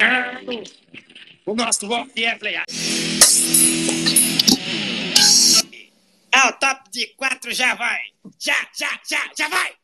ganhando 0.00 0.62
o 1.46 1.54
nosso 1.54 1.86
voto 1.86 2.10
é 2.16 2.34
playoff. 2.36 2.66
Ah, 6.32 6.48
o 6.48 6.52
top 6.54 6.90
de 6.90 7.06
quatro 7.16 7.52
já 7.52 7.74
vai. 7.74 8.00
Já, 8.38 8.54
já, 8.76 9.00
já, 9.08 9.30
já 9.36 9.48
vai. 9.48 9.79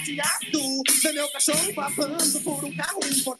baseado. 0.00 0.82
Vê 1.02 1.12
meu 1.12 1.28
cachorro 1.30 1.72
babando 1.74 2.40
por 2.40 2.64
um 2.64 2.74
carro 2.74 3.00
importado. 3.04 3.39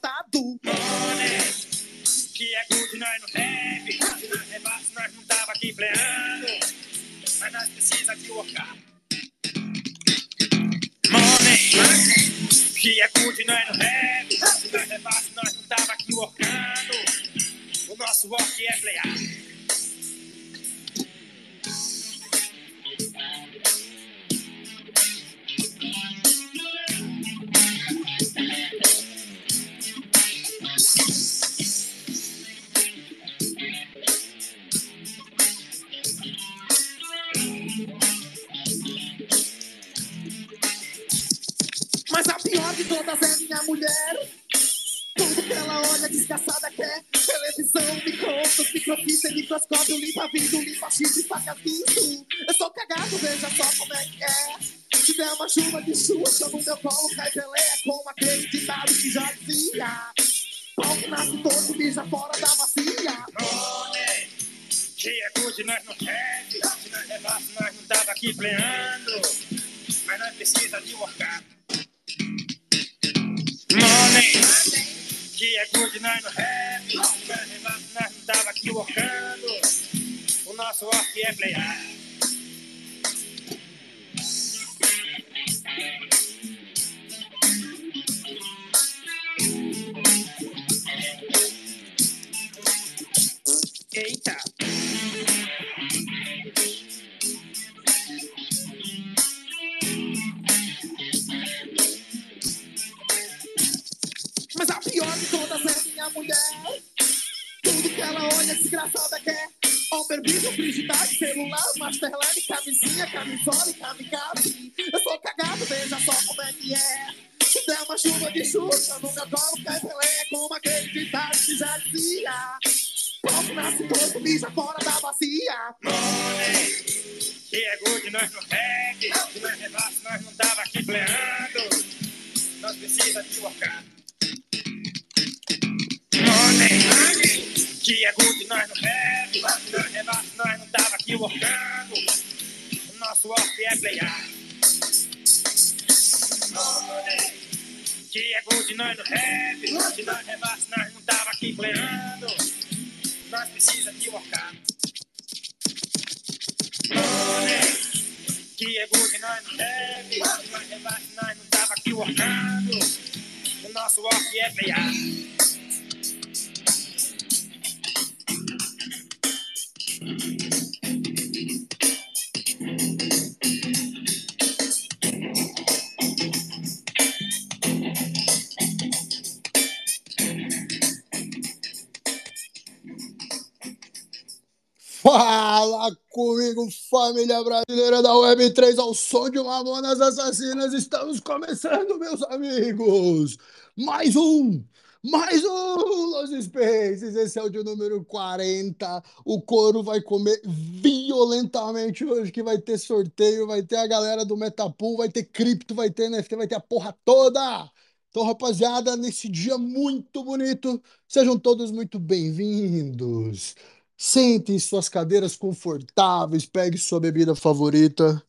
Episódio 189.11 189.45
Mamonas 189.45 190.01
Assassinas, 190.01 190.73
estamos 190.73 191.19
começando, 191.19 191.99
meus 191.99 192.23
amigos! 192.23 193.37
Mais 193.77 194.15
um! 194.15 194.63
Mais 195.03 195.45
um 195.45 196.11
Los 196.11 196.31
Spaces! 196.45 197.17
Esse 197.17 197.37
é 197.37 197.43
o 197.43 197.51
de 197.51 197.61
número 197.65 198.05
40. 198.05 199.03
O 199.25 199.43
couro 199.43 199.83
vai 199.83 200.01
comer 200.01 200.41
violentamente 200.45 202.05
hoje, 202.05 202.31
que 202.31 202.41
vai 202.41 202.59
ter 202.59 202.79
sorteio, 202.79 203.49
vai 203.49 203.65
ter 203.65 203.79
a 203.79 203.87
galera 203.89 204.25
do 204.25 204.37
Metapool, 204.37 204.99
vai 204.99 205.09
ter 205.09 205.25
cripto, 205.25 205.75
vai 205.75 205.91
ter 205.91 206.09
NFT, 206.09 206.37
vai 206.37 206.47
ter 206.47 206.55
a 206.55 206.61
porra 206.61 206.97
toda! 207.05 207.69
Então, 208.11 208.23
rapaziada, 208.23 208.97
nesse 208.97 209.29
dia 209.29 209.59
muito 209.59 210.23
bonito, 210.23 210.81
sejam 211.09 211.37
todos 211.37 211.73
muito 211.73 211.99
bem-vindos. 211.99 213.57
Sentem 213.97 214.57
suas 214.61 214.89
cadeiras 214.89 215.35
confortáveis, 215.35 216.47
pegue 216.47 216.79
sua 216.79 217.01
bebida 217.01 217.35
favorita 217.35 218.25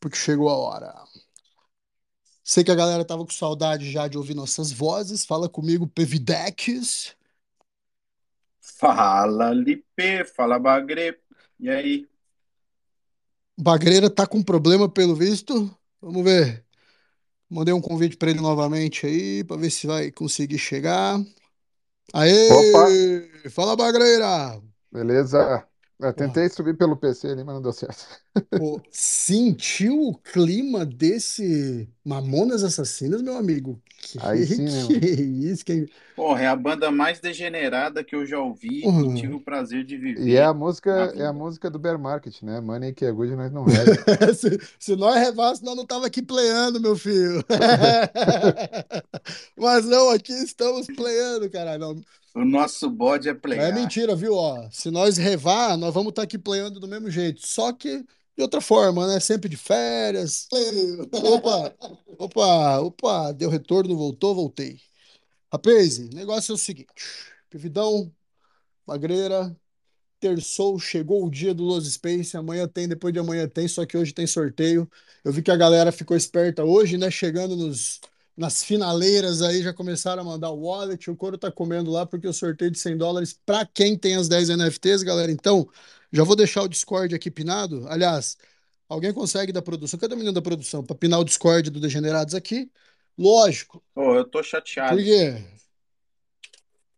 porque 0.00 0.16
chegou 0.16 0.48
a 0.48 0.56
hora. 0.56 0.94
Sei 2.42 2.64
que 2.64 2.70
a 2.70 2.74
galera 2.74 3.04
tava 3.04 3.24
com 3.24 3.30
saudade 3.30 3.92
já 3.92 4.08
de 4.08 4.18
ouvir 4.18 4.34
nossas 4.34 4.72
vozes. 4.72 5.24
Fala 5.24 5.48
comigo, 5.48 5.86
Pevidex. 5.86 7.14
Fala, 8.60 9.52
Lipe. 9.52 10.24
Fala, 10.34 10.58
Bagre. 10.58 11.20
E 11.60 11.70
aí? 11.70 12.08
Bagreira 13.56 14.08
tá 14.10 14.26
com 14.26 14.42
problema, 14.42 14.88
pelo 14.88 15.14
visto. 15.14 15.70
Vamos 16.00 16.24
ver. 16.24 16.64
Mandei 17.48 17.74
um 17.74 17.80
convite 17.80 18.16
para 18.16 18.30
ele 18.30 18.40
novamente 18.40 19.06
aí, 19.06 19.44
para 19.44 19.56
ver 19.56 19.70
se 19.70 19.86
vai 19.86 20.10
conseguir 20.10 20.58
chegar. 20.58 21.20
Aê! 22.12 22.48
Opa. 22.50 23.50
Fala, 23.50 23.76
Bagreira! 23.76 24.60
Beleza? 24.90 25.69
Eu 26.00 26.14
Porra, 26.14 26.14
tentei 26.14 26.48
subir 26.48 26.74
pelo 26.78 26.96
PC 26.96 27.28
ali, 27.28 27.44
mas 27.44 27.54
não 27.54 27.60
deu 27.60 27.72
certo. 27.72 28.06
pô, 28.56 28.80
sentiu 28.90 30.00
o 30.00 30.16
clima 30.16 30.86
desse 30.86 31.86
Mamonas 32.02 32.64
Assassinas, 32.64 33.20
meu 33.20 33.36
amigo? 33.36 33.78
Aí 34.18 34.46
Que 34.46 34.46
sim, 34.46 34.64
né, 34.64 34.86
que 34.88 35.06
é 35.06 35.20
isso? 35.20 35.62
Que... 35.62 35.86
Porra, 36.16 36.42
é 36.42 36.46
a 36.46 36.56
banda 36.56 36.90
mais 36.90 37.20
degenerada 37.20 38.02
que 38.02 38.16
eu 38.16 38.24
já 38.24 38.38
ouvi 38.38 38.88
e 39.02 39.14
tive 39.14 39.28
Porra. 39.28 39.36
o 39.36 39.40
prazer 39.44 39.84
de 39.84 39.98
E 40.16 40.36
é 40.36 40.42
a 40.42 40.52
viver 40.52 40.54
música, 40.54 40.90
é 41.14 41.26
a 41.26 41.34
música 41.34 41.70
do 41.70 41.78
Bear 41.78 41.98
Market, 41.98 42.40
né? 42.42 42.62
Money 42.62 42.94
que 42.94 43.04
é 43.04 43.12
good, 43.12 43.36
nós 43.36 43.52
não 43.52 43.64
have. 43.64 44.00
Se, 44.34 44.58
se 44.78 44.96
nós 44.96 45.16
revasse, 45.16 45.62
nós 45.62 45.76
não 45.76 45.84
tava 45.84 46.06
aqui 46.06 46.22
playando, 46.22 46.80
meu 46.80 46.96
filho. 46.96 47.44
Mas 49.54 49.84
não, 49.84 50.08
aqui 50.10 50.32
estamos 50.32 50.86
playando, 50.86 51.50
caralho. 51.50 52.02
O 52.34 52.44
nosso 52.44 52.88
bode 52.88 53.28
é 53.28 53.32
Mas 53.32 53.38
é 53.38 53.40
playar. 53.40 53.74
mentira, 53.74 54.14
viu? 54.14 54.34
Ó, 54.34 54.68
se 54.70 54.90
nós 54.90 55.16
revar, 55.16 55.76
nós 55.76 55.92
vamos 55.92 56.10
estar 56.10 56.22
aqui 56.22 56.38
playando 56.38 56.78
do 56.78 56.86
mesmo 56.88 57.10
jeito. 57.10 57.46
Só 57.46 57.72
que 57.72 58.04
de 58.36 58.42
outra 58.42 58.60
forma, 58.60 59.06
né? 59.06 59.20
Sempre 59.20 59.48
de 59.48 59.56
férias. 59.56 60.46
Opa, 61.12 61.74
opa, 62.18 62.80
opa, 62.80 63.32
deu 63.32 63.50
retorno, 63.50 63.96
voltou, 63.96 64.34
voltei. 64.34 64.80
Rapaz, 65.52 65.98
o 65.98 66.08
negócio 66.14 66.52
é 66.52 66.54
o 66.54 66.58
seguinte: 66.58 66.92
Pividão, 67.50 68.12
Magreira, 68.86 69.56
terçou, 70.20 70.78
chegou 70.78 71.24
o 71.26 71.30
dia 71.30 71.54
do 71.54 71.64
Los 71.64 71.90
Space. 71.92 72.36
Amanhã 72.36 72.68
tem, 72.68 72.88
depois 72.88 73.12
de 73.12 73.20
amanhã 73.20 73.48
tem, 73.48 73.68
só 73.68 73.86
que 73.86 73.96
hoje 73.96 74.12
tem 74.14 74.26
sorteio. 74.26 74.88
Eu 75.24 75.32
vi 75.32 75.42
que 75.42 75.50
a 75.50 75.56
galera 75.56 75.92
ficou 75.92 76.16
esperta 76.16 76.64
hoje, 76.64 76.98
né? 76.98 77.10
Chegando 77.10 77.56
nos, 77.56 78.00
nas 78.40 78.64
finaleiras 78.64 79.42
aí, 79.42 79.62
já 79.62 79.72
começaram 79.74 80.22
a 80.22 80.24
mandar 80.24 80.50
o 80.50 80.60
wallet. 80.62 81.10
O 81.10 81.16
couro 81.16 81.36
tá 81.36 81.52
comendo 81.52 81.90
lá, 81.90 82.06
porque 82.06 82.26
o 82.26 82.32
sorteio 82.32 82.70
de 82.70 82.78
100 82.78 82.96
dólares 82.96 83.38
para 83.44 83.66
quem 83.66 83.98
tem 83.98 84.16
as 84.16 84.28
10 84.28 84.48
NFTs, 84.48 85.02
galera. 85.02 85.30
Então, 85.30 85.68
já 86.10 86.24
vou 86.24 86.34
deixar 86.34 86.62
o 86.62 86.68
Discord 86.68 87.14
aqui 87.14 87.30
pinado. 87.30 87.86
Aliás, 87.88 88.38
alguém 88.88 89.12
consegue 89.12 89.52
da 89.52 89.60
produção? 89.60 90.00
Cadê 90.00 90.14
o 90.14 90.16
menino 90.16 90.32
da 90.32 90.40
produção? 90.40 90.82
Para 90.82 90.96
pinar 90.96 91.20
o 91.20 91.24
Discord 91.24 91.68
do 91.68 91.78
Degenerados 91.80 92.34
aqui? 92.34 92.70
Lógico. 93.18 93.84
Ô, 93.94 94.14
eu 94.14 94.24
tô 94.24 94.38
Por 94.38 94.44
chateado. 94.44 94.96
quê? 94.98 95.44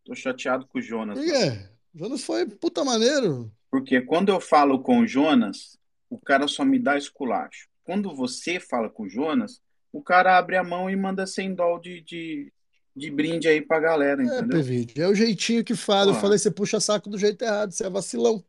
Tô 0.04 0.14
chateado 0.14 0.64
com 0.66 0.78
o 0.78 0.82
Jonas, 0.82 1.18
Por 1.18 1.26
quê? 1.26 1.68
Jonas 1.92 2.22
foi 2.22 2.46
puta 2.46 2.84
maneiro. 2.84 3.50
Porque 3.68 4.00
quando 4.00 4.28
eu 4.28 4.40
falo 4.40 4.80
com 4.80 5.00
o 5.00 5.06
Jonas, 5.06 5.76
o 6.08 6.18
cara 6.20 6.46
só 6.46 6.64
me 6.64 6.78
dá 6.78 6.96
esculacho. 6.96 7.68
Quando 7.82 8.14
você 8.14 8.60
fala 8.60 8.88
com 8.88 9.04
o 9.04 9.08
Jonas, 9.08 9.60
o 9.92 10.02
cara 10.02 10.38
abre 10.38 10.56
a 10.56 10.64
mão 10.64 10.88
e 10.90 10.96
manda 10.96 11.26
100 11.26 11.54
dólares 11.54 11.82
de, 11.82 12.00
de, 12.02 12.52
de 12.96 13.10
brinde 13.10 13.48
aí 13.48 13.60
pra 13.60 13.80
galera, 13.80 14.22
É, 14.22 14.24
entendeu? 14.24 14.48
PV, 14.48 14.86
é 14.96 15.08
o 15.08 15.14
jeitinho 15.14 15.64
que 15.64 15.74
fala. 15.74 16.12
Eu 16.12 16.14
Porra. 16.14 16.20
falei, 16.22 16.38
você 16.38 16.50
puxa 16.50 16.80
saco 16.80 17.08
do 17.10 17.18
jeito 17.18 17.42
errado, 17.42 17.72
você 17.72 17.84
é 17.86 17.90
vacilão. 17.90 18.44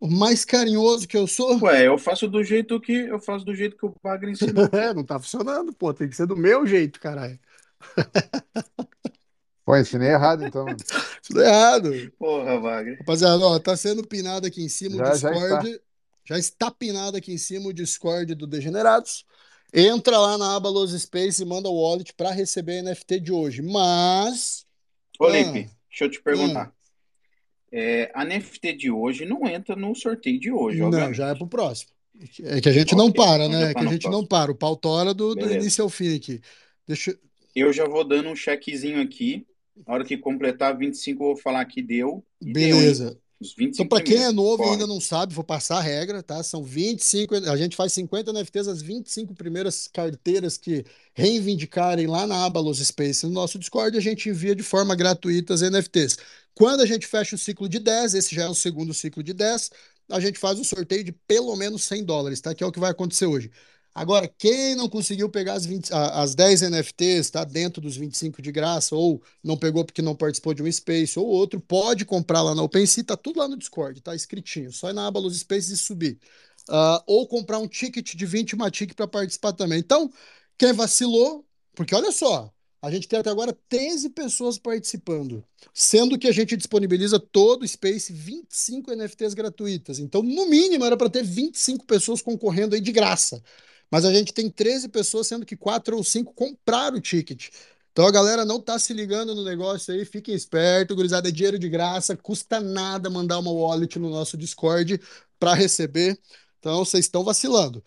O 0.00 0.08
mais 0.08 0.44
carinhoso 0.44 1.06
que 1.06 1.16
eu 1.16 1.26
sou, 1.28 1.62
Ué, 1.62 1.86
eu 1.86 1.96
faço 1.96 2.26
do 2.28 2.42
jeito 2.42 2.80
que 2.80 2.92
eu 2.92 3.20
faço 3.20 3.44
do 3.44 3.54
jeito 3.54 3.76
que 3.76 3.86
o 3.86 3.94
Bagre 4.02 4.32
ensinou, 4.32 4.68
é, 4.72 4.92
não 4.92 5.04
tá 5.04 5.18
funcionando, 5.18 5.72
pô, 5.72 5.94
tem 5.94 6.08
que 6.08 6.16
ser 6.16 6.26
do 6.26 6.36
meu 6.36 6.66
jeito, 6.66 6.98
caralho. 7.00 7.38
Pô, 9.64 9.76
ensinei 9.76 10.08
errado 10.08 10.44
então, 10.44 10.64
mano. 10.64 10.76
Isso 11.22 11.38
é 11.40 11.46
errado. 11.46 11.90
Porra, 12.18 12.60
Bagre. 12.60 12.96
Rapaziada, 12.96 13.44
ó, 13.44 13.58
tá 13.60 13.76
sendo 13.76 14.06
pinado 14.06 14.46
aqui 14.46 14.62
em 14.62 14.68
cima 14.68 14.96
o 14.96 14.98
Já, 14.98 15.14
já 15.14 15.32
está. 15.32 15.58
Discord. 15.58 15.80
Já 16.24 16.38
está 16.38 16.70
pinado 16.70 17.16
aqui 17.16 17.32
em 17.32 17.38
cima 17.38 17.68
o 17.68 17.72
Discord 17.72 18.34
do 18.34 18.46
Degenerados. 18.46 19.24
Entra 19.72 20.18
lá 20.18 20.36
na 20.38 20.56
aba 20.56 20.68
Los 20.68 20.92
Space 21.00 21.42
e 21.42 21.46
manda 21.46 21.68
o 21.68 21.74
wallet 21.74 22.12
para 22.14 22.30
receber 22.30 22.78
a 22.80 22.82
NFT 22.82 23.20
de 23.20 23.32
hoje. 23.32 23.62
Mas. 23.62 24.66
Ô, 25.18 25.28
Ah, 25.28 25.68
deixa 25.88 26.04
eu 26.04 26.10
te 26.10 26.20
ah, 26.20 26.22
perguntar. 26.22 26.74
É, 27.70 28.10
a 28.14 28.24
NFT 28.24 28.74
de 28.74 28.90
hoje 28.90 29.24
não 29.24 29.46
entra 29.48 29.74
no 29.76 29.94
sorteio 29.94 30.38
de 30.38 30.52
hoje, 30.52 30.84
não, 30.90 31.12
já 31.12 31.28
é 31.28 31.34
obviamente. 31.34 31.34
pro 31.34 31.48
próximo. 31.48 31.90
É 32.42 32.60
que 32.60 32.68
a 32.68 32.72
gente 32.72 32.94
não 32.94 33.10
Ok, 33.10 33.12
para, 33.12 33.48
então 33.48 33.48
né? 33.48 33.70
É 33.70 33.74
tá 33.74 33.74
que 33.74 33.84
a 33.84 33.86
gente 33.86 34.08
não 34.08 34.24
próximo. 34.24 34.26
para. 34.26 34.52
O 34.52 34.54
pau 34.54 34.76
tora 34.76 35.14
do, 35.14 35.36
do 35.36 35.46
Beleza. 35.46 35.54
início 35.54 35.82
ao 35.84 35.90
fim 35.90 36.14
aqui. 36.16 36.40
Deixa, 36.86 37.18
Eu 37.54 37.72
já 37.72 37.86
vou 37.86 38.04
dando 38.04 38.28
um 38.30 38.36
chequezinho 38.36 39.00
aqui. 39.02 39.46
Na 39.86 39.94
hora 39.94 40.04
que 40.04 40.16
completar 40.18 40.76
25, 40.76 41.22
eu 41.22 41.26
vou 41.28 41.36
falar 41.36 41.64
que 41.64 41.82
deu. 41.82 42.24
E 42.40 42.52
deu, 42.52 42.76
Os 43.42 43.54
Então, 43.74 43.86
25 43.86 43.88
para 43.88 44.00
quem 44.02 44.22
é 44.22 44.30
novo 44.30 44.64
e 44.64 44.68
ainda 44.68 44.86
não 44.86 45.00
sabe, 45.00 45.34
vou 45.34 45.42
passar 45.44 45.78
a 45.78 45.80
regra, 45.80 46.22
tá? 46.22 46.42
São 46.42 46.62
25, 46.62 47.34
a 47.34 47.56
gente 47.56 47.74
faz 47.74 47.92
50 47.92 48.32
NFTs, 48.32 48.68
as 48.68 48.82
25 48.82 49.34
primeiras 49.34 49.88
carteiras 49.88 50.56
que 50.58 50.84
reivindicarem 51.14 52.06
lá 52.06 52.26
na 52.26 52.44
aba 52.44 52.60
Los 52.60 52.78
Space 52.78 53.26
no 53.26 53.32
nosso 53.32 53.58
Discord, 53.58 53.96
a 53.96 54.00
gente 54.00 54.28
envia 54.28 54.54
de 54.54 54.62
forma 54.62 54.94
gratuita 54.94 55.54
as 55.54 55.62
NFTs. 55.62 56.18
Quando 56.54 56.82
a 56.82 56.86
gente 56.86 57.06
fecha 57.06 57.34
o 57.34 57.38
ciclo 57.38 57.68
de 57.68 57.78
10, 57.78 58.14
esse 58.14 58.34
já 58.34 58.44
é 58.44 58.48
o 58.48 58.54
segundo 58.54 58.94
ciclo 58.94 59.22
de 59.22 59.32
10, 59.32 59.70
a 60.10 60.20
gente 60.20 60.38
faz 60.38 60.58
um 60.60 60.64
sorteio 60.64 61.02
de 61.02 61.12
pelo 61.12 61.56
menos 61.56 61.82
100 61.84 62.04
dólares, 62.04 62.40
tá? 62.40 62.54
Que 62.54 62.62
é 62.62 62.66
o 62.66 62.72
que 62.72 62.80
vai 62.80 62.90
acontecer 62.90 63.26
hoje. 63.26 63.50
Agora, 63.94 64.26
quem 64.26 64.74
não 64.74 64.88
conseguiu 64.88 65.28
pegar 65.28 65.54
as, 65.54 65.66
20 65.66 65.92
a- 65.92 66.22
as 66.22 66.34
10 66.34 66.62
NFTs, 66.62 67.30
tá? 67.30 67.44
Dentro 67.44 67.80
dos 67.80 67.96
25 67.96 68.40
de 68.40 68.50
graça, 68.50 68.94
ou 68.96 69.22
não 69.44 69.56
pegou 69.56 69.84
porque 69.84 70.00
não 70.00 70.14
participou 70.16 70.54
de 70.54 70.62
um 70.62 70.72
Space 70.72 71.18
ou 71.18 71.26
outro, 71.26 71.60
pode 71.60 72.04
comprar 72.06 72.40
lá 72.42 72.54
na 72.54 72.62
OpenSea, 72.62 73.04
tá 73.04 73.16
tudo 73.16 73.38
lá 73.38 73.46
no 73.48 73.56
Discord, 73.56 74.00
tá 74.00 74.14
escritinho. 74.14 74.72
Só 74.72 74.88
ir 74.90 74.94
na 74.94 75.06
aba 75.06 75.20
Los 75.20 75.38
Spaces 75.38 75.70
e 75.70 75.76
subir. 75.76 76.18
Ah, 76.68 77.02
ou 77.06 77.26
comprar 77.26 77.58
um 77.58 77.68
ticket 77.68 78.14
de 78.14 78.24
20 78.26 78.56
Matic 78.56 78.94
para 78.94 79.06
participar 79.08 79.52
também. 79.52 79.78
Então, 79.78 80.10
quem 80.58 80.72
vacilou, 80.72 81.44
porque 81.74 81.94
olha 81.94 82.12
só, 82.12 82.52
a 82.80 82.90
gente 82.90 83.06
tem 83.08 83.18
até 83.18 83.30
agora 83.30 83.56
13 83.68 84.10
pessoas 84.10 84.58
participando, 84.58 85.44
sendo 85.74 86.18
que 86.18 86.26
a 86.28 86.32
gente 86.32 86.56
disponibiliza 86.56 87.18
todo 87.20 87.62
o 87.62 87.68
Space 87.68 88.12
25 88.12 88.90
NFTs 88.92 89.34
gratuitas. 89.34 89.98
Então, 89.98 90.22
no 90.22 90.46
mínimo, 90.46 90.84
era 90.84 90.96
para 90.96 91.10
ter 91.10 91.22
25 91.24 91.84
pessoas 91.86 92.22
concorrendo 92.22 92.74
aí 92.74 92.80
de 92.80 92.90
graça. 92.92 93.42
Mas 93.92 94.06
a 94.06 94.12
gente 94.14 94.32
tem 94.32 94.48
13 94.48 94.88
pessoas, 94.88 95.26
sendo 95.26 95.44
que 95.44 95.54
4 95.54 95.94
ou 95.94 96.02
5 96.02 96.32
compraram 96.32 96.96
o 96.96 97.00
ticket. 97.00 97.50
Então 97.92 98.06
a 98.06 98.10
galera 98.10 98.42
não 98.42 98.58
tá 98.58 98.78
se 98.78 98.94
ligando 98.94 99.34
no 99.34 99.44
negócio 99.44 99.92
aí, 99.92 100.06
fiquem 100.06 100.34
espertos, 100.34 100.96
gurizada, 100.96 101.28
é 101.28 101.30
dinheiro 101.30 101.58
de 101.58 101.68
graça, 101.68 102.16
custa 102.16 102.58
nada 102.58 103.10
mandar 103.10 103.38
uma 103.38 103.52
wallet 103.52 103.98
no 103.98 104.08
nosso 104.08 104.38
Discord 104.38 104.98
para 105.38 105.52
receber. 105.52 106.18
Então 106.58 106.82
vocês 106.82 107.04
estão 107.04 107.22
vacilando. 107.22 107.84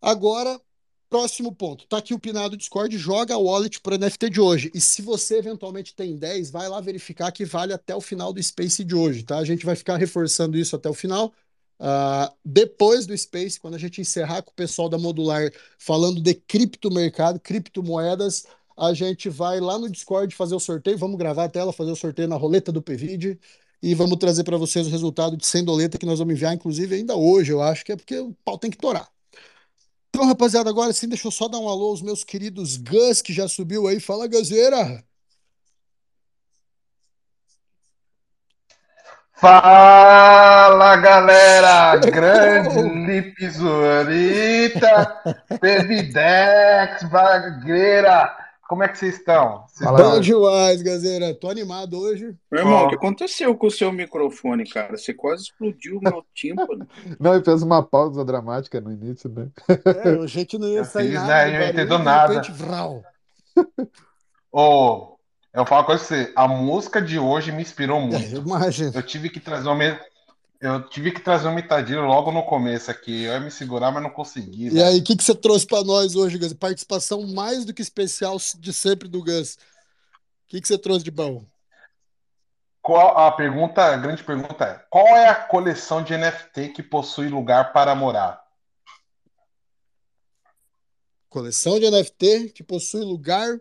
Agora, 0.00 0.60
próximo 1.10 1.52
ponto. 1.52 1.84
Tá 1.88 1.98
aqui 1.98 2.14
o 2.14 2.18
pinado 2.18 2.56
Discord, 2.56 2.96
joga 2.96 3.34
a 3.34 3.38
wallet 3.38 3.80
pro 3.80 3.98
NFT 3.98 4.30
de 4.30 4.40
hoje. 4.40 4.70
E 4.72 4.80
se 4.80 5.02
você 5.02 5.38
eventualmente 5.38 5.96
tem 5.96 6.16
10, 6.16 6.50
vai 6.52 6.68
lá 6.68 6.80
verificar 6.80 7.32
que 7.32 7.44
vale 7.44 7.72
até 7.72 7.94
o 7.96 8.00
final 8.00 8.32
do 8.32 8.40
Space 8.40 8.84
de 8.84 8.94
hoje, 8.94 9.24
tá? 9.24 9.38
A 9.38 9.44
gente 9.44 9.66
vai 9.66 9.74
ficar 9.74 9.96
reforçando 9.96 10.56
isso 10.56 10.76
até 10.76 10.88
o 10.88 10.94
final. 10.94 11.32
Ah, 11.78 12.32
depois 12.44 13.06
do 13.06 13.16
Space, 13.16 13.58
quando 13.58 13.74
a 13.74 13.78
gente 13.78 14.00
encerrar 14.00 14.42
com 14.42 14.50
o 14.50 14.54
pessoal 14.54 14.88
da 14.88 14.98
Modular 14.98 15.50
falando 15.78 16.20
de 16.20 16.34
criptomercado, 16.34 17.40
criptomoedas, 17.40 18.46
a 18.76 18.92
gente 18.94 19.28
vai 19.28 19.60
lá 19.60 19.78
no 19.78 19.90
Discord 19.90 20.34
fazer 20.34 20.54
o 20.54 20.60
sorteio. 20.60 20.98
Vamos 20.98 21.18
gravar 21.18 21.44
a 21.44 21.48
tela, 21.48 21.72
fazer 21.72 21.90
o 21.92 21.96
sorteio 21.96 22.28
na 22.28 22.36
roleta 22.36 22.72
do 22.72 22.82
PVid 22.82 23.38
e 23.82 23.94
vamos 23.94 24.16
trazer 24.18 24.44
para 24.44 24.56
vocês 24.56 24.86
o 24.86 24.90
resultado 24.90 25.36
de 25.36 25.46
100 25.46 25.64
doleta 25.64 25.98
que 25.98 26.06
nós 26.06 26.18
vamos 26.18 26.34
enviar, 26.34 26.54
inclusive 26.54 26.94
ainda 26.94 27.16
hoje, 27.16 27.52
eu 27.52 27.60
acho 27.60 27.84
que 27.84 27.92
é 27.92 27.96
porque 27.96 28.18
o 28.18 28.34
pau 28.44 28.58
tem 28.58 28.70
que 28.70 28.78
torar. 28.78 29.08
Então, 30.08 30.26
rapaziada, 30.26 30.70
agora 30.70 30.92
sim, 30.92 31.08
deixa 31.08 31.26
eu 31.26 31.30
só 31.32 31.48
dar 31.48 31.58
um 31.58 31.68
alô 31.68 31.88
aos 31.88 32.00
meus 32.00 32.24
queridos 32.24 32.76
Gus, 32.76 33.20
que 33.20 33.32
já 33.32 33.48
subiu 33.48 33.86
aí. 33.86 34.00
Fala, 34.00 34.26
Guzeira! 34.26 35.04
Fala 39.44 40.96
galera, 40.96 41.96
grande 42.10 43.50
Zuarita, 43.50 45.22
Pevidex, 45.60 47.04
Bagreira, 47.10 48.34
como 48.66 48.84
é 48.84 48.88
que 48.88 48.96
vocês 48.96 49.18
estão? 49.18 49.66
Vocês 49.68 49.84
Fala, 49.84 49.98
Bom 49.98 50.18
estão? 50.18 50.20
demais, 50.20 50.82
Guzeira. 50.82 51.34
Tô 51.34 51.50
animado 51.50 52.00
hoje. 52.00 52.34
Meu 52.50 52.62
irmão, 52.62 52.86
o 52.86 52.88
que 52.88 52.94
aconteceu 52.94 53.54
com 53.54 53.66
o 53.66 53.70
seu 53.70 53.92
microfone, 53.92 54.64
cara? 54.66 54.96
Você 54.96 55.12
quase 55.12 55.42
explodiu 55.42 55.98
o 55.98 56.00
meu 56.00 56.24
tímpano. 56.34 56.88
Não, 57.20 57.34
ele 57.34 57.44
fez 57.44 57.62
uma 57.62 57.82
pausa 57.82 58.24
dramática 58.24 58.80
no 58.80 58.90
início, 58.92 59.28
né? 59.28 59.48
É, 59.68 60.24
achei 60.24 60.46
que 60.46 60.56
não 60.56 60.68
ia 60.68 60.84
sair 60.84 61.08
fiz, 61.08 61.20
nada 61.20 61.28
né? 61.28 61.48
Eu 61.48 61.52
não 61.52 61.58
barulho, 61.58 61.70
entendo 61.70 61.98
nada. 61.98 62.40
Eu 65.54 65.64
falo 65.64 65.84
com 65.86 65.96
você, 65.96 66.32
a 66.36 66.46
música 66.48 67.00
de 67.00 67.18
hoje 67.18 67.52
me 67.52 67.62
inspirou 67.62 67.98
É, 67.98 68.00
muito. 68.00 68.36
imagino. 68.36 68.92
Eu 68.94 69.02
tive 69.02 69.30
que 69.30 69.38
trazer 69.40 69.68
uma, 69.68 70.00
eu 70.60 70.88
tive 70.88 71.12
que 71.12 71.20
trazer 71.20 71.46
um 71.46 71.54
metadinho 71.54 72.04
logo 72.06 72.32
no 72.32 72.42
começo 72.42 72.90
aqui. 72.90 73.24
Eu 73.24 73.34
ia 73.34 73.40
me 73.40 73.50
segurar, 73.50 73.92
mas 73.92 74.02
não 74.02 74.10
consegui, 74.10 74.66
E 74.66 74.70
velho. 74.70 74.86
aí, 74.86 74.98
o 74.98 75.04
que 75.04 75.16
que 75.16 75.22
você 75.22 75.34
trouxe 75.34 75.66
pra 75.66 75.84
nós 75.84 76.14
hoje, 76.16 76.38
Gus? 76.38 76.52
Participação 76.52 77.26
mais 77.28 77.64
do 77.64 77.72
que 77.72 77.82
especial 77.82 78.36
de 78.58 78.72
sempre 78.72 79.08
do 79.08 79.22
Gus. 79.22 79.54
O 79.54 79.58
que 80.48 80.60
que 80.60 80.68
você 80.68 80.76
trouxe 80.78 81.04
de 81.04 81.10
bom? 81.10 81.44
Qual 82.82 83.16
a 83.16 83.30
pergunta, 83.32 83.82
a 83.82 83.96
grande 83.96 84.22
pergunta 84.22 84.64
é: 84.64 84.74
qual 84.90 85.06
é 85.16 85.28
a 85.28 85.34
coleção 85.34 86.02
de 86.02 86.16
NFT 86.16 86.68
que 86.70 86.82
possui 86.82 87.28
lugar 87.28 87.72
para 87.72 87.94
morar? 87.94 88.42
Coleção 91.28 91.80
de 91.80 91.90
NFT 91.90 92.50
que 92.50 92.62
possui 92.62 93.00
lugar 93.02 93.58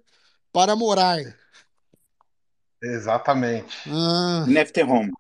para 0.51 0.75
morar. 0.75 1.35
Exatamente. 2.83 3.89
Ah, 3.89 4.45
NFT 4.47 4.83
Home. 4.83 5.11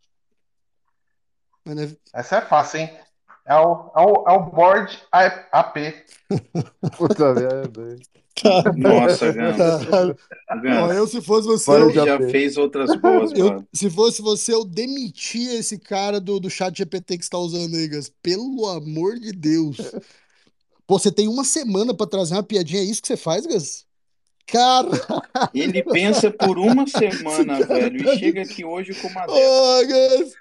Essa 2.13 2.37
é 2.37 2.41
fácil, 2.41 2.81
hein? 2.81 2.89
É 3.45 3.55
o, 3.55 3.91
é 3.95 4.01
o, 4.01 4.23
é 4.27 4.31
o 4.33 4.45
board 4.51 4.97
AP. 5.11 5.75
Puta 6.97 7.33
merda. 7.33 7.97
Nossa, 8.75 9.31
Gans. 9.33 9.57
Gans. 10.61 10.95
eu, 10.95 11.07
se 11.07 11.21
fosse 11.21 11.47
você, 11.47 11.71
eu, 11.71 11.91
já 11.91 12.17
fez. 12.17 12.31
fez 12.31 12.57
outras 12.57 12.95
boas, 12.95 13.31
eu- 13.33 13.45
mano. 13.47 13.67
se 13.73 13.89
fosse 13.89 14.21
você, 14.21 14.53
eu 14.53 14.65
demitia 14.65 15.55
esse 15.55 15.77
cara 15.77 16.19
do, 16.19 16.39
do 16.39 16.49
chat 16.49 16.77
GPT 16.77 17.17
que 17.17 17.23
você 17.25 17.29
tá 17.29 17.37
usando 17.37 17.75
aí, 17.75 17.87
Gas. 17.87 18.11
Pelo 18.21 18.67
amor 18.67 19.17
de 19.19 19.31
Deus. 19.31 19.77
Pô, 20.85 20.99
você 20.99 21.11
tem 21.11 21.27
uma 21.27 21.45
semana 21.45 21.93
pra 21.93 22.07
trazer 22.07 22.33
uma 22.35 22.43
piadinha, 22.43 22.81
é 22.81 22.85
isso 22.85 23.01
que 23.01 23.07
você 23.07 23.17
faz, 23.17 23.45
Gas? 23.45 23.85
Cara, 24.47 24.89
Ele 25.53 25.81
pensa 25.83 26.29
por 26.29 26.57
uma 26.59 26.85
semana, 26.87 27.65
velho, 27.65 28.03
tá 28.03 28.13
e 28.13 28.19
chega 28.19 28.41
aqui 28.41 28.63
hoje 28.65 28.93
com 28.93 29.07
uma 29.07 29.25
dessa. 29.25 29.85
Gas, 29.87 30.33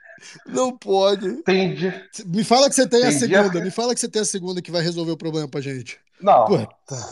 não 0.47 0.77
pode. 0.77 1.43
Tem 1.43 1.75
dia. 1.75 2.05
Me 2.27 2.45
fala 2.45 2.69
que 2.69 2.75
você 2.75 2.87
tem 2.87 3.05
a 3.05 3.13
segunda, 3.13 3.61
me 3.61 3.71
fala 3.71 3.95
que 3.95 4.01
você 4.01 4.09
tem 4.09 4.23
a 4.23 4.27
segunda 4.27 4.61
que 4.63 4.71
vai 4.71 4.83
resolver 4.83 5.13
o 5.13 5.17
problema 5.17 5.49
pra 5.49 5.61
gente. 5.61 5.99
Não, 6.21 6.45
Puta. 6.45 6.69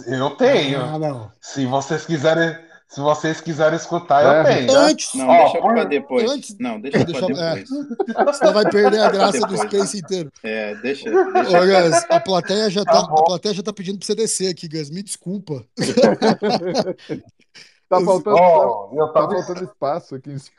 eu 0.06 0.30
tenho. 0.30 0.80
Ah, 0.80 0.98
não. 0.98 1.32
Se 1.40 1.66
vocês 1.66 2.06
quiserem, 2.06 2.56
se 2.90 3.00
vocês 3.00 3.40
quiserem 3.40 3.76
escutar, 3.76 4.22
É, 4.22 4.40
eu 4.40 4.44
tenho. 4.66 4.76
Antes, 4.78 5.14
Não, 5.14 5.28
Ó, 5.28 5.38
deixa 5.44 5.60
por- 5.60 5.72
pra 5.74 5.84
depois. 5.84 6.30
antes- 6.30 6.56
Não, 6.58 6.80
deixa 6.80 6.98
pra 6.98 7.06
Deixa- 7.06 7.24
é. 7.26 7.54
depois. 7.54 7.68
senão 8.38 8.52
vai 8.52 8.70
perder 8.70 9.00
a 9.00 9.10
graça 9.10 9.38
do 9.40 9.46
Depois. 9.46 9.60
Space 9.70 9.98
inteiro. 9.98 10.32
É, 10.42 10.74
deixa, 10.76 11.08
Ô, 11.08 11.32
deixa. 11.32 11.66
Gas, 11.66 12.06
a 12.10 12.20
plateia 12.20 12.68
já 12.68 12.84
Tá 12.84 12.92
tá, 12.92 12.98
a 13.00 13.24
plateia 13.24 13.54
já 13.54 13.62
tá 13.62 13.72
pedindo 13.72 13.98
pra 13.98 14.06
você 14.06 14.14
descer 14.14 14.50
aqui, 14.50 14.66
Gas. 14.68 14.90
Me 14.90 15.02
desculpa. 15.02 15.64
Tá 17.88 18.00
faltando, 18.04 18.38
eu 18.92 19.06
tá 19.08 19.12
tava 19.20 19.32
faltando 19.42 19.64
espaço 19.64 20.14
aqui 20.14 20.30
em 20.30 20.38
cima. 20.38 20.56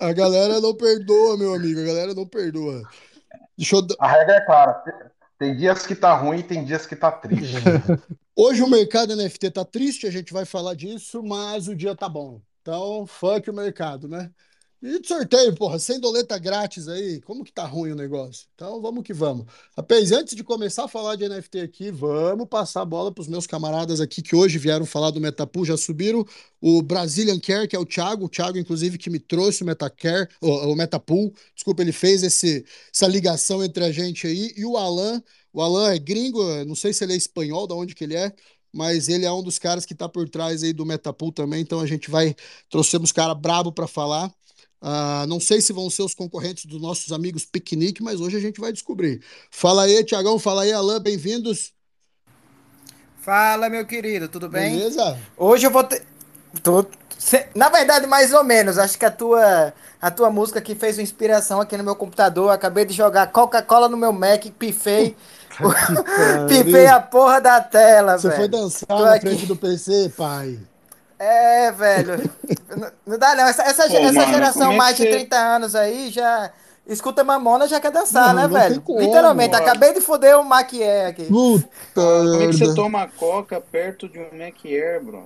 A 0.00 0.12
galera 0.12 0.60
não 0.60 0.74
perdoa, 0.74 1.36
meu 1.38 1.54
amigo. 1.54 1.80
A 1.80 1.84
galera 1.84 2.14
não 2.14 2.26
perdoa. 2.26 2.82
Deixa 3.56 3.76
eu... 3.76 3.86
A 4.00 4.08
regra 4.08 4.36
é 4.36 4.40
clara. 4.44 4.82
Tem 5.38 5.54
dias 5.54 5.86
que 5.86 5.94
tá 5.94 6.14
ruim 6.14 6.42
tem 6.42 6.64
dias 6.64 6.86
que 6.86 6.96
tá 6.96 7.12
triste. 7.12 7.56
Hoje 8.34 8.62
o 8.62 8.68
mercado 8.68 9.14
NFT 9.14 9.50
tá 9.50 9.64
triste, 9.64 10.06
a 10.06 10.10
gente 10.10 10.32
vai 10.32 10.44
falar 10.44 10.74
disso, 10.74 11.22
mas 11.22 11.68
o 11.68 11.74
dia 11.74 11.94
tá 11.94 12.08
bom. 12.08 12.40
Então, 12.62 13.06
fuck 13.06 13.48
o 13.48 13.54
mercado, 13.54 14.08
né? 14.08 14.30
E 14.88 15.00
de 15.00 15.08
sorteio, 15.08 15.52
porra, 15.52 15.80
sem 15.80 15.98
doleta 15.98 16.38
grátis 16.38 16.86
aí, 16.86 17.20
como 17.22 17.42
que 17.42 17.50
tá 17.50 17.66
ruim 17.66 17.90
o 17.90 17.96
negócio? 17.96 18.46
Então, 18.54 18.80
vamos 18.80 19.02
que 19.02 19.12
vamos. 19.12 19.44
Rapaz, 19.76 20.12
antes 20.12 20.36
de 20.36 20.44
começar 20.44 20.84
a 20.84 20.88
falar 20.88 21.16
de 21.16 21.28
NFT 21.28 21.58
aqui, 21.58 21.90
vamos 21.90 22.46
passar 22.46 22.82
a 22.82 22.84
bola 22.84 23.10
pros 23.10 23.26
meus 23.26 23.48
camaradas 23.48 24.00
aqui 24.00 24.22
que 24.22 24.36
hoje 24.36 24.58
vieram 24.58 24.86
falar 24.86 25.10
do 25.10 25.20
Metapool, 25.20 25.64
já 25.64 25.76
subiram. 25.76 26.24
O 26.60 26.82
Brazilian 26.82 27.40
Care, 27.40 27.66
que 27.66 27.74
é 27.74 27.78
o 27.80 27.84
Thiago, 27.84 28.26
o 28.26 28.28
Thiago, 28.28 28.58
inclusive, 28.58 28.96
que 28.96 29.10
me 29.10 29.18
trouxe 29.18 29.64
o 29.64 29.66
Metacare, 29.66 30.28
o, 30.40 30.50
o 30.70 30.76
Metapool. 30.76 31.34
Desculpa, 31.52 31.82
ele 31.82 31.90
fez 31.90 32.22
esse, 32.22 32.64
essa 32.94 33.08
ligação 33.08 33.64
entre 33.64 33.84
a 33.84 33.90
gente 33.90 34.28
aí. 34.28 34.54
E 34.56 34.64
o 34.64 34.76
Alan, 34.76 35.20
o 35.52 35.60
Alan 35.62 35.90
é 35.90 35.98
gringo, 35.98 36.40
não 36.64 36.76
sei 36.76 36.92
se 36.92 37.02
ele 37.02 37.14
é 37.14 37.16
espanhol, 37.16 37.66
da 37.66 37.74
onde 37.74 37.92
que 37.92 38.04
ele 38.04 38.14
é, 38.14 38.32
mas 38.72 39.08
ele 39.08 39.24
é 39.24 39.32
um 39.32 39.42
dos 39.42 39.58
caras 39.58 39.84
que 39.84 39.96
tá 39.96 40.08
por 40.08 40.28
trás 40.28 40.62
aí 40.62 40.72
do 40.72 40.86
Metapool 40.86 41.32
também, 41.32 41.60
então 41.60 41.80
a 41.80 41.86
gente 41.86 42.08
vai, 42.08 42.36
trouxemos 42.70 43.10
cara 43.10 43.34
brabo 43.34 43.72
para 43.72 43.88
falar. 43.88 44.32
Ah, 44.80 45.24
não 45.28 45.40
sei 45.40 45.60
se 45.60 45.72
vão 45.72 45.88
ser 45.90 46.02
os 46.02 46.14
concorrentes 46.14 46.66
dos 46.66 46.80
nossos 46.80 47.10
amigos 47.12 47.44
Piquenique, 47.44 48.02
mas 48.02 48.20
hoje 48.20 48.36
a 48.36 48.40
gente 48.40 48.60
vai 48.60 48.72
descobrir. 48.72 49.22
Fala 49.50 49.84
aí, 49.84 50.04
Tiagão, 50.04 50.38
fala 50.38 50.62
aí, 50.62 50.72
Alan, 50.72 51.00
bem-vindos. 51.00 51.72
Fala, 53.20 53.68
meu 53.68 53.84
querido, 53.84 54.28
tudo 54.28 54.48
bem? 54.48 54.76
Beleza? 54.76 55.18
Hoje 55.36 55.66
eu 55.66 55.70
vou 55.70 55.82
ter. 55.82 56.04
Tô- 56.62 56.86
Na 57.54 57.68
verdade, 57.68 58.06
mais 58.06 58.32
ou 58.32 58.44
menos. 58.44 58.78
Acho 58.78 58.96
que 58.98 59.04
a 59.04 59.10
tua, 59.10 59.72
a 60.00 60.10
tua 60.10 60.30
música 60.30 60.60
que 60.60 60.74
fez 60.74 60.96
uma 60.96 61.02
inspiração 61.02 61.60
aqui 61.60 61.76
no 61.76 61.82
meu 61.82 61.96
computador. 61.96 62.50
Acabei 62.50 62.84
de 62.84 62.94
jogar 62.94 63.26
Coca-Cola 63.32 63.88
no 63.88 63.96
meu 63.96 64.12
Mac, 64.12 64.44
pifei. 64.58 65.16
pifei 66.48 66.86
a 66.86 67.00
porra 67.00 67.40
da 67.40 67.60
tela, 67.60 68.16
Você 68.16 68.28
velho. 68.28 68.40
foi 68.40 68.48
dançar 68.48 68.86
Tô 68.86 68.98
na 69.00 69.14
aqui. 69.14 69.26
frente 69.26 69.46
do 69.46 69.56
PC, 69.56 70.10
pai. 70.10 70.58
É, 71.18 71.72
velho. 71.72 72.30
Não- 73.06 73.18
dá, 73.18 73.34
não. 73.34 73.44
Essa, 73.48 73.62
essa, 73.62 73.88
Pô, 73.88 73.96
essa 73.96 74.12
mano, 74.12 74.32
geração 74.32 74.72
é 74.72 74.76
mais 74.76 74.96
de 74.96 75.04
você- 75.04 75.10
30 75.10 75.36
anos 75.36 75.74
aí 75.74 76.10
já. 76.10 76.50
Escuta 76.86 77.24
Mamona 77.24 77.66
já 77.66 77.80
quer 77.80 77.90
dançar, 77.90 78.32
Não, 78.32 78.42
né, 78.42 78.48
velho? 78.48 78.80
como. 78.80 79.00
Literalmente, 79.00 79.56
acabei 79.56 79.92
de 79.92 80.00
foder 80.00 80.38
o 80.38 80.44
Maquié 80.44 81.06
aqui. 81.06 81.24
Puta 81.24 81.68
Como 81.94 82.42
é 82.42 82.46
que 82.46 82.52
você 82.58 82.74
toma 82.74 83.08
coca 83.08 83.60
perto 83.60 84.08
de 84.08 84.20
um 84.20 84.28
Mac 84.38 84.64
Air, 84.64 85.02
bro? 85.02 85.24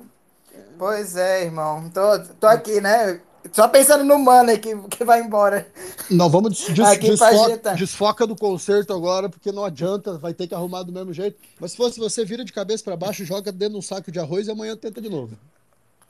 Pois 0.78 1.16
é, 1.16 1.44
irmão. 1.44 1.90
Tô, 1.90 2.18
tô 2.40 2.46
aqui, 2.46 2.80
né? 2.80 3.20
Só 3.52 3.68
pensando 3.68 4.04
no 4.04 4.18
money 4.18 4.58
que, 4.58 4.74
que 4.88 5.04
vai 5.04 5.20
embora. 5.20 5.66
Não, 6.10 6.28
vamos 6.30 6.52
des 6.56 6.74
des 6.74 6.98
desfoca, 6.98 7.44
ajeitar. 7.44 7.76
desfoca 7.76 8.26
do 8.26 8.36
concerto 8.36 8.92
agora, 8.94 9.28
porque 9.28 9.50
não 9.52 9.64
adianta, 9.64 10.16
vai 10.18 10.32
ter 10.32 10.46
que 10.46 10.54
arrumar 10.54 10.82
do 10.82 10.92
mesmo 10.92 11.12
jeito. 11.12 11.38
Mas 11.58 11.72
se 11.72 11.76
fosse 11.76 11.98
você, 11.98 12.24
vira 12.24 12.44
de 12.44 12.52
cabeça 12.52 12.84
para 12.84 12.96
baixo, 12.96 13.24
joga 13.24 13.50
dentro 13.52 13.74
de 13.74 13.78
um 13.78 13.82
saco 13.82 14.10
de 14.10 14.18
arroz 14.18 14.46
e 14.46 14.50
amanhã 14.50 14.76
tenta 14.76 15.00
de 15.00 15.08
novo. 15.10 15.36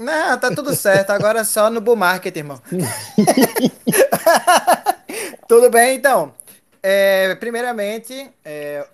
Não, 0.00 0.38
tá 0.38 0.48
tudo 0.54 0.74
certo. 0.74 1.10
Agora 1.10 1.40
é 1.40 1.44
só 1.44 1.68
no 1.68 1.78
bull 1.78 1.94
market, 1.94 2.34
irmão. 2.34 2.58
tudo 5.46 5.68
bem, 5.70 5.96
então. 5.96 6.32
É, 6.82 7.34
primeiramente, 7.34 8.30
é, 8.42 8.86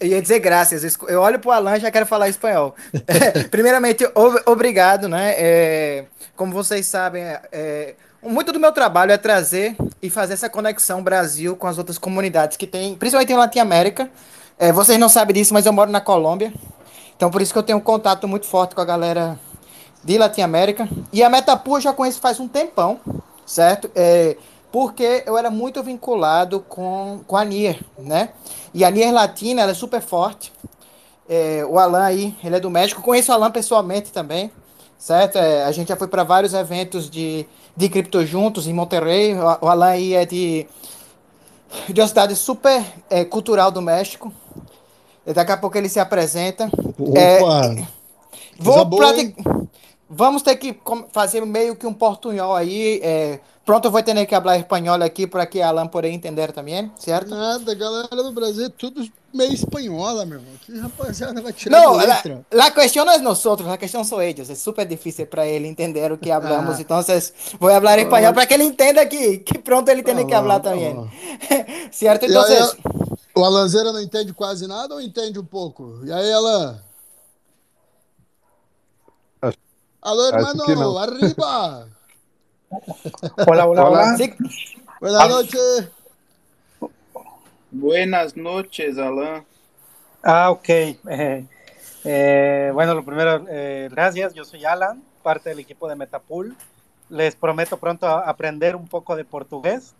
ia 0.00 0.22
dizer 0.22 0.38
graças. 0.38 0.96
Eu 1.08 1.20
olho 1.20 1.40
pro 1.40 1.50
Alan 1.50 1.80
já 1.80 1.90
quero 1.90 2.06
falar 2.06 2.28
espanhol. 2.28 2.76
É, 3.08 3.42
primeiramente, 3.50 4.08
ob- 4.14 4.40
obrigado, 4.46 5.08
né? 5.08 5.34
É, 5.36 6.04
como 6.36 6.52
vocês 6.52 6.86
sabem, 6.86 7.24
é, 7.50 7.94
muito 8.22 8.52
do 8.52 8.60
meu 8.60 8.70
trabalho 8.70 9.10
é 9.10 9.18
trazer 9.18 9.74
e 10.00 10.08
fazer 10.08 10.34
essa 10.34 10.48
conexão 10.48 11.02
Brasil 11.02 11.56
com 11.56 11.66
as 11.66 11.78
outras 11.78 11.98
comunidades 11.98 12.56
que 12.56 12.68
tem, 12.68 12.94
principalmente 12.94 13.32
em 13.32 13.36
Latinoamérica. 13.36 14.08
É, 14.56 14.70
vocês 14.70 15.00
não 15.00 15.08
sabem 15.08 15.34
disso, 15.34 15.52
mas 15.52 15.66
eu 15.66 15.72
moro 15.72 15.90
na 15.90 16.00
Colômbia. 16.00 16.52
Então, 17.16 17.28
por 17.28 17.42
isso 17.42 17.52
que 17.52 17.58
eu 17.58 17.62
tenho 17.64 17.78
um 17.78 17.80
contato 17.80 18.28
muito 18.28 18.46
forte 18.46 18.76
com 18.76 18.80
a 18.80 18.84
galera 18.84 19.36
de 20.02 20.18
Latinoamérica. 20.18 20.88
E 21.12 21.22
a 21.22 21.28
Metapool 21.28 21.76
eu 21.76 21.80
já 21.82 21.92
conheço 21.92 22.20
faz 22.20 22.40
um 22.40 22.48
tempão, 22.48 23.00
certo? 23.44 23.90
É, 23.94 24.36
porque 24.70 25.22
eu 25.26 25.36
era 25.36 25.50
muito 25.50 25.82
vinculado 25.82 26.60
com, 26.60 27.20
com 27.26 27.36
a 27.36 27.44
Nier, 27.44 27.80
né? 27.98 28.30
E 28.74 28.84
a 28.84 28.90
Nier 28.90 29.12
Latina, 29.12 29.62
ela 29.62 29.72
é 29.72 29.74
super 29.74 30.00
forte. 30.00 30.52
É, 31.28 31.64
o 31.68 31.78
Alan 31.78 32.04
aí, 32.04 32.34
ele 32.42 32.56
é 32.56 32.60
do 32.60 32.70
México. 32.70 33.02
Conheço 33.02 33.30
o 33.32 33.34
Alan 33.34 33.50
pessoalmente 33.50 34.12
também, 34.12 34.50
certo? 34.98 35.36
É, 35.36 35.64
a 35.64 35.72
gente 35.72 35.88
já 35.88 35.96
foi 35.96 36.08
para 36.08 36.22
vários 36.24 36.54
eventos 36.54 37.10
de, 37.10 37.46
de 37.76 37.88
cripto 37.88 38.24
juntos 38.24 38.66
em 38.66 38.72
Monterrey. 38.72 39.34
O, 39.34 39.66
o 39.66 39.68
Alan 39.68 39.88
aí 39.88 40.14
é 40.14 40.24
de, 40.24 40.66
de 41.88 42.00
uma 42.00 42.08
cidade 42.08 42.36
super 42.36 42.82
é, 43.10 43.24
cultural 43.24 43.70
do 43.70 43.82
México. 43.82 44.32
E 45.26 45.32
Daqui 45.32 45.52
a 45.52 45.56
pouco 45.58 45.76
ele 45.76 45.88
se 45.88 46.00
apresenta. 46.00 46.70
É, 47.14 47.42
Opa! 47.42 47.68
Coisa 47.68 47.88
Vou 48.58 48.84
boa, 48.86 49.12
prati- 49.12 49.34
Vamos 50.10 50.42
ter 50.42 50.56
que 50.56 50.78
fazer 51.12 51.44
meio 51.44 51.76
que 51.76 51.86
um 51.86 51.92
portunhol 51.92 52.54
aí. 52.56 53.00
é, 53.02 53.40
Pronto, 53.68 53.84
eu 53.84 53.90
vou 53.90 54.02
ter 54.02 54.14
que 54.26 54.34
falar 54.34 54.56
espanhol 54.56 55.02
aqui 55.02 55.26
para 55.26 55.44
que 55.44 55.60
Alan 55.60 55.88
poder 55.88 56.08
entender 56.08 56.52
também, 56.52 56.90
certo? 56.96 57.28
Nada, 57.28 57.74
galera 57.74 58.08
do 58.22 58.32
Brasil 58.32 58.64
é 58.64 58.68
tudo 58.70 59.06
meio 59.34 59.52
espanhola, 59.52 60.24
meu 60.24 60.38
irmão. 60.38 60.54
Que 60.64 60.78
rapaziada 60.78 61.42
vai 61.42 61.52
tirar 61.52 61.78
Não, 61.82 61.98
de 61.98 62.06
la, 62.06 62.14
letra. 62.14 62.46
la 62.50 62.70
cuestión 62.72 63.04
no 63.04 63.12
es 63.12 63.20
nosotros, 63.20 63.68
la 63.68 63.76
cuestión 63.76 64.06
son 64.06 64.22
ellos. 64.22 64.48
Es 64.48 64.58
súper 64.58 64.88
difícil 64.88 65.26
para 65.28 65.44
él 65.44 65.66
entender 65.66 66.10
o 66.10 66.18
que 66.18 66.32
hablamos. 66.32 66.76
Ah. 66.78 66.80
Entonces, 66.80 67.34
voy 67.60 67.74
a 67.74 67.76
hablar 67.76 67.98
español 67.98 68.32
para 68.32 68.46
que 68.46 68.54
ele 68.54 68.64
entenda 68.64 69.06
que, 69.06 69.44
que 69.44 69.58
pronto 69.58 69.90
ele 69.90 70.02
tiene 70.02 70.22
Tá 70.22 70.28
que 70.28 70.34
hablar 70.34 70.62
bom, 70.62 70.64
tá 70.64 70.70
también. 70.70 70.96
bom. 70.96 71.10
¿Cierto? 71.92 72.24
E 72.24 72.28
aí, 72.28 72.32
Entonces, 72.32 72.74
o 73.34 73.44
Alanzeira 73.44 73.92
não 73.92 74.00
entende 74.00 74.32
quase 74.32 74.66
nada 74.66 74.94
ou 74.94 75.00
entende 75.02 75.38
um 75.38 75.44
pouco? 75.44 76.00
E 76.06 76.10
aí, 76.10 76.32
Alan? 76.32 76.80
Que 80.02 80.72
hermano, 80.72 80.98
arriba! 80.98 81.86
Hola, 83.46 83.66
hola, 83.66 83.84
hola. 83.84 84.16
sí, 84.16 84.32
Boa 85.00 85.28
noite! 85.28 85.58
Buenas 87.70 88.36
noches, 88.36 88.96
Alan. 88.98 89.44
Ah, 90.22 90.50
ok. 90.50 90.68
Eh, 91.10 91.46
eh, 92.04 92.70
bueno, 92.72 92.94
lo 92.94 93.04
primero, 93.04 93.44
eh, 93.48 93.88
gracias. 93.90 94.32
Yo 94.32 94.44
soy 94.44 94.64
Alan, 94.64 95.02
parte 95.22 95.50
del 95.50 95.58
equipo 95.58 95.88
de 95.88 95.96
Metapool. 95.96 96.56
Les 97.10 97.34
prometo 97.34 97.76
pronto 97.76 98.06
aprender 98.06 98.76
un 98.76 98.86
poco 98.86 99.16
de 99.16 99.24
portugués 99.24 99.94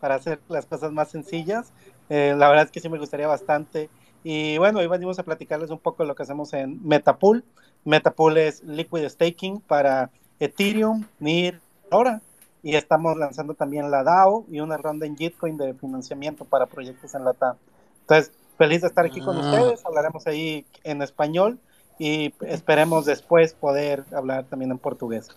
para 0.00 0.16
hacer 0.16 0.40
las 0.48 0.66
cosas 0.66 0.92
más 0.92 1.08
sencillas. 1.08 1.72
Eh, 2.08 2.34
la 2.36 2.48
verdad 2.48 2.64
es 2.64 2.70
que 2.72 2.80
sí 2.80 2.88
me 2.88 2.98
gustaría 2.98 3.28
bastante. 3.28 3.88
Y 4.24 4.58
bueno, 4.58 4.80
hoy 4.80 4.88
venimos 4.88 5.18
a 5.18 5.22
platicarles 5.22 5.70
un 5.70 5.78
poco 5.78 6.02
de 6.02 6.08
lo 6.08 6.14
que 6.16 6.24
hacemos 6.24 6.52
en 6.52 6.84
Metapool. 6.86 7.44
Metapool 7.86 8.36
es 8.36 8.62
liquid 8.64 9.08
staking 9.08 9.60
para 9.60 10.10
Ethereum, 10.40 11.04
NIR, 11.20 11.60
ahora. 11.90 12.20
Y 12.62 12.74
estamos 12.74 13.16
lanzando 13.16 13.54
también 13.54 13.90
la 13.90 14.02
DAO 14.02 14.44
y 14.50 14.58
una 14.60 14.76
ronda 14.76 15.06
en 15.06 15.16
Gitcoin 15.16 15.56
de 15.56 15.72
financiamiento 15.74 16.44
para 16.44 16.66
proyectos 16.66 17.14
en 17.14 17.24
la 17.24 17.32
TAM. 17.32 17.56
Entonces, 18.00 18.32
feliz 18.58 18.80
de 18.80 18.88
estar 18.88 19.06
aquí 19.06 19.20
con 19.20 19.36
Ah. 19.38 19.40
ustedes. 19.40 19.86
Hablaremos 19.86 20.26
ahí 20.26 20.66
en 20.84 21.00
español. 21.02 21.58
y 21.98 22.34
esperemos 22.42 23.06
después 23.06 23.54
poder 23.54 24.04
hablar 24.14 24.44
también 24.44 24.70
en 24.70 24.76
portugués. 24.76 25.28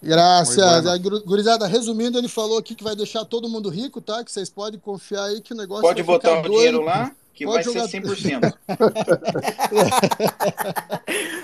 Graças. 0.00 0.86
A 0.86 0.96
gurizada, 0.96 1.66
resumindo, 1.66 2.18
ele 2.18 2.28
falou 2.28 2.56
aqui 2.58 2.74
que 2.74 2.82
vai 2.82 2.96
deixar 2.96 3.26
todo 3.26 3.46
mundo 3.46 3.68
rico, 3.68 4.00
tá? 4.00 4.24
Que 4.24 4.32
vocês 4.32 4.48
podem 4.48 4.80
confiar 4.80 5.24
aí 5.24 5.42
que 5.42 5.52
o 5.52 5.56
negócio 5.56 5.82
Pode 5.82 6.02
vai 6.02 6.16
ficar 6.16 6.28
botar 6.36 6.40
o 6.40 6.42
doido. 6.44 6.54
dinheiro 6.56 6.80
lá, 6.82 7.12
que 7.38 7.44
Pode 7.44 7.64
vai 7.70 7.88
ser 7.88 8.00
jogar- 8.00 8.50
100%. 8.50 8.52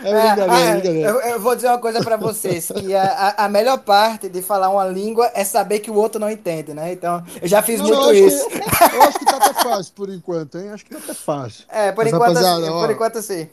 É 0.02 0.10
brincadeira, 0.12 0.52
Ah, 0.52 0.60
é 0.60 0.68
ah, 0.68 0.72
brincadeira. 0.74 1.08
eu, 1.08 1.20
eu 1.20 1.40
vou 1.40 1.54
dizer 1.54 1.68
uma 1.68 1.78
coisa 1.78 2.02
pra 2.02 2.16
vocês, 2.16 2.66
que 2.66 2.94
a, 2.94 3.34
a, 3.38 3.48
melhor 3.48 3.78
parte 3.78 4.28
de 4.28 4.42
falar 4.42 4.68
uma 4.70 4.84
língua 4.86 5.30
é 5.34 5.44
saber 5.44 5.78
que 5.78 5.90
o 5.90 5.94
outro 5.94 6.20
não 6.20 6.28
entende, 6.28 6.74
né? 6.74 6.92
Então, 6.92 7.24
eu 7.40 7.46
já 7.46 7.62
fiz 7.62 7.78
Não, 7.80 7.86
muito 7.86 8.10
eu 8.12 8.26
isso. 8.26 8.48
que- 8.48 8.56
eu 8.96 9.02
acho 9.02 9.18
que 9.20 9.24
tá 9.24 9.36
até 9.36 9.54
fácil 9.62 9.92
por 9.94 10.10
enquanto, 10.10 10.58
hein? 10.58 10.70
Acho 10.70 10.84
que 10.84 10.90
tá 10.90 10.98
até 10.98 11.14
fácil. 11.14 11.64
É, 11.70 11.92
por 11.92 12.04
Mas, 12.04 12.12
enquanto, 12.12 12.28
rapaziada, 12.30 12.62
assim, 12.64 12.70
ó, 12.70 12.80
por 12.80 12.90
enquanto 12.90 13.22
sim. 13.22 13.48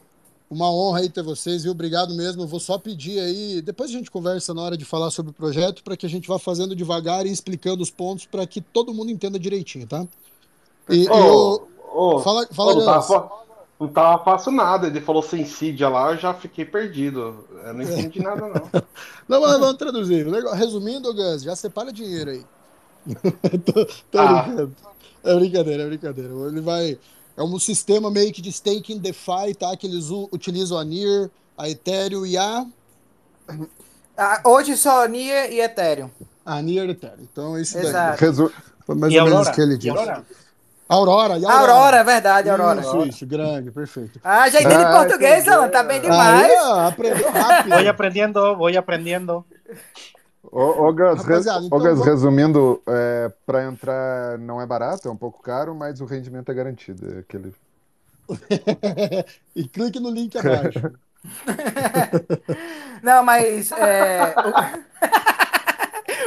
Uma 0.50 0.70
honra 0.74 1.00
aí 1.00 1.10
ter 1.10 1.24
vocês, 1.24 1.62
viu? 1.64 1.72
Obrigado 1.72 2.14
mesmo. 2.16 2.42
Eu 2.42 2.48
vou 2.48 2.60
só 2.60 2.78
pedir 2.78 3.20
aí, 3.20 3.62
depois 3.62 3.90
a 3.90 3.94
gente 3.94 4.10
conversa 4.12 4.54
na 4.54 4.62
hora 4.64 4.76
de 4.76 4.84
falar 4.84 5.10
sobre 5.12 5.30
o 5.30 5.34
projeto, 5.34 5.82
para 5.84 5.96
que 5.96 6.06
a 6.06 6.10
gente 6.10 6.28
vá 6.28 6.38
fazendo 6.40 6.76
devagar 6.76 7.26
e 7.26 7.32
explicando 7.32 7.82
os 7.84 7.92
pontos 7.92 8.26
para 8.26 8.46
que 8.48 8.60
todo 8.60 8.94
mundo 8.94 9.12
entenda 9.12 9.40
direitinho, 9.40 9.88
tá? 9.88 10.06
E, 10.90 11.06
e 11.06 11.10
Ô, 11.10 11.62
o- 11.94 12.16
ô, 12.16 12.20
fala, 12.22 12.48
fala 12.52 12.74
não, 12.76 12.80
Leandro. 12.82 13.08
tava, 13.08 13.32
não 13.80 13.88
tava 13.88 14.24
fácil 14.24 14.52
nada. 14.52 14.88
Ele 14.88 15.02
falou 15.02 15.22
sem 15.22 15.46
sídia 15.46 15.90
lá, 15.90 16.12
eu 16.12 16.18
já 16.18 16.34
fiquei 16.34 16.66
perdido. 16.66 17.46
Eu 17.66 17.74
não 17.74 17.82
entendi 17.84 18.22
nada, 18.22 18.42
não. 18.48 18.82
Não, 19.28 19.40
mas 19.40 19.60
vamos 19.60 19.78
traduzir. 19.78 20.28
Legal. 20.28 20.54
Resumindo, 20.54 21.14
Gus, 21.14 21.42
já 21.44 21.56
separa 21.56 21.94
dinheiro 21.94 22.32
aí. 22.32 22.46
tô, 23.66 23.86
tô 24.12 24.20
Ah. 24.20 24.44
brincando. 24.44 24.76
É 25.24 25.36
brincadeira, 25.36 25.84
é 25.84 25.88
brincadeira. 25.88 26.34
Ele 26.48 26.60
vai. 26.62 27.00
É 27.38 27.42
um 27.44 27.58
sistema 27.60 28.12
meio 28.12 28.34
que 28.34 28.42
de 28.42 28.50
staking 28.50 28.98
DeFi, 28.98 29.54
tá? 29.58 29.76
Que 29.78 29.88
eles 29.88 30.10
utilizam 30.10 30.78
a 30.78 30.84
NIR, 30.84 31.30
a 31.58 31.70
Ethereum 31.70 32.26
e 32.26 32.38
a. 32.38 32.66
Ah, 34.18 34.42
hoje 34.46 34.76
só 34.76 35.06
NIA 35.08 35.50
e 35.50 35.60
Ethereum. 35.62 36.10
A 36.46 36.62
NIR 36.62 36.90
Ethereum. 36.90 37.22
Então, 37.32 37.56
é 37.58 37.62
isso 37.62 37.76
daí. 37.76 37.86
Exato. 37.88 38.20
Resu... 38.20 38.52
Foi 38.86 38.96
mais 38.96 39.14
Y 39.14 39.22
ou 39.24 39.30
menos 39.30 39.48
o 39.48 39.52
que 39.54 39.62
ele 39.62 39.78
disse. 39.78 39.96
Aurora. 40.92 41.34
Aurora, 41.36 41.40
e 41.40 41.46
Aurora, 41.46 41.98
é 41.98 42.04
verdade, 42.04 42.50
Aurora. 42.50 42.82
Isso, 42.82 43.06
isso, 43.06 43.26
grande, 43.26 43.72
perfeito. 43.72 44.20
Ah, 44.24 44.50
já 44.50 44.60
entende 44.62 44.84
Ah, 44.84 44.92
português, 44.92 45.42
entendi. 45.42 45.50
Alan, 45.56 45.70
tá 45.70 45.84
bem 45.84 45.98
Aí, 45.98 46.02
demais. 46.02 46.52
ó, 46.64 46.88
aprendeu 46.88 47.32
rápido. 47.32 47.70
Voy 47.76 47.88
aprendiendo, 47.88 48.58
voy 48.58 48.78
aprendiendo. 48.78 49.46
Ô, 50.44 50.88
ô, 50.88 50.94
Gus, 50.94 51.22
Rapaziada, 51.24 51.60
re- 51.62 51.66
então 51.68 51.78
ô, 51.78 51.82
Gus, 51.82 51.90
vamos- 51.92 52.06
resumindo, 52.06 52.82
é, 52.88 53.32
para 53.46 53.64
entrar 53.64 54.38
não 54.38 54.60
é 54.62 54.66
barato, 54.66 55.08
é 55.08 55.12
um 55.12 55.16
pouco 55.16 55.42
caro, 55.42 55.74
mas 55.74 56.02
o 56.02 56.06
rendimento 56.06 56.52
é 56.52 56.54
garantido. 56.54 57.16
É 57.16 57.20
aquele... 57.20 57.54
e 59.56 59.68
clique 59.68 60.00
no 60.00 60.10
link 60.10 60.38
abaixo. 60.38 60.92
Não, 63.04 63.24
mas 63.24 63.72
é, 63.72 64.34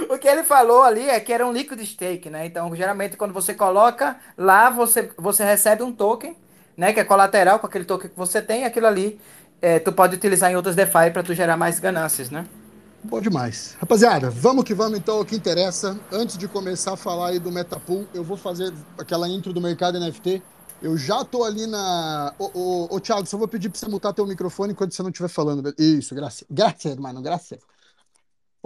o... 0.08 0.14
o 0.14 0.18
que 0.18 0.28
ele 0.28 0.44
falou 0.44 0.82
ali 0.82 1.08
é 1.08 1.18
que 1.20 1.32
era 1.32 1.46
um 1.46 1.52
liquid 1.52 1.80
stake, 1.84 2.30
né? 2.30 2.46
Então, 2.46 2.74
geralmente, 2.74 3.16
quando 3.16 3.32
você 3.32 3.54
coloca 3.54 4.16
lá, 4.36 4.70
você, 4.70 5.10
você 5.16 5.44
recebe 5.44 5.82
um 5.82 5.92
token, 5.92 6.36
né? 6.76 6.92
Que 6.92 7.00
é 7.00 7.04
colateral 7.04 7.58
com 7.58 7.66
aquele 7.66 7.84
token 7.84 8.10
que 8.10 8.16
você 8.16 8.40
tem, 8.42 8.64
aquilo 8.64 8.86
ali 8.86 9.20
é, 9.64 9.78
tu 9.78 9.92
pode 9.92 10.14
utilizar 10.14 10.50
em 10.50 10.56
outras 10.56 10.76
DeFi 10.76 11.10
para 11.10 11.22
tu 11.22 11.32
gerar 11.32 11.56
mais 11.56 11.80
ganâncias, 11.80 12.28
né? 12.28 12.46
Bom 13.02 13.20
demais. 13.20 13.76
Rapaziada, 13.78 14.30
vamos 14.30 14.64
que 14.64 14.74
vamos 14.74 14.98
então 14.98 15.16
ao 15.18 15.24
que 15.24 15.34
interessa. 15.34 15.98
Antes 16.12 16.36
de 16.36 16.46
começar 16.46 16.92
a 16.92 16.96
falar 16.96 17.28
aí 17.28 17.38
do 17.38 17.50
Metapool, 17.50 18.06
eu 18.12 18.22
vou 18.22 18.36
fazer 18.36 18.72
aquela 18.98 19.28
intro 19.28 19.52
do 19.52 19.60
mercado 19.60 19.98
NFT. 19.98 20.42
Eu 20.82 20.98
já 20.98 21.24
tô 21.24 21.44
ali 21.44 21.66
na. 21.66 22.34
Ô, 22.38 22.50
ô, 22.54 22.96
ô 22.96 23.00
Thiago, 23.00 23.26
só 23.26 23.38
vou 23.38 23.48
pedir 23.48 23.70
pra 23.70 23.78
você 23.78 23.88
mutar 23.88 24.12
teu 24.12 24.26
microfone 24.26 24.74
quando 24.74 24.92
você 24.92 25.02
não 25.02 25.10
estiver 25.10 25.28
falando. 25.28 25.74
Isso, 25.78 26.14
graças. 26.14 26.44
Graças, 26.50 26.96
mano, 26.96 27.22
graças. 27.22 27.58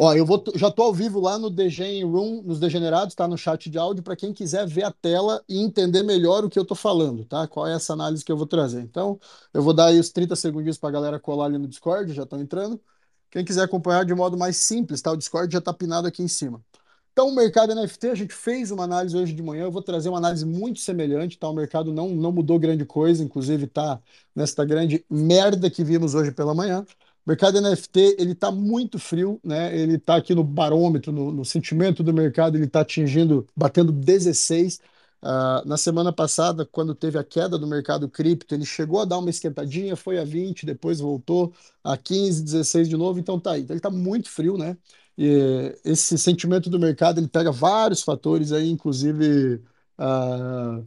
Ó, 0.01 0.15
eu 0.15 0.25
vou, 0.25 0.45
já 0.55 0.71
tô 0.71 0.85
ao 0.85 0.95
vivo 0.95 1.19
lá 1.19 1.37
no 1.41 1.51
DG 1.51 2.05
Room, 2.05 2.41
nos 2.43 2.61
Degenerados, 2.61 3.17
tá 3.17 3.27
no 3.27 3.37
chat 3.37 3.69
de 3.69 3.77
áudio, 3.77 4.01
para 4.01 4.15
quem 4.15 4.33
quiser 4.33 4.65
ver 4.65 4.85
a 4.85 4.93
tela 4.93 5.43
e 5.49 5.59
entender 5.59 6.05
melhor 6.05 6.45
o 6.45 6.49
que 6.49 6.57
eu 6.57 6.65
tô 6.65 6.77
falando, 6.77 7.25
tá? 7.25 7.49
Qual 7.49 7.67
é 7.67 7.75
essa 7.75 7.95
análise 7.95 8.25
que 8.25 8.31
eu 8.31 8.37
vou 8.37 8.47
trazer. 8.47 8.81
Então, 8.81 9.19
eu 9.53 9.61
vou 9.61 9.75
dar 9.75 9.87
aí 9.87 9.99
os 9.99 10.11
30 10.11 10.37
segundinhos 10.37 10.79
pra 10.79 10.89
galera 10.93 11.19
colar 11.19 11.47
ali 11.47 11.59
no 11.59 11.67
Discord, 11.67 12.13
já 12.15 12.23
estão 12.23 12.41
entrando. 12.41 12.81
Quem 13.29 13.45
quiser 13.45 13.65
acompanhar 13.65 14.05
de 14.05 14.15
modo 14.15 14.39
mais 14.39 14.57
simples, 14.57 15.03
tá? 15.03 15.11
O 15.11 15.17
Discord 15.17 15.53
já 15.53 15.59
está 15.59 15.73
pinado 15.75 16.07
aqui 16.07 16.23
em 16.23 16.29
cima. 16.29 16.65
Então, 17.13 17.29
o 17.29 17.35
mercado 17.35 17.73
NFT, 17.73 18.11
a 18.11 18.15
gente 18.15 18.33
fez 18.33 18.71
uma 18.71 18.85
análise 18.85 19.17
hoje 19.17 19.33
de 19.33 19.43
manhã. 19.43 19.65
Eu 19.65 19.73
vou 19.73 19.83
trazer 19.83 20.09
uma 20.09 20.19
análise 20.19 20.47
muito 20.47 20.79
semelhante, 20.79 21.37
tá? 21.37 21.49
O 21.49 21.53
mercado 21.55 21.93
não, 21.93 22.11
não 22.11 22.31
mudou 22.31 22.57
grande 22.61 22.85
coisa, 22.85 23.25
inclusive 23.25 23.67
tá 23.67 24.01
nesta 24.35 24.65
grande 24.65 25.05
merda 25.11 25.69
que 25.69 25.83
vimos 25.83 26.15
hoje 26.15 26.31
pela 26.31 26.55
manhã. 26.55 26.87
O 27.29 27.31
mercado 27.31 27.61
NFT, 27.61 28.17
ele 28.19 28.35
tá 28.35 28.51
muito 28.51 28.99
frio, 28.99 29.39
né? 29.45 29.77
Ele 29.79 29.99
tá 29.99 30.17
aqui 30.17 30.35
no 30.35 30.43
barômetro, 30.43 31.13
no, 31.13 31.31
no 31.31 31.45
sentimento 31.45 32.03
do 32.03 32.11
mercado, 32.11 32.57
ele 32.57 32.67
tá 32.67 32.81
atingindo, 32.81 33.47
batendo 33.55 33.93
16. 33.93 34.81
Ah, 35.21 35.63
na 35.67 35.77
semana 35.77 36.11
passada, 36.11 36.65
quando 36.65 36.95
teve 36.95 37.19
a 37.19 37.25
queda 37.25 37.59
do 37.59 37.67
mercado 37.67 38.09
cripto, 38.09 38.55
ele 38.55 38.65
chegou 38.65 39.01
a 39.03 39.05
dar 39.05 39.19
uma 39.19 39.29
esquentadinha, 39.29 39.95
foi 39.95 40.19
a 40.19 40.25
20, 40.25 40.65
depois 40.65 41.01
voltou 41.01 41.53
a 41.85 41.99
15, 41.99 42.43
16 42.43 42.89
de 42.89 42.97
novo, 42.97 43.19
então 43.19 43.39
tá 43.39 43.53
aí. 43.53 43.61
Então, 43.63 43.75
ele 43.75 43.81
tá 43.83 43.91
muito 43.91 44.31
frio, 44.31 44.57
né? 44.57 44.75
E 45.19 45.77
esse 45.85 46.17
sentimento 46.17 46.71
do 46.71 46.79
mercado, 46.79 47.21
ele 47.21 47.29
pega 47.29 47.53
vários 47.53 48.03
fatores 48.03 48.53
aí, 48.53 48.71
inclusive 48.71 49.63
ah, 49.99 50.83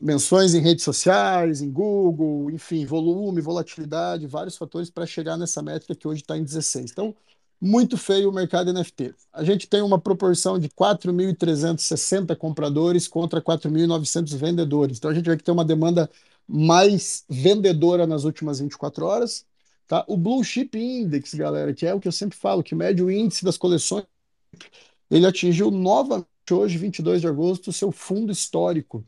menções 0.00 0.54
em 0.54 0.60
redes 0.60 0.84
sociais, 0.84 1.62
em 1.62 1.70
Google, 1.70 2.50
enfim, 2.50 2.84
volume, 2.84 3.40
volatilidade, 3.40 4.26
vários 4.26 4.56
fatores 4.56 4.90
para 4.90 5.06
chegar 5.06 5.36
nessa 5.36 5.62
métrica 5.62 5.94
que 5.94 6.06
hoje 6.06 6.20
está 6.20 6.36
em 6.36 6.44
16. 6.44 6.90
Então, 6.90 7.14
muito 7.60 7.96
feio 7.96 8.28
o 8.28 8.32
mercado 8.32 8.72
NFT. 8.72 9.14
A 9.32 9.44
gente 9.44 9.68
tem 9.68 9.80
uma 9.80 9.98
proporção 9.98 10.58
de 10.58 10.68
4.360 10.68 12.36
compradores 12.36 13.08
contra 13.08 13.40
4.900 13.40 14.36
vendedores. 14.36 14.98
Então, 14.98 15.10
a 15.10 15.14
gente 15.14 15.26
vai 15.26 15.36
ter 15.36 15.52
uma 15.52 15.64
demanda 15.64 16.10
mais 16.46 17.24
vendedora 17.28 18.06
nas 18.06 18.24
últimas 18.24 18.58
24 18.58 19.06
horas. 19.06 19.46
Tá? 19.86 20.04
O 20.08 20.16
Blue 20.16 20.42
Chip 20.42 20.76
Index, 20.76 21.34
galera, 21.34 21.72
que 21.72 21.86
é 21.86 21.94
o 21.94 22.00
que 22.00 22.08
eu 22.08 22.12
sempre 22.12 22.36
falo, 22.36 22.62
que 22.62 22.74
mede 22.74 23.02
o 23.02 23.10
índice 23.10 23.44
das 23.44 23.56
coleções, 23.56 24.04
ele 25.10 25.26
atingiu 25.26 25.70
novamente 25.70 26.26
hoje, 26.50 26.78
22 26.78 27.20
de 27.20 27.28
agosto, 27.28 27.72
seu 27.72 27.92
fundo 27.92 28.32
histórico. 28.32 29.04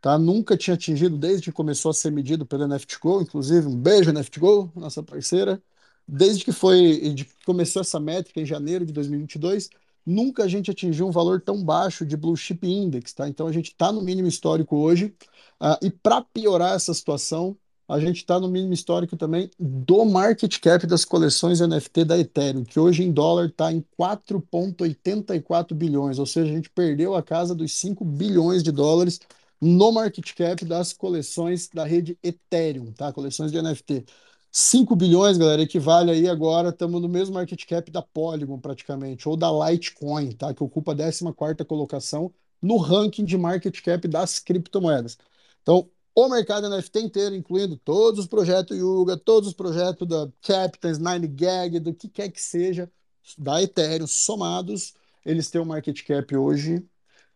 Tá? 0.00 0.18
Nunca 0.18 0.56
tinha 0.56 0.74
atingido 0.74 1.16
desde 1.18 1.44
que 1.44 1.52
começou 1.52 1.90
a 1.90 1.94
ser 1.94 2.10
medido 2.10 2.46
pela 2.46 2.68
NFTGO, 2.68 3.20
inclusive 3.22 3.66
um 3.66 3.76
beijo 3.76 4.12
NFTGO, 4.12 4.72
nossa 4.76 5.02
parceira. 5.02 5.60
Desde 6.06 6.44
que 6.44 6.52
foi, 6.52 7.12
de 7.14 7.24
que 7.24 7.34
começou 7.44 7.82
essa 7.82 8.00
métrica 8.00 8.40
em 8.40 8.46
janeiro 8.46 8.86
de 8.86 8.92
2022, 8.92 9.68
nunca 10.06 10.44
a 10.44 10.48
gente 10.48 10.70
atingiu 10.70 11.06
um 11.06 11.10
valor 11.10 11.40
tão 11.42 11.62
baixo 11.62 12.06
de 12.06 12.16
Blue 12.16 12.36
Chip 12.36 12.66
Index, 12.66 13.12
tá? 13.12 13.28
Então 13.28 13.46
a 13.46 13.52
gente 13.52 13.72
está 13.72 13.92
no 13.92 14.00
mínimo 14.00 14.28
histórico 14.28 14.76
hoje. 14.76 15.14
ah, 15.60 15.78
e 15.82 15.90
para 15.90 16.22
piorar 16.22 16.74
essa 16.74 16.94
situação, 16.94 17.56
a 17.88 17.98
gente 17.98 18.18
está 18.18 18.38
no 18.38 18.48
mínimo 18.48 18.74
histórico 18.74 19.16
também 19.16 19.50
do 19.58 20.04
market 20.04 20.58
cap 20.60 20.86
das 20.86 21.04
coleções 21.04 21.60
NFT 21.60 22.04
da 22.04 22.18
Ethereum, 22.18 22.64
que 22.64 22.78
hoje 22.78 23.02
em 23.02 23.10
dólar 23.10 23.46
está 23.46 23.72
em 23.72 23.82
4,84 23.98 25.74
bilhões, 25.74 26.18
ou 26.18 26.26
seja, 26.26 26.50
a 26.52 26.54
gente 26.54 26.68
perdeu 26.70 27.14
a 27.14 27.22
casa 27.22 27.54
dos 27.54 27.72
5 27.72 28.04
bilhões 28.04 28.62
de 28.62 28.70
dólares 28.70 29.18
no 29.60 29.92
market 29.92 30.32
cap 30.34 30.64
das 30.64 30.92
coleções 30.92 31.68
da 31.68 31.84
rede 31.84 32.18
Ethereum, 32.22 32.92
tá? 32.92 33.12
Coleções 33.12 33.50
de 33.50 33.60
NFT. 33.60 34.04
5 34.50 34.96
bilhões, 34.96 35.36
galera, 35.36 35.62
equivale 35.62 36.10
aí 36.10 36.28
agora, 36.28 36.70
estamos 36.70 37.02
no 37.02 37.08
mesmo 37.08 37.34
market 37.34 37.64
cap 37.66 37.90
da 37.90 38.02
Polygon 38.02 38.58
praticamente, 38.58 39.28
ou 39.28 39.36
da 39.36 39.50
Litecoin, 39.50 40.32
tá? 40.32 40.54
Que 40.54 40.62
ocupa 40.62 40.92
a 40.92 40.94
14ª 40.94 41.64
colocação 41.64 42.32
no 42.60 42.76
ranking 42.76 43.24
de 43.24 43.36
market 43.36 43.80
cap 43.82 44.08
das 44.08 44.38
criptomoedas. 44.38 45.18
Então, 45.62 45.88
o 46.14 46.28
mercado 46.28 46.68
NFT 46.68 47.00
inteiro, 47.00 47.34
incluindo 47.34 47.76
todos 47.76 48.20
os 48.20 48.26
projetos 48.26 48.76
Yuga, 48.76 49.16
todos 49.16 49.48
os 49.48 49.54
projetos 49.54 50.08
da 50.08 50.28
Captains, 50.42 50.98
9gag, 50.98 51.78
do 51.78 51.94
que 51.94 52.08
quer 52.08 52.28
que 52.30 52.40
seja, 52.40 52.90
da 53.36 53.62
Ethereum, 53.62 54.06
somados, 54.06 54.94
eles 55.24 55.50
têm 55.50 55.60
um 55.60 55.64
market 55.64 56.02
cap 56.04 56.36
hoje 56.36 56.84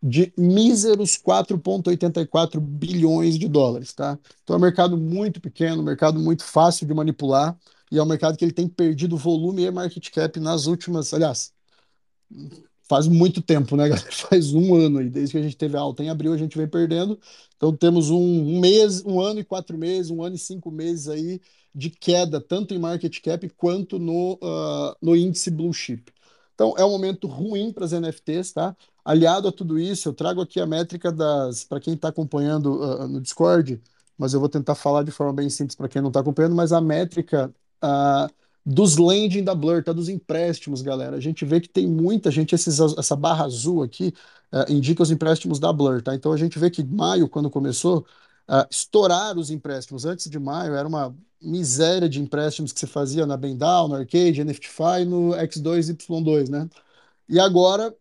de 0.02 0.32
míseros 0.36 1.16
4,84 1.16 2.58
bilhões 2.60 3.38
de 3.38 3.48
dólares, 3.48 3.92
tá? 3.92 4.18
Então 4.42 4.54
é 4.54 4.58
um 4.58 4.62
mercado 4.62 4.96
muito 4.96 5.40
pequeno, 5.40 5.80
um 5.80 5.84
mercado 5.84 6.18
muito 6.18 6.42
fácil 6.44 6.86
de 6.86 6.94
manipular, 6.94 7.56
e 7.90 7.98
é 7.98 8.02
um 8.02 8.06
mercado 8.06 8.36
que 8.36 8.44
ele 8.44 8.52
tem 8.52 8.66
perdido 8.68 9.16
volume 9.16 9.62
e 9.62 9.70
market 9.70 10.10
cap 10.10 10.40
nas 10.40 10.66
últimas, 10.66 11.14
aliás, 11.14 11.52
faz 12.88 13.06
muito 13.06 13.40
tempo, 13.40 13.76
né, 13.76 13.88
galera? 13.88 14.10
Faz 14.12 14.52
um 14.52 14.74
ano 14.74 14.98
aí, 14.98 15.08
desde 15.08 15.32
que 15.32 15.38
a 15.38 15.42
gente 15.42 15.56
teve 15.56 15.76
alta 15.76 16.02
em 16.02 16.10
abril, 16.10 16.32
a 16.32 16.36
gente 16.36 16.58
vem 16.58 16.68
perdendo. 16.68 17.18
Então 17.56 17.74
temos 17.76 18.10
um, 18.10 18.18
um 18.18 18.60
mês, 18.60 19.04
um 19.04 19.20
ano 19.20 19.40
e 19.40 19.44
quatro 19.44 19.78
meses, 19.78 20.10
um 20.10 20.22
ano 20.22 20.34
e 20.34 20.38
cinco 20.38 20.70
meses 20.70 21.08
aí 21.08 21.40
de 21.74 21.90
queda, 21.90 22.40
tanto 22.40 22.74
em 22.74 22.78
market 22.78 23.18
cap 23.20 23.48
quanto 23.50 23.98
no, 23.98 24.34
uh, 24.34 24.94
no 25.00 25.16
índice 25.16 25.50
Blue 25.50 25.72
Chip. 25.72 26.12
Então 26.54 26.74
é 26.76 26.84
um 26.84 26.90
momento 26.90 27.26
ruim 27.26 27.72
para 27.72 27.84
as 27.84 27.92
NFTs, 27.92 28.52
tá? 28.52 28.76
Aliado 29.04 29.48
a 29.48 29.52
tudo 29.52 29.78
isso, 29.78 30.08
eu 30.08 30.12
trago 30.14 30.40
aqui 30.40 30.60
a 30.60 30.66
métrica 30.66 31.10
das, 31.10 31.64
para 31.64 31.80
quem 31.80 31.94
está 31.94 32.08
acompanhando 32.08 32.80
uh, 32.80 33.08
no 33.08 33.20
Discord, 33.20 33.80
mas 34.16 34.32
eu 34.32 34.40
vou 34.40 34.48
tentar 34.48 34.74
falar 34.74 35.02
de 35.02 35.10
forma 35.10 35.32
bem 35.32 35.50
simples 35.50 35.74
para 35.74 35.88
quem 35.88 36.00
não 36.00 36.08
está 36.08 36.20
acompanhando, 36.20 36.54
mas 36.54 36.72
a 36.72 36.80
métrica 36.80 37.52
ah, 37.80 38.28
dos 38.64 38.96
lending 38.96 39.42
da 39.42 39.54
Blur, 39.54 39.82
tá? 39.82 39.92
Dos 39.92 40.08
empréstimos, 40.08 40.82
galera. 40.82 41.16
A 41.16 41.20
gente 41.20 41.44
vê 41.44 41.60
que 41.60 41.68
tem 41.68 41.86
muita 41.86 42.30
gente, 42.30 42.54
esses, 42.54 42.78
essa 42.80 43.16
barra 43.16 43.44
azul 43.44 43.82
aqui 43.82 44.14
ah, 44.52 44.66
indica 44.68 45.02
os 45.02 45.10
empréstimos 45.10 45.58
da 45.58 45.72
Blur, 45.72 46.02
tá? 46.02 46.14
Então 46.14 46.32
a 46.32 46.36
gente 46.36 46.58
vê 46.58 46.70
que 46.70 46.84
maio, 46.84 47.28
quando 47.28 47.50
começou, 47.50 48.06
ah, 48.46 48.66
estourar 48.70 49.36
os 49.38 49.50
empréstimos. 49.50 50.04
Antes 50.04 50.30
de 50.30 50.38
maio 50.38 50.74
era 50.74 50.86
uma 50.86 51.14
miséria 51.40 52.08
de 52.08 52.20
empréstimos 52.20 52.72
que 52.72 52.78
você 52.80 52.86
fazia 52.86 53.26
na 53.26 53.36
Bendal, 53.36 53.88
no 53.88 53.96
Arcade, 53.96 54.44
NFTFi, 54.44 55.04
no 55.06 55.30
X2, 55.32 55.96
Y2, 55.96 56.48
né? 56.48 56.68
E 57.28 57.40
agora 57.40 57.94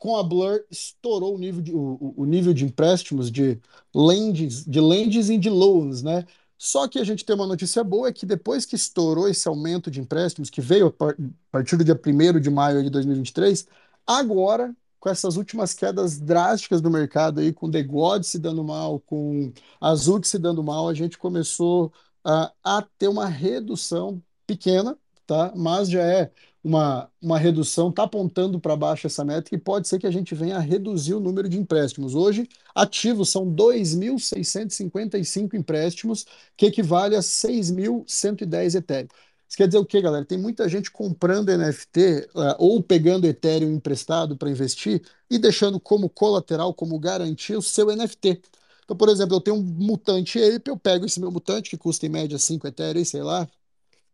com 0.00 0.16
a 0.16 0.22
Blur 0.22 0.64
estourou 0.70 1.34
o 1.36 1.38
nível 1.38 1.60
de, 1.60 1.72
o, 1.74 2.14
o 2.16 2.24
nível 2.24 2.54
de 2.54 2.64
empréstimos 2.64 3.30
de 3.30 3.60
lendings, 3.94 4.64
de 4.64 4.80
lendings 4.80 5.28
e 5.28 5.36
de 5.36 5.50
loans, 5.50 6.02
né? 6.02 6.24
Só 6.56 6.88
que 6.88 6.98
a 6.98 7.04
gente 7.04 7.24
tem 7.24 7.36
uma 7.36 7.46
notícia 7.46 7.84
boa, 7.84 8.08
é 8.08 8.12
que 8.12 8.24
depois 8.24 8.64
que 8.64 8.74
estourou 8.74 9.28
esse 9.28 9.46
aumento 9.46 9.90
de 9.90 10.00
empréstimos, 10.00 10.48
que 10.48 10.60
veio 10.62 10.88
a 10.88 11.14
partir 11.52 11.76
do 11.76 11.84
dia 11.84 11.94
1 11.94 12.40
de 12.40 12.50
maio 12.50 12.82
de 12.82 12.88
2023, 12.88 13.66
agora, 14.06 14.74
com 14.98 15.10
essas 15.10 15.36
últimas 15.36 15.74
quedas 15.74 16.18
drásticas 16.18 16.80
do 16.80 16.90
mercado 16.90 17.40
aí, 17.40 17.52
com 17.52 17.70
The 17.70 17.82
God 17.82 18.22
se 18.22 18.38
dando 18.38 18.64
mal, 18.64 19.00
com 19.00 19.52
Azul 19.80 20.22
se 20.24 20.38
dando 20.38 20.62
mal, 20.62 20.88
a 20.88 20.94
gente 20.94 21.18
começou 21.18 21.92
a, 22.24 22.50
a 22.64 22.82
ter 22.98 23.08
uma 23.08 23.26
redução 23.26 24.22
pequena, 24.46 24.98
tá? 25.26 25.52
Mas 25.54 25.90
já 25.90 26.02
é 26.02 26.32
uma, 26.62 27.10
uma 27.20 27.38
redução, 27.38 27.88
está 27.88 28.02
apontando 28.02 28.60
para 28.60 28.76
baixo 28.76 29.06
essa 29.06 29.24
métrica 29.24 29.56
e 29.56 29.58
pode 29.58 29.88
ser 29.88 29.98
que 29.98 30.06
a 30.06 30.10
gente 30.10 30.34
venha 30.34 30.56
a 30.56 30.60
reduzir 30.60 31.14
o 31.14 31.20
número 31.20 31.48
de 31.48 31.58
empréstimos. 31.58 32.14
Hoje, 32.14 32.46
ativos 32.74 33.30
são 33.30 33.46
2.655 33.46 35.54
empréstimos, 35.54 36.26
que 36.56 36.66
equivale 36.66 37.16
a 37.16 37.20
6.110 37.20 38.74
Ethereum. 38.74 39.08
Isso 39.48 39.56
quer 39.56 39.66
dizer 39.66 39.78
o 39.78 39.84
quê, 39.84 40.00
galera? 40.00 40.24
Tem 40.24 40.38
muita 40.38 40.68
gente 40.68 40.90
comprando 40.92 41.50
NFT 41.50 42.00
eh, 42.00 42.28
ou 42.58 42.80
pegando 42.82 43.26
Ethereum 43.26 43.74
emprestado 43.74 44.36
para 44.36 44.48
investir 44.48 45.02
e 45.28 45.38
deixando 45.38 45.80
como 45.80 46.08
colateral, 46.08 46.72
como 46.72 46.98
garantia, 47.00 47.58
o 47.58 47.62
seu 47.62 47.86
NFT. 47.94 48.40
Então, 48.84 48.96
por 48.96 49.08
exemplo, 49.08 49.36
eu 49.36 49.40
tenho 49.40 49.56
um 49.56 49.62
mutante 49.62 50.38
Ape, 50.38 50.70
eu 50.70 50.76
pego 50.76 51.06
esse 51.06 51.18
meu 51.18 51.32
mutante, 51.32 51.70
que 51.70 51.76
custa 51.76 52.06
em 52.06 52.08
média 52.08 52.38
5 52.38 52.66
Ethereum, 52.66 53.04
sei 53.04 53.22
lá, 53.22 53.48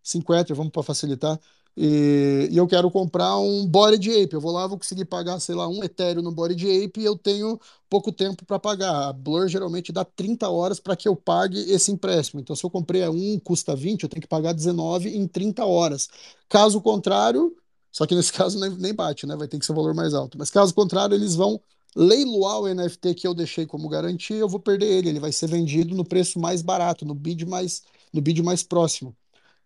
5 0.02 0.34
Ethereum, 0.34 0.56
vamos 0.56 0.72
para 0.72 0.82
facilitar. 0.82 1.38
E, 1.76 2.48
e, 2.50 2.56
eu 2.56 2.66
quero 2.66 2.90
comprar 2.90 3.36
um 3.38 3.66
Body 3.66 3.98
de 3.98 4.10
Ape. 4.10 4.34
Eu 4.34 4.40
vou 4.40 4.52
lá, 4.52 4.66
vou 4.66 4.78
conseguir 4.78 5.04
pagar, 5.04 5.38
sei 5.40 5.54
lá, 5.54 5.68
um 5.68 5.84
Ethereum 5.84 6.22
no 6.22 6.32
Body 6.32 6.54
de 6.54 6.66
Ape 6.84 7.00
e 7.00 7.04
eu 7.04 7.16
tenho 7.18 7.60
pouco 7.90 8.10
tempo 8.10 8.46
para 8.46 8.58
pagar. 8.58 9.08
A 9.08 9.12
Blur 9.12 9.46
geralmente 9.48 9.92
dá 9.92 10.04
30 10.04 10.48
horas 10.48 10.80
para 10.80 10.96
que 10.96 11.06
eu 11.06 11.14
pague 11.14 11.58
esse 11.70 11.92
empréstimo. 11.92 12.40
Então, 12.40 12.56
se 12.56 12.64
eu 12.64 12.70
comprei 12.70 13.02
a 13.02 13.10
1, 13.10 13.38
custa 13.40 13.76
20, 13.76 14.04
eu 14.04 14.08
tenho 14.08 14.22
que 14.22 14.28
pagar 14.28 14.54
19 14.54 15.14
em 15.14 15.28
30 15.28 15.66
horas. 15.66 16.08
Caso 16.48 16.80
contrário, 16.80 17.54
só 17.92 18.06
que 18.06 18.14
nesse 18.14 18.32
caso 18.34 18.58
nem, 18.58 18.70
nem 18.70 18.94
bate, 18.94 19.26
né? 19.26 19.36
Vai 19.36 19.48
ter 19.48 19.58
que 19.58 19.66
ser 19.66 19.72
um 19.72 19.76
valor 19.76 19.94
mais 19.94 20.14
alto. 20.14 20.38
Mas 20.38 20.50
caso 20.50 20.74
contrário, 20.74 21.14
eles 21.14 21.34
vão 21.34 21.60
leiloar 21.94 22.60
o 22.60 22.68
NFT 22.68 23.14
que 23.14 23.26
eu 23.26 23.34
deixei 23.34 23.66
como 23.66 23.88
garantia, 23.88 24.36
eu 24.36 24.48
vou 24.48 24.60
perder 24.60 24.86
ele. 24.86 25.10
Ele 25.10 25.20
vai 25.20 25.32
ser 25.32 25.46
vendido 25.48 25.94
no 25.94 26.04
preço 26.04 26.38
mais 26.38 26.62
barato, 26.62 27.04
no 27.04 27.14
bid 27.14 27.44
mais, 27.46 27.82
no 28.12 28.22
bid 28.22 28.42
mais 28.42 28.62
próximo. 28.62 29.14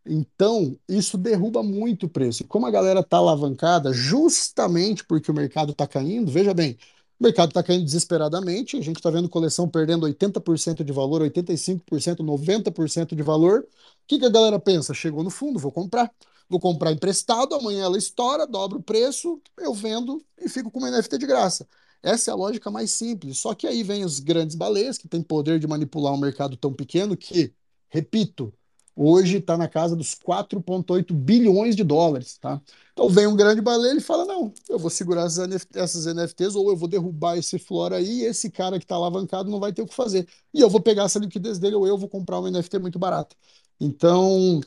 Então, 0.06 0.78
isso 0.88 1.18
derruba 1.18 1.62
muito 1.62 2.06
o 2.06 2.08
preço. 2.08 2.42
E 2.42 2.46
como 2.46 2.66
a 2.66 2.70
galera 2.70 3.00
está 3.00 3.18
alavancada, 3.18 3.92
justamente 3.92 5.04
porque 5.04 5.30
o 5.30 5.34
mercado 5.34 5.72
está 5.72 5.86
caindo, 5.86 6.30
veja 6.30 6.54
bem, 6.54 6.78
o 7.18 7.24
mercado 7.24 7.50
está 7.50 7.62
caindo 7.62 7.84
desesperadamente, 7.84 8.78
a 8.78 8.80
gente 8.80 8.96
está 8.96 9.10
vendo 9.10 9.28
coleção 9.28 9.68
perdendo 9.68 10.06
80% 10.06 10.82
de 10.82 10.92
valor, 10.92 11.20
85%, 11.22 12.22
90% 12.22 13.14
de 13.14 13.22
valor. 13.22 13.60
O 13.60 13.66
que, 14.06 14.18
que 14.18 14.24
a 14.24 14.30
galera 14.30 14.58
pensa? 14.58 14.94
Chegou 14.94 15.22
no 15.22 15.30
fundo, 15.30 15.58
vou 15.58 15.70
comprar. 15.70 16.10
Vou 16.48 16.58
comprar 16.58 16.90
emprestado, 16.90 17.54
amanhã 17.54 17.84
ela 17.84 17.96
estoura, 17.96 18.44
dobra 18.46 18.76
o 18.78 18.82
preço, 18.82 19.40
eu 19.56 19.72
vendo 19.72 20.20
e 20.36 20.48
fico 20.48 20.68
com 20.70 20.80
uma 20.80 20.90
NFT 20.90 21.18
de 21.18 21.26
graça. 21.26 21.66
Essa 22.02 22.30
é 22.30 22.32
a 22.32 22.36
lógica 22.36 22.70
mais 22.70 22.90
simples. 22.90 23.38
Só 23.38 23.54
que 23.54 23.66
aí 23.66 23.82
vem 23.82 24.04
os 24.04 24.18
grandes 24.18 24.56
baleias 24.56 24.98
que 24.98 25.06
têm 25.06 25.22
poder 25.22 25.60
de 25.60 25.66
manipular 25.68 26.12
um 26.12 26.16
mercado 26.18 26.56
tão 26.56 26.72
pequeno 26.72 27.16
que, 27.16 27.54
repito, 27.88 28.52
hoje 29.00 29.38
está 29.38 29.56
na 29.56 29.66
casa 29.66 29.96
dos 29.96 30.14
4,8 30.14 31.12
bilhões 31.14 31.74
de 31.74 31.82
dólares. 31.82 32.36
Tá? 32.38 32.60
Então 32.92 33.08
vem 33.08 33.26
um 33.26 33.34
grande 33.36 33.60
baleia 33.62 33.96
e 33.96 34.00
fala: 34.00 34.26
não, 34.26 34.52
eu 34.68 34.78
vou 34.78 34.90
segurar 34.90 35.26
essas, 35.26 35.48
NFT, 35.48 35.78
essas 35.78 36.06
NFTs 36.06 36.54
ou 36.54 36.70
eu 36.70 36.76
vou 36.76 36.88
derrubar 36.88 37.36
esse 37.38 37.58
flora 37.58 37.96
aí 37.96 38.22
esse 38.22 38.50
cara 38.50 38.78
que 38.78 38.84
está 38.84 38.96
alavancado 38.96 39.50
não 39.50 39.58
vai 39.60 39.72
ter 39.72 39.82
o 39.82 39.86
que 39.86 39.94
fazer. 39.94 40.28
E 40.52 40.60
eu 40.60 40.68
vou 40.68 40.80
pegar 40.80 41.04
essa 41.04 41.18
liquidez 41.18 41.58
dele 41.58 41.76
ou 41.76 41.86
eu 41.86 41.96
vou 41.96 42.08
comprar 42.08 42.38
uma 42.38 42.50
NFT 42.50 42.78
muito 42.78 42.98
barata. 42.98 43.34
Então, 43.80 44.60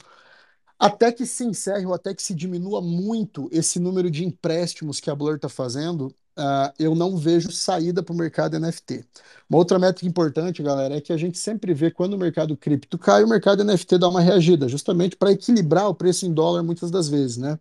até 0.79 1.11
que 1.11 1.25
se 1.25 1.45
encerre 1.45 1.85
ou 1.85 1.93
até 1.93 2.13
que 2.13 2.21
se 2.23 2.33
diminua 2.33 2.81
muito 2.81 3.47
esse 3.51 3.79
número 3.79 4.09
de 4.11 4.25
empréstimos 4.25 4.99
que 4.99 5.09
a 5.09 5.15
Blur 5.15 5.35
está 5.35 5.49
fazendo, 5.49 6.13
uh, 6.37 6.73
eu 6.79 6.95
não 6.95 7.17
vejo 7.17 7.51
saída 7.51 8.03
para 8.03 8.13
o 8.13 8.17
mercado 8.17 8.59
NFT. 8.59 9.05
Uma 9.49 9.59
outra 9.59 9.79
métrica 9.79 10.07
importante, 10.07 10.63
galera, 10.63 10.95
é 10.95 11.01
que 11.01 11.13
a 11.13 11.17
gente 11.17 11.37
sempre 11.37 11.73
vê 11.73 11.91
quando 11.91 12.13
o 12.13 12.17
mercado 12.17 12.55
cripto 12.57 12.97
cai, 12.97 13.23
o 13.23 13.27
mercado 13.27 13.63
NFT 13.63 13.97
dá 13.97 14.09
uma 14.09 14.21
reagida, 14.21 14.67
justamente 14.67 15.15
para 15.15 15.31
equilibrar 15.31 15.87
o 15.89 15.95
preço 15.95 16.25
em 16.25 16.33
dólar 16.33 16.63
muitas 16.63 16.91
das 16.91 17.07
vezes, 17.07 17.37
né? 17.37 17.59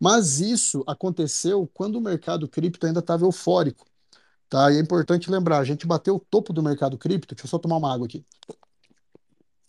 Mas 0.00 0.40
isso 0.40 0.84
aconteceu 0.86 1.68
quando 1.72 1.96
o 1.96 2.00
mercado 2.00 2.48
cripto 2.48 2.86
ainda 2.86 3.00
estava 3.00 3.24
eufórico, 3.24 3.86
tá? 4.48 4.70
E 4.72 4.76
é 4.76 4.80
importante 4.80 5.30
lembrar, 5.30 5.58
a 5.58 5.64
gente 5.64 5.86
bateu 5.86 6.16
o 6.16 6.20
topo 6.20 6.52
do 6.52 6.62
mercado 6.62 6.98
cripto, 6.98 7.34
deixa 7.34 7.46
eu 7.46 7.50
só 7.50 7.58
tomar 7.58 7.76
uma 7.78 7.92
água 7.92 8.06
aqui. 8.06 8.24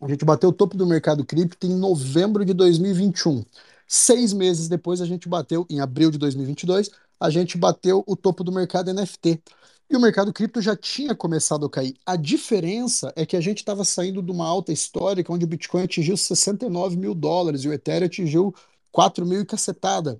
A 0.02 0.08
gente 0.08 0.26
bateu 0.26 0.50
o 0.50 0.54
topo 0.54 0.78
do 0.78 0.86
mercado 0.86 1.26
cripto 1.26 1.66
em 1.66 1.76
novembro 1.76 2.46
de 2.46 2.54
2021. 2.54 3.44
Seis 3.88 4.34
meses 4.34 4.68
depois, 4.68 5.00
a 5.02 5.06
gente 5.06 5.30
bateu, 5.30 5.66
em 5.70 5.80
abril 5.80 6.12
de 6.12 6.18
2022, 6.18 6.90
a 7.20 7.30
gente 7.30 7.58
bateu 7.58 8.04
o 8.08 8.16
topo 8.16 8.44
do 8.44 8.52
mercado 8.52 8.94
NFT. 8.94 9.42
E 9.90 9.96
o 9.96 10.00
mercado 10.00 10.34
cripto 10.34 10.62
já 10.62 10.76
tinha 10.76 11.14
começado 11.14 11.66
a 11.66 11.70
cair. 11.70 11.96
A 12.06 12.16
diferença 12.16 13.14
é 13.16 13.26
que 13.26 13.38
a 13.38 13.42
gente 13.42 13.60
estava 13.60 13.84
saindo 13.86 14.22
de 14.22 14.32
uma 14.32 14.48
alta 14.48 14.74
histórica 14.74 15.32
onde 15.32 15.46
o 15.46 15.48
Bitcoin 15.48 15.84
atingiu 15.84 16.18
69 16.18 16.98
mil 16.98 17.14
dólares 17.14 17.64
e 17.64 17.70
o 17.70 17.74
Ethereum 17.74 18.08
atingiu 18.08 18.56
4 18.92 19.26
mil 19.26 19.42
e 19.42 19.46
cacetada. 19.46 20.18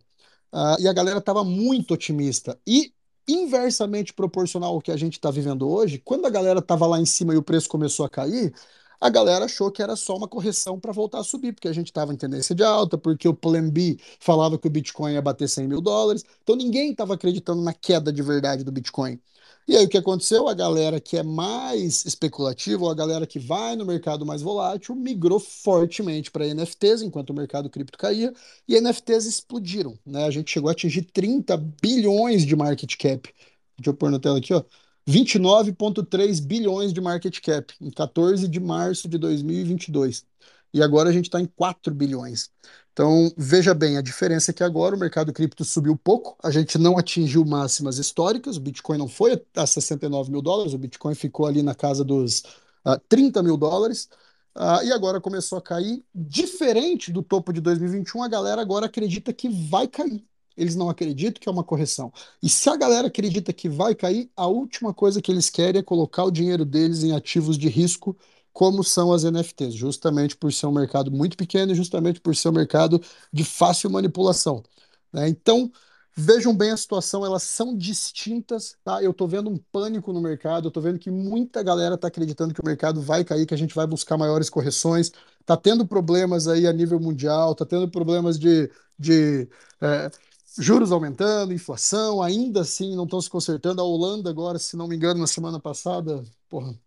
Uh, 0.54 0.80
e 0.80 0.88
a 0.88 0.94
galera 0.94 1.18
estava 1.20 1.44
muito 1.44 1.94
otimista. 1.96 2.60
E 2.68 2.94
inversamente 3.28 4.14
proporcional 4.14 4.74
ao 4.74 4.82
que 4.82 4.92
a 4.92 4.98
gente 4.98 5.14
está 5.14 5.32
vivendo 5.32 5.68
hoje, 5.68 5.98
quando 5.98 6.26
a 6.26 6.30
galera 6.30 6.60
estava 6.60 6.86
lá 6.86 7.00
em 7.00 7.06
cima 7.06 7.34
e 7.34 7.38
o 7.38 7.44
preço 7.44 7.68
começou 7.68 8.06
a 8.06 8.10
cair, 8.10 8.54
a 9.00 9.10
galera 9.10 9.46
achou 9.46 9.72
que 9.72 9.82
era 9.82 9.96
só 9.96 10.16
uma 10.16 10.28
correção 10.28 10.80
para 10.80 10.92
voltar 10.92 11.20
a 11.20 11.24
subir, 11.24 11.54
porque 11.54 11.68
a 11.68 11.74
gente 11.74 11.88
estava 11.88 12.14
em 12.14 12.18
tendência 12.18 12.56
de 12.56 12.64
alta, 12.64 12.98
porque 12.98 13.28
o 13.28 13.34
Plan 13.34 13.70
B 13.70 13.98
falava 14.20 14.58
que 14.58 14.68
o 14.68 14.72
Bitcoin 14.72 15.14
ia 15.14 15.22
bater 15.22 15.48
100 15.48 15.68
mil 15.68 15.82
dólares. 15.82 16.24
Então 16.44 16.56
ninguém 16.56 16.92
estava 16.92 17.14
acreditando 17.14 17.62
na 17.62 17.74
queda 17.74 18.12
de 18.12 18.22
verdade 18.22 18.64
do 18.64 18.72
Bitcoin. 18.72 19.20
E 19.68 19.76
aí 19.76 19.86
o 19.86 19.90
que 19.90 19.98
aconteceu? 19.98 20.48
A 20.48 20.54
galera 20.54 21.00
que 21.02 21.18
é 21.18 21.24
mais 21.24 22.06
especulativa, 22.06 22.84
ou 22.84 22.92
a 22.92 22.94
galera 22.94 23.26
que 23.26 23.40
vai 23.40 23.76
no 23.76 23.86
mercado 23.86 24.24
mais 24.26 24.42
volátil, 24.42 24.94
migrou 24.96 25.40
fortemente 25.40 26.30
para 26.30 26.46
NFTs, 26.46 27.02
enquanto 27.02 27.32
o 27.32 27.34
mercado 27.34 27.70
cripto 27.70 27.98
caía, 27.98 28.32
e 28.68 28.80
NFTs 28.80 29.26
explodiram. 29.26 29.98
Né? 30.06 30.24
A 30.26 30.30
gente 30.32 30.52
chegou 30.52 30.70
a 30.70 30.72
atingir 30.72 31.04
30 31.04 31.58
bilhões 31.58 32.46
de 32.46 32.56
market 32.56 32.96
cap. 32.96 33.34
Deixa 33.78 33.90
eu 33.90 33.94
pôr 33.96 34.12
na 34.12 34.20
tela 34.20 34.38
aqui, 34.38 34.54
ó. 34.54 34.64
29,3 35.08 36.42
bilhões 36.42 36.92
de 36.92 37.00
market 37.00 37.40
cap 37.40 37.74
em 37.80 37.92
14 37.92 38.48
de 38.48 38.60
março 38.60 39.08
de 39.08 39.18
2022. 39.18 40.26
E 40.74 40.82
agora 40.82 41.10
a 41.10 41.14
gente 41.14 41.26
está 41.26 41.40
em 41.40 41.46
4 41.46 41.94
bilhões. 41.94 42.50
Então, 42.92 43.32
veja 43.38 43.74
bem, 43.74 43.98
a 43.98 44.02
diferença 44.02 44.52
é 44.52 44.54
que 44.54 44.64
agora 44.64 44.96
o 44.96 45.00
mercado 45.00 45.32
cripto 45.32 45.64
subiu 45.64 45.98
pouco, 45.98 46.36
a 46.42 46.50
gente 46.50 46.78
não 46.78 46.98
atingiu 46.98 47.46
máximas 47.46 47.98
históricas, 47.98 48.58
o 48.58 48.62
Bitcoin 48.62 48.98
não 48.98 49.08
foi 49.08 49.42
a 49.56 49.68
69 49.68 50.32
mil 50.32 50.42
dólares, 50.42 50.74
o 50.74 50.78
Bitcoin 50.78 51.14
ficou 51.14 51.46
ali 51.46 51.62
na 51.62 51.76
casa 51.76 52.04
dos 52.04 52.40
uh, 52.40 52.46
ah, 52.86 53.02
30 53.10 53.44
mil 53.44 53.58
dólares, 53.58 54.10
uh, 54.58 54.84
e 54.84 54.92
agora 54.92 55.22
começou 55.22 55.58
a 55.58 55.62
cair. 55.62 56.04
Diferente 56.14 57.12
do 57.12 57.22
topo 57.22 57.54
de 57.54 57.62
2021, 57.62 58.24
a 58.24 58.28
galera 58.30 58.62
agora 58.62 58.86
acredita 58.86 59.34
que 59.34 59.50
vai 59.50 59.88
cair 59.88 60.26
eles 60.58 60.76
não 60.76 60.90
acreditam 60.90 61.40
que 61.42 61.50
é 61.50 61.52
uma 61.52 61.64
correção. 61.64 62.12
E 62.42 62.50
se 62.50 62.70
a 62.70 62.76
galera 62.76 63.08
acredita 63.08 63.54
que 63.54 63.70
vai 63.70 63.96
cair, 63.96 64.30
a 64.36 64.48
última 64.48 64.94
coisa 64.94 65.22
que 65.22 65.32
eles 65.32 65.50
querem 65.50 65.80
é 65.80 65.84
colocar 65.84 66.24
o 66.24 66.32
dinheiro 66.32 66.66
deles 66.66 67.04
em 67.04 67.14
ativos 67.14 67.58
de 67.58 67.68
risco, 67.70 68.18
como 68.54 68.84
são 68.84 69.12
as 69.12 69.24
NFTs, 69.24 69.74
justamente 69.74 70.36
por 70.38 70.52
ser 70.54 70.68
um 70.68 70.72
mercado 70.72 71.12
muito 71.12 71.36
pequeno 71.36 71.74
e 71.74 71.76
justamente 71.76 72.22
por 72.22 72.36
ser 72.36 72.50
um 72.50 72.54
mercado 72.54 73.02
de 73.32 73.44
fácil 73.44 73.90
manipulação. 73.90 74.64
Né? 75.12 75.28
Então, 75.28 75.72
Vejam 76.18 76.56
bem 76.56 76.72
a 76.72 76.78
situação, 76.78 77.26
elas 77.26 77.44
são 77.44 77.76
distintas, 77.76 78.78
tá? 78.86 79.04
Eu 79.04 79.14
tô 79.14 79.28
vendo 79.28 79.50
um 79.50 79.58
pânico 79.58 80.14
no 80.14 80.22
mercado, 80.22 80.68
eu 80.68 80.72
tô 80.72 80.80
vendo 80.80 80.98
que 80.98 81.12
muita 81.12 81.62
galera 81.62 81.98
tá 81.98 82.08
acreditando 82.08 82.54
que 82.54 82.62
o 82.62 82.66
mercado 82.66 83.02
vai 83.02 83.26
cair, 83.26 83.46
que 83.46 83.54
a 83.54 83.58
gente 83.58 83.76
vai 83.76 83.86
buscar 83.86 84.18
maiores 84.18 84.50
correções, 84.50 85.12
tá 85.46 85.58
tendo 85.58 85.86
problemas 85.86 86.48
aí 86.48 86.68
a 86.68 86.72
nível 86.72 87.02
mundial, 87.02 87.54
tá 87.54 87.66
tendo 87.66 87.90
problemas 87.90 88.40
de, 88.40 88.72
de 88.98 89.46
é, 89.82 90.10
juros 90.58 90.92
aumentando, 90.92 91.54
inflação, 91.54 92.22
ainda 92.22 92.62
assim 92.62 92.96
não 92.96 93.06
estão 93.06 93.22
se 93.22 93.30
consertando. 93.30 93.82
A 93.82 93.84
Holanda 93.84 94.30
agora, 94.30 94.60
se 94.60 94.78
não 94.78 94.88
me 94.88 94.96
engano, 94.96 95.20
na 95.20 95.28
semana 95.28 95.60
passada, 95.60 96.24
porra, 96.50 96.78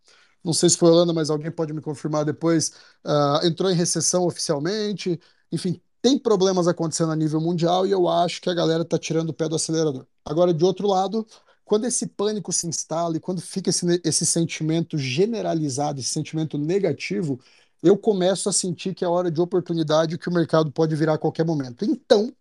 não 0.43 0.53
sei 0.53 0.71
se 0.71 0.77
foi 0.77 0.89
a 0.91 0.93
Holanda, 0.93 1.13
mas 1.13 1.31
alguém 1.31 1.51
pode 1.51 1.73
me 1.73 1.81
confirmar 1.81 2.25
depois, 2.25 2.73
uh, 3.05 3.47
entrou 3.47 3.71
em 3.71 3.75
recessão 3.75 4.25
oficialmente. 4.27 5.21
Enfim, 5.53 5.81
tem 6.01 6.19
problemas 6.19 6.69
acontecendo 6.69 7.13
a 7.13 7.17
nível 7.17 7.41
mundial 7.41 7.87
e 7.87 7.91
eu 7.91 8.09
acho 8.09 8.41
que 8.41 8.51
a 8.51 8.55
galera 8.55 8.83
está 8.83 8.99
tirando 8.99 9.31
o 9.31 9.35
pé 9.35 9.49
do 9.49 9.57
acelerador. 9.57 10.07
Agora, 10.25 10.55
de 10.55 10.65
outro 10.65 10.87
lado, 10.87 11.27
quando 11.65 11.85
esse 11.87 12.07
pânico 12.07 12.53
se 12.53 12.67
instala 12.67 13.17
e 13.17 13.21
quando 13.21 13.41
fica 13.41 13.71
esse, 13.71 14.01
esse 14.05 14.25
sentimento 14.25 14.97
generalizado, 14.97 16.01
esse 16.01 16.09
sentimento 16.09 16.57
negativo, 16.57 17.39
eu 17.83 17.97
começo 17.99 18.49
a 18.49 18.53
sentir 18.53 18.95
que 18.95 19.05
é 19.05 19.09
hora 19.09 19.31
de 19.31 19.41
oportunidade 19.41 20.19
que 20.19 20.29
o 20.29 20.33
mercado 20.33 20.73
pode 20.73 20.95
virar 20.97 21.15
a 21.15 21.19
qualquer 21.19 21.45
momento. 21.45 21.85
Então, 21.85 22.33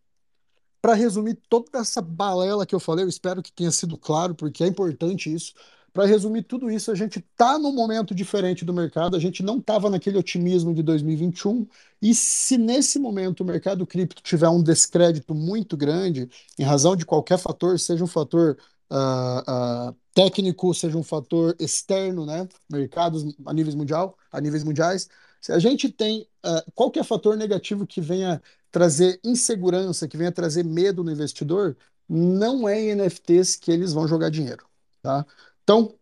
para 0.82 0.94
resumir 0.94 1.38
toda 1.50 1.80
essa 1.80 2.02
balela 2.02 2.66
que 2.66 2.76
eu 2.76 2.80
falei, 2.80 3.06
eu 3.06 3.10
espero 3.10 3.42
que 3.42 3.52
tenha 3.52 3.72
sido 3.72 3.98
claro, 3.98 4.36
porque 4.36 4.64
é 4.64 4.68
importante 4.68 5.34
isso. 5.34 5.54
Para 5.94 6.06
resumir 6.06 6.44
tudo 6.44 6.70
isso, 6.70 6.92
a 6.92 6.96
gente 6.96 7.18
está 7.18 7.58
num 7.58 7.74
momento 7.74 8.14
diferente 8.14 8.64
do 8.64 8.72
mercado, 8.72 9.16
a 9.16 9.20
gente 9.20 9.42
não 9.42 9.58
estava 9.58 9.90
naquele 9.90 10.18
otimismo 10.18 10.74
de 10.74 10.84
2021, 10.84 11.68
e 12.00 12.14
se 12.14 12.58
nesse 12.58 13.00
momento 13.00 13.42
o 13.42 13.46
mercado 13.46 13.86
cripto 13.86 14.22
tiver 14.22 14.48
um 14.48 14.62
descrédito 14.62 15.34
muito 15.34 15.76
grande, 15.76 16.30
em 16.60 16.64
razão 16.64 16.96
de 16.96 17.06
qualquer 17.06 17.40
fator, 17.40 17.80
seja 17.80 18.04
um 18.04 18.08
fator 18.08 18.58
uh, 18.92 19.90
uh, 19.90 19.96
técnico, 20.14 20.72
seja 20.74 20.98
um 20.98 21.04
fator 21.04 21.56
externo, 21.60 22.26
né, 22.28 22.48
mercados 22.70 23.26
a 23.46 23.54
níveis 23.54 23.74
mundial, 23.74 24.16
a 24.32 24.40
níveis 24.40 24.64
mundiais, 24.64 25.10
se 25.42 25.52
a 25.52 25.60
gente 25.60 25.90
tem 25.90 26.28
uh, 26.46 26.72
qualquer 26.76 27.04
fator 27.04 27.38
negativo 27.38 27.88
que 27.88 28.02
venha 28.02 28.42
trazer 28.72 29.20
insegurança, 29.24 30.08
que 30.08 30.18
venha 30.18 30.32
trazer 30.32 30.64
medo 30.64 31.04
no 31.04 31.12
investidor, 31.12 31.78
não 32.08 32.68
é 32.68 32.80
em 32.82 32.96
NFTs 32.96 33.56
que 33.56 33.72
eles 33.72 33.94
vão 33.94 34.08
jogar 34.08 34.30
dinheiro, 34.30 34.66
tá? 35.02 35.26
Então, 35.64 35.98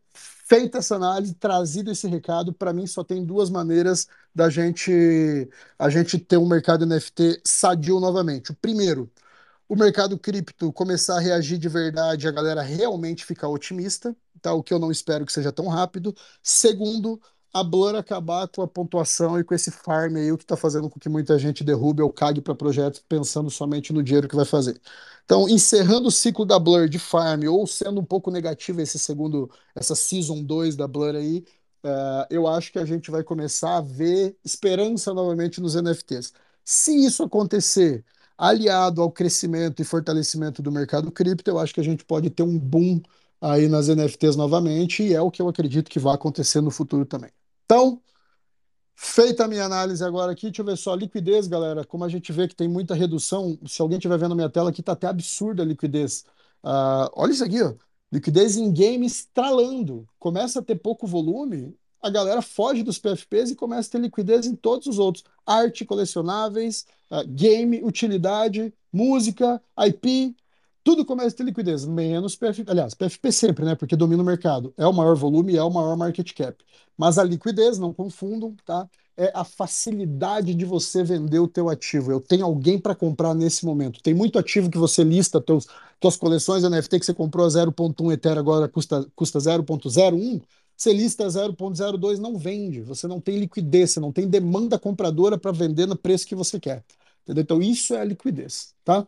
feita 0.47 0.77
essa 0.77 0.95
análise, 0.95 1.33
trazido 1.33 1.91
esse 1.91 2.07
recado, 2.07 2.53
para 2.53 2.73
mim 2.73 2.85
só 2.87 3.03
tem 3.03 3.25
duas 3.25 3.49
maneiras 3.49 4.07
da 4.33 4.49
gente 4.49 5.49
a 5.79 5.89
gente 5.89 6.19
ter 6.19 6.37
um 6.37 6.47
mercado 6.47 6.85
NFT 6.85 7.41
sadio 7.43 7.99
novamente. 7.99 8.51
O 8.51 8.55
primeiro, 8.55 9.11
o 9.67 9.75
mercado 9.75 10.17
cripto 10.19 10.71
começar 10.73 11.17
a 11.17 11.19
reagir 11.19 11.57
de 11.57 11.69
verdade, 11.69 12.27
a 12.27 12.31
galera 12.31 12.61
realmente 12.61 13.25
ficar 13.25 13.49
otimista, 13.49 14.15
tá? 14.41 14.53
O 14.53 14.63
que 14.63 14.73
eu 14.73 14.79
não 14.79 14.91
espero 14.91 15.25
que 15.25 15.33
seja 15.33 15.51
tão 15.51 15.67
rápido. 15.67 16.15
Segundo, 16.43 17.19
a 17.55 17.63
Blur 17.63 17.95
acabar 17.95 18.49
com 18.49 18.61
a 18.61 18.67
pontuação 18.67 19.39
e 19.39 19.43
com 19.43 19.55
esse 19.55 19.71
farm 19.71 20.17
aí, 20.17 20.29
o 20.29 20.37
que 20.37 20.43
está 20.43 20.57
fazendo 20.57 20.89
com 20.89 20.99
que 20.99 21.07
muita 21.07 21.39
gente 21.39 21.63
derrube 21.63 22.01
ou 22.01 22.11
cague 22.11 22.41
para 22.41 22.53
projetos 22.53 23.01
pensando 23.07 23.49
somente 23.49 23.93
no 23.93 24.03
dinheiro 24.03 24.27
que 24.27 24.35
vai 24.35 24.43
fazer. 24.43 24.77
Então, 25.23 25.47
encerrando 25.47 26.09
o 26.09 26.11
ciclo 26.11 26.45
da 26.45 26.59
Blur 26.59 26.89
de 26.89 26.99
farm, 26.99 27.45
ou 27.47 27.65
sendo 27.65 28.01
um 28.01 28.03
pouco 28.03 28.29
negativo 28.29 28.81
esse 28.81 28.99
segundo, 28.99 29.49
essa 29.73 29.95
Season 29.95 30.43
2 30.43 30.75
da 30.75 30.85
Blur 30.85 31.15
aí, 31.15 31.45
uh, 31.85 32.27
eu 32.29 32.45
acho 32.45 32.73
que 32.73 32.79
a 32.79 32.83
gente 32.85 33.09
vai 33.09 33.23
começar 33.23 33.77
a 33.77 33.81
ver 33.81 34.35
esperança 34.43 35.13
novamente 35.13 35.61
nos 35.61 35.75
NFTs. 35.75 36.33
Se 36.65 37.05
isso 37.05 37.23
acontecer, 37.23 38.03
aliado 38.37 39.01
ao 39.01 39.09
crescimento 39.09 39.81
e 39.81 39.85
fortalecimento 39.85 40.61
do 40.61 40.71
mercado 40.73 41.09
cripto, 41.09 41.49
eu 41.49 41.57
acho 41.59 41.73
que 41.73 41.79
a 41.79 41.83
gente 41.83 42.03
pode 42.03 42.29
ter 42.29 42.43
um 42.43 42.59
boom 42.59 43.01
aí 43.39 43.67
nas 43.69 43.87
NFTs 43.87 44.35
novamente, 44.35 45.03
e 45.03 45.13
é 45.13 45.21
o 45.21 45.31
que 45.31 45.41
eu 45.41 45.47
acredito 45.47 45.89
que 45.89 45.99
vai 45.99 46.15
acontecer 46.15 46.59
no 46.61 46.71
futuro 46.71 47.05
também. 47.05 47.31
Então, 47.65 48.01
feita 48.95 49.45
a 49.45 49.47
minha 49.47 49.65
análise 49.65 50.03
agora 50.03 50.31
aqui, 50.31 50.47
deixa 50.47 50.61
eu 50.61 50.65
ver 50.65 50.77
só, 50.77 50.95
liquidez, 50.95 51.47
galera, 51.47 51.83
como 51.83 52.03
a 52.03 52.09
gente 52.09 52.31
vê 52.31 52.47
que 52.47 52.55
tem 52.55 52.67
muita 52.67 52.93
redução, 52.95 53.59
se 53.65 53.81
alguém 53.81 53.97
estiver 53.97 54.17
vendo 54.17 54.33
a 54.33 54.35
minha 54.35 54.49
tela 54.49 54.69
aqui, 54.69 54.81
está 54.81 54.93
até 54.93 55.07
absurda 55.07 55.63
a 55.63 55.65
liquidez. 55.65 56.25
Uh, 56.63 57.09
olha 57.13 57.31
isso 57.31 57.43
aqui, 57.43 57.61
ó. 57.61 57.73
liquidez 58.11 58.57
em 58.57 58.71
game 58.71 59.05
estralando, 59.05 60.07
começa 60.19 60.59
a 60.59 60.61
ter 60.61 60.75
pouco 60.75 61.07
volume, 61.07 61.75
a 62.01 62.09
galera 62.09 62.41
foge 62.41 62.83
dos 62.83 62.99
PFPs 62.99 63.51
e 63.51 63.55
começa 63.55 63.89
a 63.89 63.91
ter 63.93 63.99
liquidez 63.99 64.45
em 64.45 64.55
todos 64.55 64.85
os 64.85 64.99
outros. 64.99 65.23
Arte, 65.45 65.83
colecionáveis, 65.85 66.85
uh, 67.09 67.27
game, 67.27 67.83
utilidade, 67.83 68.71
música, 68.93 69.61
IP, 69.87 70.35
tudo 70.85 71.03
começa 71.03 71.29
a 71.29 71.37
ter 71.39 71.43
liquidez, 71.43 71.83
menos 71.83 72.35
PFP. 72.35 72.69
Aliás, 72.69 72.93
PFP 72.93 73.31
sempre, 73.31 73.65
né? 73.65 73.73
Porque 73.73 73.95
domina 73.95 74.21
o 74.21 74.25
mercado. 74.25 74.71
É 74.77 74.85
o 74.85 74.93
maior 74.93 75.15
volume 75.15 75.55
é 75.57 75.63
o 75.63 75.69
maior 75.71 75.97
market 75.97 76.31
cap. 76.33 76.63
Mas 76.95 77.17
a 77.17 77.23
liquidez, 77.23 77.79
não 77.79 77.91
confundam, 77.91 78.55
tá? 78.63 78.87
É 79.17 79.31
a 79.33 79.43
facilidade 79.43 80.53
de 80.53 80.63
você 80.63 81.03
vender 81.03 81.39
o 81.39 81.47
teu 81.47 81.69
ativo. 81.69 82.11
Eu 82.11 82.21
tenho 82.21 82.45
alguém 82.45 82.77
para 82.79 82.93
comprar 82.93 83.33
nesse 83.33 83.65
momento. 83.65 83.99
Tem 84.03 84.13
muito 84.13 84.37
ativo 84.37 84.69
que 84.69 84.77
você 84.77 85.03
lista, 85.03 85.41
teus, 85.41 85.65
tuas 85.99 86.15
coleções 86.17 86.63
NFT 86.63 86.99
que 86.99 87.05
você 87.07 87.13
comprou 87.15 87.47
a 87.47 87.49
0.1 87.49 88.11
Ether 88.13 88.37
agora 88.37 88.67
custa, 88.69 89.07
custa 89.15 89.39
0.01. 89.39 90.39
Você 90.77 90.93
lista 90.93 91.27
0.02, 91.27 92.19
não 92.19 92.37
vende. 92.37 92.81
Você 92.81 93.07
não 93.07 93.19
tem 93.19 93.39
liquidez, 93.39 93.91
você 93.91 93.99
não 93.99 94.11
tem 94.11 94.27
demanda 94.27 94.77
compradora 94.77 95.35
para 95.35 95.51
vender 95.51 95.87
no 95.87 95.95
preço 95.97 96.27
que 96.27 96.35
você 96.35 96.59
quer. 96.59 96.83
Entendeu? 97.23 97.41
Então, 97.41 97.61
isso 97.61 97.95
é 97.95 98.01
a 98.01 98.03
liquidez, 98.03 98.75
tá? 98.83 99.07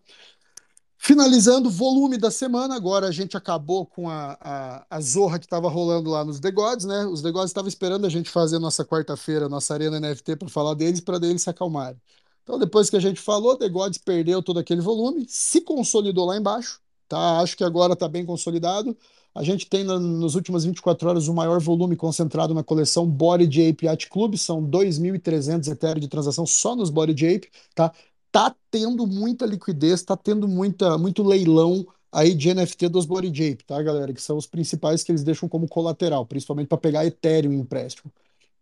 Finalizando 0.99 1.69
o 1.69 1.71
volume 1.71 2.17
da 2.17 2.31
semana, 2.31 2.75
agora 2.75 3.07
a 3.07 3.11
gente 3.11 3.37
acabou 3.37 3.85
com 3.85 4.09
a, 4.09 4.37
a, 4.41 4.85
a 4.89 4.99
zorra 4.99 5.37
que 5.37 5.45
estava 5.45 5.69
rolando 5.69 6.09
lá 6.09 6.25
nos 6.25 6.39
The 6.39 6.51
Gods, 6.51 6.85
né? 6.85 7.05
Os 7.05 7.21
The 7.21 7.31
Gods 7.31 7.51
estavam 7.51 7.69
esperando 7.69 8.05
a 8.05 8.09
gente 8.09 8.29
fazer 8.29 8.59
nossa 8.59 8.83
quarta-feira, 8.83 9.47
nossa 9.47 9.73
Arena 9.73 9.99
NFT 9.99 10.35
para 10.35 10.49
falar 10.49 10.73
deles, 10.73 10.99
para 10.99 11.17
eles 11.17 11.43
se 11.43 11.49
acalmarem. 11.49 12.01
Então, 12.43 12.57
depois 12.57 12.89
que 12.89 12.95
a 12.95 12.99
gente 12.99 13.21
falou, 13.21 13.55
The 13.55 13.69
Gods 13.69 13.99
perdeu 13.99 14.41
todo 14.41 14.59
aquele 14.59 14.81
volume, 14.81 15.25
se 15.27 15.61
consolidou 15.61 16.25
lá 16.25 16.35
embaixo, 16.35 16.79
tá? 17.07 17.39
Acho 17.41 17.55
que 17.55 17.63
agora 17.63 17.93
está 17.93 18.07
bem 18.07 18.25
consolidado. 18.25 18.97
A 19.35 19.43
gente 19.43 19.67
tem 19.69 19.83
nas 19.83 20.33
últimas 20.33 20.65
24 20.65 21.09
horas 21.09 21.27
o 21.27 21.33
maior 21.33 21.59
volume 21.61 21.95
concentrado 21.95 22.55
na 22.55 22.63
coleção 22.63 23.05
Body 23.05 23.69
Ape 23.69 23.85
Yacht 23.85 24.09
Club, 24.09 24.35
são 24.35 24.63
2.300 24.63 25.71
Ethereum 25.71 25.99
de 25.99 26.07
transação 26.07 26.45
só 26.45 26.75
nos 26.75 26.89
Body 26.89 27.13
Ape, 27.35 27.51
tá? 27.75 27.93
Tá 28.37 28.55
tendo 28.69 29.07
muita 29.07 29.47
liquidez, 29.47 30.03
tá 30.03 30.15
tendo 30.15 30.47
muita, 30.47 30.95
muito 30.95 31.23
leilão 31.23 31.87
aí 32.11 32.35
de 32.35 32.53
NFT 32.53 32.87
dos 32.87 33.03
Body 33.03 33.29
Ape, 33.29 33.63
tá, 33.63 33.81
galera? 33.81 34.13
Que 34.13 34.21
são 34.21 34.37
os 34.37 34.45
principais 34.45 35.03
que 35.03 35.11
eles 35.11 35.23
deixam 35.23 35.49
como 35.49 35.67
colateral, 35.67 36.23
principalmente 36.23 36.67
para 36.67 36.77
pegar 36.77 37.03
Ethereum 37.03 37.51
em 37.51 37.59
empréstimo. 37.61 38.13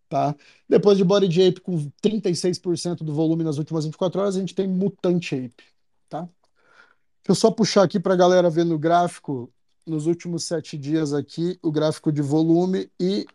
Tá? 0.07 0.33
Depois 0.69 0.97
de 0.97 1.03
Body 1.03 1.45
Ape 1.45 1.59
com 1.59 1.91
36% 2.01 2.99
do 2.99 3.13
volume 3.13 3.43
nas 3.43 3.57
últimas 3.57 3.83
24 3.83 4.21
horas, 4.21 4.37
a 4.37 4.39
gente 4.39 4.55
tem 4.55 4.65
Mutant 4.65 5.33
Ape. 5.33 5.65
Tá? 6.07 6.21
Deixa 6.21 6.31
eu 7.27 7.35
só 7.35 7.51
puxar 7.51 7.83
aqui 7.83 7.99
para 7.99 8.13
a 8.13 8.17
galera 8.17 8.49
ver 8.49 8.63
no 8.63 8.79
gráfico, 8.79 9.51
nos 9.85 10.05
últimos 10.07 10.45
sete 10.45 10.77
dias 10.77 11.11
aqui, 11.11 11.59
o 11.61 11.69
gráfico 11.69 12.13
de 12.13 12.21
volume 12.21 12.89
e 12.97 13.25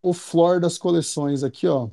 o 0.00 0.12
floor 0.12 0.60
das 0.60 0.78
coleções 0.78 1.42
aqui, 1.42 1.66
ó 1.66 1.90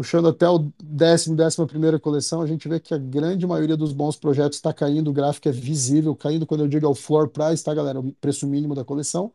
puxando 0.00 0.28
até 0.28 0.48
o 0.48 0.72
décimo, 0.82 1.36
décima 1.36 1.66
primeira 1.66 2.00
coleção, 2.00 2.40
a 2.40 2.46
gente 2.46 2.66
vê 2.66 2.80
que 2.80 2.94
a 2.94 2.96
grande 2.96 3.46
maioria 3.46 3.76
dos 3.76 3.92
bons 3.92 4.16
projetos 4.16 4.56
está 4.56 4.72
caindo, 4.72 5.10
o 5.10 5.12
gráfico 5.12 5.46
é 5.46 5.52
visível, 5.52 6.16
caindo 6.16 6.46
quando 6.46 6.62
eu 6.62 6.68
digo 6.68 6.86
é 6.86 6.88
o 6.88 6.94
floor 6.94 7.28
price, 7.28 7.62
tá, 7.62 7.74
galera? 7.74 8.00
O 8.00 8.10
preço 8.14 8.46
mínimo 8.46 8.74
da 8.74 8.82
coleção. 8.82 9.30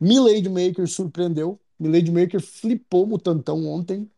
Milady 0.00 0.48
Maker 0.48 0.88
surpreendeu. 0.88 1.60
Milady 1.78 2.10
Maker 2.10 2.40
flipou 2.40 3.06
Mutantão 3.06 3.66
ontem, 3.66 4.10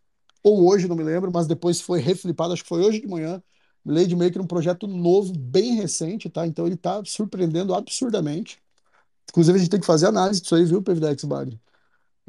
ou 0.44 0.64
hoje, 0.68 0.87
não 0.87 0.94
me 0.94 1.03
lembro, 1.03 1.29
mas 1.35 1.48
depois 1.48 1.81
foi 1.81 1.98
reflipado, 2.00 2.53
acho 2.53 2.62
que 2.62 2.68
foi 2.68 2.83
hoje 2.83 3.00
de 3.00 3.09
manhã. 3.09 3.42
Milady 3.85 4.14
Maker, 4.14 4.40
um 4.42 4.46
projeto 4.46 4.87
novo, 4.87 5.33
bem 5.37 5.74
recente, 5.74 6.31
tá? 6.31 6.46
Então 6.46 6.66
ele 6.66 6.76
está 6.76 7.03
surpreendendo 7.05 7.74
absurdamente. 7.74 8.62
Inclusive, 9.31 9.57
a 9.59 9.61
gente 9.61 9.70
tem 9.70 9.81
que 9.81 9.87
fazer 9.87 10.07
análise 10.07 10.40
disso 10.40 10.55
aí, 10.55 10.64
viu, 10.64 10.83
Pevidex 10.83 11.24
Bagre? 11.24 11.61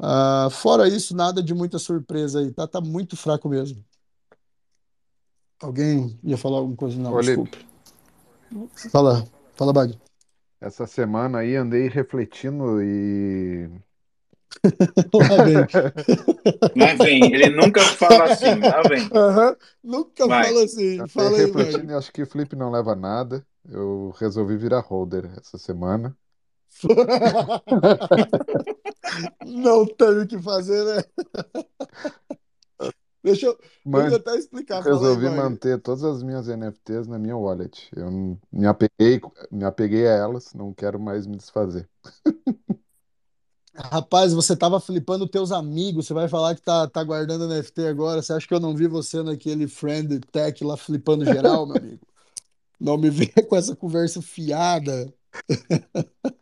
Uh, 0.02 0.50
fora 0.50 0.88
isso, 0.88 1.14
nada 1.14 1.40
de 1.40 1.54
muita 1.54 1.78
surpresa 1.78 2.40
aí, 2.40 2.50
tá? 2.50 2.66
Tá 2.66 2.80
muito 2.80 3.16
fraco 3.16 3.48
mesmo. 3.48 3.84
Alguém 5.62 6.18
ia 6.24 6.36
falar 6.36 6.58
alguma 6.58 6.76
coisa? 6.76 6.98
Não, 6.98 7.12
Olha, 7.12 7.26
desculpe. 7.26 7.64
Fala, 8.90 9.24
fala, 9.54 9.72
Bag. 9.72 9.96
Essa 10.60 10.88
semana 10.88 11.38
aí 11.38 11.54
andei 11.54 11.88
refletindo 11.88 12.82
e. 12.82 13.70
Lá 15.14 15.44
vem. 15.44 15.56
Lá 16.76 16.94
vem, 17.04 17.32
ele 17.32 17.50
nunca 17.50 17.80
fala 17.82 18.24
assim, 18.24 18.60
lá 18.60 18.82
vem. 18.82 19.02
Uhum. 19.04 19.56
Nunca 19.82 20.26
Vai. 20.26 20.48
fala 20.48 20.64
assim. 20.64 20.94
Andei 20.94 21.08
Fala 21.08 21.30
aí, 21.30 21.46
refletindo 21.46 21.86
Bag. 21.86 21.94
acho 21.94 22.12
que 22.12 22.26
flip 22.26 22.54
não 22.54 22.70
leva 22.70 22.94
nada. 22.94 23.46
Eu 23.68 24.12
resolvi 24.18 24.56
virar 24.56 24.80
holder 24.80 25.30
essa 25.40 25.56
semana. 25.58 26.16
Não 29.46 29.86
tem 29.86 30.20
o 30.20 30.26
que 30.26 30.38
fazer, 30.38 30.84
né? 30.84 31.02
Deixa 33.22 33.46
eu, 33.46 33.56
deixa 33.86 34.08
eu 34.08 34.16
até 34.16 34.36
explicar. 34.36 34.78
Aí, 34.78 34.82
Resolvi 34.82 35.26
Bag. 35.26 35.36
manter 35.36 35.80
todas 35.80 36.02
as 36.02 36.24
minhas 36.24 36.48
NFTs 36.48 37.06
na 37.06 37.20
minha 37.20 37.36
wallet. 37.36 37.88
Eu 37.94 38.10
me 38.50 38.66
apeguei, 38.66 39.20
me 39.48 39.64
apeguei 39.64 40.08
a 40.08 40.12
elas, 40.12 40.52
não 40.52 40.74
quero 40.74 40.98
mais 40.98 41.24
me 41.24 41.36
desfazer. 41.36 41.88
Rapaz, 43.74 44.34
você 44.34 44.56
tava 44.56 44.80
flipando 44.80 45.28
teus 45.28 45.52
amigos, 45.52 46.06
você 46.06 46.12
vai 46.12 46.28
falar 46.28 46.54
que 46.54 46.62
tá, 46.62 46.86
tá 46.88 47.02
guardando 47.02 47.46
NFT 47.46 47.86
agora. 47.86 48.20
Você 48.20 48.32
acha 48.32 48.46
que 48.46 48.52
eu 48.52 48.60
não 48.60 48.74
vi 48.74 48.88
você 48.88 49.22
naquele 49.22 49.68
friend 49.68 50.20
tech 50.32 50.62
lá 50.64 50.76
flipando 50.76 51.24
geral, 51.24 51.64
meu 51.64 51.76
amigo? 51.76 52.00
Não 52.78 52.98
me 52.98 53.08
venha 53.08 53.46
com 53.48 53.56
essa 53.56 53.76
conversa 53.76 54.20
fiada. 54.20 55.14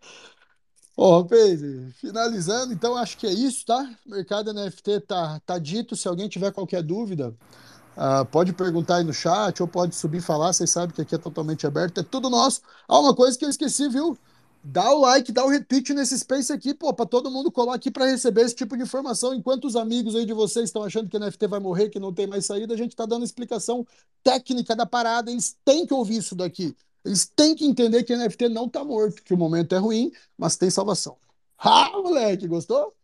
Ó, 0.96 1.22
rapaz, 1.22 1.60
finalizando, 1.94 2.74
então 2.74 2.94
acho 2.96 3.16
que 3.16 3.26
é 3.26 3.32
isso, 3.32 3.64
tá? 3.64 3.90
Mercado 4.04 4.52
NFT 4.52 5.00
tá, 5.00 5.40
tá 5.46 5.58
dito. 5.58 5.96
Se 5.96 6.06
alguém 6.06 6.28
tiver 6.28 6.52
qualquer 6.52 6.82
dúvida, 6.82 7.34
ah, 7.96 8.24
pode 8.24 8.52
perguntar 8.52 8.96
aí 8.96 9.04
no 9.04 9.12
chat 9.12 9.62
ou 9.62 9.68
pode 9.68 9.94
subir 9.94 10.20
falar. 10.20 10.52
Vocês 10.52 10.70
sabem 10.70 10.94
que 10.94 11.02
aqui 11.02 11.14
é 11.14 11.18
totalmente 11.18 11.66
aberto, 11.66 12.00
é 12.00 12.02
tudo 12.02 12.28
nosso. 12.28 12.60
Ah, 12.88 12.98
uma 12.98 13.14
coisa 13.14 13.38
que 13.38 13.44
eu 13.44 13.48
esqueci, 13.48 13.88
viu? 13.88 14.18
Dá 14.62 14.92
o 14.92 15.00
like, 15.00 15.32
dá 15.32 15.44
o 15.44 15.48
repeat 15.48 15.94
nesse 15.94 16.18
space 16.18 16.52
aqui, 16.52 16.74
pô, 16.74 16.92
pra 16.92 17.06
todo 17.06 17.30
mundo 17.30 17.50
colar 17.50 17.74
aqui 17.74 17.90
pra 17.90 18.04
receber 18.04 18.42
esse 18.42 18.54
tipo 18.54 18.76
de 18.76 18.82
informação. 18.82 19.32
Enquanto 19.32 19.64
os 19.64 19.76
amigos 19.76 20.14
aí 20.14 20.26
de 20.26 20.34
vocês 20.34 20.66
estão 20.66 20.82
achando 20.82 21.08
que 21.08 21.18
NFT 21.18 21.46
vai 21.46 21.60
morrer, 21.60 21.88
que 21.88 21.98
não 21.98 22.12
tem 22.12 22.26
mais 22.26 22.44
saída, 22.44 22.74
a 22.74 22.76
gente 22.76 22.94
tá 22.94 23.06
dando 23.06 23.24
explicação 23.24 23.86
técnica 24.22 24.76
da 24.76 24.84
parada. 24.84 25.30
Eles 25.30 25.56
têm 25.64 25.86
que 25.86 25.94
ouvir 25.94 26.18
isso 26.18 26.34
daqui. 26.34 26.76
Eles 27.04 27.26
têm 27.26 27.54
que 27.54 27.64
entender 27.64 28.04
que 28.04 28.14
NFT 28.14 28.48
não 28.48 28.68
tá 28.68 28.84
morto, 28.84 29.22
que 29.22 29.32
o 29.32 29.36
momento 29.36 29.74
é 29.74 29.78
ruim, 29.78 30.12
mas 30.36 30.56
tem 30.56 30.70
salvação. 30.70 31.16
Ah, 31.58 31.90
moleque, 31.92 32.46
gostou? 32.46 32.94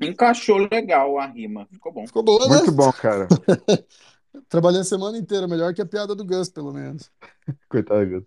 Encaixou 0.00 0.68
legal 0.70 1.18
a 1.18 1.26
rima. 1.26 1.66
Ficou 1.70 1.92
bom. 1.92 2.06
Ficou 2.06 2.22
boa, 2.22 2.46
né? 2.48 2.56
Muito 2.56 2.72
bom, 2.72 2.92
cara. 2.92 3.26
Trabalhei 4.48 4.80
a 4.80 4.84
semana 4.84 5.18
inteira, 5.18 5.48
melhor 5.48 5.74
que 5.74 5.82
a 5.82 5.86
piada 5.86 6.14
do 6.14 6.24
Gus, 6.24 6.48
pelo 6.48 6.72
menos. 6.72 7.10
Coitado, 7.68 8.08
Gus. 8.08 8.24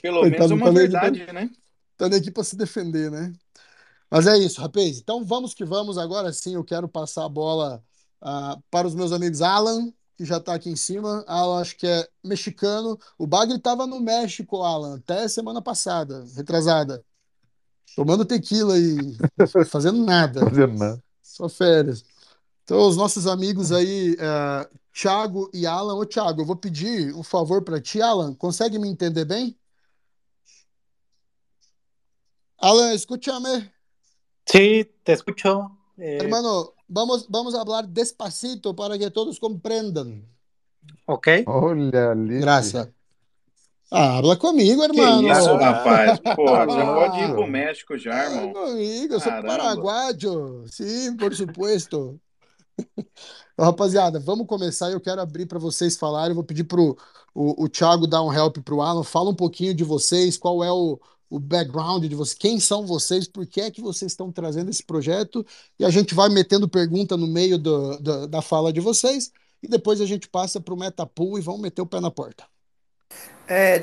Pelo 0.00 0.20
Coitado, 0.20 0.30
menos 0.30 0.50
uma 0.50 0.66
tá 0.66 0.72
nem- 0.72 0.80
verdade, 0.82 1.32
né? 1.32 1.50
Tá 1.96 2.08
nem 2.08 2.18
aqui 2.18 2.30
pra 2.30 2.44
se 2.44 2.56
defender, 2.56 3.10
né? 3.10 3.32
Mas 4.10 4.26
é 4.26 4.36
isso, 4.36 4.60
rapaz. 4.60 4.98
Então 4.98 5.24
vamos 5.24 5.54
que 5.54 5.64
vamos. 5.64 5.96
Agora 5.96 6.32
sim, 6.32 6.54
eu 6.54 6.64
quero 6.64 6.86
passar 6.88 7.24
a 7.24 7.28
bola 7.28 7.82
ah, 8.20 8.58
para 8.70 8.86
os 8.86 8.94
meus 8.94 9.12
amigos 9.12 9.40
Alan, 9.40 9.90
que 10.22 10.24
já 10.24 10.38
tá 10.38 10.54
aqui 10.54 10.70
em 10.70 10.76
cima. 10.76 11.24
Alan, 11.26 11.60
acho 11.60 11.76
que 11.76 11.86
é 11.86 12.08
mexicano. 12.22 12.96
O 13.18 13.26
Bagre 13.26 13.58
tava 13.58 13.86
no 13.88 13.98
México, 14.00 14.62
Alan, 14.62 14.96
até 14.96 15.26
semana 15.26 15.60
passada, 15.60 16.24
retrasada. 16.36 17.04
Tomando 17.96 18.24
tequila 18.24 18.78
e 18.78 19.16
fazendo 19.68 20.04
nada. 20.04 20.40
Fazendo 20.48 20.78
nada. 20.78 21.02
Só 21.20 21.48
férias. 21.48 22.04
Então, 22.62 22.88
os 22.88 22.96
nossos 22.96 23.26
amigos 23.26 23.72
aí, 23.72 24.16
é, 24.18 24.68
Thiago 24.94 25.50
e 25.52 25.66
Alan. 25.66 25.94
Ô, 25.96 26.06
Thiago, 26.06 26.42
eu 26.42 26.46
vou 26.46 26.56
pedir 26.56 27.12
um 27.14 27.24
favor 27.24 27.62
para 27.62 27.80
ti, 27.80 28.00
Alan. 28.00 28.32
Consegue 28.34 28.78
me 28.78 28.88
entender 28.88 29.24
bem? 29.24 29.58
Alan, 32.58 32.94
escúchame. 32.94 33.70
Sí, 34.48 34.84
te 35.02 35.12
escucho. 35.12 35.76
eh, 35.98 36.18
Hermano, 36.18 36.72
vamos, 36.92 37.26
vamos 37.28 37.54
a 37.54 37.60
hablar 37.60 37.86
despacito 37.86 38.74
para 38.74 38.98
que 38.98 39.10
todos 39.10 39.38
comprendan. 39.38 40.22
ok. 41.06 41.44
Olha 41.46 42.10
ali. 42.10 42.40
Gracias. 42.40 42.88
Ah, 43.94 44.16
habla 44.18 44.36
comigo, 44.36 44.80
Que 44.80 44.84
hermano. 45.00 45.28
isso, 45.30 45.54
rapaz? 45.56 46.18
Pô, 46.34 46.46
já 46.46 46.62
Ah. 46.64 46.94
pode 46.94 47.20
ir 47.24 47.28
pro 47.30 47.46
México 47.46 47.98
já, 47.98 48.26
Habla 48.26 48.36
irmão. 48.42 48.52
comigo, 48.54 49.14
eu 49.14 49.20
sou 49.20 49.30
Caramba. 49.32 49.48
paraguaio. 49.48 50.64
Sim, 50.68 51.16
por 51.16 51.34
supuesto. 51.34 52.18
Então, 53.54 53.66
rapaziada, 53.66 54.18
vamos 54.18 54.46
começar. 54.46 54.90
Eu 54.90 54.98
quero 54.98 55.20
abrir 55.20 55.44
para 55.44 55.58
vocês 55.58 55.94
falarem. 55.98 56.30
Eu 56.30 56.34
vou 56.36 56.42
pedir 56.42 56.64
pro 56.64 56.96
o, 57.34 57.64
o 57.64 57.68
Thiago 57.68 58.06
dar 58.06 58.22
um 58.22 58.32
help 58.32 58.56
pro 58.64 58.80
Alan. 58.80 59.04
Fala 59.04 59.28
um 59.28 59.34
pouquinho 59.34 59.74
de 59.74 59.84
vocês, 59.84 60.38
qual 60.38 60.64
é 60.64 60.72
o, 60.72 60.98
o 61.34 61.40
background 61.40 62.04
de 62.04 62.14
vocês, 62.14 62.36
quem 62.38 62.60
são 62.60 62.86
vocês, 62.86 63.26
por 63.26 63.46
que 63.46 63.60
é 63.60 63.70
que 63.70 63.80
vocês 63.80 64.12
estão 64.12 64.30
trazendo 64.30 64.70
esse 64.70 64.82
projeto. 64.84 65.44
E 65.78 65.84
a 65.84 65.90
gente 65.90 66.14
vai 66.14 66.28
metendo 66.28 66.68
pergunta 66.68 67.16
no 67.16 67.26
meio 67.26 67.56
do, 67.58 67.96
do- 67.98 68.26
da 68.28 68.42
fala 68.42 68.72
de 68.72 68.80
vocês. 68.80 69.30
E 69.62 69.68
depois 69.68 70.00
a 70.00 70.06
gente 70.06 70.28
passa 70.28 70.60
pro 70.60 70.76
Metapool 70.76 71.38
e 71.38 71.40
vamos 71.42 71.60
meter 71.62 71.80
o 71.80 71.86
pé 71.86 72.00
na 72.00 72.10
porta. 72.10 72.44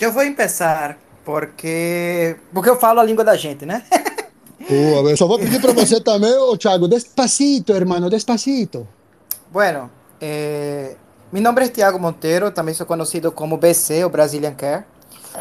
Yo 0.02 0.12
voy 0.12 0.26
a 0.26 0.30
empezar 0.30 0.98
porque, 1.26 2.36
porque 2.54 2.70
eu 2.70 2.78
falo 2.80 3.00
a 3.00 3.04
língua 3.04 3.24
da 3.24 3.36
gente, 3.36 3.66
né? 3.66 3.84
Boa, 4.70 5.10
eu 5.10 5.18
só 5.18 5.26
vou 5.26 5.40
pedir 5.40 5.60
para 5.60 5.74
você 5.74 6.00
também, 6.02 6.34
ô 6.34 6.56
Thiago, 6.58 6.88
despacito, 6.88 7.74
hermano, 7.74 8.10
despacito. 8.10 8.88
Bueno, 9.52 9.90
eh, 10.22 10.96
mi 11.32 11.40
nombre 11.42 11.66
es 11.66 11.72
Tiago 11.74 11.98
Monteiro, 11.98 12.52
también 12.54 12.76
soy 12.76 12.86
conocido 12.86 13.34
como 13.34 13.58
BC, 13.58 14.04
o 14.06 14.10
Brazilian 14.10 14.56
Care. 14.56 14.86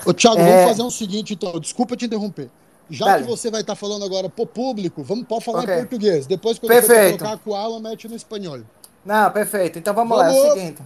Ô, 0.06 0.12
Thiago, 0.14 0.40
É. 0.40 0.44
vamos 0.44 0.68
fazer 0.70 0.82
o 0.82 0.90
seguinte, 0.90 1.34
então. 1.34 1.58
Desculpa 1.60 1.96
te 1.96 2.06
interromper. 2.06 2.48
Já 2.90 3.04
Dale. 3.04 3.24
que 3.24 3.28
você 3.30 3.50
vai 3.50 3.60
estar 3.60 3.74
falando 3.76 4.04
agora 4.04 4.28
pro 4.30 4.46
público, 4.46 5.02
vamos 5.02 5.26
pode 5.26 5.44
falar 5.44 5.60
Ok. 5.62 5.74
em 5.74 5.78
português. 5.80 6.26
Depois, 6.26 6.58
quando 6.58 6.72
você 6.72 6.80
Perfeito. 6.86 7.18
colocar 7.18 7.38
com 7.38 7.54
Alan, 7.54 7.80
mete 7.80 8.08
no 8.08 8.16
espanhol. 8.16 8.60
Não, 9.04 9.30
perfeito. 9.30 9.78
Então 9.78 9.92
vamos, 9.94 10.16
lá, 10.16 10.26
é 10.26 10.30
o 10.30 10.32
Vamos. 10.34 10.54
seguinte. 10.54 10.82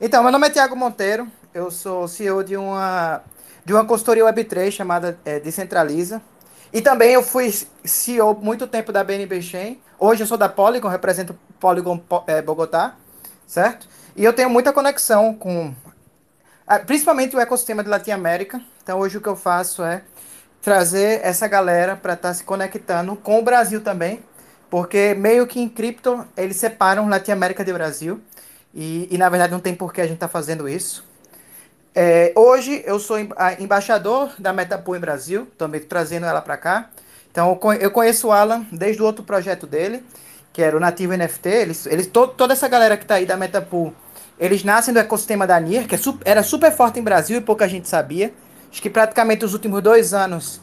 Então, 0.00 0.22
meu 0.22 0.32
nome 0.32 0.46
é 0.48 0.50
Tiago 0.50 0.74
Monteiro, 0.74 1.28
eu 1.54 1.70
sou 1.70 2.08
CEO 2.08 2.42
de 2.42 2.56
uma, 2.56 3.22
de 3.64 3.72
uma 3.72 3.84
consultoria 3.84 4.24
Web3 4.24 4.72
chamada 4.72 5.16
é, 5.24 5.38
Decentraliza. 5.38 6.20
E 6.72 6.82
também 6.82 7.12
eu 7.12 7.22
fui 7.22 7.52
CEO 7.84 8.34
muito 8.40 8.66
tempo 8.66 8.90
da 8.92 9.04
BNB 9.04 9.40
Chain. 9.40 9.80
Hoje 9.98 10.24
eu 10.24 10.26
sou 10.26 10.36
da 10.36 10.48
Polygon, 10.48 10.88
represento 10.88 11.32
o 11.32 11.36
Polygon 11.60 11.96
Po- 11.96 12.24
é, 12.26 12.42
Bogotá, 12.42 12.96
certo? 13.46 13.86
E 14.16 14.24
eu 14.24 14.32
tenho 14.32 14.50
muita 14.50 14.72
conexão 14.72 15.32
com, 15.32 15.72
principalmente 16.86 17.36
o 17.36 17.40
ecossistema 17.40 17.82
de 17.82 17.88
Latinoamérica. 17.88 18.60
Então 18.82 18.98
hoje 19.00 19.18
o 19.18 19.20
que 19.20 19.28
eu 19.28 19.36
faço 19.36 19.82
é 19.82 20.02
trazer 20.62 21.20
essa 21.22 21.46
galera 21.46 21.94
para 21.96 22.14
estar 22.14 22.32
se 22.34 22.42
conectando 22.44 23.16
com 23.16 23.38
o 23.38 23.42
Brasil 23.42 23.82
também, 23.82 24.22
porque 24.70 25.14
meio 25.14 25.46
que 25.46 25.60
em 25.60 25.68
cripto 25.68 26.26
eles 26.36 26.56
separam 26.56 27.08
Latinoamérica 27.08 27.64
de 27.64 27.72
Brasil 27.72 28.20
e, 28.74 29.08
e 29.10 29.18
na 29.18 29.28
verdade 29.28 29.52
não 29.52 29.60
tem 29.60 29.74
por 29.74 29.92
que 29.92 30.00
a 30.00 30.04
gente 30.04 30.14
estar 30.14 30.28
fazendo 30.28 30.68
isso. 30.68 31.04
É, 31.94 32.32
hoje 32.34 32.82
eu 32.86 32.98
sou 32.98 33.18
em- 33.18 33.28
a- 33.36 33.54
embaixador 33.60 34.32
da 34.38 34.52
Metapool 34.52 34.96
em 34.96 35.00
Brasil, 35.00 35.46
também 35.56 35.80
trazendo 35.80 36.26
ela 36.26 36.40
para 36.42 36.56
cá. 36.56 36.90
Então 37.30 37.58
eu 37.80 37.90
conheço 37.90 38.28
o 38.28 38.32
Alan 38.32 38.66
desde 38.72 39.02
o 39.02 39.04
outro 39.04 39.24
projeto 39.24 39.66
dele, 39.66 40.04
que 40.52 40.62
era 40.62 40.76
o 40.76 40.80
Nativo 40.80 41.12
NFT. 41.12 41.48
Eles, 41.48 41.86
eles 41.86 42.06
to- 42.06 42.28
toda 42.28 42.52
essa 42.52 42.68
galera 42.68 42.96
que 42.96 43.04
está 43.04 43.16
aí 43.16 43.26
da 43.26 43.36
Metapool, 43.36 43.94
eles 44.38 44.64
nascem 44.64 44.92
do 44.92 45.00
ecossistema 45.00 45.46
da 45.46 45.58
NIR, 45.60 45.86
que 45.86 45.94
é 45.94 45.98
su- 45.98 46.18
era 46.24 46.42
super 46.42 46.72
forte 46.72 46.98
em 46.98 47.02
Brasil 47.02 47.38
e 47.38 47.40
pouca 47.40 47.68
gente 47.68 47.88
sabia. 47.88 48.32
Acho 48.70 48.82
que 48.82 48.90
praticamente 48.90 49.44
os 49.44 49.52
últimos 49.54 49.80
dois 49.82 50.12
anos, 50.12 50.60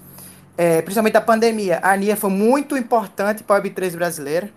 é, 0.57 0.81
principalmente 0.81 1.17
a 1.17 1.21
pandemia, 1.21 1.79
a 1.81 1.95
NIR 1.95 2.17
foi 2.17 2.29
muito 2.29 2.75
importante 2.77 3.43
para 3.43 3.55
a 3.57 3.61
Web3 3.63 3.95
brasileira. 3.95 4.49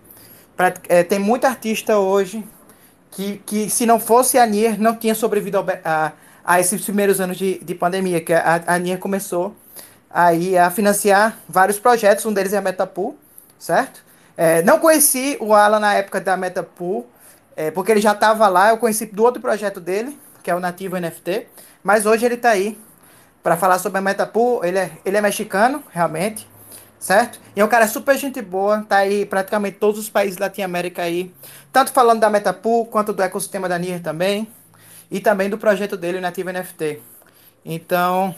Pra- 0.57 0.73
é, 0.89 1.03
tem 1.03 1.19
muito 1.19 1.45
artista 1.45 1.97
hoje 1.97 2.45
que, 3.11 3.41
que 3.45 3.69
se 3.69 3.85
não 3.85 3.99
fosse 3.99 4.37
a 4.37 4.45
NIR, 4.45 4.79
não 4.79 4.95
tinha 4.95 5.15
sobrevivido 5.15 5.63
be- 5.63 5.79
a, 5.85 6.11
a 6.43 6.59
esses 6.59 6.81
primeiros 6.83 7.21
anos 7.21 7.37
de, 7.37 7.59
de 7.59 7.73
pandemia, 7.75 8.19
que 8.21 8.33
a, 8.33 8.61
a 8.67 8.77
NIR 8.79 8.99
começou 8.99 9.55
aí 10.09 10.57
a 10.57 10.69
financiar 10.69 11.37
vários 11.47 11.79
projetos, 11.79 12.25
um 12.25 12.33
deles 12.33 12.53
é 12.53 12.57
a 12.57 12.61
Metapool, 12.61 13.17
certo? 13.57 14.03
É, 14.37 14.61
não 14.63 14.79
conheci 14.79 15.37
o 15.39 15.53
Alan 15.53 15.79
na 15.79 15.93
época 15.93 16.19
da 16.19 16.35
Metapool, 16.35 17.07
é, 17.55 17.71
porque 17.71 17.91
ele 17.91 18.01
já 18.01 18.11
estava 18.11 18.47
lá, 18.47 18.69
eu 18.69 18.77
conheci 18.77 19.05
do 19.05 19.23
outro 19.23 19.41
projeto 19.41 19.79
dele, 19.79 20.17
que 20.43 20.51
é 20.51 20.55
o 20.55 20.59
Nativo 20.59 20.97
NFT, 20.99 21.47
mas 21.83 22.05
hoje 22.05 22.25
ele 22.25 22.35
está 22.35 22.49
aí 22.49 22.77
para 23.41 23.55
falar 23.55 23.79
sobre 23.79 23.99
a 23.99 24.01
Metapool, 24.01 24.63
ele 24.65 24.79
é, 24.79 24.91
ele 25.05 25.17
é 25.17 25.21
mexicano, 25.21 25.83
realmente, 25.91 26.47
certo? 26.99 27.39
E 27.55 27.61
é 27.61 27.65
um 27.65 27.67
cara 27.67 27.87
super 27.87 28.17
gente 28.17 28.41
boa, 28.41 28.83
tá 28.87 28.97
aí 28.97 29.25
praticamente 29.25 29.77
todos 29.77 29.99
os 29.99 30.09
países 30.09 30.35
da 30.35 30.45
Latinoamérica 30.45 31.03
aí, 31.03 31.33
tanto 31.71 31.91
falando 31.91 32.19
da 32.19 32.29
Metapool, 32.29 32.87
quanto 32.87 33.13
do 33.13 33.21
ecossistema 33.21 33.69
da 33.69 33.77
NIR 33.77 34.01
também, 34.01 34.47
e 35.09 35.19
também 35.19 35.49
do 35.49 35.57
projeto 35.57 35.95
dele, 35.95 36.17
o 36.17 36.21
Nativo 36.21 36.51
NFT. 36.51 37.01
Então, 37.63 38.35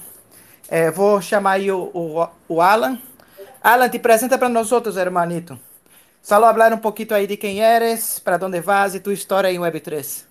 é, 0.70 0.92
vou 0.92 1.22
chamar 1.22 1.52
aí 1.52 1.72
o, 1.72 1.90
o, 1.94 2.28
o 2.48 2.62
Alan. 2.62 3.00
Alan, 3.64 3.90
te 3.90 4.00
presenta 4.00 4.38
para 4.38 4.50
nós 4.50 4.72
outros, 4.72 4.98
hermanito. 4.98 5.60
Solo 6.28 6.46
hablar 6.48 6.74
un 6.74 6.82
poquito 6.82 7.16
ahí 7.16 7.26
de 7.26 7.40
quién 7.40 7.56
eres, 7.56 8.20
para 8.20 8.38
dónde 8.38 8.60
vas 8.60 8.94
y 8.94 9.00
tu 9.00 9.12
historia 9.12 9.50
en 9.50 9.62
Web3. 9.62 10.26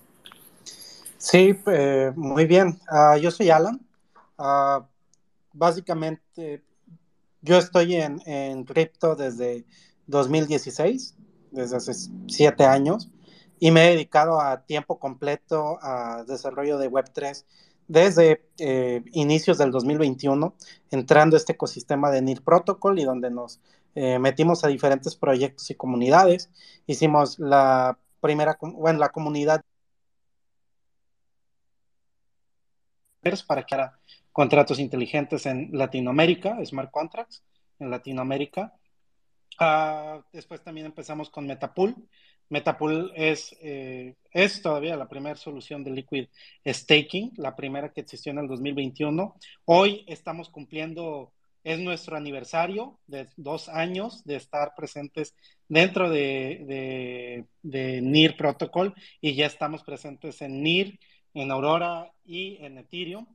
Sí, 1.17 1.59
eh, 1.69 2.13
muy 2.15 2.45
bien. 2.45 2.79
Ah, 2.87 3.17
yo 3.17 3.31
soy 3.31 3.49
Alan. 3.49 3.81
Ah, 4.37 4.87
básicamente, 5.55 6.63
yo 7.41 7.57
estoy 7.57 7.95
en, 7.95 8.21
en 8.27 8.65
cripto 8.65 9.17
desde 9.17 9.65
2016, 10.07 11.15
desde 11.51 11.77
hace 11.79 11.95
siete 12.29 12.67
años, 12.67 13.09
y 13.59 13.71
me 13.71 13.87
he 13.87 13.93
dedicado 13.93 14.39
a 14.39 14.67
tiempo 14.67 14.99
completo 14.99 15.79
a 15.81 16.25
desarrollo 16.29 16.77
de 16.77 16.91
Web3 16.91 17.43
desde 17.89 18.45
eh, 18.59 19.03
inicios 19.13 19.57
del 19.57 19.71
2021, 19.71 20.55
entrando 20.91 21.37
a 21.37 21.39
este 21.39 21.53
ecosistema 21.53 22.11
de 22.11 22.21
NIR 22.21 22.43
Protocol 22.43 22.99
y 22.99 23.05
donde 23.05 23.31
nos 23.31 23.61
eh, 23.97 24.21
metimos 24.21 24.63
a 24.63 24.69
diferentes 24.69 25.17
proyectos 25.17 25.69
y 25.71 25.75
comunidades. 25.75 26.51
Hicimos 26.87 27.41
la 27.41 27.99
primera, 28.21 28.57
bueno, 28.61 29.01
la 29.01 29.09
comunidad 29.09 29.65
para 33.47 33.65
que 33.65 33.75
haga 33.75 33.99
contratos 34.31 34.79
inteligentes 34.79 35.47
en 35.47 35.71
Latinoamérica, 35.73 36.65
smart 36.65 36.93
contracts 36.93 37.43
en 37.81 37.91
Latinoamérica. 37.91 38.73
Ah, 39.59 40.21
después 40.33 40.63
también 40.63 40.87
empezamos 40.87 41.29
con 41.29 41.45
Metapool, 41.45 41.97
Metapool 42.49 43.13
es, 43.17 43.57
eh, 43.61 44.15
es 44.31 44.63
todavía 44.63 44.97
la 44.97 45.09
primera 45.09 45.37
solución 45.37 45.83
de 45.83 45.91
liquid 45.91 46.29
staking, 46.67 47.33
la 47.37 47.57
primera 47.57 47.93
que 47.93 48.03
existió 48.03 48.31
en 48.31 48.39
el 48.39 48.49
2021. 48.49 49.35
Hoy 49.65 50.05
estamos 50.07 50.49
cumpliendo, 50.49 51.33
es 51.67 51.81
nuestro 51.81 52.17
aniversario 52.17 53.01
de 53.09 53.27
dos 53.37 53.69
años 53.69 54.25
de 54.25 54.37
estar 54.37 54.77
presentes 54.77 55.35
dentro 55.67 56.09
de, 56.09 56.65
de, 56.65 57.45
de 57.63 58.01
NIR 58.03 58.37
Protocol 58.37 58.95
y 59.21 59.35
ya 59.35 59.47
estamos 59.47 59.83
presentes 59.83 60.41
en 60.43 60.63
NIR, 60.63 61.01
en 61.35 61.51
Aurora 61.51 62.13
y 62.25 62.57
en 62.61 62.79
Ethereum. 62.79 63.27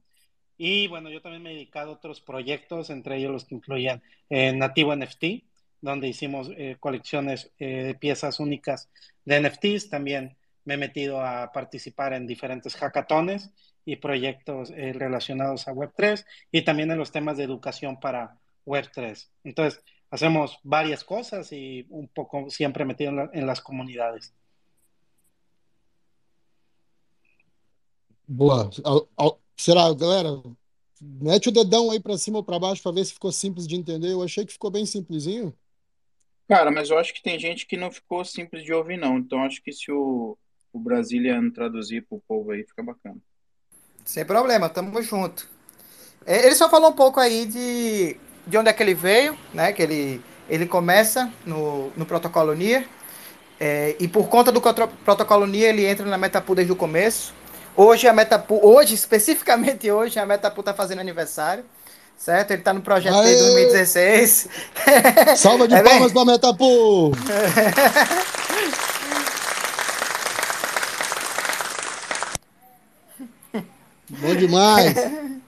Y 0.57 0.87
bueno, 0.87 1.09
yo 1.09 1.21
también 1.21 1.43
me 1.43 1.51
he 1.51 1.55
dedicado 1.55 1.91
a 1.91 1.95
otros 1.95 2.21
proyectos, 2.21 2.89
entre 2.89 3.17
ellos 3.17 3.33
los 3.33 3.43
que 3.43 3.55
incluían 3.55 4.01
eh, 4.29 4.53
Nativo 4.53 4.95
NFT, 4.95 5.43
donde 5.81 6.07
hicimos 6.07 6.49
eh, 6.55 6.77
colecciones 6.79 7.51
eh, 7.59 7.83
de 7.83 7.95
piezas 7.95 8.39
únicas 8.39 8.89
de 9.25 9.41
NFTs. 9.41 9.89
También 9.89 10.37
me 10.63 10.75
he 10.75 10.77
metido 10.77 11.19
a 11.19 11.51
participar 11.51 12.13
en 12.13 12.27
diferentes 12.27 12.77
hackatones 12.77 13.51
y 13.85 13.95
proyectos 13.97 14.71
eh, 14.71 14.93
relacionados 14.93 15.67
a 15.67 15.73
Web3 15.73 16.25
y 16.51 16.63
también 16.63 16.91
en 16.91 16.97
los 16.97 17.11
temas 17.11 17.37
de 17.37 17.43
educación 17.43 17.99
para 17.99 18.37
Web3. 18.65 19.29
Entonces, 19.43 19.83
hacemos 20.09 20.59
varias 20.63 21.03
cosas 21.03 21.51
y 21.51 21.85
un 21.89 22.07
poco 22.09 22.49
siempre 22.49 22.85
metido 22.85 23.09
en, 23.11 23.15
la, 23.17 23.29
en 23.33 23.47
las 23.47 23.61
comunidades. 23.61 24.33
Boa. 28.27 28.69
Al- 28.83 29.07
al- 29.17 29.37
Será, 29.57 29.93
galera? 29.93 30.41
Mete 31.01 31.49
o 31.49 31.51
dedão 31.51 31.91
aí 31.91 31.99
pra 31.99 32.17
cima 32.17 32.37
ou 32.37 32.43
pra 32.43 32.59
baixo 32.59 32.81
pra 32.81 32.91
ver 32.91 33.05
se 33.05 33.13
ficou 33.13 33.31
simples 33.31 33.67
de 33.67 33.75
entender. 33.75 34.11
Eu 34.11 34.23
achei 34.23 34.45
que 34.45 34.53
ficou 34.53 34.71
bem 34.71 34.85
simplesinho. 34.85 35.53
Cara, 36.47 36.69
mas 36.71 36.89
eu 36.89 36.97
acho 36.97 37.13
que 37.13 37.21
tem 37.23 37.39
gente 37.39 37.65
que 37.65 37.77
não 37.77 37.89
ficou 37.91 38.23
simples 38.25 38.63
de 38.63 38.73
ouvir, 38.73 38.97
não. 38.97 39.17
Então 39.17 39.43
acho 39.43 39.61
que 39.63 39.71
se 39.71 39.91
o, 39.91 40.37
o 40.73 40.79
Brazilian 40.79 41.49
traduzir 41.51 42.05
pro 42.07 42.21
povo 42.27 42.51
aí, 42.51 42.63
fica 42.63 42.83
bacana. 42.83 43.19
Sem 44.05 44.25
problema, 44.25 44.67
tamo 44.69 45.01
junto. 45.01 45.47
É, 46.25 46.45
Ele 46.45 46.55
só 46.55 46.69
falou 46.69 46.89
um 46.89 46.93
pouco 46.93 47.19
aí 47.19 47.45
de, 47.45 48.17
de 48.45 48.57
onde 48.57 48.69
é 48.69 48.73
que 48.73 48.83
ele 48.83 48.93
veio, 48.93 49.37
né? 49.53 49.71
Que 49.71 49.81
ele, 49.83 50.21
ele 50.49 50.65
começa 50.65 51.31
no, 51.45 51.91
no 51.95 52.05
protocolo 52.05 52.53
NIR. 52.53 52.87
é, 53.59 53.95
e 53.99 54.07
por 54.07 54.27
conta 54.27 54.51
do 54.51 54.61
protocolo 54.61 55.45
NIR, 55.47 55.65
ele 55.69 55.85
entra 55.85 56.05
na 56.05 56.17
Metapool 56.17 56.55
desde 56.55 56.73
o 56.73 56.75
começo. 56.75 57.33
Hoje 57.75 58.07
a 58.07 58.13
Metapool, 58.13 58.59
hoje, 58.65 58.93
especificamente 58.95 59.89
hoje, 59.89 60.19
a 60.19 60.25
Metapool 60.25 60.63
tá 60.63 60.73
fazendo 60.73 60.99
aniversário. 60.99 61.63
Certo? 62.17 62.51
Ele 62.51 62.61
tá 62.61 62.71
no 62.71 62.81
projeto 62.81 63.15
desde 63.23 63.41
Aê! 63.43 63.51
2016. 63.53 64.47
Salva 65.37 65.67
de 65.67 65.73
É 65.73 65.81
bem- 65.81 65.91
palmas 65.93 66.11
pra 66.11 66.23
Metapool! 66.25 67.13
Bom 74.19 74.35
demais! 74.35 74.95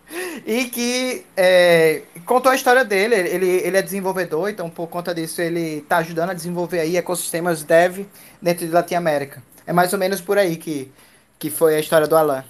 E 0.45 0.65
que 0.65 1.25
é, 1.35 2.03
contou 2.25 2.51
a 2.51 2.55
história 2.55 2.83
dele. 2.83 3.15
Ele, 3.15 3.47
ele 3.47 3.77
é 3.77 3.81
desenvolvedor, 3.81 4.49
então 4.49 4.69
por 4.69 4.87
conta 4.87 5.13
disso 5.13 5.41
ele 5.41 5.77
está 5.79 5.97
ajudando 5.97 6.31
a 6.31 6.33
desenvolver 6.33 6.81
aí 6.81 6.97
ecossistemas 6.97 7.63
dev 7.63 8.05
dentro 8.41 8.65
de 8.65 8.71
Latinoamérica. 8.71 9.41
É 9.65 9.73
mais 9.73 9.91
ou 9.93 9.97
menos 9.97 10.21
por 10.21 10.37
aí 10.37 10.57
que, 10.57 10.91
que 11.39 11.49
foi 11.49 11.75
a 11.75 11.79
história 11.79 12.07
do 12.07 12.15
Alan. 12.15 12.43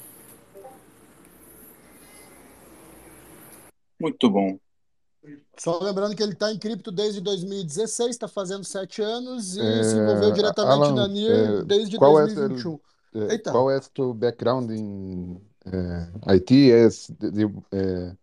Muito 4.02 4.30
bom. 4.30 4.58
Só 5.58 5.80
lembrando 5.80 6.16
que 6.16 6.24
ele 6.24 6.34
está 6.34 6.52
em 6.52 6.58
cripto 6.58 6.92
desde 6.92 7.22
2016, 7.22 8.10
está 8.10 8.28
fazendo 8.28 8.66
sete 8.66 9.02
anos 9.02 9.56
e 9.56 9.62
É, 9.62 9.84
se 9.84 9.96
envolveu 9.96 10.32
diretamente 10.32 10.74
Alan, 10.74 10.96
na 10.96 11.08
NIR 11.08 11.32
é, 11.32 11.64
desde 11.64 11.98
qual 11.98 12.20
é 12.20 12.26
2021. 12.26 12.80
Eh, 13.14 13.28
Eita. 13.34 13.52
¿Cuál 13.52 13.78
es 13.78 13.92
tu 13.92 14.14
background 14.14 14.72
en 14.72 15.40
eh, 15.72 16.08
Haití? 16.26 16.72
¿Es 16.72 17.14
de- 17.20 17.32
de- 17.32 17.54
eh, 17.72 18.16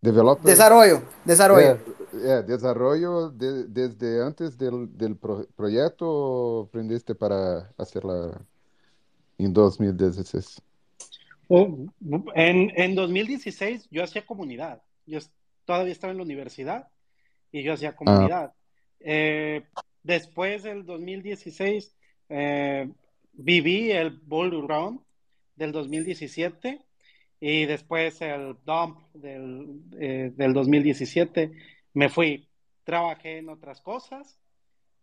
developer? 0.00 0.44
Desarrollo, 0.44 1.02
desarrollo. 1.24 1.72
Eh, 1.72 1.80
eh, 2.14 2.42
desarrollo 2.46 3.30
de- 3.30 3.64
desde 3.66 4.24
antes 4.24 4.56
del, 4.56 4.96
del 4.96 5.16
pro- 5.16 5.46
proyecto 5.56 6.06
o 6.08 6.64
aprendiste 6.64 7.14
para 7.14 7.70
hacerla 7.76 8.40
en 9.38 9.52
2016? 9.52 10.60
Oh, 11.48 11.86
En, 12.34 12.70
en 12.76 12.94
2016 12.94 13.88
yo 13.90 14.04
hacía 14.04 14.26
comunidad. 14.26 14.82
Yo 15.06 15.18
todavía 15.64 15.92
estaba 15.92 16.10
en 16.10 16.18
la 16.18 16.24
universidad 16.24 16.88
y 17.50 17.62
yo 17.62 17.72
hacía 17.72 17.96
comunidad. 17.96 18.52
Eh, 19.00 19.64
después 20.02 20.62
del 20.62 20.84
2016 20.84 21.94
eh, 22.28 22.90
viví 23.32 23.90
el 23.90 24.10
Bull 24.10 24.66
Run 24.68 25.00
del 25.58 25.72
2017 25.72 26.80
y 27.40 27.66
después 27.66 28.20
el 28.22 28.56
Dump 28.64 28.98
del, 29.12 29.82
eh, 30.00 30.32
del 30.34 30.52
2017. 30.52 31.52
Me 31.94 32.08
fui, 32.08 32.48
trabajé 32.84 33.38
en 33.38 33.48
otras 33.48 33.80
cosas, 33.80 34.38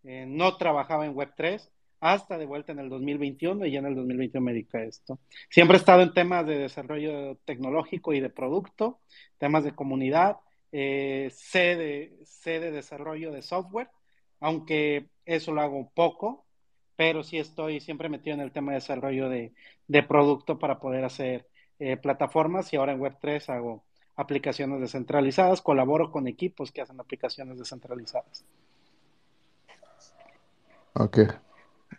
eh, 0.04 0.26
no 0.28 0.58
trabajaba 0.58 1.06
en 1.06 1.14
Web3 1.14 1.70
hasta 2.00 2.38
de 2.38 2.46
vuelta 2.46 2.72
en 2.72 2.80
el 2.80 2.90
2021 2.90 3.66
y 3.66 3.72
ya 3.72 3.80
en 3.80 3.88
el 3.88 3.96
2021 3.96 4.46
me 4.46 4.54
dediqué 4.54 4.78
a 4.78 4.84
esto. 4.84 5.20
Siempre 5.50 5.78
he 5.78 5.80
estado 5.80 6.02
en 6.02 6.14
temas 6.14 6.46
de 6.46 6.58
desarrollo 6.58 7.38
tecnológico 7.46 8.14
y 8.14 8.20
de 8.20 8.30
producto, 8.30 9.00
temas 9.38 9.64
de 9.64 9.74
comunidad, 9.74 10.38
eh, 10.72 11.30
sé, 11.34 12.18
sé 12.24 12.60
de 12.60 12.72
desarrollo 12.72 13.32
de 13.32 13.42
software, 13.42 13.90
aunque 14.40 15.08
eso 15.26 15.52
lo 15.52 15.62
hago 15.62 15.92
poco, 15.96 16.45
pero 16.96 17.24
sí 17.24 17.38
estoy 17.38 17.80
siempre 17.80 18.10
metido 18.10 18.36
en 18.36 18.42
el 18.42 18.52
tema 18.52 18.72
de 18.72 18.78
desarrollo 18.80 19.30
de, 19.30 19.54
de 19.88 20.04
producto 20.04 20.60
para 20.60 20.80
poder 20.80 21.06
hacer 21.06 21.48
eh, 21.80 21.98
plataformas 21.98 22.72
y 22.74 22.78
ahora 22.78 22.94
en 22.94 23.00
Web3 23.00 23.50
hago 23.50 23.86
aplicaciones 24.16 24.80
descentralizadas, 24.82 25.62
colaboro 25.62 26.12
con 26.12 26.28
equipos 26.28 26.72
que 26.72 26.82
hacen 26.82 27.00
aplicaciones 27.00 27.58
descentralizadas. 27.60 28.46
Ok. 30.94 31.18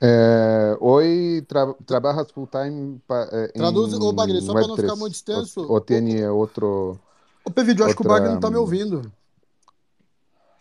Eh, 0.01 0.77
hoy 0.81 1.43
tra- 1.49 1.77
trabajas 1.87 2.33
full 2.33 2.49
time 2.49 3.01
pa- 3.07 3.29
eh, 3.33 3.51
Traduz, 3.57 3.93
em 3.93 4.01
ô 4.01 4.13
Bagre, 4.13 4.41
só 4.43 4.55
para 4.57 4.69
não 4.69 4.77
Web3 4.77 4.79
ficar 4.79 4.97
muito 4.97 5.15
extenso. 5.15 5.61
ou, 5.69 5.77
ou 5.77 5.81
tem 5.81 6.27
outro, 6.29 7.01
Ô, 7.45 7.51
Pevídeo, 7.51 7.85
acho 7.87 7.97
que 7.97 8.03
o 8.03 8.05
outra, 8.05 8.15
Bagre 8.15 8.31
não 8.31 8.39
tá 8.39 8.51
me 8.51 8.57
hum, 8.57 8.59
ouvindo. 8.59 9.13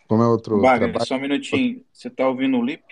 como 0.08 0.22
é 0.22 0.26
outro 0.28 0.56
Bagre, 0.62 0.70
trabalho? 0.70 1.06
só 1.06 1.16
um 1.16 1.20
minutinho. 1.20 1.84
Você 1.92 2.10
tá 2.10 2.28
ouvindo 2.28 2.58
o 2.58 2.64
Lip? 2.64 2.82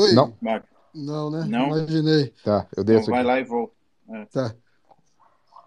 Oi? 0.00 0.12
Não? 0.12 0.34
Não, 0.94 1.30
né? 1.30 1.44
Não? 1.48 1.66
Imaginei. 1.68 2.32
tá, 2.44 2.66
eu 2.76 2.82
Então 2.82 2.84
desço 2.84 3.10
vai 3.10 3.22
lá 3.22 3.38
e 3.38 3.44
volta. 3.44 3.74
É. 4.08 4.24
Tá. 4.26 4.54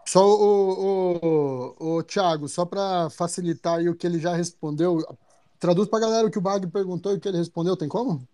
Só 0.05 0.27
o, 0.27 1.75
o, 1.79 1.95
o, 1.97 2.03
Thiago, 2.03 2.49
só 2.49 2.65
para 2.65 3.09
facilitar 3.09 3.77
aí 3.77 3.87
o 3.87 3.95
que 3.95 4.05
ele 4.05 4.19
já 4.19 4.35
respondeu, 4.35 5.01
traduz 5.59 5.87
pra 5.87 5.99
galera 5.99 6.27
o 6.27 6.31
que 6.31 6.37
o 6.37 6.41
Bagre 6.41 6.69
perguntou 6.69 7.13
e 7.13 7.15
o 7.15 7.19
que 7.19 7.27
ele 7.27 7.37
respondeu, 7.37 7.77
tem 7.77 7.87
como? 7.87 8.27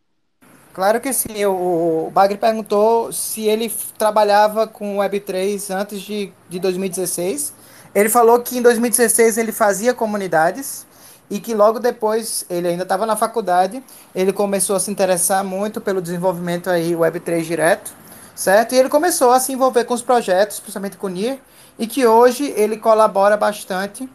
Claro 0.73 0.99
que 0.99 1.13
sim. 1.13 1.45
O, 1.45 2.07
o 2.07 2.11
Bagre 2.11 2.37
perguntou 2.37 3.13
se 3.13 3.41
ele 3.41 3.71
trabalhava 3.97 4.67
com 4.67 4.97
Web3 4.97 5.75
antes 5.75 6.01
de, 6.01 6.31
de 6.49 6.59
2016. 6.59 7.53
Ele 7.93 8.09
falou 8.09 8.39
que 8.39 8.57
em 8.57 8.61
2016 8.61 9.37
ele 9.37 9.51
fazia 9.51 9.93
comunidades 9.93 10.87
e 11.29 11.39
que 11.39 11.53
logo 11.53 11.79
depois, 11.79 12.45
ele 12.49 12.67
ainda 12.67 12.83
estava 12.83 13.05
na 13.05 13.15
faculdade, 13.15 13.83
ele 14.15 14.33
começou 14.33 14.75
a 14.75 14.79
se 14.79 14.89
interessar 14.89 15.43
muito 15.43 15.79
pelo 15.79 16.01
desenvolvimento 16.01 16.69
aí 16.69 16.93
Web3 16.93 17.43
direto, 17.43 17.91
certo? 18.35 18.73
E 18.73 18.77
ele 18.77 18.89
começou 18.89 19.31
a 19.31 19.39
se 19.39 19.53
envolver 19.53 19.83
com 19.85 19.93
os 19.93 20.01
projetos, 20.01 20.59
principalmente 20.59 20.97
com 20.97 21.07
o 21.07 21.09
NIR, 21.09 21.39
e 21.77 21.87
que 21.87 22.05
hoje 22.05 22.51
ele 22.57 22.77
colabora 22.77 23.37
bastante 23.37 24.09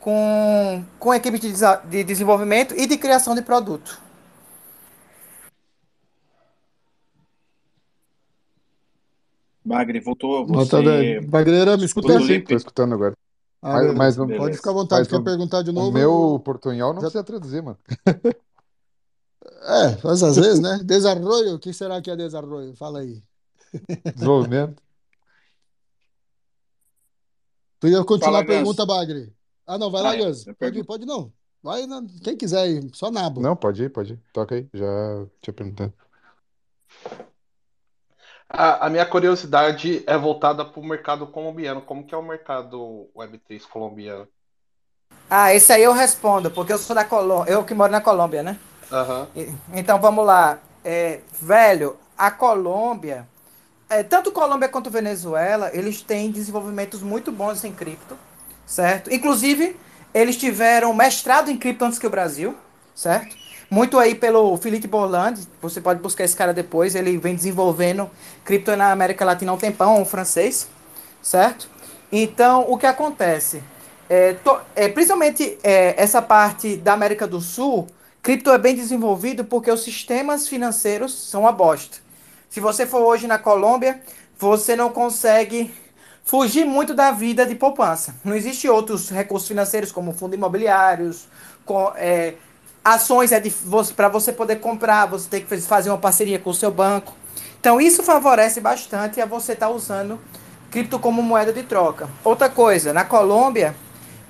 com, 0.00 0.84
com 0.98 1.10
a 1.10 1.16
equipe 1.16 1.38
de, 1.38 1.52
de 1.84 2.04
desenvolvimento 2.04 2.74
e 2.76 2.86
de 2.86 2.96
criação 2.96 3.34
de 3.34 3.42
produto. 3.42 4.00
Bagre, 9.64 10.00
voltou. 10.00 10.46
Você 10.46 10.82
10. 10.82 11.24
Bagreira, 11.26 11.76
me 11.76 11.84
escuta? 11.84 12.12
escuta 12.12 12.14
o 12.14 12.20
Sim, 12.20 12.26
sim, 12.26 12.40
Lip? 12.40 12.46
tô 12.48 12.56
escutando 12.56 12.94
agora. 12.94 13.14
Ah, 13.64 13.74
Mas, 13.74 13.94
mas, 13.94 14.18
o- 14.18 14.26
Beleza. 14.26 14.42
Pode 14.44 14.56
ficar 14.56 14.70
à 14.70 14.74
vontade, 14.74 15.00
mas 15.02 15.08
quer 15.08 15.18
o, 15.18 15.24
perguntar 15.24 15.62
de 15.62 15.70
o 15.70 15.72
novo? 15.72 15.92
meu 15.92 16.40
portunhol 16.44 16.92
não 16.92 17.00
Já- 17.00 17.06
precisa 17.06 17.22
traduzir, 17.24 17.62
mano. 17.62 17.78
É, 19.62 19.98
mas 20.02 20.22
às 20.22 20.36
vezes, 20.36 20.60
né? 20.60 20.80
Desarrollo, 20.84 21.54
o 21.54 21.58
que 21.58 21.72
será 21.72 22.02
que 22.02 22.10
é 22.10 22.16
desarrollo? 22.16 22.74
Fala 22.74 23.00
aí. 23.00 23.22
Desenvolvimento. 24.14 24.82
Tu 27.80 27.88
ia 27.88 28.04
continuar 28.04 28.32
Fala, 28.32 28.42
a 28.42 28.46
pergunta, 28.46 28.84
Gus. 28.84 28.94
Bagre. 28.96 29.32
Ah, 29.66 29.78
não, 29.78 29.90
vai 29.90 30.02
lá, 30.02 30.10
Ah, 30.10 30.16
é. 30.16 30.24
Gus. 30.24 30.46
Eu 30.46 30.54
Pode 30.54 30.78
ir, 30.78 30.84
pode 30.84 31.06
não. 31.06 31.32
Vai, 31.62 31.86
na- 31.86 32.02
quem 32.24 32.36
quiser 32.36 32.68
ir, 32.68 32.90
só 32.92 33.10
nabo. 33.10 33.40
Não, 33.40 33.54
pode 33.56 33.84
ir, 33.84 33.88
pode 33.90 34.14
ir. 34.14 34.20
Toca 34.32 34.56
aí, 34.56 34.68
já 34.74 34.86
tinha 35.40 35.54
perguntado. 35.54 35.92
A, 38.52 38.86
a 38.86 38.90
minha 38.90 39.04
curiosidade 39.06 40.04
é 40.06 40.16
voltada 40.16 40.64
para 40.64 40.80
o 40.80 40.84
mercado 40.84 41.26
colombiano. 41.26 41.82
Como 41.82 42.06
que 42.06 42.14
é 42.14 42.18
o 42.18 42.22
mercado 42.22 43.10
Web3 43.16 43.66
colombiano? 43.66 44.28
Ah, 45.28 45.54
esse 45.54 45.72
aí 45.72 45.82
eu 45.82 45.92
respondo, 45.92 46.50
porque 46.50 46.72
eu 46.72 46.78
sou 46.78 46.94
da 46.94 47.04
Colômbia, 47.04 47.52
eu 47.54 47.64
que 47.64 47.72
moro 47.74 47.90
na 47.90 48.00
Colômbia, 48.00 48.42
né? 48.42 48.58
E- 49.36 49.50
Então 49.74 50.00
vamos 50.00 50.26
lá. 50.26 50.58
É, 50.84 51.20
velho, 51.40 51.96
a 52.18 52.30
Colômbia, 52.30 53.26
é, 53.90 54.02
tanto 54.02 54.32
Colômbia 54.32 54.68
quanto 54.68 54.90
Venezuela, 54.90 55.70
eles 55.74 56.02
têm 56.02 56.30
desenvolvimentos 56.30 57.02
muito 57.02 57.32
bons 57.32 57.64
em 57.64 57.72
cripto, 57.72 58.18
certo? 58.66 59.12
Inclusive, 59.12 59.76
eles 60.14 60.36
tiveram 60.36 60.94
mestrado 60.94 61.50
em 61.50 61.58
cripto 61.58 61.84
antes 61.84 61.98
que 61.98 62.06
o 62.06 62.10
Brasil, 62.10 62.56
certo? 62.94 63.36
Muito 63.72 63.98
aí 63.98 64.14
pelo 64.14 64.54
Felipe 64.58 64.86
Borland, 64.86 65.48
você 65.62 65.80
pode 65.80 65.98
buscar 65.98 66.24
esse 66.24 66.36
cara 66.36 66.52
depois, 66.52 66.94
ele 66.94 67.16
vem 67.16 67.34
desenvolvendo 67.34 68.10
cripto 68.44 68.76
na 68.76 68.92
América 68.92 69.24
Latina 69.24 69.50
há 69.50 69.54
um 69.54 69.56
tempão, 69.56 69.98
um 69.98 70.04
francês, 70.04 70.68
certo? 71.22 71.70
Então, 72.12 72.66
o 72.68 72.76
que 72.76 72.84
acontece? 72.84 73.62
É, 74.10 74.34
to- 74.34 74.60
é, 74.76 74.88
principalmente 74.88 75.58
é, 75.64 75.94
essa 75.96 76.20
parte 76.20 76.76
da 76.76 76.92
América 76.92 77.26
do 77.26 77.40
Sul, 77.40 77.86
cripto 78.22 78.50
é 78.50 78.58
bem 78.58 78.74
desenvolvido 78.74 79.42
porque 79.42 79.70
os 79.70 79.82
sistemas 79.82 80.46
financeiros 80.46 81.30
são 81.30 81.40
uma 81.40 81.52
bosta. 81.52 81.96
Se 82.50 82.60
você 82.60 82.84
for 82.84 83.00
hoje 83.00 83.26
na 83.26 83.38
Colômbia, 83.38 84.02
você 84.38 84.76
não 84.76 84.90
consegue 84.90 85.74
fugir 86.22 86.66
muito 86.66 86.92
da 86.92 87.10
vida 87.10 87.46
de 87.46 87.54
poupança. 87.54 88.14
Não 88.22 88.36
existe 88.36 88.68
outros 88.68 89.08
recursos 89.08 89.48
financeiros 89.48 89.90
como 89.90 90.12
fundos 90.12 90.36
imobiliários, 90.36 91.26
com, 91.64 91.90
é, 91.96 92.34
ações 92.84 93.32
é 93.32 93.42
para 93.96 94.08
você 94.08 94.32
poder 94.32 94.56
comprar, 94.56 95.06
você 95.06 95.28
tem 95.28 95.40
que 95.42 95.48
faz- 95.48 95.66
fazer 95.66 95.90
uma 95.90 95.98
parceria 95.98 96.38
com 96.38 96.50
o 96.50 96.54
seu 96.54 96.70
banco. 96.70 97.14
Então 97.60 97.80
isso 97.80 98.02
favorece 98.02 98.60
bastante 98.60 99.20
a 99.20 99.26
você 99.26 99.52
estar 99.52 99.68
usando 99.70 100.18
cripto 100.70 100.98
como 100.98 101.22
moeda 101.22 101.52
de 101.52 101.62
troca. 101.62 102.08
Outra 102.24 102.48
coisa, 102.48 102.92
na 102.92 103.04
Colômbia, 103.04 103.74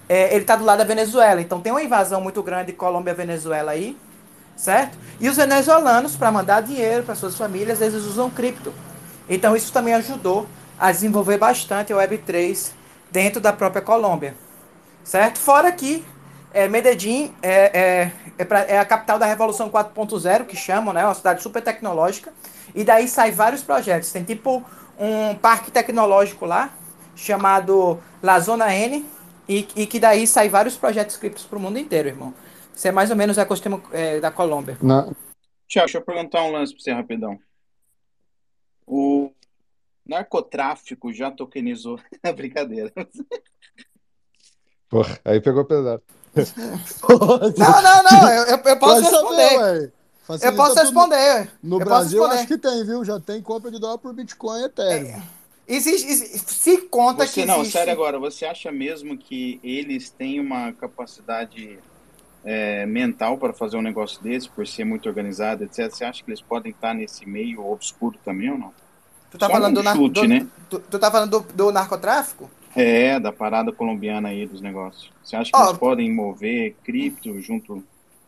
é, 0.08 0.34
ele 0.34 0.42
está 0.42 0.56
do 0.56 0.64
lado 0.64 0.78
da 0.78 0.84
Venezuela, 0.84 1.40
então 1.40 1.60
tem 1.60 1.72
uma 1.72 1.82
invasão 1.82 2.20
muito 2.20 2.42
grande 2.42 2.66
de 2.66 2.72
Colômbia-Venezuela 2.72 3.72
aí, 3.72 3.96
certo? 4.56 4.98
E 5.20 5.28
os 5.28 5.36
venezuelanos, 5.36 6.16
para 6.16 6.30
mandar 6.30 6.62
dinheiro 6.62 7.04
para 7.04 7.14
suas 7.14 7.36
famílias, 7.36 7.80
eles 7.80 8.02
usam 8.04 8.28
cripto. 8.28 8.72
Então 9.28 9.56
isso 9.56 9.72
também 9.72 9.94
ajudou 9.94 10.46
a 10.78 10.90
desenvolver 10.90 11.38
bastante 11.38 11.92
a 11.92 11.96
Web3 11.96 12.72
dentro 13.10 13.40
da 13.40 13.52
própria 13.52 13.80
Colômbia, 13.80 14.34
certo? 15.04 15.38
Fora 15.38 15.70
que 15.72 16.04
é, 16.52 16.68
Medellín 16.68 17.34
é, 17.42 17.80
é, 17.80 18.12
é, 18.38 18.44
pra- 18.44 18.64
é 18.64 18.78
a 18.78 18.84
capital 18.84 19.18
da 19.18 19.26
Revolução 19.26 19.70
4.0, 19.70 20.46
que 20.46 20.56
chamam, 20.56 20.92
né? 20.92 21.04
Uma 21.04 21.14
cidade 21.14 21.42
super 21.42 21.62
tecnológica. 21.62 22.32
E 22.74 22.84
daí 22.84 23.08
sai 23.08 23.30
vários 23.30 23.62
projetos. 23.62 24.12
Tem 24.12 24.24
tipo 24.24 24.64
um 24.98 25.34
parque 25.34 25.70
tecnológico 25.70 26.46
lá, 26.46 26.72
chamado 27.16 28.00
La 28.22 28.38
Zona 28.40 28.74
N, 28.74 29.04
e, 29.48 29.66
e 29.76 29.86
que 29.86 29.98
daí 29.98 30.26
sai 30.26 30.48
vários 30.48 30.76
projetos 30.76 31.16
criptos 31.16 31.44
para 31.44 31.58
o 31.58 31.60
mundo 31.60 31.78
inteiro, 31.78 32.08
irmão. 32.08 32.34
Isso 32.74 32.88
é 32.88 32.92
mais 32.92 33.10
ou 33.10 33.16
menos 33.16 33.36
o 33.36 33.40
ecossistema 33.40 33.82
é, 33.92 34.20
da 34.20 34.30
Colômbia. 34.30 34.78
Na, 34.80 35.02
Tiago, 35.68 35.86
deixa 35.86 35.98
eu 35.98 36.02
perguntar 36.02 36.42
um 36.42 36.52
lance 36.52 36.74
pra 36.74 36.82
você 36.82 36.92
rapidão. 36.92 37.38
O 38.86 39.30
narcotráfico 40.06 41.12
já 41.12 41.30
tokenizou. 41.30 41.98
Brincadeira. 42.36 42.92
porra, 44.88 45.18
aí 45.24 45.40
pegou 45.40 45.64
pesado. 45.64 46.02
Não, 47.58 47.82
não, 47.82 48.02
não, 48.04 48.28
eu, 48.32 48.44
eu, 48.44 48.56
eu 48.64 48.76
posso 48.78 49.02
responder. 49.02 49.92
Eu 50.42 50.54
posso 50.56 50.74
tudo. 50.74 50.80
responder. 50.82 51.50
No 51.62 51.80
eu 51.80 51.84
Brasil, 51.84 52.20
responder. 52.22 52.38
acho 52.40 52.48
que 52.48 52.58
tem, 52.58 52.84
viu? 52.84 53.04
Já 53.04 53.20
tem 53.20 53.42
compra 53.42 53.70
de 53.70 53.78
dólar 53.78 53.98
por 53.98 54.12
Bitcoin 54.14 54.60
e 54.62 54.64
Ethereum. 54.64 55.20
Existe, 55.68 56.08
existe- 56.08 56.52
se 56.54 56.78
conta 56.82 57.26
Você 57.26 57.42
que 57.42 57.46
não, 57.46 57.60
existe. 57.60 57.72
sério 57.72 57.92
agora, 57.92 58.18
você 58.18 58.44
acha 58.46 58.72
mesmo 58.72 59.16
que 59.16 59.60
eles 59.62 60.10
têm 60.10 60.40
uma 60.40 60.72
capacidade 60.72 61.78
é, 62.44 62.84
mental 62.86 63.36
para 63.38 63.52
fazer 63.52 63.76
um 63.76 63.82
negócio 63.82 64.20
desse, 64.22 64.48
por 64.48 64.66
ser 64.66 64.84
muito 64.84 65.08
organizado, 65.08 65.64
etc? 65.64 65.90
Você 65.90 66.04
acha 66.04 66.22
que 66.24 66.30
eles 66.30 66.40
podem 66.40 66.72
estar 66.72 66.94
nesse 66.94 67.26
meio 67.26 67.64
obscuro 67.70 68.18
também 68.24 68.50
ou 68.50 68.58
não? 68.58 68.72
Tu 69.30 69.38
tá 69.38 69.46
Só 69.46 69.52
falando 69.52 69.80
um 69.80 69.82
do, 69.82 69.90
chute, 69.92 70.20
do- 70.22 70.28
né? 70.28 70.46
tu, 70.68 70.78
tu 70.80 70.98
tá 70.98 71.10
falando 71.10 71.40
do, 71.40 71.52
do 71.54 71.72
narcotráfico? 71.72 72.50
É, 72.74 73.20
da 73.20 73.32
parada 73.32 73.70
colombiana 73.72 74.30
aí 74.30 74.46
dos 74.46 74.60
negócios. 74.60 75.12
Você 75.22 75.36
acha 75.36 75.52
que 75.52 75.58
eles 75.58 75.78
podem 75.78 76.10
mover 76.12 76.74
cripto 76.82 77.38
junto, 77.40 77.84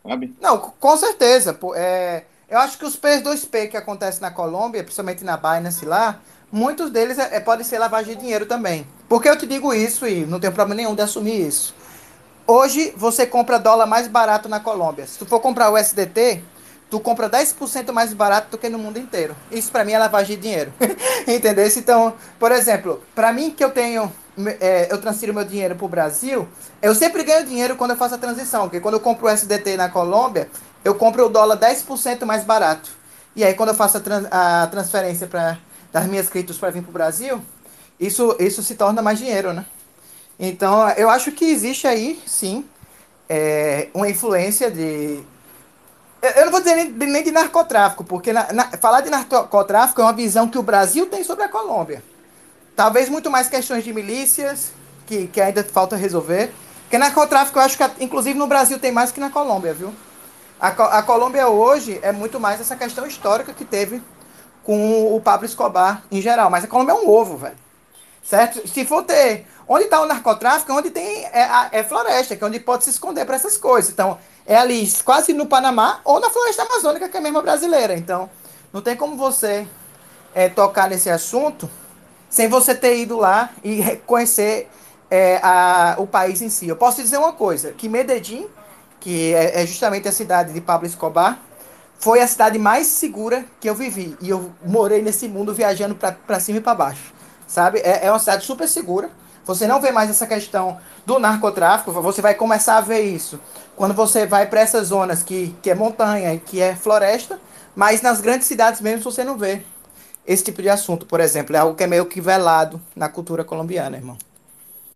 sabe? 0.07 0.35
Não, 0.41 0.59
com 0.59 0.97
certeza. 0.97 1.59
é, 1.75 2.25
eu 2.49 2.59
acho 2.59 2.77
que 2.79 2.85
os 2.85 2.97
P2P 2.97 3.69
que 3.69 3.77
acontecem 3.77 4.21
na 4.21 4.31
Colômbia, 4.31 4.83
principalmente 4.85 5.25
na 5.25 5.37
Binance 5.37 5.85
lá, 5.87 6.21
muitos 6.53 6.91
deles 6.91 7.19
é, 7.19 7.37
é- 7.37 7.41
podem 7.41 7.65
ser 7.65 7.79
lavagem 7.79 8.15
de 8.15 8.21
dinheiro 8.21 8.45
também. 8.47 8.87
Por 9.09 9.23
que 9.23 9.29
eu 9.29 9.37
te 9.37 9.47
digo 9.47 9.73
isso 9.73 10.07
e 10.07 10.27
não 10.27 10.39
tenho 10.39 10.53
problema 10.53 10.75
nenhum 10.77 10.95
de 10.95 11.03
assumir 11.03 11.47
isso? 11.47 11.75
Hoje 12.47 12.93
você 12.97 13.27
compra 13.27 13.59
dólar 13.59 13.87
mais 13.87 14.07
barato 14.07 14.49
na 14.49 14.61
Colômbia. 14.61 15.07
Se 15.07 15.19
tu 15.19 15.25
for 15.25 15.41
comprar 15.41 15.71
o 15.71 15.79
SDT, 15.79 16.43
tu 16.91 17.01
compra 17.01 17.29
10% 17.29 17.91
mais 17.93 18.13
barato 18.13 18.51
do 18.51 18.59
que 18.59 18.69
no 18.69 18.79
mundo 18.79 18.99
inteiro. 18.99 19.35
Isso 19.51 19.73
pra 19.73 19.85
mim 19.85 19.93
é 19.93 19.99
lavagem 19.99 20.37
de 20.37 20.43
dinheiro. 20.43 20.73
Entendeu? 21.27 21.67
Então, 21.67 22.13
por 22.39 22.53
exemplo, 22.53 23.03
pra 23.15 23.33
mim 23.33 23.51
que 23.51 23.65
eu 23.65 23.71
tenho, 23.71 24.13
é, 24.61 24.89
eu 24.91 25.01
transfiro 25.01 25.33
meu 25.35 25.45
dinheiro 25.45 25.75
pro 25.77 25.89
Brasil, 25.89 26.49
eu 26.83 26.95
sempre 26.95 27.23
ganho 27.25 27.47
dinheiro 27.47 27.77
quando 27.77 27.93
eu 27.93 27.97
faço 27.97 28.15
a 28.15 28.19
transição, 28.19 28.63
porque 28.63 28.81
quando 28.81 28.95
eu 28.95 29.01
compro 29.01 29.27
o 29.27 29.29
SDT 29.29 29.77
na 29.77 29.89
Colômbia, 29.89 30.49
eu 30.85 30.95
compro 30.95 31.27
o 31.27 31.29
dólar 31.29 31.57
10% 31.57 32.25
mais 32.25 32.45
barato. 32.45 32.91
E 33.37 33.45
aí 33.45 33.55
quando 33.55 33.71
eu 33.71 33.75
faço 33.75 33.97
a, 33.97 34.01
tran- 34.01 34.29
a 34.31 34.67
transferência 34.69 35.27
para 35.27 35.59
das 35.93 36.07
minhas 36.07 36.29
criptos 36.29 36.59
para 36.59 36.71
vir 36.71 36.83
pro 36.83 36.93
Brasil, 36.93 37.41
isso, 37.99 38.37
isso 38.41 38.63
se 38.63 38.75
torna 38.75 39.01
mais 39.01 39.19
dinheiro, 39.19 39.53
né? 39.53 39.65
Então, 40.39 40.89
eu 40.91 41.09
acho 41.09 41.31
que 41.31 41.45
existe 41.45 41.87
aí, 41.87 42.21
sim, 42.27 42.65
é, 43.29 43.89
uma 43.95 44.09
influência 44.09 44.69
de. 44.71 45.23
Eu 46.37 46.47
não 46.47 46.51
vou 46.53 46.61
dizer 46.61 46.85
nem 46.87 47.23
de 47.23 47.31
narcotráfico, 47.31 48.03
porque 48.03 48.33
na- 48.33 48.53
na- 48.53 48.71
falar 48.79 49.03
de 49.03 49.11
narcotráfico 49.11 50.01
é 50.01 50.05
uma 50.05 50.13
visão 50.13 50.49
que 50.49 50.59
o 50.59 50.63
Brasil 50.63 51.07
tem 51.07 51.23
sobre 51.23 51.45
a 51.45 51.49
Colômbia. 51.49 52.03
Talvez 52.77 53.09
muito 53.09 53.31
mais 53.31 53.49
questões 53.49 53.85
de 53.85 53.93
milícias, 53.93 54.73
que, 55.07 55.27
que 55.29 55.41
ainda 55.41 55.63
falta 55.63 55.97
resolver. 55.97 56.53
Porque 56.83 56.99
narcotráfico 56.99 57.59
eu 57.59 57.63
acho 57.63 57.77
que, 57.79 57.85
inclusive, 58.05 58.39
no 58.39 58.47
Brasil 58.47 58.79
tem 58.79 58.91
mais 58.93 59.13
que 59.13 59.21
na 59.21 59.31
Colômbia, 59.31 59.73
viu? 59.73 59.95
A, 60.61 60.69
a 60.69 61.03
Colômbia 61.03 61.49
hoje 61.49 61.99
é 62.03 62.11
muito 62.13 62.41
mais 62.41 62.61
essa 62.61 62.77
questão 62.77 63.07
histórica 63.07 63.53
que 63.53 63.65
teve 63.65 64.03
com 64.63 65.15
o 65.15 65.21
Pablo 65.21 65.47
Escobar 65.47 66.03
em 66.11 66.21
geral. 66.21 66.51
Mas 66.51 66.65
a 66.65 66.67
Colômbia 66.67 66.93
é 66.93 66.95
um 66.97 67.09
ovo, 67.09 67.37
velho. 67.37 67.57
Certo? 68.23 68.67
Se 68.67 68.85
for 68.85 69.03
ter. 69.05 69.47
Onde 69.69 69.85
está 69.85 70.01
o 70.01 70.07
narcotráfico? 70.07 70.73
Onde 70.73 70.91
tem. 70.91 71.25
É, 71.27 71.43
a- 71.45 71.69
é 71.71 71.83
floresta, 71.85 72.35
que 72.35 72.43
é 72.43 72.47
onde 72.47 72.59
pode 72.61 72.85
se 72.85 72.91
esconder 72.91 73.25
para 73.25 73.37
essas 73.37 73.57
coisas. 73.57 73.91
Então, 73.91 74.19
é 74.47 74.57
ali, 74.57 74.91
quase 75.05 75.33
no 75.33 75.47
Panamá 75.47 76.01
ou 76.05 76.19
na 76.21 76.31
floresta 76.31 76.63
amazônica, 76.63 77.09
que 77.09 77.17
é 77.17 77.21
mesmo 77.21 77.41
brasileira. 77.43 77.95
Então, 77.95 78.29
não 78.73 78.81
tem 78.81 78.97
como 78.97 79.17
você 79.17 79.67
é, 80.35 80.49
tocar 80.49 80.89
nesse 80.89 81.11
assunto 81.11 81.69
sem 82.35 82.49
você 82.49 82.75
ter 82.75 82.97
ido 82.99 83.17
lá 83.17 83.51
e 83.63 83.81
reconhecer 83.81 84.69
é, 85.09 85.39
a- 85.41 85.95
o 85.99 86.07
país 86.07 86.43
em 86.43 86.49
si. 86.49 86.67
Eu 86.67 86.75
posso 86.75 87.01
dizer 87.01 87.17
uma 87.17 87.33
coisa: 87.33 87.71
que 87.71 87.89
Medellín, 87.89 88.49
que 88.99 89.33
é, 89.33 89.63
é 89.63 89.67
justamente 89.67 90.09
a 90.09 90.13
cidade 90.13 90.53
de 90.53 90.61
Pablo 90.61 90.85
Escobar, 90.85 91.39
foi 91.97 92.21
a 92.21 92.27
cidade 92.27 92.59
mais 92.59 92.89
segura 92.89 93.45
que 93.61 93.71
eu 93.71 93.75
vivi. 93.77 94.17
E 94.21 94.31
eu 94.31 94.51
morei 94.67 95.01
nesse 95.01 95.29
mundo 95.29 95.55
viajando 95.55 95.95
pra 95.95 96.41
cima 96.41 96.59
e 96.59 96.61
pra 96.61 96.75
baixo. 96.75 97.15
Sabe? 97.47 97.79
É, 97.79 98.07
é 98.07 98.11
uma 98.11 98.19
cidade 98.19 98.45
super 98.45 98.67
segura. 98.67 99.11
Você 99.45 99.69
não 99.69 99.81
vê 99.81 99.93
mais 99.93 100.11
essa 100.11 100.27
questão 100.27 100.77
do 101.07 101.21
narcotráfico. 101.21 101.93
Você 101.93 102.21
vai 102.21 102.35
começar 102.35 102.79
a 102.79 102.81
ver 102.81 103.03
isso 103.03 103.39
quando 103.77 103.95
você 103.95 104.27
vai 104.27 104.47
para 104.47 104.61
essas 104.61 104.89
zonas 104.89 105.23
que, 105.23 105.55
que 105.63 105.71
é 105.71 105.75
montanha 105.77 106.37
que 106.37 106.61
é 106.61 106.75
floresta. 106.75 107.39
Mas 107.77 108.03
nas 108.03 108.21
grandes 108.21 108.49
cidades 108.49 108.81
mesmo 108.81 109.05
você 109.05 109.23
não 109.23 109.39
vê 109.39 109.63
esse 110.27 110.45
tipo 110.45 110.63
de 110.63 110.69
assunto, 110.69 111.07
por 111.07 111.21
exemplo. 111.21 111.55
É 111.57 111.59
algo 111.59 111.77
que 111.77 111.85
é 111.85 111.87
meio 111.87 112.07
que 112.07 112.21
velado 112.21 112.81
na 112.97 113.09
cultura 113.09 113.45
colombiana, 113.45 113.97
irmão. 113.97 114.19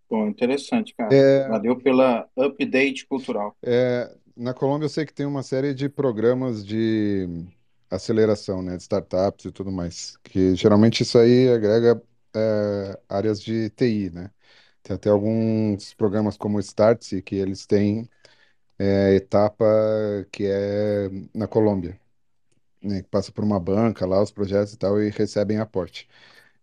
Pô, 0.08 0.26
interessante, 0.26 0.94
cara. 0.94 1.20
É, 1.20 1.46
Valeu 1.46 1.80
pela 1.80 2.28
update 2.36 3.06
cultural. 3.06 3.56
é, 3.64 4.14
na 4.36 4.54
Colômbia 4.54 4.86
eu 4.86 4.88
sei 4.90 5.04
que 5.06 5.12
tem 5.14 5.26
uma 5.26 5.42
série 5.42 5.74
de 5.74 5.88
programas 5.88 6.64
de 6.64 7.26
aceleração, 7.90 8.62
né, 8.62 8.76
de 8.76 8.82
startups 8.82 9.46
e 9.46 9.52
tudo 9.52 9.70
mais, 9.72 10.16
que 10.24 10.54
geralmente 10.54 11.02
isso 11.02 11.18
aí 11.18 11.48
agrega 11.50 12.00
é, 12.34 13.00
áreas 13.08 13.40
de 13.42 13.70
TI, 13.70 14.10
né? 14.10 14.30
Tem 14.82 14.94
até 14.96 15.10
alguns 15.10 15.92
programas 15.94 16.36
como 16.36 16.56
o 16.58 16.60
Startse 16.60 17.20
que 17.22 17.34
eles 17.36 17.66
têm 17.66 18.08
é, 18.78 19.14
etapa 19.16 19.64
que 20.32 20.44
é 20.46 21.08
na 21.34 21.46
Colômbia, 21.48 22.00
né, 22.82 23.02
que 23.02 23.08
passa 23.08 23.32
por 23.32 23.44
uma 23.44 23.60
banca 23.60 24.06
lá, 24.06 24.22
os 24.22 24.30
projetos 24.30 24.74
e 24.74 24.78
tal, 24.78 25.00
e 25.00 25.10
recebem 25.10 25.58
aporte. 25.58 26.08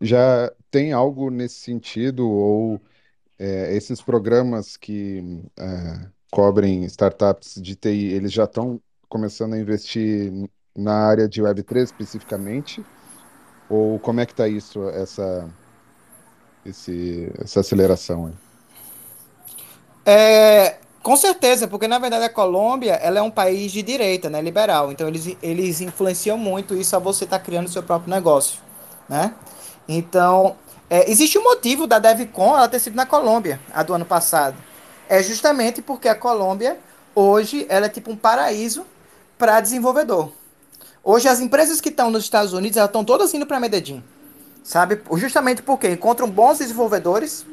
Já 0.02 0.52
tem 0.72 0.92
algo 0.94 1.30
nesse 1.30 1.56
sentido, 1.56 2.30
ou 2.30 2.82
é, 3.40 3.76
esses 3.76 4.02
programas 4.02 4.78
que 4.78 5.44
é, 5.58 6.08
cobrem 6.32 6.84
startups 6.86 7.56
de 7.62 7.76
TI, 7.76 8.14
eles 8.14 8.32
já 8.32 8.46
estão 8.46 8.82
começando 9.10 9.54
a 9.54 9.60
investir 9.60 10.32
na 10.76 10.94
área 10.94 11.28
de 11.28 11.42
Web3 11.42 11.84
especificamente? 11.84 12.86
Ou 13.70 14.00
como 14.00 14.20
é 14.20 14.26
que 14.26 14.34
está 14.34 14.48
isso, 14.48 14.88
essa, 14.90 15.50
esse, 16.66 17.32
essa 17.40 17.62
aceleração 17.62 18.28
aí? 18.28 18.34
É, 20.06 20.78
Com 21.06 21.16
certeza, 21.16 21.68
porque 21.68 21.88
na 21.88 22.00
verdade 22.00 22.24
a 22.24 22.30
Colômbia 22.30 22.94
ela 22.94 23.20
é 23.20 23.22
um 23.22 23.30
país 23.30 23.72
de 23.72 23.84
direita, 23.84 24.28
né, 24.28 24.42
liberal. 24.42 24.92
Então 24.92 25.08
eles, 25.08 25.38
eles 25.40 25.80
influenciam 25.80 26.36
muito 26.36 26.74
isso 26.74 26.96
a 26.96 27.00
você 27.00 27.26
estar 27.26 27.38
criando 27.38 27.70
seu 27.70 27.84
próprio 27.84 28.10
negócio, 28.10 28.60
né? 29.08 29.36
Então 29.88 30.56
é, 30.90 31.08
existe 31.12 31.38
um 31.38 31.44
motivo 31.44 31.86
da 31.86 32.00
DevCon 32.00 32.58
ela 32.58 32.68
ter 32.68 32.80
sido 32.80 32.96
na 32.96 33.06
Colômbia, 33.06 33.60
a 33.72 33.84
do 33.84 33.94
ano 33.94 34.04
passado. 34.04 34.58
É 35.08 35.22
justamente 35.22 35.80
porque 35.80 36.10
a 36.10 36.16
Colômbia 36.16 36.80
hoje 37.14 37.68
ela 37.70 37.86
é 37.86 37.90
tipo 37.90 38.10
um 38.10 38.18
paraíso 38.18 38.84
para 39.38 39.62
desenvolvedor. 39.62 40.32
Hoje 41.04 41.28
as 41.28 41.40
empresas 41.40 41.80
que 41.80 41.90
estão 41.90 42.10
nos 42.10 42.24
Estados 42.24 42.52
Unidos 42.52 42.78
elas 42.78 42.90
estão 42.90 43.06
todas 43.06 43.32
indo 43.32 43.46
para 43.46 43.60
Medellín, 43.60 44.04
sabe? 44.64 45.00
Justamente 45.18 45.62
porque 45.62 45.88
encontram 45.88 46.28
bons 46.28 46.58
desenvolvedores 46.58 47.46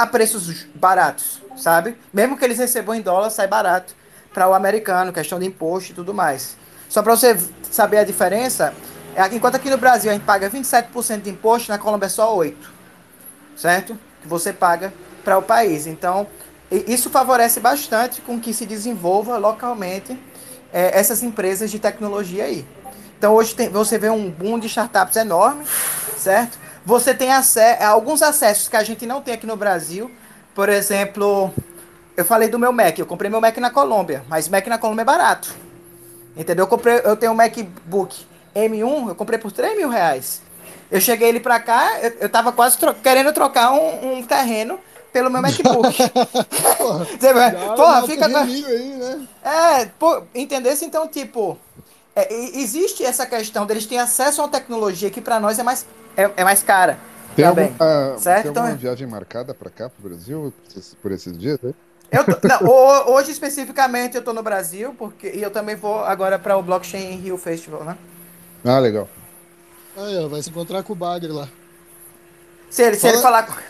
a 0.00 0.06
preços 0.06 0.64
baratos, 0.74 1.42
sabe? 1.58 1.94
Mesmo 2.10 2.34
que 2.34 2.42
eles 2.42 2.56
recebam 2.56 2.94
em 2.94 3.02
dólar, 3.02 3.28
sai 3.28 3.46
barato 3.46 3.94
para 4.32 4.48
o 4.48 4.54
americano, 4.54 5.12
questão 5.12 5.38
de 5.38 5.44
imposto 5.44 5.92
e 5.92 5.94
tudo 5.94 6.14
mais. 6.14 6.56
Só 6.88 7.02
para 7.02 7.14
você 7.14 7.38
saber 7.70 7.98
a 7.98 8.04
diferença, 8.04 8.72
é, 9.14 9.26
enquanto 9.34 9.56
aqui 9.56 9.68
no 9.68 9.76
Brasil 9.76 10.10
a 10.10 10.14
gente 10.14 10.24
paga 10.24 10.48
27% 10.48 11.20
de 11.20 11.28
imposto, 11.28 11.70
na 11.70 11.76
Colômbia 11.76 12.06
é 12.06 12.08
só 12.08 12.34
8%, 12.34 12.54
certo? 13.54 13.98
Que 14.22 14.26
você 14.26 14.54
paga 14.54 14.90
para 15.22 15.36
o 15.36 15.42
país. 15.42 15.86
Então, 15.86 16.26
isso 16.70 17.10
favorece 17.10 17.60
bastante 17.60 18.22
com 18.22 18.40
que 18.40 18.54
se 18.54 18.64
desenvolva 18.64 19.36
localmente 19.36 20.18
é, 20.72 20.98
essas 20.98 21.22
empresas 21.22 21.70
de 21.70 21.78
tecnologia 21.78 22.44
aí. 22.44 22.64
Então, 23.18 23.34
hoje 23.34 23.54
tem, 23.54 23.68
você 23.68 23.98
vê 23.98 24.08
um 24.08 24.30
boom 24.30 24.58
de 24.58 24.66
startups 24.66 25.16
enorme, 25.16 25.62
certo? 26.16 26.58
Você 26.84 27.14
tem 27.14 27.32
acesso, 27.32 27.82
alguns 27.84 28.22
acessos 28.22 28.68
que 28.68 28.76
a 28.76 28.82
gente 28.82 29.06
não 29.06 29.20
tem 29.20 29.34
aqui 29.34 29.46
no 29.46 29.56
Brasil. 29.56 30.10
Por 30.54 30.68
exemplo, 30.68 31.52
eu 32.16 32.24
falei 32.24 32.48
do 32.48 32.58
meu 32.58 32.72
Mac. 32.72 32.98
Eu 32.98 33.06
comprei 33.06 33.30
meu 33.30 33.40
Mac 33.40 33.56
na 33.58 33.70
Colômbia, 33.70 34.24
mas 34.28 34.48
Mac 34.48 34.66
na 34.66 34.78
Colômbia 34.78 35.02
é 35.02 35.04
barato. 35.04 35.54
Entendeu? 36.36 36.64
Eu, 36.64 36.68
comprei, 36.68 37.00
eu 37.04 37.16
tenho 37.16 37.32
um 37.32 37.34
MacBook 37.34 38.24
M1, 38.54 39.08
eu 39.08 39.14
comprei 39.14 39.38
por 39.38 39.52
3 39.52 39.76
mil 39.76 39.88
reais. 39.88 40.42
Eu 40.90 41.00
cheguei 41.00 41.28
ele 41.28 41.40
pra 41.40 41.60
cá, 41.60 42.00
eu, 42.02 42.12
eu 42.20 42.28
tava 42.28 42.52
quase 42.52 42.76
tro 42.78 42.94
querendo 42.94 43.32
trocar 43.32 43.72
um, 43.72 44.18
um, 44.18 44.22
terreno 44.22 44.78
pelo 45.12 45.30
meu 45.30 45.40
MacBook. 45.40 45.96
porra, 46.78 47.76
porra 47.76 48.06
fica. 48.06 48.26
Aí, 48.26 48.62
né? 48.96 49.28
É, 49.44 49.84
pô, 49.98 50.22
entendesse? 50.34 50.84
Então, 50.84 51.06
tipo, 51.06 51.58
é, 52.14 52.32
existe 52.58 53.04
essa 53.04 53.26
questão 53.26 53.66
deles 53.66 53.86
terem 53.86 54.00
acesso 54.00 54.40
a 54.40 54.44
uma 54.44 54.50
tecnologia 54.50 55.10
que 55.10 55.20
para 55.20 55.38
nós 55.38 55.58
é 55.58 55.62
mais, 55.62 55.86
é, 56.20 56.32
é 56.36 56.44
mais 56.44 56.62
cara. 56.62 56.98
Tem 57.34 57.44
também, 57.44 57.74
alguma, 57.78 58.18
certo? 58.18 58.42
Tem 58.42 58.48
alguma 58.48 58.68
então, 58.68 58.78
viagem 58.78 59.06
marcada 59.06 59.54
para 59.54 59.70
cá, 59.70 59.88
para 59.88 60.06
o 60.06 60.08
Brasil, 60.08 60.52
por 61.00 61.12
esses 61.12 61.36
dias? 61.38 61.58
Né? 61.62 61.72
Eu 62.10 62.24
tô, 62.24 62.48
não, 62.48 63.14
hoje 63.14 63.30
especificamente 63.30 64.16
eu 64.16 64.22
tô 64.22 64.32
no 64.32 64.42
Brasil, 64.42 64.94
porque 64.98 65.28
e 65.28 65.42
eu 65.42 65.50
também 65.50 65.76
vou 65.76 66.04
agora 66.04 66.38
para 66.38 66.56
o 66.56 66.62
Blockchain 66.62 67.16
Rio 67.16 67.38
Festival, 67.38 67.84
né? 67.84 67.96
Ah, 68.64 68.78
legal. 68.78 69.08
Aí, 69.96 70.18
ó, 70.18 70.28
vai 70.28 70.42
se 70.42 70.50
encontrar 70.50 70.82
com 70.82 70.92
o 70.92 70.96
Bagre 70.96 71.30
lá. 71.30 71.48
Se 72.68 72.82
ele, 72.82 72.96
Fala... 72.96 73.12
se 73.12 73.16
ele 73.16 73.22
falar 73.22 73.62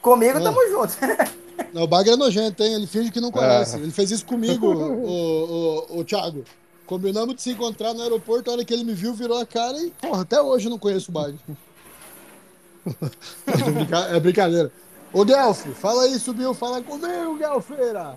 comigo, 0.00 0.38
é. 0.38 0.42
tamo 0.42 0.58
junto. 0.68 0.96
Não, 1.72 1.82
o 1.82 1.86
Bagre 1.88 2.12
é 2.12 2.16
nojento, 2.16 2.62
hein? 2.62 2.74
Ele 2.74 2.86
finge 2.86 3.10
que 3.10 3.20
não 3.20 3.32
conhece. 3.32 3.76
É. 3.76 3.80
Ele 3.80 3.90
fez 3.90 4.12
isso 4.12 4.24
comigo, 4.24 4.66
o, 4.72 5.88
o, 5.90 5.98
o 5.98 6.04
Thiago. 6.04 6.44
Combinamos 6.86 7.34
de 7.34 7.42
se 7.42 7.50
encontrar 7.50 7.92
no 7.92 8.02
aeroporto, 8.02 8.48
a 8.48 8.54
hora 8.54 8.64
que 8.64 8.72
ele 8.72 8.84
me 8.84 8.94
viu, 8.94 9.12
virou 9.12 9.38
a 9.38 9.44
cara 9.44 9.76
e, 9.78 9.90
porra, 9.90 10.22
até 10.22 10.40
hoje 10.40 10.66
eu 10.66 10.70
não 10.70 10.78
conheço 10.78 11.10
o 11.10 11.12
Bagre. 11.12 11.38
É 14.10 14.20
brincadeira. 14.20 14.70
Ô, 15.12 15.24
Guelph, 15.24 15.66
fala 15.76 16.04
aí, 16.04 16.18
subiu, 16.18 16.52
fala 16.52 16.82
comigo, 16.82 17.36
Guelfeira. 17.36 18.16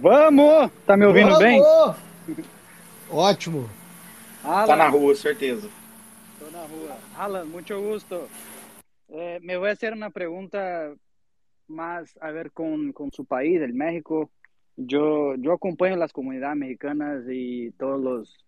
Vamos! 0.00 0.70
Tá 0.86 0.96
me 0.96 1.06
ouvindo 1.06 1.30
Vamos! 1.30 1.38
bem? 1.38 1.62
Ótimo. 3.10 3.68
Alan. 4.44 4.66
Tá 4.66 4.76
na 4.76 4.88
rua, 4.88 5.14
certeza. 5.14 5.68
Tô 6.38 6.50
na 6.50 6.64
rua. 6.64 6.96
Alan, 7.16 7.44
muito 7.44 7.80
gusto. 7.80 8.28
Eh, 9.08 9.38
me 9.42 9.56
voy 9.56 9.68
a 9.68 9.72
hacer 9.72 9.92
una 9.92 10.10
pregunta 10.10 10.92
más 11.68 12.16
a 12.20 12.30
ver 12.30 12.50
con, 12.52 12.92
con 12.92 13.12
su 13.12 13.24
país, 13.24 13.60
el 13.60 13.74
México. 13.74 14.30
Yo, 14.76 15.34
yo 15.36 15.52
acompaño 15.52 15.96
las 15.96 16.12
comunidades 16.12 16.56
mexicanas 16.56 17.24
y 17.30 17.70
todos 17.72 18.00
los 18.00 18.44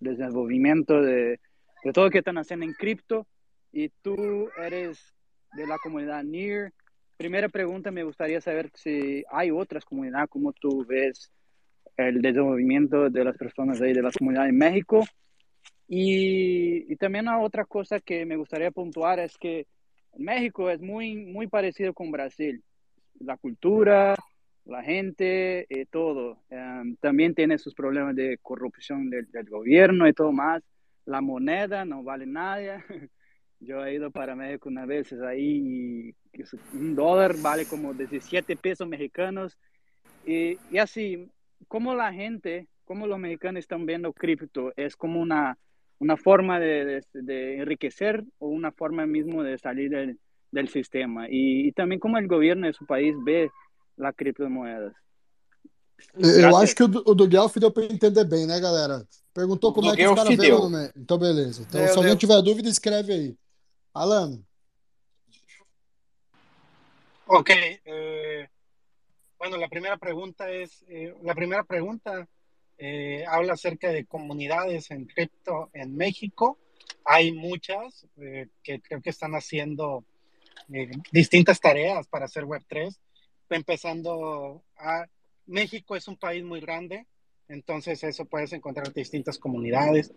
desenvolvimientos 0.00 1.06
de, 1.06 1.40
de 1.84 1.92
todo 1.92 2.06
lo 2.06 2.10
que 2.10 2.18
están 2.18 2.36
haciendo 2.36 2.66
en 2.66 2.74
cripto. 2.74 3.26
Y 3.72 3.88
tú 4.02 4.48
eres 4.58 5.14
de 5.54 5.66
la 5.66 5.78
comunidad 5.78 6.24
NIR. 6.24 6.72
Primera 7.16 7.48
pregunta, 7.48 7.90
me 7.90 8.04
gustaría 8.04 8.40
saber 8.40 8.70
si 8.74 9.24
hay 9.30 9.50
otras 9.50 9.84
comunidades, 9.84 10.28
cómo 10.30 10.52
tú 10.52 10.84
ves 10.86 11.32
el 11.96 12.22
desenvolvimiento 12.22 13.10
de 13.10 13.24
las 13.24 13.36
personas 13.36 13.80
ahí 13.80 13.92
de 13.92 14.02
la 14.02 14.12
comunidad 14.12 14.48
en 14.48 14.56
México 14.56 15.04
y, 15.88 16.92
y, 16.92 16.96
también 16.96 17.28
otra 17.28 17.64
cosa 17.64 17.98
que 17.98 18.26
me 18.26 18.36
gustaría 18.36 18.70
puntuar 18.70 19.18
es 19.20 19.38
que 19.38 19.66
México 20.18 20.68
es 20.70 20.82
muy, 20.82 21.16
muy 21.16 21.46
parecido 21.46 21.94
con 21.94 22.10
Brasil. 22.10 22.62
La 23.20 23.38
cultura, 23.38 24.14
la 24.66 24.82
gente, 24.82 25.66
eh, 25.70 25.86
todo. 25.90 26.42
Um, 26.50 26.94
también 26.96 27.34
tiene 27.34 27.56
sus 27.56 27.74
problemas 27.74 28.14
de 28.14 28.38
corrupción 28.42 29.08
del, 29.08 29.30
del, 29.30 29.48
gobierno 29.48 30.06
y 30.06 30.12
todo 30.12 30.30
más. 30.30 30.62
La 31.06 31.22
moneda 31.22 31.86
no 31.86 32.02
vale 32.02 32.26
nada. 32.26 32.84
Yo 33.60 33.84
he 33.84 33.94
ido 33.94 34.10
para 34.10 34.36
México 34.36 34.68
una 34.68 34.86
vez 34.86 35.12
ahí 35.12 36.14
y 36.32 36.42
un 36.72 36.94
dólar 36.94 37.36
vale 37.40 37.66
como 37.66 37.92
17 37.92 38.56
pesos 38.56 38.86
mexicanos. 38.86 39.58
Y, 40.24 40.58
y 40.70 40.78
así, 40.78 41.30
como 41.66 41.94
la 41.94 42.12
gente, 42.12 42.68
como 42.84 43.06
los 43.06 43.18
mexicanos 43.18 43.60
están 43.60 43.84
viendo 43.86 44.12
cripto, 44.12 44.72
es 44.76 44.96
como 44.96 45.20
una 45.20 45.58
una 46.00 46.16
forma 46.16 46.60
de, 46.60 46.84
de, 46.84 47.02
de, 47.12 47.56
enriquecer 47.58 48.24
o 48.38 48.48
una 48.48 48.72
forma 48.72 49.06
mismo 49.06 49.42
de 49.42 49.58
salir 49.58 49.90
del, 49.90 50.18
del 50.50 50.68
sistema. 50.68 51.28
Y, 51.28 51.68
y, 51.68 51.72
también 51.72 52.00
cómo 52.00 52.18
el 52.18 52.28
gobierno 52.28 52.66
de 52.66 52.72
su 52.72 52.86
país 52.86 53.14
ve 53.24 53.50
las 53.96 54.14
criptomoedas. 54.14 54.92
Eu 56.16 56.56
acho 56.56 56.76
que 56.76 56.84
o 56.84 56.88
do, 56.88 57.02
o 57.04 57.12
do 57.12 57.26
Guelph 57.26 57.56
deu 57.56 57.72
para 57.72 57.84
entender 57.84 58.24
bem, 58.24 58.46
né, 58.46 58.60
galera? 58.60 59.04
Perguntou 59.34 59.72
como 59.72 59.90
é 59.90 59.96
que 59.96 60.06
os 60.06 60.14
caras 60.14 60.36
veem 60.36 60.52
Então, 60.96 61.18
beleza. 61.18 61.62
Então, 61.62 61.80
deu, 61.80 61.88
se 61.88 61.96
alguém 61.96 62.12
deu. 62.12 62.18
tiver 62.18 62.40
dúvida, 62.40 62.68
escreve 62.68 63.12
aí. 63.12 63.36
Alan. 64.02 64.46
Ok. 67.26 67.50
Eh, 67.50 68.48
bueno, 69.38 69.56
la 69.58 69.68
primera 69.68 69.96
pregunta 69.98 70.50
es, 70.50 70.84
eh, 70.88 71.14
la 71.22 71.34
primera 71.34 71.64
pregunta 71.64 72.28
Eh, 72.80 73.24
habla 73.26 73.54
acerca 73.54 73.90
de 73.90 74.06
comunidades 74.06 74.92
en 74.92 75.06
cripto 75.06 75.68
en 75.72 75.96
México. 75.96 76.60
Hay 77.04 77.32
muchas 77.32 78.06
que 78.62 78.80
creo 78.80 79.02
que 79.02 79.10
están 79.10 79.32
haciendo 79.34 80.04
distintas 81.10 81.58
tareas 81.60 82.06
para 82.06 82.26
hacer 82.26 82.44
Web3. 82.44 82.96
Empezando 83.50 84.62
a 84.76 85.06
México 85.46 85.96
es 85.96 86.06
un 86.06 86.16
país 86.16 86.44
muy 86.44 86.60
grande, 86.60 87.08
entonces 87.48 88.04
eso 88.04 88.26
puedes 88.26 88.52
encontrar 88.52 88.92
distintas 88.92 89.38
comunidades. 89.38 90.12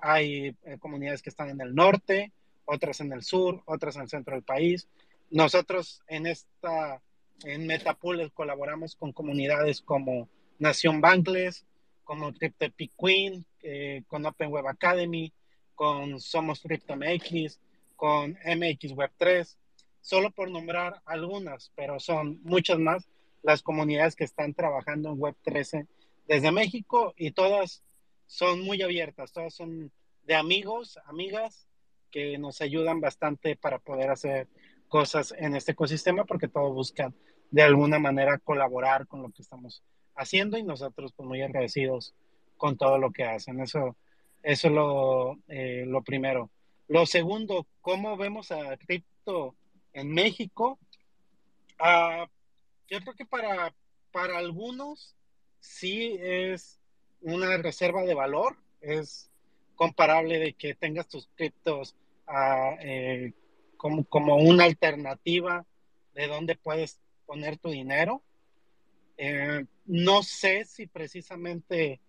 hay 0.00 0.56
comunidades 0.78 1.20
que 1.20 1.28
están 1.28 1.50
en 1.50 1.60
el 1.60 1.74
norte, 1.74 2.32
otras 2.64 3.00
en 3.00 3.12
el 3.12 3.22
sur, 3.22 3.62
otras 3.66 3.96
en 3.96 4.02
el 4.02 4.08
centro 4.08 4.34
del 4.34 4.44
país. 4.44 4.88
Nosotros 5.30 6.02
en 6.06 6.26
esta, 6.26 7.02
en 7.44 7.66
Metapool 7.66 8.30
colaboramos 8.32 8.96
con 8.96 9.12
comunidades 9.12 9.80
como 9.80 10.28
Nación 10.58 11.00
Bankless, 11.00 11.66
como 12.04 12.32
Crypto 12.32 12.66
Queen, 12.98 13.44
eh, 13.62 14.02
con 14.06 14.24
Open 14.26 14.50
Web 14.50 14.68
Academy, 14.68 15.32
con 15.74 16.20
Somos 16.20 16.60
CryptoMX, 16.60 17.58
con 17.96 18.36
MX 18.44 18.92
Web 18.92 19.12
3, 19.16 19.58
solo 20.00 20.30
por 20.30 20.50
nombrar 20.50 21.00
algunas, 21.06 21.72
pero 21.74 21.98
son 21.98 22.40
muchas 22.42 22.78
más 22.78 23.08
las 23.42 23.62
comunidades 23.62 24.16
que 24.16 24.24
están 24.24 24.54
trabajando 24.54 25.10
en 25.10 25.18
Web 25.18 25.36
13 25.42 25.86
desde 26.26 26.52
México 26.52 27.14
y 27.16 27.32
todas 27.32 27.82
son 28.26 28.60
muy 28.62 28.82
abiertas, 28.82 29.32
todas 29.32 29.54
son 29.54 29.92
de 30.24 30.34
amigos, 30.34 30.98
amigas 31.06 31.68
que 32.14 32.38
nos 32.38 32.60
ayudan 32.60 33.00
bastante 33.00 33.56
para 33.56 33.80
poder 33.80 34.08
hacer 34.08 34.46
cosas 34.86 35.34
en 35.36 35.56
este 35.56 35.72
ecosistema 35.72 36.24
porque 36.24 36.46
todos 36.46 36.72
buscan 36.72 37.12
de 37.50 37.62
alguna 37.62 37.98
manera 37.98 38.38
colaborar 38.38 39.08
con 39.08 39.20
lo 39.20 39.32
que 39.32 39.42
estamos 39.42 39.82
haciendo 40.14 40.56
y 40.56 40.62
nosotros 40.62 41.12
pues 41.12 41.28
muy 41.28 41.42
agradecidos 41.42 42.14
con 42.56 42.76
todo 42.76 42.98
lo 42.98 43.10
que 43.10 43.24
hacen. 43.24 43.58
Eso, 43.58 43.96
eso 44.44 44.68
es 44.68 44.72
lo, 44.72 45.38
eh, 45.48 45.82
lo 45.88 46.04
primero. 46.04 46.50
Lo 46.86 47.04
segundo, 47.04 47.66
¿cómo 47.80 48.16
vemos 48.16 48.52
a 48.52 48.76
cripto 48.76 49.56
en 49.92 50.12
México? 50.12 50.78
Uh, 51.80 52.28
yo 52.88 53.00
creo 53.00 53.14
que 53.14 53.26
para, 53.26 53.74
para 54.12 54.38
algunos 54.38 55.16
sí 55.58 56.16
es 56.20 56.78
una 57.22 57.56
reserva 57.56 58.02
de 58.04 58.14
valor, 58.14 58.56
es 58.80 59.32
comparable 59.74 60.38
de 60.38 60.52
que 60.52 60.74
tengas 60.74 61.08
tus 61.08 61.28
criptos 61.34 61.96
uh, 62.28 62.76
eh, 62.80 63.32
como, 63.76 64.04
como 64.04 64.36
una 64.36 64.64
alternativa 64.64 65.64
de 66.14 66.26
donde 66.26 66.56
puedes 66.56 67.00
poner 67.26 67.58
tu 67.58 67.70
dinero. 67.70 68.22
Eh, 69.16 69.64
no 69.86 70.22
sé 70.22 70.64
si 70.64 70.86
precisamente, 70.86 72.00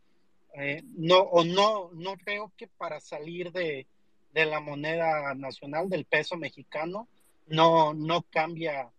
eh, 0.53 0.83
no, 0.95 1.19
o 1.19 1.43
no, 1.43 1.91
no 1.93 2.17
creo 2.17 2.51
que 2.57 2.67
para 2.67 2.99
salir 2.99 3.51
de, 3.51 3.87
de 4.33 4.45
la 4.45 4.59
moneda 4.59 5.33
nacional, 5.35 5.89
del 5.89 6.05
peso 6.05 6.37
mexicano, 6.37 7.07
no, 7.47 7.93
no 7.93 8.23
cambia, 8.23 8.91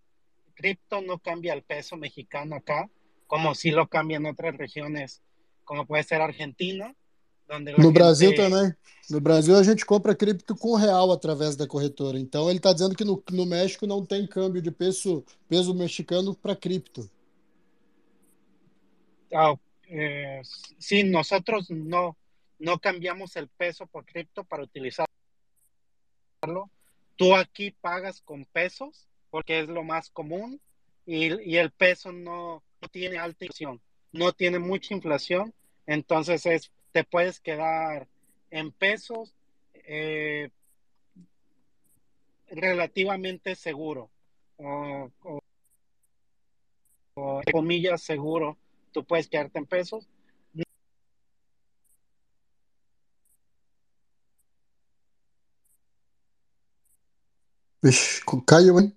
cripto 0.54 1.00
no 1.00 1.18
cambia 1.18 1.52
el 1.52 1.62
peso 1.62 1.96
mexicano 1.96 2.56
acá, 2.56 2.88
como 3.26 3.54
si 3.54 3.70
lo 3.70 3.88
cambia 3.88 4.18
en 4.18 4.26
otras 4.26 4.56
regiones, 4.56 5.22
como 5.64 5.86
puede 5.86 6.04
ser 6.04 6.20
Argentina, 6.20 6.94
No 7.78 7.92
Brasil 7.92 8.30
gente- 8.30 8.36
também. 8.36 8.74
No 9.09 9.20
Brasil 9.20 9.55
a 9.57 9.62
gente 9.62 9.86
compra 9.86 10.16
cripto 10.16 10.57
com 10.57 10.74
real 10.74 11.12
através 11.12 11.55
da 11.55 11.64
corretora. 11.66 12.18
Então 12.18 12.49
ele 12.51 12.59
está 12.59 12.72
dizendo 12.72 12.97
que 12.97 13.05
no, 13.05 13.22
no 13.30 13.47
México 13.47 13.86
não 13.86 14.05
tem 14.05 14.26
câmbio 14.26 14.61
de 14.61 14.72
peso, 14.72 15.24
peso 15.49 15.72
mexicano 15.72 16.34
para 16.34 16.57
cripto. 16.57 17.09
Ah, 19.32 19.55
eh, 19.88 20.42
sí, 20.78 21.05
nosotros 21.05 21.70
no, 21.70 22.16
no 22.59 22.78
cambiamos 22.80 23.36
el 23.36 23.47
peso 23.49 23.86
por 23.86 24.05
cripto 24.05 24.42
para 24.42 24.64
utilizarlo. 24.64 25.09
Tú 27.16 27.34
aquí 27.34 27.70
pagas 27.80 28.20
con 28.20 28.44
pesos 28.47 29.07
porque 29.30 29.61
es 29.61 29.68
lo 29.68 29.84
más 29.84 30.11
común 30.11 30.61
y, 31.07 31.26
y 31.49 31.57
el 31.57 31.70
peso 31.70 32.11
no, 32.11 32.62
no 32.80 32.88
tiene 32.88 33.18
alta 33.18 33.44
inflación, 33.44 33.80
no 34.12 34.32
tiene 34.32 34.59
mucha 34.59 34.94
inflación, 34.94 35.55
entonces 35.86 36.44
es, 36.47 36.70
te 36.97 37.05
puedes 37.05 37.40
quedar 37.40 38.09
en 38.51 38.72
pesos 38.72 39.34
eh, 39.74 40.49
relativamente 42.49 43.55
seguro 43.55 44.09
o, 44.57 45.11
o- 45.24 45.40
o, 47.16 47.38
entre 47.40 47.53
comillas 47.53 48.01
seguro, 48.01 48.57
tú 48.92 49.05
puedes 49.05 49.28
quedarte 49.28 49.59
en 49.59 49.66
pesos. 49.66 50.09
Vixe, 57.82 58.22
caiu, 58.47 58.80
hein? 58.80 58.97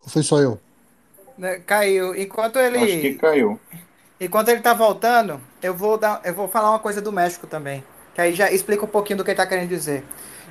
Ou 0.00 0.08
foi 0.08 0.22
só 0.22 0.38
eu? 0.38 0.60
Né, 1.36 1.58
Caiu. 1.58 2.14
Enquanto 2.14 2.60
ele. 2.60 2.78
Acho 2.78 3.00
que 3.00 3.14
caiu. 3.16 3.60
Enquanto 4.20 4.48
ele 4.48 4.60
tá 4.60 4.72
voltando, 4.72 5.40
eu 5.62 5.74
vou 5.74 5.98
dar, 5.98 6.20
eu 6.24 6.34
vou 6.34 6.48
falar 6.48 6.70
uma 6.70 6.78
coisa 6.78 7.02
do 7.02 7.12
México 7.12 7.46
também, 7.46 7.84
que 8.14 8.20
aí 8.20 8.34
já 8.34 8.50
explica 8.50 8.84
um 8.84 8.88
pouquinho 8.88 9.18
do 9.18 9.24
que 9.24 9.30
ele 9.30 9.36
tá 9.36 9.46
querendo 9.46 9.68
dizer. 9.68 10.04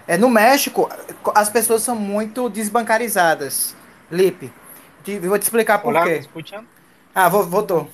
É, 0.08 0.18
no 0.18 0.30
México, 0.30 0.88
as 1.34 1.50
pessoas 1.50 1.82
são 1.82 1.96
muito 1.96 2.48
desbancarizadas. 2.48 3.76
Lipe, 4.12 4.54
te- 5.04 5.18
vou 5.20 5.40
te 5.40 5.44
explicar 5.44 5.80
por 5.80 5.94
¿me 5.94 6.04
quê. 6.04 6.18
escuchan? 6.18 6.64
Ah, 7.14 7.28
vo- 7.28 7.44
voltou. 7.44 7.90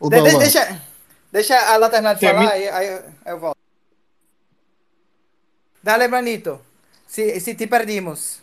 De- 0.00 0.22
de- 0.22 0.38
deixa, 0.38 0.80
deixa 1.32 1.54
ela 1.56 1.88
terminar 1.90 2.14
de 2.14 2.20
falar, 2.20 2.50
aí, 2.50 2.68
aí 2.68 2.86
eu, 2.86 2.98
aí 3.24 3.32
eu 3.32 3.38
volto. 3.40 3.58
Dale, 5.82 6.06
Branito. 6.06 6.60
Se, 7.06 7.40
se 7.40 7.54
te 7.54 7.66
perdimos. 7.66 8.40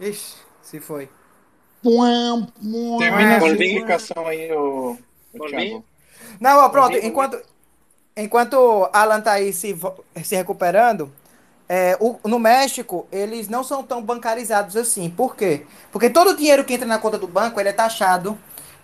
Ixi, 0.00 0.45
se 0.66 0.80
foi. 0.80 1.08
Puam, 1.82 2.46
puam. 2.46 2.98
Termina 2.98 3.38
volvi. 3.38 3.64
explicação 3.64 4.26
aí, 4.26 4.52
ô 4.52 4.96
Volvi. 5.34 5.52
Thiago. 5.56 5.84
Não, 6.40 6.58
ó, 6.64 6.68
pronto, 6.68 6.96
enquanto, 6.96 7.40
enquanto 8.16 8.88
Alan 8.92 9.20
tá 9.20 9.32
aí 9.32 9.52
se, 9.52 9.76
se 10.24 10.36
recuperando, 10.36 11.12
é, 11.68 11.96
o- 12.00 12.18
no 12.28 12.38
México, 12.38 13.06
eles 13.12 13.48
não 13.48 13.62
são 13.64 13.82
tão 13.82 14.02
bancarizados 14.02 14.76
assim. 14.76 15.10
Por 15.10 15.36
quê? 15.36 15.66
Porque 15.92 16.10
todo 16.10 16.30
o 16.30 16.36
dinheiro 16.36 16.64
que 16.64 16.74
entra 16.74 16.86
na 16.86 16.98
conta 16.98 17.18
do 17.18 17.28
banco, 17.28 17.60
ele 17.60 17.68
é 17.68 17.72
taxado 17.72 18.38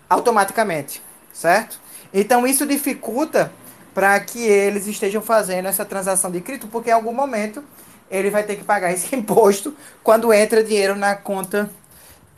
automaticamente, 0.09 1.03
certo? 1.33 1.81
Então 2.13 2.47
isso 2.47 2.67
dificulta 2.67 3.53
para 3.95 4.19
que 4.21 4.41
eles 4.43 4.87
estejam 4.87 5.23
fazendo 5.23 5.69
essa 5.69 5.85
transação 5.85 6.31
de 6.31 6.41
cripto, 6.41 6.67
porque 6.69 6.91
em 6.91 6.95
algum 6.95 7.13
momento 7.13 7.65
ele 8.13 8.31
vai 8.31 8.45
ter 8.45 8.57
que 8.57 8.65
pagar 8.65 8.93
esse 8.93 9.15
imposto 9.17 9.77
quando 10.05 10.33
entra 10.33 10.63
dinheiro 10.63 10.95
na 10.95 11.17
conta 11.17 11.71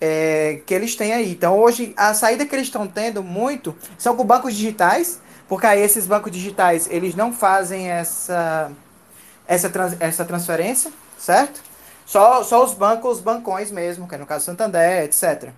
é, 0.00 0.60
que 0.66 0.74
eles 0.74 0.96
têm 0.96 1.12
aí. 1.12 1.32
Então, 1.32 1.58
hoje, 1.58 1.94
a 1.96 2.14
saída 2.14 2.46
que 2.46 2.54
eles 2.54 2.66
estão 2.66 2.86
tendo 2.86 3.22
muito 3.22 3.76
são 3.98 4.16
com 4.16 4.24
bancos 4.24 4.54
digitais, 4.54 5.20
porque 5.48 5.66
aí 5.66 5.82
esses 5.82 6.06
bancos 6.06 6.32
digitais, 6.32 6.88
eles 6.90 7.14
não 7.14 7.32
fazem 7.32 7.90
essa, 7.90 8.70
essa, 9.46 9.68
trans- 9.70 9.96
essa 10.00 10.24
transferência, 10.24 10.90
certo? 11.18 11.60
Só, 12.06 12.42
só 12.44 12.64
os 12.64 12.74
bancos, 12.74 13.18
os 13.18 13.20
bancões 13.22 13.70
mesmo, 13.70 14.06
que 14.08 14.14
é 14.14 14.18
no 14.18 14.26
caso 14.26 14.44
Santander, 14.44 15.04
etc. 15.04 15.52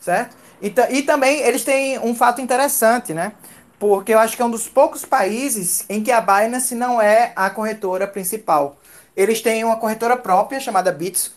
Certo? 0.00 0.36
E, 0.60 0.70
ta- 0.70 0.90
e 0.90 1.02
também 1.02 1.40
eles 1.40 1.64
têm 1.64 1.98
um 1.98 2.14
fato 2.14 2.40
interessante, 2.40 3.14
né? 3.14 3.32
Porque 3.78 4.14
eu 4.14 4.18
acho 4.18 4.36
que 4.36 4.42
é 4.42 4.44
um 4.44 4.50
dos 4.50 4.68
poucos 4.68 5.04
países 5.04 5.84
em 5.88 6.02
que 6.02 6.10
a 6.10 6.20
Binance 6.20 6.74
não 6.74 7.00
é 7.00 7.32
a 7.36 7.50
corretora 7.50 8.06
principal. 8.06 8.76
Eles 9.16 9.40
têm 9.40 9.64
uma 9.64 9.76
corretora 9.76 10.16
própria 10.16 10.60
chamada 10.60 10.92
Bitso, 10.92 11.34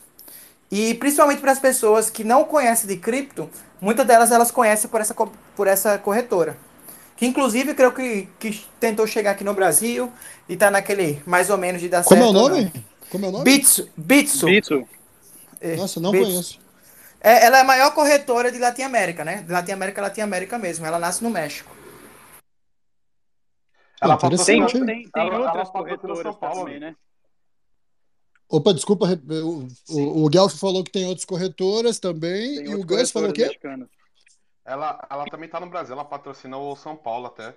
e 0.71 0.93
principalmente 0.95 1.39
para 1.39 1.51
as 1.51 1.59
pessoas 1.59 2.09
que 2.09 2.23
não 2.23 2.43
conhecem 2.43 2.87
de 2.87 2.97
cripto, 2.97 3.49
muitas 3.81 4.05
delas 4.05 4.31
elas 4.31 4.51
conhecem 4.51 4.89
por 4.89 4.99
essa, 5.01 5.15
por 5.55 5.67
essa 5.67 5.97
corretora. 5.97 6.57
Que 7.15 7.25
inclusive 7.25 7.73
creio 7.73 7.91
que, 7.93 8.29
que 8.39 8.65
tentou 8.79 9.05
chegar 9.07 9.31
aqui 9.31 9.43
no 9.43 9.53
Brasil 9.53 10.11
e 10.47 10.55
tá 10.55 10.69
naquele 10.71 11.21
mais 11.25 11.49
ou 11.49 11.57
menos 11.57 11.81
de 11.81 11.89
dar 11.89 12.03
Como 12.03 12.21
é 12.21 12.23
certo. 12.25 12.37
o 12.37 12.41
ou 12.41 12.49
nome? 12.49 12.71
não. 12.73 12.83
Como 13.09 13.25
é 13.25 13.29
o 13.29 13.31
nome? 13.31 13.43
Bitso. 13.43 13.89
Bitso. 13.97 14.45
Bitsu. 14.45 14.87
É, 15.59 15.75
Nossa, 15.75 15.99
não 15.99 16.11
Bitso. 16.11 16.25
conheço. 16.31 16.59
É, 17.21 17.45
ela 17.45 17.57
é 17.57 17.61
a 17.61 17.65
maior 17.65 17.93
corretora 17.93 18.49
de 18.51 18.59
Latin 18.59 18.83
América, 18.83 19.25
né? 19.25 19.37
De 19.45 19.51
Latin 19.51 19.71
América, 19.73 20.01
Latin 20.01 20.21
América 20.21 20.57
mesmo. 20.57 20.85
Ela 20.85 20.97
nasce 20.99 21.21
no 21.23 21.29
México. 21.29 21.69
Ela 24.01 24.15
patrocina- 24.17 24.67
Tem, 24.67 24.85
tem, 24.85 24.85
tem 24.85 25.09
ela- 25.15 25.35
ela 25.35 25.45
outras 25.47 25.69
patrocina 25.69 25.97
corretoras 25.97 26.21
São 26.21 26.33
Paulo, 26.35 26.59
também, 26.65 26.79
né? 26.79 26.95
Opa, 28.49 28.73
desculpa, 28.73 29.05
o, 29.05 29.67
o, 29.89 30.25
o 30.25 30.29
Guelph 30.29 30.55
falou 30.55 30.83
que 30.83 30.91
tem 30.91 31.05
outras 31.05 31.23
corretoras 31.23 31.99
também, 31.99 32.55
Tem 32.55 32.71
e 32.71 32.75
o 32.75 32.83
Gus 32.83 33.11
falou 33.11 33.29
o 33.29 33.33
quê? 33.33 33.45
mexicanas. 33.45 33.87
Ela, 34.65 35.07
ela 35.09 35.25
também 35.25 35.47
tá 35.47 35.59
no 35.59 35.69
Brasil, 35.69 35.93
ela 35.93 36.03
patrocina 36.03 36.57
o 36.57 36.75
São 36.75 36.95
Paulo 36.95 37.27
até. 37.27 37.55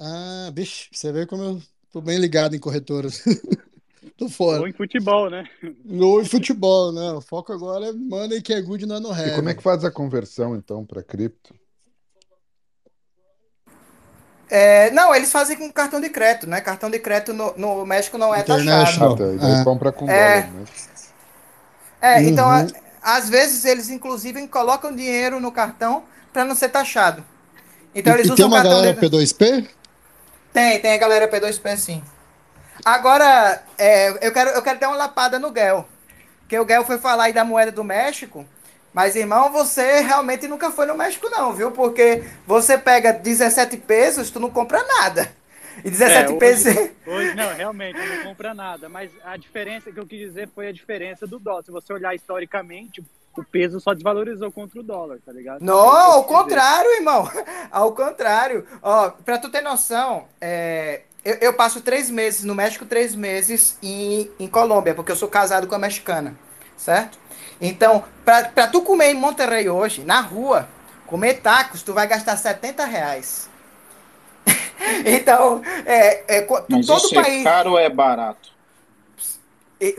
Ah, 0.00 0.50
bicho, 0.52 0.88
você 0.92 1.12
vê 1.12 1.26
como 1.26 1.42
eu 1.42 1.62
tô 1.92 2.00
bem 2.00 2.18
ligado 2.18 2.56
em 2.56 2.58
corretoras. 2.58 3.22
tô 4.16 4.28
fora. 4.28 4.60
Ou 4.60 4.68
em 4.68 4.72
futebol, 4.72 5.28
né? 5.28 5.44
No 5.84 6.20
em 6.20 6.24
futebol, 6.24 6.90
né? 6.90 7.12
O 7.12 7.20
foco 7.20 7.52
agora 7.52 7.86
é 7.86 7.92
money 7.92 8.40
que 8.40 8.52
é 8.52 8.62
good 8.62 8.86
não 8.86 8.96
é 8.96 9.00
no 9.00 9.12
E 9.12 9.34
como 9.36 9.48
é 9.50 9.54
que 9.54 9.62
faz 9.62 9.84
a 9.84 9.90
conversão, 9.90 10.56
então, 10.56 10.86
para 10.86 11.02
cripto? 11.02 11.54
É, 14.56 14.88
não, 14.92 15.12
eles 15.12 15.32
fazem 15.32 15.56
com 15.56 15.68
cartão 15.72 16.00
de 16.00 16.08
crédito, 16.08 16.46
né? 16.46 16.60
Cartão 16.60 16.88
de 16.88 17.00
crédito 17.00 17.32
no, 17.34 17.52
no 17.56 17.84
México 17.84 18.16
não 18.16 18.32
é 18.32 18.40
taxado. 18.40 19.24
Ah, 19.24 19.40
tá. 19.40 19.60
É. 19.60 19.64
compra 19.64 19.90
com 19.90 20.08
É. 20.08 20.42
dólar, 20.42 20.52
né? 20.52 20.64
É, 22.00 22.22
então, 22.22 22.46
Uhum. 22.46 22.68
a- 23.02 23.16
às 23.16 23.28
vezes 23.28 23.64
eles 23.64 23.90
inclusive 23.90 24.46
colocam 24.46 24.94
dinheiro 24.94 25.40
no 25.40 25.50
cartão 25.50 26.04
para 26.32 26.44
não 26.44 26.54
ser 26.54 26.68
taxado. 26.68 27.24
Então 27.92 28.12
E, 28.12 28.16
eles 28.16 28.26
e 28.26 28.34
tem 28.36 28.44
usam 28.44 28.46
uma 28.46 28.62
galera 28.62 28.92
de... 28.94 29.00
P2P? 29.00 29.68
Tem, 30.52 30.78
tem 30.78 30.92
a 30.94 30.98
galera 30.98 31.26
P2P 31.28 31.76
sim. 31.76 32.04
Agora, 32.84 33.60
é, 33.76 34.10
eu, 34.24 34.32
quero, 34.32 34.50
eu 34.50 34.62
quero 34.62 34.78
dar 34.78 34.88
uma 34.88 34.96
lapada 34.96 35.36
no 35.36 35.52
Gel. 35.52 35.88
Porque 36.40 36.56
o 36.58 36.66
Gel 36.66 36.84
foi 36.84 36.98
falar 36.98 37.24
aí 37.24 37.32
da 37.32 37.44
moeda 37.44 37.72
do 37.72 37.82
México. 37.82 38.46
Mas, 38.94 39.16
irmão, 39.16 39.50
você 39.52 40.00
realmente 40.00 40.46
nunca 40.48 40.70
foi 40.70 40.86
no 40.86 40.94
México, 40.96 41.28
não, 41.28 41.52
viu? 41.52 41.70
Porque 41.72 42.22
você 42.46 42.78
pega 42.78 43.12
17 43.12 43.76
pesos, 43.78 44.30
tu 44.30 44.38
não 44.40 44.48
compra 44.48 44.82
nada. 44.86 45.30
E 45.84 45.90
17 45.90 46.16
É, 46.16 46.28
hoje- 46.28 46.38
pesos. 46.38 46.90
Hoje, 47.04 47.34
não, 47.34 47.52
realmente, 47.52 47.98
não 47.98 48.22
compra 48.22 48.54
nada. 48.54 48.88
Mas 48.88 49.10
a 49.24 49.36
diferença 49.36 49.90
que 49.90 49.98
eu 49.98 50.06
quis 50.06 50.20
dizer 50.20 50.48
foi 50.54 50.68
a 50.68 50.72
diferença 50.72 51.26
do 51.26 51.38
dólar. 51.40 51.64
Se 51.64 51.72
você 51.72 51.92
olhar 51.92 52.14
historicamente, 52.14 53.02
o 53.36 53.42
peso 53.42 53.80
só 53.80 53.92
desvalorizou 53.92 54.52
contra 54.52 54.78
o 54.78 54.82
dólar, 54.84 55.18
tá 55.26 55.32
ligado? 55.32 55.60
Não, 55.62 55.74
É 55.74 56.00
ao 56.02 56.22
quis 56.22 56.32
dizer. 56.32 56.38
contrário, 56.44 56.90
irmão. 56.92 57.28
Ao 57.72 57.92
contrário. 57.92 58.64
Ó, 58.80 59.10
pra 59.10 59.36
tu 59.38 59.50
ter 59.50 59.60
noção, 59.62 60.26
é, 60.40 61.00
eu, 61.24 61.34
eu 61.40 61.52
passo 61.52 61.80
três 61.80 62.08
meses 62.08 62.44
no 62.44 62.54
México, 62.54 62.86
três 62.86 63.12
meses 63.16 63.76
em, 63.82 64.30
em 64.38 64.46
Colômbia, 64.46 64.94
porque 64.94 65.10
eu 65.10 65.16
sou 65.16 65.26
casado 65.28 65.66
com 65.66 65.74
a 65.74 65.78
mexicana, 65.80 66.36
certo? 66.76 67.18
Então, 67.60 68.04
pra, 68.24 68.44
pra 68.48 68.66
tu 68.66 68.82
comer 68.82 69.10
em 69.10 69.14
Monterrey 69.14 69.68
hoje, 69.68 70.02
na 70.04 70.20
rua, 70.20 70.68
comer 71.06 71.34
tacos, 71.40 71.82
tu 71.82 71.92
vai 71.94 72.06
gastar 72.06 72.36
70 72.36 72.84
reais. 72.84 73.48
então, 75.06 75.62
é, 75.86 76.38
é, 76.38 76.42
co- 76.42 76.64
Mas 76.68 76.86
todo 76.86 76.98
isso 77.06 77.18
é 77.18 77.22
país. 77.22 77.44
caro 77.44 77.70
ou 77.72 77.78
é 77.78 77.88
barato? 77.88 78.52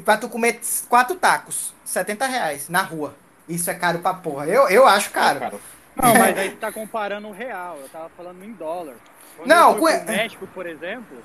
Pra 0.03 0.17
tu 0.17 0.27
comer 0.29 0.59
quatro 0.89 1.15
tacos, 1.15 1.73
70 1.83 2.25
reais 2.25 2.69
na 2.69 2.81
rua. 2.81 3.13
Isso 3.47 3.69
é 3.69 3.73
caro 3.75 3.99
pra 3.99 4.13
porra. 4.13 4.47
Eu, 4.47 4.67
eu 4.69 4.87
acho 4.87 5.11
caro. 5.11 5.39
Caro. 5.39 5.61
Não, 5.95 6.13
mas 6.17 6.37
aí 6.37 6.49
você 6.49 6.55
tá 6.55 6.71
comparando 6.71 7.27
o 7.27 7.31
real. 7.31 7.77
Eu 7.81 7.89
tava 7.89 8.09
falando 8.17 8.43
em 8.43 8.51
dólar. 8.53 8.95
Quando 9.37 9.47
Não, 9.47 9.73
eu 9.73 9.77
fui 9.79 9.91
com- 9.93 10.05
pro 10.05 10.15
México, 10.15 10.47
por 10.47 10.65
exemplo, 10.65 11.17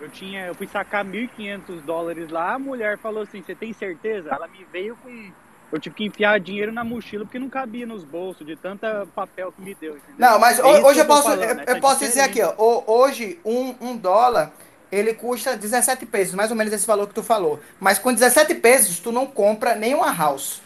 eu 0.00 0.08
tinha, 0.08 0.46
eu 0.46 0.54
fui 0.54 0.66
sacar 0.66 1.04
1.500 1.04 1.82
dólares 1.82 2.30
lá, 2.30 2.54
a 2.54 2.58
mulher 2.58 2.96
falou 2.98 3.22
assim, 3.22 3.42
você 3.42 3.54
tem 3.54 3.72
certeza? 3.72 4.30
Ela 4.30 4.48
me 4.48 4.64
veio 4.72 4.96
com 5.02 5.30
eu 5.72 5.78
tive 5.80 5.94
que 5.96 6.04
enfiar 6.04 6.38
dinheiro 6.40 6.72
na 6.72 6.84
mochila 6.84 7.24
porque 7.24 7.38
não 7.38 7.48
cabia 7.48 7.86
nos 7.86 8.04
bolsos 8.04 8.46
de 8.46 8.54
tanta 8.56 9.06
papel 9.14 9.52
que 9.52 9.60
me 9.62 9.74
deu. 9.74 9.96
Entendeu? 9.96 10.14
Não, 10.18 10.38
mas 10.38 10.58
É 10.58 10.62
hoje 10.64 11.00
eu 11.00 11.04
tô 11.06 11.12
posso, 11.12 11.22
falando, 11.24 11.42
eu, 11.42 11.50
essa 11.60 11.70
eu 11.72 11.80
posso 11.80 12.00
dizer 12.00 12.20
aqui, 12.20 12.40
ó, 12.42 12.54
ho- 12.56 12.84
hoje 12.86 13.38
um, 13.44 13.74
um 13.80 13.96
dólar 13.96 14.52
ele 14.92 15.12
custa 15.14 15.56
17 15.56 16.06
pesos, 16.06 16.34
mais 16.34 16.50
ou 16.50 16.56
menos 16.56 16.72
esse 16.72 16.86
valor 16.86 17.08
que 17.08 17.14
tu 17.14 17.22
falou. 17.22 17.58
Mas 17.80 17.98
com 17.98 18.12
17 18.12 18.54
pesos 18.54 19.00
tu 19.00 19.10
não 19.10 19.26
compra 19.26 19.74
nenhuma 19.74 20.12
house. 20.14 20.62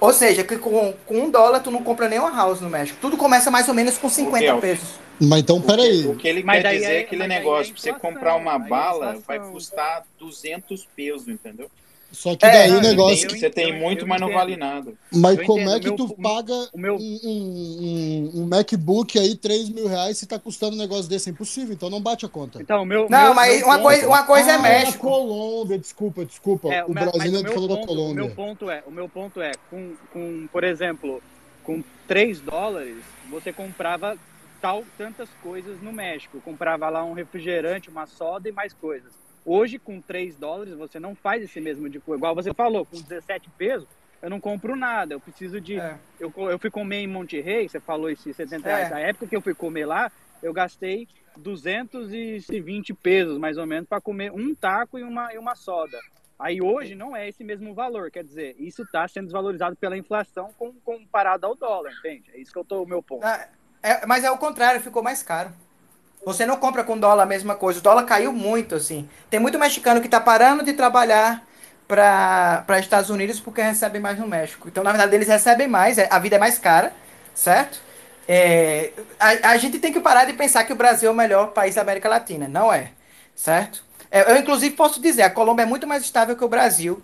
Ou 0.00 0.12
seja, 0.12 0.42
que 0.44 0.56
com, 0.56 0.94
com 1.04 1.14
um 1.24 1.30
dólar 1.30 1.60
tu 1.60 1.70
não 1.70 1.82
compra 1.82 2.08
nenhuma 2.08 2.30
house 2.34 2.60
no 2.60 2.70
México. 2.70 2.98
Tudo 3.00 3.16
começa 3.18 3.50
mais 3.50 3.68
ou 3.68 3.74
menos 3.74 3.98
com 3.98 4.08
50 4.08 4.44
Elf? 4.44 4.60
pesos. 4.60 4.88
Mas 5.20 5.40
então, 5.40 5.58
O 5.58 5.60
que, 5.60 5.66
peraí. 5.66 6.06
o 6.06 6.16
que 6.16 6.26
ele 6.26 6.42
Mas 6.42 6.62
quer 6.62 6.72
dizer 6.72 6.84
é- 6.92 6.96
é 6.96 7.00
aquele 7.00 7.22
é 7.24 7.28
negócio, 7.28 7.74
pra 7.74 7.82
você 7.82 7.92
comprar 7.92 8.36
uma 8.36 8.54
é 8.54 8.58
bala, 8.58 9.16
inflação. 9.16 9.22
vai 9.26 9.38
custar 9.50 10.04
200 10.18 10.88
pesos, 10.96 11.28
entendeu? 11.28 11.70
Só 12.12 12.34
que 12.34 12.44
É, 12.44 12.50
daí 12.50 12.70
o 12.72 12.80
negócio. 12.80 13.24
entendo. 13.26 13.38
Você 13.38 13.50
tem 13.50 13.78
muito, 13.78 14.06
mas 14.06 14.20
não 14.20 14.32
vale 14.32 14.56
nada. 14.56 14.92
Mas 15.12 15.38
Eu 15.38 15.44
como 15.44 15.60
entendo, 15.60 15.76
é 15.76 15.80
que 15.80 15.88
o 15.90 15.96
tu 15.96 16.08
meu- 16.08 16.16
paga 16.16 16.68
o 16.72 16.78
meu- 16.78 16.96
um, 16.96 17.20
um, 17.24 18.30
um- 18.42 18.46
MacBook 18.46 19.18
aí 19.18 19.36
3 19.36 19.68
mil 19.68 19.86
reais 19.86 20.18
se 20.18 20.26
tá 20.26 20.38
custando 20.38 20.74
um 20.74 20.78
negócio 20.78 21.08
desse? 21.08 21.28
É 21.28 21.32
impossível, 21.32 21.72
então 21.72 21.88
não 21.88 22.00
bate 22.00 22.26
a 22.26 22.28
conta. 22.28 22.60
Então, 22.60 22.82
o 22.82 22.84
meu, 22.86 23.08
Não, 23.08 23.26
meu- 23.26 23.34
mas 23.34 23.58
meu 23.58 23.66
uma 23.66 23.74
ponto- 23.76 23.82
coisa, 23.84 24.08
uma 24.08 24.22
coisa 24.24 24.50
ah, 24.50 24.54
é 24.54 24.58
México. 24.58 25.06
a 25.06 25.10
Colômbia, 25.10 25.78
desculpa, 25.78 26.24
desculpa. 26.24 26.72
É, 26.74 26.84
o 26.84 26.92
Brasil 26.92 27.20
é 27.20 27.36
que 27.38 27.42
meu 27.44 27.52
falou 27.52 27.68
da 27.68 27.86
Colômbia. 27.86 28.22
O 28.24 28.26
meu 28.26 28.34
ponto 28.34 28.70
é, 28.70 28.82
o 28.86 28.90
meu 28.90 29.08
ponto 29.08 29.40
é, 29.40 29.52
com, 29.70 29.94
com, 30.12 30.48
por 30.52 30.64
exemplo, 30.64 31.22
com 31.62 31.82
3 32.08 32.40
dólares, 32.40 32.96
você 33.30 33.52
comprava 33.52 34.16
tal, 34.60 34.84
tantas 34.98 35.28
coisas 35.42 35.80
no 35.80 35.92
México. 35.92 36.40
Comprava 36.44 36.88
lá 36.88 37.04
um 37.04 37.12
refrigerante, 37.12 37.88
uma 37.88 38.06
soda 38.06 38.48
e 38.48 38.52
mais 38.52 38.72
coisas. 38.74 39.12
Hoje, 39.44 39.78
com 39.78 40.00
3 40.00 40.36
dólares, 40.36 40.74
você 40.74 41.00
não 41.00 41.14
faz 41.14 41.42
esse 41.42 41.60
mesmo 41.60 41.88
de 41.88 41.98
coisa. 41.98 42.18
Igual 42.18 42.34
você 42.34 42.52
falou, 42.52 42.84
com 42.84 43.00
17 43.00 43.48
pesos, 43.56 43.88
eu 44.20 44.28
não 44.28 44.40
compro 44.40 44.76
nada. 44.76 45.14
Eu 45.14 45.20
preciso 45.20 45.60
de. 45.60 45.78
É. 45.78 45.96
Eu, 46.18 46.32
eu 46.36 46.58
fui 46.58 46.70
comer 46.70 46.98
em 47.00 47.06
Monte 47.06 47.40
Rey, 47.40 47.68
você 47.68 47.80
falou 47.80 48.10
esses 48.10 48.36
70 48.36 48.68
reais. 48.68 48.86
É. 48.88 48.90
Na 48.90 49.00
época 49.00 49.26
que 49.26 49.36
eu 49.36 49.40
fui 49.40 49.54
comer 49.54 49.86
lá, 49.86 50.12
eu 50.42 50.52
gastei 50.52 51.08
220 51.36 52.94
pesos, 52.94 53.38
mais 53.38 53.56
ou 53.56 53.66
menos, 53.66 53.88
para 53.88 54.00
comer 54.00 54.32
um 54.32 54.54
taco 54.54 54.98
e 54.98 55.02
uma, 55.02 55.32
e 55.32 55.38
uma 55.38 55.54
soda. 55.54 55.98
Aí 56.38 56.62
hoje 56.62 56.94
não 56.94 57.14
é 57.14 57.28
esse 57.28 57.44
mesmo 57.44 57.74
valor, 57.74 58.10
quer 58.10 58.24
dizer, 58.24 58.56
isso 58.58 58.82
está 58.82 59.06
sendo 59.06 59.24
desvalorizado 59.24 59.76
pela 59.76 59.96
inflação 59.96 60.50
com, 60.56 60.72
comparado 60.82 61.46
ao 61.46 61.54
dólar, 61.54 61.92
entende? 61.98 62.30
É 62.32 62.38
isso 62.40 62.50
que 62.50 62.58
eu 62.58 62.64
tô 62.64 62.82
o 62.82 62.86
meu 62.86 63.02
ponto. 63.02 63.24
Ah, 63.26 63.46
é- 63.82 64.06
mas 64.06 64.24
é 64.24 64.30
o 64.30 64.38
contrário, 64.38 64.80
ficou 64.80 65.02
mais 65.02 65.22
caro. 65.22 65.52
Você 66.24 66.44
não 66.44 66.56
compra 66.56 66.84
com 66.84 66.98
dólar 66.98 67.22
a 67.22 67.26
mesma 67.26 67.54
coisa. 67.54 67.78
O 67.78 67.82
dólar 67.82 68.04
caiu 68.04 68.32
muito, 68.32 68.74
assim. 68.74 69.08
Tem 69.30 69.40
muito 69.40 69.58
mexicano 69.58 70.00
que 70.00 70.08
tá 70.08 70.20
parando 70.20 70.62
de 70.64 70.72
trabalhar 70.74 71.42
para 71.88 72.78
Estados 72.78 73.10
Unidos 73.10 73.40
porque 73.40 73.60
recebe 73.62 73.98
mais 73.98 74.18
no 74.18 74.26
México. 74.28 74.68
Então, 74.68 74.84
na 74.84 74.90
verdade, 74.92 75.14
eles 75.14 75.28
recebem 75.28 75.66
mais, 75.66 75.98
é- 75.98 76.08
a 76.10 76.18
vida 76.18 76.36
é 76.36 76.38
mais 76.38 76.58
cara, 76.58 76.92
certo? 77.34 77.80
É, 78.28 78.92
a, 79.18 79.50
a 79.50 79.56
gente 79.56 79.78
tem 79.80 79.92
que 79.92 79.98
parar 79.98 80.24
de 80.24 80.32
pensar 80.34 80.62
que 80.64 80.72
o 80.72 80.76
Brasil 80.76 81.08
é 81.08 81.12
o 81.12 81.16
melhor 81.16 81.48
país 81.48 81.74
da 81.74 81.80
América 81.80 82.08
Latina. 82.08 82.46
Não 82.46 82.72
é, 82.72 82.92
certo? 83.34 83.82
É, 84.10 84.30
Eu, 84.32 84.36
inclusive, 84.36 84.76
posso 84.76 85.00
dizer, 85.00 85.22
a 85.22 85.30
Colômbia 85.30 85.64
é 85.64 85.66
muito 85.66 85.86
mais 85.86 86.02
estável 86.04 86.36
que 86.36 86.44
o 86.44 86.48
Brasil. 86.48 87.02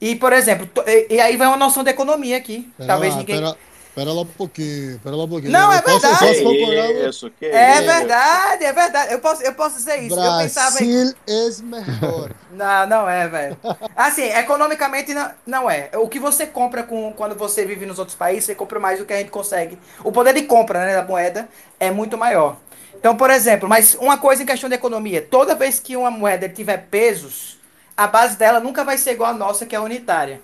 E, 0.00 0.16
por 0.16 0.32
exemplo, 0.32 0.68
e, 0.86 1.14
e 1.16 1.20
aí 1.20 1.36
vai 1.36 1.46
uma 1.46 1.56
noção 1.56 1.84
de 1.84 1.90
economia 1.90 2.36
aqui. 2.38 2.70
Pera 2.76 2.86
Talvez 2.88 3.12
lá, 3.12 3.20
ninguém. 3.20 3.36
pera, 3.36 3.56
pera 3.94 4.12
lá 4.12 4.22
um 4.22 4.26
pouquinho, 4.26 4.98
pera 5.00 5.16
lá 5.16 5.24
um 5.24 5.28
pouquinho. 5.28 5.52
Não, 5.52 5.72
Eu 5.72 5.78
é 5.78 5.82
posso- 5.82 6.00
verdade. 6.00 6.26
posso 6.26 6.42
concordar, 6.42 6.90
isso, 7.08 7.30
que 7.38 7.46
É 7.46 7.74
isso. 7.76 7.84
verdade, 7.84 8.64
é 8.64 8.72
verdade. 8.72 9.12
Eu 9.12 9.18
posso, 9.20 9.42
eu 9.42 9.54
posso 9.54 9.76
dizer 9.76 10.02
isso. 10.02 10.18
Eu 10.18 10.38
pensava 10.38 10.82
em... 10.82 10.92
Brasil 10.92 11.14
é 11.26 11.62
melhor. 11.62 12.30
Não, 12.52 12.86
não 12.86 13.08
é, 13.08 13.26
velho. 13.28 13.56
Assim, 13.96 14.24
economicamente 14.24 15.14
não, 15.14 15.30
não 15.46 15.70
é. 15.70 15.88
O 15.94 16.06
que 16.06 16.18
você 16.18 16.46
compra 16.46 16.82
com, 16.82 17.10
quando 17.14 17.34
você 17.34 17.64
vive 17.64 17.86
nos 17.86 17.98
outros 17.98 18.14
países, 18.14 18.44
você 18.44 18.54
compra 18.54 18.78
mais 18.78 18.98
do 18.98 19.06
que 19.06 19.12
a 19.12 19.16
gente 19.16 19.30
consegue. 19.30 19.78
O 20.04 20.12
poder 20.12 20.34
de 20.34 20.42
compra 20.42 20.84
né, 20.84 20.94
da 20.94 21.02
moeda 21.02 21.48
é 21.80 21.90
muito 21.90 22.18
maior. 22.18 22.58
Então, 22.94 23.16
por 23.16 23.30
exemplo, 23.30 23.66
mas 23.68 23.94
uma 23.94 24.18
coisa 24.18 24.42
em 24.42 24.46
questão 24.46 24.68
de 24.68 24.74
economia: 24.74 25.22
toda 25.22 25.54
vez 25.54 25.80
que 25.80 25.96
uma 25.96 26.10
moeda 26.10 26.46
tiver 26.48 26.86
pesos, 26.90 27.58
a 27.96 28.06
base 28.06 28.36
dela 28.36 28.60
nunca 28.60 28.84
vai 28.84 28.98
ser 28.98 29.12
igual 29.12 29.30
a 29.30 29.34
nossa, 29.34 29.64
que 29.64 29.74
é 29.74 29.80
unitária. 29.80 30.40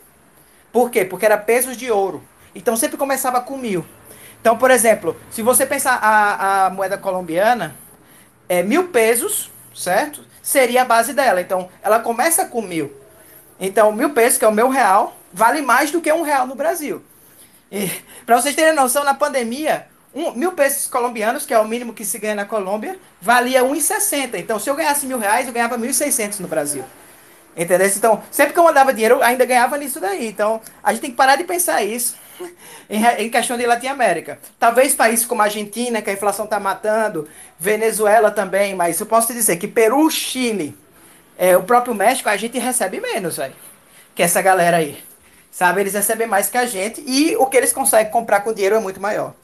Por 0.72 0.90
quê? 0.90 1.04
Porque 1.04 1.26
era 1.26 1.36
pesos 1.36 1.76
de 1.76 1.90
ouro. 1.90 2.22
Então 2.54 2.76
sempre 2.76 2.96
começava 2.96 3.40
com 3.40 3.56
mil. 3.56 3.84
Então, 4.40 4.56
por 4.56 4.70
exemplo, 4.70 5.16
se 5.30 5.42
você 5.42 5.66
pensar 5.66 5.98
a, 6.00 6.66
a 6.66 6.70
moeda 6.70 6.96
colombiana, 6.96 7.74
é 8.48 8.62
mil 8.62 8.88
pesos, 8.88 9.50
certo? 9.74 10.24
Seria 10.42 10.82
a 10.82 10.84
base 10.84 11.12
dela. 11.12 11.40
Então, 11.40 11.68
ela 11.82 12.00
começa 12.00 12.44
com 12.46 12.62
mil. 12.62 12.92
Então, 13.60 13.92
mil 13.92 14.10
pesos, 14.10 14.38
que 14.38 14.44
é 14.44 14.48
o 14.48 14.52
meu 14.52 14.68
real, 14.68 15.16
vale 15.32 15.60
mais 15.60 15.90
do 15.90 16.00
que 16.00 16.12
um 16.12 16.22
real 16.22 16.46
no 16.46 16.54
Brasil. 16.54 17.02
E, 17.70 17.90
para 18.24 18.40
vocês 18.40 18.54
terem 18.54 18.74
noção, 18.74 19.04
na 19.04 19.12
pandemia, 19.12 19.86
um, 20.14 20.30
mil 20.32 20.52
pesos 20.52 20.86
colombianos, 20.86 21.44
que 21.44 21.52
é 21.52 21.58
o 21.58 21.66
mínimo 21.66 21.92
que 21.92 22.04
se 22.04 22.18
ganha 22.18 22.36
na 22.36 22.44
Colômbia, 22.44 22.98
valia 23.20 23.62
1,60. 23.62 24.38
Então, 24.38 24.58
se 24.58 24.70
eu 24.70 24.76
ganhasse 24.76 25.04
mil 25.06 25.18
reais, 25.18 25.46
eu 25.46 25.52
ganhava 25.52 25.76
1.600 25.76 26.38
no 26.38 26.48
Brasil. 26.48 26.84
Entendeu? 27.56 27.88
Então, 27.88 28.22
sempre 28.30 28.52
que 28.52 28.58
eu 28.58 28.64
mandava 28.64 28.94
dinheiro, 28.94 29.16
eu 29.16 29.22
ainda 29.22 29.44
ganhava 29.44 29.76
nisso 29.76 29.98
daí. 30.00 30.28
Então, 30.28 30.60
a 30.82 30.92
gente 30.92 31.02
tem 31.02 31.10
que 31.10 31.16
parar 31.16 31.34
de 31.34 31.42
pensar 31.42 31.82
isso 31.82 32.16
em, 32.88 33.30
questão 33.30 33.56
de 33.56 33.66
Latinoamérica. 33.66 34.38
Talvez 34.58 34.94
países 34.94 35.26
como 35.26 35.42
a 35.42 35.44
Argentina, 35.44 36.02
que 36.02 36.10
a 36.10 36.12
inflação 36.12 36.44
está 36.44 36.58
matando, 36.58 37.28
Venezuela 37.58 38.30
também, 38.30 38.74
mas 38.74 38.98
eu 39.00 39.06
posso 39.06 39.28
te 39.28 39.34
dizer 39.34 39.56
que 39.56 39.68
Peru, 39.68 40.10
Chile, 40.10 40.76
é, 41.36 41.56
o 41.56 41.62
próprio 41.62 41.94
México, 41.94 42.28
a 42.28 42.36
gente 42.36 42.58
recebe 42.58 43.00
menos, 43.00 43.36
velho. 43.36 43.54
Que 44.14 44.22
essa 44.22 44.42
galera 44.42 44.78
aí. 44.78 45.02
Sabe? 45.50 45.80
Eles 45.80 45.94
recebem 45.94 46.26
mais 46.26 46.48
que 46.48 46.58
a 46.58 46.66
gente 46.66 47.02
e 47.06 47.36
o 47.36 47.46
que 47.46 47.56
eles 47.56 47.72
conseguem 47.72 48.12
comprar 48.12 48.40
com 48.40 48.52
dinheiro 48.52 48.76
é 48.76 48.80
muito 48.80 49.00
maior. 49.00 49.34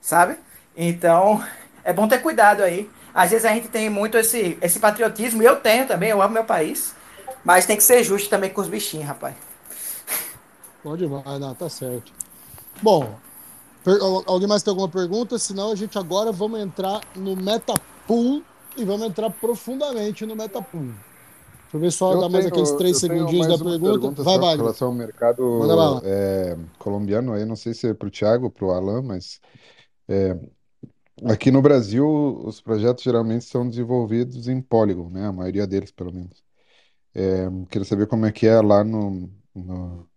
Sabe? 0.00 0.36
Então, 0.76 1.44
é 1.84 1.92
bom 1.92 2.06
ter 2.06 2.18
cuidado 2.18 2.62
aí. 2.62 2.88
Às 3.12 3.30
vezes 3.30 3.44
a 3.44 3.52
gente 3.52 3.68
tem 3.68 3.90
muito 3.90 4.16
esse, 4.16 4.56
esse 4.62 4.78
patriotismo, 4.78 5.42
eu 5.42 5.56
tenho 5.56 5.86
também, 5.86 6.10
eu 6.10 6.22
amo 6.22 6.34
meu 6.34 6.44
país. 6.44 6.94
Mas 7.44 7.66
tem 7.66 7.76
que 7.76 7.82
ser 7.82 8.04
justo 8.04 8.28
também 8.28 8.50
com 8.50 8.60
os 8.60 8.68
bichinhos, 8.68 9.06
rapaz. 9.06 9.34
Bom 10.84 10.96
demais, 10.96 11.40
não, 11.40 11.54
tá 11.54 11.68
certo. 11.68 12.12
Bom, 12.82 13.16
alguém 14.26 14.48
mais 14.48 14.62
tem 14.62 14.70
alguma 14.70 14.88
pergunta? 14.88 15.38
Senão 15.38 15.70
a 15.70 15.74
gente 15.74 15.98
agora 15.98 16.32
vamos 16.32 16.60
entrar 16.60 17.00
no 17.16 17.36
Metapool 17.36 18.42
e 18.76 18.84
vamos 18.84 19.06
entrar 19.06 19.30
profundamente 19.30 20.24
no 20.26 20.34
Metapool. 20.36 20.82
Deixa 20.82 21.76
eu 21.76 21.80
ver 21.80 21.90
só, 21.92 22.12
Eu 22.14 22.20
dar 22.20 22.28
mais 22.28 22.44
tenho- 22.46 22.54
aqueles 22.54 22.72
três 22.78 22.96
segundinhos 22.98 23.46
da 23.46 23.54
uma 23.64 23.78
pergunta. 23.78 24.22
Vai, 24.22 24.38
Wagner. 24.38 24.56
relação 24.58 24.88
ao 24.88 24.94
mercado 24.94 25.58
é, 26.04 26.56
colombiano, 26.78 27.32
aí 27.32 27.44
não 27.44 27.56
sei 27.56 27.74
se 27.74 27.88
é 27.88 27.94
para 27.94 28.08
o 28.08 28.10
Thiago 28.10 28.46
ou 28.46 28.50
para 28.50 28.64
o 28.66 28.70
Alan, 28.72 29.02
mas 29.02 29.40
é, 30.08 30.36
aqui 31.26 31.50
no 31.52 31.62
Brasil 31.62 32.06
os 32.44 32.60
projetos 32.60 33.04
geralmente 33.04 33.44
são 33.44 33.68
desenvolvidos 33.68 34.48
em 34.48 34.60
Polygon, 34.60 35.08
né? 35.10 35.26
A 35.26 35.32
maioria 35.32 35.66
deles, 35.66 35.92
pelo 35.92 36.12
menos. 36.12 36.42
É, 37.14 37.46
queria 37.70 37.84
saber 37.86 38.06
como 38.08 38.26
é 38.26 38.32
que 38.32 38.46
é 38.46 38.60
lá 38.60 38.82
no, 38.82 39.30
no- 39.54 40.09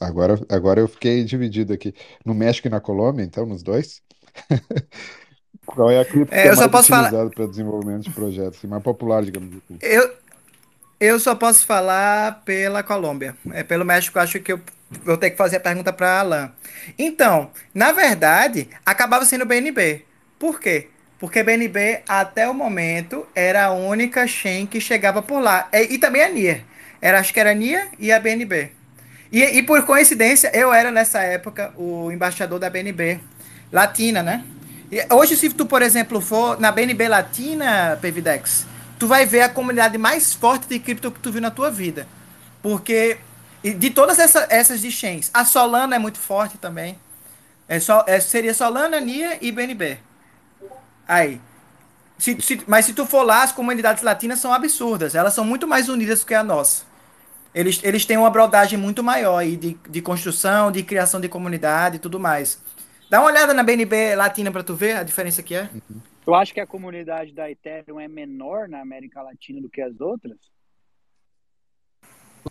Agora, 0.00 0.34
agora 0.48 0.80
eu 0.80 0.88
fiquei 0.88 1.24
dividido 1.24 1.72
aqui. 1.72 1.94
No 2.24 2.34
México 2.34 2.68
e 2.68 2.70
na 2.70 2.80
Colômbia, 2.80 3.24
então, 3.24 3.46
nos 3.46 3.62
dois. 3.62 4.02
Qual 5.66 5.90
é 5.90 6.00
a 6.00 6.04
cripto 6.04 6.38
que 6.38 6.38
É, 6.38 6.48
é 6.48 6.52
eu 6.52 6.56
só 6.56 6.68
mais 6.68 6.70
posso 6.70 6.88
falar- 6.88 7.10
utilizada 7.10 7.30
para 7.30 7.46
desenvolvimento 7.46 8.04
de 8.04 8.10
projetos, 8.10 8.58
assim, 8.58 8.66
mais 8.66 8.82
popular, 8.82 9.24
digamos 9.24 9.56
assim? 9.56 9.80
Eu, 9.80 10.14
eu 11.00 11.20
só 11.20 11.34
posso 11.34 11.66
falar 11.66 12.42
pela 12.44 12.82
Colômbia. 12.82 13.36
É, 13.52 13.62
pelo 13.64 13.84
México, 13.84 14.18
acho 14.18 14.40
que 14.40 14.52
eu 14.52 14.60
vou 15.04 15.16
ter 15.16 15.30
que 15.30 15.36
fazer 15.36 15.56
a 15.58 15.60
pergunta 15.60 15.92
para 15.92 16.20
Alan. 16.20 16.52
Então, 16.98 17.50
na 17.74 17.92
verdade, 17.92 18.68
acabava 18.86 19.24
sendo 19.24 19.46
BNB. 19.46 20.04
Por 20.38 20.60
quê? 20.60 20.88
Porque 21.18 21.42
BNB, 21.42 22.02
até 22.08 22.48
o 22.48 22.54
momento, 22.54 23.26
era 23.34 23.66
a 23.66 23.72
única 23.72 24.26
chain 24.26 24.66
que 24.66 24.80
chegava 24.80 25.22
por 25.22 25.40
lá. 25.40 25.68
E, 25.72 25.94
e 25.94 25.98
também 25.98 26.22
a 26.22 26.28
NIA. 26.28 26.64
Era, 27.00 27.20
acho 27.20 27.32
que 27.34 27.40
era 27.40 27.50
a 27.50 27.54
NIA 27.54 27.88
e 27.98 28.12
a 28.12 28.20
BNB. 28.20 28.72
E, 29.30 29.42
e 29.42 29.62
por 29.62 29.84
coincidência, 29.84 30.50
eu 30.54 30.72
era 30.72 30.90
nessa 30.90 31.20
época 31.20 31.72
o 31.76 32.10
embaixador 32.10 32.58
da 32.58 32.70
BNB 32.70 33.20
Latina, 33.72 34.22
né? 34.22 34.44
E 34.90 35.04
hoje, 35.14 35.36
se 35.36 35.50
tu, 35.50 35.66
por 35.66 35.82
exemplo, 35.82 36.20
for 36.20 36.58
na 36.58 36.72
BNB 36.72 37.08
Latina, 37.08 37.98
Pevidex, 38.00 38.66
tu 38.98 39.06
vai 39.06 39.26
ver 39.26 39.42
a 39.42 39.48
comunidade 39.48 39.98
mais 39.98 40.32
forte 40.32 40.66
de 40.66 40.78
cripto 40.78 41.10
que 41.10 41.20
tu 41.20 41.30
viu 41.30 41.42
na 41.42 41.50
tua 41.50 41.70
vida. 41.70 42.08
Porque 42.62 43.18
de 43.62 43.90
todas 43.90 44.18
essa, 44.18 44.46
essas 44.48 44.80
de 44.80 44.90
chains, 44.90 45.30
a 45.34 45.44
Solana 45.44 45.96
é 45.96 45.98
muito 45.98 46.18
forte 46.18 46.56
também. 46.56 46.98
É 47.68 47.78
só, 47.78 48.02
é, 48.06 48.18
seria 48.18 48.54
Solana, 48.54 48.98
NIA 48.98 49.38
e 49.42 49.52
BNB. 49.52 49.98
Aí. 51.06 51.38
Se- 52.18 52.40
se- 52.40 52.62
mas 52.66 52.86
se 52.86 52.94
tu 52.94 53.04
for 53.06 53.22
lá, 53.22 53.42
as 53.42 53.52
comunidades 53.52 54.02
latinas 54.02 54.40
são 54.40 54.52
absurdas. 54.52 55.14
Elas 55.14 55.34
são 55.34 55.44
muito 55.44 55.68
mais 55.68 55.88
unidas 55.88 56.20
do 56.20 56.26
que 56.26 56.34
a 56.34 56.42
nossa. 56.42 56.82
Eles, 57.54 57.80
eles 57.82 58.04
têm 58.04 58.16
uma 58.16 58.30
brodagem 58.30 58.78
muito 58.78 59.02
maior 59.02 59.38
aí 59.38 59.56
de, 59.56 59.78
de 59.88 60.02
construção, 60.02 60.70
de 60.70 60.82
criação 60.82 61.20
de 61.20 61.28
comunidade 61.28 61.96
e 61.96 61.98
tudo 61.98 62.20
mais. 62.20 62.62
Dá 63.10 63.20
uma 63.20 63.30
olhada 63.30 63.54
na 63.54 63.62
BNB 63.62 64.14
Latina 64.14 64.50
pra 64.52 64.62
tu 64.62 64.74
ver 64.74 64.96
a 64.96 65.02
diferença 65.02 65.42
que 65.42 65.54
é. 65.54 65.70
Tu 66.24 66.34
acha 66.34 66.52
que 66.52 66.60
a 66.60 66.66
comunidade 66.66 67.32
da 67.32 67.50
Ethereum 67.50 67.98
é 67.98 68.06
menor 68.06 68.68
na 68.68 68.80
América 68.80 69.22
Latina 69.22 69.62
do 69.62 69.68
que 69.70 69.80
as 69.80 69.98
outras? 69.98 70.36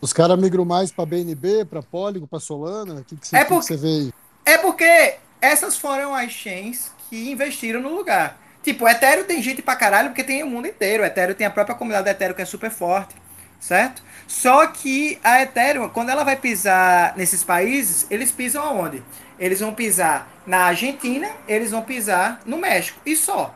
Os 0.02 0.12
caras 0.12 0.40
migram 0.40 0.66
mais 0.66 0.92
pra 0.92 1.06
BNB, 1.06 1.66
pra 1.66 1.84
Polygon, 1.84 2.28
pra 2.28 2.40
Solana? 2.40 3.02
O 3.02 3.04
que, 3.04 3.16
que, 3.16 3.28
você, 3.28 3.38
É 3.38 3.46
que 3.46 3.54
você 3.54 3.78
vê 3.78 3.88
aí? 3.88 4.14
É 4.46 4.58
porque 4.58 5.16
essas 5.40 5.78
foram 5.78 6.16
as 6.16 6.32
chains 6.32 6.92
que 7.10 7.30
investiram 7.30 7.82
no 7.82 7.96
lugar. 7.96 8.40
Tipo, 8.64 8.86
o 8.86 8.90
Ethereum 8.90 9.26
tem 9.26 9.42
gente 9.42 9.62
pra 9.62 9.76
caralho 9.76 10.10
porque 10.10 10.24
tem 10.24 10.44
o 10.44 10.48
mundo 10.48 10.68
inteiro. 10.68 11.04
O 11.04 11.06
Ethereum 11.06 11.36
tem 11.36 11.48
a 11.48 11.52
própria 11.52 11.76
comunidade 11.76 12.06
do 12.06 12.10
Ethereum 12.10 12.36
que 12.36 12.42
é 12.42 12.46
super 12.46 12.72
forte, 12.72 13.16
certo? 13.60 14.04
Só 14.28 14.68
que 14.68 15.18
a 15.24 15.42
Ethereum, 15.42 15.88
quando 15.90 16.10
ela 16.10 16.24
vai 16.24 16.36
pisar 16.36 17.16
nesses 17.16 17.44
países, 17.44 18.06
eles 18.10 18.30
pisam 18.32 18.64
aonde? 18.64 19.02
Eles 19.40 19.60
vão 19.62 19.74
pisar 19.74 20.28
na 20.46 20.66
Argentina, 20.66 21.30
eles 21.48 21.72
vão 21.72 21.82
pisar 21.82 22.42
no 22.46 22.58
México. 22.58 23.00
E 23.06 23.16
só. 23.16 23.54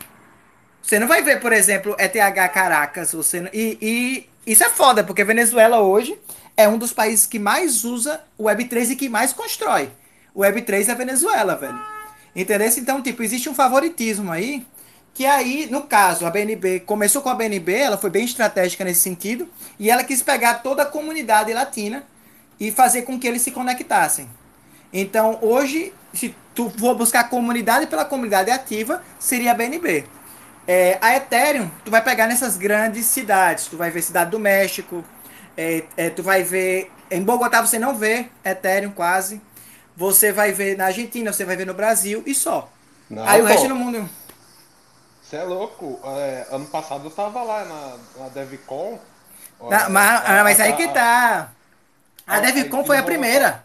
Você 0.82 0.97
não 0.97 1.07
vai 1.07 1.22
ver, 1.22 1.39
por 1.39 1.51
exemplo, 1.51 1.95
ETH 1.99 2.15
Caracas. 2.53 3.11
Você 3.13 3.41
não- 3.41 3.49
e, 3.53 3.78
e 3.82 4.30
isso 4.51 4.63
é 4.63 4.69
foda, 4.69 5.03
porque 5.03 5.24
Venezuela 5.24 5.80
hoje 5.82 6.17
é 6.55 6.67
um 6.67 6.78
dos 6.78 6.93
países 6.93 7.26
que 7.26 7.38
mais 7.39 7.84
usa 7.84 8.22
o 8.38 8.45
Web3 8.45 8.91
e 8.91 8.95
que 8.95 9.09
mais 9.09 9.34
constrói. 9.34 9.89
O 10.34 10.41
Web3 10.41 10.88
é 10.89 10.95
Venezuela, 10.95 11.55
velho. 11.55 11.80
Entendeu? 12.36 12.67
Então, 12.78 13.01
tipo, 13.01 13.22
existe 13.22 13.49
um 13.49 13.53
favoritismo 13.55 14.32
aí. 14.32 14.65
Que 15.14 15.26
aí, 15.26 15.68
no 15.70 15.84
caso, 15.84 16.26
a 16.26 16.30
BNB 16.30 16.82
começou 16.82 17.22
com 17.22 17.30
a 17.30 17.36
BNB, 17.36 17.74
ela 17.74 17.97
foi 17.97 18.09
bem 18.09 18.24
estratégica 18.24 18.84
nesse 18.84 19.01
sentido. 19.01 19.47
E 19.78 19.89
ela 19.89 20.03
quis 20.03 20.22
pegar 20.22 20.55
toda 20.55 20.84
a 20.84 20.86
comunidade 20.86 21.53
latina 21.53 22.03
e 22.59 22.72
fazer 22.72 23.01
com 23.03 23.20
que 23.20 23.28
eles 23.28 23.41
se 23.41 23.51
conectassem. 23.51 24.30
Então, 24.93 25.39
hoje, 25.41 25.93
se 26.14 26.36
tu 26.53 26.70
for 26.70 26.95
buscar 26.95 27.30
comunidade 27.30 27.88
pela 27.88 28.05
comunidade 28.05 28.51
ativa, 28.51 29.01
seria 29.20 29.51
a 29.51 29.53
BNB. 29.53 30.05
É, 30.68 30.97
a 31.01 31.16
Ethereum, 31.16 31.70
tu 31.84 31.91
vai 31.91 32.01
pegar 32.03 32.28
nessas 32.28 32.57
grandes 32.57 33.05
cidades. 33.05 33.66
Tu 33.66 33.78
vai 33.78 33.89
ver 33.89 34.01
Cidade 34.01 34.32
do 34.32 34.39
México, 34.39 35.03
é, 35.57 35.84
é, 35.97 36.09
tu 36.09 36.24
vai 36.24 36.43
ver. 36.43 36.91
Em 37.09 37.22
Bogotá 37.22 37.62
você 37.62 37.78
não 37.80 37.95
vê 37.95 38.28
Ethereum 38.43 38.91
quase. 38.91 39.41
Você 39.95 40.32
vai 40.32 40.51
ver 40.51 40.78
na 40.78 40.86
Argentina, 40.86 41.34
você 41.34 41.43
vai 41.43 41.55
ver 41.55 41.66
no 41.66 41.74
Brasil 41.74 42.24
e 42.26 42.34
só. 42.34 42.72
Não, 43.09 43.28
Aí 43.28 43.41
o 43.41 43.43
pô, 43.43 43.49
resto 43.49 43.68
do 43.68 43.76
mundo. 43.76 44.09
Você 45.32 45.38
é 45.38 45.43
louco. 45.43 45.97
É, 46.03 46.47
ano 46.51 46.65
passado 46.65 47.05
eu 47.05 47.09
tava 47.09 47.41
lá 47.41 47.63
na, 47.63 48.23
na 48.23 48.29
DevCon. 48.32 48.99
Na- 49.61 49.88
mas, 49.88 50.21
ah, 50.25 50.43
mas 50.43 50.59
aí 50.59 50.73
que 50.73 50.89
tá. 50.89 51.51
A 52.27 52.36
a- 52.36 52.39
DevCon 52.41 52.82
a- 52.82 52.84
foi 52.84 52.97
a 52.97 52.99
a- 52.99 53.03
primeira. 53.03 53.63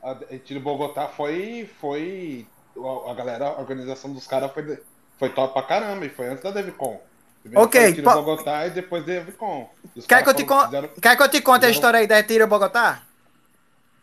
A 0.00 0.14
Tiro 0.44 0.60
Bogotá 0.60 1.08
foi. 1.08 1.68
foi 1.80 2.46
a 2.76 3.10
a 3.10 3.14
galera, 3.14 3.46
a 3.48 3.58
organização 3.58 4.12
dos 4.12 4.24
caras 4.28 4.52
foi, 4.52 4.80
foi 5.18 5.30
top 5.30 5.52
pra 5.52 5.64
caramba, 5.64 6.06
e 6.06 6.10
foi 6.10 6.28
antes 6.28 6.44
da 6.44 6.52
DevCon. 6.52 7.00
Primeiro 7.42 7.64
Ok, 7.64 7.92
Tiro 7.92 8.04
po- 8.08 8.14
Bogotá 8.14 8.68
e 8.68 8.70
depois 8.70 9.04
DevCon. 9.04 9.68
Quer 10.06 10.22
que, 10.22 10.28
eu 10.28 10.34
te 10.34 10.44
con... 10.44 10.64
fizeram- 10.66 10.88
Quer 11.02 11.16
que 11.16 11.22
eu 11.24 11.28
te 11.28 11.40
conte 11.42 11.66
a 11.66 11.70
história 11.70 11.98
aí 11.98 12.06
da 12.06 12.20
Ethereum 12.20 12.46
Bogotá? 12.46 13.02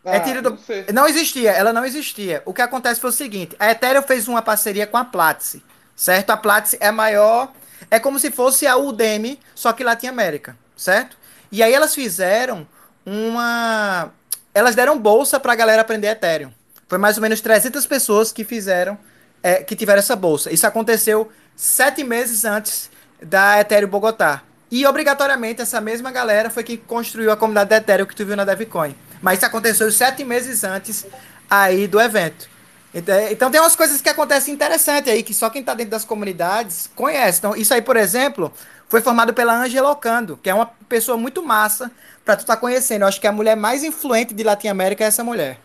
Ah, 0.04 0.16
Ethereum 0.18 0.42
do- 0.42 0.50
não. 0.50 0.58
Não 1.04 1.08
existia, 1.08 1.52
ela 1.52 1.72
não 1.72 1.86
existia. 1.86 2.42
O 2.44 2.52
que 2.52 2.60
acontece 2.60 3.00
foi 3.00 3.08
o 3.08 3.12
seguinte: 3.14 3.56
a 3.58 3.70
Ethereum 3.70 4.02
fez 4.02 4.28
uma 4.28 4.42
parceria 4.42 4.86
com 4.86 4.98
a 4.98 5.04
Platzi, 5.06 5.64
certo? 5.98 6.30
A 6.30 6.36
Platzi 6.36 6.78
é 6.80 6.92
maior, 6.92 7.52
é 7.90 7.98
como 7.98 8.20
se 8.20 8.30
fosse 8.30 8.66
a 8.68 8.76
Udemy, 8.76 9.38
só 9.52 9.72
que 9.72 9.82
Latinoamérica, 9.82 10.56
certo? 10.76 11.18
E 11.50 11.60
aí 11.60 11.74
elas 11.74 11.94
fizeram 11.94 12.66
uma. 13.04 14.12
Elas 14.54 14.76
deram 14.76 14.98
bolsa 14.98 15.40
pra 15.40 15.56
galera 15.56 15.82
aprender 15.82 16.06
Ethereum. 16.06 16.52
Foi 16.86 16.98
mais 16.98 17.16
ou 17.16 17.22
menos 17.22 17.40
300 17.40 17.84
pessoas 17.86 18.32
que 18.32 18.44
fizeram, 18.44 18.96
é, 19.42 19.56
que 19.56 19.74
tiveram 19.74 19.98
essa 19.98 20.14
bolsa. 20.14 20.52
Isso 20.52 20.66
aconteceu 20.66 21.30
sete 21.56 22.04
meses 22.04 22.44
antes 22.44 22.90
da 23.20 23.60
Ethereum 23.60 23.88
Bogotá. 23.88 24.42
E 24.70 24.86
obrigatoriamente 24.86 25.62
essa 25.62 25.80
mesma 25.80 26.12
galera 26.12 26.48
foi 26.48 26.62
que 26.62 26.76
construiu 26.76 27.32
a 27.32 27.36
comunidade 27.36 27.70
da 27.70 27.76
Ethereum 27.76 28.06
que 28.06 28.14
tu 28.14 28.24
viu 28.24 28.36
na 28.36 28.44
DevCoin. 28.44 28.94
Mas 29.20 29.38
isso 29.38 29.46
aconteceu 29.46 29.90
sete 29.90 30.24
meses 30.24 30.62
antes 30.62 31.06
aí 31.50 31.88
do 31.88 32.00
evento. 32.00 32.48
Então, 32.94 33.50
tem 33.50 33.60
umas 33.60 33.76
coisas 33.76 34.00
que 34.00 34.08
acontecem 34.08 34.54
interessantes 34.54 35.12
aí, 35.12 35.22
que 35.22 35.34
só 35.34 35.50
quem 35.50 35.62
tá 35.62 35.74
dentro 35.74 35.90
das 35.90 36.04
comunidades 36.04 36.86
conhece. 36.94 37.38
Então, 37.38 37.54
isso 37.54 37.74
aí, 37.74 37.82
por 37.82 37.96
exemplo, 37.96 38.52
foi 38.88 39.02
formado 39.02 39.34
pela 39.34 39.54
Angela 39.54 39.90
Ocando, 39.90 40.36
que 40.38 40.48
é 40.48 40.54
uma 40.54 40.66
pessoa 40.88 41.18
muito 41.18 41.42
massa 41.42 41.90
pra 42.24 42.36
tu 42.36 42.46
tá 42.46 42.56
conhecendo. 42.56 43.02
Eu 43.02 43.08
acho 43.08 43.20
que 43.20 43.26
a 43.26 43.32
mulher 43.32 43.56
mais 43.56 43.84
influente 43.84 44.32
de 44.32 44.42
Latinoamérica 44.42 45.04
é 45.04 45.06
essa 45.06 45.22
mulher. 45.22 45.58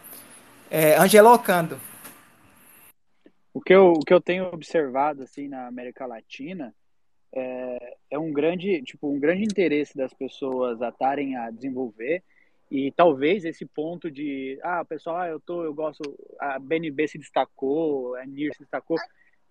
É, 0.69 0.97
Angela 0.97 1.33
Ocando. 1.33 1.79
O 3.53 3.61
que 3.61 3.73
eu, 3.73 3.93
o 3.93 3.99
que 3.99 4.13
eu 4.13 4.19
tenho 4.19 4.45
observado 4.51 5.23
assim 5.23 5.47
na 5.47 5.67
América 5.67 6.05
Latina 6.05 6.73
é, 7.31 7.95
é 8.11 8.19
um 8.19 8.33
grande, 8.33 8.81
tipo, 8.81 9.07
um 9.07 9.19
grande 9.19 9.43
interesse 9.43 9.95
das 9.95 10.13
pessoas 10.13 10.81
a 10.81 10.89
estarem 10.89 11.37
a 11.37 11.49
desenvolver 11.49 12.23
e 12.73 12.91
talvez 12.91 13.45
esse 13.45 13.67
ponto 13.67 14.09
de, 14.09 14.59
ah, 14.63 14.83
pessoal, 14.83 15.17
ah, 15.17 15.27
eu 15.27 15.39
tô, 15.39 15.63
eu 15.63 15.75
gosto, 15.75 16.01
a 16.39 16.57
BNB 16.57 17.07
se 17.07 17.19
destacou, 17.19 18.15
a 18.15 18.25
NIR 18.25 18.51
se 18.51 18.61
destacou, 18.61 18.97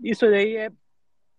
isso 0.03 0.27
aí 0.27 0.57
é, 0.57 0.73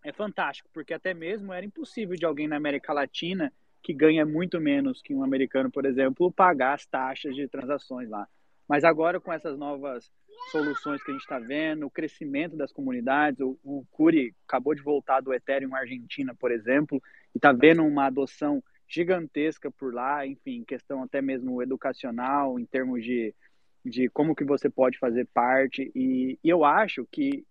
é 0.06 0.14
fantástico, 0.14 0.70
porque 0.72 0.94
até 0.94 1.14
mesmo 1.14 1.52
era 1.52 1.66
impossível 1.66 2.16
de 2.16 2.24
alguém 2.24 2.48
na 2.48 2.56
América 2.56 2.94
Latina 2.94 3.52
que 3.82 3.94
ganha 3.94 4.26
muito 4.26 4.62
menos 4.62 5.02
que 5.02 5.14
um 5.14 5.26
americano, 5.26 5.70
por 5.70 5.86
exemplo, 5.86 6.32
pagar 6.32 6.76
as 6.76 6.86
taxas 6.86 7.36
de 7.36 7.50
transações 7.50 8.10
lá. 8.10 8.30
Mas 8.66 8.86
agora 8.86 9.20
com 9.20 9.34
essas 9.34 9.58
novas 9.58 10.10
soluções 10.54 11.04
que 11.04 11.12
a 11.12 11.14
gente 11.14 11.24
está 11.24 11.38
vendo, 11.38 11.86
o 11.86 11.92
crescimento 11.92 12.56
das 12.56 12.72
comunidades, 12.72 13.42
o, 13.42 13.60
o 13.62 13.86
Curi 13.92 14.34
acabou 14.48 14.74
de 14.74 14.82
voltar 14.82 15.20
do 15.20 15.34
Ethereum 15.34 15.76
Argentina, 15.76 16.34
por 16.34 16.50
exemplo, 16.50 17.04
e 17.36 17.38
está 17.38 17.52
vendo 17.52 17.84
uma 17.84 18.06
adoção 18.06 18.64
gigantesca 18.94 19.72
por 19.72 19.94
lá, 19.94 20.26
enfim, 20.26 20.64
questão 20.64 21.02
até 21.02 21.22
mesmo 21.22 21.64
educacional, 21.64 22.60
em 22.60 22.66
termos 22.66 23.04
de, 23.04 23.34
de 23.84 24.08
como 24.10 24.36
que 24.36 24.44
você 24.44 24.70
pode 24.70 25.00
fazer 25.00 25.28
parte, 25.34 25.91
e, 25.96 26.38
e 26.44 26.50
eu 26.50 26.64
acho 26.64 27.08
que 27.12 27.44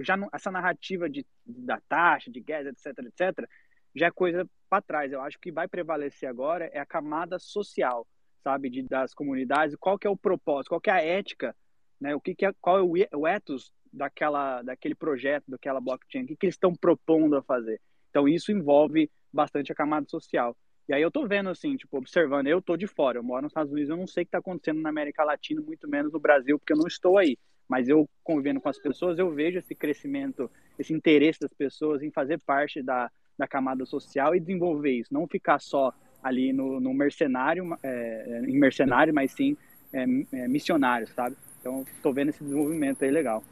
já 0.00 0.16
essa 0.32 0.50
narrativa 0.50 1.08
de, 1.08 1.26
da 1.46 1.80
taxa, 1.88 2.30
de 2.30 2.38
gas, 2.40 2.66
etc, 2.66 2.98
etc, 2.98 3.48
já 3.96 4.06
é 4.06 4.10
coisa 4.10 4.46
para 4.68 4.82
trás. 4.82 5.10
Eu 5.10 5.22
acho 5.22 5.38
que 5.40 5.50
vai 5.50 5.66
prevalecer 5.66 6.28
agora 6.28 6.66
é 6.66 6.78
a 6.78 6.86
camada 6.86 7.38
social, 7.38 8.06
sabe, 8.44 8.68
de, 8.68 8.82
das 8.82 9.14
comunidades, 9.14 9.74
qual 9.76 9.98
que 9.98 10.06
é 10.06 10.10
o 10.10 10.16
propósito, 10.16 10.68
qual 10.68 10.80
que 10.80 10.90
é 10.90 10.92
a 10.92 11.02
ética, 11.02 11.56
né? 11.98 12.14
O 12.14 12.20
que, 12.20 12.34
que 12.34 12.44
é, 12.44 12.52
qual 12.60 12.78
é 12.78 12.82
o, 12.82 12.92
o 13.18 13.26
ethos 13.26 13.72
daquela, 13.90 14.60
daquele 14.62 14.94
projeto, 14.94 15.44
daquela 15.48 15.80
blockchain, 15.80 16.24
o 16.24 16.26
que, 16.26 16.36
que 16.36 16.46
eles 16.46 16.54
estão 16.54 16.74
propondo 16.74 17.36
a 17.36 17.42
fazer. 17.42 17.80
Então 18.10 18.28
isso 18.28 18.52
envolve 18.52 19.10
bastante 19.32 19.72
a 19.72 19.74
camada 19.74 20.06
social. 20.08 20.56
E 20.88 20.92
aí 20.92 21.02
eu 21.02 21.10
tô 21.10 21.26
vendo 21.26 21.50
assim, 21.50 21.76
tipo, 21.76 21.98
observando, 21.98 22.48
eu 22.48 22.60
tô 22.60 22.76
de 22.76 22.86
fora, 22.86 23.18
eu 23.18 23.22
moro 23.22 23.42
nos 23.42 23.50
Estados 23.50 23.72
Unidos, 23.72 23.90
eu 23.90 23.96
não 23.96 24.06
sei 24.06 24.22
o 24.22 24.26
que 24.26 24.32
tá 24.32 24.38
acontecendo 24.38 24.80
na 24.80 24.88
América 24.88 25.22
Latina, 25.22 25.60
muito 25.60 25.88
menos 25.88 26.12
no 26.12 26.18
Brasil, 26.18 26.58
porque 26.58 26.72
eu 26.72 26.76
não 26.76 26.86
estou 26.86 27.16
aí. 27.16 27.38
Mas 27.68 27.88
eu 27.88 28.08
convivendo 28.24 28.60
com 28.60 28.68
as 28.68 28.78
pessoas, 28.78 29.16
eu 29.18 29.30
vejo 29.32 29.58
esse 29.58 29.74
crescimento, 29.74 30.50
esse 30.76 30.92
interesse 30.92 31.38
das 31.38 31.54
pessoas 31.54 32.02
em 32.02 32.10
fazer 32.10 32.40
parte 32.40 32.82
da, 32.82 33.08
da 33.38 33.46
camada 33.46 33.86
social 33.86 34.34
e 34.34 34.40
desenvolver 34.40 34.90
isso, 34.90 35.14
não 35.14 35.28
ficar 35.28 35.60
só 35.60 35.94
ali 36.22 36.52
no, 36.52 36.80
no 36.80 36.92
mercenário, 36.92 37.78
é, 37.82 38.42
em 38.46 38.58
mercenário, 38.58 39.14
mas 39.14 39.30
sim 39.32 39.56
é, 39.92 40.02
é, 40.32 40.48
missionário, 40.48 41.06
sabe? 41.14 41.36
Então, 41.60 41.84
tô 42.02 42.12
vendo 42.12 42.30
esse 42.30 42.42
desenvolvimento 42.42 43.04
aí 43.04 43.10
legal. 43.10 43.42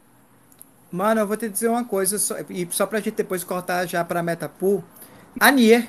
Mano, 0.91 1.21
eu 1.21 1.27
vou 1.27 1.37
te 1.37 1.47
dizer 1.47 1.69
uma 1.69 1.85
coisa, 1.85 2.17
só, 2.17 2.35
e 2.49 2.67
só 2.71 2.87
pra 2.87 2.99
gente 2.99 3.15
depois 3.15 3.43
cortar 3.43 3.85
já 3.85 4.03
pra 4.03 4.23
Metapool. 4.23 4.83
A 5.37 5.51
Nier, 5.51 5.87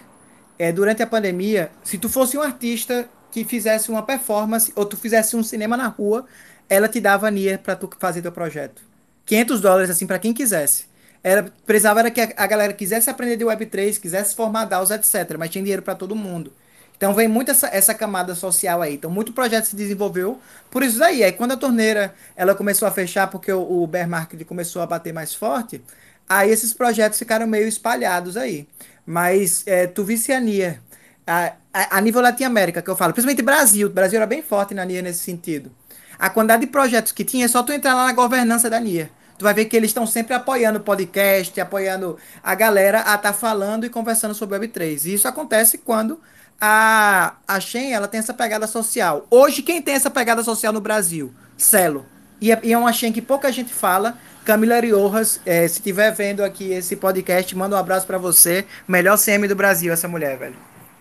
é, 0.59 0.73
durante 0.73 1.03
a 1.03 1.07
pandemia, 1.07 1.71
se 1.85 1.99
tu 1.99 2.09
fosse 2.09 2.37
um 2.37 2.43
artista 2.43 3.09
que 3.31 3.45
fizesse 3.45 3.91
uma 3.91 4.03
performance 4.03 4.73
ou 4.75 4.85
tu 4.85 4.97
fizesse 4.97 5.37
um 5.37 5.43
cinema 5.43 5.77
na 5.77 5.87
rua, 5.87 6.27
ela 6.69 6.89
te 6.89 7.01
dava 7.01 7.31
Nier 7.31 7.59
pra 7.59 7.77
tu 7.77 7.89
fazer 7.99 8.23
teu 8.23 8.33
projeto. 8.33 8.83
500 9.27 9.61
dólares, 9.61 9.91
assim, 9.91 10.07
pra 10.07 10.19
quem 10.19 10.33
quisesse. 10.33 10.91
Era, 11.23 11.45
precisava 11.67 12.01
era 12.01 12.11
que 12.11 12.21
a, 12.21 12.33
a 12.37 12.47
galera 12.47 12.73
quisesse 12.73 13.11
aprender 13.11 13.37
de 13.37 13.45
Web3, 13.45 14.01
quisesse 14.01 14.35
formar 14.35 14.65
DAOs, 14.65 14.91
etc. 14.91 15.37
Mas 15.39 15.51
tinha 15.51 15.63
dinheiro 15.63 15.83
pra 15.83 15.95
todo 15.95 16.17
mundo. 16.17 16.53
Então 16.97 17.15
vem 17.15 17.29
muito 17.29 17.51
essa, 17.51 17.67
essa 17.69 17.95
camada 17.95 18.35
social 18.35 18.83
aí. 18.83 18.95
Então 18.95 19.11
muito 19.11 19.33
projeto 19.33 19.65
se 19.65 19.77
desenvolveu 19.77 20.39
por 20.71 20.83
isso 20.83 20.99
daí. 20.99 21.25
Aí 21.25 21.33
quando 21.33 21.53
a 21.53 21.57
torneira 21.57 22.15
ela 22.37 22.55
começou 22.55 22.87
a 22.87 22.91
fechar 22.91 23.27
porque 23.29 23.51
o, 23.51 23.83
o 23.83 23.87
bear 23.87 24.09
market 24.09 24.45
começou 24.45 24.83
a 24.83 24.87
bater 24.87 25.13
mais 25.13 25.35
forte, 25.35 25.83
aí 26.29 26.51
esses 26.51 26.75
projetos 26.75 27.19
ficaram 27.19 27.47
meio 27.47 27.67
espalhados 27.67 28.37
aí. 28.37 28.69
Mas 29.11 29.65
é, 29.67 29.89
tu 29.89 30.05
visse 30.05 30.33
a 30.33 30.39
NIA, 30.39 30.81
a, 31.27 31.53
a, 31.73 32.01
nível 32.01 32.23
Latinoamérica 32.23 32.81
que 32.81 32.89
eu 32.89 32.95
falo, 32.95 33.13
principalmente 33.13 33.43
Brasil, 33.43 33.89
o 33.89 33.91
Brasil 33.91 34.19
era 34.19 34.27
bem 34.27 34.41
forte 34.41 34.73
na 34.73 34.85
NIA 34.85 35.03
nesse 35.03 35.19
sentido. 35.25 35.73
A 36.17 36.31
quantidade 36.31 36.61
de 36.61 36.69
projetos 36.69 37.11
que 37.11 37.25
tinha, 37.25 37.47
é 37.47 37.49
só 37.49 37.61
tu 37.65 37.73
entrar 37.73 37.93
lá 37.93 38.07
na 38.07 38.13
governança 38.13 38.71
da 38.71 38.79
NIA. 38.79 39.11
Tu 39.37 39.43
vai 39.43 39.53
ver 39.53 39.65
que 39.65 39.77
eles 39.77 39.91
estão 39.91 40.07
sempre 40.07 40.33
apoiando 40.33 40.79
o 40.79 40.83
podcast, 40.83 41.61
apoiando 41.61 42.19
a 42.41 42.55
galera 42.55 42.99
a 42.99 43.17
estar 43.17 43.19
tá 43.19 43.33
falando 43.33 43.85
e 43.85 43.91
conversando 43.91 44.33
sobre 44.33 44.57
Web3. 44.61 45.07
E 45.07 45.15
isso 45.15 45.27
acontece 45.27 45.79
quando 45.79 46.21
a, 46.61 47.35
a 47.49 47.59
Shen, 47.59 47.93
ela 47.93 48.07
tem 48.07 48.21
essa 48.21 48.33
pegada 48.33 48.69
social. 48.69 49.27
Hoje, 49.29 49.61
quem 49.61 49.83
tem 49.83 49.95
essa 49.95 50.11
pegada 50.11 50.45
social 50.45 50.73
no 50.73 50.81
Brasil? 50.81 51.35
Celo. 51.57 52.07
E 52.41 52.53
é, 52.53 52.61
e 52.63 52.73
é 52.73 52.79
uma 52.79 52.93
Shen 52.93 53.13
que 53.13 53.21
pouca 53.21 53.51
gente 53.51 53.75
fala. 53.75 54.17
Camila 54.45 54.81
Riojas, 54.81 55.41
é, 55.45 55.69
se 55.69 55.79
estiver 55.79 56.13
vendo 56.15 56.43
aqui 56.43 56.73
esse 56.73 56.97
podcast, 56.97 57.55
manda 57.57 57.77
um 57.77 57.79
abraço 57.79 58.07
para 58.07 58.19
você. 58.19 58.67
Melhor 58.89 59.19
CM 59.19 59.47
do 59.47 59.55
Brasil, 59.55 59.93
essa 59.93 60.09
mulher, 60.09 60.39
velho. 60.39 60.57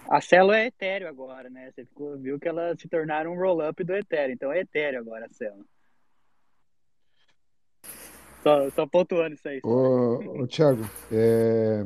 A 0.10 0.20
Celo 0.22 0.52
é 0.52 0.68
Ethereum 0.68 1.08
agora, 1.08 1.50
né? 1.50 1.72
Você 1.72 1.86
ficou, 1.86 2.18
viu 2.18 2.40
que 2.40 2.48
elas 2.48 2.80
se 2.80 2.88
tornaram 2.88 3.32
um 3.32 3.38
roll-up 3.38 3.84
do 3.84 3.96
Ethereum. 3.96 4.34
Então 4.34 4.52
é 4.52 4.62
Ethereum 4.62 5.02
agora 5.02 5.26
a 5.26 5.30
Celo. 5.30 5.66
Só, 8.44 8.70
só 8.72 8.88
pontuando 8.88 9.36
isso 9.36 9.48
aí. 9.48 9.60
Ô, 9.64 10.42
ô 10.42 10.48
Thiago, 10.48 10.90
é, 11.12 11.84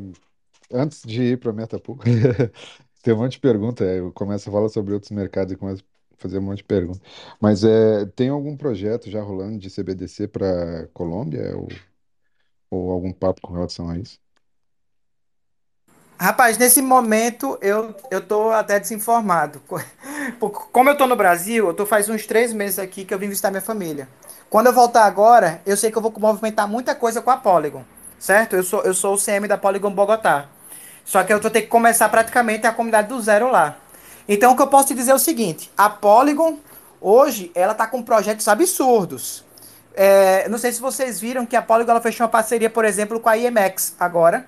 antes 0.72 1.02
de 1.04 1.34
ir 1.34 1.38
para 1.38 1.50
a 1.52 1.54
Metapool, 1.54 1.98
tem 3.04 3.14
um 3.14 3.18
monte 3.18 3.34
de 3.34 3.40
pergunta. 3.40 3.84
Eu 3.84 4.12
começo 4.12 4.50
a 4.50 4.52
falar 4.52 4.70
sobre 4.70 4.94
outros 4.94 5.12
mercados 5.12 5.54
e 5.54 5.58
começo 5.58 5.84
a 5.84 5.93
fazer 6.18 6.40
um 6.40 6.42
monte 6.42 6.58
de 6.58 6.64
perguntas. 6.64 7.02
Mas 7.40 7.64
é, 7.64 8.06
tem 8.16 8.30
algum 8.30 8.56
projeto 8.58 9.10
já 9.10 9.22
rolando 9.22 9.58
de 9.60 9.70
CBDC 9.70 10.28
para 10.28 10.88
Colômbia 10.94 11.56
ou, 11.58 11.68
ou 12.70 12.92
algum 12.92 13.12
papo 13.12 13.42
com 13.42 13.54
relação 13.54 13.90
a 13.90 13.98
isso? 13.98 14.20
Rapaz, 16.20 16.58
nesse 16.58 16.82
momento 16.82 17.58
eu, 17.62 17.94
eu 18.10 18.22
tô 18.22 18.50
até 18.52 18.80
desinformado. 18.80 19.62
Como 20.72 20.90
eu 20.90 20.98
tô 20.98 21.06
no 21.06 21.16
Brasil, 21.16 21.68
eu 21.68 21.74
tô 21.74 21.86
faz 21.86 22.08
uns 22.08 22.26
três 22.26 22.54
meses 22.54 22.80
aqui 22.80 23.04
que 23.04 23.14
eu 23.14 23.20
vim 23.20 23.28
visitar 23.28 23.52
minha 23.52 23.62
família. 23.62 24.08
Quando 24.50 24.68
eu 24.68 24.74
voltar 24.74 25.06
agora, 25.06 25.62
eu 25.66 25.76
sei 25.76 25.92
que 25.92 25.98
eu 25.98 26.02
vou 26.02 26.14
movimentar 26.18 26.68
muita 26.68 26.96
coisa 26.96 27.22
com 27.22 27.32
a 27.32 27.38
Polygon, 27.38 27.84
certo? 28.20 28.56
Eu 28.56 28.64
sou, 28.64 28.84
eu 28.84 28.94
sou 28.94 29.16
o 29.16 29.18
CM 29.18 29.48
da 29.48 29.58
Polygon 29.58 29.92
Bogotá. 29.92 30.48
Só 31.04 31.24
que 31.24 31.34
eu 31.34 31.42
vou 31.42 31.52
ter 31.52 31.64
que 31.64 31.68
começar 31.68 32.08
praticamente 32.08 32.66
a 32.66 32.72
comunidade 32.72 33.10
do 33.10 33.22
zero 33.22 33.52
lá. 33.52 33.78
Então 34.28 34.54
o 34.54 34.56
que 34.56 34.62
eu 34.62 34.68
posso 34.68 34.88
te 34.88 34.94
dizer 34.94 35.12
é 35.12 35.16
o 35.16 35.20
seguinte: 35.20 35.72
a 35.78 35.90
Polygon, 35.90 36.58
hoje, 37.02 37.52
ela 37.54 37.74
tá 37.74 37.88
com 37.88 38.02
projetos 38.02 38.48
absurdos. 38.48 39.44
É, 39.96 40.50
não 40.50 40.58
sei 40.58 40.72
se 40.72 40.82
vocês 40.82 41.20
viram 41.20 41.46
que 41.46 41.56
a 41.56 41.62
Polygon 41.62 41.92
ela 41.92 42.02
fechou 42.02 42.26
uma 42.26 42.32
parceria, 42.32 42.70
por 42.70 42.86
exemplo, 42.86 43.20
com 43.20 43.30
a 43.30 43.38
IMX 43.38 43.96
agora. 44.00 44.48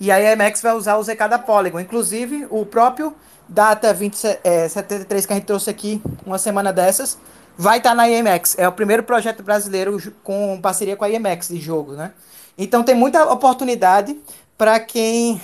E 0.00 0.10
a 0.10 0.20
IMX 0.20 0.60
vai 0.60 0.74
usar 0.74 0.96
o 0.96 1.02
ZK 1.02 1.28
da 1.30 1.38
Polygon. 1.38 1.78
Inclusive, 1.78 2.46
o 2.50 2.66
próprio 2.66 3.14
Data 3.48 3.92
2073 3.92 5.26
que 5.26 5.32
a 5.32 5.36
gente 5.36 5.44
trouxe 5.44 5.70
aqui 5.70 6.02
uma 6.24 6.38
semana 6.38 6.72
dessas 6.72 7.18
vai 7.56 7.78
estar 7.78 7.94
na 7.94 8.08
IMX. 8.08 8.56
É 8.58 8.66
o 8.66 8.72
primeiro 8.72 9.02
projeto 9.02 9.42
brasileiro 9.42 10.00
com 10.24 10.58
parceria 10.60 10.96
com 10.96 11.04
a 11.04 11.10
IMX 11.10 11.48
de 11.48 11.58
jogo, 11.58 11.92
né? 11.92 12.12
Então 12.56 12.82
tem 12.82 12.94
muita 12.94 13.30
oportunidade 13.30 14.18
para 14.56 14.80
quem 14.80 15.40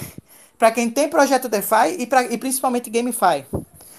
para 0.58 0.70
quem 0.70 0.90
tem 0.90 1.08
projeto 1.08 1.48
DeFi 1.48 1.96
e, 1.98 2.06
pra, 2.06 2.24
e 2.24 2.36
principalmente 2.36 2.90
GameFi. 2.90 3.46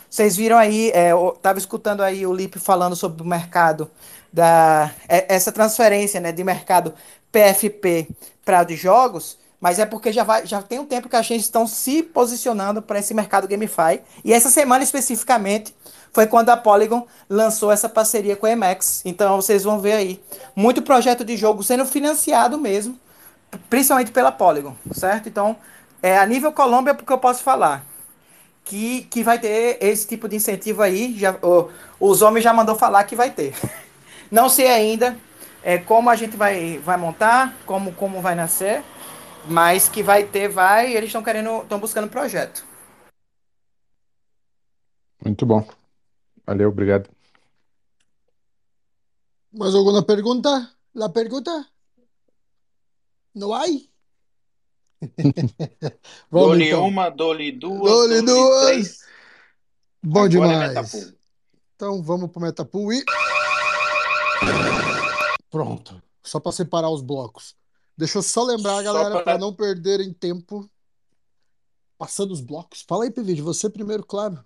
Vocês 0.10 0.36
viram 0.36 0.58
aí, 0.58 0.92
é, 0.94 1.12
eu 1.12 1.38
tava 1.42 1.60
escutando 1.60 2.02
aí 2.02 2.26
o 2.26 2.34
Lipe 2.34 2.60
falando 2.60 2.96
sobre 2.96 3.22
o 3.22 3.26
mercado 3.26 3.90
da 4.34 4.92
é- 5.08 5.36
essa 5.36 5.52
transferência, 5.52 6.20
né, 6.20 6.32
de 6.32 6.44
mercado 6.44 6.94
PFP 7.32 8.08
para 8.44 8.64
de 8.64 8.76
jogos, 8.76 9.38
mas 9.62 9.78
é 9.78 9.86
porque 9.86 10.12
já 10.12 10.24
vai, 10.24 10.46
já 10.46 10.62
tem 10.62 10.80
um 10.80 10.86
tempo 10.86 11.08
que 11.10 11.16
a 11.16 11.22
gente 11.22 11.42
estão 11.42 11.68
se 11.68 12.02
posicionando 12.02 12.82
para 12.82 13.00
esse 13.00 13.14
mercado 13.14 13.48
GameFi. 13.48 14.02
E 14.24 14.34
essa 14.34 14.50
semana 14.50 14.84
especificamente 14.84 15.76
foi 16.12 16.26
quando 16.26 16.50
a 16.50 16.58
Polygon 16.58 17.06
lançou 17.30 17.72
essa 17.72 17.88
parceria 17.88 18.36
com 18.36 18.46
a 18.46 18.52
Emacs. 18.52 19.02
Então 19.06 19.36
vocês 19.36 19.64
vão 19.64 19.80
ver 19.80 19.94
aí 19.94 20.24
muito 20.56 20.82
projeto 20.82 21.24
de 21.24 21.38
jogo 21.38 21.62
sendo 21.62 21.86
financiado 21.86 22.58
mesmo, 22.58 22.98
principalmente 23.70 24.12
pela 24.12 24.32
Polygon, 24.32 24.76
certo? 24.94 25.30
Então, 25.30 25.56
é 26.02 26.18
a 26.18 26.26
nível 26.26 26.52
Colômbia 26.52 26.94
porque 26.94 27.12
eu 27.12 27.18
posso 27.18 27.44
falar 27.44 27.86
que, 28.64 29.04
que 29.04 29.24
vai 29.24 29.40
ter 29.40 29.78
esse 29.82 30.08
tipo 30.08 30.28
de 30.28 30.36
incentivo 30.36 30.82
aí. 30.82 31.18
Já, 31.18 31.34
o- 31.42 31.70
os 32.00 32.22
homens 32.22 32.44
já 32.44 32.54
mandou 32.54 32.76
falar 32.76 33.04
que 33.06 33.16
vai 33.16 33.32
ter. 33.32 33.54
Não 34.32 34.48
sei 34.50 34.68
ainda 34.70 35.18
é, 35.64 35.78
como 35.78 36.10
a 36.10 36.16
gente 36.16 36.38
vai, 36.38 36.78
vai 36.78 36.98
montar, 36.98 37.56
como, 37.66 37.92
como 37.94 38.22
vai 38.22 38.36
nascer, 38.36 38.84
mas 39.48 39.90
que 39.90 40.04
vai 40.04 40.24
ter, 40.24 40.48
vai. 40.48 40.94
Eles 40.94 41.10
estão 41.10 41.24
querendo, 41.24 41.62
estão 41.64 41.80
buscando 41.80 42.08
projeto. 42.10 42.64
Muito 45.24 45.46
bom. 45.46 45.68
Valeu, 46.46 46.70
obrigado. 46.70 47.10
¿Más 49.52 49.74
alguna 49.76 50.04
pregunta? 50.06 50.76
¿La 50.94 51.12
pregunta? 51.12 51.70
¿No 53.34 53.56
hay? 53.56 53.89
Dou-lhe 56.32 56.68
então. 56.68 56.88
uma, 56.88 57.10
dou-lhe 57.10 57.52
duas, 57.52 57.92
Dou-lhe 57.92 58.22
dou-lhe 58.22 58.26
duas. 58.26 58.66
três. 58.66 59.00
Bom 60.04 60.24
Agora 60.24 60.28
é 60.28 60.30
demais. 60.30 60.68
Metapool. 60.70 61.20
Então 61.76 62.04
vamos 62.04 62.32
pro 62.32 62.42
Metapool 62.42 62.94
e. 62.94 63.04
Pronto. 65.50 66.02
Só 66.24 66.40
para 66.40 66.52
separar 66.52 66.90
os 66.90 67.02
blocos. 67.02 67.56
Deixa 67.98 68.18
eu 68.18 68.22
só 68.22 68.44
lembrar, 68.44 68.82
galera, 68.84 69.24
para 69.24 69.38
não 69.38 69.54
perderem 69.54 70.14
tempo 70.14 70.70
passando 71.98 72.32
os 72.32 72.40
blocos. 72.40 72.82
Fala 72.88 73.04
aí, 73.04 73.12
PV, 73.12 73.42
você 73.42 73.70
primeiro, 73.70 74.06
claro. 74.06 74.44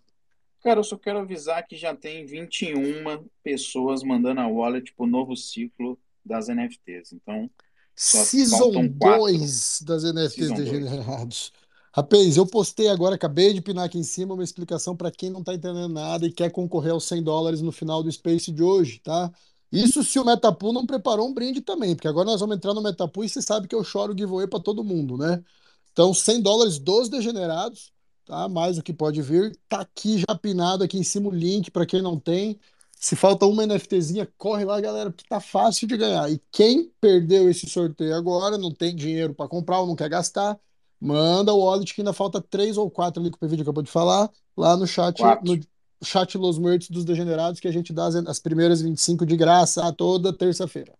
Cara, 0.64 0.80
eu 0.80 0.84
só 0.84 0.97
quero 0.97 1.20
avisar 1.20 1.68
que 1.68 1.76
já 1.76 1.95
tem 1.95 2.26
21 2.26 3.28
pessoas 3.43 4.01
mandando 4.01 4.41
a 4.41 4.47
wallet 4.47 4.93
pro 4.93 5.06
novo 5.06 5.36
ciclo 5.36 5.99
das 6.26 6.47
NFTs. 6.47 7.12
Então, 7.14 7.49
só 7.96 8.26
Season 8.26 8.48
faltam 8.48 8.89
quatro. 9.00 9.30
2 9.30 9.82
das 9.84 10.04
NFTs 10.04 10.34
Season 10.34 10.62
dois. 10.62 10.88
degenerados. 10.88 11.52
Rapaz, 11.96 12.38
eu 12.38 12.48
postei 12.48 12.88
agora, 12.89 13.16
acabei 13.16 13.54
de 13.54 13.62
pinar 13.62 13.86
aqui 13.86 14.00
em 14.00 14.04
cima 14.04 14.34
uma 14.34 14.44
explicação 14.44 14.96
para 14.96 15.12
quem 15.12 15.30
não 15.30 15.44
tá 15.44 15.54
entendendo 15.54 15.89
nada 15.94 16.26
e 16.26 16.32
quer 16.32 16.50
concorrer 16.52 16.91
aos 16.91 17.04
100 17.06 17.22
dólares 17.24 17.62
no 17.62 17.72
final 17.72 18.02
do 18.02 18.12
Space 18.12 18.52
de 18.52 18.64
hoje, 18.64 19.00
tá? 19.00 19.32
Isso 19.72 20.04
se 20.04 20.20
o 20.20 20.26
Metapool 20.26 20.74
não 20.74 20.86
preparou 20.88 21.28
um 21.28 21.34
brinde 21.34 21.62
também, 21.62 21.96
porque 21.96 22.08
agora 22.08 22.26
nós 22.26 22.39
vamos 22.39 22.56
entrar 22.56 22.74
no 22.74 22.82
Metapool 22.82 23.24
e 23.26 23.30
você 23.30 23.41
sabe 23.41 23.68
que 23.68 23.76
eu 23.76 23.84
choro 23.84 24.18
giveaway 24.18 24.48
para 24.48 24.60
todo 24.60 24.84
mundo, 24.84 25.18
né? 25.18 25.44
Então, 25.91 26.14
100 26.14 26.41
dólares 26.41 26.80
dos 26.80 27.10
degenerados, 27.10 27.91
tá? 28.26 28.50
Mais 28.50 28.78
o 28.78 28.84
que 28.84 28.94
pode 28.94 29.22
vir. 29.22 29.56
Tá 29.70 29.82
aqui 29.82 30.20
já 30.20 30.36
pinado 30.36 30.84
aqui 30.84 30.98
em 30.98 31.04
cima 31.04 31.30
o 31.30 31.32
link 31.32 31.70
para 31.72 31.86
quem 31.86 32.02
não 32.02 32.20
tem. 32.20 32.60
Se 33.04 33.18
falta 33.18 33.45
uma 33.45 33.66
NFTzinha, 33.66 34.26
corre 34.38 34.64
lá, 34.64 34.80
galera, 34.80 35.12
porque 35.12 35.28
tá 35.28 35.41
fácil 35.41 35.86
de 35.86 35.97
ganhar. 35.97 36.32
E 36.32 36.41
quem 36.49 36.89
perdeu 37.01 37.49
esse 37.49 37.68
sorteio 37.68 38.16
agora, 38.16 38.58
não 38.58 38.74
tem 38.74 38.95
dinheiro 38.95 39.34
para 39.34 39.45
comprar 39.45 39.82
ou 39.82 39.88
não 39.88 39.93
quer 39.93 40.08
gastar, 40.08 40.58
manda 41.01 41.54
o 41.54 41.60
wallet 41.66 41.93
que 41.93 41.99
ainda 41.99 42.14
falta 42.14 42.39
três 42.39 42.78
ou 42.78 42.89
quatro 42.89 43.22
ali 43.22 43.30
que 43.30 43.36
o 43.36 43.39
PVD 43.41 43.64
acabou 43.64 43.84
de 43.84 43.91
falar, 43.91 44.30
lá 44.56 44.78
no 44.78 44.88
chat, 44.88 45.18
Quatro. 45.18 45.54
no 45.54 45.62
chat 46.01 46.38
Los 46.38 46.58
Muertos 46.58 46.89
dos 46.89 47.04
Degenerados, 47.04 47.60
que 47.60 47.68
a 47.68 47.74
gente 47.74 47.91
dá 47.91 48.06
as, 48.06 48.16
as 48.16 48.39
primeiras 48.39 48.82
25 48.82 49.26
de 49.26 49.36
graça 49.36 49.91
toda 49.91 50.32
terça-feira. 50.32 50.93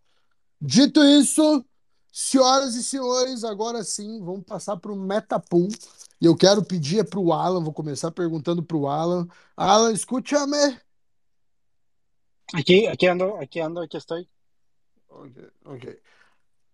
Dito 0.60 1.02
isso, 1.02 1.64
senhoras 2.12 2.76
e 2.76 2.84
senhores, 2.84 3.46
agora 3.46 3.82
sim, 3.82 4.20
vamos 4.20 4.44
passar 4.44 4.76
para 4.76 4.92
o 4.92 4.96
Metapool. 4.98 5.70
E 6.20 6.26
eu 6.26 6.36
quero 6.36 6.66
pedir 6.66 7.00
é 7.00 7.04
para 7.06 7.22
o 7.22 7.32
Alan, 7.32 7.64
vou 7.64 7.72
começar 7.72 8.12
perguntando 8.12 8.62
para 8.62 8.76
o 8.76 8.90
Alan. 8.90 9.26
Alan, 9.56 9.94
escúchame. 9.94 10.78
Aquí, 12.54 12.88
aquí 12.88 13.08
ando, 13.08 13.36
aquí 13.38 13.60
ando, 13.60 13.82
aquí 13.82 13.98
estoy. 13.98 14.30
Ok, 15.10 15.52
ok. 15.66 16.00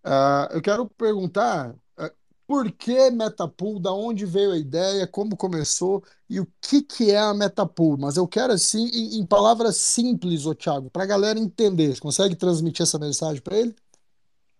Ah, 0.03 0.49
eu 0.51 0.61
quero 0.61 0.86
perguntar 0.89 1.73
ah, 1.97 2.11
por 2.45 2.69
que 2.71 3.09
Metapool, 3.09 3.80
da 3.80 3.93
onde 3.93 4.25
veio 4.25 4.51
a 4.51 4.57
ideia, 4.57 5.07
como 5.07 5.38
começou 5.38 6.03
e 6.30 6.39
o 6.39 6.47
que 6.61 6.82
que 6.82 7.11
é 7.11 7.17
a 7.17 7.34
Metapool. 7.34 7.97
Mas 7.97 8.17
eu 8.17 8.28
quero 8.28 8.54
assim, 8.54 8.89
em, 8.93 9.20
em 9.20 9.25
palavras 9.25 9.78
simples, 9.78 10.45
ô 10.45 10.54
Thiago, 10.54 10.89
para 10.89 11.04
a 11.04 11.08
galera 11.08 11.39
entender. 11.39 11.95
Você 11.95 12.01
consegue 12.01 12.36
transmitir 12.36 12.83
essa 12.83 12.99
mensagem 12.99 13.41
para 13.41 13.58
ele? 13.58 13.75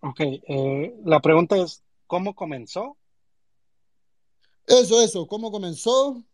Ok, 0.02 0.20
eh, 0.48 0.94
la 1.04 1.20
pregunta 1.20 1.58
es, 1.58 1.82
¿cómo 2.06 2.34
comenzó? 2.34 2.96
Eso, 4.66 5.00
eso, 5.00 5.26
como 5.26 5.50
começou 5.50 6.24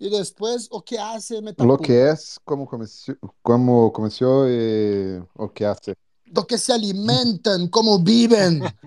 e 0.00 0.08
depois 0.08 0.66
o 0.70 0.80
que 0.80 0.96
hace 0.96 1.34
Lo 1.36 1.42
Metapool. 1.42 1.78
que 1.80 2.10
es, 2.10 2.40
cómo 2.44 2.66
comenzó, 2.66 3.12
cómo 3.42 3.92
comenzó 3.92 4.48
y 4.48 5.22
o 5.34 5.52
qué 5.52 5.66
hace. 5.66 5.94
Do 6.24 6.46
que 6.46 6.56
se 6.56 6.72
alimentam, 6.72 7.68
como 7.68 7.98
vivem. 7.98 8.62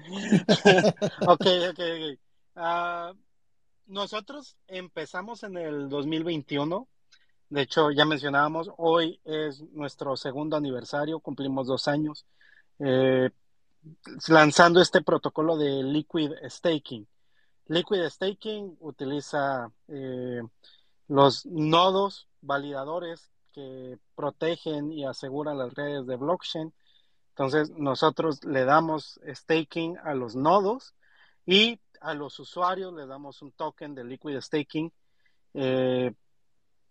Ok, 1.28 1.46
ok, 1.70 1.80
ok. 1.80 2.20
Ah, 2.56 3.14
nosotros 3.86 4.58
empezamos 4.68 5.44
en 5.44 5.58
el 5.58 5.90
2021. 5.90 6.88
De 7.50 7.62
hecho, 7.62 7.92
ya 7.92 8.06
mencionábamos, 8.06 8.72
hoy 8.78 9.20
es 9.24 9.62
nuestro 9.74 10.18
segundo 10.18 10.58
aniversario, 10.58 11.20
cumplimos 11.20 11.68
dos 11.68 11.88
años, 11.88 12.26
eh, 12.80 13.30
lanzando 14.28 14.82
este 14.82 15.04
protocolo 15.04 15.58
de 15.58 15.84
liquid 15.84 16.32
staking. 16.50 17.08
Liquid 17.68 18.10
staking 18.10 18.78
utiliza 18.80 19.72
eh, 19.88 20.42
los 21.08 21.46
nodos 21.46 22.28
validadores 22.42 23.32
que 23.52 24.00
protegen 24.16 24.92
y 24.92 25.06
aseguran 25.06 25.58
las 25.58 25.74
redes 25.74 26.06
de 26.08 26.16
blockchain. 26.16 26.74
Entonces, 27.30 27.72
nosotros 27.72 28.44
le 28.44 28.66
damos 28.66 29.20
staking 29.28 29.98
a 30.04 30.14
los 30.14 30.36
nodos 30.36 30.94
y 31.46 31.80
a 32.02 32.14
los 32.14 32.40
usuarios 32.40 32.94
le 32.94 33.06
damos 33.08 33.42
un 33.42 33.52
token 33.52 33.96
de 33.96 34.04
liquid 34.04 34.40
staking 34.40 34.92
eh, 35.54 36.14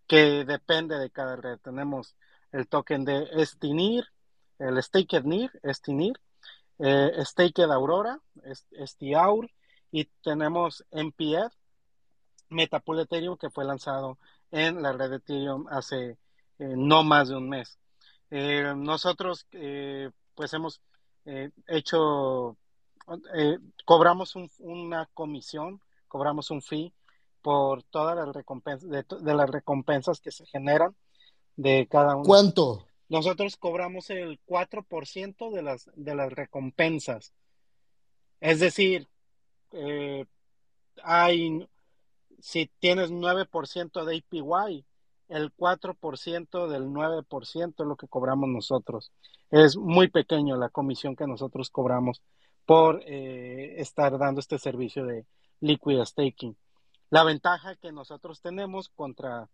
que 0.07 0.45
depende 0.45 0.99
de 0.99 1.11
cada 1.11 1.37
red. 1.37 1.59
Tenemos 1.59 2.17
el 2.51 2.69
token 2.69 3.05
de 3.05 3.29
Estinir, 3.33 4.05
el 4.59 4.83
Staked 4.83 5.25
NIR, 5.25 5.51
Estinir, 5.63 6.15
eh, 6.79 7.13
Staked 7.25 7.71
Aurora, 7.71 8.21
Estiaur, 8.73 9.51
y 9.91 10.07
tenemos 10.23 10.85
NPF 10.91 11.55
Metapool 12.53 13.01
Ethereum 13.01 13.37
que 13.37 13.51
fue 13.51 13.65
lanzado 13.65 14.19
en 14.51 14.83
la 14.83 14.93
red 14.93 15.11
de 15.11 15.17
Ethereum 15.17 15.67
hace 15.69 16.19
eh, 16.59 16.75
no 16.77 17.03
más 17.03 17.29
de 17.29 17.37
un 17.37 17.49
mes. 17.49 17.79
Eh, 18.31 18.73
nosotros 18.77 19.47
eh, 19.53 20.11
pues 20.35 20.53
hemos 20.55 20.81
hecho, 21.69 22.57
cobramos 23.85 24.35
un- 24.35 24.51
una 24.59 25.09
comisión, 25.15 25.81
cobramos 26.09 26.51
un 26.51 26.63
fee 26.63 26.93
por 27.43 27.83
todas 27.85 28.17
las 28.17 28.35
recompensas, 28.35 28.89
de, 28.89 29.35
las 29.35 29.49
recompensas 29.51 30.21
que 30.21 30.31
se 30.33 30.47
generan 30.47 30.97
de 31.57 31.87
cada 31.89 32.17
uno. 32.17 32.25
¿Cuánto? 32.25 32.87
Nosotros 33.09 33.57
cobramos 33.57 34.11
el 34.11 34.41
4% 34.47 35.51
de 35.51 35.63
las, 35.63 35.91
de 35.95 36.15
las 36.15 36.33
recompensas. 36.33 37.33
Es 38.41 38.59
decir, 38.59 39.07
hay, 41.05 41.69
si 42.43 42.69
tienes 42.81 43.13
9% 43.13 44.05
de 44.05 44.17
APY, 44.17 44.85
el 45.29 45.55
4% 45.55 46.67
del 46.67 46.87
9% 46.87 47.75
es 47.79 47.87
lo 47.87 47.97
que 47.97 48.09
cobramos 48.09 48.49
nosotros. 48.49 49.13
Es 49.49 49.77
muy 49.77 50.09
pequeño 50.09 50.57
la 50.57 50.69
comisión 50.69 51.15
que 51.15 51.29
nosotros 51.29 51.71
cobramos 51.71 52.21
por 52.67 53.01
eh, 53.07 53.81
estar 53.81 54.19
dando 54.19 54.41
este 54.41 54.59
servicio 54.59 55.07
de 55.07 55.25
liquid 55.61 56.05
staking. 56.05 56.57
La 57.11 57.23
ventaja 57.23 57.77
que 57.77 57.93
nosotros 57.93 58.41
tenemos 58.41 58.89
contra 58.89 59.49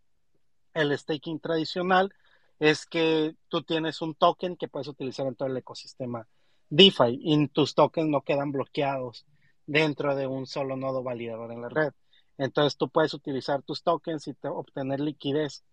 el 0.73 0.97
staking 0.97 1.40
tradicional 1.40 2.15
es 2.59 2.86
que 2.86 3.36
tú 3.48 3.62
tienes 3.65 4.01
un 4.01 4.15
token 4.15 4.56
que 4.56 4.69
puedes 4.69 4.89
utilizar 4.89 5.27
en 5.27 5.35
todo 5.35 5.48
el 5.48 5.56
ecosistema 5.59 6.27
DeFi 6.70 7.20
y 7.20 7.48
tus 7.48 7.74
tokens 7.74 8.09
no 8.09 8.23
quedan 8.23 8.51
bloqueados 8.51 9.27
dentro 9.66 10.16
de 10.16 10.27
un 10.27 10.47
solo 10.47 10.74
nodo 10.74 11.02
validador 11.02 11.52
en 11.52 11.60
la 11.60 11.69
red. 11.69 11.93
Entonces 12.39 12.77
tú 12.77 12.89
puedes 12.89 13.12
utilizar 13.15 13.62
tus 13.62 13.82
tokens 13.82 14.27
y 14.28 14.35
te- 14.35 14.48
obtener 14.48 15.01
liquidez 15.01 15.65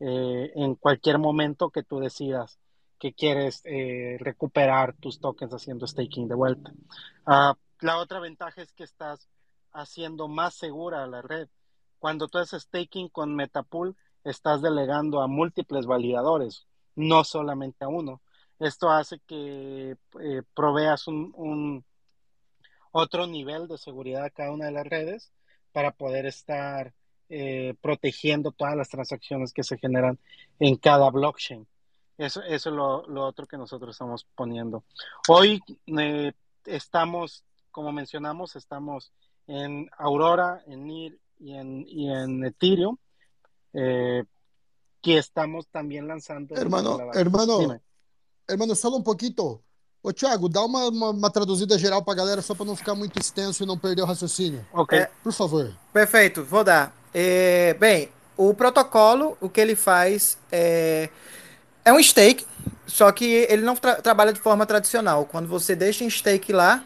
eh, 0.00 0.50
en 0.54 0.74
cualquier 0.74 1.18
momento 1.18 1.70
que 1.70 1.82
tú 1.82 2.00
decidas 2.00 2.58
que 2.98 3.12
quieres 3.12 3.60
eh, 3.64 4.16
recuperar 4.20 4.94
tus 4.94 5.20
tokens 5.20 5.52
haciendo 5.52 5.86
staking 5.86 6.28
de 6.28 6.34
vuelta. 6.34 6.72
Ah, 7.26 7.54
la 7.80 7.98
otra 7.98 8.20
ventaja 8.20 8.62
es 8.62 8.72
que 8.72 8.84
estás 8.84 9.28
haciendo 9.72 10.28
más 10.28 10.54
segura 10.54 11.06
la 11.06 11.20
red. 11.20 11.48
Cuando 11.98 12.28
tú 12.28 12.38
haces 12.38 12.62
staking 12.62 13.08
con 13.10 13.34
Metapool, 13.34 13.96
estás 14.24 14.62
delegando 14.62 15.20
a 15.20 15.26
múltiples 15.26 15.86
validadores, 15.86 16.66
no 16.94 17.22
solamente 17.24 17.84
a 17.84 17.88
uno. 17.88 18.22
Esto 18.58 18.88
hace 18.90 19.20
que 19.20 19.96
eh, 20.20 20.42
proveas 20.54 21.06
un 21.06 21.84
otro 22.92 23.26
nivel 23.26 23.68
de 23.68 23.76
seguridad 23.76 24.24
a 24.24 24.30
cada 24.30 24.52
una 24.52 24.66
de 24.66 24.72
las 24.72 24.86
redes 24.86 25.32
para 25.76 25.90
poder 25.90 26.24
estar 26.24 26.94
eh, 27.28 27.74
protegiendo 27.82 28.50
todas 28.50 28.74
las 28.74 28.88
transacciones 28.88 29.52
que 29.52 29.62
se 29.62 29.76
generan 29.76 30.18
en 30.58 30.76
cada 30.76 31.10
blockchain. 31.10 31.66
Eso, 32.16 32.40
eso 32.44 32.70
es 32.70 32.74
lo, 32.74 33.06
lo 33.08 33.26
otro 33.26 33.46
que 33.46 33.58
nosotros 33.58 33.94
estamos 33.94 34.26
poniendo. 34.34 34.84
Hoy 35.28 35.60
eh, 35.98 36.32
estamos, 36.64 37.44
como 37.70 37.92
mencionamos, 37.92 38.56
estamos 38.56 39.12
en 39.46 39.90
Aurora, 39.98 40.64
en 40.66 40.86
NIR 40.86 41.18
y 41.40 41.52
en, 41.52 41.84
y 41.86 42.10
en 42.10 42.42
Ethereum. 42.42 42.96
Eh, 43.74 44.24
que 45.02 45.18
estamos 45.18 45.68
también 45.68 46.08
lanzando. 46.08 46.56
Hermano, 46.56 47.12
hermano, 47.12 47.58
Dime. 47.58 47.80
hermano, 48.48 48.74
só 48.74 48.88
um 48.96 49.02
pouquinho. 49.02 49.62
Ô, 50.02 50.12
Thiago, 50.12 50.48
dá 50.48 50.62
uma, 50.64 50.84
uma, 50.88 51.10
uma 51.10 51.30
traduzida 51.30 51.76
geral 51.78 52.02
pra 52.02 52.14
galera 52.14 52.40
só 52.40 52.54
pra 52.54 52.64
não 52.64 52.76
ficar 52.76 52.94
muito 52.94 53.18
extenso 53.18 53.62
e 53.62 53.66
não 53.66 53.76
perder 53.76 54.02
o 54.02 54.06
raciocínio. 54.06 54.64
Ok. 54.72 54.98
É. 54.98 55.10
Por 55.22 55.32
favor. 55.32 55.72
Perfeito, 55.92 56.44
vou 56.44 56.62
dar. 56.62 56.94
É, 57.12 57.74
bem, 57.74 58.08
o 58.36 58.54
protocolo, 58.54 59.36
o 59.40 59.48
que 59.48 59.60
ele 59.60 59.74
faz 59.74 60.38
é, 60.52 61.08
é 61.84 61.92
um 61.92 62.00
stake, 62.00 62.46
só 62.86 63.10
que 63.10 63.24
ele 63.48 63.62
não 63.62 63.74
tra- 63.74 63.96
trabalha 63.96 64.32
de 64.32 64.38
forma 64.38 64.64
tradicional. 64.64 65.24
Quando 65.24 65.48
você 65.48 65.74
deixa 65.74 66.04
em 66.04 66.10
stake 66.10 66.52
lá, 66.52 66.84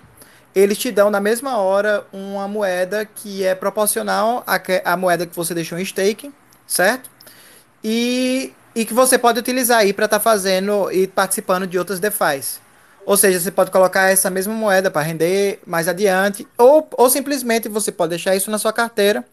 eles 0.54 0.78
te 0.78 0.90
dão 0.90 1.10
na 1.10 1.20
mesma 1.20 1.58
hora 1.58 2.06
uma 2.12 2.48
moeda 2.48 3.04
que 3.04 3.44
é 3.44 3.54
proporcional 3.54 4.42
à, 4.46 4.58
que- 4.58 4.80
à 4.82 4.96
moeda 4.96 5.26
que 5.26 5.36
você 5.36 5.52
deixou 5.52 5.78
em 5.78 5.84
stake, 5.84 6.32
certo? 6.66 7.10
E, 7.84 8.54
e 8.74 8.86
que 8.86 8.94
você 8.94 9.18
pode 9.18 9.38
utilizar 9.38 9.80
aí 9.80 9.92
para 9.92 10.06
estar 10.06 10.20
fazendo 10.20 10.90
e 10.90 11.06
participando 11.06 11.66
de 11.66 11.78
outras 11.78 12.00
DeFi's. 12.00 12.60
Ou 13.06 13.16
seja, 13.16 13.40
você 13.40 13.50
pode 13.50 13.70
colocar 13.70 14.10
essa 14.10 14.30
mesma 14.30 14.54
moeda 14.54 14.90
para 14.90 15.02
render 15.02 15.60
mais 15.66 15.88
adiante, 15.88 16.46
ou, 16.58 16.88
ou 16.96 17.10
simplesmente 17.10 17.68
você 17.68 17.90
pode 17.90 18.10
deixar 18.10 18.36
isso 18.36 18.50
na 18.50 18.58
sua 18.58 18.72
carteira 18.72 19.24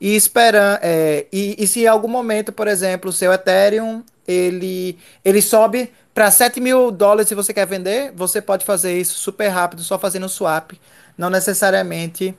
e 0.00 0.14
esperar. 0.14 0.78
é, 0.82 1.26
e, 1.32 1.56
e 1.58 1.66
se 1.66 1.82
em 1.82 1.86
algum 1.86 2.08
momento, 2.08 2.52
por 2.52 2.68
exemplo, 2.68 3.10
o 3.10 3.12
seu 3.12 3.32
Ethereum 3.32 4.02
ele, 4.26 4.98
ele 5.24 5.40
sobe 5.42 5.90
para 6.14 6.30
7 6.30 6.60
mil 6.60 6.90
dólares 6.90 7.28
se 7.28 7.34
você 7.34 7.52
quer 7.54 7.66
vender, 7.66 8.12
você 8.14 8.40
pode 8.40 8.64
fazer 8.64 8.98
isso 8.98 9.14
super 9.18 9.48
rápido, 9.48 9.82
só 9.82 9.98
fazendo 9.98 10.28
swap, 10.28 10.72
não 11.16 11.30
necessariamente 11.30 12.34